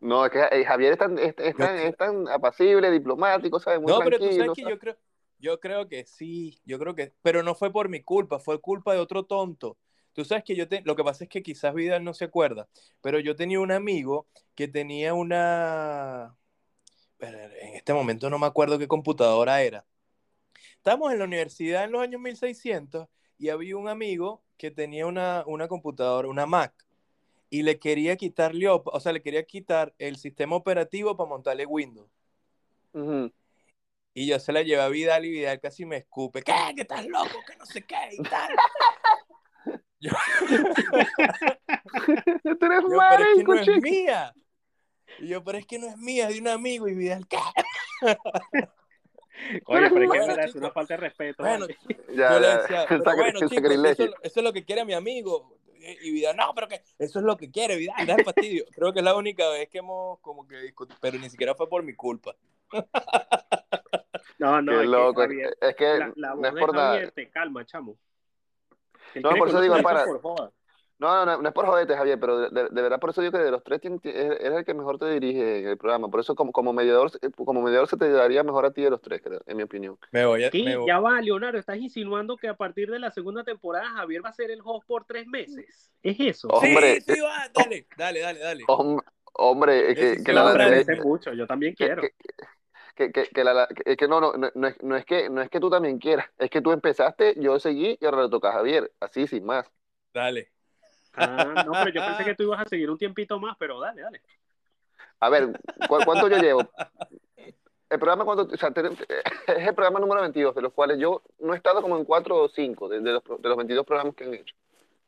No, 0.00 0.26
es 0.26 0.32
que 0.32 0.40
eh, 0.50 0.64
Javier 0.64 0.92
es 0.94 0.98
tan, 0.98 1.16
es, 1.18 1.34
es 1.38 1.56
tan, 1.56 1.78
es 1.78 1.96
tan 1.96 2.26
apacible, 2.28 2.90
diplomático, 2.90 3.60
¿sabes? 3.60 3.80
Muy 3.80 3.92
No, 3.92 4.00
pero 4.00 4.18
tú 4.18 4.32
sabes 4.32 4.52
que 4.56 4.62
yo 4.62 4.78
creo, 4.78 4.96
yo 5.42 5.58
creo 5.60 5.88
que 5.88 6.06
sí, 6.06 6.60
yo 6.64 6.78
creo 6.78 6.94
que, 6.94 7.12
pero 7.20 7.42
no 7.42 7.54
fue 7.56 7.72
por 7.72 7.88
mi 7.88 8.00
culpa, 8.00 8.38
fue 8.38 8.60
culpa 8.60 8.94
de 8.94 9.00
otro 9.00 9.24
tonto. 9.24 9.76
Tú 10.12 10.24
sabes 10.24 10.44
que 10.44 10.54
yo 10.54 10.68
te, 10.68 10.82
lo 10.82 10.94
que 10.94 11.02
pasa 11.02 11.24
es 11.24 11.30
que 11.30 11.42
quizás 11.42 11.74
Vidal 11.74 12.04
no 12.04 12.14
se 12.14 12.26
acuerda, 12.26 12.68
pero 13.00 13.18
yo 13.18 13.34
tenía 13.34 13.58
un 13.58 13.72
amigo 13.72 14.26
que 14.54 14.68
tenía 14.68 15.14
una, 15.14 16.36
en 17.18 17.74
este 17.74 17.92
momento 17.92 18.30
no 18.30 18.38
me 18.38 18.46
acuerdo 18.46 18.78
qué 18.78 18.86
computadora 18.86 19.62
era. 19.62 19.84
Estábamos 20.76 21.12
en 21.12 21.18
la 21.18 21.24
universidad 21.24 21.84
en 21.84 21.92
los 21.92 22.02
años 22.02 22.20
1600 22.20 23.08
y 23.38 23.48
había 23.48 23.76
un 23.76 23.88
amigo 23.88 24.42
que 24.56 24.70
tenía 24.70 25.06
una, 25.06 25.42
una 25.46 25.66
computadora, 25.66 26.28
una 26.28 26.46
Mac, 26.46 26.72
y 27.50 27.62
le 27.62 27.80
quería 27.80 28.16
quitar, 28.16 28.52
o 28.70 29.00
sea, 29.00 29.12
le 29.12 29.22
quería 29.22 29.44
quitar 29.44 29.92
el 29.98 30.16
sistema 30.16 30.54
operativo 30.54 31.16
para 31.16 31.28
montarle 31.28 31.66
Windows. 31.66 32.08
Y 34.14 34.26
yo 34.26 34.38
se 34.38 34.52
la 34.52 34.62
llevé 34.62 34.82
a 34.82 34.88
Vidal 34.88 35.24
y 35.24 35.30
Vidal 35.30 35.58
casi 35.60 35.84
me 35.86 35.96
escupe. 35.96 36.42
¿Qué? 36.42 36.52
¿Que 36.76 36.82
estás 36.82 37.06
loco? 37.06 37.38
Que 37.46 37.56
no 37.56 37.64
sé 37.66 37.82
qué 37.82 37.96
y 38.12 38.22
tal. 38.22 38.50
Yo, 40.00 40.10
Tú 42.42 42.66
eres 42.66 42.82
yo, 42.82 42.98
pero 42.98 43.24
es 43.24 43.36
que 43.36 43.44
no 43.44 43.54
es 43.54 43.82
mía. 43.82 44.34
Y 45.20 45.28
yo, 45.28 45.44
pero 45.44 45.58
es 45.58 45.66
que 45.66 45.78
no 45.78 45.86
es 45.86 45.96
mía, 45.96 46.28
es 46.28 46.34
de 46.34 46.40
un 46.40 46.48
amigo. 46.48 46.88
Y 46.88 46.94
Vidal, 46.94 47.24
¿qué? 47.28 47.36
Oye, 48.02 48.20
pero 49.66 49.86
es 49.86 49.90
que 49.92 50.06
Bueno, 50.06 50.14
es 50.22 50.26
verdad, 50.26 50.40
es 50.40 50.46
chico. 50.52 50.58
una 50.58 50.70
falta 50.72 50.94
de 50.94 51.00
respeto. 51.00 51.42
Bueno. 51.44 51.66
Ya, 52.14 52.32
yo 52.32 52.40
le 52.40 52.46
ya, 52.48 52.58
decía, 52.62 52.82
el 52.82 52.88
pero 52.88 53.04
sacri- 53.04 53.16
bueno, 53.16 53.48
chicos, 53.48 53.72
eso, 54.22 54.40
es 54.40 54.44
lo 54.44 54.52
que 54.52 54.64
quiere 54.64 54.84
mi 54.84 54.94
amigo. 54.94 55.56
Y 55.78 56.08
y 56.08 56.10
Vidal, 56.12 56.36
no, 56.36 56.52
pero 56.54 56.66
que 56.66 56.82
eso 56.98 57.18
es 57.20 57.24
lo 57.24 57.36
que 57.36 57.50
quiere, 57.52 57.76
Vidal, 57.76 58.04
da 58.04 58.14
el 58.16 58.24
fastidio. 58.24 58.64
Creo 58.72 58.92
que 58.92 58.98
es 58.98 59.04
la 59.04 59.14
única 59.14 59.48
vez 59.50 59.68
que 59.68 59.78
hemos 59.78 60.18
como 60.20 60.48
que 60.48 60.56
discutido, 60.58 60.98
pero 61.00 61.16
ni 61.18 61.30
siquiera 61.30 61.54
fue 61.54 61.68
por 61.68 61.84
mi 61.84 61.94
culpa. 61.94 62.34
No, 64.42 64.60
no, 64.60 64.72
Qué 64.72 64.76
es 64.78 64.80
que 64.82 64.86
loco, 64.88 65.20
Javier, 65.20 65.56
es 65.60 65.76
que 65.76 65.98
la, 65.98 66.12
la 66.16 66.34
no 66.34 66.48
es 66.48 66.54
de 66.54 66.60
por 66.60 66.74
nada. 66.74 67.10
Te 67.12 67.30
calma, 67.30 67.64
chamo. 67.64 67.96
Él 69.14 69.22
No, 69.22 69.30
por 69.36 69.44
que 69.44 69.50
eso 69.50 69.60
digo, 69.60 69.80
para- 69.82 70.02
hizo 70.02 70.12
por 70.12 70.20
joda. 70.20 70.52
No, 70.98 71.14
no, 71.14 71.26
no, 71.26 71.42
no 71.42 71.48
es 71.48 71.54
por 71.54 71.66
joderte, 71.66 71.96
Javier, 71.96 72.18
pero 72.18 72.38
de, 72.38 72.50
de- 72.50 72.68
de 72.68 72.82
verdad 72.82 72.98
por 72.98 73.10
eso 73.10 73.20
digo 73.20 73.32
que 73.32 73.38
de 73.38 73.50
los 73.52 73.62
tres 73.62 73.80
eres 73.84 74.00
eres 74.04 74.58
el 74.58 74.64
que 74.64 74.74
mejor 74.74 74.98
te 74.98 75.06
dirige 75.10 75.60
en 75.60 75.68
el 75.68 75.78
programa. 75.78 76.08
Por 76.08 76.18
eso 76.20 76.34
como, 76.34 76.50
como 76.50 76.72
mediador, 76.72 77.10
eh, 77.22 77.30
como 77.36 77.62
mediador 77.62 77.86
se 77.88 77.96
te 77.96 78.08
daría 78.10 78.42
mejor 78.42 78.66
a 78.66 78.72
ti 78.72 78.82
de 78.82 78.90
los 78.90 79.00
tres, 79.00 79.20
creo, 79.22 79.40
en 79.46 79.56
mi 79.56 79.62
opinión. 79.62 79.96
Me 80.10 80.24
voy 80.26 80.42
a. 80.44 80.50
Me 80.52 80.76
voy- 80.76 80.88
Ya 80.88 80.98
va, 80.98 81.20
Leonardo, 81.20 81.58
estás 81.58 81.78
insinuando 81.78 82.36
que 82.36 82.48
a 82.48 82.54
partir 82.54 82.90
de 82.90 82.98
la 82.98 83.12
segunda 83.12 83.44
temporada 83.44 83.88
Javier 83.90 84.24
va 84.24 84.30
a 84.30 84.32
ser 84.32 84.50
el 84.50 84.60
host 84.64 84.86
por 84.88 85.04
tres 85.04 85.26
meses. 85.28 85.92
¿Es 86.02 86.18
eso? 86.18 86.48
Oh, 86.48 86.58
hombre. 86.58 87.00
Sí, 87.00 87.14
sí, 87.14 87.20
va, 87.20 87.48
dale, 87.52 87.86
dale, 87.96 88.20
dale, 88.20 88.38
dale. 88.40 88.64
Hom- 88.66 89.02
hombre, 89.34 89.90
es 89.90 89.94
que, 89.94 90.00
Decisión 90.02 90.24
que 90.24 90.32
la, 90.32 91.02
mucho, 91.04 91.32
yo 91.32 91.46
también 91.46 91.74
que, 91.74 91.84
quiero. 91.86 92.02
que, 92.02 92.14
que, 92.94 93.10
que- 93.12 93.28
que 93.28 93.44
la- 93.44 93.66
que- 93.68 93.82
es 93.92 93.96
que 93.96 94.08
no, 94.08 94.20
no, 94.20 94.32
no, 94.34 94.50
no 94.54 94.66
es, 94.68 94.82
no 94.82 94.96
es 94.96 95.04
que 95.04 95.28
no 95.30 95.40
es 95.40 95.48
que 95.50 95.60
tú 95.60 95.70
también 95.70 95.98
quieras, 95.98 96.26
es 96.38 96.50
que 96.50 96.60
tú 96.60 96.72
empezaste, 96.72 97.34
yo 97.38 97.58
seguí 97.58 97.96
y 98.00 98.04
ahora 98.04 98.24
le 98.24 98.28
toca 98.30 98.50
a 98.50 98.52
Javier, 98.54 98.90
así 99.00 99.26
sin 99.26 99.44
más. 99.44 99.70
Dale. 100.12 100.50
Ah, 101.14 101.62
no, 101.66 101.72
pero 101.72 101.90
yo 101.90 102.00
pensé 102.06 102.24
que 102.24 102.34
tú 102.34 102.44
ibas 102.44 102.60
a 102.60 102.68
seguir 102.68 102.90
un 102.90 102.98
tiempito 102.98 103.38
más, 103.38 103.56
pero 103.58 103.80
dale, 103.80 104.02
dale. 104.02 104.22
A 105.20 105.28
ver, 105.28 105.48
¿cu- 105.88 105.98
¿cuánto 106.04 106.28
yo 106.28 106.38
llevo? 106.38 106.70
El 107.88 107.98
programa, 107.98 108.24
cuánto, 108.24 108.44
o 108.44 108.56
sea, 108.56 108.70
te- 108.70 108.80
es 108.86 109.68
el 109.68 109.74
programa 109.74 110.00
número 110.00 110.22
22, 110.22 110.54
de 110.54 110.62
los 110.62 110.72
cuales 110.72 110.98
yo 110.98 111.22
no 111.40 111.52
he 111.52 111.56
estado 111.58 111.82
como 111.82 111.98
en 111.98 112.06
4 112.06 112.36
o 112.44 112.48
5 112.48 112.88
de, 112.88 113.00
de 113.00 113.12
los, 113.12 113.22
de 113.22 113.48
los 113.50 113.56
22 113.58 113.84
programas 113.84 114.14
que 114.14 114.24
han 114.24 114.32
hecho. 114.32 114.54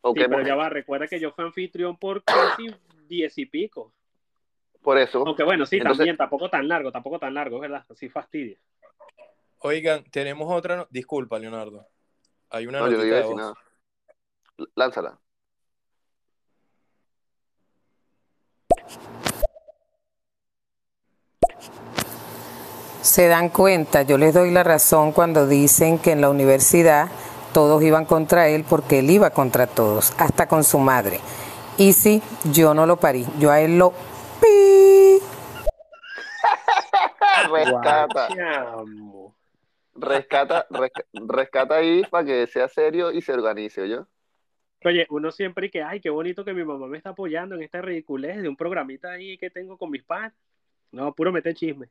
O 0.02 0.12
Sí, 0.12 0.20
que 0.20 0.28
pero 0.28 0.42
ya 0.46 0.54
va, 0.54 0.68
recuerda 0.68 1.06
que 1.08 1.18
yo 1.18 1.32
fui 1.32 1.46
anfitrión 1.46 1.96
por 1.96 2.22
casi 2.24 2.66
diez 3.08 3.38
y 3.38 3.46
pico. 3.46 3.94
Por 4.84 4.98
eso. 4.98 5.24
Aunque 5.26 5.42
bueno, 5.42 5.64
sí, 5.64 5.76
Entonces, 5.76 5.96
también, 5.96 6.16
tampoco 6.18 6.50
tan 6.50 6.68
largo, 6.68 6.92
tampoco 6.92 7.18
tan 7.18 7.32
largo, 7.32 7.58
¿verdad? 7.58 7.86
Así 7.88 8.10
fastidia. 8.10 8.58
Oigan, 9.60 10.04
tenemos 10.10 10.46
otra. 10.52 10.86
Disculpa, 10.90 11.38
Leonardo. 11.38 11.88
Hay 12.50 12.66
una. 12.66 12.80
No, 12.80 12.90
yo 12.90 12.98
no 12.98 13.04
iba 13.06 13.16
a 13.16 13.20
decir 13.20 13.34
nada. 13.34 13.54
Lánzala. 14.74 15.18
Se 23.00 23.26
dan 23.28 23.48
cuenta, 23.48 24.02
yo 24.02 24.18
les 24.18 24.34
doy 24.34 24.50
la 24.50 24.64
razón 24.64 25.12
cuando 25.12 25.46
dicen 25.46 25.98
que 25.98 26.12
en 26.12 26.20
la 26.20 26.28
universidad 26.28 27.08
todos 27.54 27.82
iban 27.82 28.04
contra 28.04 28.48
él 28.48 28.64
porque 28.68 28.98
él 28.98 29.10
iba 29.10 29.30
contra 29.30 29.66
todos, 29.66 30.12
hasta 30.18 30.46
con 30.46 30.62
su 30.64 30.78
madre. 30.78 31.20
Y 31.76 31.92
sí, 31.92 32.22
yo 32.52 32.74
no 32.74 32.86
lo 32.86 32.96
parí, 32.96 33.26
yo 33.38 33.50
a 33.50 33.60
él 33.60 33.78
lo 33.78 33.92
rescata, 37.54 38.28
rescata, 39.94 40.66
resca- 40.70 41.04
rescata 41.12 41.76
ahí 41.76 42.02
para 42.10 42.24
que 42.24 42.46
sea 42.46 42.68
serio 42.68 43.12
y 43.12 43.20
se 43.20 43.32
organice, 43.32 43.88
yo. 43.88 44.06
Oye, 44.84 45.06
uno 45.08 45.30
siempre 45.30 45.68
y 45.68 45.70
que, 45.70 45.82
ay, 45.82 46.00
qué 46.00 46.10
bonito 46.10 46.44
que 46.44 46.52
mi 46.52 46.64
mamá 46.64 46.86
me 46.86 46.98
está 46.98 47.10
apoyando 47.10 47.54
en 47.54 47.62
esta 47.62 47.80
ridiculez 47.80 48.42
de 48.42 48.48
un 48.48 48.56
programita 48.56 49.12
ahí 49.12 49.38
que 49.38 49.48
tengo 49.48 49.78
con 49.78 49.90
mis 49.90 50.04
padres. 50.04 50.34
No, 50.92 51.14
puro 51.14 51.32
meter 51.32 51.54
chisme. 51.54 51.88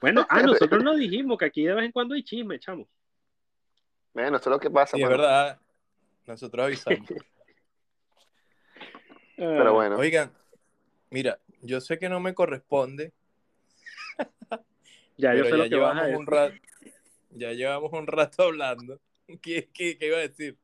Bueno, 0.00 0.26
ah, 0.28 0.42
nosotros 0.42 0.82
nos 0.82 0.96
dijimos 0.96 1.38
que 1.38 1.44
aquí 1.44 1.64
de 1.64 1.74
vez 1.74 1.84
en 1.84 1.92
cuando 1.92 2.14
hay 2.14 2.24
chisme, 2.24 2.58
chamo. 2.58 2.88
Bueno, 4.12 4.36
esto 4.36 4.50
es 4.50 4.54
lo 4.54 4.60
que 4.60 4.70
pasa, 4.70 4.96
Sí, 4.96 5.02
es 5.02 5.08
verdad. 5.08 5.60
Nosotros 6.26 6.66
avisamos. 6.66 7.08
Pero 9.36 9.72
bueno, 9.72 9.96
Oigan, 9.96 10.30
mira, 11.10 11.40
yo 11.62 11.80
sé 11.80 11.98
que 11.98 12.08
no 12.08 12.20
me 12.20 12.34
corresponde, 12.34 13.12
ya 15.16 15.34
yo 15.34 15.44
sé 15.44 15.56
ya 15.56 15.56
lo 15.56 15.68
que 15.68 15.78
vas 15.78 15.96
a 15.96 16.04
llevamos 16.04 16.06
decir. 16.06 16.18
un 16.18 16.26
rato, 16.26 16.56
ya 17.30 17.52
llevamos 17.52 17.92
un 17.92 18.06
rato 18.06 18.44
hablando. 18.44 19.00
¿Qué, 19.42 19.68
qué, 19.72 19.98
qué 19.98 20.06
iba 20.06 20.18
a 20.18 20.20
decir? 20.20 20.58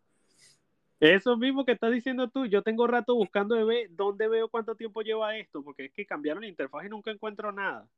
Eso 1.00 1.36
mismo 1.36 1.64
que 1.64 1.72
estás 1.72 1.92
diciendo 1.92 2.28
tú, 2.30 2.46
yo 2.46 2.62
tengo 2.62 2.86
rato 2.86 3.14
buscando 3.14 3.54
de 3.54 3.64
ver 3.64 3.88
dónde 3.90 4.28
veo 4.28 4.48
cuánto 4.48 4.74
tiempo 4.76 5.02
lleva 5.02 5.36
esto, 5.36 5.62
porque 5.62 5.86
es 5.86 5.92
que 5.92 6.06
cambiaron 6.06 6.42
la 6.42 6.48
interfaz 6.48 6.86
y 6.86 6.88
nunca 6.88 7.10
encuentro 7.10 7.52
nada. 7.52 7.88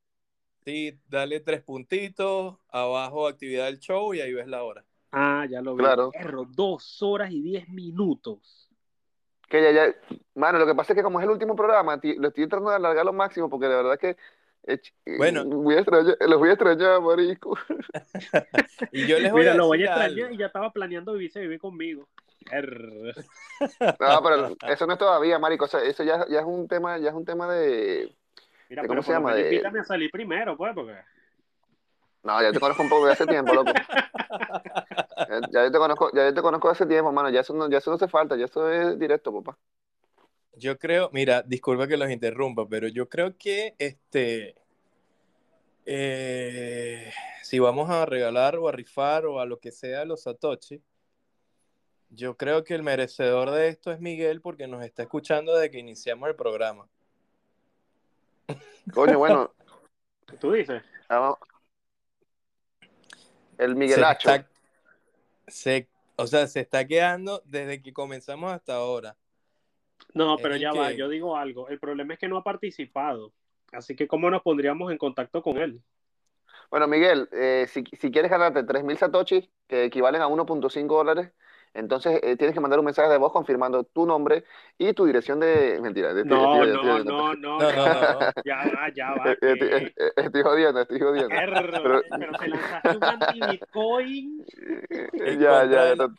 Sí, 0.64 0.98
dale 1.08 1.40
tres 1.40 1.62
puntitos, 1.62 2.56
abajo 2.68 3.26
actividad 3.26 3.66
del 3.66 3.78
show 3.78 4.12
y 4.14 4.20
ahí 4.20 4.32
ves 4.32 4.46
la 4.48 4.62
hora. 4.64 4.84
Ah, 5.12 5.46
ya 5.48 5.62
lo 5.62 5.74
vi. 5.74 5.82
Claro. 5.82 6.10
Perro, 6.10 6.44
dos 6.44 7.02
horas 7.02 7.30
y 7.30 7.40
diez 7.40 7.68
minutos. 7.68 8.67
Que 9.48 9.62
ya, 9.62 9.70
ya, 9.72 9.94
mano, 10.34 10.58
lo 10.58 10.66
que 10.66 10.74
pasa 10.74 10.92
es 10.92 10.96
que 10.96 11.02
como 11.02 11.18
es 11.20 11.24
el 11.24 11.30
último 11.30 11.56
programa, 11.56 12.00
ti- 12.00 12.16
lo 12.16 12.28
estoy 12.28 12.46
tratando 12.48 12.70
de 12.70 12.76
alargar 12.76 13.04
lo 13.04 13.12
máximo 13.12 13.48
porque 13.48 13.66
de 13.68 13.76
verdad 13.76 13.98
que 13.98 14.16
eh, 14.66 14.80
Bueno. 15.16 15.44
voy 15.44 15.76
a 15.76 15.80
extrañar, 15.80 16.16
los 16.20 16.38
voy 16.38 16.50
a 16.50 16.52
extrañar, 16.52 17.00
marisco. 17.00 17.56
Y 18.92 19.06
yo 19.06 19.18
les 19.18 19.32
voy 19.32 19.40
Mira, 19.42 19.52
a 19.52 19.56
lo 19.56 19.66
voy 19.66 19.82
a 19.82 19.86
extrañar 19.86 20.24
algo. 20.26 20.34
y 20.34 20.38
ya 20.38 20.46
estaba 20.46 20.70
planeando 20.72 21.12
vivirse 21.14 21.40
vivir 21.40 21.58
conmigo. 21.60 22.08
No, 24.00 24.22
pero 24.22 24.56
eso 24.68 24.86
no 24.86 24.92
es 24.92 24.98
todavía, 24.98 25.38
marico, 25.38 25.64
o 25.64 25.68
sea, 25.68 25.82
eso 25.82 26.02
ya, 26.04 26.26
ya 26.28 26.40
es 26.40 26.46
un 26.46 26.68
tema, 26.68 26.98
ya 26.98 27.08
es 27.10 27.14
un 27.14 27.24
tema 27.24 27.52
de, 27.52 28.14
Mira, 28.68 28.82
¿Cómo 28.82 28.92
pero 28.94 29.02
se 29.02 29.12
llama? 29.12 29.34
De- 29.34 29.42
invítame 29.42 29.80
a 29.80 29.84
salir 29.84 30.10
primero, 30.10 30.56
pues, 30.56 30.74
porque... 30.74 30.94
no, 32.22 32.42
ya 32.42 32.52
te 32.52 32.60
conozco 32.60 32.82
un 32.82 32.88
poco 32.90 33.06
de 33.06 33.12
hace 33.12 33.26
tiempo, 33.26 33.54
loco. 33.54 33.72
Ya, 35.28 35.40
ya 35.50 35.64
yo 35.64 35.70
te 35.72 35.78
conozco, 35.78 36.10
ya 36.14 36.24
yo 36.24 36.34
te 36.34 36.42
conozco 36.42 36.70
hace 36.70 36.86
tiempo, 36.86 37.12
mano, 37.12 37.28
ya 37.30 37.40
eso 37.40 37.52
no, 37.54 37.68
ya 37.68 37.78
eso 37.78 37.90
no 37.90 37.96
hace 37.96 38.08
falta, 38.08 38.36
ya 38.36 38.46
eso 38.46 38.70
es 38.70 38.98
directo, 38.98 39.32
papá. 39.32 39.58
Yo 40.54 40.78
creo, 40.78 41.10
mira, 41.12 41.42
disculpa 41.42 41.86
que 41.86 41.96
los 41.96 42.10
interrumpa, 42.10 42.66
pero 42.68 42.88
yo 42.88 43.08
creo 43.08 43.36
que 43.36 43.74
este, 43.78 44.56
eh, 45.86 47.12
si 47.42 47.58
vamos 47.58 47.90
a 47.90 48.06
regalar 48.06 48.56
o 48.56 48.68
a 48.68 48.72
rifar 48.72 49.26
o 49.26 49.38
a 49.40 49.46
lo 49.46 49.58
que 49.60 49.70
sea 49.70 50.04
los 50.04 50.22
Satoshi, 50.22 50.82
yo 52.10 52.36
creo 52.36 52.64
que 52.64 52.74
el 52.74 52.82
merecedor 52.82 53.50
de 53.50 53.68
esto 53.68 53.92
es 53.92 54.00
Miguel 54.00 54.40
porque 54.40 54.66
nos 54.66 54.82
está 54.82 55.02
escuchando 55.02 55.54
desde 55.54 55.70
que 55.70 55.78
iniciamos 55.78 56.28
el 56.28 56.36
programa. 56.36 56.88
Coño, 58.94 59.18
bueno, 59.18 59.52
Tú 60.40 60.52
dices. 60.52 60.82
vamos. 61.08 61.36
El 63.58 63.72
Se 63.72 63.74
Miguelacho. 63.74 64.30
está- 64.30 64.48
se- 65.50 65.88
o 66.16 66.26
sea, 66.26 66.46
se 66.46 66.60
está 66.60 66.86
quedando 66.86 67.42
desde 67.44 67.82
que 67.82 67.92
comenzamos 67.92 68.52
hasta 68.52 68.74
ahora. 68.74 69.16
No, 70.14 70.36
pero 70.36 70.56
ya 70.56 70.72
va, 70.72 70.92
yo 70.92 71.08
digo 71.08 71.36
algo. 71.36 71.68
El 71.68 71.78
problema 71.78 72.14
es 72.14 72.20
que 72.20 72.28
no 72.28 72.36
ha 72.36 72.44
participado. 72.44 73.32
Así 73.72 73.94
que, 73.94 74.08
¿cómo 74.08 74.30
nos 74.30 74.42
pondríamos 74.42 74.90
en 74.90 74.98
contacto 74.98 75.42
con 75.42 75.58
él? 75.58 75.80
Bueno, 76.70 76.86
Miguel, 76.86 77.28
eh, 77.32 77.66
si, 77.68 77.84
si 77.98 78.10
quieres 78.10 78.30
ganarte 78.30 78.64
3.000 78.64 78.98
satoshis, 78.98 79.48
que 79.66 79.84
equivalen 79.84 80.22
a 80.22 80.28
1.5 80.28 80.96
dólares, 80.96 81.30
entonces 81.74 82.20
eh, 82.22 82.36
tienes 82.36 82.54
que 82.54 82.60
mandar 82.60 82.78
un 82.78 82.84
mensaje 82.84 83.08
de 83.10 83.18
voz 83.18 83.32
confirmando 83.32 83.84
tu 83.84 84.06
nombre 84.06 84.44
y 84.78 84.92
tu 84.92 85.04
dirección 85.06 85.40
de... 85.40 85.78
Mentira, 85.82 86.12
de- 86.14 86.24
No, 86.24 86.64
no, 86.64 86.82
no, 86.82 87.04
no, 87.04 87.34
No, 87.34 87.34
no, 87.34 87.60
ya, 87.60 87.76
no, 87.76 87.84
no. 87.84 88.20
ya 88.44 88.56
va, 88.56 88.88
ya 88.94 89.14
va. 89.14 89.32
eh, 89.32 89.36
que- 89.40 89.76
eh, 89.96 90.12
estoy 90.16 90.42
jodiendo, 90.42 90.80
estoy 90.80 91.00
jodiendo. 91.00 91.28
Pero- 91.28 91.82
pero 91.82 92.02
te 92.38 92.48
lanzaste 92.48 92.96
un 92.96 93.04
anti-Bitcoin. 93.04 94.44
Ya, 95.38 95.64
ya, 95.66 95.96
to- 95.96 96.12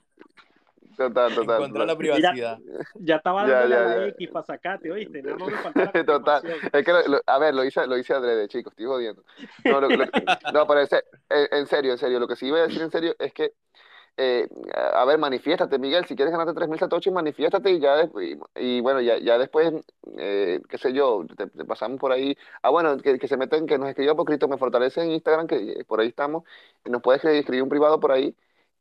total, 0.97 1.33
total. 1.33 1.57
contra 1.59 1.81
de 1.81 1.87
la 1.87 1.97
privacidad. 1.97 2.57
Ya 2.95 3.15
estaba 3.15 3.47
Ya, 3.47 3.61
dándole 3.61 3.75
ya, 3.75 3.81
la 3.83 3.95
ya. 3.97 4.05
X 4.07 4.29
para 4.31 4.45
sacarte, 4.45 4.91
¿oíste? 4.91 5.21
Me 5.23 5.31
faltaba 5.63 5.91
la 5.93 6.03
Total. 6.05 6.43
Es 6.73 6.85
que, 6.85 6.91
lo- 6.91 7.07
lo- 7.07 7.21
a 7.25 7.39
ver, 7.39 7.53
lo 7.55 7.63
hice, 7.63 7.87
lo 7.87 7.97
hice 7.97 8.13
adrede, 8.13 8.47
chicos, 8.47 8.73
estoy 8.73 8.85
jodiendo. 8.85 9.23
No, 9.65 9.79
lo- 9.81 9.89
lo- 9.89 10.05
no, 10.53 10.67
pero 10.67 10.81
en- 10.81 10.87
en 11.51 11.67
serio, 11.67 11.91
en 11.93 11.97
serio, 11.97 12.19
lo 12.19 12.27
que 12.27 12.35
sí 12.35 12.47
iba 12.47 12.59
a 12.59 12.63
decir 12.67 12.81
en 12.81 12.91
serio 12.91 13.15
es 13.17 13.33
que, 13.33 13.53
eh, 14.21 14.49
a 14.93 15.05
ver, 15.05 15.17
manifiéstate, 15.17 15.79
Miguel, 15.79 16.05
si 16.05 16.15
quieres 16.15 16.31
ganarte 16.31 16.53
3.000 16.53 16.77
satoshis, 16.79 17.13
manifiéstate 17.13 17.71
y 17.71 17.79
ya 17.79 17.95
después, 17.95 18.37
y, 18.55 18.81
bueno, 18.81 18.99
ya, 19.01 19.17
ya 19.17 19.37
después, 19.37 19.73
eh, 20.17 20.61
qué 20.69 20.77
sé 20.77 20.91
yo, 20.93 21.25
te, 21.37 21.47
pasamos 21.65 21.99
por 21.99 22.11
ahí. 22.11 22.37
Ah, 22.61 22.69
bueno, 22.69 22.97
que, 22.97 23.27
se 23.27 23.37
meten, 23.37 23.65
que 23.65 23.77
nos 23.77 23.87
escriba 23.89 24.15
por 24.15 24.25
Cristo 24.25 24.47
Me 24.49 24.57
Fortalece 24.57 25.01
en 25.01 25.11
Instagram, 25.11 25.47
que 25.47 25.55
eh, 25.55 25.85
por 25.85 26.01
ahí 26.01 26.09
estamos, 26.09 26.43
nos 26.85 27.01
puedes 27.01 27.23
escribir, 27.23 27.63
un 27.63 27.69
privado 27.69 27.99
por 27.99 28.11
ahí. 28.11 28.35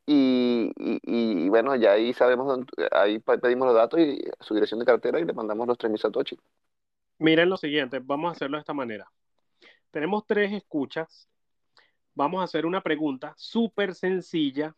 Y, 0.06 0.72
y, 0.76 1.48
bueno, 1.50 1.76
ya 1.76 1.92
ahí 1.92 2.12
sabemos, 2.14 2.46
dónde- 2.48 2.88
ahí 2.92 3.18
pedimos 3.20 3.66
los 3.68 3.76
datos 3.76 4.00
y 4.00 4.18
su 4.40 4.54
dirección 4.54 4.80
de 4.80 4.86
cartera 4.86 5.20
y 5.20 5.24
le 5.24 5.32
mandamos 5.34 5.68
los 5.68 5.78
3.000 5.78 6.00
satoshis. 6.00 6.38
Miren 7.18 7.48
lo 7.48 7.56
siguiente, 7.56 8.00
vamos 8.00 8.30
a 8.30 8.32
hacerlo 8.32 8.56
de 8.56 8.60
esta 8.62 8.74
manera. 8.74 9.10
Tenemos 9.90 10.26
tres 10.26 10.52
escuchas. 10.52 11.28
Vamos 12.14 12.40
a 12.40 12.44
hacer 12.44 12.66
una 12.66 12.80
pregunta 12.82 13.34
súper 13.36 13.94
sencilla 13.94 14.74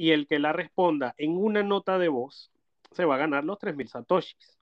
y 0.00 0.12
el 0.12 0.26
que 0.26 0.38
la 0.38 0.54
responda 0.54 1.14
en 1.18 1.36
una 1.36 1.62
nota 1.62 1.98
de 1.98 2.08
voz 2.08 2.50
se 2.90 3.04
va 3.04 3.16
a 3.16 3.18
ganar 3.18 3.44
los 3.44 3.58
3.000 3.58 3.86
satoshis. 3.86 4.58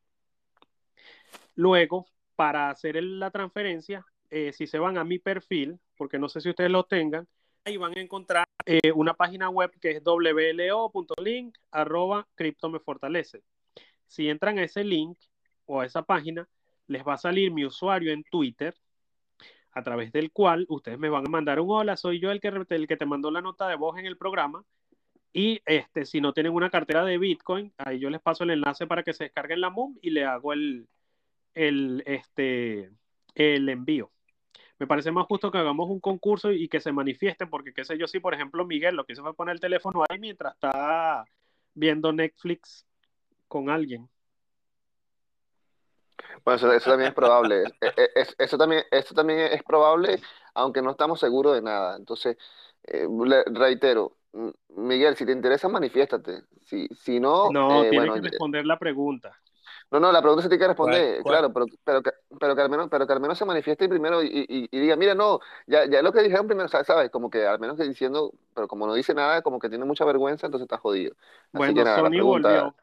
Luego, 1.55 2.06
para 2.35 2.70
hacer 2.70 3.01
la 3.01 3.31
transferencia, 3.31 4.05
eh, 4.31 4.52
si 4.52 4.66
se 4.66 4.81
van 4.81 4.98
a 4.98 5.05
mi 5.05 5.20
perfil, 5.20 5.78
porque 5.97 6.19
no 6.19 6.28
sé 6.28 6.40
si 6.40 6.51
ustedes 6.51 6.73
lo 6.73 6.86
tengan, 6.86 7.28
ahí 7.65 7.77
van 7.77 7.97
a 7.97 8.01
encontrar 8.01 8.47
eh, 8.66 8.90
una 8.93 9.15
página 9.15 9.48
web 9.48 9.70
que 9.81 9.93
es 9.93 10.02
wlo.link 10.05 11.56
arroba 11.70 12.27
cripto 12.35 12.69
me 12.69 12.81
fortalece. 12.81 13.44
Si 14.09 14.28
entran 14.28 14.59
a 14.59 14.65
ese 14.65 14.82
link 14.82 15.19
o 15.66 15.82
a 15.82 15.86
esa 15.86 16.02
página, 16.02 16.48
les 16.89 17.06
va 17.06 17.15
a 17.15 17.19
salir 17.19 17.52
mi 17.52 17.65
usuario 17.65 18.12
en 18.12 18.24
Twitter, 18.24 18.74
a 19.70 19.85
través 19.85 20.10
del 20.10 20.32
cual 20.32 20.66
ustedes 20.69 20.98
me 20.98 21.10
van 21.10 21.28
a 21.28 21.31
mandar 21.31 21.60
un 21.60 21.70
hola, 21.70 21.97
soy 21.97 22.19
yo 22.19 22.32
el 22.32 22.40
que, 22.40 22.48
el 22.70 22.89
que 22.89 22.97
te 22.97 23.06
mandó 23.06 23.31
la 23.31 23.40
nota 23.40 23.69
de 23.69 23.77
voz 23.77 23.97
en 23.98 24.06
el 24.06 24.19
programa. 24.19 24.65
Y 25.33 25.61
este, 25.67 26.07
si 26.07 26.21
no 26.21 26.33
tienen 26.33 26.55
una 26.55 26.71
cartera 26.71 27.05
de 27.05 27.19
Bitcoin, 27.19 27.73
ahí 27.79 28.01
yo 28.01 28.11
les 28.11 28.21
paso 28.23 28.45
el 28.45 28.51
enlace 28.51 28.87
para 28.87 29.03
que 29.05 29.15
se 29.15 29.25
descarguen 29.25 29.61
la 29.61 29.71
MUM 29.71 29.99
y 30.03 30.11
le 30.11 30.25
hago 30.25 30.53
el, 30.53 30.89
el, 31.55 32.03
este, 32.07 32.91
el 33.35 33.69
envío. 33.69 34.11
Me 34.79 34.87
parece 34.87 35.13
más 35.13 35.27
justo 35.27 35.51
que 35.53 35.59
hagamos 35.59 35.91
un 35.91 36.01
concurso 36.01 36.53
y 36.53 36.69
que 36.69 36.81
se 36.81 36.93
manifiesten, 36.93 37.51
porque 37.51 37.75
qué 37.75 37.85
sé 37.85 37.99
yo, 37.99 38.07
si 38.09 38.21
por 38.21 38.35
ejemplo 38.35 38.67
Miguel 38.67 38.97
lo 38.97 39.05
que 39.07 39.15
hizo 39.15 39.23
fue 39.23 39.35
poner 39.35 39.55
el 39.55 39.61
teléfono 39.61 40.05
ahí 40.09 40.19
mientras 40.21 40.55
está 40.55 41.25
viendo 41.75 42.13
Netflix 42.13 42.87
con 43.49 43.71
alguien. 43.71 44.09
Bueno, 46.45 46.57
eso, 46.59 46.73
eso 46.73 46.91
también 46.91 47.11
es 47.11 47.15
probable. 47.15 47.65
Eh, 47.83 48.11
es- 48.17 48.37
eso 48.39 48.59
también, 48.59 48.85
eso 48.91 49.15
también 49.15 49.41
es 49.41 49.63
probable, 49.65 50.21
aunque 50.55 50.83
no 50.83 50.93
estamos 50.93 51.21
seguros 51.21 51.55
de 51.55 51.63
nada. 51.63 51.97
Entonces, 51.97 52.37
eh, 52.85 53.07
reitero, 53.47 54.17
Miguel, 54.77 55.16
si 55.16 55.27
te 55.27 55.32
interesa, 55.32 55.69
manifiéstate. 55.69 56.44
Si, 56.65 56.89
si 56.94 57.20
no, 57.20 57.56
No, 57.56 57.69
eh, 57.69 57.90
tienes 57.90 58.12
bueno, 58.12 58.15
que 58.15 58.20
responder 58.20 58.65
la 58.66 58.78
pregunta. 58.78 59.36
no, 59.90 60.01
no, 60.01 60.12
la 60.12 60.20
pregunta 60.20 60.43
se 60.43 60.48
tiene 60.48 60.60
que 60.62 60.69
responder, 60.69 61.24
claro, 61.27 61.52
pero, 61.52 61.66
pero, 61.85 62.02
que, 62.02 62.10
pero, 62.39 62.55
que 62.56 62.62
al 62.62 62.70
menos, 62.70 62.89
pero 62.90 63.06
que 63.06 63.12
al 63.12 63.20
menos 63.20 63.39
se 63.39 63.44
manifieste 63.44 63.89
primero 63.89 64.23
y, 64.23 64.27
y, 64.48 64.69
y 64.70 64.81
diga, 64.81 64.97
mira, 64.97 65.15
no, 65.15 65.40
ya, 65.66 65.86
ya 65.86 66.02
lo 66.02 66.12
que 66.12 66.23
dijeron 66.23 66.47
primero, 66.47 66.69
sa- 66.69 66.85
¿sabes? 66.85 67.10
Como 67.10 67.31
que 67.31 67.47
al 67.47 67.59
menos 67.59 67.77
que 67.77 67.85
diciendo, 67.85 68.32
pero 68.55 68.69
como 68.69 68.86
no 68.86 68.94
dice 68.94 69.15
nada, 69.15 69.43
como 69.43 69.59
que 69.59 69.69
tiene 69.69 69.85
mucha 69.85 70.05
vergüenza, 70.05 70.47
entonces 70.47 70.65
está 70.66 70.78
jodido. 70.78 71.15
Así 71.52 71.73
Bueno, 71.73 71.74
que 71.74 71.85
nada, 71.85 72.02
la 72.02 72.10
Sony 72.10 72.12
pregunta, 72.12 72.48
volvió. 72.51 72.77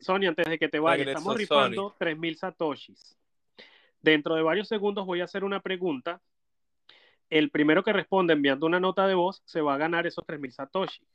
Sony, 0.00 0.26
antes 0.28 0.46
de 0.46 0.58
que 0.58 0.68
te 0.68 0.78
vayas, 0.80 1.06
estamos 1.08 1.36
rifando 1.36 1.94
3.000 1.98 2.36
satoshis. 2.36 3.18
Dentro 4.02 4.34
de 4.36 4.42
varios 4.42 4.68
segundos 4.68 5.06
voy 5.06 5.20
a 5.20 5.24
hacer 5.24 5.44
una 5.44 5.60
pregunta. 5.60 6.22
El 7.30 7.50
primero 7.50 7.82
que 7.84 7.92
responde 7.92 8.32
enviando 8.32 8.66
una 8.66 8.80
nota 8.80 9.06
de 9.06 9.14
voz 9.14 9.42
se 9.44 9.60
va 9.60 9.74
a 9.74 9.78
ganar 9.78 10.06
esos 10.06 10.24
3.000 10.24 10.50
satoshis. 10.50 11.06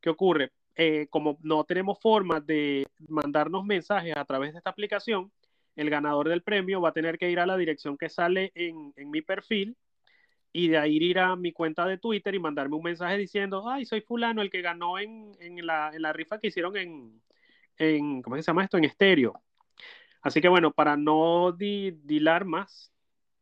¿Qué 0.00 0.10
ocurre? 0.10 0.52
Eh, 0.76 1.08
como 1.10 1.38
no 1.42 1.64
tenemos 1.64 1.98
forma 2.00 2.40
de 2.40 2.86
mandarnos 3.08 3.64
mensajes 3.64 4.16
a 4.16 4.24
través 4.24 4.52
de 4.52 4.58
esta 4.58 4.70
aplicación, 4.70 5.32
el 5.74 5.90
ganador 5.90 6.28
del 6.28 6.42
premio 6.42 6.80
va 6.80 6.90
a 6.90 6.92
tener 6.92 7.18
que 7.18 7.30
ir 7.30 7.40
a 7.40 7.46
la 7.46 7.56
dirección 7.56 7.98
que 7.98 8.08
sale 8.08 8.52
en, 8.54 8.92
mi 9.10 9.22
perfil 9.22 9.76
y 10.52 10.68
de 10.68 10.78
ahí 10.78 10.96
ir 10.96 11.18
a 11.18 11.36
mi 11.36 11.52
cuenta 11.52 11.84
de 11.86 11.98
Twitter 11.98 12.34
y 12.34 12.38
mandarme 12.38 12.76
un 12.76 12.82
mensaje 12.82 13.16
diciendo, 13.16 13.68
ay, 13.68 13.86
soy 13.86 14.00
fulano, 14.00 14.42
el 14.42 14.50
que 14.50 14.62
ganó 14.62 14.98
en, 14.98 15.36
la, 15.66 16.12
rifa 16.12 16.38
que 16.38 16.48
hicieron 16.48 16.76
en, 16.76 18.22
¿cómo 18.22 18.36
se 18.36 18.42
llama 18.42 18.64
esto? 18.64 18.78
En 18.78 18.84
estéreo. 18.84 19.40
Así 20.22 20.40
que 20.40 20.48
bueno, 20.48 20.72
para 20.72 20.96
no 20.96 21.52
dilar 21.52 22.44
más, 22.44 22.92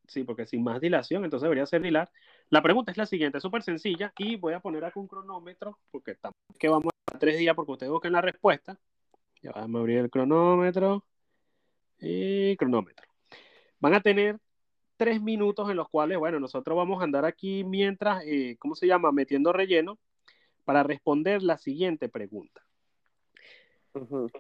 sí, 0.07 0.25
porque 0.25 0.47
sin 0.47 0.63
más 0.63 0.81
dilación, 0.81 1.25
entonces 1.25 1.45
debería 1.45 1.67
ser 1.67 1.83
dilar. 1.83 2.11
La 2.51 2.63
pregunta 2.63 2.91
es 2.91 2.97
la 2.97 3.07
siguiente, 3.07 3.39
es 3.39 3.43
súper 3.43 3.63
sencilla 3.63 4.13
y 4.19 4.37
voy 4.37 4.55
a 4.55 4.61
poner 4.61 4.85
aquí 4.85 4.99
un 4.99 5.09
cronómetro 5.09 5.79
porque 5.91 6.13
estamos 6.13 6.37
que 6.59 6.69
vamos 6.69 6.93
a 7.13 7.19
tres 7.19 7.39
días 7.39 7.55
porque 7.55 7.73
ustedes 7.73 7.93
busquen 7.93 8.13
la 8.13 8.21
respuesta. 8.21 8.79
Ya 9.43 9.53
vamos 9.53 9.79
a 9.79 9.81
abrir 9.81 9.99
el 9.99 10.11
cronómetro 10.11 11.05
y 11.99 12.57
cronómetro. 12.57 13.07
Van 13.79 13.95
a 13.95 14.01
tener 14.01 14.39
tres 14.97 15.21
minutos 15.21 15.71
en 15.71 15.77
los 15.77 15.89
cuales, 15.89 16.19
bueno, 16.19 16.41
nosotros 16.41 16.77
vamos 16.77 17.01
a 17.01 17.05
andar 17.05 17.25
aquí 17.25 17.65
mientras, 17.65 18.25
eh, 18.25 18.57
¿cómo 18.59 18.75
se 18.75 18.87
llama? 18.87 19.13
Metiendo 19.13 19.53
relleno 19.53 19.99
para 20.65 20.83
responder 20.83 21.43
la 21.43 21.59
siguiente 21.59 22.09
pregunta. 22.09 22.63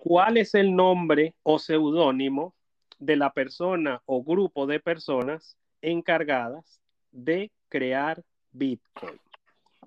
¿Cuál 0.02 0.36
es 0.36 0.54
el 0.54 0.74
nombre 0.74 1.34
o 1.42 1.58
seudónimo 1.58 2.55
de 2.98 3.16
la 3.16 3.32
persona 3.32 4.02
o 4.06 4.22
grupo 4.22 4.66
de 4.66 4.80
personas 4.80 5.56
encargadas 5.82 6.80
de 7.10 7.50
crear 7.68 8.22
Bitcoin? 8.52 9.20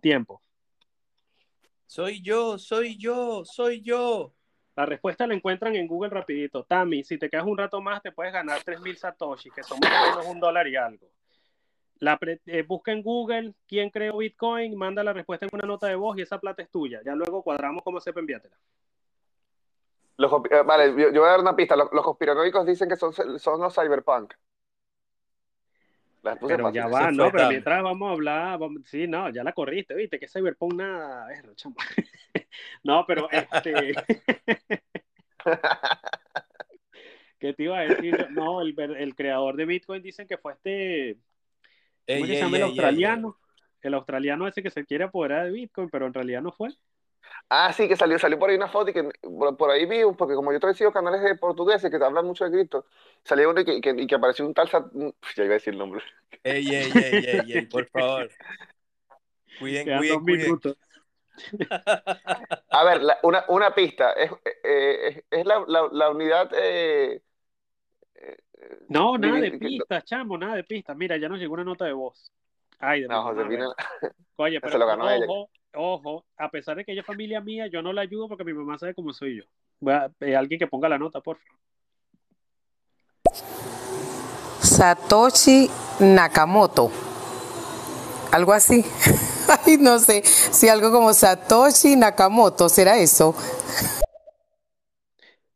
Tiempo. 0.02 0.42
Soy 1.86 2.22
yo, 2.22 2.58
soy 2.60 2.98
yo, 2.98 3.44
soy 3.46 3.82
yo. 3.82 4.34
La 4.76 4.86
respuesta 4.86 5.28
la 5.28 5.34
encuentran 5.34 5.76
en 5.76 5.88
Google 5.88 6.10
rapidito. 6.10 6.64
Tami, 6.64 7.04
si 7.04 7.18
te 7.18 7.30
quedas 7.30 7.46
un 7.46 7.58
rato 7.58 7.82
más, 7.82 8.02
te 8.02 8.12
puedes 8.12 8.32
ganar 8.32 8.62
3.000 8.62 8.96
satoshi, 8.96 9.50
que 9.50 9.64
son 9.64 9.80
más 9.82 9.92
o 9.92 10.10
menos 10.12 10.26
un 10.28 10.40
dólar 10.40 10.68
y 10.68 10.76
algo. 10.76 11.10
La 11.96 12.18
eh, 12.46 12.62
busca 12.62 12.94
en 12.94 13.04
Google 13.04 13.54
quién 13.68 13.90
creó 13.90 14.18
Bitcoin, 14.18 14.78
manda 14.78 15.04
la 15.04 15.12
respuesta 15.12 15.46
en 15.46 15.50
una 15.52 15.68
nota 15.68 15.88
de 15.88 15.96
voz 15.96 16.18
y 16.18 16.22
esa 16.22 16.40
plata 16.40 16.62
es 16.62 16.70
tuya. 16.70 17.02
Ya 17.04 17.14
luego 17.14 17.44
cuadramos 17.44 17.84
cómo 17.84 18.00
se 18.00 18.12
enviátela. 18.12 18.56
Los, 20.20 20.32
eh, 20.52 20.64
vale, 20.66 20.94
yo, 20.98 21.12
voy 21.14 21.30
a 21.30 21.32
dar 21.32 21.40
una 21.40 21.56
pista. 21.56 21.78
Los, 21.78 21.90
conspiranoicos 21.90 22.66
dicen 22.66 22.90
que 22.90 22.98
son, 22.98 23.14
son 23.14 23.62
los 23.62 23.74
cyberpunk. 23.74 24.34
pero 26.22 26.74
ya 26.74 26.88
va, 26.88 27.10
no, 27.10 27.32
pero 27.32 27.48
mientras 27.48 27.82
vamos 27.82 28.10
a 28.10 28.12
hablar, 28.12 28.60
sí, 28.84 29.08
no, 29.08 29.30
ya 29.30 29.46
la 29.46 29.54
corriste, 29.54 29.96
viste, 29.96 30.20
que 30.20 30.28
cyberpunk 30.28 30.74
nada, 30.74 31.26
chamo. 31.56 31.76
No, 32.84 33.06
pero 33.08 33.30
este. 33.32 33.94
¿Qué 37.40 37.54
te 37.54 37.64
iba 37.64 37.80
a 37.80 37.84
decir? 37.84 38.28
No, 38.32 38.60
el, 38.60 38.78
el 38.78 39.16
creador 39.16 39.56
de 39.56 39.66
Bitcoin 39.66 40.04
dicen 40.04 40.28
que 40.28 40.38
fue 40.38 40.52
este. 40.52 41.18
¿Cómo 42.06 42.26
se 42.26 42.36
llama 42.36 42.58
el 42.58 42.64
australiano? 42.64 43.38
el 43.82 43.94
australiano 43.94 44.50
ese 44.50 44.62
que 44.62 44.70
se 44.70 44.86
quiere 44.86 45.06
apoderar 45.06 45.46
de 45.46 45.52
Bitcoin, 45.52 45.90
pero 45.90 46.08
en 46.08 46.14
realidad 46.14 46.42
no 46.42 46.52
fue. 46.52 46.72
Ah, 47.50 47.74
sí, 47.74 47.88
que 47.88 47.96
salió, 47.96 48.20
salió 48.20 48.38
por 48.38 48.50
ahí 48.50 48.56
una 48.56 48.68
foto 48.68 48.92
y 48.92 48.94
que 48.94 49.10
por, 49.58 49.72
ahí 49.72 49.86
vi, 49.86 50.02
porque 50.18 50.36
como 50.36 50.54
yo 50.54 50.74
sigo 50.74 50.92
canales 50.92 51.22
de 51.22 51.36
portugueses 51.36 51.90
que 51.90 51.98
te 51.98 52.06
hablan 52.06 52.26
mucho 52.26 52.46
de 52.46 52.52
cripto, 52.52 52.86
salió 53.24 53.50
uno 53.50 53.62
y 53.62 53.82
que, 53.82 53.82
que, 53.82 54.16
apareció 54.16 54.46
un 54.46 54.54
tal. 54.54 54.70
Ya 55.36 55.44
iba 55.44 55.54
a 55.54 55.58
decir 55.58 55.74
el 55.74 55.80
nombre. 55.80 56.04
Ey, 56.44 56.68
ey, 56.68 56.92
ey, 56.94 57.26
ey, 57.26 57.54
ey 57.54 57.66
por 57.66 57.88
favor. 57.88 58.30
Cuiden, 59.60 59.98
cuiden, 59.98 60.20
cuiden. 60.22 60.60
A 62.70 62.84
ver, 62.84 63.02
una, 63.24 63.46
una, 63.48 63.74
pista. 63.74 64.12
Es, 64.14 64.32
eh, 64.64 65.24
es 65.30 65.46
la, 65.46 65.64
la, 65.68 66.10
unidad. 66.10 66.52
Eh, 66.54 67.22
eh, 68.16 68.38
no, 68.90 69.18
nada 69.18 69.40
de 69.40 69.52
pistas, 69.52 70.04
chamo, 70.06 70.38
nada 70.38 70.56
de 70.56 70.64
pistas. 70.64 70.96
Mira, 70.96 71.18
ya 71.18 71.30
nos 71.30 71.40
llegó 71.40 71.54
una 71.54 71.64
nota 71.64 71.86
de 71.86 71.94
voz. 71.94 72.32
Ay, 72.80 73.02
de 73.02 73.08
no, 73.08 73.26
Oye, 74.38 74.62
pero 74.62 74.88
ojo, 75.26 75.50
ojo, 75.74 76.26
a 76.38 76.50
pesar 76.50 76.78
de 76.78 76.86
que 76.86 76.94
ella 76.94 77.02
es 77.02 77.08
familia 77.08 77.42
mía, 77.42 77.68
yo 77.68 77.82
no 77.82 77.92
la 77.92 78.02
ayudo 78.02 78.30
porque 78.30 78.46
mi 78.46 78.54
mamá 78.54 78.78
sabe 78.78 78.94
cómo 78.94 79.12
soy 79.12 79.38
yo. 79.38 79.44
Voy 79.82 79.94
a, 79.94 80.10
alguien 80.38 80.60
que 80.60 80.68
ponga 80.68 80.88
la 80.88 80.98
nota, 80.98 81.20
por 81.20 81.38
favor. 81.38 81.60
Satoshi 84.62 85.70
Nakamoto. 86.00 86.90
Algo 88.32 88.54
así. 88.54 88.84
Ay, 89.66 89.78
no 89.78 90.00
sé, 90.00 90.24
si 90.24 90.70
algo 90.70 90.92
como 90.92 91.14
Satoshi 91.14 91.96
Nakamoto, 91.98 92.70
¿será 92.70 92.98
eso? 92.98 93.36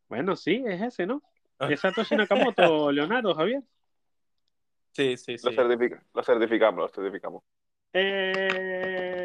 Bueno, 0.10 0.36
sí, 0.36 0.64
es 0.68 0.82
ese, 0.82 1.06
¿no? 1.06 1.22
Es 1.60 1.80
Satoshi 1.82 2.16
Nakamoto, 2.16 2.91
Leonardo, 2.91 3.34
Javier. 3.34 3.64
Sí, 4.94 5.18
sí, 5.18 5.38
sí. 5.38 5.52
Lo, 5.52 5.64
lo 6.14 6.24
certificamos, 6.24 6.82
lo 6.82 6.90
certificamos. 6.90 7.44
Eh... 7.94 9.24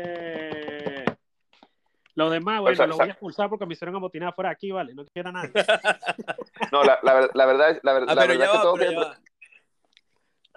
Los 2.19 2.33
demás, 2.33 2.61
bueno, 2.61 2.87
lo 2.89 2.97
voy 2.97 3.07
a 3.07 3.13
expulsar 3.13 3.49
porque 3.49 3.65
me 3.65 3.75
hicieron 3.75 3.95
amotinar 3.95 4.35
fuera 4.35 4.51
aquí, 4.51 4.73
vale, 4.73 4.93
no 4.93 5.05
quiera 5.05 5.31
nadie. 5.31 5.53
no, 6.73 6.83
la, 6.83 6.99
la, 7.05 7.31
la, 7.33 7.47
verdad, 7.47 7.79
la, 7.85 8.01
la 8.01 8.15
verdad 8.27 8.43
es 8.43 8.51
que 8.51 8.59
todo... 8.59 8.75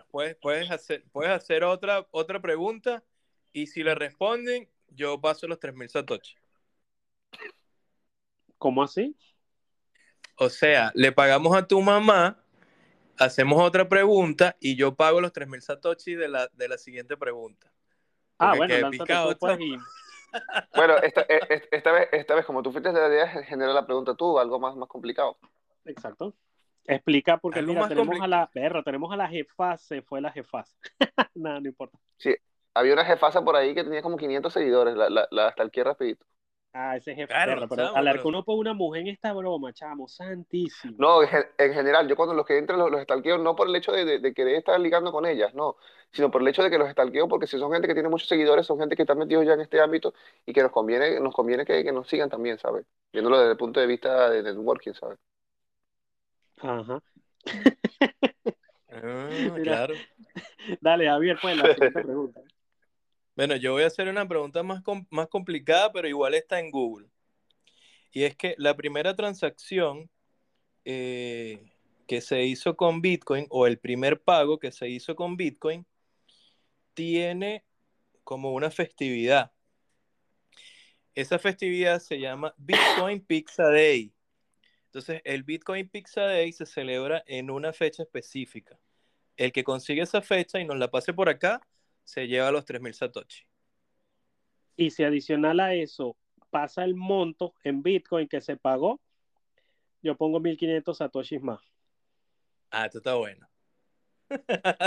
Puedes, 0.10 0.36
puedes, 0.38 0.72
hacer, 0.72 1.04
puedes 1.12 1.32
hacer 1.32 1.64
otra, 1.64 2.08
otra 2.10 2.42
pregunta 2.42 3.04
y 3.54 3.68
si 3.68 3.84
le 3.84 3.94
responden, 3.94 4.68
yo 4.90 5.22
paso 5.22 5.48
los 5.48 5.60
3.000 5.60 5.88
satoshi. 5.88 6.36
¿Cómo 8.58 8.82
así? 8.82 9.16
O 10.38 10.50
sea, 10.50 10.92
le 10.96 11.12
pagamos 11.12 11.56
a 11.56 11.68
tu 11.68 11.80
mamá, 11.80 12.41
hacemos 13.18 13.62
otra 13.62 13.88
pregunta 13.88 14.56
y 14.60 14.76
yo 14.76 14.96
pago 14.96 15.22
los 15.22 15.34
3.000 15.34 15.62
satoshi 15.62 16.16
de 16.16 16.28
la, 16.28 16.48
de 16.54 16.68
la 16.68 16.78
siguiente 16.78 17.18
pregunta. 17.18 17.72
ah, 18.38 18.56
bueno, 18.56 18.90
picado, 18.90 19.38
pues, 19.38 19.60
Bueno, 20.76 20.96
esta, 20.98 21.22
e, 21.22 21.40
e, 21.50 21.64
esta, 21.72 21.92
vez, 21.92 22.10
esta 22.12 22.36
vez, 22.36 22.46
como 22.46 22.64
tú 22.64 22.72
fuiste 22.72 22.92
de 22.92 23.00
la 23.00 23.08
idea, 23.08 23.28
genera 23.44 23.74
la 23.74 23.86
pregunta 23.86 24.16
tú, 24.16 24.40
algo 24.40 24.60
más, 24.60 24.76
más 24.76 24.88
complicado. 24.88 25.38
Exacto. 25.86 26.34
Explica, 26.86 27.38
porque 27.38 27.62
mira, 27.62 27.88
tenemos 27.88 28.20
a 28.22 28.28
la 28.28 28.48
perra, 28.48 28.82
tenemos 28.84 29.12
a 29.12 29.16
la 29.16 29.28
jefa, 29.28 29.78
se 29.78 30.02
fue 30.02 30.22
la 30.22 30.32
jefa. 30.32 30.64
Nada, 31.36 31.60
no 31.60 31.68
importa. 31.68 31.98
Sí, 32.18 32.36
había 32.74 32.94
una 32.94 33.06
jefasa 33.06 33.44
por 33.44 33.56
ahí 33.56 33.76
que 33.76 33.84
tenía 33.84 34.02
como 34.02 34.18
500 34.18 34.52
seguidores, 34.52 34.96
la, 34.96 35.10
la, 35.10 35.28
la 35.32 35.48
hasta 35.48 35.64
el 35.64 35.72
que 35.72 35.84
rapidito. 35.84 36.26
Ah, 36.74 36.96
ese 36.96 37.14
jefe 37.14 37.28
claro, 37.28 37.68
pero 37.68 37.98
hablar 37.98 38.22
con 38.22 38.30
uno 38.30 38.46
por 38.46 38.58
una 38.58 38.74
mujer 38.74 39.02
en 39.02 39.08
esta 39.10 39.34
broma, 39.34 39.74
chamo, 39.74 40.08
santísimo. 40.08 40.96
No, 40.98 41.22
en 41.22 41.74
general, 41.74 42.08
yo 42.08 42.16
cuando 42.16 42.34
los 42.34 42.46
que 42.46 42.58
entran 42.58 42.80
los, 42.80 42.90
los 42.90 43.02
estalqueo, 43.02 43.38
no 43.38 43.58
por 43.58 43.68
el 43.68 43.76
hecho 43.76 43.92
de, 43.92 44.20
de, 44.20 44.34
querer 44.34 44.56
estar 44.56 44.80
ligando 44.80 45.12
con 45.12 45.26
ellas, 45.26 45.54
no, 45.54 45.76
sino 46.12 46.32
por 46.32 46.42
el 46.42 46.48
hecho 46.48 46.64
de 46.64 46.70
que 46.70 46.78
los 46.78 46.88
estalqueo, 46.88 47.28
porque 47.28 47.46
si 47.46 47.60
son 47.60 47.74
gente 47.74 47.90
que 47.90 47.94
tiene 47.94 48.08
muchos 48.08 48.30
seguidores, 48.30 48.66
son 48.66 48.80
gente 48.80 48.96
que 48.96 49.02
está 49.02 49.16
metidos 49.16 49.46
ya 49.46 49.54
en 49.54 49.62
este 49.62 49.82
ámbito 49.82 50.14
y 50.46 50.54
que 50.54 50.62
nos 50.62 50.72
conviene, 50.72 51.20
nos 51.20 51.34
conviene 51.34 51.66
que, 51.66 51.84
que 51.84 51.92
nos 51.92 52.08
sigan 52.08 52.30
también, 52.30 52.58
¿sabes? 52.58 52.86
Viéndolo 53.12 53.38
desde 53.38 53.52
el 53.52 53.58
punto 53.58 53.82
de 53.82 53.88
vista 53.88 54.30
de 54.30 54.42
networking, 54.42 54.94
¿sabes? 54.94 55.20
Ajá. 56.60 57.04
Ah, 58.90 59.30
claro. 59.62 59.94
Dale, 60.80 61.08
Javier, 61.08 61.38
pues 61.42 61.58
la 61.58 61.74
siguiente 61.74 62.02
pregunta. 62.02 62.42
Bueno, 63.42 63.56
yo 63.56 63.72
voy 63.72 63.82
a 63.82 63.88
hacer 63.88 64.08
una 64.08 64.28
pregunta 64.28 64.62
más, 64.62 64.84
más 65.10 65.28
complicada, 65.28 65.92
pero 65.92 66.08
igual 66.08 66.36
está 66.36 66.60
en 66.60 66.70
Google. 66.70 67.08
Y 68.12 68.22
es 68.22 68.36
que 68.36 68.54
la 68.60 68.76
primera 68.76 69.16
transacción 69.16 70.12
eh, 70.86 71.74
que 72.08 72.22
se 72.22 72.44
hizo 72.44 72.76
con 72.76 73.02
Bitcoin, 73.02 73.48
o 73.50 73.66
el 73.66 73.80
primer 73.80 74.22
pago 74.22 74.60
que 74.60 74.72
se 74.72 74.90
hizo 74.90 75.16
con 75.16 75.38
Bitcoin, 75.38 75.88
tiene 76.94 77.66
como 78.24 78.54
una 78.54 78.70
festividad. 78.70 79.52
Esa 81.16 81.40
festividad 81.40 82.00
se 82.00 82.20
llama 82.20 82.54
Bitcoin 82.58 83.26
Pizza 83.26 83.72
Day. 83.72 84.14
Entonces, 84.86 85.20
el 85.24 85.42
Bitcoin 85.42 85.90
Pizza 85.90 86.26
Day 86.26 86.54
se 86.54 86.68
celebra 86.68 87.24
en 87.26 87.50
una 87.50 87.74
fecha 87.74 88.04
específica. 88.04 88.78
El 89.36 89.52
que 89.52 89.64
consigue 89.64 90.04
esa 90.04 90.22
fecha 90.22 90.60
y 90.60 90.66
nos 90.66 90.78
la 90.78 90.92
pase 90.92 91.12
por 91.12 91.28
acá, 91.28 91.60
se 92.12 92.28
lleva 92.28 92.52
los 92.52 92.66
3.000 92.66 92.92
satoshi. 92.92 93.46
Y 94.76 94.92
si 94.92 95.06
adicional 95.06 95.62
a 95.62 95.74
eso 95.74 96.18
pasa 96.50 96.84
el 96.84 96.94
monto 96.94 97.54
en 97.64 97.82
Bitcoin 97.82 98.28
que 98.28 98.42
se 98.42 98.58
pagó, 98.58 99.00
yo 100.02 100.18
pongo 100.18 100.42
1.500 100.42 100.94
satoshis 100.94 101.42
más. 101.42 101.62
Ah, 102.70 102.88
esto 102.88 102.98
está 102.98 103.16
bueno. 103.16 103.48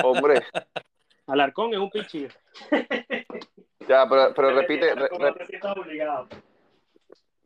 Hombre. 0.04 0.42
Alarcón 1.26 1.72
es 1.72 1.80
un 1.80 1.88
pichillo. 1.88 2.28
ya, 3.88 4.06
pero, 4.06 4.34
pero 4.34 4.50
repite. 4.50 4.94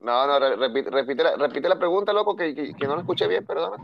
No, 0.01 0.27
no, 0.27 0.57
repite, 0.57 0.91
repite, 0.91 1.23
la, 1.23 1.37
repite 1.37 1.69
la 1.69 1.79
pregunta, 1.79 2.13
loco, 2.13 2.35
que, 2.35 2.53
que, 2.53 2.87
no 2.87 2.97
la 2.97 3.03
escuché 3.03 3.29
bien, 3.29 3.47
perdona. 3.47 3.77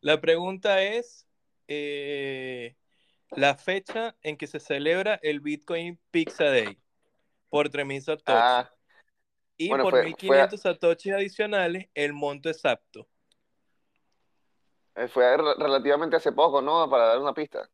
La 0.00 0.20
pregunta 0.20 0.80
es 0.80 1.26
eh, 1.66 2.76
la 3.32 3.54
fecha 3.56 4.16
en 4.22 4.36
que 4.36 4.46
se 4.46 4.60
celebra 4.60 5.18
el 5.22 5.40
Bitcoin 5.40 5.98
Pizza 6.10 6.44
Day 6.44 6.78
por 7.48 7.68
3.000 7.68 8.02
satoshis. 8.02 8.26
Ah, 8.42 8.70
y 9.56 9.68
por 9.68 9.92
1.500 9.92 10.56
satoshis 10.60 11.12
adicionales, 11.12 11.88
el 11.94 12.12
monto 12.12 12.48
exacto. 12.48 13.08
Eh, 14.94 15.08
fue 15.08 15.36
relativamente 15.36 16.16
hace 16.16 16.32
poco, 16.32 16.60
¿no? 16.60 16.88
Para 16.90 17.06
dar 17.06 17.18
una 17.18 17.32
pista. 17.34 17.68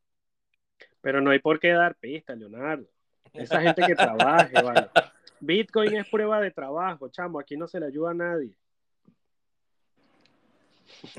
Pero 1.01 1.21
no 1.21 1.31
hay 1.31 1.39
por 1.39 1.59
qué 1.59 1.69
dar 1.69 1.95
pista, 1.95 2.35
Leonardo. 2.35 2.87
Esa 3.33 3.61
gente 3.61 3.83
que 3.85 3.95
trabaje, 3.95 4.61
vale. 4.61 4.89
Bitcoin 5.39 5.95
es 5.95 6.07
prueba 6.09 6.39
de 6.39 6.51
trabajo, 6.51 7.09
chamo. 7.09 7.39
Aquí 7.39 7.57
no 7.57 7.67
se 7.67 7.79
le 7.79 7.87
ayuda 7.87 8.11
a 8.11 8.13
nadie. 8.13 8.57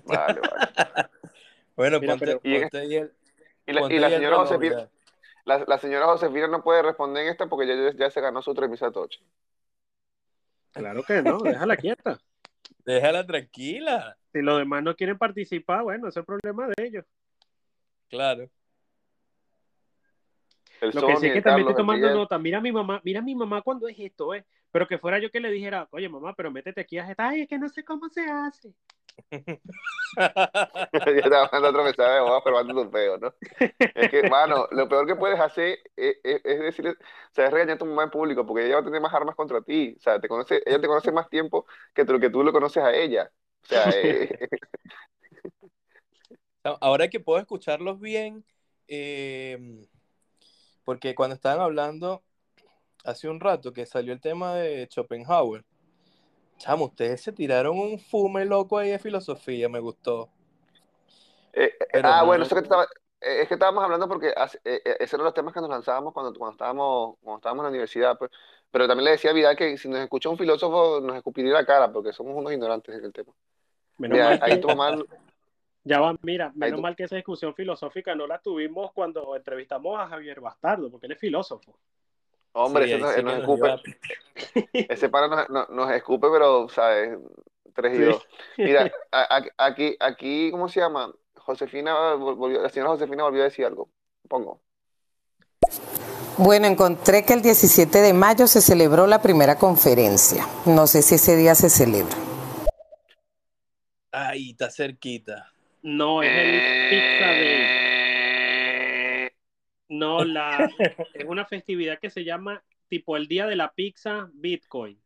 Vale, 0.05 0.41
vale. 0.41 1.09
Bueno, 1.77 2.01
Mira, 2.01 2.15
ponte, 2.15 2.27
pero- 2.27 2.41
ponte 2.41 2.79
ahí 2.79 2.95
el- 2.97 3.13
Y 3.67 3.73
la, 3.73 3.93
y 3.93 3.99
la 3.99 4.11
señora 4.11 4.37
Josefina, 4.37 4.89
la, 5.45 5.65
la 5.67 5.79
señora 5.79 6.07
Josefina 6.07 6.49
no 6.49 6.63
puede 6.63 6.83
responder 6.83 7.25
en 7.25 7.31
esta 7.31 7.47
porque 7.47 7.67
ya, 7.67 7.93
ya, 7.97 8.11
se 8.11 8.21
ganó 8.21 8.43
su 8.43 8.55
tremisa 8.55 8.91
toche. 8.91 9.21
Claro 10.73 11.03
que 11.03 11.23
no, 11.23 11.39
déjala 11.39 11.77
quieta. 11.77 12.19
Déjala 12.85 13.27
tranquila. 13.27 14.17
Si 14.33 14.41
los 14.43 14.59
demás 14.59 14.83
no 14.83 14.95
quieren 14.95 15.19
participar, 15.19 15.83
bueno, 15.83 16.09
ese 16.09 16.21
es 16.21 16.23
el 16.23 16.25
problema 16.25 16.69
de 16.69 16.85
ellos. 16.85 17.05
Claro. 18.09 18.49
El 20.81 20.91
Lo 20.95 21.07
que 21.07 21.17
sí 21.17 21.27
es 21.27 21.33
que 21.33 21.43
también 21.43 21.43
Carlos, 21.43 21.71
estoy 21.71 21.75
tomando 21.75 22.07
Miguel. 22.07 22.19
nota. 22.19 22.39
Mira 22.39 22.59
a 22.59 22.61
mi 22.61 22.71
mamá, 22.71 23.01
mira 23.03 23.21
a 23.21 23.23
mi 23.23 23.35
mamá 23.35 23.63
cuando 23.63 23.89
es 23.89 23.99
esto, 23.99 24.35
¿eh? 24.35 24.45
Pero 24.71 24.87
que 24.87 24.99
fuera 24.99 25.19
yo 25.19 25.31
que 25.31 25.41
le 25.41 25.51
dijera, 25.51 25.89
oye 25.91 26.09
mamá, 26.09 26.35
pero 26.35 26.51
métete 26.51 26.83
aquí 26.83 26.99
a 26.99 27.09
esta. 27.11 27.29
Ay, 27.29 27.43
es 27.43 27.49
que 27.49 27.59
no 27.59 27.69
sé 27.69 27.85
cómo 27.85 28.09
se 28.09 28.23
hace. 28.29 28.75
Ya 29.33 31.23
te 31.23 31.31
mandando 31.31 31.69
otro 31.69 31.85
mensaje 31.85 32.65
de 32.65 32.75
tu 32.75 32.91
peo, 32.91 33.19
¿no? 33.19 33.35
Es 33.95 34.11
que, 34.11 34.29
mano, 34.29 34.67
lo 34.71 34.89
peor 34.89 35.07
que 35.07 35.17
puedes 35.17 35.39
hacer 35.41 35.79
es, 35.97 36.17
es, 36.23 36.41
es 36.45 36.61
decirle, 36.61 36.93
o 36.93 36.95
sea, 37.33 37.47
es 37.47 37.53
regañar 37.53 37.77
a 37.77 37.79
tu 37.79 37.87
mamá 37.87 38.05
en 38.05 38.11
público 38.11 38.47
porque 38.47 38.67
ella 38.67 38.77
va 38.77 38.81
a 38.81 38.85
tener 38.85 39.01
más 39.01 39.15
armas 39.15 39.35
contra 39.35 39.63
ti. 39.63 39.95
O 39.97 40.01
sea, 40.01 40.21
te 40.21 40.29
conoce, 40.29 40.63
ella 40.65 40.81
te 40.81 40.87
conoce 40.87 41.13
más 41.13 41.29
tiempo 41.29 41.67
que 41.95 42.05
tú, 42.05 42.19
que 42.21 42.31
tú 42.31 42.43
lo 42.43 42.53
conoces 42.53 42.83
a 42.83 42.95
ella. 42.95 43.31
O 43.63 43.67
sea, 43.67 43.91
eh, 43.95 44.49
Ahora 46.81 47.09
que 47.09 47.21
puedo 47.21 47.39
escucharlos 47.39 48.01
bien, 48.01 48.45
eh, 48.89 49.87
porque 50.85 51.15
cuando 51.15 51.35
estaban 51.35 51.61
hablando 51.61 52.23
hace 53.05 53.29
un 53.29 53.39
rato 53.39 53.73
que 53.73 53.87
salió 53.87 54.13
el 54.13 54.21
tema 54.21 54.55
de 54.55 54.89
Schopenhauer, 54.91 55.65
chamo, 56.59 56.87
ustedes 56.87 57.23
se 57.23 57.33
tiraron 57.33 57.79
un 57.79 57.99
fume 57.99 58.45
loco 58.45 58.79
ahí 58.79 58.91
de 58.91 58.99
filosofía, 58.99 59.69
me 59.69 59.81
gustó. 59.81 60.29
eh, 61.53 61.73
Pero 61.93 62.09
ah, 62.09 62.21
no- 62.21 62.27
bueno, 62.27 62.45
eso 62.45 62.55
que 62.55 62.63
te 62.63 62.67
estaba, 62.67 62.85
eh, 62.85 63.41
es 63.43 63.49
que 63.49 63.55
estábamos 63.55 63.83
hablando 63.85 64.09
porque 64.09 64.29
eh, 64.29 64.35
eh, 64.65 64.97
esos 65.01 65.15
eran 65.15 65.25
los 65.25 65.35
temas 65.35 65.55
que 65.55 65.61
nos 65.61 65.71
lanzábamos 65.71 66.13
cuando, 66.13 66.33
cuando 66.39 66.53
estábamos, 66.53 67.17
cuando 67.23 67.39
estábamos 67.39 67.61
en 67.63 67.65
la 67.65 67.71
universidad, 67.71 68.19
pues. 68.19 68.31
Pero 68.71 68.87
también 68.89 69.05
le 69.07 69.11
decía 69.13 69.31
a 69.31 69.35
Vidal 69.35 69.57
que 69.57 69.79
si 69.79 69.89
nos 69.89 70.01
escucha 70.01 70.29
un 70.29 70.37
filósofo 70.37 71.01
nos 71.01 71.17
escupiría 71.17 71.53
la 71.53 71.65
cara 71.65 71.91
porque 71.93 72.13
somos 72.13 72.37
unos 72.37 72.53
ignorantes 72.53 72.95
en 72.95 73.05
el 73.05 73.13
tema. 73.13 73.33
Menos 73.99 74.17
Mira, 74.17 74.31
mal 74.31 74.39
ahí 74.43 74.55
que- 74.57 74.61
tu 74.61 74.69
mamá, 74.69 74.99
Ya 75.85 76.01
va, 76.01 76.17
mira, 76.23 76.51
menos 76.57 76.81
mal 76.81 76.97
que 76.97 77.05
esa 77.05 77.15
discusión 77.15 77.55
filosófica 77.55 78.13
no 78.17 78.27
la 78.27 78.41
tuvimos 78.41 78.91
cuando 78.93 79.37
entrevistamos 79.37 79.97
a 80.01 80.09
Javier 80.09 80.41
Bastardo, 80.41 80.91
porque 80.91 81.07
él 81.07 81.13
es 81.13 81.21
filósofo. 81.21 81.79
Hombre, 82.57 82.87
Sí, 82.87 82.93
ese 82.93 83.15
sí 83.15 83.23
nos 83.23 83.39
escupe. 83.39 83.75
Ese 84.73 85.09
pana 85.09 85.29
nos, 85.29 85.49
nos, 85.51 85.71
nos 85.71 85.91
escupe, 85.93 86.27
pero, 86.33 86.69
¿sabes? 86.69 87.19
Tres 87.75 87.95
y 87.95 87.97
Sí. 87.99 88.03
dos. 88.05 88.27
Mira, 88.59 88.91
a- 89.13 89.37
a- 89.37 89.67
aquí, 89.67 89.97
aquí, 90.01 90.51
¿cómo 90.51 90.69
se 90.69 90.81
llama? 90.81 91.13
Josefina 91.37 92.15
vol- 92.15 92.37
volvió, 92.37 92.61
la 92.61 92.69
señora 92.71 92.91
Josefina 92.91 93.23
volvió 93.23 93.43
a 93.43 93.45
decir 93.45 93.65
algo. 93.67 93.89
Pongo. 94.29 94.61
Bueno, 96.39 96.67
encontré 96.67 97.25
que 97.25 97.33
el 97.33 97.41
17 97.43 98.01
de 98.01 98.13
mayo 98.13 98.47
se 98.47 98.61
celebró 98.61 99.07
la 99.07 99.23
primera 99.23 99.57
conferencia. 99.57 100.47
No 100.67 100.87
sé 100.87 101.03
si 101.03 101.15
ese 101.15 101.37
día 101.37 101.55
se 101.55 101.71
celebra. 101.71 102.15
Ahí 104.13 104.51
está 104.51 104.71
cerquita. 104.71 105.51
No, 105.83 106.23
es 106.23 106.31
el 106.31 106.91
Pizza 106.91 107.27
Day. 107.27 107.86
No, 109.89 110.25
la, 110.25 110.71
es 111.15 111.25
una 111.25 111.45
festividad 111.47 111.99
que 111.99 112.11
se 112.11 112.25
llama 112.25 112.63
tipo 112.89 113.17
el 113.17 113.27
Día 113.29 113.47
de 113.47 113.57
la 113.57 113.73
Pizza 113.73 114.29
Bitcoin. 114.33 115.01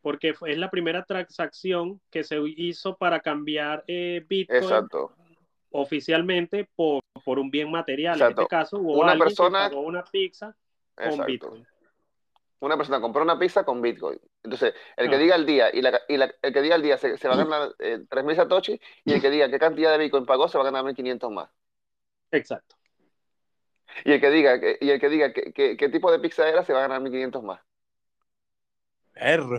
Porque 0.00 0.34
fue- 0.34 0.52
es 0.52 0.58
la 0.58 0.70
primera 0.70 1.04
transacción 1.04 2.00
que 2.10 2.22
se 2.22 2.38
hizo 2.56 2.96
para 2.96 3.20
cambiar 3.20 3.82
eh, 3.88 4.24
Bitcoin 4.28 4.62
Exacto. 4.62 5.12
oficialmente 5.70 6.68
por, 6.76 7.02
por 7.24 7.38
un 7.40 7.50
bien 7.50 7.70
material. 7.70 8.14
Exacto. 8.14 8.40
En 8.40 8.44
este 8.44 8.48
caso, 8.48 8.78
hubo 8.78 9.00
Una 9.00 9.18
persona- 9.18 9.64
que 9.68 9.74
pagó 9.74 9.80
una 9.86 10.04
pizza 10.04 10.56
con 10.94 11.04
Exacto. 11.06 11.26
Bitcoin. 11.26 11.66
Una 12.60 12.76
persona 12.76 13.00
compró 13.00 13.22
una 13.22 13.38
pizza 13.38 13.64
con 13.64 13.82
Bitcoin. 13.82 14.18
Entonces, 14.42 14.74
el 14.96 15.10
que 15.10 15.16
Ah. 15.16 15.18
diga 15.18 15.34
el 15.36 15.44
día 15.44 15.74
y, 15.74 15.82
la, 15.82 16.00
y 16.08 16.16
la- 16.16 16.32
el 16.40 16.52
que 16.52 16.62
diga 16.62 16.76
el 16.76 16.82
día 16.82 16.96
se, 16.96 17.18
se 17.18 17.28
va 17.28 17.34
a 17.34 17.38
ganar 17.38 17.74
eh, 17.80 17.98
3.000 18.08 18.36
satoshi 18.36 18.80
y 19.04 19.12
el 19.12 19.20
que 19.20 19.28
diga 19.30 19.50
qué 19.50 19.58
cantidad 19.58 19.90
de 19.92 19.98
Bitcoin 19.98 20.24
pagó 20.24 20.46
se 20.48 20.56
va 20.56 20.62
a 20.62 20.70
ganar 20.70 20.84
1.500 20.84 21.30
más. 21.32 21.50
Exacto. 22.30 22.75
Y 24.04 24.12
el 24.12 24.20
que 24.20 24.30
diga, 24.30 24.60
que- 24.60 24.78
y 24.80 24.90
el 24.90 25.00
que 25.00 25.08
diga 25.08 25.32
qué, 25.32 25.52
qué- 25.52 25.76
qué 25.76 25.88
tipo 25.88 26.10
de 26.12 26.18
pizza 26.18 26.48
era 26.48 26.64
se 26.64 26.72
va 26.72 26.80
a 26.80 26.82
ganar 26.82 27.00
1.500 27.00 27.42
más. 27.42 27.60
Perro. 29.12 29.58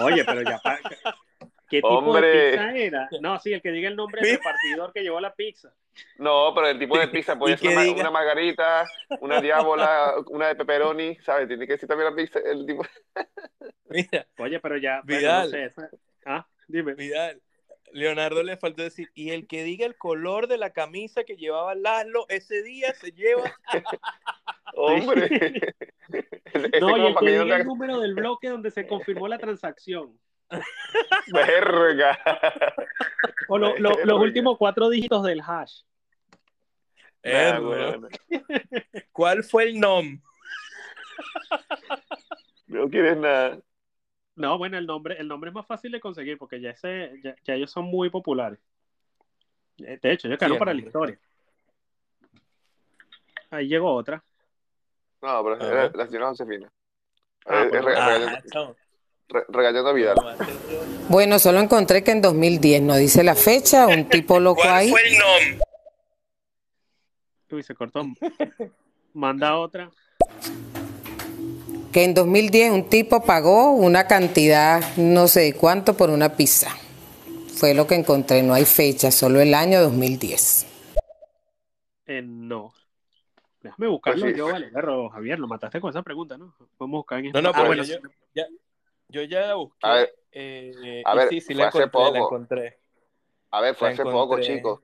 Oye, 0.00 0.24
pero 0.24 0.42
ya. 0.42 0.58
pa- 0.58 0.78
¿Qué 1.68 1.76
tipo 1.76 1.88
Hombre. 1.88 2.26
de 2.26 2.50
pizza 2.50 2.76
era? 2.76 3.08
No, 3.20 3.38
sí, 3.38 3.52
el 3.52 3.62
que 3.62 3.70
diga 3.70 3.88
el 3.88 3.94
nombre 3.94 4.20
del 4.20 4.30
Sí. 4.30 4.36
repartidor 4.36 4.92
que 4.92 5.02
llevó 5.02 5.20
la 5.20 5.32
pizza. 5.32 5.72
No, 6.18 6.52
pero 6.54 6.66
el 6.68 6.78
tipo 6.78 6.98
de 6.98 7.06
pizza 7.08 7.38
puede 7.38 7.56
ser 7.56 7.68
que 7.68 7.76
una, 7.76 7.92
una 7.92 8.10
margarita, 8.10 8.88
una 9.20 9.40
diábola, 9.40 10.14
una 10.28 10.48
de 10.48 10.56
pepperoni, 10.56 11.16
¿sabes? 11.16 11.46
Tiene 11.46 11.66
que 11.66 11.74
decir 11.74 11.88
también 11.88 12.10
la 12.10 12.16
pizza, 12.16 12.40
el 12.40 12.66
tipo. 12.66 12.82
Mira, 13.88 14.26
Oye, 14.38 14.58
pero 14.60 14.76
ya. 14.78 15.00
bueno, 15.04 15.18
Vidal. 15.20 15.44
no 15.44 15.50
sé, 15.50 15.64
esa- 15.66 15.90
Ah, 16.26 16.46
dime. 16.66 16.94
Vidal. 16.94 17.40
Leonardo 17.92 18.42
le 18.42 18.56
faltó 18.56 18.82
decir, 18.82 19.08
y 19.14 19.30
el 19.30 19.46
que 19.46 19.62
diga 19.64 19.86
el 19.86 19.96
color 19.96 20.46
de 20.46 20.58
la 20.58 20.70
camisa 20.70 21.24
que 21.24 21.36
llevaba 21.36 21.74
Laszlo 21.74 22.26
ese 22.28 22.62
día 22.62 22.94
se 22.94 23.12
lleva. 23.12 23.52
Hombre. 24.74 25.74
No, 26.80 26.96
y 26.96 27.06
el 27.06 27.16
que 27.16 27.30
diga 27.42 27.56
el 27.56 27.66
número 27.66 28.00
del 28.00 28.14
bloque 28.14 28.48
donde 28.48 28.70
se 28.70 28.86
confirmó 28.86 29.28
la 29.28 29.38
transacción. 29.38 30.18
Verga. 31.32 32.18
O 33.48 33.58
lo- 33.58 33.76
lo- 33.78 33.90
Verga. 33.90 34.04
los 34.06 34.20
últimos 34.20 34.58
cuatro 34.58 34.88
dígitos 34.88 35.24
del 35.24 35.40
hash. 35.40 35.82
Perro. 37.20 37.66
bueno. 37.66 38.08
¿Cuál 39.12 39.44
fue 39.44 39.64
el 39.64 39.78
nom? 39.78 40.20
No 42.66 42.88
quieres 42.88 43.16
nada. 43.16 43.58
No, 44.40 44.56
bueno, 44.56 44.78
el 44.78 44.86
nombre, 44.86 45.16
el 45.18 45.28
nombre 45.28 45.50
es 45.50 45.54
más 45.54 45.66
fácil 45.66 45.92
de 45.92 46.00
conseguir 46.00 46.38
porque 46.38 46.60
ya, 46.62 46.70
ese, 46.70 47.12
ya, 47.22 47.34
ya 47.44 47.54
ellos 47.54 47.70
son 47.70 47.84
muy 47.84 48.08
populares. 48.08 48.58
Eh, 49.78 49.98
De 50.02 50.12
hecho, 50.12 50.28
ellos 50.28 50.38
quedaron 50.38 50.56
Sí, 50.56 50.58
para 50.58 50.72
la 50.74 50.80
historia. 50.80 51.18
Ahí 53.50 53.68
llegó 53.68 53.92
otra. 53.92 54.24
No, 55.20 55.44
pero 55.44 55.56
era 55.70 55.90
la 55.94 56.06
señora 56.06 56.28
Josefina. 56.28 56.72
Ah, 57.44 57.62
Eh, 57.64 57.70
eh, 57.70 57.80
re- 57.82 57.94
ah, 57.96 58.72
regañando, 59.48 59.90
a 59.90 59.92
Vidal. 59.92 60.16
Bueno, 61.10 61.38
solo 61.38 61.60
encontré 61.60 62.02
que 62.02 62.12
en 62.12 62.22
2010, 62.22 62.80
no 62.80 62.96
dice 62.96 63.22
la 63.22 63.34
fecha, 63.34 63.88
un 63.88 64.08
tipo 64.08 64.40
loco 64.40 64.62
ahí. 64.64 64.88
el 64.90 65.18
nom? 65.18 65.60
Uy, 67.50 67.62
se 67.62 67.74
cortó. 67.74 68.04
Manda 69.12 69.58
otra. 69.58 69.90
Que 71.92 72.04
en 72.04 72.14
2010 72.14 72.72
un 72.72 72.84
tipo 72.88 73.22
pagó 73.24 73.72
una 73.72 74.06
cantidad, 74.06 74.82
no 74.96 75.28
sé 75.28 75.40
de 75.40 75.52
cuánto, 75.54 75.94
por 75.96 76.10
una 76.10 76.36
pizza. 76.36 76.70
Fue 77.54 77.74
lo 77.74 77.86
que 77.86 77.94
encontré, 77.96 78.42
no 78.42 78.54
hay 78.54 78.64
fecha, 78.64 79.10
solo 79.10 79.40
el 79.40 79.54
año 79.54 79.80
2010. 79.82 80.66
Eh, 82.06 82.22
no. 82.22 82.72
Déjame 83.62 83.88
buscarlo 83.88 84.22
Pues 84.22 84.32
sí. 84.32 84.38
yo, 84.38 84.46
vale. 84.46 84.68
Perro, 84.68 85.10
Javier, 85.10 85.38
lo 85.38 85.46
mataste 85.46 85.80
con 85.80 85.90
esa 85.90 86.02
pregunta, 86.02 86.38
¿no? 86.38 86.54
Podemos 86.78 86.98
buscar 87.00 87.18
en 87.18 87.32
No, 87.32 87.42
no, 87.42 87.50
Ah, 87.50 87.52
pero 87.52 87.66
bueno, 87.66 87.82
yo, 87.84 87.96
ya, 88.34 88.46
yo 89.08 89.22
ya 89.22 89.40
la 89.48 89.54
busqué. 89.54 89.78
A 89.82 89.94
ver, 89.94 90.14
eh, 90.32 91.02
a 91.04 91.14
ver, 91.14 91.28
sí, 91.28 91.40
sí 91.40 91.46
fue 91.46 91.54
la 91.56 91.68
hace 91.68 91.82
encontré, 91.82 92.00
la 92.00 92.20
poco. 92.20 92.26
encontré. 92.26 92.78
A 93.50 93.60
ver, 93.60 93.74
fue 93.74 93.88
La 93.88 93.94
hace 93.94 94.02
poco, 94.04 94.40
chicos. 94.40 94.80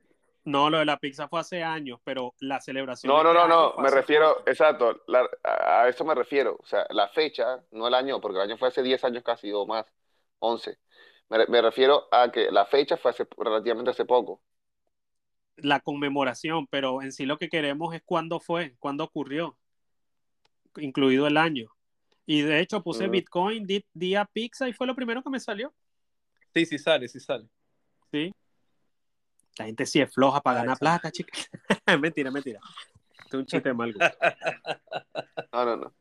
No, 0.46 0.70
lo 0.70 0.78
de 0.78 0.84
la 0.84 0.98
pizza 0.98 1.28
fue 1.28 1.40
hace 1.40 1.62
años, 1.62 2.00
pero 2.04 2.34
la 2.40 2.60
celebración. 2.60 3.12
No, 3.12 3.22
no, 3.22 3.30
este 3.32 3.48
no, 3.48 3.74
no, 3.76 3.82
me 3.82 3.90
refiero, 3.90 4.42
exacto, 4.46 5.02
la- 5.08 5.28
a 5.44 5.88
eso 5.88 6.04
me 6.04 6.14
refiero. 6.14 6.56
O 6.60 6.64
sea, 6.66 6.86
la 6.90 7.08
fecha, 7.08 7.62
no 7.72 7.88
el 7.88 7.94
año, 7.94 8.20
porque 8.20 8.36
el 8.38 8.42
año 8.42 8.56
fue 8.56 8.68
hace 8.68 8.82
10 8.82 9.02
años 9.04 9.22
casi 9.24 9.52
o 9.52 9.66
más, 9.66 9.86
11. 10.38 10.78
Me, 11.28 11.38
re- 11.38 11.46
me 11.48 11.60
refiero 11.62 12.08
a 12.12 12.30
que 12.30 12.50
la 12.50 12.64
fecha 12.66 12.96
fue 12.96 13.10
hace, 13.10 13.26
relativamente 13.36 13.90
hace 13.90 14.04
poco. 14.04 14.40
La 15.58 15.80
conmemoración, 15.80 16.66
pero 16.66 17.02
en 17.02 17.12
sí 17.12 17.26
lo 17.26 17.36
que 17.36 17.50
queremos 17.50 17.94
es 17.94 18.00
cuándo 18.02 18.40
fue, 18.40 18.74
cuándo 18.78 19.04
ocurrió, 19.04 19.58
incluido 20.76 21.26
el 21.26 21.36
año. 21.36 21.70
Y 22.26 22.42
de 22.42 22.60
hecho 22.60 22.82
puse 22.82 23.08
Mm. 23.08 23.10
Bitcoin, 23.12 23.66
di- 23.66 23.86
día 23.94 24.24
pizza 24.26 24.68
y 24.68 24.72
fue 24.72 24.86
lo 24.86 24.94
primero 24.96 25.22
que 25.22 25.30
me 25.30 25.40
salió. 25.40 25.74
Sí, 26.54 26.66
sí 26.66 26.78
sale, 26.78 27.08
sí 27.08 27.20
sale. 27.20 27.48
Sí. 28.12 28.32
La 29.58 29.64
gente 29.64 29.86
sí 29.86 30.00
es 30.00 30.12
floja 30.12 30.40
para 30.40 30.60
ganar 30.60 30.78
plata, 30.78 31.10
chica. 31.10 31.32
mentira, 32.00 32.30
mentira. 32.30 32.60
Esto 33.18 33.38
es 33.38 33.40
un 33.40 33.46
chiste 33.46 33.72
mal. 33.72 33.92
gusto. 33.92 34.08
No, 35.52 35.64
no, 35.64 35.76
no. 35.76 35.94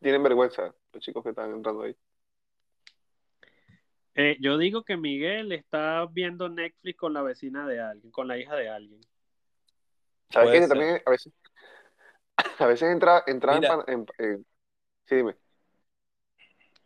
Tienen 0.00 0.22
vergüenza 0.22 0.74
los 0.92 1.02
chicos 1.02 1.22
que 1.22 1.30
están 1.30 1.52
entrando 1.52 1.82
ahí. 1.82 1.96
Eh, 4.14 4.36
yo 4.40 4.58
digo 4.58 4.82
que 4.84 4.96
Miguel 4.96 5.52
está 5.52 6.06
viendo 6.06 6.48
Netflix 6.48 6.98
con 6.98 7.14
la 7.14 7.22
vecina 7.22 7.66
de 7.68 7.80
alguien, 7.80 8.10
con 8.10 8.26
la 8.26 8.36
hija 8.36 8.56
de 8.56 8.68
alguien. 8.68 9.00
¿Sabes 10.30 10.60
qué? 10.60 10.68
También 10.68 11.00
a 11.06 11.10
veces, 11.10 11.32
a 12.58 12.66
veces 12.66 12.90
entra, 12.90 13.22
entra 13.26 13.52
en, 13.54 13.60
Mira. 13.60 13.68
pan- 13.68 13.84
en- 13.86 14.06
en- 14.18 14.46
Sí, 15.06 15.16
dime. 15.16 15.36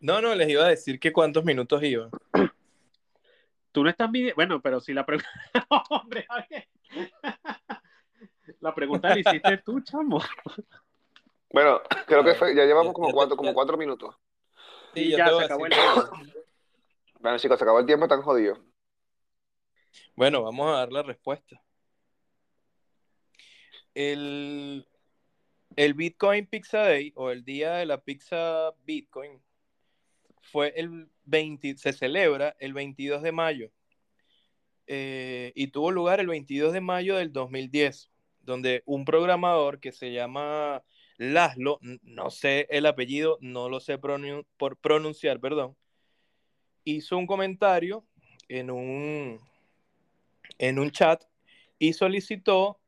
No, 0.00 0.20
no, 0.20 0.34
les 0.34 0.48
iba 0.48 0.64
a 0.66 0.68
decir 0.68 1.00
que 1.00 1.12
cuántos 1.12 1.44
minutos 1.44 1.82
iba. 1.82 2.10
Tú 3.76 3.84
no 3.84 3.90
estás 3.90 4.10
midiendo. 4.10 4.36
Bueno, 4.36 4.62
pero 4.62 4.80
si 4.80 4.94
la 4.94 5.04
pregunta. 5.04 5.28
Hombre, 5.90 6.24
Javier. 6.26 6.66
La 8.60 8.74
pregunta 8.74 9.10
la 9.10 9.18
hiciste 9.18 9.58
tú, 9.58 9.82
chamo. 9.82 10.18
Bueno, 11.52 11.82
creo 12.06 12.24
que 12.24 12.34
fue, 12.36 12.56
ya 12.56 12.64
llevamos 12.64 12.94
como 12.94 13.12
cuatro, 13.12 13.36
como 13.36 13.52
cuatro 13.52 13.76
minutos. 13.76 14.16
Sí, 14.94 15.10
ya 15.10 15.28
se 15.28 15.42
a 15.42 15.44
acabó 15.44 15.66
el 15.66 15.72
tiempo. 15.74 16.10
Bueno, 17.20 17.36
chicos, 17.36 17.58
se 17.58 17.64
acabó 17.64 17.80
el 17.80 17.84
tiempo, 17.84 18.06
están 18.06 18.22
jodidos. 18.22 18.58
Bueno, 20.14 20.42
vamos 20.42 20.68
a 20.68 20.78
dar 20.78 20.90
la 20.90 21.02
respuesta. 21.02 21.60
El, 23.92 24.88
el 25.76 25.92
Bitcoin 25.92 26.46
Pizza 26.46 26.78
Day 26.78 27.12
o 27.14 27.30
el 27.30 27.44
día 27.44 27.74
de 27.74 27.84
la 27.84 28.00
pizza 28.00 28.72
Bitcoin 28.86 29.38
fue 30.40 30.72
el 30.76 31.10
20, 31.26 31.76
se 31.76 31.92
celebra 31.92 32.56
el 32.58 32.72
22 32.72 33.22
de 33.22 33.32
mayo 33.32 33.70
eh, 34.86 35.52
y 35.54 35.68
tuvo 35.68 35.90
lugar 35.90 36.20
el 36.20 36.28
22 36.28 36.72
de 36.72 36.80
mayo 36.80 37.16
del 37.16 37.32
2010, 37.32 38.10
donde 38.40 38.82
un 38.86 39.04
programador 39.04 39.80
que 39.80 39.92
se 39.92 40.12
llama 40.12 40.82
Laszlo, 41.18 41.78
no 42.02 42.30
sé 42.30 42.66
el 42.70 42.86
apellido, 42.86 43.38
no 43.40 43.68
lo 43.68 43.80
sé 43.80 43.98
por 43.98 44.78
pronunciar, 44.78 45.40
perdón, 45.40 45.76
hizo 46.84 47.18
un 47.18 47.26
comentario 47.26 48.06
en 48.48 48.70
un, 48.70 49.40
en 50.58 50.78
un 50.78 50.90
chat 50.90 51.24
y 51.78 51.92
solicitó 51.92 52.80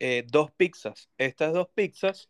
eh, 0.00 0.24
dos 0.26 0.50
pizzas. 0.50 1.08
Estas 1.18 1.52
dos 1.52 1.68
pizzas, 1.68 2.28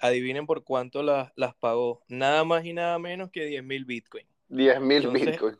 adivinen 0.00 0.46
por 0.46 0.64
cuánto 0.64 1.02
las, 1.02 1.32
las 1.36 1.54
pagó. 1.54 2.02
Nada 2.08 2.44
más 2.44 2.64
y 2.64 2.72
nada 2.72 2.98
menos 2.98 3.30
que 3.30 3.44
10 3.44 3.64
mil 3.64 3.84
Bitcoin. 3.84 4.26
10 4.48 4.80
mil 4.80 4.96
Entonces, 5.04 5.26
bitcoins. 5.26 5.58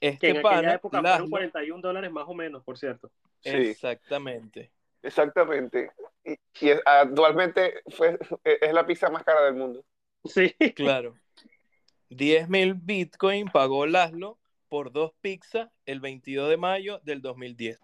Que 0.00 0.08
Este 0.08 0.30
en 0.30 0.36
aquella 0.38 0.42
pana, 0.42 0.74
época 0.74 1.02
Laszlo- 1.02 1.28
fueron 1.28 1.30
41 1.30 1.82
dólares 1.82 2.10
más 2.10 2.24
o 2.28 2.34
menos, 2.34 2.62
por 2.62 2.78
cierto. 2.78 3.10
Sí, 3.40 3.50
exactamente. 3.50 4.70
exactamente. 5.02 5.90
Y, 6.24 6.36
actualmente 6.84 7.82
fue, 7.88 8.18
es 8.44 8.72
la 8.72 8.86
pizza 8.86 9.10
más 9.10 9.24
cara 9.24 9.44
del 9.44 9.54
mundo. 9.54 9.84
Sí. 10.24 10.54
Claro. 10.74 11.14
10 12.10 12.48
mil 12.48 12.74
Bitcoin 12.74 13.48
pagó 13.48 13.86
Laszlo 13.86 14.38
por 14.68 14.92
dos 14.92 15.12
pizzas 15.20 15.68
el 15.86 16.00
22 16.00 16.48
de 16.50 16.56
mayo 16.56 17.00
del 17.04 17.20
2010. 17.22 17.80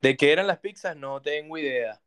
¿De 0.00 0.16
qué 0.16 0.32
eran 0.32 0.46
las 0.46 0.58
pizzas? 0.58 0.96
No 0.96 1.20
tengo 1.20 1.58
idea. 1.58 2.00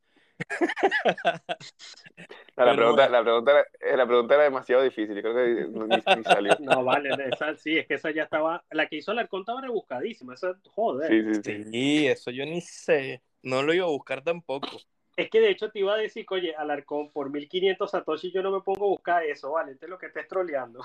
No, 2.57 2.65
la, 2.65 2.75
pregunta, 2.75 3.07
bueno. 3.07 3.17
la, 3.17 3.23
pregunta 3.23 3.51
era, 3.51 3.65
eh, 3.79 3.97
la 3.97 4.05
pregunta 4.05 4.35
era 4.35 4.43
demasiado 4.43 4.83
difícil. 4.83 5.15
Yo 5.15 5.21
creo 5.21 5.35
que 5.35 5.67
ni, 5.67 6.15
ni 6.17 6.23
salió. 6.23 6.55
No, 6.59 6.83
vale, 6.83 7.09
esa, 7.33 7.55
sí, 7.55 7.77
es 7.77 7.87
que 7.87 7.95
esa 7.95 8.11
ya 8.11 8.23
estaba. 8.23 8.63
La 8.71 8.87
que 8.87 8.97
hizo 8.97 9.11
Alarcón 9.11 9.41
estaba 9.41 9.61
rebuscadísima. 9.61 10.33
Esa, 10.33 10.53
joder. 10.69 11.09
Sí, 11.09 11.33
sí, 11.33 11.41
sí. 11.43 11.63
Sí, 11.71 12.07
eso 12.07 12.31
yo 12.31 12.45
ni 12.45 12.61
sé. 12.61 13.21
No 13.41 13.63
lo 13.63 13.73
iba 13.73 13.85
a 13.85 13.89
buscar 13.89 14.23
tampoco. 14.23 14.67
Es 15.15 15.29
que 15.29 15.39
de 15.39 15.49
hecho 15.49 15.69
te 15.69 15.79
iba 15.79 15.93
a 15.93 15.97
decir, 15.97 16.25
oye, 16.29 16.55
Alarcón, 16.55 17.11
por 17.11 17.29
1500 17.29 17.91
Satoshi 17.91 18.31
yo 18.31 18.41
no 18.41 18.51
me 18.51 18.61
pongo 18.61 18.85
a 18.85 18.89
buscar 18.89 19.23
eso, 19.23 19.51
vale, 19.51 19.73
este 19.73 19.85
es 19.85 19.89
lo 19.89 19.97
que 19.97 20.07
estés 20.07 20.27
troleando. 20.27 20.83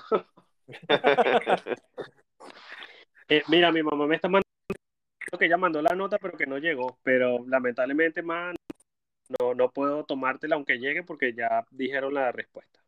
Eh, 3.28 3.42
mira, 3.48 3.72
mi 3.72 3.82
mamá 3.82 4.06
me 4.06 4.14
está 4.14 4.28
mandando 4.28 4.46
que 5.36 5.46
ella 5.46 5.56
mandó 5.56 5.82
la 5.82 5.94
nota, 5.94 6.18
pero 6.18 6.36
que 6.36 6.46
no 6.46 6.58
llegó. 6.58 6.98
Pero 7.02 7.44
lamentablemente, 7.46 8.22
man, 8.22 8.55
no, 9.38 9.54
no 9.54 9.70
puedo 9.70 10.04
tomártela 10.04 10.56
aunque 10.56 10.78
llegue 10.78 11.02
porque 11.02 11.32
ya 11.32 11.66
dijeron 11.70 12.14
la 12.14 12.32
respuesta. 12.32 12.80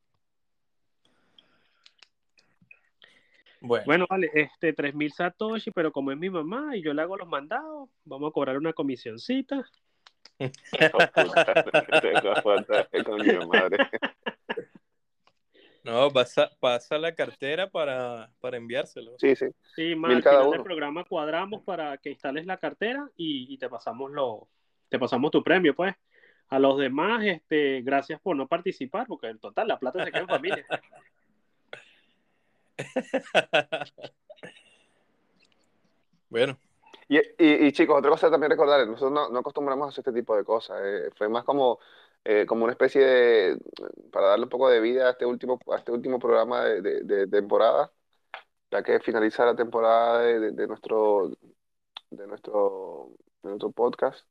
Bueno, 3.60 3.84
Bueno, 3.86 4.06
vale, 4.08 4.30
este 4.34 4.72
3000 4.72 5.12
Satoshi, 5.12 5.72
pero 5.72 5.90
como 5.90 6.12
es 6.12 6.18
mi 6.18 6.30
mamá 6.30 6.76
y 6.76 6.82
yo 6.82 6.94
le 6.94 7.02
hago 7.02 7.16
los 7.16 7.28
mandados, 7.28 7.88
vamos 8.04 8.30
a 8.30 8.32
cobrar 8.32 8.56
una 8.56 8.72
comisioncita. 8.72 9.64
No, 15.82 16.10
pasa, 16.10 16.50
pasa 16.60 16.98
la 16.98 17.14
cartera 17.14 17.70
para, 17.70 18.30
para 18.40 18.56
enviárselo. 18.56 19.18
Sí, 19.18 19.34
sí. 19.34 19.46
Sí, 19.74 19.94
más 19.94 20.16
al 20.16 20.22
cada 20.22 20.40
final 20.40 20.52
del 20.52 20.62
programa 20.62 21.04
cuadramos 21.04 21.62
para 21.62 21.96
que 21.98 22.10
instales 22.10 22.46
la 22.46 22.58
cartera 22.58 23.08
y, 23.16 23.52
y 23.52 23.58
te 23.58 23.68
pasamos 23.68 24.10
lo, 24.10 24.48
te 24.88 24.98
pasamos 24.98 25.30
tu 25.30 25.42
premio, 25.42 25.74
pues. 25.74 25.94
A 26.50 26.58
los 26.58 26.78
demás, 26.78 27.24
este, 27.24 27.82
gracias 27.82 28.20
por 28.20 28.36
no 28.36 28.48
participar, 28.48 29.06
porque 29.06 29.28
en 29.28 29.38
total 29.38 29.68
la 29.68 29.78
plata 29.78 30.02
se 30.04 30.12
queda 30.12 30.22
en 30.22 30.28
familia. 30.28 30.66
bueno, 36.30 36.58
Y, 37.08 37.18
y, 37.18 37.66
y, 37.68 37.72
chicos, 37.72 37.98
otra 37.98 38.10
cosa 38.10 38.30
también 38.30 38.50
recordar, 38.50 38.86
nosotros 38.86 39.12
no, 39.12 39.30
no 39.30 39.38
acostumbramos 39.40 39.86
a 39.86 39.88
hacer 39.90 40.02
este 40.02 40.12
tipo 40.20 40.36
de 40.36 40.44
cosas. 40.44 40.78
eh, 40.84 41.10
fue 41.16 41.28
más 41.28 41.44
como, 41.44 41.78
eh, 42.24 42.44
como 42.46 42.64
una 42.64 42.72
especie 42.72 43.02
de, 43.04 43.58
para 44.12 44.28
darle 44.28 44.44
un 44.44 44.50
poco 44.50 44.68
de 44.70 44.80
vida 44.80 45.08
a 45.08 45.10
este 45.12 45.26
último, 45.26 45.58
a 45.72 45.76
este 45.78 45.92
último 45.92 46.18
programa 46.18 46.64
de, 46.64 46.82
de- 46.82 47.02
de 47.04 47.26
temporada, 47.28 47.92
ya 48.70 48.82
que 48.82 49.00
finaliza 49.00 49.46
la 49.46 49.56
temporada 49.56 50.20
de, 50.22 50.40
de- 50.40 50.52
de 50.52 50.66
nuestro, 50.68 51.30
de 52.10 52.26
nuestro, 52.26 53.10
de 53.42 53.48
nuestro 53.50 53.72
podcast. 53.72 54.26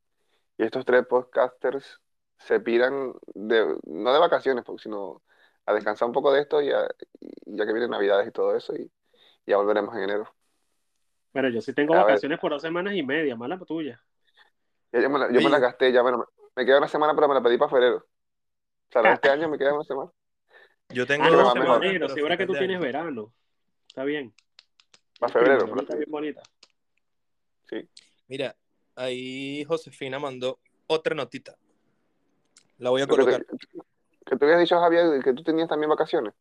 Y 0.58 0.64
estos 0.66 0.86
tres 0.86 1.06
podcasters 1.08 2.02
se 2.38 2.60
piran 2.60 3.14
de, 3.34 3.78
no 3.86 4.14
de 4.14 4.20
vacaciones, 4.20 4.64
porque, 4.64 4.84
sino 4.84 5.22
a 5.66 5.74
descansar 5.74 6.08
un 6.08 6.14
poco 6.14 6.32
de 6.32 6.42
esto, 6.42 6.62
ya, 6.62 6.88
y 7.20 7.58
ya 7.58 7.66
que 7.66 7.74
vienen 7.74 7.92
Navidades 7.92 8.28
y 8.28 8.32
todo 8.32 8.56
eso, 8.56 8.76
y 8.76 8.90
ya 9.46 9.58
volveremos 9.58 9.96
en 9.96 10.04
enero. 10.04 10.34
Pero 11.34 11.50
yo 11.50 11.62
sí 11.62 11.74
tengo 11.74 11.94
A 11.94 11.98
ver. 11.98 12.06
vacaciones 12.06 12.40
por 12.40 12.52
dos 12.52 12.62
semanas 12.62 12.96
y 12.96 13.04
media, 13.04 13.36
mala 13.36 13.60
tuya. 13.60 14.02
Ya 14.92 15.02
yo 15.02 15.10
me 15.10 15.20
la, 15.20 15.28
yo 15.32 15.42
me 15.42 15.50
la 15.50 15.58
Sí. 15.58 15.62
gasté, 15.64 15.92
ya 15.92 16.02
bueno, 16.02 16.20
me, 16.20 16.26
me 16.56 16.66
queda 16.66 16.78
una 16.78 16.88
semana, 16.88 17.14
pero 17.14 17.28
me 17.28 17.34
la 17.36 17.42
pedí 17.44 17.58
para 17.58 17.70
febrero. 17.70 17.98
O 17.98 18.92
sea, 18.92 19.14
este 19.14 19.30
año 19.30 19.50
me 19.50 19.58
queda 19.58 19.74
una 19.74 19.84
semana. 19.84 20.12
yo 20.90 21.06
tengo 21.06 21.26
Ah, 21.26 21.30
dos 21.30 21.54
semanas, 21.54 21.80
febrero, 21.80 22.08
pero 22.08 22.16
sí, 22.16 22.22
ahora 22.22 22.38
que 22.38 22.46
tú 22.46 22.54
tienes 22.54 22.80
verano. 22.80 23.34
Está 23.88 24.04
bien. 24.04 24.34
Para 25.20 25.34
febrero, 25.34 25.66
Está 25.66 25.96
bien 25.96 26.10
bonita. 26.10 26.42
sí. 27.70 27.90
Mira, 28.28 28.56
ahí 28.96 29.64
Josefina 29.66 30.20
mandó 30.20 30.60
otra 30.88 31.16
notita. 31.16 31.58
La 32.80 32.90
voy 32.90 33.02
a 33.02 33.08
que, 33.08 33.14
colocar. 33.14 33.44
te- 33.44 33.58
que 34.26 34.36
tú 34.38 34.46
habías 34.46 34.60
dicho, 34.60 34.80
Javier, 34.80 35.24
que 35.24 35.34
tú 35.34 35.44
tenías 35.44 35.68
también 35.68 35.90
vacaciones. 35.90 36.34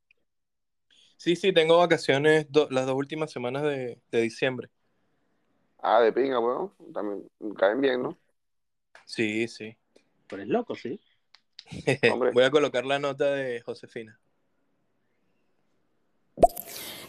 Sí, 1.17 1.35
sí, 1.37 1.53
tengo 1.53 1.79
vacaciones 1.79 2.47
do- 2.51 2.69
las 2.71 2.87
dos 2.87 2.95
últimas 2.97 3.31
semanas 3.31 3.63
de, 3.63 4.01
de 4.11 4.21
diciembre. 4.21 4.69
Ah, 5.83 6.01
de 6.01 6.13
pinga, 6.13 6.39
bueno, 6.39 6.73
también 6.93 7.29
caen 7.57 7.81
bien, 7.81 8.03
¿no? 8.03 8.19
Sí, 9.05 9.47
sí. 9.49 9.77
Pero 10.29 10.43
es 10.43 10.49
loco, 10.49 10.75
sí. 10.75 11.01
Hombre. 12.13 12.33
Voy 12.33 12.45
a 12.45 12.51
colocar 12.51 12.85
la 12.85 12.99
nota 12.99 13.27
de 13.33 13.61
Josefina. 13.61 14.19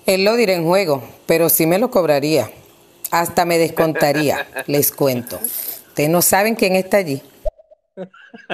Él 0.05 0.23
lo 0.23 0.35
dirá 0.37 0.53
en 0.53 0.63
juego, 0.63 1.03
pero 1.25 1.49
sí 1.49 1.65
me 1.65 1.79
lo 1.79 1.91
cobraría. 1.91 2.49
Hasta 3.11 3.45
me 3.45 3.57
descontaría, 3.57 4.47
les 4.67 4.91
cuento. 4.91 5.37
Ustedes 5.89 6.09
no 6.09 6.21
saben 6.21 6.55
quién 6.55 6.75
está 6.75 6.97
allí. 6.97 7.21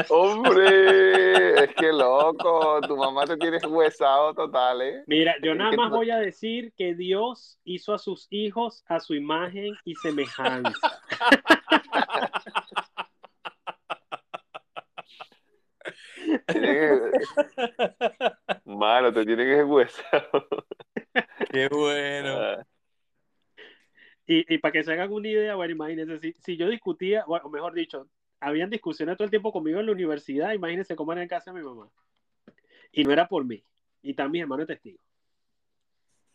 Hombre, 0.09 1.63
es 1.63 1.75
que 1.75 1.91
loco, 1.91 2.79
tu 2.87 2.95
mamá 2.95 3.25
te 3.25 3.37
tiene 3.37 3.57
huesado 3.67 4.33
total, 4.33 4.81
¿eh? 4.81 5.03
Mira, 5.07 5.35
yo 5.41 5.53
nada 5.53 5.71
más 5.73 5.91
voy 5.91 6.11
a 6.11 6.17
decir 6.17 6.73
que 6.77 6.95
Dios 6.95 7.59
hizo 7.63 7.93
a 7.93 7.97
sus 7.97 8.27
hijos 8.29 8.83
a 8.87 8.99
su 8.99 9.15
imagen 9.15 9.75
y 9.83 9.95
semejanza. 9.95 11.01
Mano, 18.65 19.13
te 19.13 19.25
tiene 19.25 19.45
que 19.45 19.63
huesado. 19.63 20.47
Qué 21.51 21.67
bueno. 21.69 22.39
Ah, 22.39 22.65
Y, 24.25 24.53
y 24.53 24.57
para 24.59 24.71
que 24.71 24.83
se 24.83 24.93
hagan 24.93 25.11
una 25.11 25.27
idea, 25.27 25.55
bueno, 25.55 25.73
imagínense, 25.73 26.17
si, 26.19 26.33
si 26.33 26.55
yo 26.57 26.69
discutía, 26.69 27.25
o 27.27 27.49
mejor 27.49 27.73
dicho, 27.73 28.07
habían 28.43 28.69
discusiones 28.69 29.17
todo 29.17 29.25
el 29.25 29.29
tiempo 29.31 29.51
conmigo 29.51 29.79
en 29.79 29.85
la 29.87 29.91
universidad, 29.91 30.53
imagínense 30.53 30.95
cómo 30.95 31.11
era 31.13 31.21
en 31.21 31.27
casa 31.29 31.51
de 31.51 31.59
mi 31.59 31.65
mamá. 31.65 31.89
Y 32.91 33.03
no 33.03 33.11
era 33.11 33.27
por 33.27 33.43
mí. 33.45 33.63
Y 34.01 34.11
están 34.11 34.29
mis 34.31 34.41
hermanos 34.41 34.67
testigos. 34.67 35.01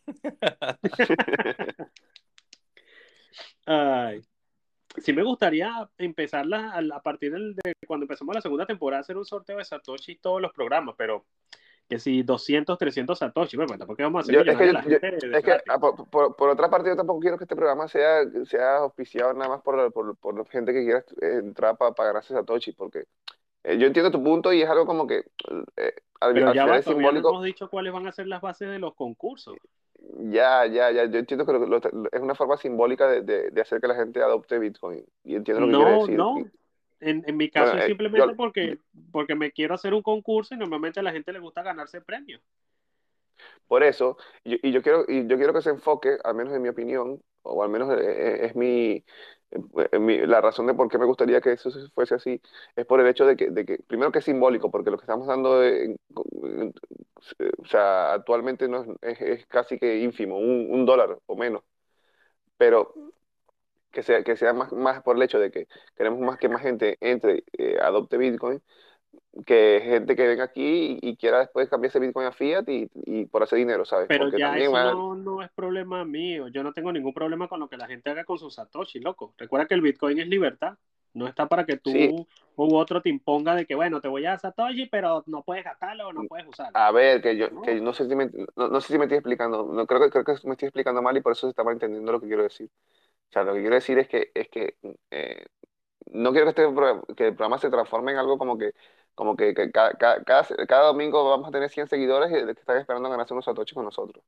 Ay. 3.65 4.21
Sí 4.97 5.13
me 5.13 5.23
gustaría 5.23 5.87
empezarla 5.97 6.71
a, 6.71 6.79
a 6.95 7.01
partir 7.01 7.31
del- 7.31 7.55
de 7.55 7.73
cuando 7.87 8.05
empezamos 8.05 8.33
la 8.35 8.41
segunda 8.41 8.65
temporada, 8.65 9.01
hacer 9.01 9.17
un 9.17 9.25
sorteo 9.25 9.57
de 9.57 9.65
Satoshi 9.65 10.15
todos 10.17 10.41
los 10.41 10.51
programas, 10.51 10.95
pero 10.97 11.27
que 11.89 11.97
si 11.99 12.21
200, 12.21 12.77
300 12.77 13.17
satoshi, 13.17 13.57
bueno, 13.57 13.75
tampoco 13.77 14.01
vamos 14.03 14.19
a 14.19 14.21
hacer 14.21 14.35
Yo- 14.35 14.51
es 14.51 14.57
que, 14.57 14.63
a 14.63 14.73
la 14.73 14.83
yo- 14.83 14.99
gente 14.99 15.37
es 15.37 15.43
que, 15.43 15.57
ah, 15.67 15.79
por, 15.79 16.07
por- 16.09 16.35
por 16.35 16.49
otra 16.49 16.69
parte, 16.69 16.89
yo 16.89 16.95
tampoco 16.95 17.19
quiero 17.19 17.37
que 17.37 17.45
este 17.45 17.55
programa 17.55 17.87
sea, 17.87 18.21
sea 18.45 18.77
auspiciado 18.77 19.33
nada 19.33 19.49
más 19.49 19.61
por, 19.61 19.91
por, 19.91 20.15
por 20.17 20.47
gente 20.47 20.71
que 20.71 20.83
quiera 20.83 20.99
eh, 21.21 21.39
entrar 21.39 21.75
para 21.77 21.93
ganarse 21.97 22.33
Satoshi, 22.33 22.73
porque 22.73 23.05
eh, 23.63 23.77
yo 23.77 23.87
entiendo 23.87 24.11
tu 24.11 24.23
punto 24.23 24.53
y 24.53 24.61
es 24.61 24.69
algo 24.69 24.85
como 24.85 25.07
que 25.07 25.17
eh, 25.77 25.93
al, 26.21 26.33
Pero 26.33 26.49
al 26.49 26.53
ya 26.55 26.65
va, 26.65 26.79
no 26.79 27.17
hemos 27.17 27.43
dicho 27.43 27.69
cuáles 27.69 27.91
van 27.91 28.07
a 28.07 28.11
ser 28.11 28.27
las 28.27 28.41
bases 28.41 28.69
de 28.69 28.77
los 28.79 28.93
concursos. 28.93 29.57
Ya, 30.19 30.65
ya, 30.65 30.91
ya, 30.91 31.05
yo 31.05 31.19
entiendo 31.19 31.45
que 31.45 31.53
lo- 31.53 31.65
lo- 31.65 31.77
es 32.11 32.21
una 32.21 32.35
forma 32.35 32.55
simbólica 32.57 33.07
de, 33.09 33.21
de- 33.21 33.49
de 33.51 33.61
hacer 33.61 33.81
que 33.81 33.87
la 33.87 33.95
gente 33.95 34.21
adopte 34.21 34.57
Bitcoin. 34.59 35.03
Y 35.23 35.35
entiendo 35.35 35.65
lo 35.65 35.67
que 35.67 35.73
quiere 35.75 35.91
No, 35.91 35.99
decir. 36.01 36.17
no. 36.17 36.35
En, 37.01 37.23
en 37.27 37.37
mi 37.37 37.49
caso 37.49 37.71
Bueno, 37.71 37.79
es 37.79 37.85
eh, 37.85 37.87
simplemente 37.87 38.19
yo- 38.19 38.35
porque, 38.35 38.79
porque 39.11 39.35
me 39.35 39.51
quiero 39.51 39.75
hacer 39.75 39.93
un 39.93 40.01
concurso 40.01 40.53
y 40.55 40.57
normalmente 40.57 40.99
a 40.99 41.03
la 41.03 41.11
gente 41.11 41.33
le 41.33 41.39
gusta 41.39 41.63
ganarse 41.63 42.01
premios. 42.01 42.41
Por 43.67 43.83
eso, 43.83 44.17
y, 44.43 44.67
y 44.67 44.71
yo 44.71 44.81
quiero, 44.81 45.05
y 45.07 45.27
yo 45.27 45.37
quiero 45.37 45.53
que 45.53 45.61
se 45.61 45.69
enfoque, 45.69 46.17
al 46.23 46.35
menos 46.35 46.53
en 46.53 46.61
mi 46.61 46.69
opinión, 46.69 47.21
o 47.43 47.63
al 47.63 47.69
menos 47.69 47.89
eh, 47.97 48.01
eh, 48.01 48.45
es 48.47 48.55
mi, 48.55 49.03
mi- 49.99 50.25
la 50.25 50.41
razón 50.41 50.65
de 50.67 50.73
por 50.73 50.89
qué 50.89 50.97
me 50.97 51.05
gustaría 51.05 51.41
que 51.41 51.53
eso 51.53 51.69
se- 51.71 51.89
fuese 51.91 52.15
así, 52.15 52.41
es 52.75 52.85
por 52.85 52.99
el 52.99 53.07
hecho 53.07 53.25
de 53.25 53.35
que, 53.35 53.49
de 53.51 53.65
que 53.65 53.77
primero 53.87 54.11
que 54.11 54.19
es 54.19 54.25
simbólico, 54.25 54.71
porque 54.71 54.89
lo 54.91 54.97
que 54.97 55.03
estamos 55.03 55.27
dando, 55.27 55.63
en- 55.63 55.97
o 57.59 57.65
sea, 57.65 58.13
actualmente 58.13 58.67
no 58.67 58.83
es, 59.01 59.19
es- 59.19 59.21
es 59.21 59.45
casi 59.47 59.77
que 59.79 59.99
ínfimo, 59.99 60.37
un, 60.37 60.67
un 60.71 60.85
dólar 60.85 61.17
o 61.25 61.35
menos, 61.35 61.63
pero 62.57 62.93
que 63.91 64.03
sea, 64.03 64.23
que 64.23 64.35
sea 64.35 64.53
más, 64.53 64.71
más 64.71 65.01
por 65.01 65.15
el 65.15 65.23
hecho 65.23 65.39
de 65.39 65.51
que 65.51 65.67
queremos 65.95 66.19
más 66.19 66.37
que 66.37 66.49
más 66.49 66.61
gente 66.61 66.97
entre, 67.01 67.43
eh, 67.57 67.77
adopte 67.81 68.17
Bitcoin, 68.17 68.61
que 69.45 69.81
gente 69.83 70.15
que 70.15 70.27
venga 70.27 70.43
aquí 70.43 70.99
y, 71.01 71.09
y 71.09 71.15
quiera 71.15 71.39
después 71.39 71.69
cambiarse 71.69 71.99
Bitcoin 71.99 72.27
a 72.27 72.31
Fiat 72.31 72.67
y, 72.67 72.89
y 73.05 73.25
por 73.25 73.43
hacer 73.43 73.57
dinero, 73.59 73.85
¿sabes? 73.85 74.07
Pero 74.07 74.25
Porque 74.25 74.39
ya 74.39 74.47
también 74.47 74.71
eso 74.71 74.93
no, 74.93 75.15
no 75.15 75.41
es 75.41 75.49
problema 75.51 76.03
mío. 76.05 76.47
Yo 76.47 76.63
no 76.63 76.73
tengo 76.73 76.91
ningún 76.91 77.13
problema 77.13 77.47
con 77.47 77.59
lo 77.59 77.69
que 77.69 77.77
la 77.77 77.87
gente 77.87 78.09
haga 78.09 78.23
con 78.23 78.37
sus 78.37 78.55
Satoshi, 78.55 78.99
loco. 78.99 79.33
Recuerda 79.37 79.67
que 79.67 79.75
el 79.75 79.81
Bitcoin 79.81 80.19
es 80.19 80.27
libertad. 80.27 80.77
No 81.13 81.27
está 81.27 81.47
para 81.47 81.65
que 81.65 81.77
tú 81.77 81.89
Sí. 81.91 82.27
u 82.55 82.75
otro 82.75 83.01
te 83.01 83.09
imponga 83.09 83.55
de 83.55 83.65
que, 83.65 83.73
bueno, 83.73 83.99
te 83.99 84.07
voy 84.07 84.25
a 84.25 84.37
Satoshi, 84.37 84.85
pero 84.87 85.23
no 85.25 85.43
puedes 85.43 85.63
gastarlo 85.63 86.09
o 86.09 86.13
no 86.13 86.25
puedes 86.25 86.45
usarlo. 86.47 86.77
A 86.77 86.91
ver, 86.91 87.21
que 87.21 87.35
yo, 87.35 87.49
No. 87.49 87.61
que 87.61 87.81
no 87.81 87.93
sé 87.93 88.07
si 88.07 88.15
me, 88.15 88.29
no, 88.55 88.67
no 88.67 88.81
sé 88.81 88.93
si 88.93 88.99
me 88.99 89.05
estoy 89.05 89.17
explicando, 89.17 89.63
no, 89.63 89.87
creo 89.87 90.01
que, 90.01 90.09
creo 90.11 90.23
que 90.23 90.33
me 90.45 90.51
estoy 90.53 90.67
explicando 90.67 91.01
mal 91.01 91.17
y 91.17 91.21
por 91.21 91.31
eso 91.31 91.47
se 91.47 91.51
estaba 91.51 91.71
entendiendo 91.71 92.11
lo 92.11 92.19
que 92.19 92.27
quiero 92.27 92.43
decir. 92.43 92.69
O 93.29 93.31
sea, 93.31 93.43
lo 93.43 93.53
que 93.53 93.61
quiero 93.61 93.75
decir 93.75 93.99
es 93.99 94.07
que, 94.07 94.31
es 94.33 94.49
que 94.49 94.75
eh, 95.11 95.45
no 96.11 96.31
quiero 96.31 96.45
que, 96.45 96.61
este, 96.61 96.73
pro- 96.73 97.03
que 97.15 97.27
el 97.27 97.35
programa 97.35 97.59
se 97.59 97.69
transforme 97.69 98.11
en 98.13 98.17
algo 98.17 98.37
como 98.37 98.57
que, 98.57 98.73
como 99.15 99.35
que, 99.35 99.53
que 99.53 99.71
ca- 99.71 99.93
ca- 99.93 100.23
cada, 100.23 100.45
cada, 100.67 100.87
domingo 100.87 101.29
vamos 101.29 101.47
a 101.47 101.51
tener 101.51 101.69
100 101.69 101.87
seguidores 101.87 102.31
que 102.31 102.51
están 102.51 102.77
esperando 102.77 103.09
ganarse 103.09 103.33
unos 103.33 103.45
satoshis 103.45 103.75
con 103.75 103.85
nosotros. 103.85 104.23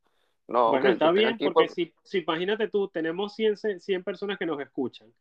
No, 0.47 0.71
Bueno, 0.71 0.85
que- 0.87 0.93
está 0.93 1.11
bien, 1.11 1.37
porque 1.39 1.53
por- 1.53 1.69
si, 1.69 1.93
si 2.03 2.19
imagínate 2.19 2.67
tú, 2.67 2.87
tenemos 2.89 3.33
100, 3.35 3.57
se- 3.57 3.79
100 3.79 4.03
personas 4.03 4.37
que 4.37 4.45
nos 4.45 4.59
escuchan 4.61 5.11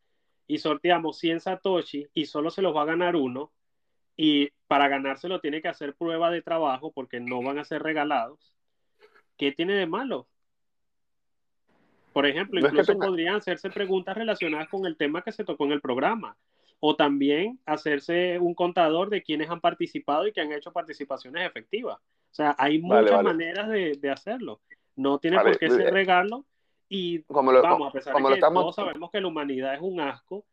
y 0.47 0.57
sorteamos 0.59 1.17
100 1.17 1.39
Satoshi 1.39 2.07
y 2.13 2.25
solo 2.25 2.51
se 2.51 2.61
los 2.61 2.75
va 2.75 2.81
a 2.83 2.85
ganar 2.85 3.15
uno 3.15 3.51
y 4.17 4.49
para 4.67 4.87
ganárselo 4.89 5.39
tiene 5.41 5.61
que 5.61 5.69
hacer 5.69 5.95
prueba 5.95 6.29
de 6.31 6.41
trabajo 6.41 6.91
porque 6.91 7.19
no 7.19 7.41
van 7.43 7.59
a 7.59 7.63
ser 7.65 7.83
regalados. 7.83 8.55
¿Qué 9.37 9.51
tiene 9.51 9.73
de 9.75 9.87
malo? 9.87 10.27
Por 12.13 12.25
ejemplo, 12.25 12.59
No 12.59 12.67
es 12.67 12.71
que 12.73 12.77
incluso 12.79 12.93
tenga- 12.93 13.07
podrían 13.07 13.35
hacerse 13.35 13.69
preguntas 13.69 14.15
relacionadas 14.17 14.67
con 14.69 14.85
el 14.85 14.97
tema 14.97 15.21
que 15.21 15.31
se 15.31 15.43
tocó 15.43 15.65
en 15.65 15.71
el 15.71 15.81
programa. 15.81 16.35
O 16.79 16.95
también 16.95 17.59
hacerse 17.65 18.39
un 18.39 18.55
contador 18.55 19.09
de 19.09 19.21
quienes 19.21 19.49
han 19.49 19.61
participado 19.61 20.25
y 20.27 20.31
que 20.31 20.41
han 20.41 20.51
hecho 20.51 20.71
participaciones 20.71 21.45
efectivas. 21.47 21.97
O 21.99 22.33
sea, 22.33 22.55
hay 22.57 22.79
muchas 22.79 23.11
vale. 23.11 23.23
maneras 23.23 23.69
de, 23.69 23.97
de 24.01 24.09
hacerlo. 24.09 24.61
No 24.95 25.19
tiene 25.19 25.37
Vale, 25.37 25.51
por 25.51 25.59
qué 25.59 25.65
eh, 25.67 25.69
ser 25.69 25.93
regalo. 25.93 26.43
Y 26.89 27.21
como 27.23 27.51
lo, 27.51 27.61
vamos, 27.61 27.89
a 27.89 27.91
pesar 27.91 28.13
como 28.13 28.27
de 28.29 28.33
que 28.33 28.39
estamos, 28.39 28.63
todos 28.63 28.75
sabemos 28.75 29.11
que 29.11 29.21
la 29.21 29.27
humanidad 29.27 29.75
es 29.75 29.81
un 29.81 29.99
asco, 30.01 30.43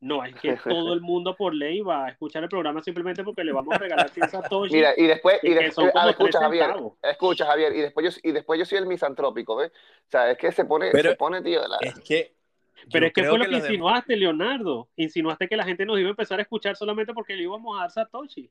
no 0.00 0.24
es 0.24 0.34
que 0.36 0.56
todo 0.68 0.92
el 0.92 1.00
mundo 1.00 1.34
por 1.36 1.54
ley 1.54 1.80
va 1.80 2.06
a 2.06 2.08
escuchar 2.10 2.42
el 2.42 2.48
programa 2.48 2.82
simplemente 2.82 3.24
porque 3.24 3.44
le 3.44 3.52
vamos 3.52 3.74
a 3.74 3.78
regalar 3.78 4.10
100 4.10 4.28
satoshi. 4.30 4.74
Mira, 4.74 4.92
y 4.96 5.06
después, 5.06 5.38
y 5.42 5.54
después, 5.54 5.90
ah, 5.94 6.10
escucha 6.10 6.40
Javier, 6.40 6.66
centavos. 6.66 6.92
escucha 7.02 7.46
Javier, 7.46 7.74
y 7.74 7.80
después 7.80 8.14
yo, 8.14 8.20
y 8.28 8.32
después 8.32 8.58
yo 8.58 8.64
soy 8.66 8.78
el 8.78 8.86
misantrópico, 8.86 9.56
¿ves? 9.56 9.70
O 9.70 10.10
sea, 10.10 10.30
es 10.30 10.38
que 10.38 10.52
se 10.52 10.64
pone, 10.64 10.90
Pero- 10.92 11.10
se 11.10 11.16
pone, 11.16 11.42
tío, 11.42 11.66
la- 11.66 11.78
Es 11.80 11.98
que. 12.00 12.34
Pero 12.92 13.04
yo 13.04 13.08
es 13.08 13.12
que 13.14 13.24
fue 13.24 13.38
lo 13.38 13.44
que, 13.44 13.50
demás- 13.52 13.64
insinuaste, 13.70 14.16
Leonardo. 14.16 14.88
Insinuaste 14.96 15.48
que 15.48 15.56
la 15.56 15.64
gente 15.64 15.86
nos 15.86 15.98
iba 15.98 16.08
a 16.08 16.10
empezar 16.10 16.38
a 16.38 16.42
escuchar 16.42 16.76
solamente 16.76 17.14
porque 17.14 17.34
le 17.34 17.44
íbamos 17.44 17.78
a 17.78 17.82
dar 17.82 17.90
Satoshi. 17.90 18.50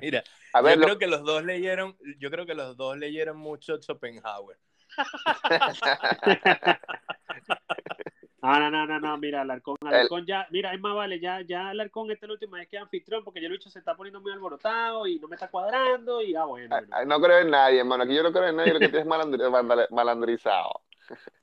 Mira, 0.00 0.24
a 0.54 0.62
ver, 0.62 0.76
yo 0.76 0.80
lo- 0.80 0.86
creo 0.86 0.98
que 0.98 1.06
los 1.06 1.22
dos 1.22 1.44
leyeron, 1.44 1.94
yo 2.18 2.30
creo 2.30 2.46
que 2.46 2.54
los 2.54 2.76
dos 2.78 2.96
leyeron 2.96 3.36
mucho 3.36 3.76
Schopenhauer. 3.82 4.56
Ah, 8.44 8.58
no, 8.58 8.70
no, 8.72 8.86
no, 8.86 8.98
no, 8.98 9.16
mira, 9.18 9.42
Alarcón, 9.42 9.76
Alarcón 9.82 10.26
ya, 10.26 10.48
mira, 10.50 10.74
es 10.74 10.80
más 10.80 10.96
vale, 10.96 11.20
ya, 11.20 11.42
ya 11.42 11.68
Alarcón 11.68 12.10
esta 12.10 12.26
es 12.26 12.28
la 12.28 12.32
última 12.34 12.58
vez 12.58 12.66
que 12.68 12.74
es 12.76 12.82
anfitrión 12.82 13.22
porque 13.22 13.40
ya 13.40 13.46
el 13.46 13.52
bicho 13.52 13.70
se 13.70 13.78
está 13.78 13.94
poniendo 13.96 14.20
muy 14.20 14.32
alborotado 14.32 15.06
y 15.06 15.20
no 15.20 15.28
me 15.28 15.36
está 15.36 15.48
cuadrando 15.48 16.20
y 16.22 16.34
ah, 16.34 16.44
bueno. 16.44 16.68
bueno. 16.76 16.88
Ah, 16.90 17.04
No 17.04 17.20
creo 17.20 17.38
en 17.38 17.50
nadie, 17.50 17.78
hermano. 17.78 18.02
Aquí 18.02 18.14
yo 18.16 18.22
no 18.24 18.32
creo 18.32 18.48
en 18.48 18.56
nadie, 18.56 18.74
lo 18.74 18.80
que 18.80 18.88
tienes 18.88 19.06
mandale- 19.06 19.86
malandrizado. 19.90 20.82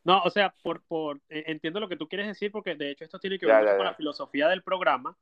No, 0.03 0.21
o 0.23 0.29
sea, 0.29 0.53
por, 0.61 0.81
por, 0.83 1.21
eh, 1.29 1.43
entiendo 1.47 1.79
lo 1.79 1.87
que 1.87 1.95
tú 1.97 2.07
quieres 2.07 2.27
decir 2.27 2.51
porque 2.51 2.75
de 2.75 2.91
hecho 2.91 3.03
esto 3.05 3.19
tiene 3.19 3.37
que 3.39 3.45
Ya, 3.45 3.53
ver 3.53 3.61
mucho 3.61 3.71
ya, 3.71 3.77
con 3.77 3.85
ya. 3.85 3.91
la 3.91 3.95
filosofía 3.97 4.47
del 4.49 4.63
programa, 4.63 5.15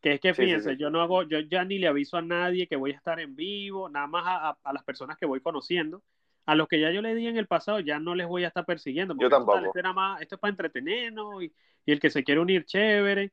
que 0.00 0.14
es 0.14 0.20
que 0.20 0.34
Sí, 0.34 0.42
sí, 0.42 0.42
fíjense, 0.46 0.70
sí. 0.72 0.76
yo 0.78 0.90
no 0.90 1.00
hago, 1.02 1.22
yo 1.24 1.40
ya 1.40 1.64
ni 1.64 1.78
le 1.78 1.88
aviso 1.88 2.16
a 2.16 2.22
nadie 2.22 2.66
que 2.66 2.76
voy 2.76 2.92
a 2.92 2.96
estar 2.96 3.20
en 3.20 3.36
vivo, 3.36 3.88
nada 3.88 4.06
más 4.06 4.26
a, 4.26 4.50
a- 4.50 4.58
a 4.64 4.72
las 4.72 4.84
personas 4.84 5.18
que 5.18 5.26
voy 5.26 5.40
conociendo. 5.40 6.02
A 6.46 6.54
los 6.54 6.68
que 6.68 6.80
ya 6.80 6.90
yo 6.90 7.02
le 7.02 7.14
di 7.14 7.26
en 7.26 7.36
el 7.36 7.46
pasado 7.46 7.80
ya 7.80 7.98
no 7.98 8.14
les 8.14 8.26
voy 8.26 8.44
a 8.44 8.48
estar 8.48 8.64
persiguiendo. 8.64 9.14
porque, 9.14 9.30
tampoco. 9.30 9.58
esto, 9.58 9.78
era 9.78 9.92
más- 9.92 10.20
esto 10.20 10.34
es 10.36 10.40
para 10.40 10.50
entretenernos 10.50 11.42
y, 11.42 11.52
y 11.86 11.92
el 11.92 12.00
que 12.00 12.10
se 12.10 12.24
quiere 12.24 12.40
unir, 12.40 12.64
chévere. 12.64 13.32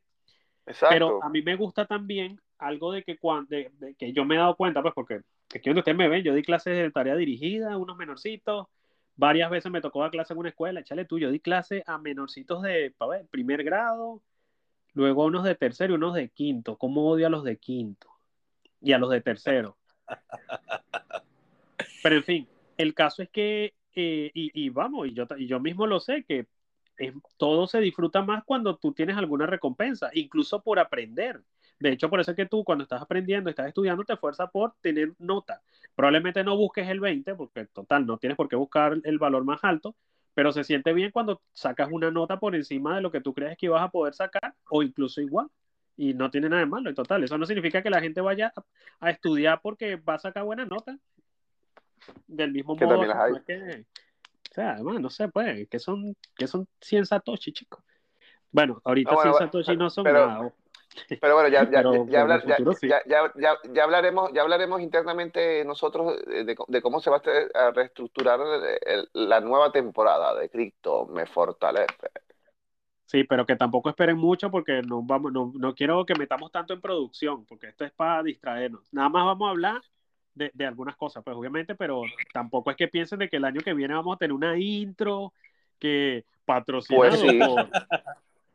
Exacto. 0.65 0.93
Pero 0.93 1.23
a 1.23 1.29
mí 1.29 1.41
me 1.41 1.55
gusta 1.55 1.85
también 1.85 2.39
algo 2.59 2.91
de 2.91 3.03
que 3.03 3.17
cuando 3.17 3.49
de, 3.49 3.71
de 3.79 3.95
que 3.95 4.11
yo 4.11 4.25
me 4.25 4.35
he 4.35 4.37
dado 4.37 4.55
cuenta, 4.55 4.81
pues 4.81 4.93
porque 4.93 5.21
aquí 5.53 5.69
donde 5.69 5.79
ustedes 5.79 5.97
me 5.97 6.09
ven, 6.09 6.23
yo 6.23 6.33
di 6.33 6.41
clases 6.41 6.75
de 6.75 6.91
tarea 6.91 7.15
dirigida, 7.15 7.77
unos 7.77 7.95
menorcitos, 7.97 8.67
varias 9.15 9.49
veces 9.49 9.71
me 9.71 9.81
tocó 9.81 10.01
dar 10.01 10.11
clase 10.11 10.33
en 10.33 10.39
una 10.39 10.49
escuela, 10.49 10.79
échale 10.79 11.05
tú, 11.05 11.19
yo 11.19 11.31
di 11.31 11.39
clase 11.39 11.83
a 11.87 11.97
menorcitos 11.97 12.61
de 12.61 12.93
pa' 12.97 13.07
ver, 13.07 13.27
primer 13.27 13.63
grado, 13.63 14.21
luego 14.93 15.23
a 15.23 15.25
unos 15.25 15.43
de 15.43 15.55
tercero 15.55 15.93
y 15.93 15.95
unos 15.95 16.13
de 16.13 16.29
quinto. 16.29 16.77
¿Cómo 16.77 17.09
odio 17.09 17.27
a 17.27 17.29
los 17.29 17.43
de 17.43 17.57
quinto? 17.57 18.09
Y 18.81 18.93
a 18.93 18.97
los 18.97 19.09
de 19.09 19.21
tercero. 19.21 19.77
Pero 22.03 22.15
en 22.15 22.23
fin, 22.23 22.47
el 22.77 22.93
caso 22.93 23.23
es 23.23 23.29
que, 23.29 23.75
eh, 23.95 24.31
y, 24.33 24.69
vamos, 24.69 25.07
y 25.07 25.13
yo, 25.13 25.25
y 25.37 25.47
yo 25.47 25.59
mismo 25.59 25.87
lo 25.87 25.99
sé, 25.99 26.23
que 26.23 26.47
todo 27.37 27.67
se 27.67 27.79
disfruta 27.79 28.21
más 28.23 28.43
cuando 28.43 28.77
tú 28.77 28.93
tienes 28.93 29.17
alguna 29.17 29.45
recompensa, 29.45 30.09
incluso 30.13 30.61
por 30.63 30.79
aprender. 30.79 31.43
De 31.79 31.91
hecho, 31.91 32.09
por 32.09 32.19
eso 32.19 32.31
es 32.31 32.37
que 32.37 32.47
tú 32.47 32.63
cuando 32.63 32.83
estás 32.83 33.01
aprendiendo, 33.01 33.49
estás 33.49 33.67
estudiando, 33.67 34.03
te 34.03 34.13
esfuerzas 34.13 34.49
por 34.51 34.73
tener 34.81 35.13
nota. 35.19 35.61
Probablemente 35.95 36.43
no 36.43 36.57
busques 36.57 36.87
el 36.89 36.99
20, 36.99 37.35
porque 37.35 37.65
total, 37.67 38.05
no 38.05 38.17
tienes 38.17 38.35
por 38.35 38.49
qué 38.49 38.55
buscar 38.55 38.97
el 39.03 39.19
valor 39.19 39.43
más 39.43 39.63
alto, 39.63 39.95
pero 40.33 40.51
se 40.51 40.63
siente 40.63 40.93
bien 40.93 41.11
cuando 41.11 41.41
sacas 41.53 41.89
una 41.91 42.11
nota 42.11 42.39
por 42.39 42.55
encima 42.55 42.95
de 42.95 43.01
lo 43.01 43.11
que 43.11 43.21
tú 43.21 43.33
crees 43.33 43.57
que 43.57 43.67
ibas 43.67 43.83
a 43.83 43.89
poder 43.91 44.13
sacar, 44.15 44.55
o 44.69 44.81
incluso 44.83 45.21
igual. 45.21 45.47
Y 45.95 46.13
no 46.13 46.29
tiene 46.29 46.49
nada 46.49 46.61
de 46.61 46.67
malo, 46.67 46.89
en 46.89 46.95
total. 46.95 47.23
Eso 47.23 47.37
no 47.37 47.45
significa 47.45 47.81
que 47.81 47.89
la 47.89 48.01
gente 48.01 48.21
vaya 48.21 48.53
a, 48.55 49.07
a 49.07 49.09
estudiar 49.11 49.61
porque 49.61 49.95
va 49.97 50.15
a 50.15 50.19
sacar 50.19 50.43
buenas 50.43 50.67
notas. 50.69 50.99
Del 52.27 52.51
mismo 52.51 52.75
Que 52.75 52.85
modo, 52.85 53.03
las 53.05 53.17
hay. 53.17 53.31
no 53.33 53.43
que- 53.45 53.85
o 54.49 54.53
sea, 54.53 54.71
además, 54.71 54.99
no 55.01 55.09
sé, 55.09 55.27
pues, 55.29 55.67
que 55.69 55.77
son, 55.79 56.15
que 56.35 56.47
son 56.47 56.67
100 56.81 57.05
satoshi, 57.05 57.51
chicos. 57.53 57.83
Bueno, 58.51 58.81
ahorita 58.83 59.11
No, 59.11 59.15
bueno, 59.17 59.31
100 59.33 59.37
bueno, 59.49 59.63
satoshi 59.63 59.77
no 59.77 59.89
son 59.89 60.03
pero- 60.03 60.27
nada. 60.27 60.53
Pero 61.21 61.33
bueno, 61.35 61.49
ya, 61.49 61.63
ya, 61.69 61.83
Pero 61.83 62.07
hablar- 62.19 62.41
futuro 62.41 62.73
sí. 62.73 62.89
hablaremos, 63.79 64.31
ya 64.33 64.41
hablaremos 64.41 64.81
internamente 64.81 65.63
nosotros 65.63 66.15
de, 66.25 66.43
de- 66.43 66.55
de 66.67 66.81
cómo 66.81 66.99
se 67.01 67.11
va 67.11 67.17
a 67.53 67.67
a 67.67 67.71
reestructurar 67.71 68.39
el- 68.39 68.79
el- 69.13 69.29
la 69.29 69.39
nueva 69.41 69.71
temporada 69.71 70.33
de 70.39 70.49
Cripto 70.49 71.05
Me 71.05 71.27
Fortalece. 71.27 72.09
Sí, 73.05 73.25
pero 73.25 73.45
que 73.45 73.55
tampoco 73.55 73.89
esperen 73.89 74.17
mucho 74.17 74.49
porque 74.49 74.81
no, 74.81 75.01
vamos, 75.03 75.31
no, 75.31 75.51
no 75.55 75.75
quiero 75.75 76.03
que 76.05 76.15
metamos 76.15 76.51
tanto 76.51 76.73
en 76.73 76.81
producción, 76.81 77.45
porque 77.45 77.67
esto 77.67 77.85
es 77.85 77.91
para 77.91 78.23
distraernos. 78.23 78.91
Nada 78.91 79.09
más 79.09 79.25
vamos 79.25 79.47
a 79.47 79.51
hablar 79.51 79.81
de, 80.37 80.51
de 80.53 80.65
algunas 80.65 80.95
cosas, 80.95 81.23
pues 81.23 81.35
obviamente, 81.35 81.75
pero 81.75 82.01
tampoco 82.33 82.71
es 82.71 82.77
que 82.77 82.87
piensen 82.87 83.19
de 83.19 83.29
que 83.29 83.37
el 83.37 83.45
año 83.45 83.61
que 83.61 83.73
viene 83.73 83.93
vamos 83.93 84.15
a 84.15 84.19
tener 84.19 84.33
una 84.33 84.57
intro 84.57 85.33
que 85.79 86.23
patrocinado 86.45 87.09
Pues 87.09 87.19
sí. 87.19 87.39
por 87.39 87.69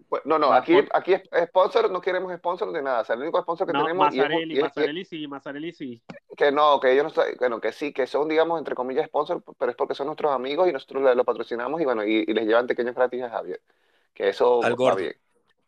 Pues, 0.08 0.26
no, 0.26 0.38
no, 0.38 0.52
aquí, 0.52 0.76
aquí 0.92 1.14
es 1.14 1.22
sponsor, 1.48 1.90
no 1.90 2.00
queremos 2.02 2.34
sponsor 2.36 2.70
de 2.70 2.82
nada. 2.82 3.00
O 3.00 3.04
sea, 3.04 3.14
el 3.16 3.22
único 3.22 3.40
sponsor 3.40 3.66
que 3.66 3.72
no, 3.72 3.82
tenemos 3.82 4.14
y 4.14 4.18
es, 4.20 4.24
Mazzarelli, 4.24 4.54
y 4.54 4.56
es- 4.58 4.62
Mazzarelli 4.64 5.04
sí, 5.06 5.26
Mazzarelli 5.26 5.72
sí. 5.72 6.02
que 6.36 6.52
no, 6.52 6.78
que 6.80 6.92
ellos 6.92 7.04
no 7.04 7.08
están- 7.08 7.34
bueno, 7.38 7.60
que 7.62 7.72
sí, 7.72 7.94
que 7.94 8.06
son, 8.06 8.28
digamos, 8.28 8.58
entre 8.58 8.74
comillas, 8.74 9.06
sponsor, 9.06 9.42
pero 9.58 9.70
es 9.70 9.76
porque 9.76 9.94
son 9.94 10.06
nuestros 10.08 10.30
amigos 10.32 10.68
y 10.68 10.72
nosotros 10.72 11.02
lo, 11.02 11.14
lo 11.14 11.24
patrocinamos 11.24 11.80
y 11.80 11.84
bueno, 11.86 12.04
y, 12.04 12.24
y 12.28 12.34
les 12.34 12.46
llevan 12.46 12.66
pequeños 12.66 12.94
gratis 12.94 13.22
a 13.22 13.30
Javier. 13.30 13.62
Que 14.12 14.28
eso 14.28 14.62
Al 14.62 14.72
va 14.72 14.76
gordo. 14.76 14.96
bien. 14.96 15.14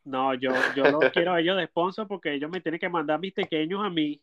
No, 0.05 0.35
yo, 0.35 0.53
yo 0.77 0.85
los 0.91 1.11
quiero 1.13 1.33
a 1.33 1.41
ellos 1.41 1.57
de 1.57 1.67
sponsor 1.67 2.07
porque 2.07 2.35
ellos 2.35 2.51
me 2.51 2.61
tienen 2.61 2.79
que 2.79 2.89
mandar 2.89 3.19
mis 3.21 3.33
pequeños 3.33 3.81
a 3.83 3.89
mí. 3.91 4.21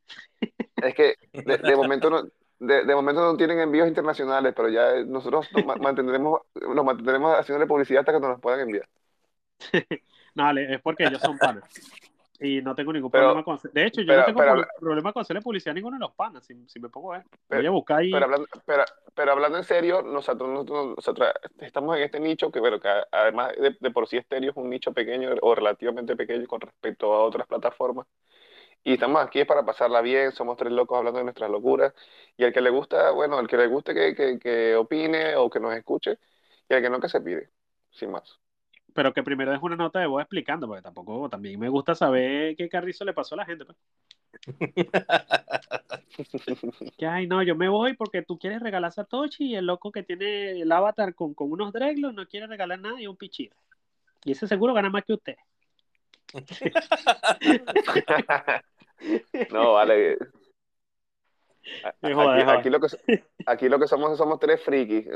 Es 0.79 0.93
que 0.95 1.15
de, 1.33 1.57
de 1.57 1.75
momento 1.75 2.09
no, 2.09 2.23
de, 2.59 2.85
de 2.85 2.95
momento 2.95 3.21
no 3.21 3.37
tienen 3.37 3.59
envíos 3.59 3.87
internacionales, 3.87 4.53
pero 4.55 4.69
ya 4.69 5.03
nosotros 5.05 5.51
nos 5.51 5.65
ma- 5.65 5.77
mantendremos, 5.77 6.41
nos 6.55 6.85
mantendremos 6.85 7.37
haciéndole 7.37 7.67
publicidad 7.67 8.01
hasta 8.01 8.13
que 8.13 8.19
nos 8.19 8.29
los 8.31 8.41
puedan 8.41 8.61
enviar. 8.61 8.87
No, 10.33 10.49
es 10.57 10.81
porque 10.81 11.05
ellos 11.05 11.21
son 11.21 11.37
panas. 11.37 11.63
Y 12.43 12.59
no 12.63 12.73
tengo 12.73 12.91
ningún 12.91 13.11
Pero- 13.11 13.25
problema 13.25 13.43
con 13.43 13.53
hacer- 13.55 13.71
De 13.71 13.85
hecho, 13.85 14.01
yo 14.01 14.07
pero- 14.07 14.19
no 14.21 14.25
tengo 14.25 14.39
pero 14.39 14.67
problema 14.79 15.13
con 15.13 15.21
hacerle 15.21 15.41
publicidad 15.43 15.73
a 15.73 15.75
ninguno 15.75 15.95
de 15.97 15.99
los 16.01 16.11
panas, 16.13 16.43
si, 16.43 16.55
si 16.67 16.79
me 16.79 16.89
pongo 16.89 17.13
a 17.13 17.19
ver. 17.19 17.27
Pero- 17.47 17.61
Voy 17.61 17.67
a 17.67 17.71
buscar 17.71 17.97
ahí. 17.99 18.11
Pero 18.11 18.25
hablando, 18.25 18.47
pero, 19.13 19.31
hablando 19.31 19.57
en 19.59 19.63
serio, 19.63 20.01
nosotros, 20.01 20.49
nosotros, 20.49 20.95
nosotros 20.97 21.29
estamos 21.59 21.97
en 21.97 22.03
este 22.03 22.19
nicho 22.19 22.51
que, 22.51 22.59
bueno, 22.59 22.79
que 22.79 22.89
además 23.11 23.51
de, 23.57 23.77
de 23.79 23.91
por 23.91 24.07
sí 24.07 24.17
estéreo 24.17 24.49
es 24.51 24.57
un 24.57 24.71
nicho 24.71 24.91
pequeño 24.91 25.29
o 25.41 25.53
relativamente 25.53 26.15
pequeño 26.15 26.47
con 26.47 26.61
respecto 26.61 27.13
a 27.13 27.21
otras 27.23 27.45
plataformas. 27.45 28.07
Y 28.83 28.93
estamos 28.93 29.23
aquí 29.23 29.45
para 29.45 29.63
pasarla 29.63 30.01
bien, 30.01 30.31
somos 30.31 30.57
tres 30.57 30.71
locos 30.71 30.97
hablando 30.97 31.19
de 31.19 31.25
nuestras 31.25 31.51
locuras. 31.51 31.93
Y 32.37 32.43
el 32.43 32.51
que 32.51 32.61
le 32.61 32.71
gusta, 32.71 33.11
bueno, 33.11 33.39
el 33.39 33.47
que 33.47 33.57
le 33.57 33.67
guste 33.67 33.93
que, 33.93 34.15
que, 34.15 34.39
que 34.39 34.75
opine 34.75 35.35
o 35.35 35.47
que 35.47 35.59
nos 35.59 35.75
escuche, 35.75 36.17
y 36.67 36.73
el 36.73 36.81
que 36.81 36.89
no 36.89 36.99
que 36.99 37.07
se 37.07 37.21
pide, 37.21 37.51
sin 37.91 38.09
más. 38.09 38.39
Pero 38.93 39.13
que 39.13 39.23
primero 39.23 39.53
es 39.53 39.61
una 39.61 39.75
nota 39.75 39.99
de 39.99 40.07
voz 40.07 40.21
explicando, 40.21 40.67
porque 40.67 40.81
tampoco, 40.81 41.29
también 41.29 41.59
me 41.59 41.69
gusta 41.69 41.95
saber 41.95 42.55
qué 42.55 42.67
carrizo 42.67 43.05
le 43.05 43.13
pasó 43.13 43.35
a 43.35 43.39
la 43.39 43.45
gente. 43.45 43.65
Pues. 43.65 43.77
Que, 46.97 47.05
ay, 47.05 47.25
no, 47.25 47.41
yo 47.41 47.55
me 47.55 47.69
voy 47.69 47.95
porque 47.95 48.21
tú 48.21 48.37
quieres 48.37 48.61
regalar 48.61 48.89
a 48.89 48.91
Satoshi 48.91 49.45
y 49.45 49.55
el 49.55 49.65
loco 49.65 49.91
que 49.91 50.03
tiene 50.03 50.61
el 50.61 50.71
avatar 50.71 51.15
con, 51.15 51.33
con 51.33 51.51
unos 51.51 51.73
dreglos 51.73 52.13
no 52.13 52.27
quiere 52.27 52.47
regalar 52.47 52.79
nada 52.79 53.01
y 53.01 53.07
un 53.07 53.15
pichito. 53.15 53.55
Y 54.23 54.33
ese 54.33 54.47
seguro 54.47 54.73
gana 54.73 54.89
más 54.89 55.03
que 55.03 55.13
usted. 55.13 55.35
No, 59.51 59.73
vale. 59.73 60.17
Aquí, 62.01 62.69
lo 62.69 62.79
que, 62.79 62.87
aquí 63.45 63.69
lo 63.69 63.79
que 63.79 63.87
somos 63.87 64.17
somos 64.17 64.39
tres 64.39 64.61
frikis. 64.61 65.07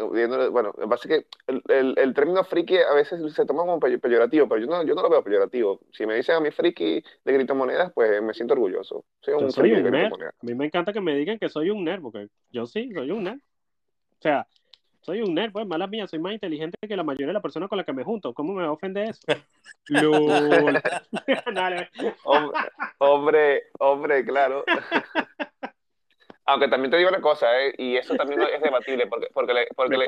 Bueno, 0.51 0.73
pasa 0.89 1.07
es 1.07 1.07
que 1.07 1.27
el, 1.47 1.61
el, 1.67 1.93
el 1.97 2.13
término 2.13 2.43
friki 2.43 2.77
a 2.77 2.93
veces 2.93 3.33
se 3.33 3.45
toma 3.45 3.61
como 3.63 3.79
pe- 3.79 3.99
peyorativo, 3.99 4.47
pero 4.47 4.61
yo 4.61 4.67
no, 4.67 4.83
yo 4.83 4.95
no 4.95 5.01
lo 5.01 5.09
veo 5.09 5.23
peyorativo. 5.23 5.81
Si 5.91 6.05
me 6.05 6.15
dicen 6.15 6.35
a 6.35 6.39
mí 6.39 6.51
friki 6.51 7.03
de 7.23 7.33
criptomonedas, 7.33 7.91
pues 7.93 8.21
me 8.21 8.33
siento 8.33 8.53
orgulloso. 8.53 9.05
Soy 9.21 9.33
un 9.35 9.51
soy 9.51 9.71
un 9.73 9.91
nerd. 9.91 10.13
A 10.13 10.31
mí 10.41 10.55
me 10.55 10.65
encanta 10.65 10.93
que 10.93 11.01
me 11.01 11.15
digan 11.15 11.37
que 11.39 11.49
soy 11.49 11.69
un 11.69 11.83
nerd, 11.83 12.01
porque 12.01 12.27
yo 12.51 12.65
sí, 12.65 12.91
soy 12.93 13.11
un 13.11 13.23
nerd. 13.25 13.37
O 13.37 14.21
sea, 14.21 14.47
soy 15.01 15.21
un 15.21 15.35
nerd, 15.35 15.51
pues 15.51 15.67
mala 15.67 15.87
mía, 15.87 16.07
soy 16.07 16.19
más 16.19 16.33
inteligente 16.33 16.77
que 16.87 16.95
la 16.95 17.03
mayoría 17.03 17.27
de 17.27 17.33
las 17.33 17.41
personas 17.41 17.69
con 17.69 17.77
las 17.77 17.85
que 17.85 17.93
me 17.93 18.03
junto. 18.03 18.33
¿Cómo 18.33 18.53
me 18.53 18.65
ofender 18.67 19.09
eso? 19.09 19.21
LOL. 19.89 20.81
Dale. 21.53 21.89
Hombre, 22.23 22.59
hombre, 22.97 23.63
hombre, 23.79 24.25
claro. 24.25 24.65
Aunque 26.47 26.67
también 26.67 26.91
te 26.91 26.97
digo 26.97 27.09
una 27.09 27.21
cosa, 27.21 27.47
¿eh? 27.59 27.73
y 27.77 27.97
eso 27.97 28.13
también 28.17 28.41
es 28.41 28.61
debatible, 28.61 29.07
porque, 29.07 29.27
porque, 29.33 29.53
la, 29.53 29.61
porque 29.75 29.97
la, 29.97 30.05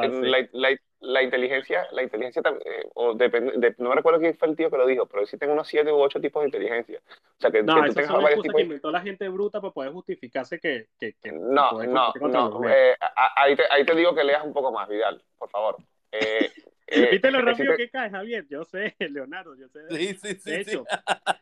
la- 0.51 0.77
la- 0.99 1.23
inteligencia, 1.23 1.87
la 1.91 2.03
inteligencia 2.03 2.41
eh, 2.65 2.89
o 2.93 3.13
depende, 3.13 3.53
de- 3.57 3.75
no 3.79 3.89
me 3.89 3.95
recuerdo 3.95 4.19
quién 4.19 4.37
fue 4.37 4.47
el 4.49 4.55
tío 4.55 4.69
que 4.69 4.77
lo 4.77 4.85
dijo, 4.85 5.05
pero 5.07 5.23
existen 5.23 5.49
unos 5.49 5.67
siete 5.67 5.91
u 5.91 5.97
ocho 5.99 6.19
tipos 6.21 6.41
de 6.41 6.47
inteligencia. 6.47 7.01
O 7.07 7.41
sea, 7.41 7.51
que, 7.51 7.63
No, 7.63 7.75
que 7.81 7.87
tú 7.89 7.93
tengas 7.95 8.13
varios 8.13 8.41
tipos 8.41 8.55
que 8.57 8.63
inventó 8.63 8.91
la 8.91 9.01
gente 9.01 9.27
bruta 9.29 9.61
para 9.61 9.73
poder 9.73 9.91
justificarse 9.91 10.59
que... 10.59 10.87
que, 10.99 11.13
que 11.13 11.31
No, 11.31 11.71
no, 11.83 12.13
no. 12.19 12.69
eh, 12.69 12.95
ahí, 13.35 13.55
te, 13.55 13.63
ahí 13.69 13.85
te 13.85 13.95
digo 13.95 14.13
que 14.13 14.23
leas 14.23 14.43
un 14.43 14.53
poco 14.53 14.71
más, 14.71 14.87
Vidal, 14.87 15.21
por 15.37 15.49
favor. 15.49 15.77
Eh, 16.11 16.51
¿Viste 17.11 17.31
lo 17.31 17.41
rápido 17.41 17.75
que 17.75 17.89
cae, 17.89 18.09
Javier? 18.09 18.47
Yo 18.49 18.63
sé, 18.63 18.95
Leonardo, 19.09 19.55
yo 19.55 19.67
sé. 19.69 19.79
Sí, 19.89 20.13
sí, 20.15 20.35
sí. 20.39 20.49
De 20.51 20.61
hecho, 20.61 20.85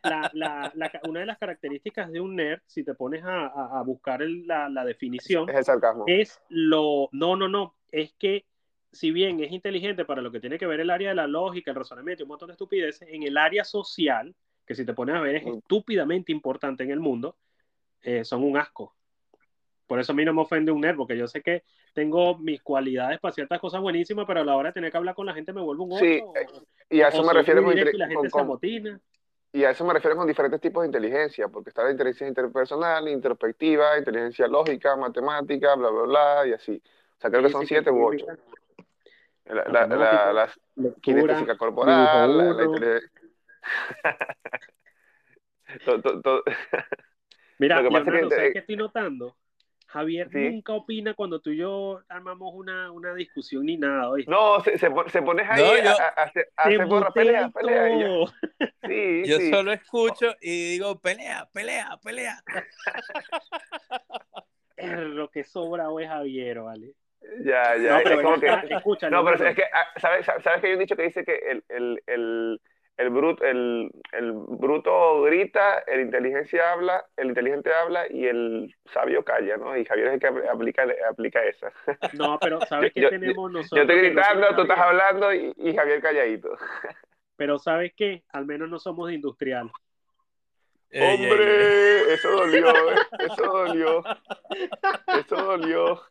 la, 0.02 0.30
la, 0.32 0.72
la, 0.74 0.90
una 1.04 1.20
de 1.20 1.26
las 1.26 1.38
características 1.38 2.10
de 2.10 2.20
un 2.20 2.36
nerd, 2.36 2.60
si 2.66 2.82
te 2.84 2.94
pones 2.94 3.22
a, 3.24 3.46
a- 3.46 3.78
a 3.78 3.82
buscar 3.82 4.22
el- 4.22 4.46
la, 4.46 4.84
definición, 4.84 5.48
Es 5.48 5.56
el 5.56 5.64
sarcasmo. 5.64 6.04
es 6.08 6.40
lo... 6.48 7.08
No, 7.12 7.36
no, 7.36 7.48
no. 7.48 7.76
Es 7.92 8.12
que 8.18 8.44
si 8.92 9.10
bien 9.10 9.40
es 9.40 9.52
inteligente 9.52 10.04
para 10.04 10.22
lo 10.22 10.32
que 10.32 10.40
tiene 10.40 10.58
que 10.58 10.66
ver 10.66 10.80
el 10.80 10.90
área 10.90 11.10
de 11.10 11.14
la 11.14 11.26
lógica, 11.26 11.70
el 11.70 11.76
razonamiento 11.76 12.22
y 12.22 12.24
un 12.24 12.28
montón 12.28 12.48
de 12.48 12.52
estupideces, 12.52 13.08
en 13.10 13.22
el 13.22 13.36
área 13.36 13.62
social, 13.64 14.34
que 14.66 14.74
si 14.74 14.84
te 14.84 14.94
pones 14.94 15.14
a 15.14 15.20
ver 15.20 15.36
es 15.36 15.44
Mm. 15.44 15.58
estúpidamente 15.58 16.32
importante 16.32 16.82
en 16.82 16.90
el 16.90 16.98
mundo, 17.00 17.36
eh, 18.02 18.24
son 18.24 18.42
un 18.42 18.56
asco. 18.56 18.95
Por 19.86 20.00
eso 20.00 20.12
a 20.12 20.14
mí 20.14 20.24
no 20.24 20.32
me 20.34 20.42
ofende 20.42 20.72
un 20.72 20.80
nerd, 20.80 20.96
porque 20.96 21.16
yo 21.16 21.28
sé 21.28 21.42
que 21.42 21.62
tengo 21.94 22.36
mis 22.38 22.62
cualidades 22.62 23.20
para 23.20 23.32
ciertas 23.32 23.60
cosas 23.60 23.80
buenísimas, 23.80 24.26
pero 24.26 24.40
a 24.40 24.44
la 24.44 24.56
hora 24.56 24.70
de 24.70 24.74
tener 24.74 24.90
que 24.90 24.96
hablar 24.98 25.14
con 25.14 25.26
la 25.26 25.34
gente 25.34 25.52
me 25.52 25.60
vuelvo 25.60 25.84
un 25.84 25.92
ocho. 25.92 26.04
Sí, 26.04 26.20
o- 26.22 26.34
Y 26.90 27.00
a 27.02 27.08
eso 27.08 27.22
me 27.22 27.32
refiero 27.32 27.62
con, 27.62 27.78
y 27.78 27.84
la 27.92 28.08
gente 28.08 28.30
con-. 28.30 28.58
Y 29.52 29.64
a 29.64 29.70
eso 29.70 29.84
me 29.86 29.94
refiero 29.94 30.16
con 30.16 30.26
diferentes 30.26 30.60
tipos 30.60 30.82
de 30.82 30.88
inteligencia, 30.88 31.48
porque 31.48 31.70
está 31.70 31.84
la 31.84 31.92
inteligencia 31.92 32.26
interpersonal, 32.28 33.08
introspectiva, 33.08 33.96
inteligencia 33.96 34.46
lógica, 34.48 34.96
matemática, 34.96 35.74
bla, 35.76 35.88
bla, 35.88 36.02
bla, 36.02 36.46
y 36.48 36.52
así. 36.52 36.82
O 37.16 37.20
sea, 37.20 37.30
creo 37.30 37.42
que 37.42 37.48
son 37.50 37.66
siete 37.66 37.90
u 37.90 38.04
ocho. 38.04 38.26
La, 39.46 39.64
la, 39.64 39.86
la, 39.86 40.32
la 40.32 40.52
lectura, 40.74 41.00
kinestésica 41.00 41.56
corporal, 41.56 42.36
la, 42.36 42.64
inteligencia... 42.64 43.10
To- 45.84 46.00
to- 46.00 46.22
to- 46.22 46.42
Mira, 47.58 47.76
Lo 47.82 47.88
que 47.88 47.88
pasa 47.88 47.98
es 47.98 48.04
que- 48.04 48.10
Leonardo, 48.10 48.30
¿sabes 48.30 48.50
eh, 48.50 48.52
qué 48.52 48.58
estoy 48.60 48.76
notando? 48.76 49.36
Javier 49.96 50.28
Sí. 50.30 50.38
nunca 50.50 50.72
opina 50.74 51.14
cuando 51.14 51.40
tú 51.40 51.50
y 51.50 51.56
yo 51.58 52.00
armamos 52.08 52.52
una, 52.54 52.90
una 52.92 53.14
discusión 53.14 53.66
ni 53.66 53.76
nada, 53.76 54.08
¿oíste? 54.10 54.30
No, 54.30 54.60
se, 54.62 54.78
se, 54.78 54.88
se 55.08 55.22
pones 55.22 55.46
ahí 55.50 55.62
No, 55.62 55.70
a, 55.70 55.80
yo- 55.82 55.90
a, 55.90 56.04
a 56.04 56.22
hacer, 56.24 56.48
a 56.56 56.64
pelea, 57.12 57.50
pelea. 57.50 57.90
y 57.90 58.00
ya. 58.00 58.06
todo. 58.06 58.26
Sí, 58.86 59.22
Yo 59.26 59.38
sí. 59.38 59.50
solo 59.50 59.72
escucho 59.72 60.34
y 60.40 60.70
digo, 60.72 60.98
pelea, 61.00 61.48
pelea, 61.52 61.98
pelea. 62.02 62.40
Es 64.76 64.92
lo 64.92 65.30
que 65.30 65.44
sobra 65.44 65.88
hoy 65.90 66.04
es 66.04 66.10
Javier, 66.10 66.60
¿vale? 66.60 66.92
Ya, 67.44 67.76
ya. 67.76 67.98
No, 67.98 68.04
pero 68.04 68.14
es 68.16 68.22
como 68.22 68.40
que... 68.40 68.74
escucha, 68.74 69.10
No, 69.10 69.24
pero 69.24 69.48
es 69.48 69.56
que, 69.56 69.64
ah, 69.64 69.86
¿sabes, 69.96 70.26
sabes 70.26 70.60
que 70.60 70.66
hay 70.68 70.72
un 70.74 70.78
dicho 70.80 70.96
que 70.96 71.02
dice 71.04 71.24
que 71.24 71.34
el, 71.50 71.64
el, 71.68 72.02
el, 72.06 72.60
el, 72.98 73.10
bruto, 73.10 73.44
el, 73.44 73.90
el 74.12 74.32
bruto 74.32 75.22
grita, 75.22 75.80
el 75.80 76.00
inteligencia 76.00 76.72
habla, 76.72 77.04
el 77.16 77.28
inteligente 77.28 77.70
habla 77.74 78.06
y 78.10 78.26
el 78.26 78.74
sabio 78.92 79.24
calla, 79.24 79.56
¿no? 79.58 79.76
Y 79.76 79.84
Javier 79.84 80.08
es 80.08 80.14
el 80.14 80.20
que 80.20 80.28
apl- 80.28 80.48
aplica, 80.48 80.86
aplica 81.10 81.44
esa. 81.44 81.72
No, 82.14 82.38
pero 82.38 82.60
¿sabes 82.66 82.92
qué 82.94 83.02
Yo- 83.02 83.10
tenemos 83.10 83.52
nosotros? 83.52 83.70
Yo 83.86 83.92
estoy 83.92 84.08
gritando, 84.10 84.54
tú 84.54 84.62
estás 84.62 84.78
hablando 84.78 85.32
y, 85.34 85.52
y 85.56 85.74
Javier 85.76 86.00
calladito. 86.00 86.56
Pero 87.38 87.58
¿sabes 87.58 87.92
qué? 87.94 88.22
Al 88.32 88.46
menos 88.46 88.70
no 88.70 88.78
somos 88.78 89.08
de 89.08 89.14
industrial. 89.14 89.70
Ey, 90.88 91.02
ey, 91.02 91.24
ey. 91.24 91.30
¡Hombre! 91.30 92.14
Eso 92.14 92.30
dolió, 92.30 92.68
¿eh? 92.92 92.96
Eso 93.18 93.44
dolió. 93.44 94.02
Eso 95.18 95.36
dolió. 95.36 96.02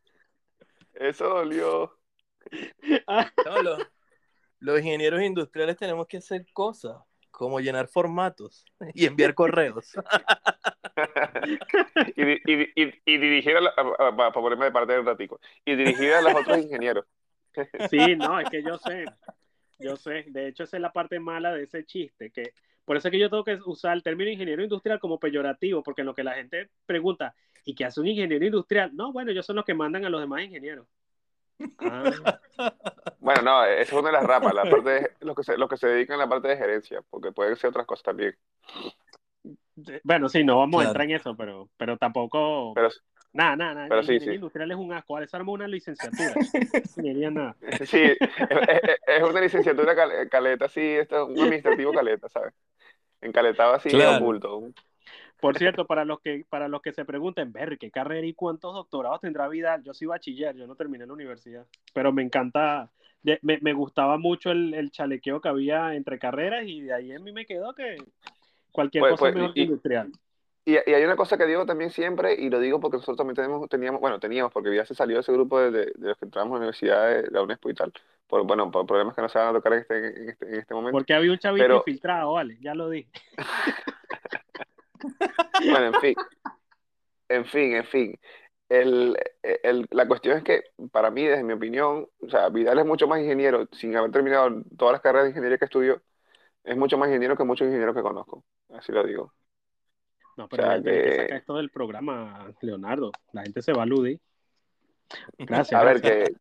Eso 0.94 1.30
dolió. 1.30 1.98
No, 3.44 3.62
los, 3.64 3.88
los 4.66 4.80
ingenieros 4.80 5.22
industriales 5.22 5.77
tenemos 5.77 6.08
que 6.08 6.18
hacer 6.18 6.45
cosas, 6.53 6.98
como 7.32 7.60
llenar 7.60 7.88
formatos 7.88 8.66
y 8.94 9.06
enviar 9.06 9.34
correos. 9.34 9.94
y, 12.16 12.24
di- 12.26 12.42
y, 12.45 12.56
di- 12.56 12.72
y, 12.76 12.84
y 13.06 13.18
dirigir 13.18 13.58
a, 13.58 13.61
la- 13.61 13.74
a- 13.76 14.08
a- 14.08 14.16
para 14.16 14.32
ponerme 14.32 14.66
de 14.66 14.72
parte 14.72 14.94
del 14.94 15.06
ratico 15.06 15.40
y 15.66 15.76
dirigir 15.76 16.14
a 16.14 16.22
los 16.22 16.35
otros 16.35 16.58
ingenieros 16.60 17.06
Sí, 17.90 18.16
no, 18.16 18.40
es 18.40 18.50
que 18.50 18.64
yo 18.64 18.77
sé. 18.77 19.06
Yo 19.80 19.95
sé. 19.95 20.26
De 20.27 20.48
hecho, 20.48 20.64
esa 20.64 20.77
es 20.77 20.82
la 20.82 20.92
parte 20.92 21.19
mala 21.19 21.53
de 21.53 21.64
ese 21.64 21.85
chiste. 21.85 22.32
que 22.32 22.53
Por 22.84 22.98
eso 22.98 23.08
es 23.08 23.11
que 23.11 23.19
yo 23.19 23.30
tengo 23.30 23.44
que 23.44 23.60
usar 23.66 23.94
el 23.95 24.03
término 24.03 24.30
ingeniero 24.32 24.64
industrial 24.64 25.00
como 25.00 25.19
peyorativo, 25.19 25.84
porque 25.84 26.02
en 26.02 26.08
lo 26.08 26.14
que 26.14 26.24
la 26.24 26.34
gente 26.34 26.69
pregunta, 26.85 27.34
¿y 27.64 27.76
qué 27.76 27.85
hace 27.85 28.02
un 28.02 28.08
ingeniero 28.08 28.45
industrial? 28.45 28.95
No, 28.95 29.11
bueno, 29.14 29.32
ellos 29.32 29.45
son 29.45 29.56
los 29.58 29.66
que 29.66 29.74
mandan 29.74 30.06
a 30.06 30.10
los 30.10 30.22
demás 30.22 30.44
ingenieros. 30.44 30.88
Ah, 31.80 32.11
bueno 33.19 33.42
no 33.42 33.64
es 33.66 33.92
una 33.93 34.08
de 34.09 34.14
las 34.14 34.24
ramas 34.24 34.53
la 34.53 34.69
parte 34.69 34.90
de, 34.90 35.11
los 35.22 35.35
que 35.35 35.43
se 35.43 35.58
los 35.58 35.69
que 35.69 35.77
se 35.77 35.88
dedican 35.88 36.16
a 36.16 36.24
la 36.24 36.30
parte 36.30 36.48
de 36.50 36.58
gerencia 36.58 37.01
porque 37.09 37.32
pueden 37.32 37.56
ser 37.56 37.69
otras 37.69 37.85
cosas 37.85 38.03
también 38.03 38.35
de- 39.75 40.01
bueno, 40.03 40.30
sí, 40.30 40.43
no 40.43 40.58
vamos 40.59 40.80
a 40.80 40.84
Claro. 40.84 40.90
entrar 40.92 41.06
en 41.09 41.16
eso, 41.16 41.35
pero, 41.35 41.69
pero 41.77 41.98
tampoco. 41.98 42.74
pero 42.74 42.90
Nada, 43.34 43.56
nada, 43.58 43.74
nada. 43.74 43.88
pero 43.90 44.03
sí, 44.03 44.17
sí. 44.22 44.32
industrial 44.32 44.72
es 44.72 44.77
un 44.77 44.93
asco. 44.93 45.19
Se 45.27 45.35
armó 45.35 45.51
una 45.51 45.67
licenciatura. 45.67 46.34
Ingeniería 46.74 47.30
nada. 47.30 47.56
sí 47.85 48.01
es, 48.01 48.17
es- 48.22 48.98
es 49.08 49.24
una 49.24 49.42
licenciatura 49.42 49.93
cal- 49.93 50.30
caleta 50.30 50.69
sí 50.69 50.82
esto 50.82 51.24
es 51.24 51.30
un 51.38 51.43
administrativo 51.43 51.92
caleta 51.92 52.30
sabes 52.30 52.53
encaletado 53.19 53.74
así 53.74 53.90
Claro. 53.90 54.24
oculto 54.24 54.64
Por 55.40 55.58
cierto, 55.58 55.86
para 55.86 56.06
los 56.06 56.20
que 56.22 56.46
para 56.50 56.68
los 56.68 56.82
que 56.82 56.92
se 56.94 57.06
pregunten, 57.06 57.52
ver 57.52 57.78
qué 57.78 57.92
carrera 57.92 58.26
y 58.26 58.34
cuántos 58.34 58.74
doctorados 58.74 59.22
tendrá 59.22 59.48
Vidal, 59.48 59.84
yo 59.84 59.94
soy 59.94 60.08
bachiller, 60.08 60.56
yo 60.56 60.66
no 60.68 60.76
terminé 60.76 61.06
la 61.06 61.14
universidad, 61.14 61.66
pero 61.94 62.12
me 62.14 62.24
encanta, 62.24 62.90
de- 63.22 63.40
me, 63.42 63.60
me 63.62 63.74
gustaba 63.74 64.18
mucho 64.18 64.52
el, 64.52 64.74
el 64.74 64.92
chalequeo 64.92 65.42
que 65.42 65.50
había 65.50 65.94
entre 65.96 66.18
carreras 66.20 66.64
y 66.66 66.82
de 66.82 66.94
ahí 66.94 67.12
en 67.12 67.24
mí 67.24 67.32
me 67.32 67.46
quedó 67.46 67.74
que 67.76 67.98
cualquier 68.72 69.02
Pues- 69.02 69.12
cosa 69.12 69.20
pues, 69.20 69.30
es 69.32 69.36
mejor 69.36 69.54
que 69.54 69.60
y- 69.60 69.64
industrial. 69.64 70.12
Y, 70.68 70.74
y 70.74 70.94
hay 70.96 71.04
una 71.04 71.16
cosa 71.16 71.38
que 71.38 71.46
digo 71.46 71.64
también 71.68 71.92
siempre, 71.92 72.34
y 72.34 72.50
lo 72.50 72.60
digo 72.60 72.80
porque 72.80 72.98
nosotros 72.98 73.18
también 73.18 73.36
tenemos, 73.36 73.70
teníamos, 73.70 74.02
bueno, 74.02 74.20
teníamos, 74.20 74.52
porque 74.52 74.76
ya 74.76 74.84
se 74.84 74.96
salió 74.96 75.20
ese 75.20 75.32
grupo 75.32 75.60
de, 75.60 75.70
de- 75.70 75.92
de 75.96 76.08
los 76.08 76.18
que 76.18 76.26
entramos 76.26 76.52
a 76.52 76.54
la 76.54 76.58
universidad 76.60 77.08
de 77.22 77.30
la 77.30 77.44
UNESPO 77.44 77.70
y 77.70 77.74
tal, 77.76 77.94
por, 78.26 78.44
bueno, 78.48 78.72
por 78.72 78.88
problemas 78.88 79.14
que 79.14 79.22
no 79.22 79.30
se 79.30 79.38
van 79.38 79.50
a 79.50 79.54
tocar 79.54 79.74
en 79.74 79.80
este, 79.82 80.08
en 80.24 80.30
este, 80.30 80.48
en 80.48 80.56
este 80.56 80.74
momento. 80.74 80.94
Porque 80.98 81.14
había 81.14 81.32
un 81.32 81.38
chavito 81.38 81.64
Pero- 81.64 81.78
infiltrado, 81.78 82.34
vale, 82.34 82.58
ya 82.62 82.74
lo 82.74 82.90
dije. 82.90 83.10
Bueno, 85.64 85.85
en 85.88 85.93
fin. 86.01 86.16
En 87.30 87.45
fin, 87.45 87.75
en 87.75 87.85
fin. 87.85 88.19
el, 88.69 89.17
el, 89.42 89.88
la 89.92 90.08
cuestión 90.08 90.38
es 90.38 90.43
que, 90.43 90.64
para 90.92 91.09
mí, 91.11 91.24
desde 91.25 91.43
mi 91.43 91.53
opinión, 91.53 92.08
o 92.19 92.30
sea, 92.30 92.50
Vidal 92.50 92.80
es 92.80 92.85
mucho 92.85 93.08
más 93.08 93.19
ingeniero, 93.19 93.67
sin 93.72 93.95
haber 93.95 94.11
terminado 94.11 94.64
todas 94.77 94.93
las 94.93 95.01
carreras 95.01 95.25
de 95.25 95.30
ingeniería 95.32 95.58
que 95.58 95.66
estudió, 95.66 96.01
es 96.64 96.75
mucho 96.77 96.98
más 96.98 97.08
ingeniero 97.09 97.35
que 97.38 97.43
muchos 97.43 97.66
ingenieros 97.67 97.95
que 97.95 98.01
conozco. 98.01 98.43
Así 98.74 98.92
lo 98.92 99.03
digo. 99.03 99.34
No, 100.38 100.48
pero 100.50 100.64
O 100.64 100.66
sea, 100.66 100.77
la 100.77 100.84
gente 100.84 100.92
que 100.92 101.09
que- 101.11 101.22
saca 101.22 101.35
esto 101.38 101.56
del 101.58 101.69
programa, 101.69 102.53
Leonardo. 102.61 103.11
La 103.32 103.43
gente 103.43 103.61
se 103.61 103.72
va 103.72 103.80
a 103.80 103.84
aludir. 103.84 104.19
Gracias. 105.38 105.80
A 105.80 105.84
ver, 105.85 106.00
gracias. 106.01 106.30
que. 106.30 106.35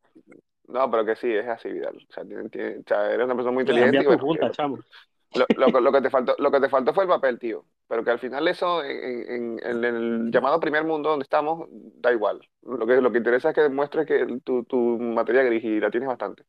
No, 0.66 0.90
pero 0.90 1.04
que 1.04 1.14
sí, 1.16 1.30
es 1.32 1.46
así, 1.46 1.70
Vidal. 1.70 1.96
O 2.08 2.12
sea, 2.12 2.24
tiene- 2.24 2.48
tiene- 2.48 2.78
o 2.78 2.82
sea, 2.86 3.12
eres 3.12 3.24
una 3.26 3.34
persona 3.34 3.52
muy 3.52 3.62
inteligente. 3.62 3.98
y 3.98 4.00
tu 4.00 4.06
bueno, 4.08 4.22
junta, 4.24 4.46
que- 4.46 4.52
chamo. 4.52 4.78
Lo, 5.34 5.46
lo- 5.70 5.80
lo 5.80 5.92
que 5.92 6.00
te 6.00 6.10
faltó, 6.10 6.34
lo 6.38 6.50
que 6.50 6.60
te 6.60 6.68
faltó 6.68 6.92
fue 6.94 7.04
el 7.04 7.08
papel, 7.08 7.38
tío. 7.38 7.64
Pero 7.88 8.04
que 8.04 8.10
al 8.10 8.18
final 8.18 8.46
eso, 8.48 8.82
en, 8.84 9.30
en- 9.30 9.60
en 9.62 9.84
el 9.84 10.30
llamado 10.30 10.60
primer 10.60 10.84
mundo 10.84 11.10
donde 11.10 11.24
estamos, 11.24 11.68
da 11.70 12.12
igual. 12.12 12.40
Lo 12.62 12.86
que, 12.86 13.00
lo 13.00 13.10
que 13.12 13.18
interesa 13.18 13.50
es 13.50 13.54
que 13.54 13.60
demuestres 13.62 14.06
que 14.06 14.26
tu, 14.44 14.64
tu 14.64 14.76
materia 14.98 15.42
gris 15.42 15.62
y 15.64 15.80
la 15.80 15.90
tienes 15.90 16.08
bastante. 16.08 16.44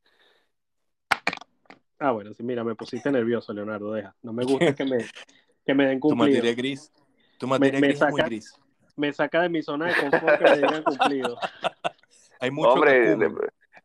Ah, 1.99 2.11
bueno, 2.11 2.33
sí, 2.33 2.43
mira, 2.43 2.63
me 2.63 2.75
pusiste 2.75 3.11
nervioso, 3.11 3.53
Leonardo, 3.53 3.93
deja. 3.93 4.15
No 4.21 4.33
me 4.33 4.43
gusta 4.43 4.75
que 4.75 4.85
me, 4.85 4.97
que 5.65 5.73
me 5.73 5.87
den 5.87 5.99
Tu 5.99 6.09
cumplido. 6.09 6.37
materia 6.37 6.53
gris. 6.55 6.91
Tu 7.37 7.47
materia 7.47 7.79
me 7.79 7.87
gris 7.87 8.01
es 8.01 8.09
muy 8.09 8.21
gris. 8.21 8.59
Me 8.97 9.11
saca 9.13 9.41
de 9.41 9.49
mi 9.49 9.61
zona 9.61 9.87
de 9.87 9.95
confort 9.95 10.37
que 10.37 10.45
me 10.45 10.57
digan 10.57 10.83
cumplido. 10.83 11.37
Hay 12.39 12.51
mucho 12.51 12.69
Hombre, 12.69 13.01
cacumen. 13.17 13.35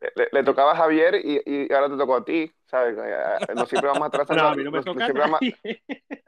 le, 0.01 0.13
le- 0.17 0.29
le 0.33 0.45
tocaba 0.45 0.73
a 0.73 0.77
Javier 0.77 1.15
y, 1.25 1.41
y 1.47 1.73
ahora 1.73 1.89
te 1.89 1.97
tocó 1.97 2.17
a 2.17 2.25
ti, 2.25 2.53
¿sabes? 2.71 2.97
Eh, 2.99 3.55
No 3.55 3.67
siempre 3.67 3.89
vamos 3.89 4.05
a 4.05 4.21
estar 4.21 4.37
No, 4.37 4.49
a 4.49 4.55
mí 4.55 4.65
no 4.65 4.71
me 4.71 4.79
no- 4.81 4.95
no 4.95 4.95
siempre 4.95 5.25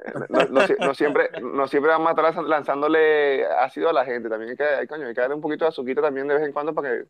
no, 0.29 0.45
no 0.47 0.67
si- 0.67 0.75
no 0.81 0.95
siempre, 0.95 1.31
no 1.41 1.69
siempre 1.69 1.93
vamos 1.93 2.09
a 2.09 2.11
estar 2.11 2.25
lanz- 2.35 2.49
lanzándole 2.49 3.47
ácido 3.47 3.89
a 3.89 3.93
la 3.93 4.05
gente. 4.05 4.29
También 4.29 4.51
hay 4.51 4.57
que, 4.57 4.65
hay, 4.65 4.87
coño, 4.87 5.07
hay 5.07 5.15
que 5.15 5.21
darle 5.21 5.37
un 5.37 5.41
poquito 5.41 5.65
de 5.65 5.69
azuquita 5.69 6.03
también 6.03 6.27
de 6.27 6.35
vez 6.35 6.45
en 6.45 6.53
cuando 6.53 6.75
para 6.75 6.91
que, 6.91 7.05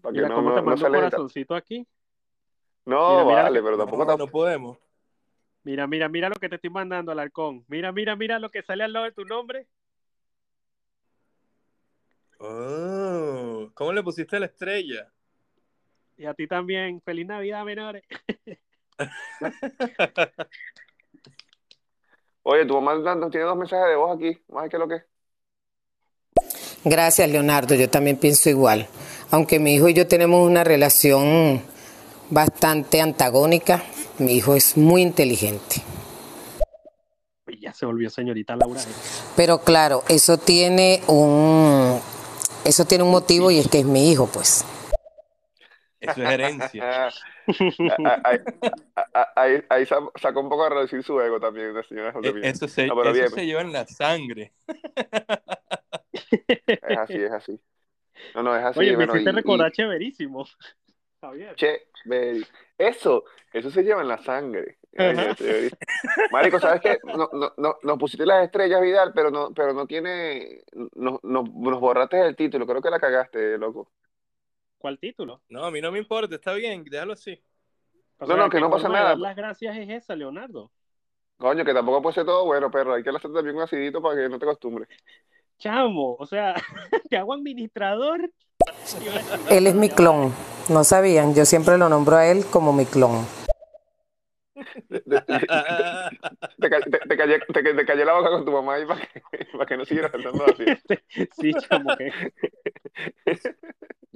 para 0.00 0.12
que 0.12 0.18
Mira 0.18 0.28
no, 0.28 0.34
cómo 0.36 0.48
no, 0.50 0.54
te 0.56 0.62
no 0.62 0.76
se 0.76 0.86
un 0.86 0.92
corazoncito 0.92 1.54
aquí. 1.54 1.86
No, 2.86 3.10
Mira, 3.10 3.24
mira 3.26 3.42
vale, 3.42 3.58
que- 3.58 3.64
pero 3.64 3.76
tampoco 3.78 4.04
No, 4.06 4.16
no 4.16 4.26
podemos. 4.26 4.78
Mira, 5.64 5.86
mira, 5.86 6.08
mira 6.08 6.28
lo 6.30 6.36
que 6.36 6.48
te 6.48 6.54
estoy 6.54 6.70
mandando, 6.70 7.12
Alarcón. 7.12 7.64
Mira, 7.68 7.92
mira, 7.92 8.16
mira 8.16 8.38
lo 8.38 8.48
que 8.50 8.62
sale 8.62 8.84
al 8.84 8.92
lado 8.94 9.04
de 9.04 9.12
tu 9.12 9.24
nombre. 9.26 9.66
Oh, 12.40 13.70
¿Cómo 13.74 13.92
le 13.92 14.02
pusiste 14.02 14.38
la 14.40 14.46
estrella? 14.46 15.12
Y 16.16 16.24
a 16.24 16.34
ti 16.34 16.46
también. 16.46 17.00
Feliz 17.02 17.26
Navidad, 17.26 17.64
menores. 17.64 18.04
Oye, 22.42 22.64
tu 22.66 22.80
mamá 22.80 23.14
nos- 23.14 23.30
tiene 23.30 23.46
dos 23.46 23.56
mensajes 23.56 23.88
de 23.88 23.96
voz 23.96 24.16
aquí. 24.16 24.38
Más 24.48 24.68
que 24.68 24.78
lo 24.78 24.88
que. 24.88 25.02
Gracias, 26.84 27.28
Leonardo. 27.28 27.74
Yo 27.74 27.90
también 27.90 28.16
pienso 28.16 28.48
igual. 28.48 28.88
Aunque 29.30 29.58
mi 29.58 29.74
hijo 29.74 29.88
y 29.88 29.94
yo 29.94 30.06
tenemos 30.06 30.46
una 30.46 30.64
relación 30.64 31.62
bastante 32.30 33.00
antagónica, 33.00 33.82
mi 34.18 34.34
hijo 34.34 34.54
es 34.54 34.76
muy 34.76 35.02
inteligente. 35.02 35.82
Ya 37.60 37.72
se 37.74 37.84
volvió 37.86 38.08
señorita 38.08 38.56
Laura. 38.56 38.80
Pero 39.36 39.58
claro, 39.58 40.04
eso 40.08 40.38
tiene 40.38 41.02
un 41.08 42.00
eso 42.64 42.84
tiene 42.84 43.02
un 43.04 43.10
motivo 43.10 43.50
y 43.50 43.58
es 43.58 43.68
que 43.68 43.80
es 43.80 43.84
mi 43.84 44.10
hijo, 44.10 44.26
pues. 44.26 44.64
Eso 46.00 46.22
es 46.22 46.30
herencia. 46.30 47.08
Ah, 48.04 48.20
ahí, 48.24 48.38
ahí- 48.94 49.24
ahí- 49.36 49.62
ahí 49.70 49.86
sa- 49.86 50.00
sacó 50.20 50.40
un 50.40 50.48
poco 50.48 50.64
a 50.64 50.68
reducir 50.70 51.02
su 51.02 51.20
ego 51.20 51.40
también, 51.40 51.72
la 51.74 51.82
señora. 51.82 52.12
Eso, 52.42 52.68
se, 52.68 52.86
No, 52.86 53.00
eso 53.02 53.12
bien. 53.12 53.30
se 53.30 53.46
lleva 53.46 53.60
en 53.62 53.72
la 53.72 53.86
sangre. 53.86 54.52
Es 56.12 56.98
así, 56.98 57.14
es 57.14 57.32
así. 57.32 57.60
No, 58.34 58.42
no, 58.42 58.56
es 58.56 58.64
así. 58.64 58.80
Oye, 58.80 58.96
me 58.96 59.04
hiciste 59.04 59.30
y- 59.30 59.32
recordar 59.32 59.68
y- 59.68 59.72
chéverísimo. 59.72 60.44
Javier. 61.20 61.56
Eso, 62.78 63.24
eso 63.52 63.70
se 63.70 63.82
lleva 63.82 64.02
en 64.02 64.08
la 64.08 64.18
sangre. 64.18 64.78
Chévere. 64.96 65.70
Marico, 66.30 66.60
¿sabes 66.60 66.80
qué? 66.80 66.98
No, 67.04 67.28
no, 67.32 67.52
no, 67.56 67.76
nos 67.82 67.98
pusiste 67.98 68.24
las 68.24 68.44
estrellas, 68.44 68.80
Vidal, 68.80 69.12
pero 69.14 69.30
no, 69.30 69.52
pero 69.52 69.72
no 69.72 69.86
tiene. 69.86 70.62
No, 70.94 71.18
no- 71.22 71.42
nos 71.44 71.80
borraste 71.80 72.20
el 72.24 72.36
título. 72.36 72.66
Creo 72.66 72.80
que 72.80 72.90
la 72.90 73.00
cagaste, 73.00 73.58
loco. 73.58 73.90
¿Cuál 74.78 74.98
título? 74.98 75.42
No, 75.48 75.64
a 75.64 75.70
mí 75.70 75.80
no 75.80 75.90
me 75.90 75.98
importa, 75.98 76.36
está 76.36 76.52
bien, 76.54 76.84
déjalo 76.84 77.12
así. 77.12 77.40
O 78.18 78.26
No, 78.26 78.36
no, 78.36 78.48
que 78.48 78.60
no 78.60 78.70
pasa 78.70 78.88
nada. 78.88 79.16
Las 79.16 79.36
gracias 79.36 79.76
es 79.76 79.88
esa, 79.90 80.14
Leonardo. 80.14 80.70
Coño, 81.36 81.64
que 81.64 81.74
tampoco 81.74 82.02
puede 82.02 82.14
ser 82.14 82.24
todo 82.24 82.44
bueno, 82.44 82.70
perro. 82.70 82.94
Hay 82.94 83.02
que 83.02 83.10
hacerte 83.10 83.34
también 83.34 83.56
un 83.56 83.62
acidito 83.62 84.00
para 84.00 84.16
que 84.16 84.28
no 84.28 84.38
te 84.38 84.44
acostumbres. 84.44 84.88
Chamo, 85.58 86.14
o 86.18 86.26
sea, 86.26 86.54
te 87.10 87.16
hago 87.16 87.32
administrador. 87.34 88.30
Él 89.50 89.66
es 89.66 89.74
mi 89.74 89.88
clon. 89.88 90.32
No 90.68 90.84
sabían, 90.84 91.34
yo 91.34 91.44
siempre 91.44 91.78
lo 91.78 91.88
nombro 91.88 92.16
a 92.16 92.26
él 92.26 92.44
como 92.46 92.72
mi 92.72 92.86
clon. 92.86 93.26
Te, 94.88 95.00
te- 95.00 95.20
te 96.60 97.16
callé, 97.16 97.38
te, 97.38 97.86
callé 97.86 98.04
la 98.04 98.14
boca 98.14 98.30
con 98.30 98.44
tu 98.44 98.50
mamá 98.50 98.74
ahí 98.74 98.84
para 98.84 99.00
que, 99.00 99.22
para 99.52 99.66
que 99.66 99.76
no 99.76 99.84
siguieras 99.84 100.10
cantando 100.10 100.44
así. 100.44 100.64
Sí, 101.32 101.52
chamo, 101.54 101.96
que. 101.96 102.12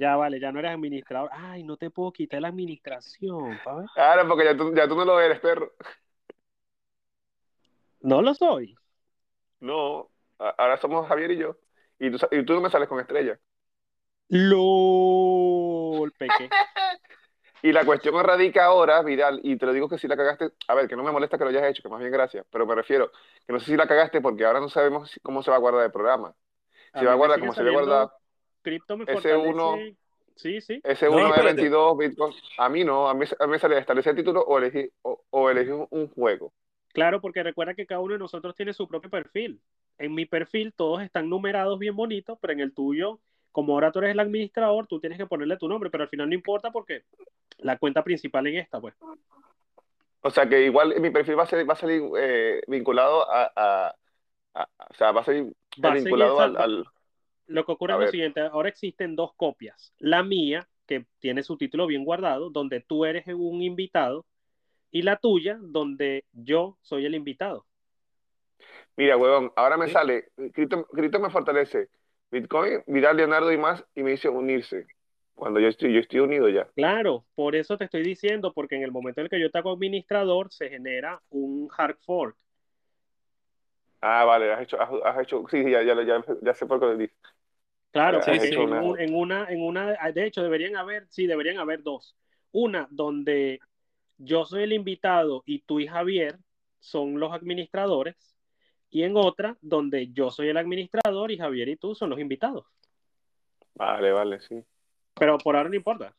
Ya 0.03 0.17
vale, 0.17 0.37
ya 0.37 0.51
no 0.51 0.59
eres 0.59 0.71
administrador. 0.73 1.29
Ay, 1.31 1.63
no 1.63 1.77
te 1.77 1.89
puedo 1.89 2.11
quitar 2.11 2.41
la 2.41 2.49
administración, 2.49 3.51
ver. 3.51 3.85
Ahora, 3.95 4.27
porque 4.27 4.43
ya 4.43 4.57
tú, 4.57 4.75
ya 4.75 4.85
tú 4.85 4.97
no 4.97 5.05
lo 5.05 5.17
eres, 5.17 5.39
perro. 5.39 5.71
No 8.01 8.21
lo 8.21 8.33
soy. 8.33 8.75
No, 9.61 10.09
ahora 10.37 10.75
somos 10.75 11.07
Javier 11.07 11.31
y 11.31 11.37
yo. 11.37 11.55
Y 11.99 12.11
tú, 12.11 12.17
y 12.31 12.43
tú 12.43 12.53
no 12.53 12.59
me 12.59 12.69
sales 12.69 12.89
con 12.89 12.99
estrella. 12.99 13.39
LOL, 14.27 16.11
peque. 16.11 16.49
Y 17.61 17.71
la 17.71 17.85
cuestión 17.85 18.21
radica 18.21 18.65
ahora, 18.65 19.01
Vidal, 19.03 19.39
y 19.41 19.55
te 19.55 19.65
lo 19.65 19.71
digo 19.71 19.87
que 19.87 19.97
si 19.97 20.09
la 20.09 20.17
cagaste, 20.17 20.51
a 20.67 20.75
ver, 20.75 20.89
que 20.89 20.97
no 20.97 21.03
me 21.03 21.13
molesta 21.13 21.37
que 21.37 21.45
lo 21.45 21.49
hayas 21.49 21.63
hecho, 21.63 21.81
que 21.81 21.87
más 21.87 22.01
bien 22.01 22.11
gracias, 22.11 22.45
pero 22.51 22.65
me 22.65 22.75
refiero 22.75 23.09
que 23.47 23.53
no 23.53 23.59
sé 23.61 23.67
si 23.67 23.77
la 23.77 23.87
cagaste 23.87 24.19
porque 24.19 24.43
ahora 24.43 24.59
no 24.59 24.67
sabemos 24.67 25.17
cómo 25.21 25.41
se 25.41 25.49
va 25.49 25.55
a 25.55 25.59
guardar 25.61 25.85
el 25.85 25.91
programa. 25.93 26.35
A 26.91 26.99
Si 26.99 27.05
va 27.05 27.13
a 27.13 27.15
guardar 27.15 27.39
como 27.39 27.53
se 27.53 27.61
había 27.61 27.71
guardado 27.71 28.11
Cripto 28.63 28.97
me 28.97 29.03
ese 29.03 29.13
fortalece. 29.13 29.47
uno- 29.49 29.77
Sí, 30.35 30.61
sí. 30.61 30.81
ese 30.83 31.05
No, 31.05 31.11
1 31.11 31.21
de 31.25 31.29
espérate. 31.29 31.53
22 31.61 31.97
Bitcoin. 31.99 32.33
A 32.57 32.67
mí 32.69 32.83
no, 32.83 33.07
a 33.07 33.13
mí, 33.13 33.23
a 33.39 33.45
mí 33.47 33.59
sale 33.59 33.77
establecer 33.77 34.11
el 34.11 34.17
título 34.17 34.41
o 34.41 34.57
elegir, 34.57 34.91
o, 35.03 35.21
o 35.29 35.49
elegir 35.51 35.73
un, 35.91 36.07
juego. 36.09 36.51
Claro, 36.91 37.21
porque 37.21 37.43
recuerda 37.43 37.75
que 37.75 37.85
cada 37.85 38.01
uno 38.01 38.13
de 38.13 38.19
nosotros 38.19 38.55
tiene 38.55 38.73
su 38.73 38.87
propio 38.87 39.11
perfil. 39.11 39.61
En 39.99 40.15
mi 40.15 40.25
perfil 40.25 40.73
todos 40.75 41.03
están 41.03 41.29
numerados 41.29 41.77
bien 41.77 41.95
bonitos, 41.95 42.39
pero 42.41 42.51
en 42.53 42.61
el 42.61 42.73
tuyo, 42.73 43.19
como 43.51 43.73
ahora 43.73 43.91
tú 43.91 43.99
eres 43.99 44.11
el 44.11 44.19
administrador, 44.19 44.87
tú 44.87 44.99
tienes 44.99 45.19
que 45.19 45.27
ponerle 45.27 45.57
tu 45.57 45.67
nombre, 45.69 45.91
pero 45.91 46.03
al 46.03 46.09
final 46.09 46.27
no 46.27 46.33
importa 46.33 46.71
porque 46.71 47.03
la 47.59 47.77
cuenta 47.77 48.03
principal 48.03 48.47
en 48.47 48.57
esta, 48.57 48.81
pues. 48.81 48.95
O 50.21 50.29
sea 50.31 50.47
que 50.49 50.65
igual 50.65 50.99
mi 50.99 51.11
perfil 51.11 51.37
va 51.37 51.43
a, 51.43 51.47
ser, 51.47 51.69
va 51.69 51.73
a 51.73 51.77
salir 51.77 52.01
eh, 52.17 52.61
vinculado 52.67 53.29
a, 53.29 53.51
a- 53.55 53.95
a- 54.55 54.69
O 54.89 54.93
sea, 54.95 55.11
va 55.11 55.21
a 55.21 55.23
salir 55.25 55.43
Va 55.83 55.89
a 55.89 55.91
seguir 55.93 56.05
vinculado 56.05 56.39
al- 56.39 56.85
Lo 57.47 57.65
que 57.65 57.71
ocurre 57.71 57.93
A 57.93 57.97
es 57.97 58.01
lo 58.05 58.11
siguiente, 58.11 58.41
ahora 58.41 58.69
existen 58.69 59.15
dos 59.15 59.33
copias. 59.35 59.93
La 59.99 60.23
mía, 60.23 60.67
que 60.87 61.05
tiene 61.19 61.43
su 61.43 61.57
título 61.57 61.87
bien 61.87 62.05
guardado, 62.05 62.49
donde 62.49 62.81
tú 62.81 63.05
eres 63.05 63.27
un 63.27 63.61
invitado, 63.61 64.25
y 64.91 65.01
la 65.01 65.17
tuya, 65.17 65.57
donde 65.59 66.25
yo 66.31 66.77
soy 66.81 67.05
el 67.05 67.15
invitado. 67.15 67.65
Mira, 68.95 69.17
huevón, 69.17 69.51
ahora 69.55 69.77
me 69.77 69.87
Sí. 69.87 69.93
sale, 69.93 70.25
Cripto, 70.53 70.85
Cripto 70.85 71.19
me 71.19 71.29
fortalece, 71.29 71.89
Bitcoin, 72.31 72.83
Vidal, 72.87 73.17
Leonardo 73.17 73.51
y 73.51 73.57
más, 73.57 73.83
y 73.95 74.03
me 74.03 74.11
dice 74.11 74.29
unirse. 74.29 74.85
Cuando 75.33 75.59
yo 75.59 75.67
estoy, 75.67 75.93
yo 75.93 75.99
estoy 75.99 76.19
unido 76.19 76.47
ya. 76.47 76.67
Claro, 76.75 77.25
por 77.35 77.55
eso 77.55 77.77
te 77.77 77.85
estoy 77.85 78.03
diciendo, 78.03 78.53
porque 78.53 78.75
en 78.75 78.83
el 78.83 78.91
momento 78.91 79.21
en 79.21 79.25
el 79.25 79.29
que 79.31 79.39
yo 79.39 79.49
te 79.49 79.57
hago 79.57 79.71
administrador, 79.71 80.51
se 80.51 80.69
genera 80.69 81.21
un 81.29 81.69
hard 81.75 81.97
fork. 82.05 82.37
Ah, 84.05 84.25
vale, 84.25 84.51
has 84.51 84.61
hecho, 84.63 84.81
has, 84.81 84.89
has 85.05 85.21
hecho, 85.23 85.45
sí, 85.49 85.63
ya, 85.63 85.81
ya, 85.81 85.95
ya, 86.03 86.21
ya 86.41 86.53
sé 86.53 86.65
por 86.65 86.77
qué 86.77 86.85
lo 86.87 86.97
dices. 86.97 87.15
Claro, 87.91 88.21
Sí, 88.21 88.37
sí. 88.39 88.55
en, 88.55 88.73
un- 88.73 88.99
en 88.99 89.15
una, 89.15 89.45
en 89.49 89.61
una, 89.61 89.93
de 90.11 90.25
hecho, 90.25 90.43
deberían 90.43 90.75
haber, 90.75 91.07
sí, 91.09 91.25
deberían 91.25 91.57
haber 91.57 91.83
dos. 91.83 92.17
Una 92.51 92.85
donde 92.91 93.61
yo 94.17 94.43
soy 94.43 94.63
el 94.63 94.73
invitado 94.73 95.41
y 95.45 95.59
tú 95.59 95.79
y 95.79 95.87
Javier 95.87 96.37
son 96.81 97.17
los 97.17 97.31
administradores, 97.31 98.15
y 98.89 99.03
en 99.03 99.15
otra 99.15 99.55
donde 99.61 100.11
yo 100.11 100.31
soy 100.31 100.49
el 100.49 100.57
administrador 100.57 101.31
y 101.31 101.37
Javier 101.37 101.69
y 101.69 101.77
tú 101.77 101.95
son 101.95 102.09
los 102.09 102.19
invitados. 102.19 102.65
Vale, 103.75 104.11
vale, 104.11 104.41
sí. 104.41 104.61
Pero 105.13 105.37
por 105.37 105.55
ahora 105.55 105.69
no 105.69 105.75
importa. 105.75 106.13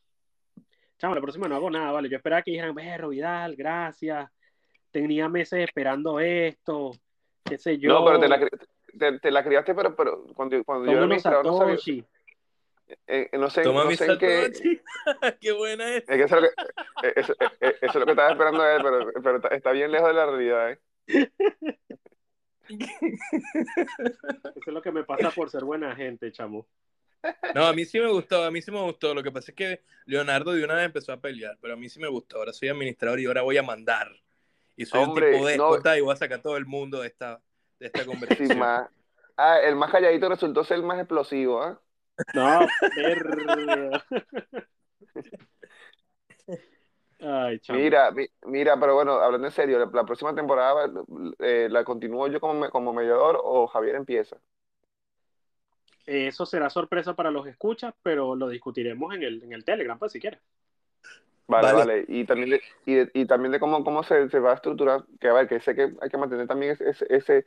Chamo, 0.98 1.14
la 1.14 1.20
próxima 1.20 1.48
no 1.48 1.56
hago 1.56 1.70
nada, 1.70 1.92
vale. 1.92 2.08
Yo 2.08 2.16
esperaba 2.16 2.40
que 2.40 2.52
dijeran, 2.52 2.74
Berro, 2.74 3.10
Vidal, 3.10 3.54
gracias. 3.56 4.30
Tenía 4.90 5.28
meses 5.28 5.64
esperando 5.64 6.18
esto, 6.18 6.92
qué 7.44 7.58
sé 7.58 7.78
yo. 7.78 7.90
No, 7.90 8.05
pero 8.05 8.18
te 8.20 8.28
la, 8.28 8.40
cri- 8.40 8.66
te, 8.98 9.18
te 9.18 9.31
la 9.31 9.44
criaste, 9.44 9.74
pero, 9.74 9.94
pero 9.94 10.24
cuando, 10.34 10.62
cuando 10.64 10.86
yo 10.86 10.92
era 10.92 11.02
administrador 11.02 11.44
no 11.47 11.58
sabía, 11.58 11.76
eh, 13.06 13.28
eh, 13.32 13.39
no 13.39 13.50
sé, 13.50 13.62
Toma 13.64 13.84
no 13.84 13.90
mi 13.90 13.97
sé 13.97 14.06
en 14.06 14.18
qué. 14.18 14.81
Qué 15.40 15.52
buena 15.52 15.94
es. 15.94 16.08
es 16.08 16.16
que 16.16 16.23
eso 16.23 16.36
es 16.36 16.42
lo 16.42 16.48
que, 16.48 17.08
eh, 17.08 17.12
eso, 17.16 17.32
eh, 17.60 17.76
eso 17.81 17.86
es 17.86 17.94
lo 17.94 18.05
que 18.05 18.10
estaba 18.12 18.31
esperando 18.31 18.66
él, 18.66 18.82
pero, 18.82 19.12
pero 19.23 19.36
está, 19.36 19.48
está 19.48 19.73
bien 19.73 19.92
lejos 19.92 20.08
de 20.08 20.14
la 20.14 20.26
realidad, 20.26 20.73
¿eh? 20.73 20.78
Eso 22.68 24.60
es 24.66 24.73
lo 24.73 24.81
que 24.81 24.90
me 24.90 25.05
pasa 25.05 25.31
por 25.31 25.50
ser 25.50 25.64
buena 25.64 25.94
gente, 25.94 26.32
chamo. 26.32 26.66
No, 27.55 27.66
a 27.66 27.73
mí 27.73 27.84
sí 27.84 28.00
me 28.00 28.10
gustó, 28.10 28.42
a 28.42 28.50
mí 28.50 28.62
sí 28.62 28.70
me 28.70 28.81
gustó. 28.81 29.14
Lo 29.14 29.23
que 29.23 29.31
pasa 29.31 29.52
es 29.52 29.56
que 29.56 29.82
Leonardo 30.06 30.52
de 30.52 30.64
una 30.64 30.74
vez 30.74 30.86
empezó 30.86 31.12
a 31.12 31.20
pelear, 31.20 31.58
pero 31.60 31.74
a 31.74 31.76
mí 31.76 31.89
sí 31.89 32.00
me 32.00 32.08
gustó. 32.08 32.39
Ahora 32.39 32.52
soy 32.52 32.68
administrador 32.68 33.20
y 33.20 33.26
ahora 33.26 33.42
voy 33.42 33.58
a 33.58 33.62
mandar. 33.62 34.10
Y 34.76 34.84
soy 34.86 35.00
Hombre, 35.02 35.28
un 35.28 35.36
tipo 35.36 35.46
de 35.46 35.56
no. 35.56 35.96
y 35.96 36.00
voy 36.00 36.12
a 36.12 36.16
sacar 36.16 36.38
a 36.38 36.42
todo 36.42 36.56
el 36.56 36.66
mundo 36.66 37.00
de 37.00 37.08
esta, 37.08 37.40
de 37.78 37.86
esta 37.86 38.02
Sí, 38.38 38.44
conversación. 38.46 38.58
más. 38.58 38.88
Ah, 39.36 39.58
el 39.60 39.76
más 39.76 39.90
calladito 39.90 40.28
resultó 40.28 40.64
ser 40.64 40.78
el 40.78 40.84
más 40.84 40.98
explosivo, 40.98 41.62
¿ah? 41.62 41.80
No, 42.34 42.66
verga. 42.96 44.04
Ay, 47.20 47.58
chamo. 47.60 47.80
Mira, 47.80 48.10
mi- 48.10 48.26
mira, 48.46 48.78
pero 48.78 48.94
bueno, 48.94 49.12
hablando 49.14 49.46
en 49.46 49.52
serio, 49.52 49.78
la, 49.78 49.86
la 49.92 50.04
próxima 50.04 50.34
temporada 50.34 50.90
eh, 51.40 51.68
la 51.70 51.84
continúo 51.84 52.28
yo 52.28 52.40
como, 52.40 52.54
me- 52.54 52.70
como 52.70 52.92
mediador 52.92 53.40
o 53.42 53.66
Javier 53.66 53.96
empieza. 53.96 54.36
Eso 56.06 56.46
será 56.46 56.70
sorpresa 56.70 57.14
para 57.14 57.30
los 57.30 57.46
escuchas, 57.46 57.94
pero 58.02 58.34
lo 58.34 58.48
discutiremos 58.48 59.14
en 59.14 59.22
el, 59.22 59.42
en 59.42 59.52
el 59.52 59.64
Telegram, 59.66 59.98
pues, 59.98 60.12
si 60.12 60.20
quieres. 60.20 60.40
Vale, 61.47 61.73
Vale. 61.73 61.74
vale. 61.74 62.05
Y 62.08 62.24
también 62.24 62.50
de, 62.50 62.62
y, 62.86 62.94
de- 62.94 63.10
y 63.14 63.26
también 63.26 63.52
de 63.52 63.60
cómo, 63.60 63.84
cómo 63.84 64.02
se, 64.02 64.28
se 64.31 64.39
va 64.39 64.52
a 64.52 64.55
estructurar, 64.55 65.05
que 65.20 65.28
a 65.28 65.32
ver, 65.34 65.48
que 65.48 65.60
sé 65.60 65.74
que 65.74 65.92
hay 66.00 66.08
que 66.10 66.16
mantener 66.18 66.47
también 66.47 66.73
ese, 66.73 66.89
ese, 66.90 67.06
ese- 67.10 67.47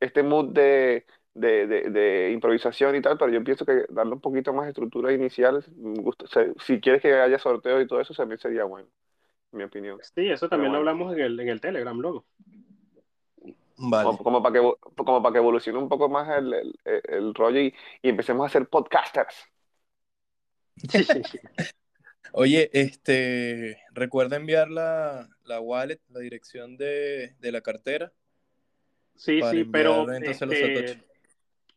este, 0.00 0.22
mood 0.22 0.52
de, 0.52 1.04
de, 1.34 1.66
de, 1.66 1.90
de 1.90 2.30
improvisación 2.32 2.94
y 2.96 3.02
tal, 3.02 3.18
pero 3.18 3.32
yo 3.32 3.42
pienso 3.42 3.66
que 3.66 3.86
darle 3.88 4.12
un 4.14 4.20
poquito 4.20 4.52
más 4.52 4.66
de 4.66 4.70
estructura 4.70 5.12
inicial, 5.12 5.64
me 5.76 5.94
gusta- 6.00 6.24
o 6.26 6.28
sea, 6.28 6.46
si 6.64 6.80
quieres 6.80 7.02
que 7.02 7.12
haya 7.14 7.38
sorteos 7.38 7.82
y 7.82 7.86
todo 7.88 8.00
eso, 8.00 8.14
también 8.14 8.38
sería 8.38 8.64
bueno, 8.64 8.88
en 9.52 9.58
mi 9.58 9.64
opinión. 9.64 10.00
Sí, 10.14 10.28
eso 10.30 10.48
también 10.48 10.72
Pero 10.72 10.72
lo 10.72 10.78
bueno. 10.80 10.90
hablamos 10.90 11.14
en 11.14 11.20
el, 11.22 11.40
en 11.40 11.48
el 11.48 11.60
Telegram 11.60 11.98
luego. 11.98 12.26
Vale. 13.78 14.04
Como, 14.04 14.18
como 14.18 14.42
para 14.42 14.52
que, 14.60 14.72
como 14.96 15.22
para 15.22 15.32
que 15.32 15.38
evolucione 15.38 15.78
un 15.78 15.88
poco 15.88 16.08
más 16.08 16.28
el, 16.38 16.52
el, 16.54 16.78
el 17.08 17.34
rollo 17.34 17.60
y, 17.60 17.74
y 18.02 18.08
empecemos 18.10 18.46
a 18.46 18.50
ser 18.50 18.68
podcasters. 18.68 19.34
Oye, 22.32 22.70
este, 22.72 23.80
recuerda 23.92 24.36
enviar 24.36 24.70
la, 24.70 25.28
la 25.44 25.60
wallet, 25.60 26.00
la 26.08 26.20
dirección 26.20 26.76
de, 26.76 27.34
de 27.40 27.52
la 27.52 27.60
cartera. 27.60 28.12
Sí, 29.16 29.40
Para 29.40 29.52
sí, 29.52 29.64
pero 29.64 30.10
este, 30.12 30.98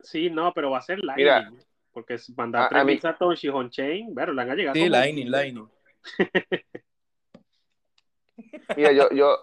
sí, 0.02 0.30
no, 0.30 0.54
pero 0.54 0.72
va 0.72 0.78
a 0.80 0.82
ser 0.82 1.00
Lightning. 1.04 1.26
Mira, 1.26 1.52
porque 1.92 2.14
es 2.16 2.30
mandar 2.38 2.64
a- 2.64 2.66
a 2.66 2.70
3000 2.70 2.96
mí- 2.96 3.02
satoshi 3.02 3.50
on-chain, 3.50 4.14
bueno, 4.14 4.34
le 4.34 4.42
han 4.42 4.56
llegado 4.56 4.76
Sí, 4.76 4.90
Lightning, 4.90 5.30
Lightning. 5.30 5.68
Mira, 8.76 8.92
yo, 8.92 9.10
yo, 9.12 9.38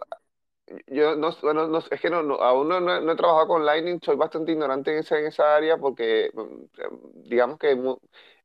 yo 0.86 1.16
no, 1.16 1.30
bueno, 1.42 1.66
no- 1.68 1.78
es 1.78 2.00
que 2.00 2.10
no, 2.10 2.22
no- 2.22 2.36
aún 2.36 2.68
no, 2.68 2.80
no- 2.80 3.12
he 3.12 3.16
trabajado 3.16 3.48
con 3.48 3.64
Lightning, 3.66 4.00
soy 4.02 4.16
bastante 4.16 4.52
ignorante 4.52 4.92
en 4.92 4.98
esa, 5.00 5.18
en 5.18 5.26
esa 5.26 5.56
área 5.56 5.78
porque 5.78 6.30
mm, 6.34 7.22
digamos 7.28 7.58
que 7.58 7.72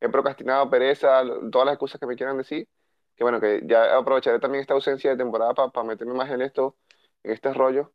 he 0.01 0.09
procrastinado, 0.09 0.69
pereza, 0.69 1.23
todas 1.51 1.65
las 1.65 1.73
excusas 1.75 1.99
que 1.99 2.07
me 2.07 2.15
quieran 2.15 2.37
decir, 2.37 2.67
que 3.15 3.23
bueno, 3.23 3.39
que 3.41 3.61
ya 3.65 3.97
aprovecharé 3.97 4.39
también 4.39 4.61
esta 4.61 4.73
ausencia 4.73 5.11
de 5.11 5.17
temporada 5.17 5.53
para 5.53 5.87
meterme 5.87 6.13
más 6.13 6.29
en 6.31 6.41
esto, 6.41 6.77
en 7.23 7.31
este 7.33 7.53
rollo. 7.53 7.93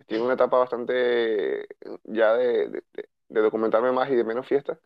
Estoy 0.00 0.18
en 0.18 0.24
una 0.24 0.34
etapa 0.34 0.58
bastante 0.58 1.66
ya 2.04 2.34
de- 2.34 2.68
de- 2.70 2.84
de 3.28 3.40
documentarme 3.42 3.92
más 3.92 4.10
y 4.10 4.16
de 4.16 4.24
menos 4.24 4.46
fiestas. 4.46 4.78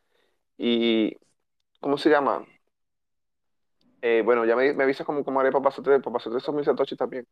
Y, 0.59 1.17
¿cómo 1.81 1.99
se 1.99 2.11
llama? 2.11 2.47
Eh, 4.03 4.23
bueno, 4.25 4.45
ya 4.47 4.57
me, 4.57 4.73
me 4.75 4.85
avisas 4.85 5.07
cómo, 5.07 5.25
cómo 5.25 5.41
haré 5.41 5.51
para 5.53 5.65
pasarte, 5.65 6.01
para 6.01 6.15
pasarte 6.15 6.39
esos 6.39 6.55
mil 6.55 6.65
satoshis 6.65 6.99
también. 6.99 7.27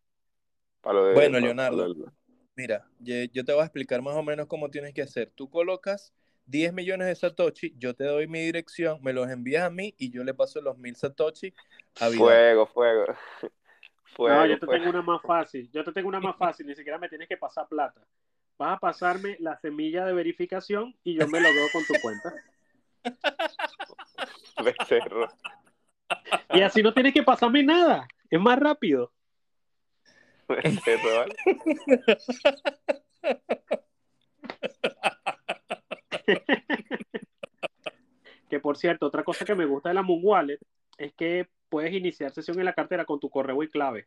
Para 0.87 1.01
lo 1.01 1.07
de, 1.07 1.15
Bueno, 1.15 1.33
para- 1.33 1.45
Leonardo. 1.47 1.77
para 1.79 1.89
lo 1.89 1.95
del- 1.95 2.13
Mira, 2.55 2.87
yo, 3.01 3.15
yo 3.33 3.45
te 3.45 3.53
voy 3.53 3.61
a 3.63 3.65
explicar 3.65 4.01
más 4.03 4.15
o 4.15 4.23
menos 4.23 4.47
cómo 4.47 4.71
tienes 4.71 4.95
que 4.95 5.03
hacer. 5.03 5.33
Tú 5.35 5.51
colocas 5.51 6.15
10 6.47 6.73
millones 6.73 7.09
de 7.09 7.15
Satoshi, 7.17 7.75
yo 7.77 7.93
te 7.95 8.05
doy 8.05 8.29
mi 8.29 8.39
dirección, 8.41 8.99
me 9.03 9.13
los 9.13 9.29
envías 9.29 9.65
a 9.65 9.71
mí 9.71 9.95
y 9.99 10.11
yo 10.13 10.23
le 10.23 10.33
paso 10.33 10.61
los 10.61 10.79
mil 10.79 10.95
Satoshi 10.95 11.53
a 12.01 12.07
Vidal. 12.09 12.19
Fuego, 12.19 12.67
fuego. 12.69 13.05
Fuego, 14.15 14.37
No, 14.39 14.47
yo 14.47 14.59
te 14.61 14.65
fuego. 14.67 14.85
tengo 14.85 14.91
una 14.97 15.03
más 15.03 15.23
fácil. 15.23 15.69
Yo 15.73 15.83
te 15.83 15.91
tengo 15.93 16.07
una 16.09 16.21
más 16.21 16.37
fácil. 16.39 16.67
Ni 16.69 16.77
siquiera 16.77 16.99
me 16.99 17.09
tienes 17.09 17.29
que 17.29 17.37
pasar 17.37 17.67
plata. 17.67 18.01
Vas 18.57 18.77
a 18.77 18.79
pasarme 18.79 19.37
la 19.41 19.59
semilla 19.59 20.07
de 20.07 20.13
verificación 20.13 20.95
y 21.03 21.19
yo 21.19 21.27
me 21.27 21.41
lo 21.41 21.49
veo 21.53 21.67
con 21.73 21.85
tu 21.85 21.95
cuenta. 22.01 22.33
Becerro. 24.65 25.29
Y 26.55 26.63
así 26.63 26.83
no 26.83 26.95
tienes 26.95 27.13
que 27.13 27.23
pasarme 27.23 27.63
nada. 27.65 28.07
Es 28.31 28.41
más 28.41 28.59
rápido. 28.59 29.13
Que 38.49 38.61
por 38.61 38.77
cierto, 38.77 39.07
otra 39.07 39.25
cosa 39.25 39.45
que 39.45 39.55
me 39.55 39.67
gusta 39.67 39.89
de 39.89 39.97
la 39.97 40.03
Moon 40.03 40.21
Wallet 40.23 40.59
es 40.99 41.13
que 41.15 41.49
puedes 41.69 41.93
iniciar 41.93 42.31
sesión 42.31 42.59
en 42.59 42.65
la 42.65 42.75
cartera 42.75 43.05
con 43.05 43.19
tu 43.19 43.29
correo 43.29 43.63
y 43.63 43.69
clave. 43.69 44.07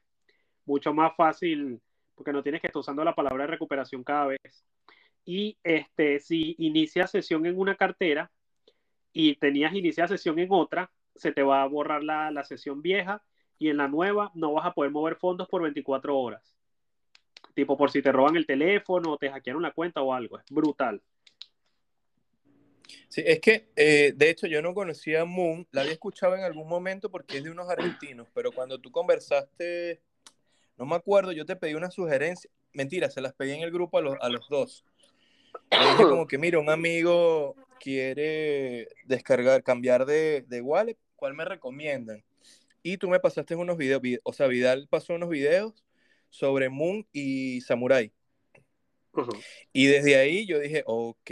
Mucho 0.66 0.94
más 0.94 1.16
fácil 1.16 1.82
porque 2.16 2.34
no 2.34 2.44
tienes 2.44 2.62
que 2.62 2.68
estar 2.68 2.80
usando 2.80 3.04
la 3.04 3.16
palabra 3.16 3.44
de 3.44 3.52
recuperación 3.52 4.04
cada 4.04 4.28
vez. 4.28 4.66
Y 5.26 5.58
este, 5.64 6.20
si 6.20 6.56
inicias 6.58 7.12
sesión 7.12 7.46
en 7.46 7.60
una 7.60 7.76
cartera 7.76 8.32
y 9.12 9.36
tenías 9.36 9.74
iniciada 9.74 10.08
sesión 10.08 10.40
en 10.40 10.48
otra, 10.52 10.92
se 11.16 11.32
te 11.32 11.44
va 11.44 11.64
a 11.64 11.68
borrar 11.68 12.04
la, 12.04 12.32
la 12.32 12.44
sesión 12.44 12.82
vieja 12.82 13.24
y 13.60 13.70
en 13.70 13.78
la 13.78 13.88
nueva 13.88 14.32
no 14.34 14.54
vas 14.54 14.66
a 14.66 14.74
poder 14.74 14.92
mover 14.92 15.18
fondos 15.18 15.48
por 15.48 15.62
24 15.62 16.18
horas. 16.18 16.56
Tipo 17.54 17.78
por 17.78 17.92
si 17.92 18.02
te 18.02 18.12
roban 18.12 18.38
el 18.38 18.48
teléfono 18.48 19.18
te 19.18 19.30
hackearon 19.30 19.62
la 19.62 19.74
cuenta 19.74 20.02
o 20.02 20.14
algo. 20.14 20.40
Es 20.40 20.46
brutal. 20.50 21.02
Sí, 23.10 23.22
es 23.26 23.40
que, 23.40 23.70
eh, 23.76 24.14
de 24.16 24.30
hecho, 24.30 24.48
yo 24.48 24.62
no 24.62 24.74
conocía 24.74 25.22
a 25.22 25.26
Moon, 25.26 25.68
la 25.72 25.82
había 25.82 25.94
escuchado 25.94 26.36
en 26.36 26.44
algún 26.44 26.68
momento 26.68 27.12
porque 27.12 27.38
es 27.38 27.44
de 27.44 27.52
unos 27.52 27.70
argentinos, 27.70 28.28
pero 28.34 28.52
cuando 28.52 28.80
tú 28.80 28.92
conversaste, 28.92 30.02
no 30.78 30.86
me 30.86 30.96
acuerdo, 30.96 31.32
yo 31.32 31.46
te 31.46 31.56
pedí 31.56 31.74
una 31.74 31.92
sugerencia, 31.92 32.50
mentira, 32.72 33.10
se 33.10 33.22
las 33.22 33.34
pedí 33.34 33.52
en 33.52 33.62
el 33.62 33.72
grupo 33.72 33.98
a 33.98 34.02
los, 34.02 34.16
a 34.22 34.30
los 34.30 34.48
dos. 34.48 34.86
Como 35.98 36.28
que, 36.28 36.38
mira, 36.38 36.60
un 36.60 36.70
amigo 36.70 37.56
quiere 37.80 38.88
descargar, 39.06 39.64
cambiar 39.64 40.06
de, 40.06 40.46
de 40.48 40.62
wallet, 40.62 40.98
¿cuál 41.16 41.34
me 41.34 41.46
recomiendan? 41.46 42.24
Y 42.84 42.98
tú 42.98 43.10
me 43.10 43.20
pasaste 43.20 43.56
unos 43.56 43.78
videos, 43.78 44.02
vi- 44.02 44.20
o 44.24 44.34
sea, 44.34 44.48
Vidal 44.48 44.88
pasó 44.90 45.14
unos 45.14 45.30
videos 45.30 45.84
sobre 46.30 46.70
Moon 46.70 47.08
y 47.12 47.62
Samurai. 47.62 48.12
Y 49.74 49.88
desde 49.88 50.16
ahí 50.16 50.46
yo 50.46 50.60
dije, 50.60 50.84
ok, 50.86 51.32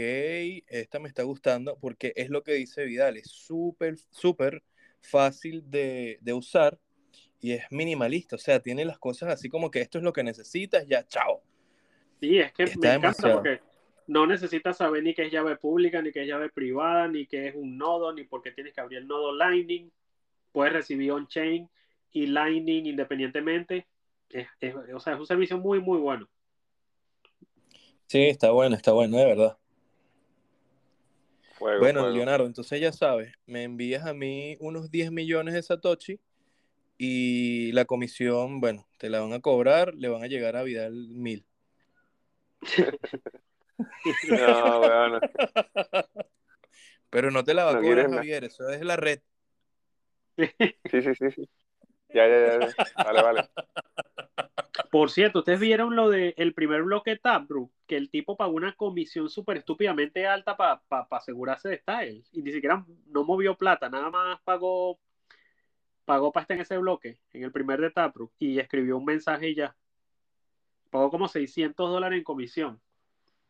esta 0.67 1.00
me 1.00 1.08
está 1.08 1.24
gustando 1.24 1.77
porque 1.80 2.14
es 2.16 2.30
lo 2.30 2.43
que 2.43 2.53
dice 2.53 2.85
Vidal, 2.85 3.17
es 3.17 3.30
súper, 3.32 3.98
súper 4.11 4.64
fácil 5.01 5.64
de, 5.69 6.17
de 6.22 6.34
usar 6.34 6.77
y 7.40 7.51
es 7.53 7.64
minimalista, 7.69 8.35
o 8.35 8.40
sea, 8.40 8.59
tiene 8.59 8.85
las 8.85 8.98
cosas 9.00 9.30
así 9.30 9.50
como 9.50 9.69
que 9.72 9.82
esto 9.82 9.98
es 9.98 10.03
lo 10.03 10.14
que 10.14 10.24
necesitas, 10.24 10.88
ya, 10.88 11.06
chao. 11.08 11.42
Sí, 12.19 12.40
es 12.40 12.51
que 12.53 12.64
Está 12.64 12.80
me 12.80 12.95
encanta 12.95 13.34
porque 13.34 13.61
no 14.08 14.26
necesitas 14.26 14.77
saber 14.77 15.03
ni 15.03 15.14
qué 15.14 15.27
es 15.27 15.32
llave 15.32 15.56
pública, 15.56 16.01
ni 16.01 16.11
qué 16.11 16.22
es 16.24 16.27
llave 16.27 16.50
privada, 16.50 17.08
ni 17.08 17.27
qué 17.27 17.48
es 17.50 17.56
un 17.56 17.77
nodo, 17.77 18.14
ni 18.14 18.24
por 18.24 18.42
qué 18.42 18.51
tienes 18.51 18.74
que 18.74 18.82
abrir 18.82 19.00
el 19.00 19.08
nodo 19.08 19.35
Lightning. 19.35 19.92
Puedes 20.57 20.73
recibir 20.73 21.11
on-chain 21.11 21.69
y 22.13 22.25
Lightning 22.25 22.87
independientemente. 22.87 23.85
Es, 24.27 24.47
es- 24.59 24.73
o 24.73 24.99
sea, 24.99 25.13
es 25.13 25.19
un 25.19 25.27
servicio 25.27 25.59
muy, 25.59 25.79
muy 25.79 25.99
bueno. 25.99 26.27
Sí, 28.07 28.23
está 28.23 28.49
bueno, 28.49 28.75
está 28.75 28.91
bueno, 28.91 29.17
de 29.19 29.25
verdad. 29.25 29.57
Fuego, 31.59 31.79
Bueno, 31.79 31.99
fuego. 31.99 32.15
Leonardo, 32.15 32.47
entonces 32.47 32.81
ya 32.81 32.91
sabes, 32.91 33.35
me 33.45 33.61
envías 33.65 34.03
a 34.07 34.15
mí 34.15 34.57
unos 34.59 34.89
10 34.89 35.11
millones 35.11 35.53
de 35.53 35.61
Satoshi 35.61 36.19
y 36.97 37.71
la 37.73 37.85
comisión, 37.85 38.59
bueno, 38.59 38.87
te 38.97 39.11
la 39.11 39.19
van 39.19 39.33
a 39.33 39.39
cobrar, 39.41 39.93
le 39.93 40.09
van 40.09 40.23
a 40.23 40.27
llegar 40.27 40.55
a 40.55 40.63
Vidal 40.63 41.09
mil. 41.09 41.45
No, 44.23 44.79
bueno. 44.79 45.21
Pero 47.11 47.29
no 47.29 47.43
te 47.43 47.53
la 47.53 47.65
va 47.65 47.77
a 47.77 47.79
cobrar. 47.79 48.09
Javier, 48.09 48.43
eso 48.45 48.67
es 48.71 48.81
la 48.81 48.95
red. 48.95 49.19
Sí, 50.91 51.01
sí, 51.01 51.16
sí, 51.16 51.32
sí. 51.32 51.49
Ya, 52.14 52.27
ya, 52.27 52.59
ya. 52.59 52.67
ya. 52.67 53.03
Vale, 53.03 53.22
vale. 53.22 53.49
Por 54.91 55.11
cierto, 55.11 55.40
ustedes 55.40 55.59
vieron 55.59 55.95
lo 55.95 56.09
del 56.09 56.33
el 56.38 56.53
primer 56.53 56.83
bloque 56.83 57.11
de 57.11 57.19
que 57.88 57.98
el 57.98 58.09
tipo 58.09 58.38
pagó 58.38 58.53
una 58.53 58.74
comisión 58.74 59.30
súper 59.30 59.57
estúpidamente 59.57 60.25
alta 60.25 60.56
para 60.56 60.82
asegurarse 61.11 61.69
de 61.69 61.77
Style. 61.80 62.24
Y 62.32 62.41
ni 62.41 62.51
siquiera 62.51 62.85
no 63.07 63.24
movió 63.24 63.57
plata, 63.57 63.90
nada 63.90 64.09
más 64.09 64.40
pagó 64.43 64.99
pagó 66.06 66.32
para 66.32 66.43
estar 66.43 66.56
en 66.56 66.61
ese 66.61 66.77
bloque, 66.77 67.19
en 67.33 67.43
el 67.43 67.51
primer 67.51 67.82
de 67.82 67.91
Taproot, 67.91 68.32
y 68.40 68.59
escribió 68.59 68.98
un 68.98 69.03
mensaje 69.03 69.49
y 69.49 69.56
ya. 69.56 69.75
Pagó 70.90 71.11
como 71.11 71.27
600 71.27 71.90
dólares 71.90 72.17
en 72.17 72.24
comisión. 72.24 72.80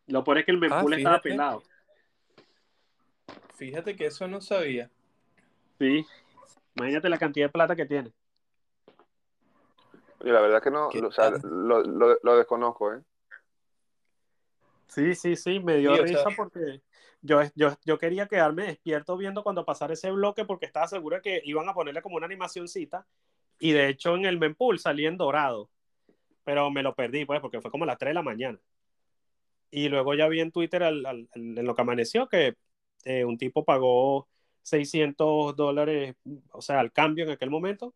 Lo 0.07 0.23
peor 0.23 0.39
es 0.39 0.45
que 0.45 0.51
el 0.51 0.57
mempool 0.57 0.93
Ah, 0.93 0.97
estaba 0.97 1.21
pelado. 1.21 1.63
Fíjate 3.53 3.95
que 3.95 4.07
eso 4.07 4.27
no 4.27 4.41
sabía. 4.41 4.89
Sí. 5.77 6.03
Imagínate 6.77 7.09
la 7.09 7.17
cantidad 7.17 7.47
de 7.47 7.51
plata 7.51 7.75
que 7.75 7.85
tiene. 7.85 8.11
Oye, 10.21 10.31
la 10.31 10.41
verdad 10.41 10.61
que 10.61 10.71
no, 10.71 10.89
¿Qué 10.89 10.99
o 10.99 11.11
sea, 11.11 11.31
lo, 11.43 11.81
lo, 11.83 12.17
lo 12.21 12.37
desconozco, 12.37 12.93
¿eh? 12.93 13.01
Sí, 14.87 15.15
sí, 15.15 15.35
sí, 15.35 15.59
me 15.59 15.77
dio 15.77 15.93
Sí, 15.95 15.99
o 15.99 16.03
risa 16.03 16.23
sea- 16.23 16.35
porque 16.35 16.81
yo, 17.21 17.41
yo, 17.55 17.75
yo 17.83 17.97
quería 17.97 18.27
quedarme 18.27 18.63
despierto 18.63 19.17
viendo 19.17 19.43
cuando 19.43 19.65
pasara 19.65 19.93
ese 19.93 20.11
bloque 20.11 20.45
porque 20.45 20.65
estaba 20.65 20.87
seguro 20.87 21.21
que 21.21 21.41
iban 21.45 21.67
a 21.67 21.73
ponerle 21.73 22.01
como 22.01 22.15
una 22.17 22.25
animacioncita 22.25 23.05
y 23.59 23.71
de 23.71 23.89
hecho 23.89 24.15
en 24.15 24.25
el 24.25 24.37
mempool 24.39 24.79
salía 24.79 25.09
en 25.09 25.17
dorado, 25.17 25.69
pero 26.43 26.69
me 26.71 26.83
lo 26.83 26.95
perdí 26.95 27.25
pues 27.25 27.41
porque 27.41 27.59
fue 27.61 27.71
como 27.71 27.83
a 27.83 27.87
las 27.87 27.97
3 27.97 28.11
de 28.11 28.15
la 28.15 28.21
mañana. 28.21 28.59
Y 29.71 29.89
luego 29.89 30.13
ya 30.13 30.27
vi 30.27 30.39
en 30.39 30.51
Twitter 30.51 30.81
al- 30.83 31.05
al- 31.05 31.27
al- 31.33 31.57
en 31.57 31.65
lo 31.65 31.75
que 31.75 31.81
amaneció 31.81 32.27
que 32.27 32.55
eh, 33.03 33.25
un 33.25 33.37
tipo 33.37 33.65
pagó 33.65 34.27
600 34.67 35.55
dólares, 35.55 36.15
o 36.51 36.61
sea, 36.61 36.79
al 36.79 36.91
cambio 36.91 37.23
en 37.23 37.31
aquel 37.31 37.49
momento, 37.49 37.93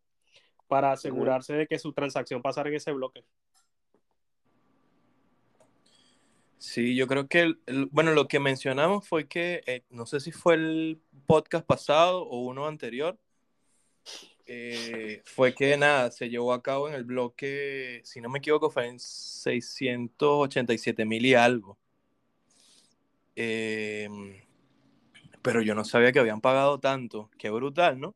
para 0.68 0.92
asegurarse 0.92 1.52
de 1.52 1.66
que 1.66 1.78
su 1.78 1.92
transacción 1.92 2.40
pasara 2.40 2.70
en 2.70 2.76
ese 2.76 2.92
bloque. 2.92 3.24
Sí, 6.58 6.94
yo 6.94 7.06
creo 7.08 7.28
que, 7.28 7.40
el- 7.40 7.60
el- 7.66 7.86
bueno, 7.86 8.12
lo 8.12 8.28
que 8.28 8.38
mencionamos 8.38 9.06
fue 9.06 9.26
que, 9.28 9.62
eh, 9.66 9.82
no 9.90 10.06
sé 10.06 10.20
si 10.20 10.30
fue 10.32 10.54
el 10.54 11.00
podcast 11.26 11.66
pasado 11.66 12.22
o 12.22 12.38
uno 12.40 12.66
anterior, 12.66 13.18
eh, 14.46 15.22
fue 15.24 15.54
que 15.54 15.76
nada, 15.76 16.10
se 16.10 16.28
llevó 16.30 16.52
a 16.52 16.62
cabo 16.62 16.88
en 16.88 16.94
el 16.94 17.04
bloque, 17.04 18.00
si 18.04 18.20
no 18.20 18.28
me 18.28 18.38
equivoco, 18.38 18.70
fue 18.70 18.86
en 18.88 18.98
687 19.00 21.04
mil 21.04 21.24
y 21.26 21.34
algo. 21.34 21.78
Eh, 23.36 24.08
pero 25.42 25.60
yo 25.62 25.74
no 25.74 25.84
sabía 25.84 26.12
que 26.12 26.20
habían 26.20 26.40
pagado 26.40 26.78
tanto. 26.80 27.30
Qué 27.38 27.50
brutal, 27.50 28.00
¿no? 28.00 28.14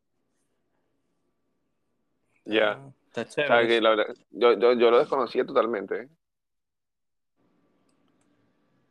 Ya. 2.44 2.72
Ah, 2.72 2.90
Está 3.08 3.24
chévere. 3.26 3.66
que 3.68 3.80
la 3.80 3.90
verdad, 3.90 4.14
yo, 4.30 4.52
yo, 4.58 4.72
yo 4.74 4.90
lo 4.90 4.98
desconocía 4.98 5.44
totalmente. 5.44 6.02
¿eh? 6.02 6.08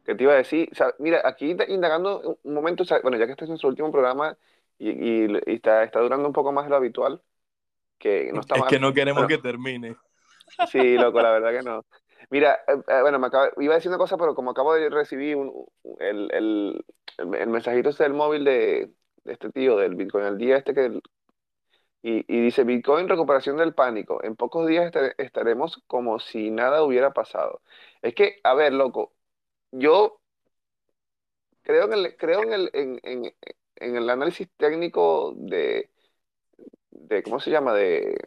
¿Qué 0.05 0.15
te 0.15 0.23
iba 0.23 0.33
a 0.33 0.37
decir? 0.37 0.69
O 0.71 0.75
sea, 0.75 0.93
mira, 0.99 1.21
aquí 1.23 1.53
da- 1.53 1.65
indagando 1.67 2.19
un- 2.21 2.37
un 2.43 2.53
momento, 2.53 2.83
o 2.83 2.85
sea, 2.85 2.99
bueno, 3.01 3.17
ya 3.17 3.25
que 3.25 3.31
este 3.31 3.45
es 3.45 3.49
nuestro 3.49 3.69
último 3.69 3.91
programa 3.91 4.37
y, 4.77 4.89
y- 4.89 5.25
y 5.47 5.53
está, 5.55 5.83
está 5.83 5.99
durando 5.99 6.27
un 6.27 6.33
poco 6.33 6.51
más 6.51 6.65
de 6.65 6.69
lo 6.71 6.75
habitual, 6.75 7.21
que 7.97 8.31
no 8.33 8.41
está 8.41 8.55
Es 8.55 8.61
mal. 8.61 8.69
que 8.69 8.79
no 8.79 8.93
queremos 8.93 9.25
Pero- 9.25 9.41
que 9.41 9.47
termine. 9.47 9.95
Sí, 10.71 10.95
loco, 10.95 11.21
la 11.21 11.31
verdad 11.31 11.51
que 11.59 11.63
no. 11.63 11.85
Mira, 12.29 12.55
eh, 12.67 12.73
eh, 12.87 13.01
bueno, 13.01 13.19
me 13.19 13.27
acaba- 13.27 13.51
iba 13.57 13.73
a 13.73 13.77
decir 13.77 13.89
una 13.89 13.97
cosa, 13.97 14.17
pero 14.17 14.35
como 14.35 14.51
acabo 14.51 14.73
de 14.73 14.89
recibir 14.89 15.35
un- 15.35 15.65
el, 15.99 16.29
el, 16.33 16.85
el, 17.17 17.47
mensajito 17.47 17.89
este 17.89 18.03
del 18.03 18.13
móvil 18.13 18.43
de, 18.45 18.93
este 19.25 19.51
tío 19.51 19.77
del 19.77 19.95
Bitcoin, 19.95 20.25
el 20.25 20.37
día 20.37 20.57
este 20.57 20.73
que... 20.73 20.99
Y, 22.01 22.23
y 22.27 22.41
dice, 22.41 22.63
Bitcoin, 22.63 23.09
recuperación 23.09 23.57
del 23.57 23.73
pánico. 23.73 24.23
En 24.23 24.35
pocos 24.35 24.67
días 24.67 24.85
estar- 24.85 25.15
estaremos 25.17 25.81
como 25.87 26.19
si 26.19 26.51
nada 26.51 26.83
hubiera 26.83 27.13
pasado. 27.13 27.61
Es 28.01 28.13
que, 28.15 28.39
a 28.43 28.53
ver, 28.53 28.73
loco, 28.73 29.13
yo 29.71 30.21
creo 31.63 31.85
en 31.85 31.93
el, 31.93 32.17
creo 32.17 32.43
en 32.43 32.53
el, 32.53 32.69
en, 32.73 32.99
en, 33.03 33.33
en 33.77 33.95
el 33.95 34.09
análisis 34.09 34.49
técnico 34.57 35.33
de, 35.37 35.89
de, 36.91 37.23
¿cómo 37.23 37.39
se 37.39 37.51
llama? 37.51 37.73
De, 37.73 38.17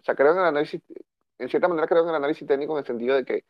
o 0.00 0.04
sea, 0.04 0.14
creo 0.14 0.32
en 0.32 0.38
el 0.38 0.44
análisis, 0.46 0.82
en 1.38 1.48
cierta 1.48 1.68
manera 1.68 1.86
creo 1.88 2.02
en 2.04 2.10
el 2.10 2.14
análisis 2.16 2.46
técnico 2.46 2.74
en 2.74 2.80
el 2.80 2.86
sentido 2.86 3.16
de 3.16 3.24
que, 3.24 3.44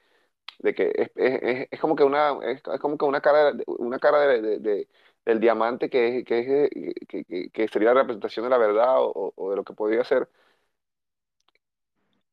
de 0.61 0.75
que 0.75 0.93
es, 0.97 1.11
es, 1.17 1.69
es- 1.73 1.81
como 1.81 1.97
que 1.97 2.05
una, 2.05 2.39
es, 2.45 2.63
como 2.81 2.99
que 2.99 3.05
una 3.07 3.21
cara, 3.23 3.53
una 3.67 3.99
cara 4.01 4.21
de, 4.21 4.43
de- 4.43 4.59
de- 4.61 4.89
del 5.27 5.41
diamante 5.41 5.91
que, 5.91 6.25
que, 6.25 6.71
que, 7.09 7.25
que- 7.25 7.51
que 7.51 7.69
sería 7.69 7.91
la 7.95 8.03
representación 8.03 8.45
de 8.47 8.51
la 8.51 8.59
verdad 8.59 8.97
o, 9.01 9.33
o 9.37 9.51
de 9.51 9.57
lo 9.57 9.65
que 9.65 9.75
podría 9.75 10.05
ser. 10.05 10.29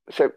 Se- 0.07 0.33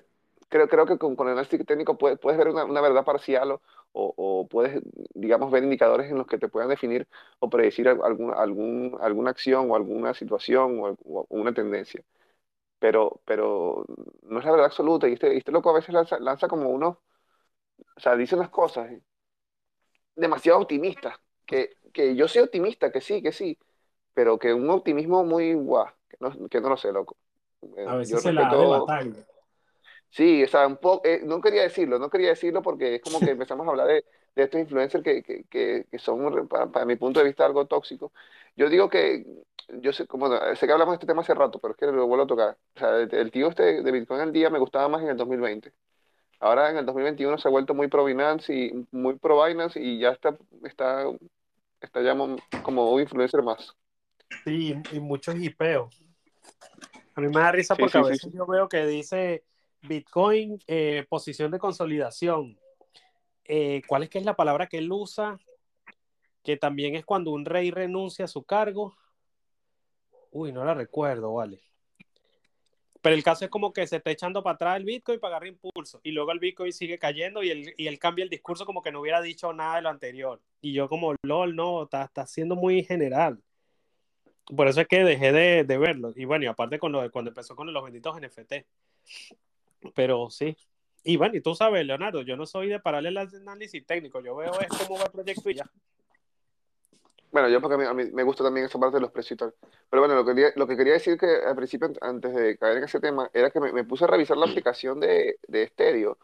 creo, 0.49 0.69
creo 0.69 0.87
que 0.87 0.99
con, 0.99 1.17
con 1.17 1.27
el 1.29 1.33
análisis 1.35 1.65
técnico 1.67 1.97
puedes, 1.99 2.19
puedes 2.19 2.39
ver 2.39 2.49
una, 2.49 2.65
una 2.65 2.81
verdad 2.81 3.05
parcial 3.05 3.53
o, 3.53 3.61
o, 3.93 4.15
o 4.17 4.49
puedes, 4.49 4.83
digamos, 5.15 5.51
ver 5.51 5.63
indicadores 5.65 6.11
en 6.11 6.19
los 6.19 6.27
que 6.27 6.39
te 6.39 6.49
puedan 6.49 6.69
definir 6.69 7.09
o 7.39 7.49
predecir 7.51 7.89
al- 7.89 8.03
algún, 8.03 8.33
algún, 8.35 8.99
alguna 9.01 9.31
acción 9.31 9.71
o 9.71 9.77
alguna 9.77 10.15
situación 10.15 10.79
o 10.81 11.27
una 11.31 11.55
tendencia. 11.55 12.03
Pero, 12.83 13.23
pero 13.29 13.85
no 14.25 14.39
es 14.41 14.45
la 14.45 14.51
verdad 14.53 14.67
absoluta 14.67 15.09
y 15.09 15.15
este, 15.15 15.37
este 15.37 15.53
loco 15.53 15.71
a 15.71 15.75
veces 15.75 15.95
lanza, 15.95 16.19
lanza 16.21 16.49
como 16.49 16.69
unos, 16.71 16.97
o 17.97 18.01
sea, 18.01 18.17
dice 18.17 18.37
unas 18.37 18.51
cosas 18.51 18.91
eh, 18.91 19.03
demasiado 20.15 20.61
optimistas, 20.61 21.17
que, 21.47 21.71
que 21.93 22.15
yo 22.15 22.29
soy 22.29 22.43
optimista, 22.43 22.91
que 22.91 23.01
sí, 23.01 23.23
que 23.23 23.33
sí, 23.33 23.59
pero 24.15 24.39
que 24.39 24.53
un 24.55 24.69
optimismo 24.71 25.25
muy 25.25 25.55
guau, 25.55 25.87
que 26.09 26.17
no, 26.21 26.49
que 26.49 26.61
no 26.61 26.69
lo 26.71 26.77
sé, 26.77 26.93
loco. 26.93 27.17
Eh, 27.77 27.85
A 27.87 27.97
yo 27.97 27.99
veces 27.99 28.23
se 28.23 28.33
la 28.33 28.49
de 28.55 28.67
sí, 30.11 30.45
o 30.45 30.49
sea, 30.49 30.67
un 30.67 30.77
poco, 30.77 31.07
eh, 31.07 31.21
no 31.25 31.41
quería 31.41 31.63
decirlo, 31.63 31.99
no 31.99 32.11
quería 32.11 32.31
decirlo 32.31 32.63
porque 32.63 32.97
es 32.97 33.03
como 33.03 33.21
que 33.21 33.31
empezamos 33.31 33.67
a 33.67 33.71
hablar 33.71 33.87
de, 33.89 34.05
de 34.35 34.45
estos 34.45 34.61
influencers 34.61 35.05
que, 35.05 35.23
que, 35.23 35.45
que, 35.45 35.87
que 35.91 35.99
son, 35.99 36.49
para, 36.49 36.67
para 36.67 36.85
mi 36.87 36.97
punto 36.97 37.21
de 37.21 37.27
vista, 37.27 37.45
algo 37.45 37.67
tóxicos. 37.67 38.11
Yo 38.57 38.69
digo 38.69 38.89
que, 38.89 39.25
yo 39.81 39.93
sé, 39.93 40.07
como, 40.07 40.29
sé 40.57 40.67
que 40.67 40.73
hablamos 40.73 40.93
de 40.93 40.97
este 40.97 41.07
tema 41.07 41.23
hace 41.23 41.35
rato, 41.35 41.59
pero 41.59 41.73
es 41.73 41.79
que 41.79 41.87
lo 41.87 42.07
vuelvo 42.07 42.25
a 42.25 42.27
tocar. 42.27 42.57
O 42.77 42.79
sea, 42.79 42.97
el, 42.99 43.15
el 43.15 43.31
tío 43.31 43.49
este 43.49 43.83
de 43.83 43.93
Bitcoin 43.93 44.21
al 44.21 44.33
día 44.33 44.51
me 44.51 44.59
gustaba 44.59 44.89
más 44.89 45.03
en 45.03 45.09
el 45.09 45.17
2020. 45.17 45.73
Ahora 46.41 46.71
en 46.71 46.77
el 46.77 46.87
2021 46.87 47.39
se 47.39 47.49
ha 47.49 47.51
vuelto 47.51 47.73
muy 47.73 47.89
pro 47.89 48.05
Binance 48.05 48.53
y 48.53 48.87
muy 48.91 49.17
pro 49.17 49.45
Binance 49.45 49.81
y 49.81 50.01
ya 50.01 50.11
está, 50.11 50.37
está, 50.65 51.05
está 51.81 52.03
ya 52.03 52.15
mo- 52.15 52.37
como 52.65 52.91
un 52.93 53.01
influencer 53.01 53.43
más. 53.43 53.75
Sí, 54.45 54.75
y 54.93 54.99
muchos 55.01 55.37
hipeos. 55.37 56.03
A 57.15 57.21
mí 57.21 57.29
me 57.29 57.41
da 57.41 57.53
risa 57.53 57.77
Sí, 57.77 57.83
porque 57.83 57.93
sí, 57.93 57.99
a 57.99 58.03
veces 58.03 58.33
sí. 58.33 58.37
yo 58.37 58.47
veo 58.47 58.69
que 58.69 58.85
dice 58.87 59.45
Bitcoin, 59.83 60.59
eh, 60.67 61.07
posición 61.09 61.51
de 61.53 61.59
consolidación. 61.59 62.59
Eh, 63.55 63.83
¿cuál 63.87 64.03
es 64.03 64.09
que 64.09 64.17
es 64.17 64.25
la 64.25 64.35
palabra 64.35 64.67
que 64.67 64.79
él 64.79 64.91
usa? 64.91 65.39
Que 66.43 66.57
también 66.57 66.95
es 66.95 67.05
cuando 67.05 67.33
un 67.33 67.45
rey 67.45 67.71
renuncia 67.71 68.25
a 68.25 68.29
su 68.29 68.45
cargo. 68.45 68.97
Uy, 70.31 70.53
no 70.53 70.65
la 70.65 70.73
recuerdo, 70.73 71.35
vale. 71.35 71.61
Pero 73.03 73.15
el 73.15 73.23
caso 73.23 73.45
es 73.45 73.51
como 73.51 73.75
que 73.75 73.87
se 73.87 73.97
está 73.97 74.11
echando 74.11 74.43
para 74.43 74.55
atrás 74.55 74.79
el 74.79 74.87
Bitcoin 74.87 75.21
para 75.21 75.37
agarrar 75.37 75.49
impulso. 75.49 76.01
Y 76.03 76.13
luego 76.13 76.33
el 76.33 76.39
Bitcoin 76.39 76.73
sigue 76.73 76.99
cayendo 76.99 77.43
y 77.43 77.51
él, 77.51 77.75
y 77.77 77.89
él 77.89 77.99
cambia 77.99 78.23
el 78.23 78.31
discurso 78.31 78.65
como 78.65 78.81
que 78.81 78.91
no 78.91 79.03
hubiera 79.03 79.21
dicho 79.21 79.53
nada 79.53 79.77
de 79.77 79.83
lo 79.83 79.91
anterior. 79.91 80.41
Y 80.63 80.73
yo 80.73 80.89
como, 80.89 81.15
lol, 81.23 81.55
no, 81.55 81.83
está, 81.83 82.05
está 82.05 82.27
siendo 82.27 82.57
muy 82.57 82.85
general. 82.85 83.39
Por 84.57 84.67
eso 84.67 84.81
es 84.81 84.89
que 84.89 85.05
dejé 85.05 85.31
de, 85.31 85.65
de 85.65 85.77
verlo. 85.77 86.15
Y 86.17 86.25
bueno, 86.25 86.47
y 86.47 86.49
aparte 86.49 86.79
con 86.79 86.91
lo 86.91 87.11
cuando 87.11 87.31
empezó 87.31 87.55
con 87.55 87.71
los 87.71 87.85
benditos 87.85 88.19
NFT. 88.19 88.65
Pero 89.95 90.31
sí. 90.31 90.57
Y 91.05 91.17
bueno, 91.17 91.37
y 91.37 91.41
tú 91.41 91.55
sabes, 91.55 91.85
Leonardo, 91.87 92.23
yo 92.23 92.37
no 92.37 92.47
soy 92.47 92.69
de 92.69 92.81
pararle 92.81 93.09
el 93.11 93.19
análisis 93.19 93.85
técnico. 93.87 94.21
Yo 94.21 94.37
veo 94.37 94.53
es 94.61 94.69
cómo 94.69 94.99
va 94.99 95.07
el 95.07 95.11
proyecto 95.13 95.51
y 95.51 95.55
ya. 95.57 95.71
Bueno, 97.31 97.49
yo 97.49 97.63
porque 97.63 97.75
a 97.77 97.79
mí, 97.79 97.85
a 97.87 97.95
mí 97.95 98.11
me 98.13 98.23
gusta 98.25 98.45
también 98.45 98.67
esa 98.67 98.79
parte 98.79 98.97
de 98.97 99.01
los 99.01 99.11
precios 99.11 99.33
y 99.33 99.37
tal. 99.39 99.55
Pero 99.89 100.03
bueno, 100.03 100.15
lo 100.15 100.25
que, 100.25 100.35
quería, 100.35 100.53
lo 100.55 100.67
que 100.67 100.77
quería 100.77 100.93
decir 100.95 101.17
que 101.17 101.27
al 101.27 101.57
principio, 101.57 101.91
antes 102.03 102.35
de 102.35 102.59
caer 102.59 102.77
en 102.79 102.85
ese 102.85 103.01
tema, 103.01 103.31
era 103.33 103.51
que 103.51 103.59
me, 103.61 103.73
me 103.73 103.85
puse 103.85 104.05
a 104.05 104.09
revisar 104.09 104.37
la 104.37 104.45
aplicación 104.47 105.01
de, 105.01 105.39
de 105.49 105.67
Stereo 105.69 106.19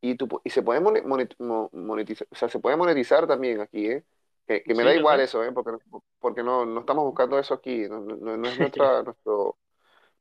y, 0.00 0.14
tú, 0.16 0.28
y 0.44 0.50
se 0.50 0.62
puede 0.62 0.80
mone- 0.80 1.02
monet- 1.02 1.34
mo- 1.38 1.68
monetizar, 1.72 2.28
o 2.30 2.36
sea, 2.36 2.48
se 2.48 2.60
puede 2.60 2.76
monetizar 2.76 3.26
también 3.26 3.60
aquí, 3.60 3.86
¿eh? 3.90 4.04
Que, 4.46 4.62
que 4.62 4.74
me 4.74 4.82
Sí, 4.82 4.88
da 4.88 4.94
igual 4.94 5.20
eso, 5.20 5.42
¿eh? 5.44 5.50
Porque, 5.52 5.72
no- 5.72 6.04
porque 6.20 6.42
no, 6.44 6.64
no 6.66 6.80
estamos 6.80 7.04
buscando 7.06 7.38
eso 7.40 7.54
aquí, 7.54 7.88
no, 7.88 8.00
no- 8.00 8.36
no 8.36 8.48
es 8.50 8.56
nuestra, 8.58 9.02
nuestro... 9.02 9.58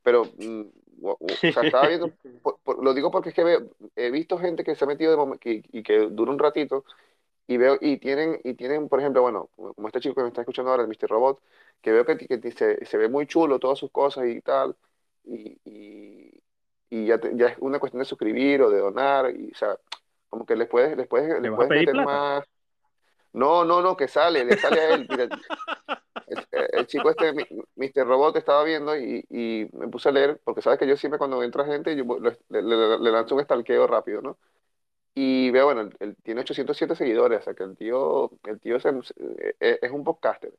Pero, 0.03 0.25
mm, 0.37 0.61
o 1.01 1.17
o 1.47 1.51
sea, 1.51 1.63
estaba 1.63 1.87
viendo, 1.87 2.13
por- 2.41 2.59
por- 2.63 2.83
lo 2.83 2.93
digo 2.93 3.11
porque 3.11 3.29
es 3.29 3.35
que 3.35 3.43
veo- 3.43 3.69
he 3.95 4.11
visto 4.11 4.37
gente 4.37 4.63
que 4.63 4.75
se 4.75 4.85
ha 4.85 4.87
metido 4.87 5.15
de 5.25 5.39
que, 5.39 5.63
y 5.71 5.83
que 5.83 5.99
dura 6.09 6.31
un 6.31 6.39
ratito 6.39 6.85
y 7.47 7.57
veo 7.57 7.77
y 7.81 7.97
tienen 7.97 8.39
y 8.43 8.53
tienen 8.55 8.87
por 8.89 8.99
ejemplo 8.99 9.21
bueno 9.21 9.49
como 9.55 9.87
este 9.87 9.99
chico 9.99 10.15
que 10.15 10.21
me 10.23 10.27
está 10.29 10.41
escuchando 10.41 10.71
ahora 10.71 10.83
el 10.83 10.89
Mr. 10.89 11.09
Robot 11.09 11.41
que 11.81 11.91
veo 11.91 12.05
que, 12.05 12.17
que 12.17 12.51
se, 12.51 12.85
se 12.85 12.97
ve 12.97 13.09
muy 13.09 13.27
chulo 13.27 13.59
todas 13.59 13.79
sus 13.79 13.91
cosas 13.91 14.27
y 14.27 14.41
tal 14.41 14.75
y, 15.25 15.57
y, 15.65 16.31
y 16.89 17.05
ya, 17.07 17.19
te- 17.19 17.35
ya 17.35 17.47
es 17.47 17.57
una 17.59 17.79
cuestión 17.79 17.99
de 17.99 18.05
suscribir 18.05 18.61
o 18.61 18.69
de 18.69 18.79
donar 18.79 19.31
y 19.35 19.51
o 19.51 19.55
sea 19.55 19.77
como 20.29 20.45
que 20.45 20.55
les 20.55 20.67
puedes 20.67 20.95
les 20.97 21.07
puedes 21.07 21.41
¿Le 21.41 21.49
les 21.49 21.53
puedes 21.53 21.73
meter 21.73 21.95
plata? 21.95 21.99
más 21.99 22.43
no 23.33 23.63
no 23.65 23.81
no 23.81 23.95
que 23.97 24.07
sale 24.07 24.43
le 24.45 24.57
sale 24.57 24.79
a 24.81 24.93
él 24.93 25.07
mira 25.09 25.23
el, 25.23 26.47
el 26.73 26.87
chico 26.87 27.09
este 27.09 27.33
Mr. 27.75 28.05
Robot 28.07 28.35
estaba 28.37 28.63
viendo 28.63 28.97
y, 28.97 29.25
y 29.29 29.67
me 29.73 29.87
puse 29.87 30.09
a 30.09 30.11
leer 30.11 30.39
porque 30.43 30.61
sabes 30.61 30.79
que 30.79 30.87
yo 30.87 30.95
siempre 30.97 31.17
cuando 31.17 31.41
entra 31.43 31.65
gente 31.65 31.95
yo 31.95 32.03
le, 32.19 32.37
le- 32.49 32.99
le 32.99 33.11
lanzo 33.11 33.35
un 33.35 33.43
stalkeo 33.43 33.87
rápido 33.87 34.21
¿no? 34.21 34.37
Y 35.13 35.51
veo, 35.51 35.65
bueno, 35.65 35.81
él, 35.81 35.95
él 35.99 36.15
tiene 36.23 36.39
807 36.39 36.95
seguidores, 36.95 37.41
o 37.41 37.43
sea 37.43 37.53
que 37.53 37.63
el 37.63 37.75
tío, 37.75 38.31
el 38.45 38.61
tío 38.61 38.79
se- 38.79 38.93
se- 39.03 39.55
es, 39.59 39.79
es 39.81 39.91
un 39.91 40.05
podcaster, 40.05 40.53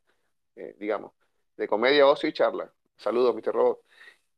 eh, 0.55 0.75
digamos, 0.77 1.11
de 1.57 1.67
comedia, 1.67 2.05
ocio 2.05 2.29
y 2.29 2.33
charla. 2.33 2.71
Saludos, 2.95 3.33
Mr. 3.35 3.51
Robot. 3.51 3.79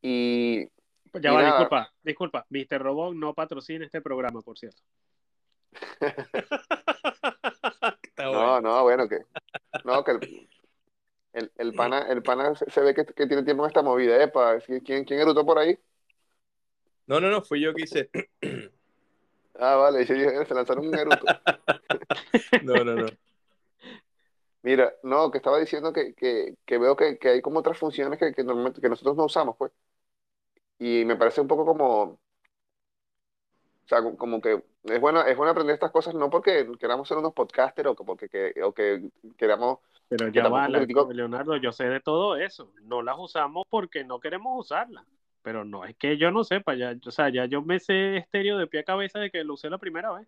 Y, 0.01 0.69
Pues 1.11 1.21
ya 1.21 1.31
y 1.31 1.35
va, 1.35 1.41
nada, 1.41 1.57
disculpa, 1.59 1.93
disculpa. 2.01 2.45
Mr. 2.49 2.81
Robot 2.81 3.13
no 3.13 3.33
patrocina 3.33 3.83
este 3.83 4.01
programa, 4.01 4.41
por 4.41 4.57
cierto. 4.57 4.81
Está 8.25 8.37
no, 8.37 8.51
bueno. 8.51 8.69
no, 8.69 8.83
bueno, 8.83 9.07
que, 9.09 9.19
no, 9.83 10.03
que 10.03 10.11
el, 10.11 10.49
el, 11.33 11.51
el 11.57 11.73
pana, 11.73 12.01
el 12.09 12.23
pana 12.23 12.55
se, 12.55 12.69
se 12.69 12.81
ve 12.81 12.93
que, 12.93 13.05
que 13.05 13.27
tiene 13.27 13.43
tiempo 13.43 13.63
en 13.63 13.67
esta 13.67 13.81
movida, 13.81 14.21
epa, 14.21 14.59
¿quién, 14.59 15.05
quién 15.05 15.19
erutó 15.19 15.45
por 15.45 15.59
ahí? 15.59 15.77
No, 17.07 17.19
no, 17.19 17.29
no, 17.29 17.41
fui 17.41 17.61
yo 17.61 17.73
que 17.73 17.83
hice. 17.83 18.09
Ah, 19.57 19.75
vale, 19.77 20.05
se 20.05 20.53
lanzaron 20.53 20.85
un 20.85 20.95
eruto. 20.95 21.25
No, 22.63 22.83
no, 22.83 22.93
no. 22.93 23.05
Mira, 24.63 24.93
no, 25.03 25.31
que 25.31 25.37
estaba 25.37 25.59
diciendo 25.59 25.93
que, 25.93 26.13
que, 26.13 26.55
que 26.65 26.77
veo 26.77 26.95
que, 26.95 27.17
que 27.17 27.29
hay 27.29 27.41
como 27.41 27.59
otras 27.59 27.77
funciones 27.77 28.19
que, 28.19 28.33
que, 28.33 28.43
normalmente, 28.43 28.81
que 28.81 28.89
nosotros 28.89 29.15
no 29.15 29.25
usamos, 29.25 29.55
pues. 29.57 29.71
Y 30.79 31.05
me 31.05 31.15
parece 31.15 31.39
un 31.39 31.47
poco 31.47 31.65
como, 31.65 32.19
o 33.85 33.87
sea, 33.87 34.01
como 34.17 34.41
que 34.41 34.63
es 34.83 34.99
bueno, 34.99 35.21
es 35.21 35.37
bueno 35.37 35.51
aprender 35.51 35.75
estas 35.75 35.91
cosas, 35.91 36.15
no 36.15 36.29
porque 36.29 36.67
queramos 36.79 37.07
ser 37.07 37.17
unos 37.17 37.33
podcasters 37.33 37.89
o 37.89 37.95
que- 37.95 38.03
porque 38.03 38.29
que, 38.29 38.53
o 38.63 38.71
que 38.73 39.09
queramos, 39.37 39.79
Pero 40.09 40.27
ya 40.29 40.47
va, 40.49 40.67
la- 40.67 40.85
Leonardo, 41.13 41.55
yo 41.57 41.71
sé 41.71 41.85
de 41.85 41.99
todo 41.99 42.35
eso. 42.35 42.71
No 42.83 43.01
las 43.01 43.15
usamos 43.19 43.65
porque 43.69 44.03
no 44.03 44.19
queremos 44.19 44.59
usarlas. 44.59 45.05
Pero 45.43 45.63
no 45.63 45.85
es 45.85 45.95
que 45.97 46.17
yo 46.17 46.31
no 46.31 46.43
sepa, 46.43 46.73
ya, 46.73 46.95
o 47.05 47.11
sea, 47.11 47.29
ya 47.29 47.45
yo 47.45 47.61
me 47.61 47.79
sé 47.79 48.17
estéreo 48.17 48.57
de 48.57 48.65
pie 48.65 48.79
a 48.79 48.83
cabeza 48.83 49.19
de 49.19 49.29
que 49.29 49.43
lo 49.43 49.53
usé 49.53 49.69
la 49.69 49.77
primera 49.77 50.11
vez. 50.11 50.27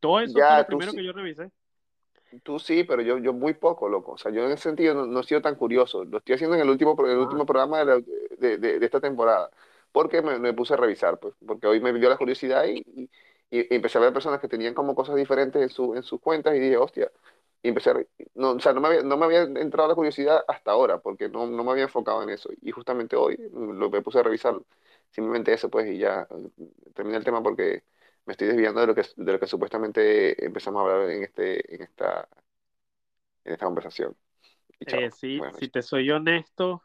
Todo 0.00 0.20
eso 0.20 0.34
fue 0.34 0.42
ya 0.42 0.58
lo 0.58 0.64
tú 0.64 0.66
primero 0.76 0.90
sí, 0.92 0.98
que 0.98 1.04
yo 1.04 1.12
revisé. 1.12 1.50
tú 2.42 2.58
sí, 2.58 2.84
pero 2.84 3.00
yo, 3.00 3.16
yo 3.16 3.32
muy 3.32 3.54
poco, 3.54 3.88
loco. 3.88 4.12
O 4.12 4.18
sea, 4.18 4.30
yo 4.30 4.44
en 4.44 4.52
ese 4.52 4.64
sentido 4.64 4.94
no, 4.94 5.06
no 5.06 5.20
he 5.20 5.24
sido 5.24 5.40
tan 5.40 5.54
curioso. 5.54 6.04
Lo 6.04 6.18
estoy 6.18 6.34
haciendo 6.34 6.54
en 6.56 6.62
el 6.62 6.68
último, 6.68 6.94
el 7.06 7.16
Ah, 7.16 7.20
último 7.22 7.46
programa 7.46 7.78
de, 7.78 7.84
la- 7.86 8.00
de, 8.38 8.58
de- 8.58 8.78
de 8.78 8.84
esta 8.84 9.00
temporada, 9.00 9.48
porque 9.98 10.22
me, 10.22 10.38
me 10.38 10.52
puse 10.54 10.74
a 10.74 10.76
revisar, 10.76 11.18
pues, 11.18 11.34
porque 11.46 11.66
hoy 11.66 11.80
me 11.80 11.92
dio 11.92 12.08
la 12.08 12.16
curiosidad 12.16 12.64
y, 12.66 12.84
y- 12.96 13.10
y 13.50 13.74
empecé 13.74 13.98
a 13.98 14.00
ver 14.02 14.12
personas 14.12 14.40
que 14.40 14.48
tenían 14.48 14.74
como 14.74 14.94
cosas 14.94 15.16
diferentes 15.16 15.60
en, 15.62 15.70
su, 15.70 15.94
en 15.96 16.02
sus 16.02 16.20
cuentas 16.20 16.54
y 16.54 16.58
dije, 16.60 16.76
hostia, 16.76 17.10
y 17.62 17.68
empecé 17.68 17.90
a, 17.90 17.94
no, 18.34 18.52
o 18.52 18.60
sea, 18.60 18.72
no 18.72 18.80
me 18.80 18.88
había, 18.88 19.02
no 19.02 19.16
me 19.16 19.24
había 19.26 19.42
entrado 19.42 19.88
la 19.88 19.94
curiosidad 19.94 20.44
hasta 20.48 20.70
ahora, 20.70 20.98
porque 21.00 21.28
no, 21.28 21.46
no 21.46 21.64
me 21.64 21.72
había 21.72 21.84
enfocado 21.84 22.22
en 22.22 22.30
eso. 22.30 22.50
Y 22.62 22.70
justamente 22.72 23.16
hoy 23.16 23.36
lo, 23.52 23.90
me 23.90 24.02
puse 24.02 24.18
a 24.20 24.22
revisar 24.22 24.54
simplemente 25.10 25.52
eso, 25.52 25.70
pues, 25.70 25.86
y 25.90 25.98
ya 25.98 26.26
eh, 26.30 26.50
terminé 26.94 27.16
el 27.18 27.24
tema 27.24 27.42
porque 27.42 27.84
me 28.26 28.32
estoy 28.32 28.48
desviando 28.48 28.80
de 28.80 28.86
lo 28.88 28.94
que, 28.94 29.02
de 29.16 29.32
lo 29.32 29.40
que 29.40 29.46
supuestamente 29.46 30.44
empezamos 30.44 30.80
a 30.80 30.84
hablar 30.94 31.10
en, 31.10 31.24
este, 31.24 31.74
en, 31.74 31.82
esta, 31.82 32.28
en 33.44 33.52
esta 33.52 33.66
conversación. 33.66 34.16
Eh, 34.86 35.10
sí, 35.12 35.46
Bueno, 35.46 35.58
si 35.58 35.68
te 35.68 35.82
soy 35.82 36.10
honesto, 36.10 36.82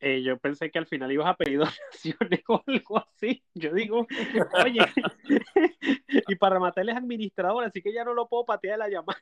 eh, 0.00 0.22
yo 0.22 0.36
pensé 0.38 0.70
que 0.70 0.78
al 0.78 0.86
final 0.86 1.10
ibas 1.10 1.28
a 1.28 1.36
pedir 1.36 1.58
donaciones 1.58 2.40
o 2.48 2.62
algo 2.66 2.98
así. 2.98 3.42
Yo 3.54 3.72
digo, 3.72 4.06
oye, 4.64 4.80
y 6.28 6.34
para 6.36 6.58
matarles 6.58 6.94
es 6.94 7.02
administrador, 7.02 7.64
así 7.64 7.82
que 7.82 7.92
ya 7.92 8.04
no 8.04 8.14
lo 8.14 8.28
puedo 8.28 8.44
patear 8.44 8.78
la 8.78 8.88
llamada, 8.88 9.18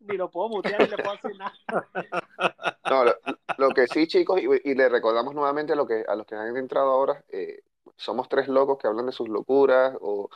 ni 0.00 0.16
lo 0.16 0.30
puedo 0.30 0.48
mutear, 0.48 0.80
ni 0.82 0.88
le 0.88 0.96
puedo 0.96 1.12
hacer 1.12 1.32
nada. 1.36 1.54
no, 2.90 3.04
lo, 3.04 3.14
lo 3.58 3.70
que 3.70 3.86
sí, 3.86 4.06
chicos, 4.06 4.40
y, 4.40 4.70
y 4.70 4.74
le 4.74 4.88
recordamos 4.88 5.34
nuevamente 5.34 5.72
a, 5.72 5.76
lo 5.76 5.86
que, 5.86 6.04
a 6.06 6.14
los 6.14 6.26
que 6.26 6.34
han 6.34 6.56
entrado 6.56 6.90
ahora, 6.90 7.24
eh, 7.28 7.62
somos 7.96 8.28
tres 8.28 8.48
locos 8.48 8.78
que 8.78 8.86
hablan 8.86 9.06
de 9.06 9.12
sus 9.12 9.28
locuras 9.28 9.96
o, 10.00 10.28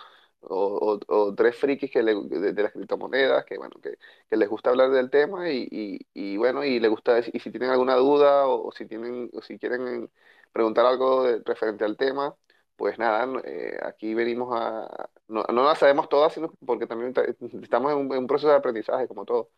o, 0.42 0.98
o- 1.08 1.34
tres 1.34 1.56
frikis 1.56 1.90
que 1.90 2.02
le- 2.02 2.14
de, 2.24 2.52
de 2.52 2.62
las 2.62 2.72
criptomonedas, 2.72 3.44
que 3.44 3.58
bueno, 3.58 3.74
que, 3.82 3.96
que 4.30 4.36
les 4.36 4.48
gusta 4.48 4.70
hablar 4.70 4.90
del 4.90 5.10
tema 5.10 5.50
y, 5.50 5.68
y, 5.70 6.00
y 6.14 6.36
bueno, 6.36 6.64
y 6.64 6.80
les 6.80 6.90
gusta, 6.90 7.18
y 7.32 7.38
si 7.40 7.50
tienen 7.50 7.70
alguna 7.70 7.94
duda 7.96 8.46
o, 8.48 8.72
si 8.72 8.86
tienen, 8.86 9.30
o 9.32 9.42
si 9.42 9.58
quieren 9.58 10.10
preguntar 10.52 10.86
algo 10.86 11.26
referente 11.44 11.84
al 11.84 11.96
tema, 11.96 12.36
pues 12.76 12.98
nada, 12.98 13.26
eh, 13.44 13.78
aquí 13.82 14.14
venimos 14.14 14.50
a, 14.58 15.08
no, 15.28 15.44
no 15.52 15.64
las 15.64 15.78
sabemos 15.78 16.08
todas, 16.08 16.32
sino 16.32 16.52
porque 16.66 16.86
también 16.86 17.12
ta- 17.12 17.22
estamos 17.62 17.92
en 17.92 17.98
un, 17.98 18.12
en 18.12 18.18
un 18.20 18.26
proceso 18.26 18.48
de 18.50 18.56
aprendizaje, 18.56 19.06
como 19.08 19.24
todo. 19.24 19.50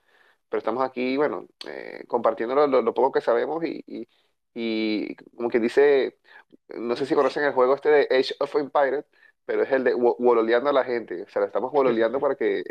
Pero 0.48 0.58
estamos 0.58 0.84
aquí, 0.84 1.16
bueno, 1.16 1.48
eh, 1.66 2.04
compartiendo 2.08 2.54
lo, 2.54 2.66
lo- 2.66 2.82
lo 2.82 2.94
poco 2.94 3.12
que 3.12 3.20
sabemos 3.20 3.64
y, 3.64 3.82
y, 3.86 4.08
y 4.54 5.16
como 5.36 5.48
que 5.50 5.60
dice, 5.60 6.18
no 6.68 6.96
sé 6.96 7.06
si 7.06 7.14
conocen 7.14 7.44
el 7.44 7.52
juego 7.52 7.74
este 7.74 7.88
de 7.90 8.02
Age 8.18 8.34
of 8.40 8.54
Empires, 8.56 9.04
pero 9.46 9.62
es 9.62 9.72
el 9.72 9.84
de 9.84 9.94
wo- 9.94 10.16
wololeando 10.18 10.70
a 10.70 10.72
la 10.72 10.84
gente, 10.84 11.22
o 11.22 11.28
sea, 11.28 11.40
la 11.42 11.46
estamos 11.46 11.72
wololeando 11.72 12.20
para 12.20 12.34
que, 12.36 12.64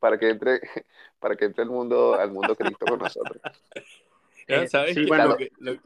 para 0.00 0.18
que 0.18 0.30
entre, 0.30 0.60
para 1.20 1.36
que 1.36 1.46
entre 1.46 1.64
el 1.64 1.70
mundo, 1.70 2.16
al 2.18 2.32
mundo 2.32 2.56
cripto 2.56 2.86
con 2.88 3.00
nosotros. 3.00 3.42
Eh, 4.48 4.66
¿Sabes 4.68 4.94
sí, 4.94 5.04
qué? 5.04 5.08
bueno, 5.08 5.28
Lo 5.28 5.36
que- 5.36 5.50
lo- 5.58 5.76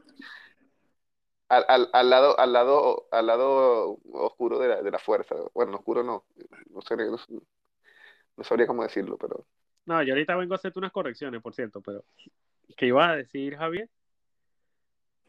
Al, 1.49 1.65
al, 1.69 1.89
al 1.93 2.09
lado, 2.09 2.37
al 2.39 2.51
lado, 2.53 3.07
al 3.11 3.27
lado 3.27 3.99
oscuro 4.11 4.59
de 4.59 4.67
la, 4.67 4.81
de 4.81 4.91
la 4.91 4.99
fuerza. 4.99 5.35
Bueno, 5.53 5.77
oscuro 5.77 6.03
no, 6.03 6.25
no 6.71 6.81
sé, 6.81 6.95
no, 6.97 7.17
no 8.37 8.43
sabría 8.43 8.67
cómo 8.67 8.83
decirlo, 8.83 9.17
pero 9.17 9.45
no, 9.85 10.03
yo 10.03 10.13
ahorita 10.13 10.35
vengo 10.35 10.53
a 10.53 10.57
hacerte 10.57 10.79
unas 10.79 10.91
correcciones, 10.91 11.41
por 11.41 11.53
cierto, 11.53 11.81
pero 11.81 12.03
¿qué 12.77 12.87
ibas 12.87 13.09
a 13.11 13.15
decir, 13.17 13.57
Javier? 13.57 13.89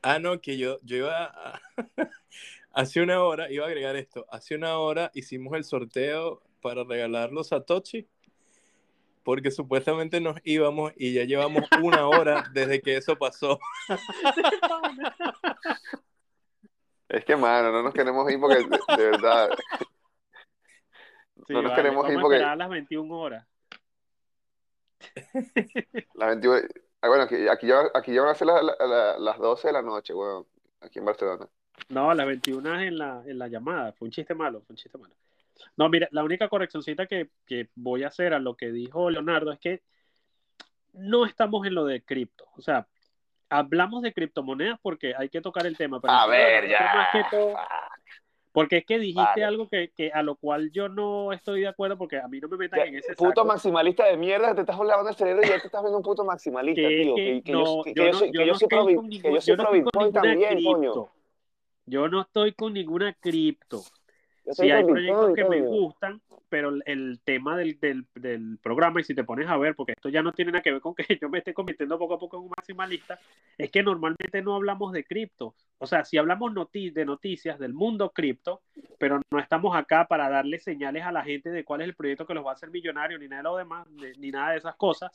Ah, 0.03 0.19
no, 0.19 0.41
que 0.41 0.59
yo, 0.59 0.79
yo 0.83 0.97
iba 0.97 1.25
a... 1.25 1.61
Hace 2.73 3.03
una 3.03 3.23
hora, 3.23 3.51
iba 3.51 3.65
a 3.65 3.69
agregar 3.69 3.97
esto, 3.97 4.27
hace 4.31 4.55
una 4.55 4.79
hora 4.79 5.11
hicimos 5.13 5.57
el 5.57 5.65
sorteo 5.65 6.43
para 6.61 6.85
regalar 6.85 7.33
los 7.33 7.49
Satoshi, 7.49 8.07
porque 9.25 9.51
supuestamente 9.51 10.21
nos 10.21 10.37
íbamos 10.45 10.93
y 10.95 11.15
ya 11.15 11.25
llevamos 11.25 11.65
una 11.83 12.07
hora 12.07 12.45
desde 12.53 12.81
que 12.81 12.97
eso 12.97 13.17
pasó. 13.17 13.59
es 17.09 17.25
que, 17.25 17.35
mano, 17.35 17.73
no 17.73 17.83
nos 17.83 17.95
queremos 17.95 18.31
ir 18.31 18.39
porque 18.39 18.59
de, 18.59 18.97
de 18.97 19.11
verdad, 19.11 19.51
Sí, 21.47 21.55
no 21.55 21.63
nos 21.63 21.71
vale, 21.71 21.83
queremos 21.83 22.03
vamos 22.03 22.17
ir 22.17 22.21
porque 22.21 22.43
a 22.43 22.57
las 22.57 22.69
21 22.69 23.19
horas. 23.19 23.47
Las 26.15 26.29
21. 26.29 26.69
Ah, 27.01 27.09
bueno, 27.09 27.25
aquí, 27.25 27.47
aquí, 27.49 27.67
ya, 27.69 27.83
aquí 27.95 28.13
ya 28.13 28.23
van 28.23 28.31
a 28.31 28.35
ser 28.35 28.47
la- 28.49 28.63
la- 28.63 28.77
la- 28.87 29.19
las 29.19 29.39
12 29.39 29.69
de 29.69 29.73
la 29.73 29.83
noche, 29.83 30.13
weón, 30.15 30.45
aquí 30.81 30.99
en 30.99 31.05
Barcelona. 31.05 31.47
No, 31.91 32.13
las 32.13 32.27
21 32.27 32.81
en 32.81 32.99
la, 32.99 33.23
en 33.25 33.39
la 33.39 33.47
llamada. 33.49 33.93
Fue 33.93 34.07
un 34.07 34.13
chiste 34.13 34.35
malo, 34.35 34.61
fue 34.63 34.73
un 34.75 34.77
chiste 34.77 34.99
malo. 34.99 35.15
No, 35.77 35.89
mira, 35.89 36.09
la 36.11 36.25
única 36.25 36.49
correccioncita 36.49 37.07
que, 37.07 37.31
que 37.47 37.69
voy 37.77 38.03
a 38.03 38.09
hacer 38.09 38.35
a 38.35 38.39
lo 38.41 38.57
que 38.57 38.71
dijo 38.73 39.11
Leonardo 39.11 39.53
es 39.53 39.59
que 39.61 39.83
no 40.93 41.25
estamos 41.25 41.67
en 41.67 41.75
lo 41.75 41.85
de 41.85 42.03
cripto. 42.03 42.47
O 42.57 42.61
sea, 42.63 42.87
hablamos 43.49 44.03
de 44.03 44.13
criptomonedas 44.13 44.79
porque 44.83 45.15
hay 45.17 45.29
que 45.29 45.41
tocar 45.41 45.67
el 45.67 45.77
tema. 45.77 46.01
Pero 46.01 46.13
A 46.13 46.27
ver, 46.27 46.65
nosotros 46.65 46.95
más 46.95 47.09
que 47.13 47.19
ya. 47.23 47.31
todo- 47.31 47.57
porque 48.59 48.79
es 48.79 48.85
que 48.87 48.99
dijiste 48.99 49.21
Vale. 49.23 49.45
algo 49.45 49.69
que, 49.69 49.93
que 49.95 50.11
a 50.11 50.21
lo 50.21 50.35
cual 50.35 50.73
yo 50.73 50.89
no 50.89 51.33
estoy 51.33 51.61
de 51.61 51.69
acuerdo 51.69 51.97
porque 51.97 52.17
a 52.19 52.27
mí 52.27 52.41
no 52.41 52.49
me 52.49 52.57
metan 52.57 52.81
Ya, 52.81 52.87
en 52.87 52.97
ese 52.97 53.15
Puto 53.15 53.29
saco. 53.31 53.45
maximalista 53.45 54.05
de 54.07 54.17
mierda, 54.17 54.53
te 54.53 54.63
estás 54.63 54.77
lavando 54.81 55.11
el 55.11 55.15
cerebro 55.15 55.43
y 55.45 55.49
ya 55.49 55.61
te 55.61 55.67
estás 55.67 55.81
viendo 55.81 55.97
un 55.97 56.03
puto 56.03 56.25
maximalista, 56.25 56.81
que 56.83 57.03
tío. 57.05 57.15
que 57.15 57.23
Que, 57.25 57.43
que 57.45 57.53
yo, 57.53 57.59
no, 57.63 57.83
que, 57.85 57.95
yo 57.95 58.03
yo 58.05 58.11
no, 58.11 58.19
soy, 58.19 58.29
yo 58.33 58.33
que 58.41 58.47
yo 58.47 58.53
no 58.53 58.59
soy 58.59 58.69
pro, 58.69 58.79
estoy 58.81 58.95
con 58.97 59.05
que 59.05 59.11
ningún- 59.17 59.35
yo 59.35 59.41
soy 59.41 59.51
yo 59.53 59.57
no 59.57 59.63
pro 59.63 59.75
estoy 59.77 59.93
con 59.93 60.03
Bitcoin 60.03 60.07
ninguna 60.07 60.23
también, 60.23 60.65
coño. 60.65 60.91
cripto. 60.91 61.11
Yo 61.87 62.09
no 62.09 62.21
estoy 62.23 62.53
con 62.53 62.73
ninguna 62.75 63.13
cripto. 63.15 63.83
Sí 64.53 64.71
hay 64.71 64.85
proyectos 64.85 65.35
que 65.35 65.45
me 65.45 65.61
gustan, 65.61 66.21
pero 66.49 66.73
el, 66.85 67.21
tema 67.25 67.57
del, 67.57 67.79
del, 67.79 68.07
del 68.15 68.59
programa, 68.63 69.01
y 69.01 69.05
si 69.05 69.15
te 69.15 69.25
pones 69.25 69.49
a 69.49 69.57
ver, 69.57 69.75
porque 69.75 69.93
esto 69.93 70.09
ya 70.09 70.23
no 70.23 70.33
tiene 70.33 70.53
nada 70.53 70.63
que 70.63 70.73
ver 70.73 70.81
con 70.81 70.95
que 70.95 71.05
yo 71.21 71.29
me 71.29 71.39
esté 71.39 71.53
convirtiendo 71.55 71.99
poco 71.99 72.15
a 72.15 72.19
poco 72.19 72.37
en 72.37 72.45
un 72.45 72.53
maximalista, 72.57 73.19
es 73.57 73.71
que 73.71 73.83
normalmente 73.83 74.43
no 74.43 74.55
hablamos 74.55 74.93
de 74.93 75.05
cripto. 75.05 75.55
O 75.79 75.87
sea, 75.87 76.05
si 76.05 76.19
hablamos 76.19 76.53
noti 76.53 76.91
de 76.91 77.05
noticias 77.05 77.59
del 77.59 77.75
mundo 77.75 78.11
cripto, 78.11 78.63
pero 78.99 79.21
no 79.31 79.39
estamos 79.39 79.77
acá 79.77 80.07
para 80.07 80.29
darle 80.29 80.59
señales 80.59 81.05
a 81.05 81.13
la 81.13 81.23
gente 81.23 81.51
de 81.51 81.65
cuál 81.65 81.83
es 81.83 81.89
el 81.89 81.95
proyecto 81.95 82.27
que 82.27 82.35
los 82.35 82.45
va 82.45 82.51
a 82.51 82.55
hacer 82.55 82.71
millonarios, 82.71 83.21
ni 83.21 83.29
nada 83.29 83.43
de 83.43 83.49
lo 83.49 83.57
demás, 83.57 83.87
ni, 84.19 84.31
nada 84.31 84.53
de 84.53 84.59
esas 84.59 84.77
cosas, 84.77 85.13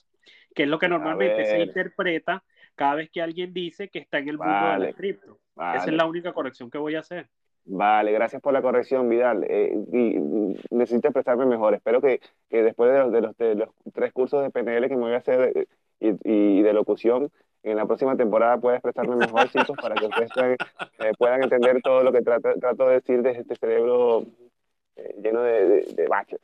que 0.55 0.63
es 0.63 0.69
lo 0.69 0.79
que 0.79 0.87
normalmente 0.87 1.45
se 1.45 1.59
interpreta 1.59 2.43
cada 2.75 2.95
vez 2.95 3.09
que 3.09 3.21
alguien 3.21 3.53
dice 3.53 3.89
que 3.89 3.99
está 3.99 4.19
en 4.19 4.29
el 4.29 4.37
mundo 4.37 4.53
de 4.53 4.61
Vale, 4.61 4.85
la 4.87 4.93
cripto. 4.93 5.39
Esa 5.55 5.63
vale. 5.63 5.91
es 5.91 5.93
la 5.93 6.05
única 6.05 6.33
corrección 6.33 6.71
que 6.71 6.77
voy 6.77 6.95
a 6.95 7.01
hacer. 7.01 7.29
Vale, 7.65 8.11
gracias 8.11 8.41
por 8.41 8.51
la 8.53 8.61
corrección, 8.61 9.07
Vidal. 9.09 9.45
Eh, 9.49 9.73
y, 9.91 10.17
y 10.17 10.55
necesito 10.71 11.07
expresarme 11.07 11.45
mejor. 11.45 11.73
Espero 11.73 12.01
que, 12.01 12.19
que 12.49 12.61
después 12.61 12.91
de 12.91 12.99
los, 12.99 13.11
de, 13.11 13.21
los, 13.21 13.37
de 13.37 13.55
los 13.55 13.69
tres 13.93 14.11
cursos 14.11 14.43
de 14.43 14.49
PNL 14.49 14.87
que 14.89 14.95
me 14.95 15.03
voy 15.03 15.13
a 15.13 15.17
hacer 15.17 15.53
eh, 15.55 15.65
y, 15.99 16.59
y 16.59 16.61
de 16.61 16.73
locución, 16.73 17.31
en 17.63 17.77
la 17.77 17.85
próxima 17.85 18.17
temporada 18.17 18.57
pueda 18.57 18.75
expresarme 18.75 19.15
mejor, 19.15 19.47
chicos, 19.49 19.77
para 19.81 19.95
que 19.95 20.05
ustedes 20.07 20.29
puedan, 20.33 20.51
eh, 20.99 21.11
puedan 21.17 21.43
entender 21.43 21.81
todo 21.81 22.03
lo 22.03 22.11
que 22.11 22.21
trato, 22.21 22.53
trato 22.59 22.87
de 22.87 22.95
decir 22.95 23.21
desde 23.21 23.41
este 23.41 23.55
cerebro 23.55 24.23
eh, 24.97 25.15
lleno 25.23 25.41
de, 25.43 25.67
de, 25.69 25.81
de 25.95 26.07
baches. 26.07 26.41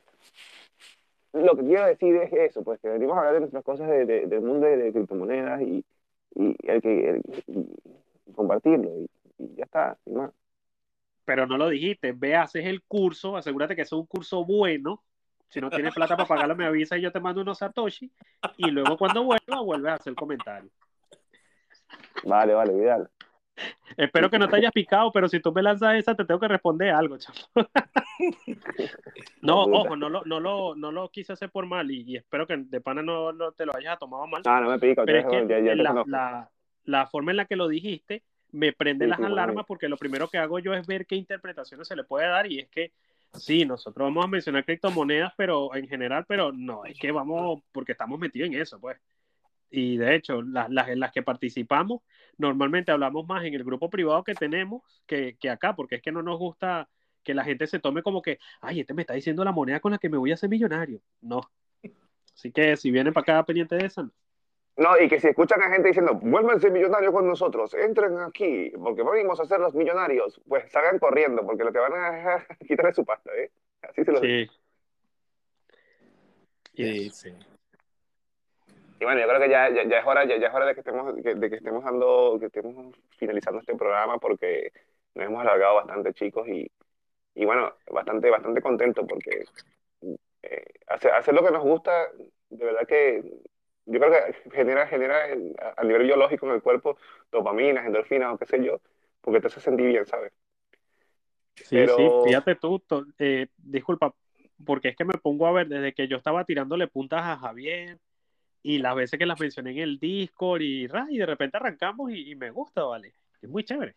Lo 1.34 1.54
que 1.54 1.62
quiero 1.62 1.84
decir 1.84 2.16
es 2.16 2.32
eso, 2.32 2.64
pues 2.64 2.80
que 2.80 2.88
venimos 2.88 3.14
a 3.16 3.18
hablar 3.20 3.34
de 3.34 3.40
nuestras 3.40 3.62
cosas 3.62 3.88
de, 3.88 4.06
de- 4.06 4.26
del 4.26 4.40
mundo 4.40 4.66
de 4.66 4.90
criptomonedas 4.92 5.60
y, 5.60 5.84
y, 6.34 6.56
el 6.66 6.80
que, 6.80 7.10
el- 7.10 7.22
y 7.46 8.32
compartirlo 8.34 8.88
y, 8.98 9.06
y 9.38 9.54
ya 9.56 9.64
está, 9.64 9.96
sin 10.04 10.14
más. 10.16 10.30
Pero 11.30 11.46
no 11.46 11.56
lo 11.56 11.68
dijiste. 11.68 12.10
Ve, 12.10 12.34
haces 12.34 12.66
el 12.66 12.82
curso, 12.82 13.36
asegúrate 13.36 13.76
que 13.76 13.82
es 13.82 13.92
un 13.92 14.04
curso 14.04 14.44
bueno. 14.44 15.04
Si 15.48 15.60
no 15.60 15.70
tienes 15.70 15.94
plata 15.94 16.16
para 16.16 16.26
pagarlo, 16.26 16.56
me 16.56 16.66
avisa 16.66 16.98
y 16.98 17.02
yo 17.02 17.12
te 17.12 17.20
mando 17.20 17.42
unos 17.42 17.58
Satoshi. 17.58 18.10
Y 18.56 18.68
luego 18.72 18.98
cuando 18.98 19.22
vuelva, 19.22 19.60
vuelves 19.60 19.92
a 19.92 19.94
hacer 19.94 20.16
comentario. 20.16 20.68
Vale, 22.24 22.52
vale, 22.52 22.74
Vidal. 22.74 23.08
Espero 23.96 24.28
que 24.28 24.40
no 24.40 24.48
te 24.48 24.56
hayas 24.56 24.72
picado, 24.72 25.12
pero 25.12 25.28
si 25.28 25.38
tú 25.38 25.52
me 25.52 25.62
lanzas 25.62 25.94
esa, 25.94 26.16
te 26.16 26.24
tengo 26.24 26.40
que 26.40 26.48
responder 26.48 26.90
algo, 26.90 27.16
chamo. 27.16 27.38
No, 29.40 29.62
ojo, 29.62 29.94
no 29.94 30.08
lo, 30.08 30.24
no 30.24 30.40
lo, 30.40 30.74
no 30.74 30.90
lo 30.90 31.10
quise 31.10 31.34
hacer 31.34 31.50
por 31.50 31.64
mal 31.64 31.92
y, 31.92 32.02
y 32.02 32.16
espero 32.16 32.44
que 32.44 32.56
de 32.56 32.80
pana 32.80 33.02
no, 33.02 33.32
no 33.32 33.52
te 33.52 33.66
lo 33.66 33.76
hayas 33.76 34.00
tomado 34.00 34.26
mal. 34.26 34.42
No, 34.44 34.60
no 34.62 34.70
me 34.70 34.80
pica, 34.80 35.04
Pero 35.04 35.18
es 35.20 35.26
que 35.26 35.46
ya 35.46 35.74
te 35.74 35.76
la, 35.76 36.04
la, 36.06 36.50
la 36.84 37.06
forma 37.06 37.30
en 37.30 37.36
la 37.36 37.44
que 37.44 37.54
lo 37.54 37.68
dijiste 37.68 38.24
me 38.52 38.72
prende 38.72 39.04
Sí, 39.04 39.10
las 39.10 39.20
alarmas 39.20 39.64
porque 39.66 39.88
lo 39.88 39.96
primero 39.96 40.28
que 40.28 40.38
hago 40.38 40.58
yo 40.58 40.74
es 40.74 40.86
ver 40.86 41.06
qué 41.06 41.16
interpretaciones 41.16 41.88
se 41.88 41.96
le 41.96 42.04
puede 42.04 42.26
dar 42.28 42.50
y 42.50 42.60
es 42.60 42.68
que 42.68 42.92
Sí, 43.34 43.64
nosotros 43.64 44.06
vamos 44.08 44.24
a 44.24 44.28
mencionar 44.28 44.64
criptomonedas, 44.64 45.32
pero 45.36 45.74
en 45.74 45.86
general, 45.88 46.24
pero 46.26 46.52
no, 46.52 46.84
es 46.84 46.98
que 46.98 47.12
vamos, 47.12 47.62
porque 47.72 47.92
estamos 47.92 48.18
metidos 48.18 48.48
en 48.48 48.60
eso, 48.60 48.80
pues. 48.80 48.98
Y 49.70 49.96
de 49.96 50.16
hecho, 50.16 50.42
las, 50.42 50.68
las, 50.70 50.88
en 50.88 50.98
las 50.98 51.12
que 51.12 51.22
participamos, 51.22 52.02
normalmente 52.38 52.90
hablamos 52.90 53.26
más 53.26 53.44
en 53.44 53.54
el 53.54 53.62
grupo 53.64 53.88
privado 53.88 54.24
que 54.24 54.34
tenemos 54.34 54.82
que, 55.06 55.36
que 55.38 55.48
acá, 55.48 55.76
porque 55.76 55.96
es 55.96 56.02
que 56.02 56.10
no 56.12 56.22
nos 56.22 56.38
gusta 56.38 56.88
que 57.22 57.34
la 57.34 57.44
gente 57.44 57.66
se 57.68 57.78
tome 57.78 58.02
como 58.02 58.20
que, 58.22 58.38
ay, 58.60 58.80
este 58.80 58.94
me 58.94 59.02
está 59.02 59.14
diciendo 59.14 59.44
la 59.44 59.52
moneda 59.52 59.80
con 59.80 59.92
la 59.92 59.98
que 59.98 60.08
me 60.08 60.18
voy 60.18 60.32
a 60.32 60.34
hacer 60.34 60.50
millonario. 60.50 61.00
No. 61.20 61.40
Así 62.34 62.50
que 62.52 62.76
si 62.76 62.90
vienen 62.90 63.12
para 63.12 63.38
acá 63.38 63.46
pendiente 63.46 63.76
de 63.76 63.86
esa, 63.86 64.02
no. 64.02 64.12
No, 64.80 64.98
y 64.98 65.10
que 65.10 65.20
si 65.20 65.28
escuchan 65.28 65.60
a 65.60 65.68
gente 65.68 65.88
diciendo, 65.88 66.14
vuélvanse 66.14 66.70
millonarios 66.70 67.12
con 67.12 67.26
nosotros, 67.26 67.74
entren 67.74 68.18
aquí, 68.20 68.70
porque 68.82 69.02
venimos 69.02 69.38
a 69.38 69.44
ser 69.44 69.60
los 69.60 69.74
millonarios, 69.74 70.40
pues 70.48 70.72
salgan 70.72 70.98
corriendo, 70.98 71.44
porque 71.44 71.64
lo 71.64 71.70
que 71.70 71.78
van 71.80 71.92
a 71.92 72.36
es 72.36 72.66
quitarle 72.66 72.94
su 72.94 73.04
pasta, 73.04 73.30
¿eh? 73.36 73.50
Así 73.82 74.02
se 74.02 74.10
lo 74.10 74.20
digo. 74.20 74.50
Sí. 74.50 74.50
Sí, 76.74 77.10
sí. 77.10 77.34
Y 79.00 79.04
bueno, 79.04 79.20
yo 79.20 79.28
creo 79.28 79.40
que 79.40 79.50
ya, 79.50 79.68
ya, 79.68 79.84
ya 79.84 79.98
es 79.98 80.06
hora, 80.06 80.24
ya, 80.24 80.38
ya 80.38 80.46
es 80.48 80.54
hora 80.54 80.64
de 80.64 80.72
que 80.72 80.80
estemos, 80.80 81.14
que- 81.22 81.34
de 81.34 81.50
que 81.50 81.56
estemos 81.56 81.84
dando, 81.84 82.38
que 82.40 82.46
estemos 82.46 82.96
finalizando 83.18 83.60
este 83.60 83.74
programa 83.76 84.16
porque 84.16 84.72
nos 85.14 85.26
hemos 85.26 85.42
alargado 85.42 85.74
bastante, 85.74 86.14
chicos, 86.14 86.48
y, 86.48 86.70
y 87.34 87.44
bueno, 87.44 87.74
bastante, 87.90 88.30
bastante 88.30 88.62
contento 88.62 89.06
porque 89.06 89.44
eh, 90.42 90.64
hacer, 90.86 91.12
hacer 91.12 91.34
lo 91.34 91.44
que 91.44 91.50
nos 91.52 91.62
gusta, 91.62 92.08
de 92.48 92.64
verdad 92.64 92.86
que 92.86 93.22
yo 93.90 93.98
creo 94.00 94.12
que 94.12 94.50
genera, 94.50 94.86
genera 94.86 95.28
el- 95.28 95.54
a, 95.60 95.80
a 95.80 95.84
nivel 95.84 96.04
biológico 96.04 96.46
en 96.46 96.52
el 96.54 96.62
cuerpo 96.62 96.96
dopaminas, 97.30 97.86
endorfinas 97.86 98.34
o 98.34 98.38
qué 98.38 98.46
sé 98.46 98.64
yo, 98.64 98.80
porque 99.20 99.40
te 99.40 99.48
hace 99.48 99.60
sentir 99.60 99.86
bien, 99.86 100.06
¿sabes? 100.06 100.32
Sí, 101.56 101.76
Pero- 101.76 101.96
sí, 101.96 102.28
fíjate 102.28 102.54
tú, 102.56 102.78
to- 102.80 103.06
eh, 103.18 103.48
disculpa, 103.56 104.14
porque 104.64 104.88
es 104.88 104.96
que 104.96 105.04
me 105.04 105.14
pongo 105.18 105.46
a 105.46 105.52
ver 105.52 105.68
desde 105.68 105.92
que 105.92 106.08
yo 106.08 106.16
estaba 106.16 106.44
tirándole 106.44 106.86
puntas 106.88 107.22
a 107.22 107.36
Javier 107.36 107.98
y 108.62 108.78
las 108.78 108.94
veces 108.94 109.18
que 109.18 109.26
las 109.26 109.40
mencioné 109.40 109.72
en 109.72 109.78
el 109.78 109.98
Discord 109.98 110.62
y, 110.62 110.86
y 111.10 111.18
de 111.18 111.26
repente 111.26 111.56
arrancamos 111.56 112.10
y, 112.12 112.30
y 112.32 112.34
me 112.36 112.50
gusta, 112.50 112.82
¿vale? 112.84 113.14
Es 113.42 113.48
muy 113.48 113.64
chévere. 113.64 113.94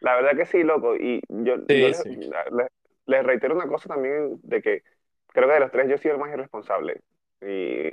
La 0.00 0.16
verdad 0.16 0.36
que 0.36 0.46
sí, 0.46 0.62
loco. 0.62 0.96
Y 0.96 1.20
yo, 1.28 1.56
Sí, 1.68 1.80
yo 1.80 1.88
les, 1.88 1.98
sí. 2.02 2.10
les- 2.16 2.68
les 3.06 3.24
reitero 3.24 3.54
una 3.54 3.66
cosa 3.66 3.88
también 3.88 4.38
de 4.42 4.60
que 4.62 4.82
creo 5.28 5.48
que 5.48 5.54
de 5.54 5.60
los 5.60 5.70
tres 5.70 5.88
yo 5.88 5.98
soy 5.98 6.10
el 6.10 6.18
más 6.18 6.32
irresponsable. 6.32 7.00
Y 7.42 7.92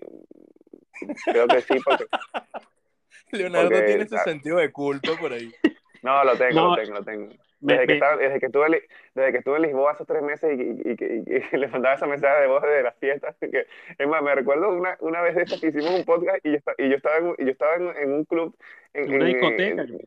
creo 1.26 1.48
que 1.48 1.62
sí, 1.62 1.76
porque... 1.84 2.06
Leonardo 3.32 3.70
Porque- 3.70 3.86
tiene 3.86 4.04
ese 4.04 4.18
sentido 4.20 4.58
de 4.58 4.72
culpa 4.72 5.12
por 5.20 5.34
ahí. 5.34 5.52
No, 6.04 6.22
lo 6.26 6.36
tengo, 6.36 6.54
No, 6.60 6.70
lo 6.72 6.76
tengo, 6.76 6.94
lo 6.96 7.04
tengo. 7.06 7.28
me- 7.62 7.76
Desde 7.76 7.82
que, 7.84 7.88
me- 7.88 7.94
estaba- 7.94 8.18
desde 8.18 8.40
que 8.42 8.46
estuve, 8.48 8.88
desde 9.16 9.32
que 9.32 9.38
estuve 9.38 9.56
en 9.56 9.62
Lisboa 9.62 9.92
hace 9.94 10.04
tres 10.04 10.22
meses 10.22 10.52
y, 10.60 10.62
y- 10.62 10.82
y- 10.84 11.24
y- 11.38 11.56
y 11.56 11.58
le 11.58 11.68
mandaba 11.70 11.96
esa 11.96 12.06
mensaje 12.08 12.42
de 12.42 12.48
voz 12.48 12.62
de 12.62 12.84
las 12.84 12.96
fiestas. 12.98 13.38
Que, 13.40 13.68
es 13.98 14.08
más, 14.10 14.22
me 14.22 14.36
recuerdo 14.36 14.68
una, 14.74 14.98
una 15.00 15.22
vez 15.22 15.34
de 15.36 15.44
estas 15.44 15.62
que 15.62 15.68
hicimos 15.68 15.92
un 15.92 16.04
podcast 16.04 16.46
y 16.46 16.52
yo, 16.52 16.58
y 16.78 16.90
yo 16.90 16.96
estaba, 16.98 17.16
en, 17.20 17.26
un- 17.28 17.36
y 17.38 17.46
yo 17.46 17.52
estaba 17.52 17.76
en, 17.76 17.88
en 17.98 18.12
un 18.12 18.26
club. 18.26 18.54
En, 18.94 19.14
Una 19.16 19.30
en- 19.30 19.32
discoteca, 19.32 19.82
en- 19.84 19.98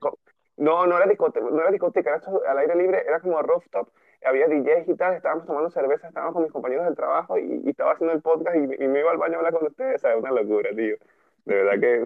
no, 0.58 0.86
no 0.86 0.96
era 0.98 1.06
discoteca, 1.06 1.46
no 1.50 1.60
era 1.62 1.70
discoteca, 1.70 2.10
era 2.16 2.50
al 2.50 2.58
aire 2.58 2.74
libre, 2.76 3.02
era 3.08 3.18
como 3.20 3.40
rooftop. 3.40 3.88
Había 4.24 4.48
DJs 4.48 4.88
y 4.88 4.96
tal, 4.96 5.14
estábamos 5.14 5.46
tomando 5.46 5.70
cerveza, 5.70 6.08
estábamos 6.08 6.34
con 6.34 6.42
mis 6.44 6.52
compañeros 6.52 6.84
del 6.86 6.96
trabajo 6.96 7.38
y, 7.38 7.62
y 7.64 7.70
estaba 7.70 7.92
haciendo 7.92 8.14
el 8.14 8.22
podcast 8.22 8.56
y, 8.56 8.84
y 8.84 8.88
me 8.88 9.00
iba 9.00 9.10
al 9.12 9.18
baño 9.18 9.34
a 9.34 9.38
hablar 9.38 9.52
con 9.54 9.66
ustedes. 9.66 10.00
Sea, 10.00 10.16
una 10.16 10.30
locura, 10.32 10.70
tío. 10.74 10.96
De 11.44 11.54
verdad 11.54 11.80
que 11.80 12.04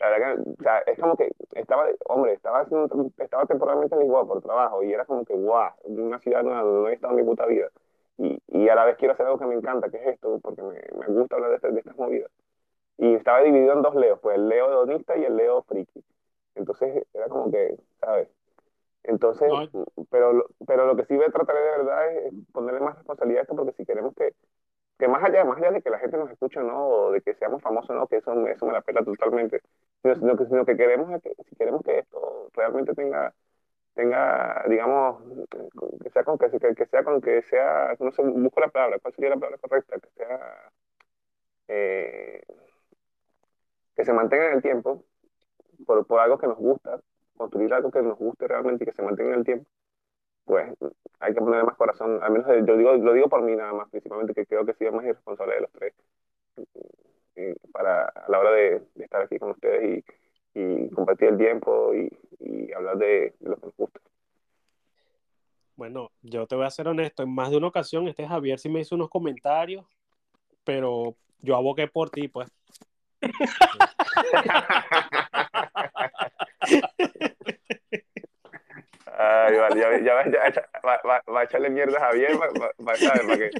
la 0.00 0.08
verdad 0.10 0.34
que, 0.44 0.50
o 0.50 0.62
sea, 0.62 0.78
es 0.80 0.98
como 0.98 1.16
que 1.16 1.30
estaba, 1.54 1.86
hombre, 2.06 2.32
estaba 2.34 2.60
haciendo, 2.60 3.10
estaba 3.18 3.46
temporalmente 3.46 3.94
en 3.94 4.02
Lisboa 4.02 4.26
por 4.26 4.42
trabajo 4.42 4.82
y 4.82 4.92
era 4.92 5.04
como 5.06 5.24
que, 5.24 5.34
guau, 5.34 5.72
una 5.84 6.18
ciudad 6.18 6.42
nueva 6.42 6.62
donde 6.62 6.80
no 6.82 6.88
he 6.88 6.94
estado 6.94 7.12
en 7.14 7.20
mi 7.20 7.24
puta 7.30 7.46
vida. 7.46 7.68
Y, 8.18 8.38
y 8.48 8.68
a 8.68 8.74
la 8.74 8.84
vez 8.84 8.96
quiero 8.96 9.14
hacer 9.14 9.26
algo 9.26 9.38
que 9.38 9.46
me 9.46 9.54
encanta, 9.54 9.88
que 9.90 9.96
es 9.98 10.06
esto, 10.08 10.38
porque 10.42 10.62
me, 10.62 10.80
me 10.98 11.06
gusta 11.06 11.36
hablar 11.36 11.50
de, 11.50 11.56
este- 11.56 11.70
de 11.72 11.78
estas 11.80 11.96
movidas. 11.96 12.30
Y 12.98 13.14
estaba 13.14 13.42
dividido 13.42 13.72
en 13.74 13.82
dos 13.82 13.94
leos, 13.96 14.20
pues 14.20 14.36
el 14.36 14.48
leo 14.48 14.68
hedonista 14.70 15.16
y 15.16 15.24
el 15.24 15.36
leo 15.36 15.62
friki. 15.62 16.04
Entonces 16.54 17.04
era 17.14 17.28
como 17.28 17.50
que, 17.50 17.76
¿sabes? 18.00 18.28
Entonces, 19.04 19.50
No. 19.50 19.68
pero, 20.10 20.32
lo- 20.32 20.46
pero 20.66 20.86
lo 20.86 20.96
que 20.96 21.04
sí 21.06 21.16
voy 21.16 21.26
a 21.26 21.30
tratar 21.32 21.56
de 21.56 21.62
verdad 21.62 22.12
es 22.16 22.32
ponerle 22.52 22.80
más 22.80 22.96
responsabilidad 22.96 23.40
a 23.40 23.42
esto, 23.44 23.56
porque 23.56 23.72
si 23.74 23.84
queremos 23.86 24.14
que, 24.14 24.32
que 24.98 25.08
más 25.08 25.24
allá, 25.24 25.44
más 25.44 25.58
allá 25.58 25.72
de 25.72 25.82
que 25.82 25.90
la 25.90 25.98
gente 26.00 26.16
nos 26.18 26.30
escuche 26.30 26.60
o 26.60 26.64
no, 26.64 26.88
o 26.88 27.12
de 27.12 27.22
que 27.22 27.34
seamos 27.34 27.62
famosos 27.62 27.90
o 27.90 27.94
no, 27.94 28.06
que 28.08 28.18
eso, 28.18 28.34
me- 28.36 28.52
eso 28.52 28.66
me 28.66 28.72
la 28.72 28.82
pela 28.82 29.04
totalmente, 29.04 29.62
sino, 30.02 30.14
sino 30.16 30.36
que, 30.36 30.46
sino 30.46 30.64
que 30.66 30.76
queremos 30.76 31.22
que, 31.22 31.34
si 31.48 31.56
queremos 31.56 31.82
que 31.82 32.00
esto 32.00 32.50
realmente 32.54 32.94
tenga, 32.94 33.34
tenga, 33.94 34.64
digamos, 34.68 35.22
que 36.02 36.10
sea 36.10 36.24
con 36.24 36.38
que, 36.38 36.50
que, 36.50 36.74
que 36.74 36.86
sea 36.86 37.04
con 37.04 37.20
que 37.20 37.42
sea, 37.42 37.94
no 38.00 38.12
sé, 38.12 38.22
busco 38.22 38.60
la 38.60 38.68
palabra, 38.68 38.98
¿cuál 39.00 39.14
sería 39.14 39.30
la 39.30 39.36
palabra 39.36 39.58
correcta? 39.58 39.98
Que 40.00 40.10
sea, 40.10 40.72
eh, 41.68 42.42
que 43.96 44.04
se 44.04 44.12
mantenga 44.12 44.48
en 44.48 44.54
el 44.54 44.62
tiempo 44.62 45.04
por, 45.86 46.06
por 46.06 46.20
algo 46.20 46.38
que 46.38 46.46
nos 46.46 46.58
gusta, 46.58 47.00
construir 47.36 47.72
algo 47.74 47.90
que 47.90 48.02
nos 48.02 48.18
guste 48.18 48.48
realmente 48.48 48.84
y 48.84 48.86
que 48.86 48.92
se 48.92 49.02
mantenga 49.02 49.32
en 49.32 49.38
el 49.38 49.44
tiempo, 49.44 49.66
pues 50.44 50.72
hay 51.20 51.34
que 51.34 51.40
ponerle 51.40 51.64
más 51.64 51.76
corazón, 51.76 52.20
al 52.22 52.32
menos 52.32 52.46
yo 52.66 52.76
digo, 52.76 52.94
lo 52.94 53.12
digo 53.12 53.28
por 53.28 53.42
mí 53.42 53.56
nada 53.56 53.72
más, 53.72 53.88
principalmente 53.90 54.34
que 54.34 54.46
creo 54.46 54.64
que 54.64 54.74
soy 54.74 54.88
el 54.88 54.92
más 54.92 55.04
irresponsable 55.04 55.54
de 55.54 55.60
los 55.62 55.72
tres, 55.72 55.94
eh, 57.36 57.56
para 57.72 58.06
a 58.06 58.30
la 58.30 58.38
hora 58.38 58.50
de, 58.52 58.82
de 58.94 59.04
estar 59.04 59.22
aquí 59.22 59.38
con 59.38 59.50
ustedes 59.50 60.04
y, 60.54 60.60
y 60.60 60.90
compartir 60.90 61.28
el 61.28 61.38
tiempo 61.38 61.92
y, 61.94 62.10
y 62.40 62.72
hablar 62.72 62.98
de, 62.98 63.34
de 63.40 63.48
lo 63.48 63.56
que 63.56 63.66
nos 63.66 63.76
gusta. 63.76 64.00
Bueno, 65.76 66.12
yo 66.22 66.46
te 66.46 66.54
voy 66.54 66.66
a 66.66 66.70
ser 66.70 66.86
honesto, 66.86 67.24
en 67.24 67.34
más 67.34 67.50
de 67.50 67.56
una 67.56 67.66
ocasión 67.66 68.06
este 68.06 68.26
Javier 68.26 68.60
sí 68.60 68.68
me 68.68 68.80
hizo 68.80 68.94
unos 68.94 69.08
comentarios, 69.08 69.84
pero 70.62 71.16
yo 71.40 71.56
abogué 71.56 71.88
por 71.88 72.10
ti, 72.10 72.28
pues. 72.28 72.48
Ay, 79.16 79.56
vale, 79.56 79.80
ya, 79.80 79.98
ya, 80.00 80.24
ya, 80.30 80.50
ya, 80.52 80.68
va, 80.84 81.00
va, 81.06 81.22
va 81.32 81.40
a 81.40 81.44
echarle 81.44 81.70
mierda 81.70 81.98
a 81.98 82.06
Javier, 82.06 82.32
va, 82.40 82.48
va, 82.48 82.70
va- 82.86 82.96
¿sabes? 82.96 83.22
Para 83.24 83.38
que... 83.38 83.50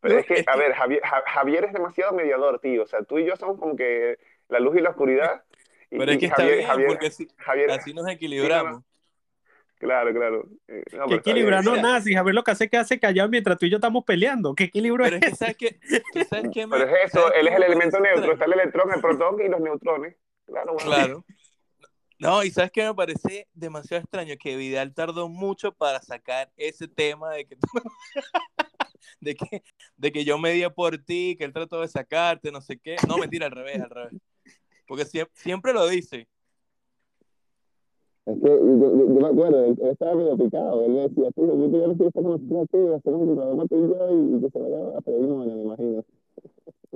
Pero 0.00 0.18
es 0.18 0.26
que, 0.26 0.44
a 0.46 0.56
ver, 0.56 0.72
Javier, 0.72 1.02
Ja- 1.04 1.22
Javier 1.26 1.64
es 1.64 1.72
demasiado 1.72 2.12
mediador, 2.14 2.58
tío. 2.60 2.84
O 2.84 2.86
sea, 2.86 3.02
tú 3.02 3.18
y 3.18 3.26
yo 3.26 3.36
somos 3.36 3.58
como 3.58 3.76
que 3.76 4.16
la 4.48 4.58
luz 4.60 4.76
y 4.76 4.80
la 4.80 4.90
oscuridad. 4.90 5.42
Y, 5.90 5.98
Pero 5.98 6.10
es 6.12 6.16
y 6.16 6.20
que 6.20 6.26
está 6.26 6.36
Javier, 6.42 6.56
bien, 6.58 6.68
Javier, 6.68 6.88
porque 6.88 7.06
así, 7.08 7.28
Javier, 7.36 7.70
así 7.72 7.92
nos 7.92 8.08
equilibramos. 8.08 8.82
claro, 9.78 10.12
claro. 10.14 10.44
Eh, 10.68 10.82
no, 10.92 11.06
¿Qué 11.08 11.14
está 11.16 11.30
equilibra? 11.30 11.56
bien. 11.60 11.64
No, 11.66 11.70
Mira. 11.72 11.82
nada, 11.82 12.00
si 12.00 12.14
Javier 12.14 12.34
lo 12.34 12.42
que 12.44 12.50
hace 12.52 12.64
es 12.64 12.70
quedarse 12.70 12.98
callado 12.98 13.28
mientras 13.28 13.58
tú 13.58 13.66
y 13.66 13.70
yo 13.70 13.76
estamos 13.76 14.04
peleando. 14.04 14.54
¿Qué 14.54 14.64
equilibrio 14.64 15.04
Pero 15.04 15.16
es 15.16 15.20
que, 15.22 15.26
ese? 15.28 15.36
¿sabes 15.36 15.56
qué? 15.58 15.78
¿Tú 16.12 16.24
sabes 16.24 16.50
qué 16.54 16.66
Pero 16.68 16.84
es 16.84 17.12
eso, 17.12 17.32
él 17.34 17.48
es 17.48 17.54
el 17.54 17.60
me 17.60 17.66
elemento 17.66 18.00
neutro, 18.00 18.32
está 18.32 18.44
el 18.46 18.52
electrón, 18.54 18.90
el 18.94 19.00
protón 19.02 19.40
y 19.44 19.48
los 19.48 19.60
neutrones. 19.60 20.16
Claro, 20.46 20.72
bueno. 20.74 20.90
Claro. 20.90 21.24
No, 22.18 22.42
y 22.42 22.50
sabes 22.50 22.70
que 22.70 22.82
me 22.82 22.94
parece 22.94 23.46
demasiado 23.52 24.02
extraño 24.02 24.34
que 24.40 24.56
Vidal 24.56 24.94
tardó 24.94 25.28
mucho 25.28 25.72
para 25.72 26.00
sacar 26.00 26.50
ese 26.56 26.88
tema 26.88 27.32
de 27.32 27.46
que, 27.46 27.56
de 29.20 29.34
que, 29.34 29.62
de 29.96 30.12
que 30.12 30.24
yo 30.24 30.38
medía 30.38 30.70
por 30.70 30.96
ti, 30.98 31.36
que 31.36 31.44
él 31.44 31.52
trató 31.52 31.82
de 31.82 31.88
sacarte, 31.88 32.50
no 32.50 32.62
sé 32.62 32.78
qué. 32.78 32.96
No, 33.06 33.18
mentira, 33.18 33.46
al 33.46 33.52
revés, 33.52 33.80
al 33.82 33.90
revés. 33.90 34.14
Porque 34.86 35.04
siempre, 35.04 35.32
siempre 35.36 35.72
lo 35.74 35.86
dice. 35.86 36.26
Es 38.24 38.38
que 38.40 38.48
yo, 38.48 38.58
me 38.58 39.28
acuerdo, 39.28 39.64
él, 39.64 39.78
estaba 39.82 40.14
medio 40.14 40.36
picado. 40.38 40.84
Él 40.84 40.92
me 40.92 41.00
decía, 41.02 41.30
tío, 41.32 41.46
yo 41.46 41.54
un 41.54 41.98
tú 41.98 42.04
y 43.76 43.88
yo 43.88 44.36
y, 44.36 44.40
que 44.40 44.50
se 44.50 44.58
vaya 44.58 44.98
a 44.98 45.00
pedir 45.02 45.26
una, 45.26 45.54
me 45.54 45.62
imagino. 45.62 46.04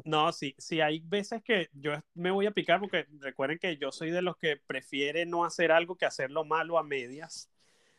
No, 0.05 0.33
sí, 0.33 0.55
sí, 0.59 0.81
hay 0.81 1.01
veces 1.01 1.43
que 1.43 1.69
yo 1.73 1.93
me 2.15 2.31
voy 2.31 2.47
a 2.47 2.51
picar 2.51 2.81
porque 2.81 3.07
recuerden 3.19 3.59
que 3.59 3.77
yo 3.77 3.93
soy 3.93 4.11
de 4.11 4.23
los 4.23 4.37
que 4.37 4.57
prefiere 4.57 5.27
no 5.27 5.45
hacer 5.45 5.73
algo 5.73 5.97
que 5.97 6.07
hacerlo 6.07 6.45
malo 6.45 6.79
a 6.79 6.83
medias. 6.83 7.51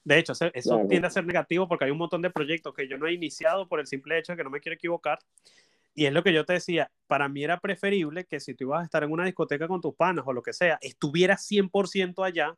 De 0.03 0.17
hecho, 0.17 0.33
eso 0.33 0.49
Claro. 0.75 0.87
tiende 0.87 1.07
a 1.07 1.11
ser 1.11 1.25
negativo 1.25 1.67
porque 1.67 1.85
hay 1.85 1.91
un 1.91 1.97
montón 1.97 2.21
de 2.21 2.29
proyectos 2.31 2.73
que 2.73 2.87
yo 2.87 2.97
no 2.97 3.07
he 3.07 3.13
iniciado 3.13 3.67
por 3.67 3.79
el 3.79 3.87
simple 3.87 4.17
hecho 4.17 4.33
de 4.33 4.37
que 4.37 4.43
no 4.43 4.49
me 4.49 4.59
quiero 4.59 4.75
equivocar. 4.75 5.19
Y 5.93 6.05
es 6.05 6.13
lo 6.13 6.23
que 6.23 6.33
yo 6.33 6.45
te 6.45 6.53
decía, 6.53 6.89
para 7.07 7.27
mí 7.27 7.43
era 7.43 7.59
preferible 7.59 8.25
que 8.25 8.39
si 8.39 8.55
tú 8.55 8.63
ibas 8.65 8.81
a 8.81 8.85
estar 8.85 9.03
en 9.03 9.11
una 9.11 9.25
discoteca 9.25 9.67
con 9.67 9.81
tus 9.81 9.93
panas 9.93 10.25
o 10.25 10.33
lo 10.33 10.41
que 10.41 10.53
sea, 10.53 10.79
estuvieras 10.81 11.45
100% 11.45 12.23
allá 12.23 12.57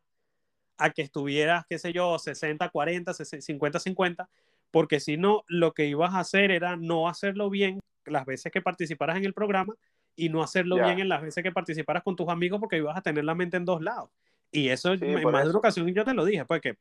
a 0.78 0.90
que 0.90 1.02
estuvieras, 1.02 1.66
qué 1.68 1.78
sé 1.78 1.92
yo, 1.92 2.18
60, 2.18 2.68
40, 2.68 3.12
50, 3.12 3.78
50, 3.80 4.28
porque 4.70 5.00
si 5.00 5.16
no, 5.16 5.44
lo 5.46 5.72
que 5.72 5.86
ibas 5.86 6.14
a 6.14 6.20
hacer 6.20 6.50
era 6.50 6.76
no 6.76 7.08
hacerlo 7.08 7.50
bien 7.50 7.80
las 8.06 8.26
veces 8.26 8.52
que 8.52 8.62
participaras 8.62 9.16
en 9.16 9.24
el 9.24 9.34
programa 9.34 9.74
y 10.16 10.28
no 10.28 10.42
hacerlo 10.42 10.76
bien 10.76 11.00
en 11.00 11.08
las 11.08 11.22
veces 11.22 11.42
que 11.42 11.52
participaras 11.52 12.02
con 12.02 12.16
tus 12.16 12.28
amigos 12.28 12.60
porque 12.60 12.76
ibas 12.76 12.96
a 12.96 13.02
tener 13.02 13.24
la 13.24 13.34
mente 13.34 13.56
en 13.56 13.64
dos 13.64 13.82
lados. 13.82 14.10
Y 14.52 14.68
eso 14.68 14.94
Sí, 14.94 15.04
en 15.04 15.22
más 15.24 15.44
de 15.44 15.50
una 15.50 15.58
ocasión 15.58 15.92
yo 15.92 16.04
te 16.04 16.14
lo 16.14 16.24
dije, 16.24 16.44
pues 16.44 16.60
que 16.60 16.76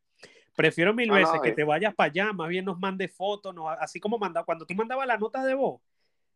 prefiero 0.55 0.93
mil 0.93 1.09
No, 1.09 1.15
veces 1.15 1.33
no, 1.35 1.41
que 1.41 1.51
te 1.51 1.63
vayas 1.63 1.95
para 1.95 2.11
allá, 2.11 2.33
más 2.33 2.47
bien 2.49 2.65
nos 2.65 2.79
mandes 2.79 3.11
fotos, 3.15 3.53
nos- 3.55 3.75
así 3.79 3.99
como 3.99 4.17
manda, 4.19 4.43
cuando 4.43 4.65
tú 4.65 4.75
mandabas 4.75 5.07
la 5.07 5.17
nota 5.17 5.43
de 5.43 5.55
voz, 5.55 5.81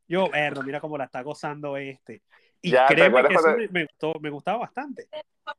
yo, 0.08 0.32
erro, 0.34 0.64
mira 0.64 0.80
cómo 0.80 0.98
la 0.98 1.06
está 1.06 1.22
gozando 1.22 1.78
este. 1.78 2.22
Y 2.62 2.72
Ya, 2.72 2.88
¿te 2.88 2.96
créeme 2.96 3.22
que 3.28 3.34
eso 3.34 3.42
cuando- 3.44 3.58
me, 3.60 3.68
me 3.70 3.86
gustó- 3.86 4.20
me 4.20 4.30
gustaba 4.30 4.58
bastante. 4.60 5.08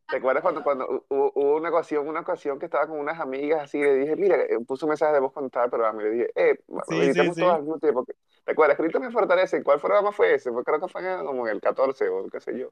¿Te 0.08 0.16
acuerdas 0.16 0.42
cuando, 0.42 0.62
cuando 0.62 1.04
hubo, 1.08 1.56
una 1.56 1.70
ocasión, 1.70 2.06
una 2.08 2.20
ocasión 2.20 2.58
que 2.58 2.66
estaba 2.66 2.86
con 2.86 2.98
unas 2.98 3.18
amigas 3.20 3.62
así, 3.62 3.78
le 3.80 3.94
dije, 3.94 4.16
mira, 4.16 4.36
eh, 4.36 4.58
puso 4.66 4.84
un 4.86 4.90
mensaje 4.90 5.14
de 5.14 5.20
voz 5.20 5.32
cuando 5.32 5.46
estaba 5.46 5.64
el 5.64 5.70
programa 5.70 6.02
y 6.02 6.04
le 6.04 6.10
dije, 6.10 6.30
eh, 6.34 6.58
Sí, 6.88 7.14
sí, 7.14 7.32
sí. 7.34 7.42
al 7.44 7.60
mismo 7.62 7.78
tiempo. 7.78 8.04
¿Te 8.44 8.52
acuerdas? 8.52 8.78
Escrito 8.78 9.00
me 9.00 9.10
fortalece. 9.10 9.62
¿Cuál 9.62 9.80
programa 9.80 10.12
fue 10.12 10.34
ese? 10.34 10.50
Fue, 10.52 10.62
creo 10.64 10.80
que 10.80 10.88
fue 10.88 11.00
en- 11.10 11.24
como 11.24 11.46
en 11.48 11.54
el 11.54 11.60
14 11.60 12.08
o 12.08 12.26
qué 12.28 12.40
sé 12.40 12.58
yo. 12.58 12.70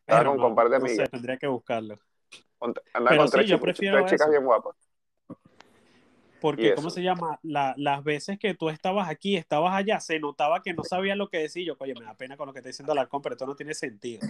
Estaba 0.00 0.20
Pero 0.20 0.30
con, 0.32 0.40
no, 0.40 0.46
un 0.48 0.54
par 0.54 0.68
de 0.68 0.78
no 0.78 0.86
sé, 0.86 0.92
amigas. 0.92 1.10
tendría 1.10 1.36
que 1.36 1.46
buscarlo. 1.48 1.96
Andaba 2.60 3.10
Pero 3.10 3.22
con 3.22 3.30
tres, 3.30 3.46
yo 3.46 3.56
chicas- 3.56 3.60
prefiero 3.62 3.96
tres 3.98 4.10
chicas 4.12 4.20
eso. 4.26 4.30
bien 4.30 4.44
guapas. 4.44 4.76
Porque, 6.46 6.68
Y 6.68 6.74
¿cómo 6.74 6.90
se 6.90 7.02
llama? 7.02 7.40
La- 7.42 7.74
las 7.76 8.04
veces 8.04 8.38
que 8.38 8.54
tú 8.54 8.68
estabas 8.68 9.08
aquí, 9.08 9.36
estabas 9.36 9.74
allá, 9.74 9.98
se 9.98 10.20
notaba 10.20 10.62
que 10.62 10.74
no 10.74 10.84
sabía 10.84 11.16
lo 11.16 11.28
que 11.28 11.38
decir. 11.38 11.66
Yo, 11.66 11.74
oye, 11.80 11.92
me 11.98 12.04
da 12.04 12.14
pena 12.14 12.36
con 12.36 12.46
lo 12.46 12.52
que 12.52 12.60
está 12.60 12.68
diciendo 12.68 12.92
Alarcón, 12.92 13.20
pero 13.20 13.32
esto 13.32 13.46
no 13.46 13.56
tiene 13.56 13.74
sentido. 13.74 14.24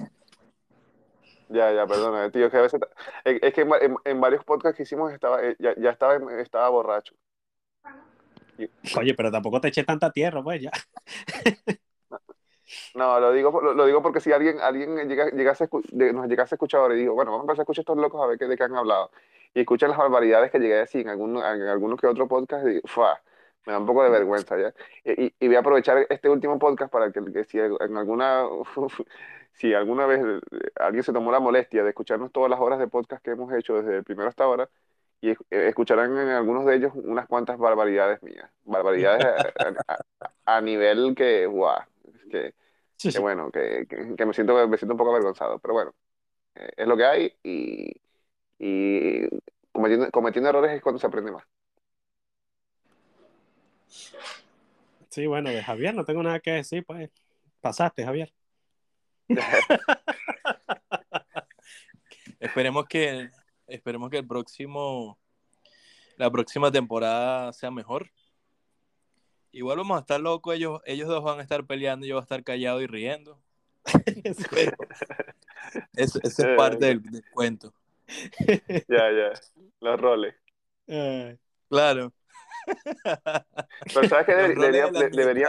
Ya, 1.51 1.71
ya, 1.75 1.87
perdona, 1.87 2.31
tío, 2.31 2.51
que 2.51 2.57
a 2.57 2.63
veces... 2.63 2.81
Es, 3.23 3.53
que 3.53 3.61
en, 3.61 3.71
va- 3.71 3.79
en- 3.81 3.97
en 4.03 4.19
varios 4.19 4.43
podcasts 4.45 4.79
que 4.79 4.85
hicimos 4.85 5.13
estaba, 5.13 5.45
eh, 5.45 5.57
ya, 5.59 5.75
ya 5.77 5.91
estaba, 5.91 6.17
estaba 6.41 6.71
borracho. 6.71 7.15
Oye, 8.99 9.13
pero 9.15 9.31
tampoco 9.31 9.61
te 9.61 9.69
eché 9.69 9.85
tanta 9.85 10.11
tierra, 10.11 10.43
pues 10.43 10.63
ya. 10.63 10.71
No, 12.95 13.21
lo 13.21 13.31
digo, 13.33 13.61
lo, 13.61 13.75
lo 13.75 13.85
digo 13.85 14.03
porque 14.03 14.21
si 14.21 14.33
alguien, 14.33 14.59
alguien 14.61 14.97
llega, 15.07 15.29
llegase 15.33 15.69
nos 15.93 16.29
llegase 16.29 16.55
a 16.55 16.57
escuchar 16.57 16.81
ahora 16.81 16.95
y 16.95 17.01
digo, 17.01 17.13
bueno, 17.13 17.33
vamos 17.33 17.43
a 17.43 17.45
empezar 17.45 17.61
a 17.61 17.65
escuchar 17.65 17.81
a 17.81 17.85
estos 17.85 17.99
locos 17.99 18.23
a 18.23 18.27
ver 18.27 18.39
qué, 18.39 18.47
de 18.47 18.57
qué 18.57 18.63
han 18.65 18.75
hablado. 18.75 19.11
Y 19.55 19.61
escuchan 19.61 19.91
las 19.91 19.99
barbaridades 19.99 20.51
que 20.51 20.59
llegué 20.59 20.75
a 20.77 20.79
decir 20.81 21.03
en 21.03 21.09
algunos, 21.09 21.43
en 21.45 21.63
algunos 21.63 22.01
que 22.01 22.07
otros 22.07 22.29
podcasts 22.29 22.67
y 22.69 22.75
digo, 22.75 22.89
"Fua", 22.89 23.21
me 23.67 23.73
da 23.73 23.79
un 23.79 23.87
poco 23.87 24.03
de 24.05 24.11
vergüenza 24.11 24.57
ya. 24.59 24.73
Y, 25.05 25.35
y- 25.41 25.47
voy 25.49 25.57
a 25.57 25.61
aprovechar 25.61 26.07
este 26.09 26.29
último 26.29 26.59
podcast 26.59 26.93
para 26.93 27.11
que, 27.13 27.25
que 27.33 27.45
si 27.45 27.59
en 27.59 27.97
alguna, 27.97 28.45
si 29.53 29.75
alguna 29.75 30.07
vez 30.07 30.21
eh, 30.25 30.41
alguien 30.77 31.03
se 31.05 31.13
tomó 31.13 31.33
la 31.33 31.41
molestia 31.41 31.83
de 31.83 31.91
escucharnos 31.91 32.31
todas 32.33 32.51
las 32.51 32.61
horas 32.61 32.79
de 32.79 32.89
podcast 32.89 33.23
que 33.25 33.31
hemos 33.33 33.53
hecho 33.55 33.75
desde 33.81 33.97
el 33.99 34.05
primero 34.05 34.29
hasta 34.29 34.45
ahora, 34.45 34.69
y 35.21 35.31
eh, 35.31 35.37
escucharán 35.51 36.17
en 36.19 36.29
algunos 36.29 36.67
de 36.67 36.77
ellos 36.77 36.93
unas 36.95 37.27
cuantas 37.27 37.59
barbaridades 37.59 38.23
mías. 38.23 38.51
Barbaridades 38.65 39.25
a, 39.25 39.65
a- 39.89 40.05
a- 40.47 40.57
a 40.57 40.61
nivel 40.61 41.15
que, 41.17 41.47
guau, 41.47 41.81
que 42.31 42.55
Sí, 42.99 43.13
que 43.13 43.19
bueno, 43.19 43.51
que, 43.51 43.87
que, 43.89 44.15
que 44.17 44.27
me 44.27 44.33
siento, 44.33 44.69
me 44.69 44.79
siento 44.79 44.95
un 44.95 44.99
poco 44.99 45.11
avergonzado, 45.11 45.59
pero 45.59 45.75
bueno, 45.75 45.95
eh, 46.55 46.71
es 46.77 46.87
lo 46.89 46.97
que 46.97 47.05
hay 47.05 47.35
y, 47.43 47.93
y 48.59 49.29
cometiendo, 49.73 50.11
cometiendo 50.11 50.51
errores 50.51 50.73
es 50.73 50.83
cuando 50.83 50.99
se 50.99 51.07
aprende 51.07 51.33
más. 51.33 51.45
Sí, 55.11 55.27
bueno, 55.27 55.51
de 55.51 55.63
Javier 55.63 55.95
no 55.95 56.05
tengo 56.05 56.23
nada 56.23 56.41
que 56.41 56.53
decir, 56.53 56.85
pues. 56.85 57.11
Pasaste, 57.61 58.05
Javier. 58.05 58.33
Esperemos 62.39 62.87
que, 62.87 63.31
esperemos 63.67 64.11
que 64.11 64.19
el 64.19 64.27
próximo, 64.27 65.19
la 66.17 66.31
próxima 66.31 66.71
temporada 66.71 67.53
sea 67.53 67.71
mejor. 67.71 68.11
Igual 69.53 69.79
vamos 69.79 69.97
a 69.97 70.01
estar 70.01 70.21
locos, 70.21 70.55
ellos, 70.55 70.81
ellos 70.85 71.09
dos 71.09 71.25
van 71.25 71.39
a 71.39 71.43
estar 71.43 71.65
peleando, 71.65 72.07
yo 72.07 72.17
voy 72.17 72.21
a 72.21 72.25
estar 72.25 72.45
callado 72.45 72.83
y 72.83 72.87
riendo. 72.87 73.41
Eso, 75.95 76.19
eso 76.23 76.47
es 76.47 76.57
parte 76.57 76.87
del, 76.87 77.03
del 77.03 77.25
cuento. 77.31 77.75
Ya, 78.89 79.11
ya, 79.13 79.33
los 79.81 80.01
roles. 80.01 80.35
Eh, 80.87 81.37
Claro. 81.69 82.13
Pero 83.95 84.09
sabes 84.09 84.27
que 84.27 84.35
debería- 84.35 84.89
de- 84.91 85.11
debería- 85.11 85.49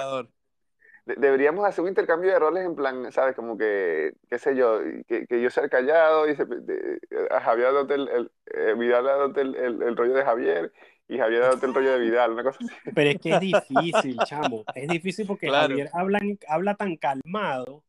deberíamos 1.06 1.66
hacer 1.66 1.84
un 1.84 1.90
intercambio 1.90 2.32
de 2.32 2.40
roles 2.40 2.66
en 2.66 2.76
plan, 2.76 3.12
¿sabes? 3.12 3.36
Como 3.36 3.58
que, 3.58 4.14
qué 4.30 4.38
sé 4.40 4.56
yo, 4.56 4.80
que, 5.08 5.26
que 5.28 5.42
yo 5.42 5.50
sea 5.50 5.70
callado 5.70 6.28
y 6.28 6.36
se- 6.36 6.46
de- 6.46 7.00
a 7.32 7.40
Javier 7.42 7.68
dándote 7.74 7.94
el, 7.96 8.08
el, 8.10 8.32
eh, 8.48 8.74
Vidal 8.78 9.06
dándote 9.06 9.42
el, 9.42 9.56
el, 9.56 9.82
el 9.84 9.96
rollo 9.98 10.14
de 10.14 10.24
Javier 10.26 10.74
y 11.08 11.18
Javier 11.18 11.42
dándote 11.44 11.66
el 11.68 11.74
rollo 11.74 11.92
de 11.94 12.00
Vidal, 12.00 12.32
una 12.34 12.44
cosa 12.44 12.60
así. 12.62 12.76
Pero 12.94 13.10
es 13.12 13.20
que 13.22 13.30
es 13.34 13.40
difícil, 13.40 14.18
chamo. 14.26 14.64
Es 14.76 14.88
difícil 14.90 15.26
porque 15.26 15.48
Claro. 15.48 15.70
Javier 15.70 15.90
habla, 15.94 16.20
habla 16.48 16.76
tan 16.76 16.98
calmado 16.98 17.84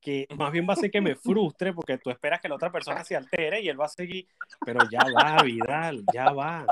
que 0.00 0.26
más 0.38 0.52
bien 0.52 0.66
va 0.66 0.70
a 0.70 0.72
hacer 0.74 0.90
que 0.90 1.00
me 1.00 1.14
frustre 1.14 1.72
porque 1.72 1.98
tú 1.98 2.10
esperas 2.10 2.40
que 2.40 2.48
la 2.48 2.54
otra 2.56 2.72
persona 2.72 3.04
se 3.04 3.16
altere 3.16 3.60
y 3.60 3.68
él 3.68 3.80
va 3.80 3.86
a 3.86 3.88
seguir. 3.88 4.26
Pero 4.64 4.80
ya 4.90 5.00
va, 5.14 5.42
Vidal, 5.42 6.04
ya 6.12 6.32
va. 6.32 6.66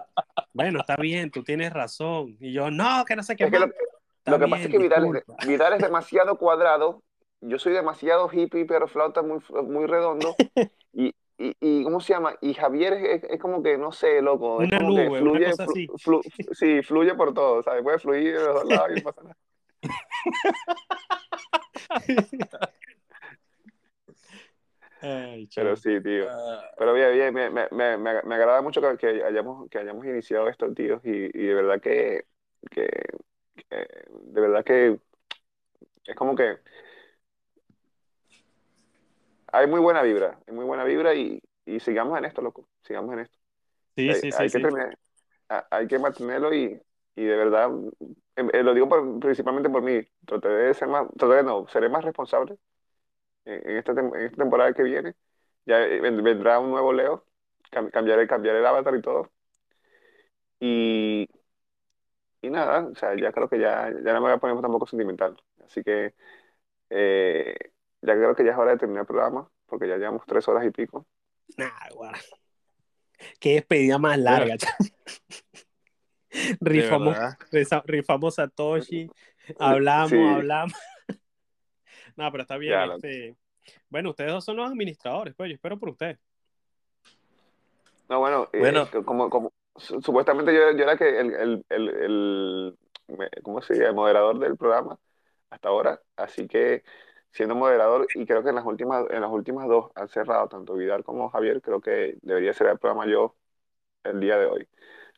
Bueno, 0.53 0.81
está 0.81 0.97
bien, 0.97 1.31
tú 1.31 1.43
tienes 1.43 1.73
razón. 1.73 2.37
Y 2.41 2.53
yo, 2.53 2.71
no, 2.71 3.05
que 3.05 3.15
no 3.17 3.23
sé 3.23 3.37
qué 3.37 3.45
Es 3.45 3.51
que 3.51 3.59
lo, 3.59 3.67
que 4.39 4.45
bien, 4.45 4.51
pasa 4.51 4.65
es 4.65 4.71
que 4.71 4.79
Vidal 4.79 5.17
es. 5.17 5.47
Vidal 5.47 5.73
es 5.75 5.81
demasiado 5.83 6.37
cuadrado, 6.39 7.03
yo 7.41 7.59
soy 7.59 7.73
demasiado 7.73 8.29
hippie, 8.33 8.65
pero 8.65 8.89
flauta 8.89 9.23
muy, 9.23 9.39
muy 9.65 9.87
redondo. 9.87 10.35
Y, 10.91 11.15
y, 11.37 11.55
y, 11.61 11.85
¿cómo 11.85 12.01
se 12.01 12.15
llama? 12.15 12.35
Y 12.41 12.55
Javier 12.55 12.95
es, 12.95 13.23
es, 13.23 13.31
es 13.31 13.39
como 13.41 13.63
que, 13.63 13.79
no 13.79 13.93
sé, 13.93 14.21
loco, 14.21 14.63
es 14.63 14.69
Una 14.69 14.79
como 14.79 14.91
nube, 14.91 15.03
que 15.05 15.09
una 15.11 15.21
fluye, 15.21 15.51
cosa 15.51 15.67
flu- 15.67 15.71
así. 15.71 15.87
flu- 15.87 16.55
sí, 16.55 16.83
fluye 16.83 17.15
por 17.15 17.35
todo, 17.35 17.63
¿sabes? 17.63 17.83
Puede 17.85 17.99
fluir 18.01 18.33
de 18.35 18.45
los 18.45 18.55
dos 18.55 18.65
lados 18.65 18.91
y 18.91 18.95
no 18.95 19.03
pasa 19.03 19.23
nada. 19.23 19.37
Ay, 25.01 25.49
Pero 25.55 25.77
sí, 25.77 26.01
tío. 26.03 26.27
Ah, 26.31 26.71
Pero 26.79 26.93
bien, 26.95 27.13
bien, 27.15 27.35
me, 27.35 27.51
me, 27.51 27.69
me, 27.99 27.99
me, 28.25 28.35
agrada 28.35 28.63
mucho 28.63 28.81
que, 28.81 28.97
que 28.97 29.25
hayamos, 29.25 29.69
que 29.71 29.79
hayamos 29.79 30.05
iniciado 30.07 30.49
esto, 30.49 30.73
tío, 30.75 31.01
y, 31.05 31.11
y 31.39 31.47
de 31.47 31.55
verdad 31.55 31.81
que, 31.81 32.27
que, 32.71 32.89
que- 33.69 33.89
de 34.23 34.41
verdad 34.41 34.65
que 34.65 35.01
es 36.05 36.15
como 36.17 36.35
que 36.35 36.59
hay 39.53 39.67
muy 39.67 39.81
buena 39.81 40.03
vibra, 40.03 40.39
hay 40.47 40.55
muy 40.55 40.65
buena 40.65 40.85
vibra 40.85 41.15
y, 41.15 41.41
y 41.67 41.81
sigamos 41.81 42.19
en 42.19 42.25
esto, 42.27 42.43
loco, 42.43 42.69
sigamos 42.83 43.13
en 43.15 43.21
esto. 43.21 43.39
Sí, 43.97 44.15
Hay, 44.15 44.23
sí, 44.23 44.33
sí, 44.33 44.49
hay 44.49 44.51
que 44.51 44.61
sí. 44.61 44.61
tener- 44.61 44.99
a- 45.51 45.67
hay 45.71 45.89
que 45.89 45.99
mantenerlo 46.01 46.55
y, 46.55 46.81
y 47.17 47.25
de 47.25 47.37
verdad, 47.37 47.71
em, 48.37 48.51
eh, 48.55 48.63
lo 48.63 48.75
digo 48.75 48.89
por- 48.91 49.21
principalmente 49.21 49.71
por 49.71 49.83
mí, 49.83 50.03
trataré 50.27 50.55
de 50.69 50.75
ser 50.75 50.89
más, 50.89 51.09
trataré 51.19 51.43
no, 51.45 51.67
seré 51.69 51.89
más 51.89 52.05
responsable 52.05 52.59
en, 53.49 53.71
en 53.71 53.77
esta, 53.79 53.93
en 53.93 54.15
esta 54.17 54.37
temporada 54.37 54.73
que 54.73 54.83
viene. 54.83 55.15
Ya 55.67 55.83
eh, 55.83 56.01
ven- 56.01 56.23
vendrá 56.23 56.59
un 56.61 56.71
nuevo 56.71 56.93
Leo, 56.93 57.25
cam- 57.71 57.91
cambiaré, 57.91 58.27
cambiaré 58.27 58.59
el 58.61 58.67
avatar 58.67 58.95
y 58.95 59.03
todo. 59.03 59.31
Y, 60.61 61.29
y 62.43 62.51
nada, 62.51 62.87
o 62.87 62.95
sea, 62.95 63.15
ya 63.17 63.33
creo 63.33 63.49
que 63.49 63.59
ya, 63.59 63.91
ya 63.91 64.13
no 64.13 64.21
me 64.21 64.29
voy 64.29 64.33
a 64.33 64.39
poner 64.39 64.61
tampoco 64.61 64.87
sentimental. 64.87 65.37
Así 65.65 65.83
que 65.83 66.15
eh, 66.91 67.55
ya 68.03 68.15
creo 68.15 68.35
que 68.35 68.45
ya 68.45 68.53
es 68.53 68.59
hora 68.59 68.73
de 68.73 68.79
terminar 68.79 69.03
el 69.03 69.07
programa, 69.07 69.51
porque 69.67 69.89
ya 69.89 69.97
llevamos 69.97 70.23
tres 70.27 70.47
horas 70.49 70.65
y 70.65 70.71
pico. 70.71 71.07
Nah, 71.57 71.71
guau. 71.95 72.13
Qué 73.41 73.55
despedida 73.55 73.99
más 73.99 74.19
larga, 74.19 74.57
Rifamos, 76.61 77.17
rifamos 77.85 78.35
Satoshi, 78.37 79.11
hablamos, 79.59 80.11
Sí. 80.11 80.17
hablamos. 80.25 80.75
No, 82.19 82.31
pero 82.33 82.43
está 82.43 82.57
bien. 82.57 82.73
Ya, 82.73 82.85
este... 82.85 83.37
Bueno, 83.91 84.11
ustedes 84.11 84.33
dos 84.33 84.45
son 84.45 84.57
los 84.57 84.69
administradores, 84.71 85.35
pues 85.37 85.51
yo 85.51 85.55
espero 85.55 85.79
por 85.79 85.91
ustedes. 85.91 86.19
No, 88.09 88.21
bueno, 88.21 88.49
eh, 88.53 88.61
Bueno. 88.61 88.89
que 88.91 89.05
como, 89.05 89.29
como 89.31 89.53
su- 89.77 90.01
supuestamente 90.01 90.55
yo, 90.55 90.73
yo 90.73 90.83
era 90.85 90.97
que 90.97 91.21
el, 91.21 91.35
el, 91.35 91.67
el, 91.69 91.89
el- 91.89 92.79
¿cómo 93.43 93.61
se 93.63 93.75
dice? 93.75 93.87
El 93.87 93.95
moderador 93.95 94.39
del 94.39 94.57
programa 94.57 94.99
hasta 95.51 95.69
ahora, 95.69 96.01
así 96.17 96.47
que 96.49 96.83
siendo 97.31 97.55
moderador 97.55 98.07
y 98.15 98.27
creo 98.27 98.43
que 98.43 98.49
en 98.51 98.57
las 98.57 98.65
últimas 98.65 99.05
en 99.11 99.21
las 99.21 99.31
últimas 99.31 99.69
dos 99.69 99.91
han 99.95 100.09
cerrado 100.09 100.49
tanto 100.49 100.75
Vidal 100.75 101.05
como 101.05 101.29
Javier, 101.31 101.61
creo 101.63 101.81
que 101.81 102.17
debería 102.23 102.53
ser 102.55 102.69
el 102.69 102.79
programa 102.79 103.07
yo 103.07 103.37
el 104.05 104.21
día 104.21 104.39
de 104.39 104.47
hoy. 104.47 104.69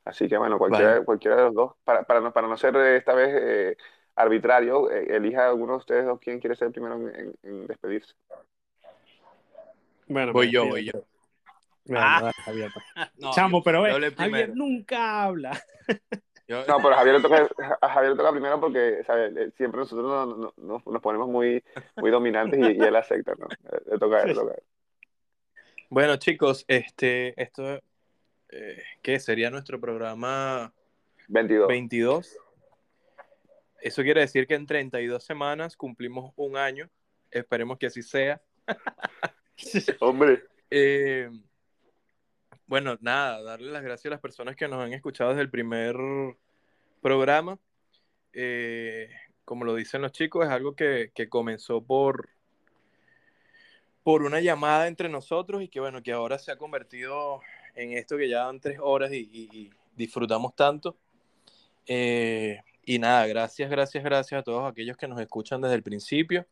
Así 0.04 0.28
que 0.28 0.38
bueno, 0.38 0.58
cualquiera, 0.58 0.94
Vale. 0.94 1.04
cualquiera 1.04 1.36
de 1.36 1.44
los 1.44 1.54
dos, 1.54 1.72
para, 1.84 2.04
para, 2.04 2.20
no, 2.20 2.32
para 2.32 2.48
no 2.48 2.56
ser 2.56 2.76
eh, 2.76 2.96
esta 2.96 3.14
vez 3.14 3.30
eh, 3.32 3.76
arbitrario, 4.20 4.90
eh, 4.90 5.16
elija 5.16 5.48
alguno 5.48 5.72
de 5.72 5.78
ustedes 5.78 6.04
dos 6.06 6.18
quién 6.20 6.40
quiere 6.40 6.56
ser 6.56 6.66
el 6.68 6.72
primero 6.72 6.94
en, 6.96 7.14
en- 7.14 7.34
en 7.42 7.66
despedirse. 7.66 8.14
Bueno, 10.06 10.32
Voy 10.32 10.50
yo, 10.50 10.66
voy 10.66 10.84
yo. 10.86 10.92
Bueno, 11.84 12.04
Ah. 12.04 12.32
Javier. 12.44 12.70
No, 13.18 13.32
Chamo, 13.32 13.62
pero 13.62 13.86
yo 13.86 14.14
Javier 14.16 14.54
nunca 14.54 15.22
habla. 15.24 15.60
Yo- 16.48 16.64
No, 16.66 16.78
pero 16.78 16.94
Javier 16.96 17.16
le 17.16 17.22
toca, 17.22 17.48
a 17.80 17.88
Javier 17.88 18.12
le 18.12 18.16
toca 18.16 18.32
primero 18.32 18.60
porque 18.60 19.02
¿sabes? 19.06 19.54
Siempre 19.56 19.78
nosotros 19.80 20.06
nos, 20.28 20.38
nos- 20.38 20.58
nos- 20.58 20.86
nos 20.86 21.02
ponemos 21.02 21.28
muy, 21.28 21.62
muy 21.96 22.10
dominantes 22.10 22.58
y, 22.58 22.72
y 22.76 22.80
él 22.80 22.96
acepta, 22.96 23.34
¿no? 23.38 23.46
Le 23.90 23.98
toca 23.98 24.16
a 24.18 24.22
él, 24.22 24.28
le 24.28 24.34
toca 24.34 24.52
a 24.52 24.54
él. 24.54 24.62
Bueno, 25.88 26.16
chicos, 26.16 26.64
este, 26.68 27.40
esto, 27.40 27.80
eh, 28.50 28.82
¿qué 29.02 29.18
sería 29.20 29.50
nuestro 29.50 29.80
programa 29.80 30.72
22. 31.28 31.68
22? 31.68 32.36
Eso 33.82 34.02
quiere 34.02 34.20
decir 34.20 34.46
que 34.46 34.54
en 34.54 34.66
32 34.66 35.24
semanas 35.24 35.76
cumplimos 35.76 36.32
un 36.36 36.56
año. 36.56 36.88
Esperemos 37.30 37.78
que 37.78 37.86
así 37.86 38.02
sea. 38.02 38.40
Hombre, 40.00 40.42
Eh, 40.70 41.28
bueno, 42.66 42.96
nada, 43.00 43.42
darle 43.42 43.72
las 43.72 43.82
gracias 43.82 44.06
a 44.06 44.10
las 44.14 44.20
personas 44.20 44.54
que 44.56 44.68
nos 44.68 44.80
han 44.84 44.92
escuchado 44.92 45.30
desde 45.30 45.42
el 45.42 45.50
primer 45.50 45.96
programa. 47.00 47.58
Eh, 48.32 49.10
como 49.44 49.64
lo 49.64 49.74
dicen 49.74 50.02
los 50.02 50.12
chicos, 50.12 50.44
es 50.46 50.50
algo 50.52 50.76
que, 50.76 51.10
que 51.14 51.28
comenzó 51.28 51.82
por, 51.82 52.28
por 54.04 54.22
una 54.22 54.40
llamada 54.40 54.86
entre 54.86 55.08
nosotros 55.08 55.62
y 55.62 55.68
que 55.68 55.80
bueno, 55.80 56.02
que 56.02 56.12
ahora 56.12 56.38
se 56.38 56.52
ha 56.52 56.56
convertido 56.56 57.40
en 57.74 57.92
esto 57.92 58.16
que 58.16 58.28
ya 58.28 58.44
dan 58.44 58.60
tres 58.60 58.78
horas 58.80 59.12
y, 59.12 59.28
y- 59.32 59.48
y 59.52 59.70
disfrutamos 59.96 60.54
tanto. 60.54 60.96
Eh, 61.86 62.60
y 62.90 62.98
nada, 62.98 63.24
gracias, 63.28 63.70
gracias, 63.70 64.02
gracias 64.02 64.40
a 64.40 64.42
todos 64.42 64.68
aquellos 64.68 64.96
que 64.96 65.06
nos 65.06 65.20
escuchan 65.20 65.60
desde 65.60 65.76
el 65.76 65.82
principio. 65.84 66.44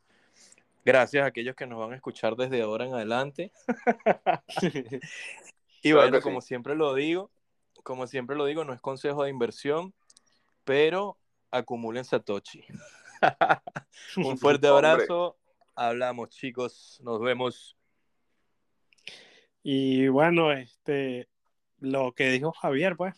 Gracias 0.84 1.24
a 1.24 1.26
aquellos 1.26 1.56
que 1.56 1.66
nos 1.66 1.80
van 1.80 1.90
a 1.90 1.96
escuchar 1.96 2.36
desde 2.36 2.62
ahora 2.62 2.86
en 2.86 2.94
adelante. 2.94 3.50
Y 5.80 5.90
Claro 5.90 6.02
bueno, 6.02 6.16
sí. 6.18 6.22
como 6.22 6.40
siempre 6.40 6.76
lo 6.76 6.94
digo, 6.94 7.32
como 7.82 8.06
siempre 8.06 8.36
lo 8.36 8.44
digo, 8.46 8.64
no 8.64 8.72
es 8.72 8.80
consejo 8.80 9.24
de 9.24 9.30
inversión, 9.30 9.92
pero 10.62 11.18
acumulen 11.50 12.04
Satoshi. 12.04 12.64
Un 14.16 14.38
fuerte 14.38 14.68
abrazo. 14.68 15.36
Hablamos, 15.74 16.30
chicos. 16.30 17.00
Nos 17.02 17.20
vemos. 17.20 17.76
Y 19.64 20.06
bueno, 20.06 20.52
este, 20.52 21.28
lo 21.78 22.12
que 22.12 22.28
dijo 22.30 22.52
Javier, 22.52 22.96
pues, 22.96 23.14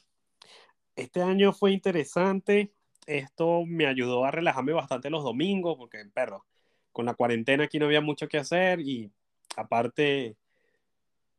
este 0.96 1.22
año 1.22 1.52
fue 1.52 1.72
interesante. 1.72 2.72
Esto 3.06 3.64
me 3.66 3.86
ayudó 3.86 4.24
a 4.24 4.30
relajarme 4.30 4.72
bastante 4.72 5.10
los 5.10 5.24
domingos, 5.24 5.76
porque, 5.76 6.04
perro, 6.12 6.44
con 6.92 7.06
la 7.06 7.14
cuarentena 7.14 7.64
aquí 7.64 7.78
no 7.78 7.86
había 7.86 8.00
mucho 8.00 8.28
que 8.28 8.38
hacer 8.38 8.80
y 8.80 9.10
aparte 9.56 10.36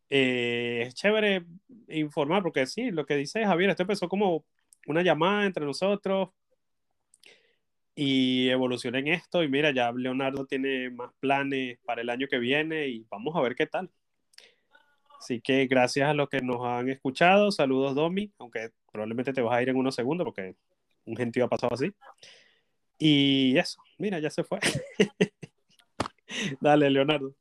eh, 0.09 0.83
es 0.87 0.93
chévere 0.95 1.45
informar, 1.87 2.43
porque 2.43 2.65
sí, 2.65 2.91
lo 2.91 3.05
que 3.05 3.15
dice 3.15 3.45
Javier, 3.45 3.69
esto 3.69 3.83
empezó 3.83 4.09
como 4.09 4.43
una 4.87 5.01
llamada 5.01 5.45
entre 5.45 5.65
nosotros 5.65 6.29
y 7.95 8.49
evolucioné 8.49 8.99
en 8.99 9.07
esto 9.09 9.43
y 9.43 9.49
mira, 9.49 9.71
ya 9.71 9.91
Leonardo 9.91 10.45
tiene 10.45 10.89
más 10.89 11.11
planes 11.19 11.77
para 11.85 12.01
el 12.01 12.09
año 12.09 12.27
que 12.27 12.39
viene 12.39 12.87
y 12.87 13.05
vamos 13.09 13.35
a 13.35 13.41
ver 13.41 13.55
qué 13.55 13.67
tal. 13.67 13.89
Así 15.19 15.39
que 15.39 15.67
gracias 15.67 16.09
a 16.09 16.13
los 16.13 16.29
que 16.29 16.41
nos 16.41 16.65
han 16.65 16.89
escuchado. 16.89 17.51
Saludos, 17.51 17.93
Domi, 17.93 18.31
aunque 18.39 18.71
probablemente 18.91 19.33
te 19.33 19.41
vas 19.41 19.55
a 19.55 19.61
ir 19.61 19.69
en 19.69 19.75
unos 19.75 19.93
segundos 19.93 20.25
porque 20.25 20.55
un 21.05 21.15
gentío 21.15 21.45
ha 21.45 21.49
pasado 21.49 21.73
así. 21.73 21.93
Y 22.97 23.57
eso, 23.57 23.81
mira, 23.97 24.19
ya 24.19 24.29
se 24.29 24.43
fue. 24.43 24.59
Dale, 26.61 26.89
Leonardo. 26.89 27.33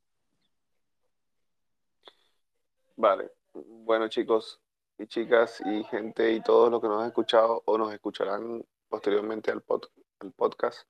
Vale. 2.95 3.31
Bueno, 3.53 4.07
chicos 4.09 4.59
y 4.97 5.07
chicas 5.07 5.61
y 5.65 5.83
gente 5.85 6.31
y 6.33 6.41
todos 6.41 6.69
los 6.71 6.81
que 6.81 6.87
nos 6.87 7.01
han 7.01 7.07
escuchado 7.07 7.63
o 7.65 7.77
nos 7.77 7.93
escucharán 7.93 8.63
posteriormente 8.89 9.51
al, 9.51 9.63
pod- 9.65 9.89
al 10.19 10.31
podcast. 10.33 10.87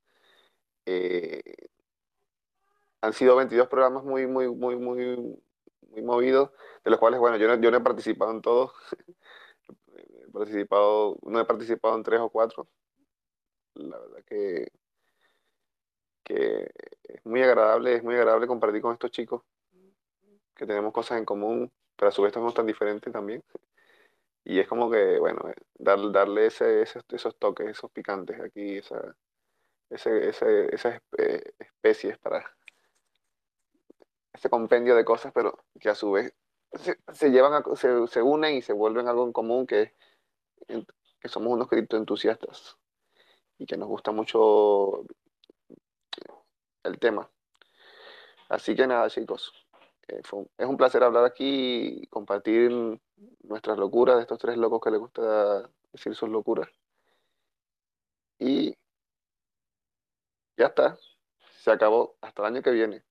eh, 0.85 1.41
han 3.03 3.13
sido 3.13 3.35
22 3.35 3.67
programas 3.67 4.03
muy, 4.03 4.27
muy, 4.27 4.47
muy, 4.49 4.75
muy, 4.75 5.17
muy 5.89 6.01
movidos, 6.03 6.51
de 6.83 6.91
los 6.91 6.99
cuales, 6.99 7.19
bueno, 7.19 7.35
yo 7.37 7.47
yo 7.59 7.71
no 7.71 7.77
he 7.77 7.81
participado 7.81 8.31
en 8.31 8.41
todos. 8.41 8.71
Participado, 10.33 11.17
no 11.23 11.39
he 11.39 11.45
participado 11.45 11.95
en 11.95 12.03
tres 12.03 12.19
o 12.21 12.29
cuatro. 12.29 12.67
La 13.75 13.97
verdad 13.99 14.23
que, 14.25 14.71
que 16.23 16.69
es 17.03 17.25
muy 17.25 17.41
agradable, 17.41 17.95
es 17.95 18.03
muy 18.03 18.15
agradable 18.15 18.47
compartir 18.47 18.81
con 18.81 18.93
estos 18.93 19.11
chicos 19.11 19.41
que 20.55 20.65
tenemos 20.65 20.93
cosas 20.93 21.17
en 21.17 21.25
común, 21.25 21.71
pero 21.95 22.09
a 22.09 22.11
su 22.11 22.21
vez 22.21 22.33
somos 22.33 22.53
tan 22.53 22.65
diferentes 22.67 23.11
también. 23.11 23.43
Y 24.43 24.59
es 24.59 24.67
como 24.67 24.89
que, 24.89 25.19
bueno, 25.19 25.41
eh, 25.49 25.55
dar- 25.75 26.11
darle 26.11 26.47
ese, 26.47 26.81
esos 26.81 27.35
toques, 27.37 27.67
esos 27.69 27.91
picantes 27.91 28.39
aquí, 28.39 28.77
esa, 28.77 29.15
ese, 29.89 30.29
ese- 30.29 30.75
esas 30.75 31.01
espe- 31.01 31.53
especies 31.59 32.17
para 32.19 32.45
ese 34.33 34.49
compendio 34.49 34.95
de 34.95 35.05
cosas, 35.05 35.31
pero 35.33 35.57
que 35.79 35.89
a 35.89 35.95
su 35.95 36.11
vez 36.11 36.33
se, 36.73 36.97
se 37.13 37.29
llevan, 37.31 37.53
a- 37.53 37.75
se, 37.75 38.07
se 38.07 38.21
unen 38.21 38.55
y 38.55 38.61
se 38.61 38.73
vuelven 38.73 39.07
algo 39.07 39.25
en 39.25 39.33
común, 39.33 39.67
que, 39.67 39.93
que 41.19 41.29
somos 41.29 41.53
unos 41.53 41.67
criptoentusiastas 41.67 42.77
y 43.57 43.65
que 43.65 43.77
nos 43.77 43.87
gusta 43.87 44.11
mucho 44.11 45.05
el 46.83 46.99
tema. 46.99 47.29
Así 48.49 48.75
que 48.75 48.87
nada, 48.87 49.09
chicos, 49.09 49.53
eh, 50.07 50.21
es 50.57 50.67
un 50.67 50.77
placer 50.77 51.03
hablar 51.03 51.25
aquí 51.25 52.01
y 52.03 52.07
compartir 52.07 52.71
nuestras 53.43 53.77
locuras 53.77 54.17
de 54.17 54.21
estos 54.23 54.39
tres 54.39 54.57
locos 54.57 54.81
que 54.81 54.91
les 54.91 54.99
gusta 54.99 55.69
decir 55.91 56.15
sus 56.15 56.29
locuras. 56.29 56.69
Y 58.39 58.75
ya 60.57 60.67
está, 60.67 60.97
se 61.61 61.71
acabó. 61.71 62.17
Hasta 62.21 62.41
el 62.41 62.55
año 62.55 62.61
que 62.61 62.71
viene. 62.71 63.03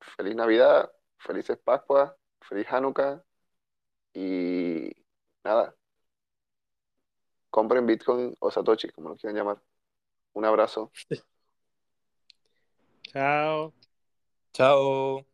Feliz 0.00 0.34
Navidad, 0.34 0.90
felices 1.18 1.58
Pascuas, 1.58 2.12
feliz 2.40 2.66
Hanukkah 2.70 3.22
y 4.14 4.90
nada. 5.44 5.74
Compren 7.50 7.86
Bitcoin 7.86 8.34
o 8.40 8.50
Satoshi, 8.50 8.88
como 8.90 9.10
lo 9.10 9.16
quieran 9.16 9.36
llamar. 9.36 9.62
Un 10.34 10.44
abrazo. 10.44 10.92
Chao. 13.12 13.74
Chao. 14.52 15.26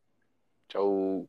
Chau. 0.68 1.28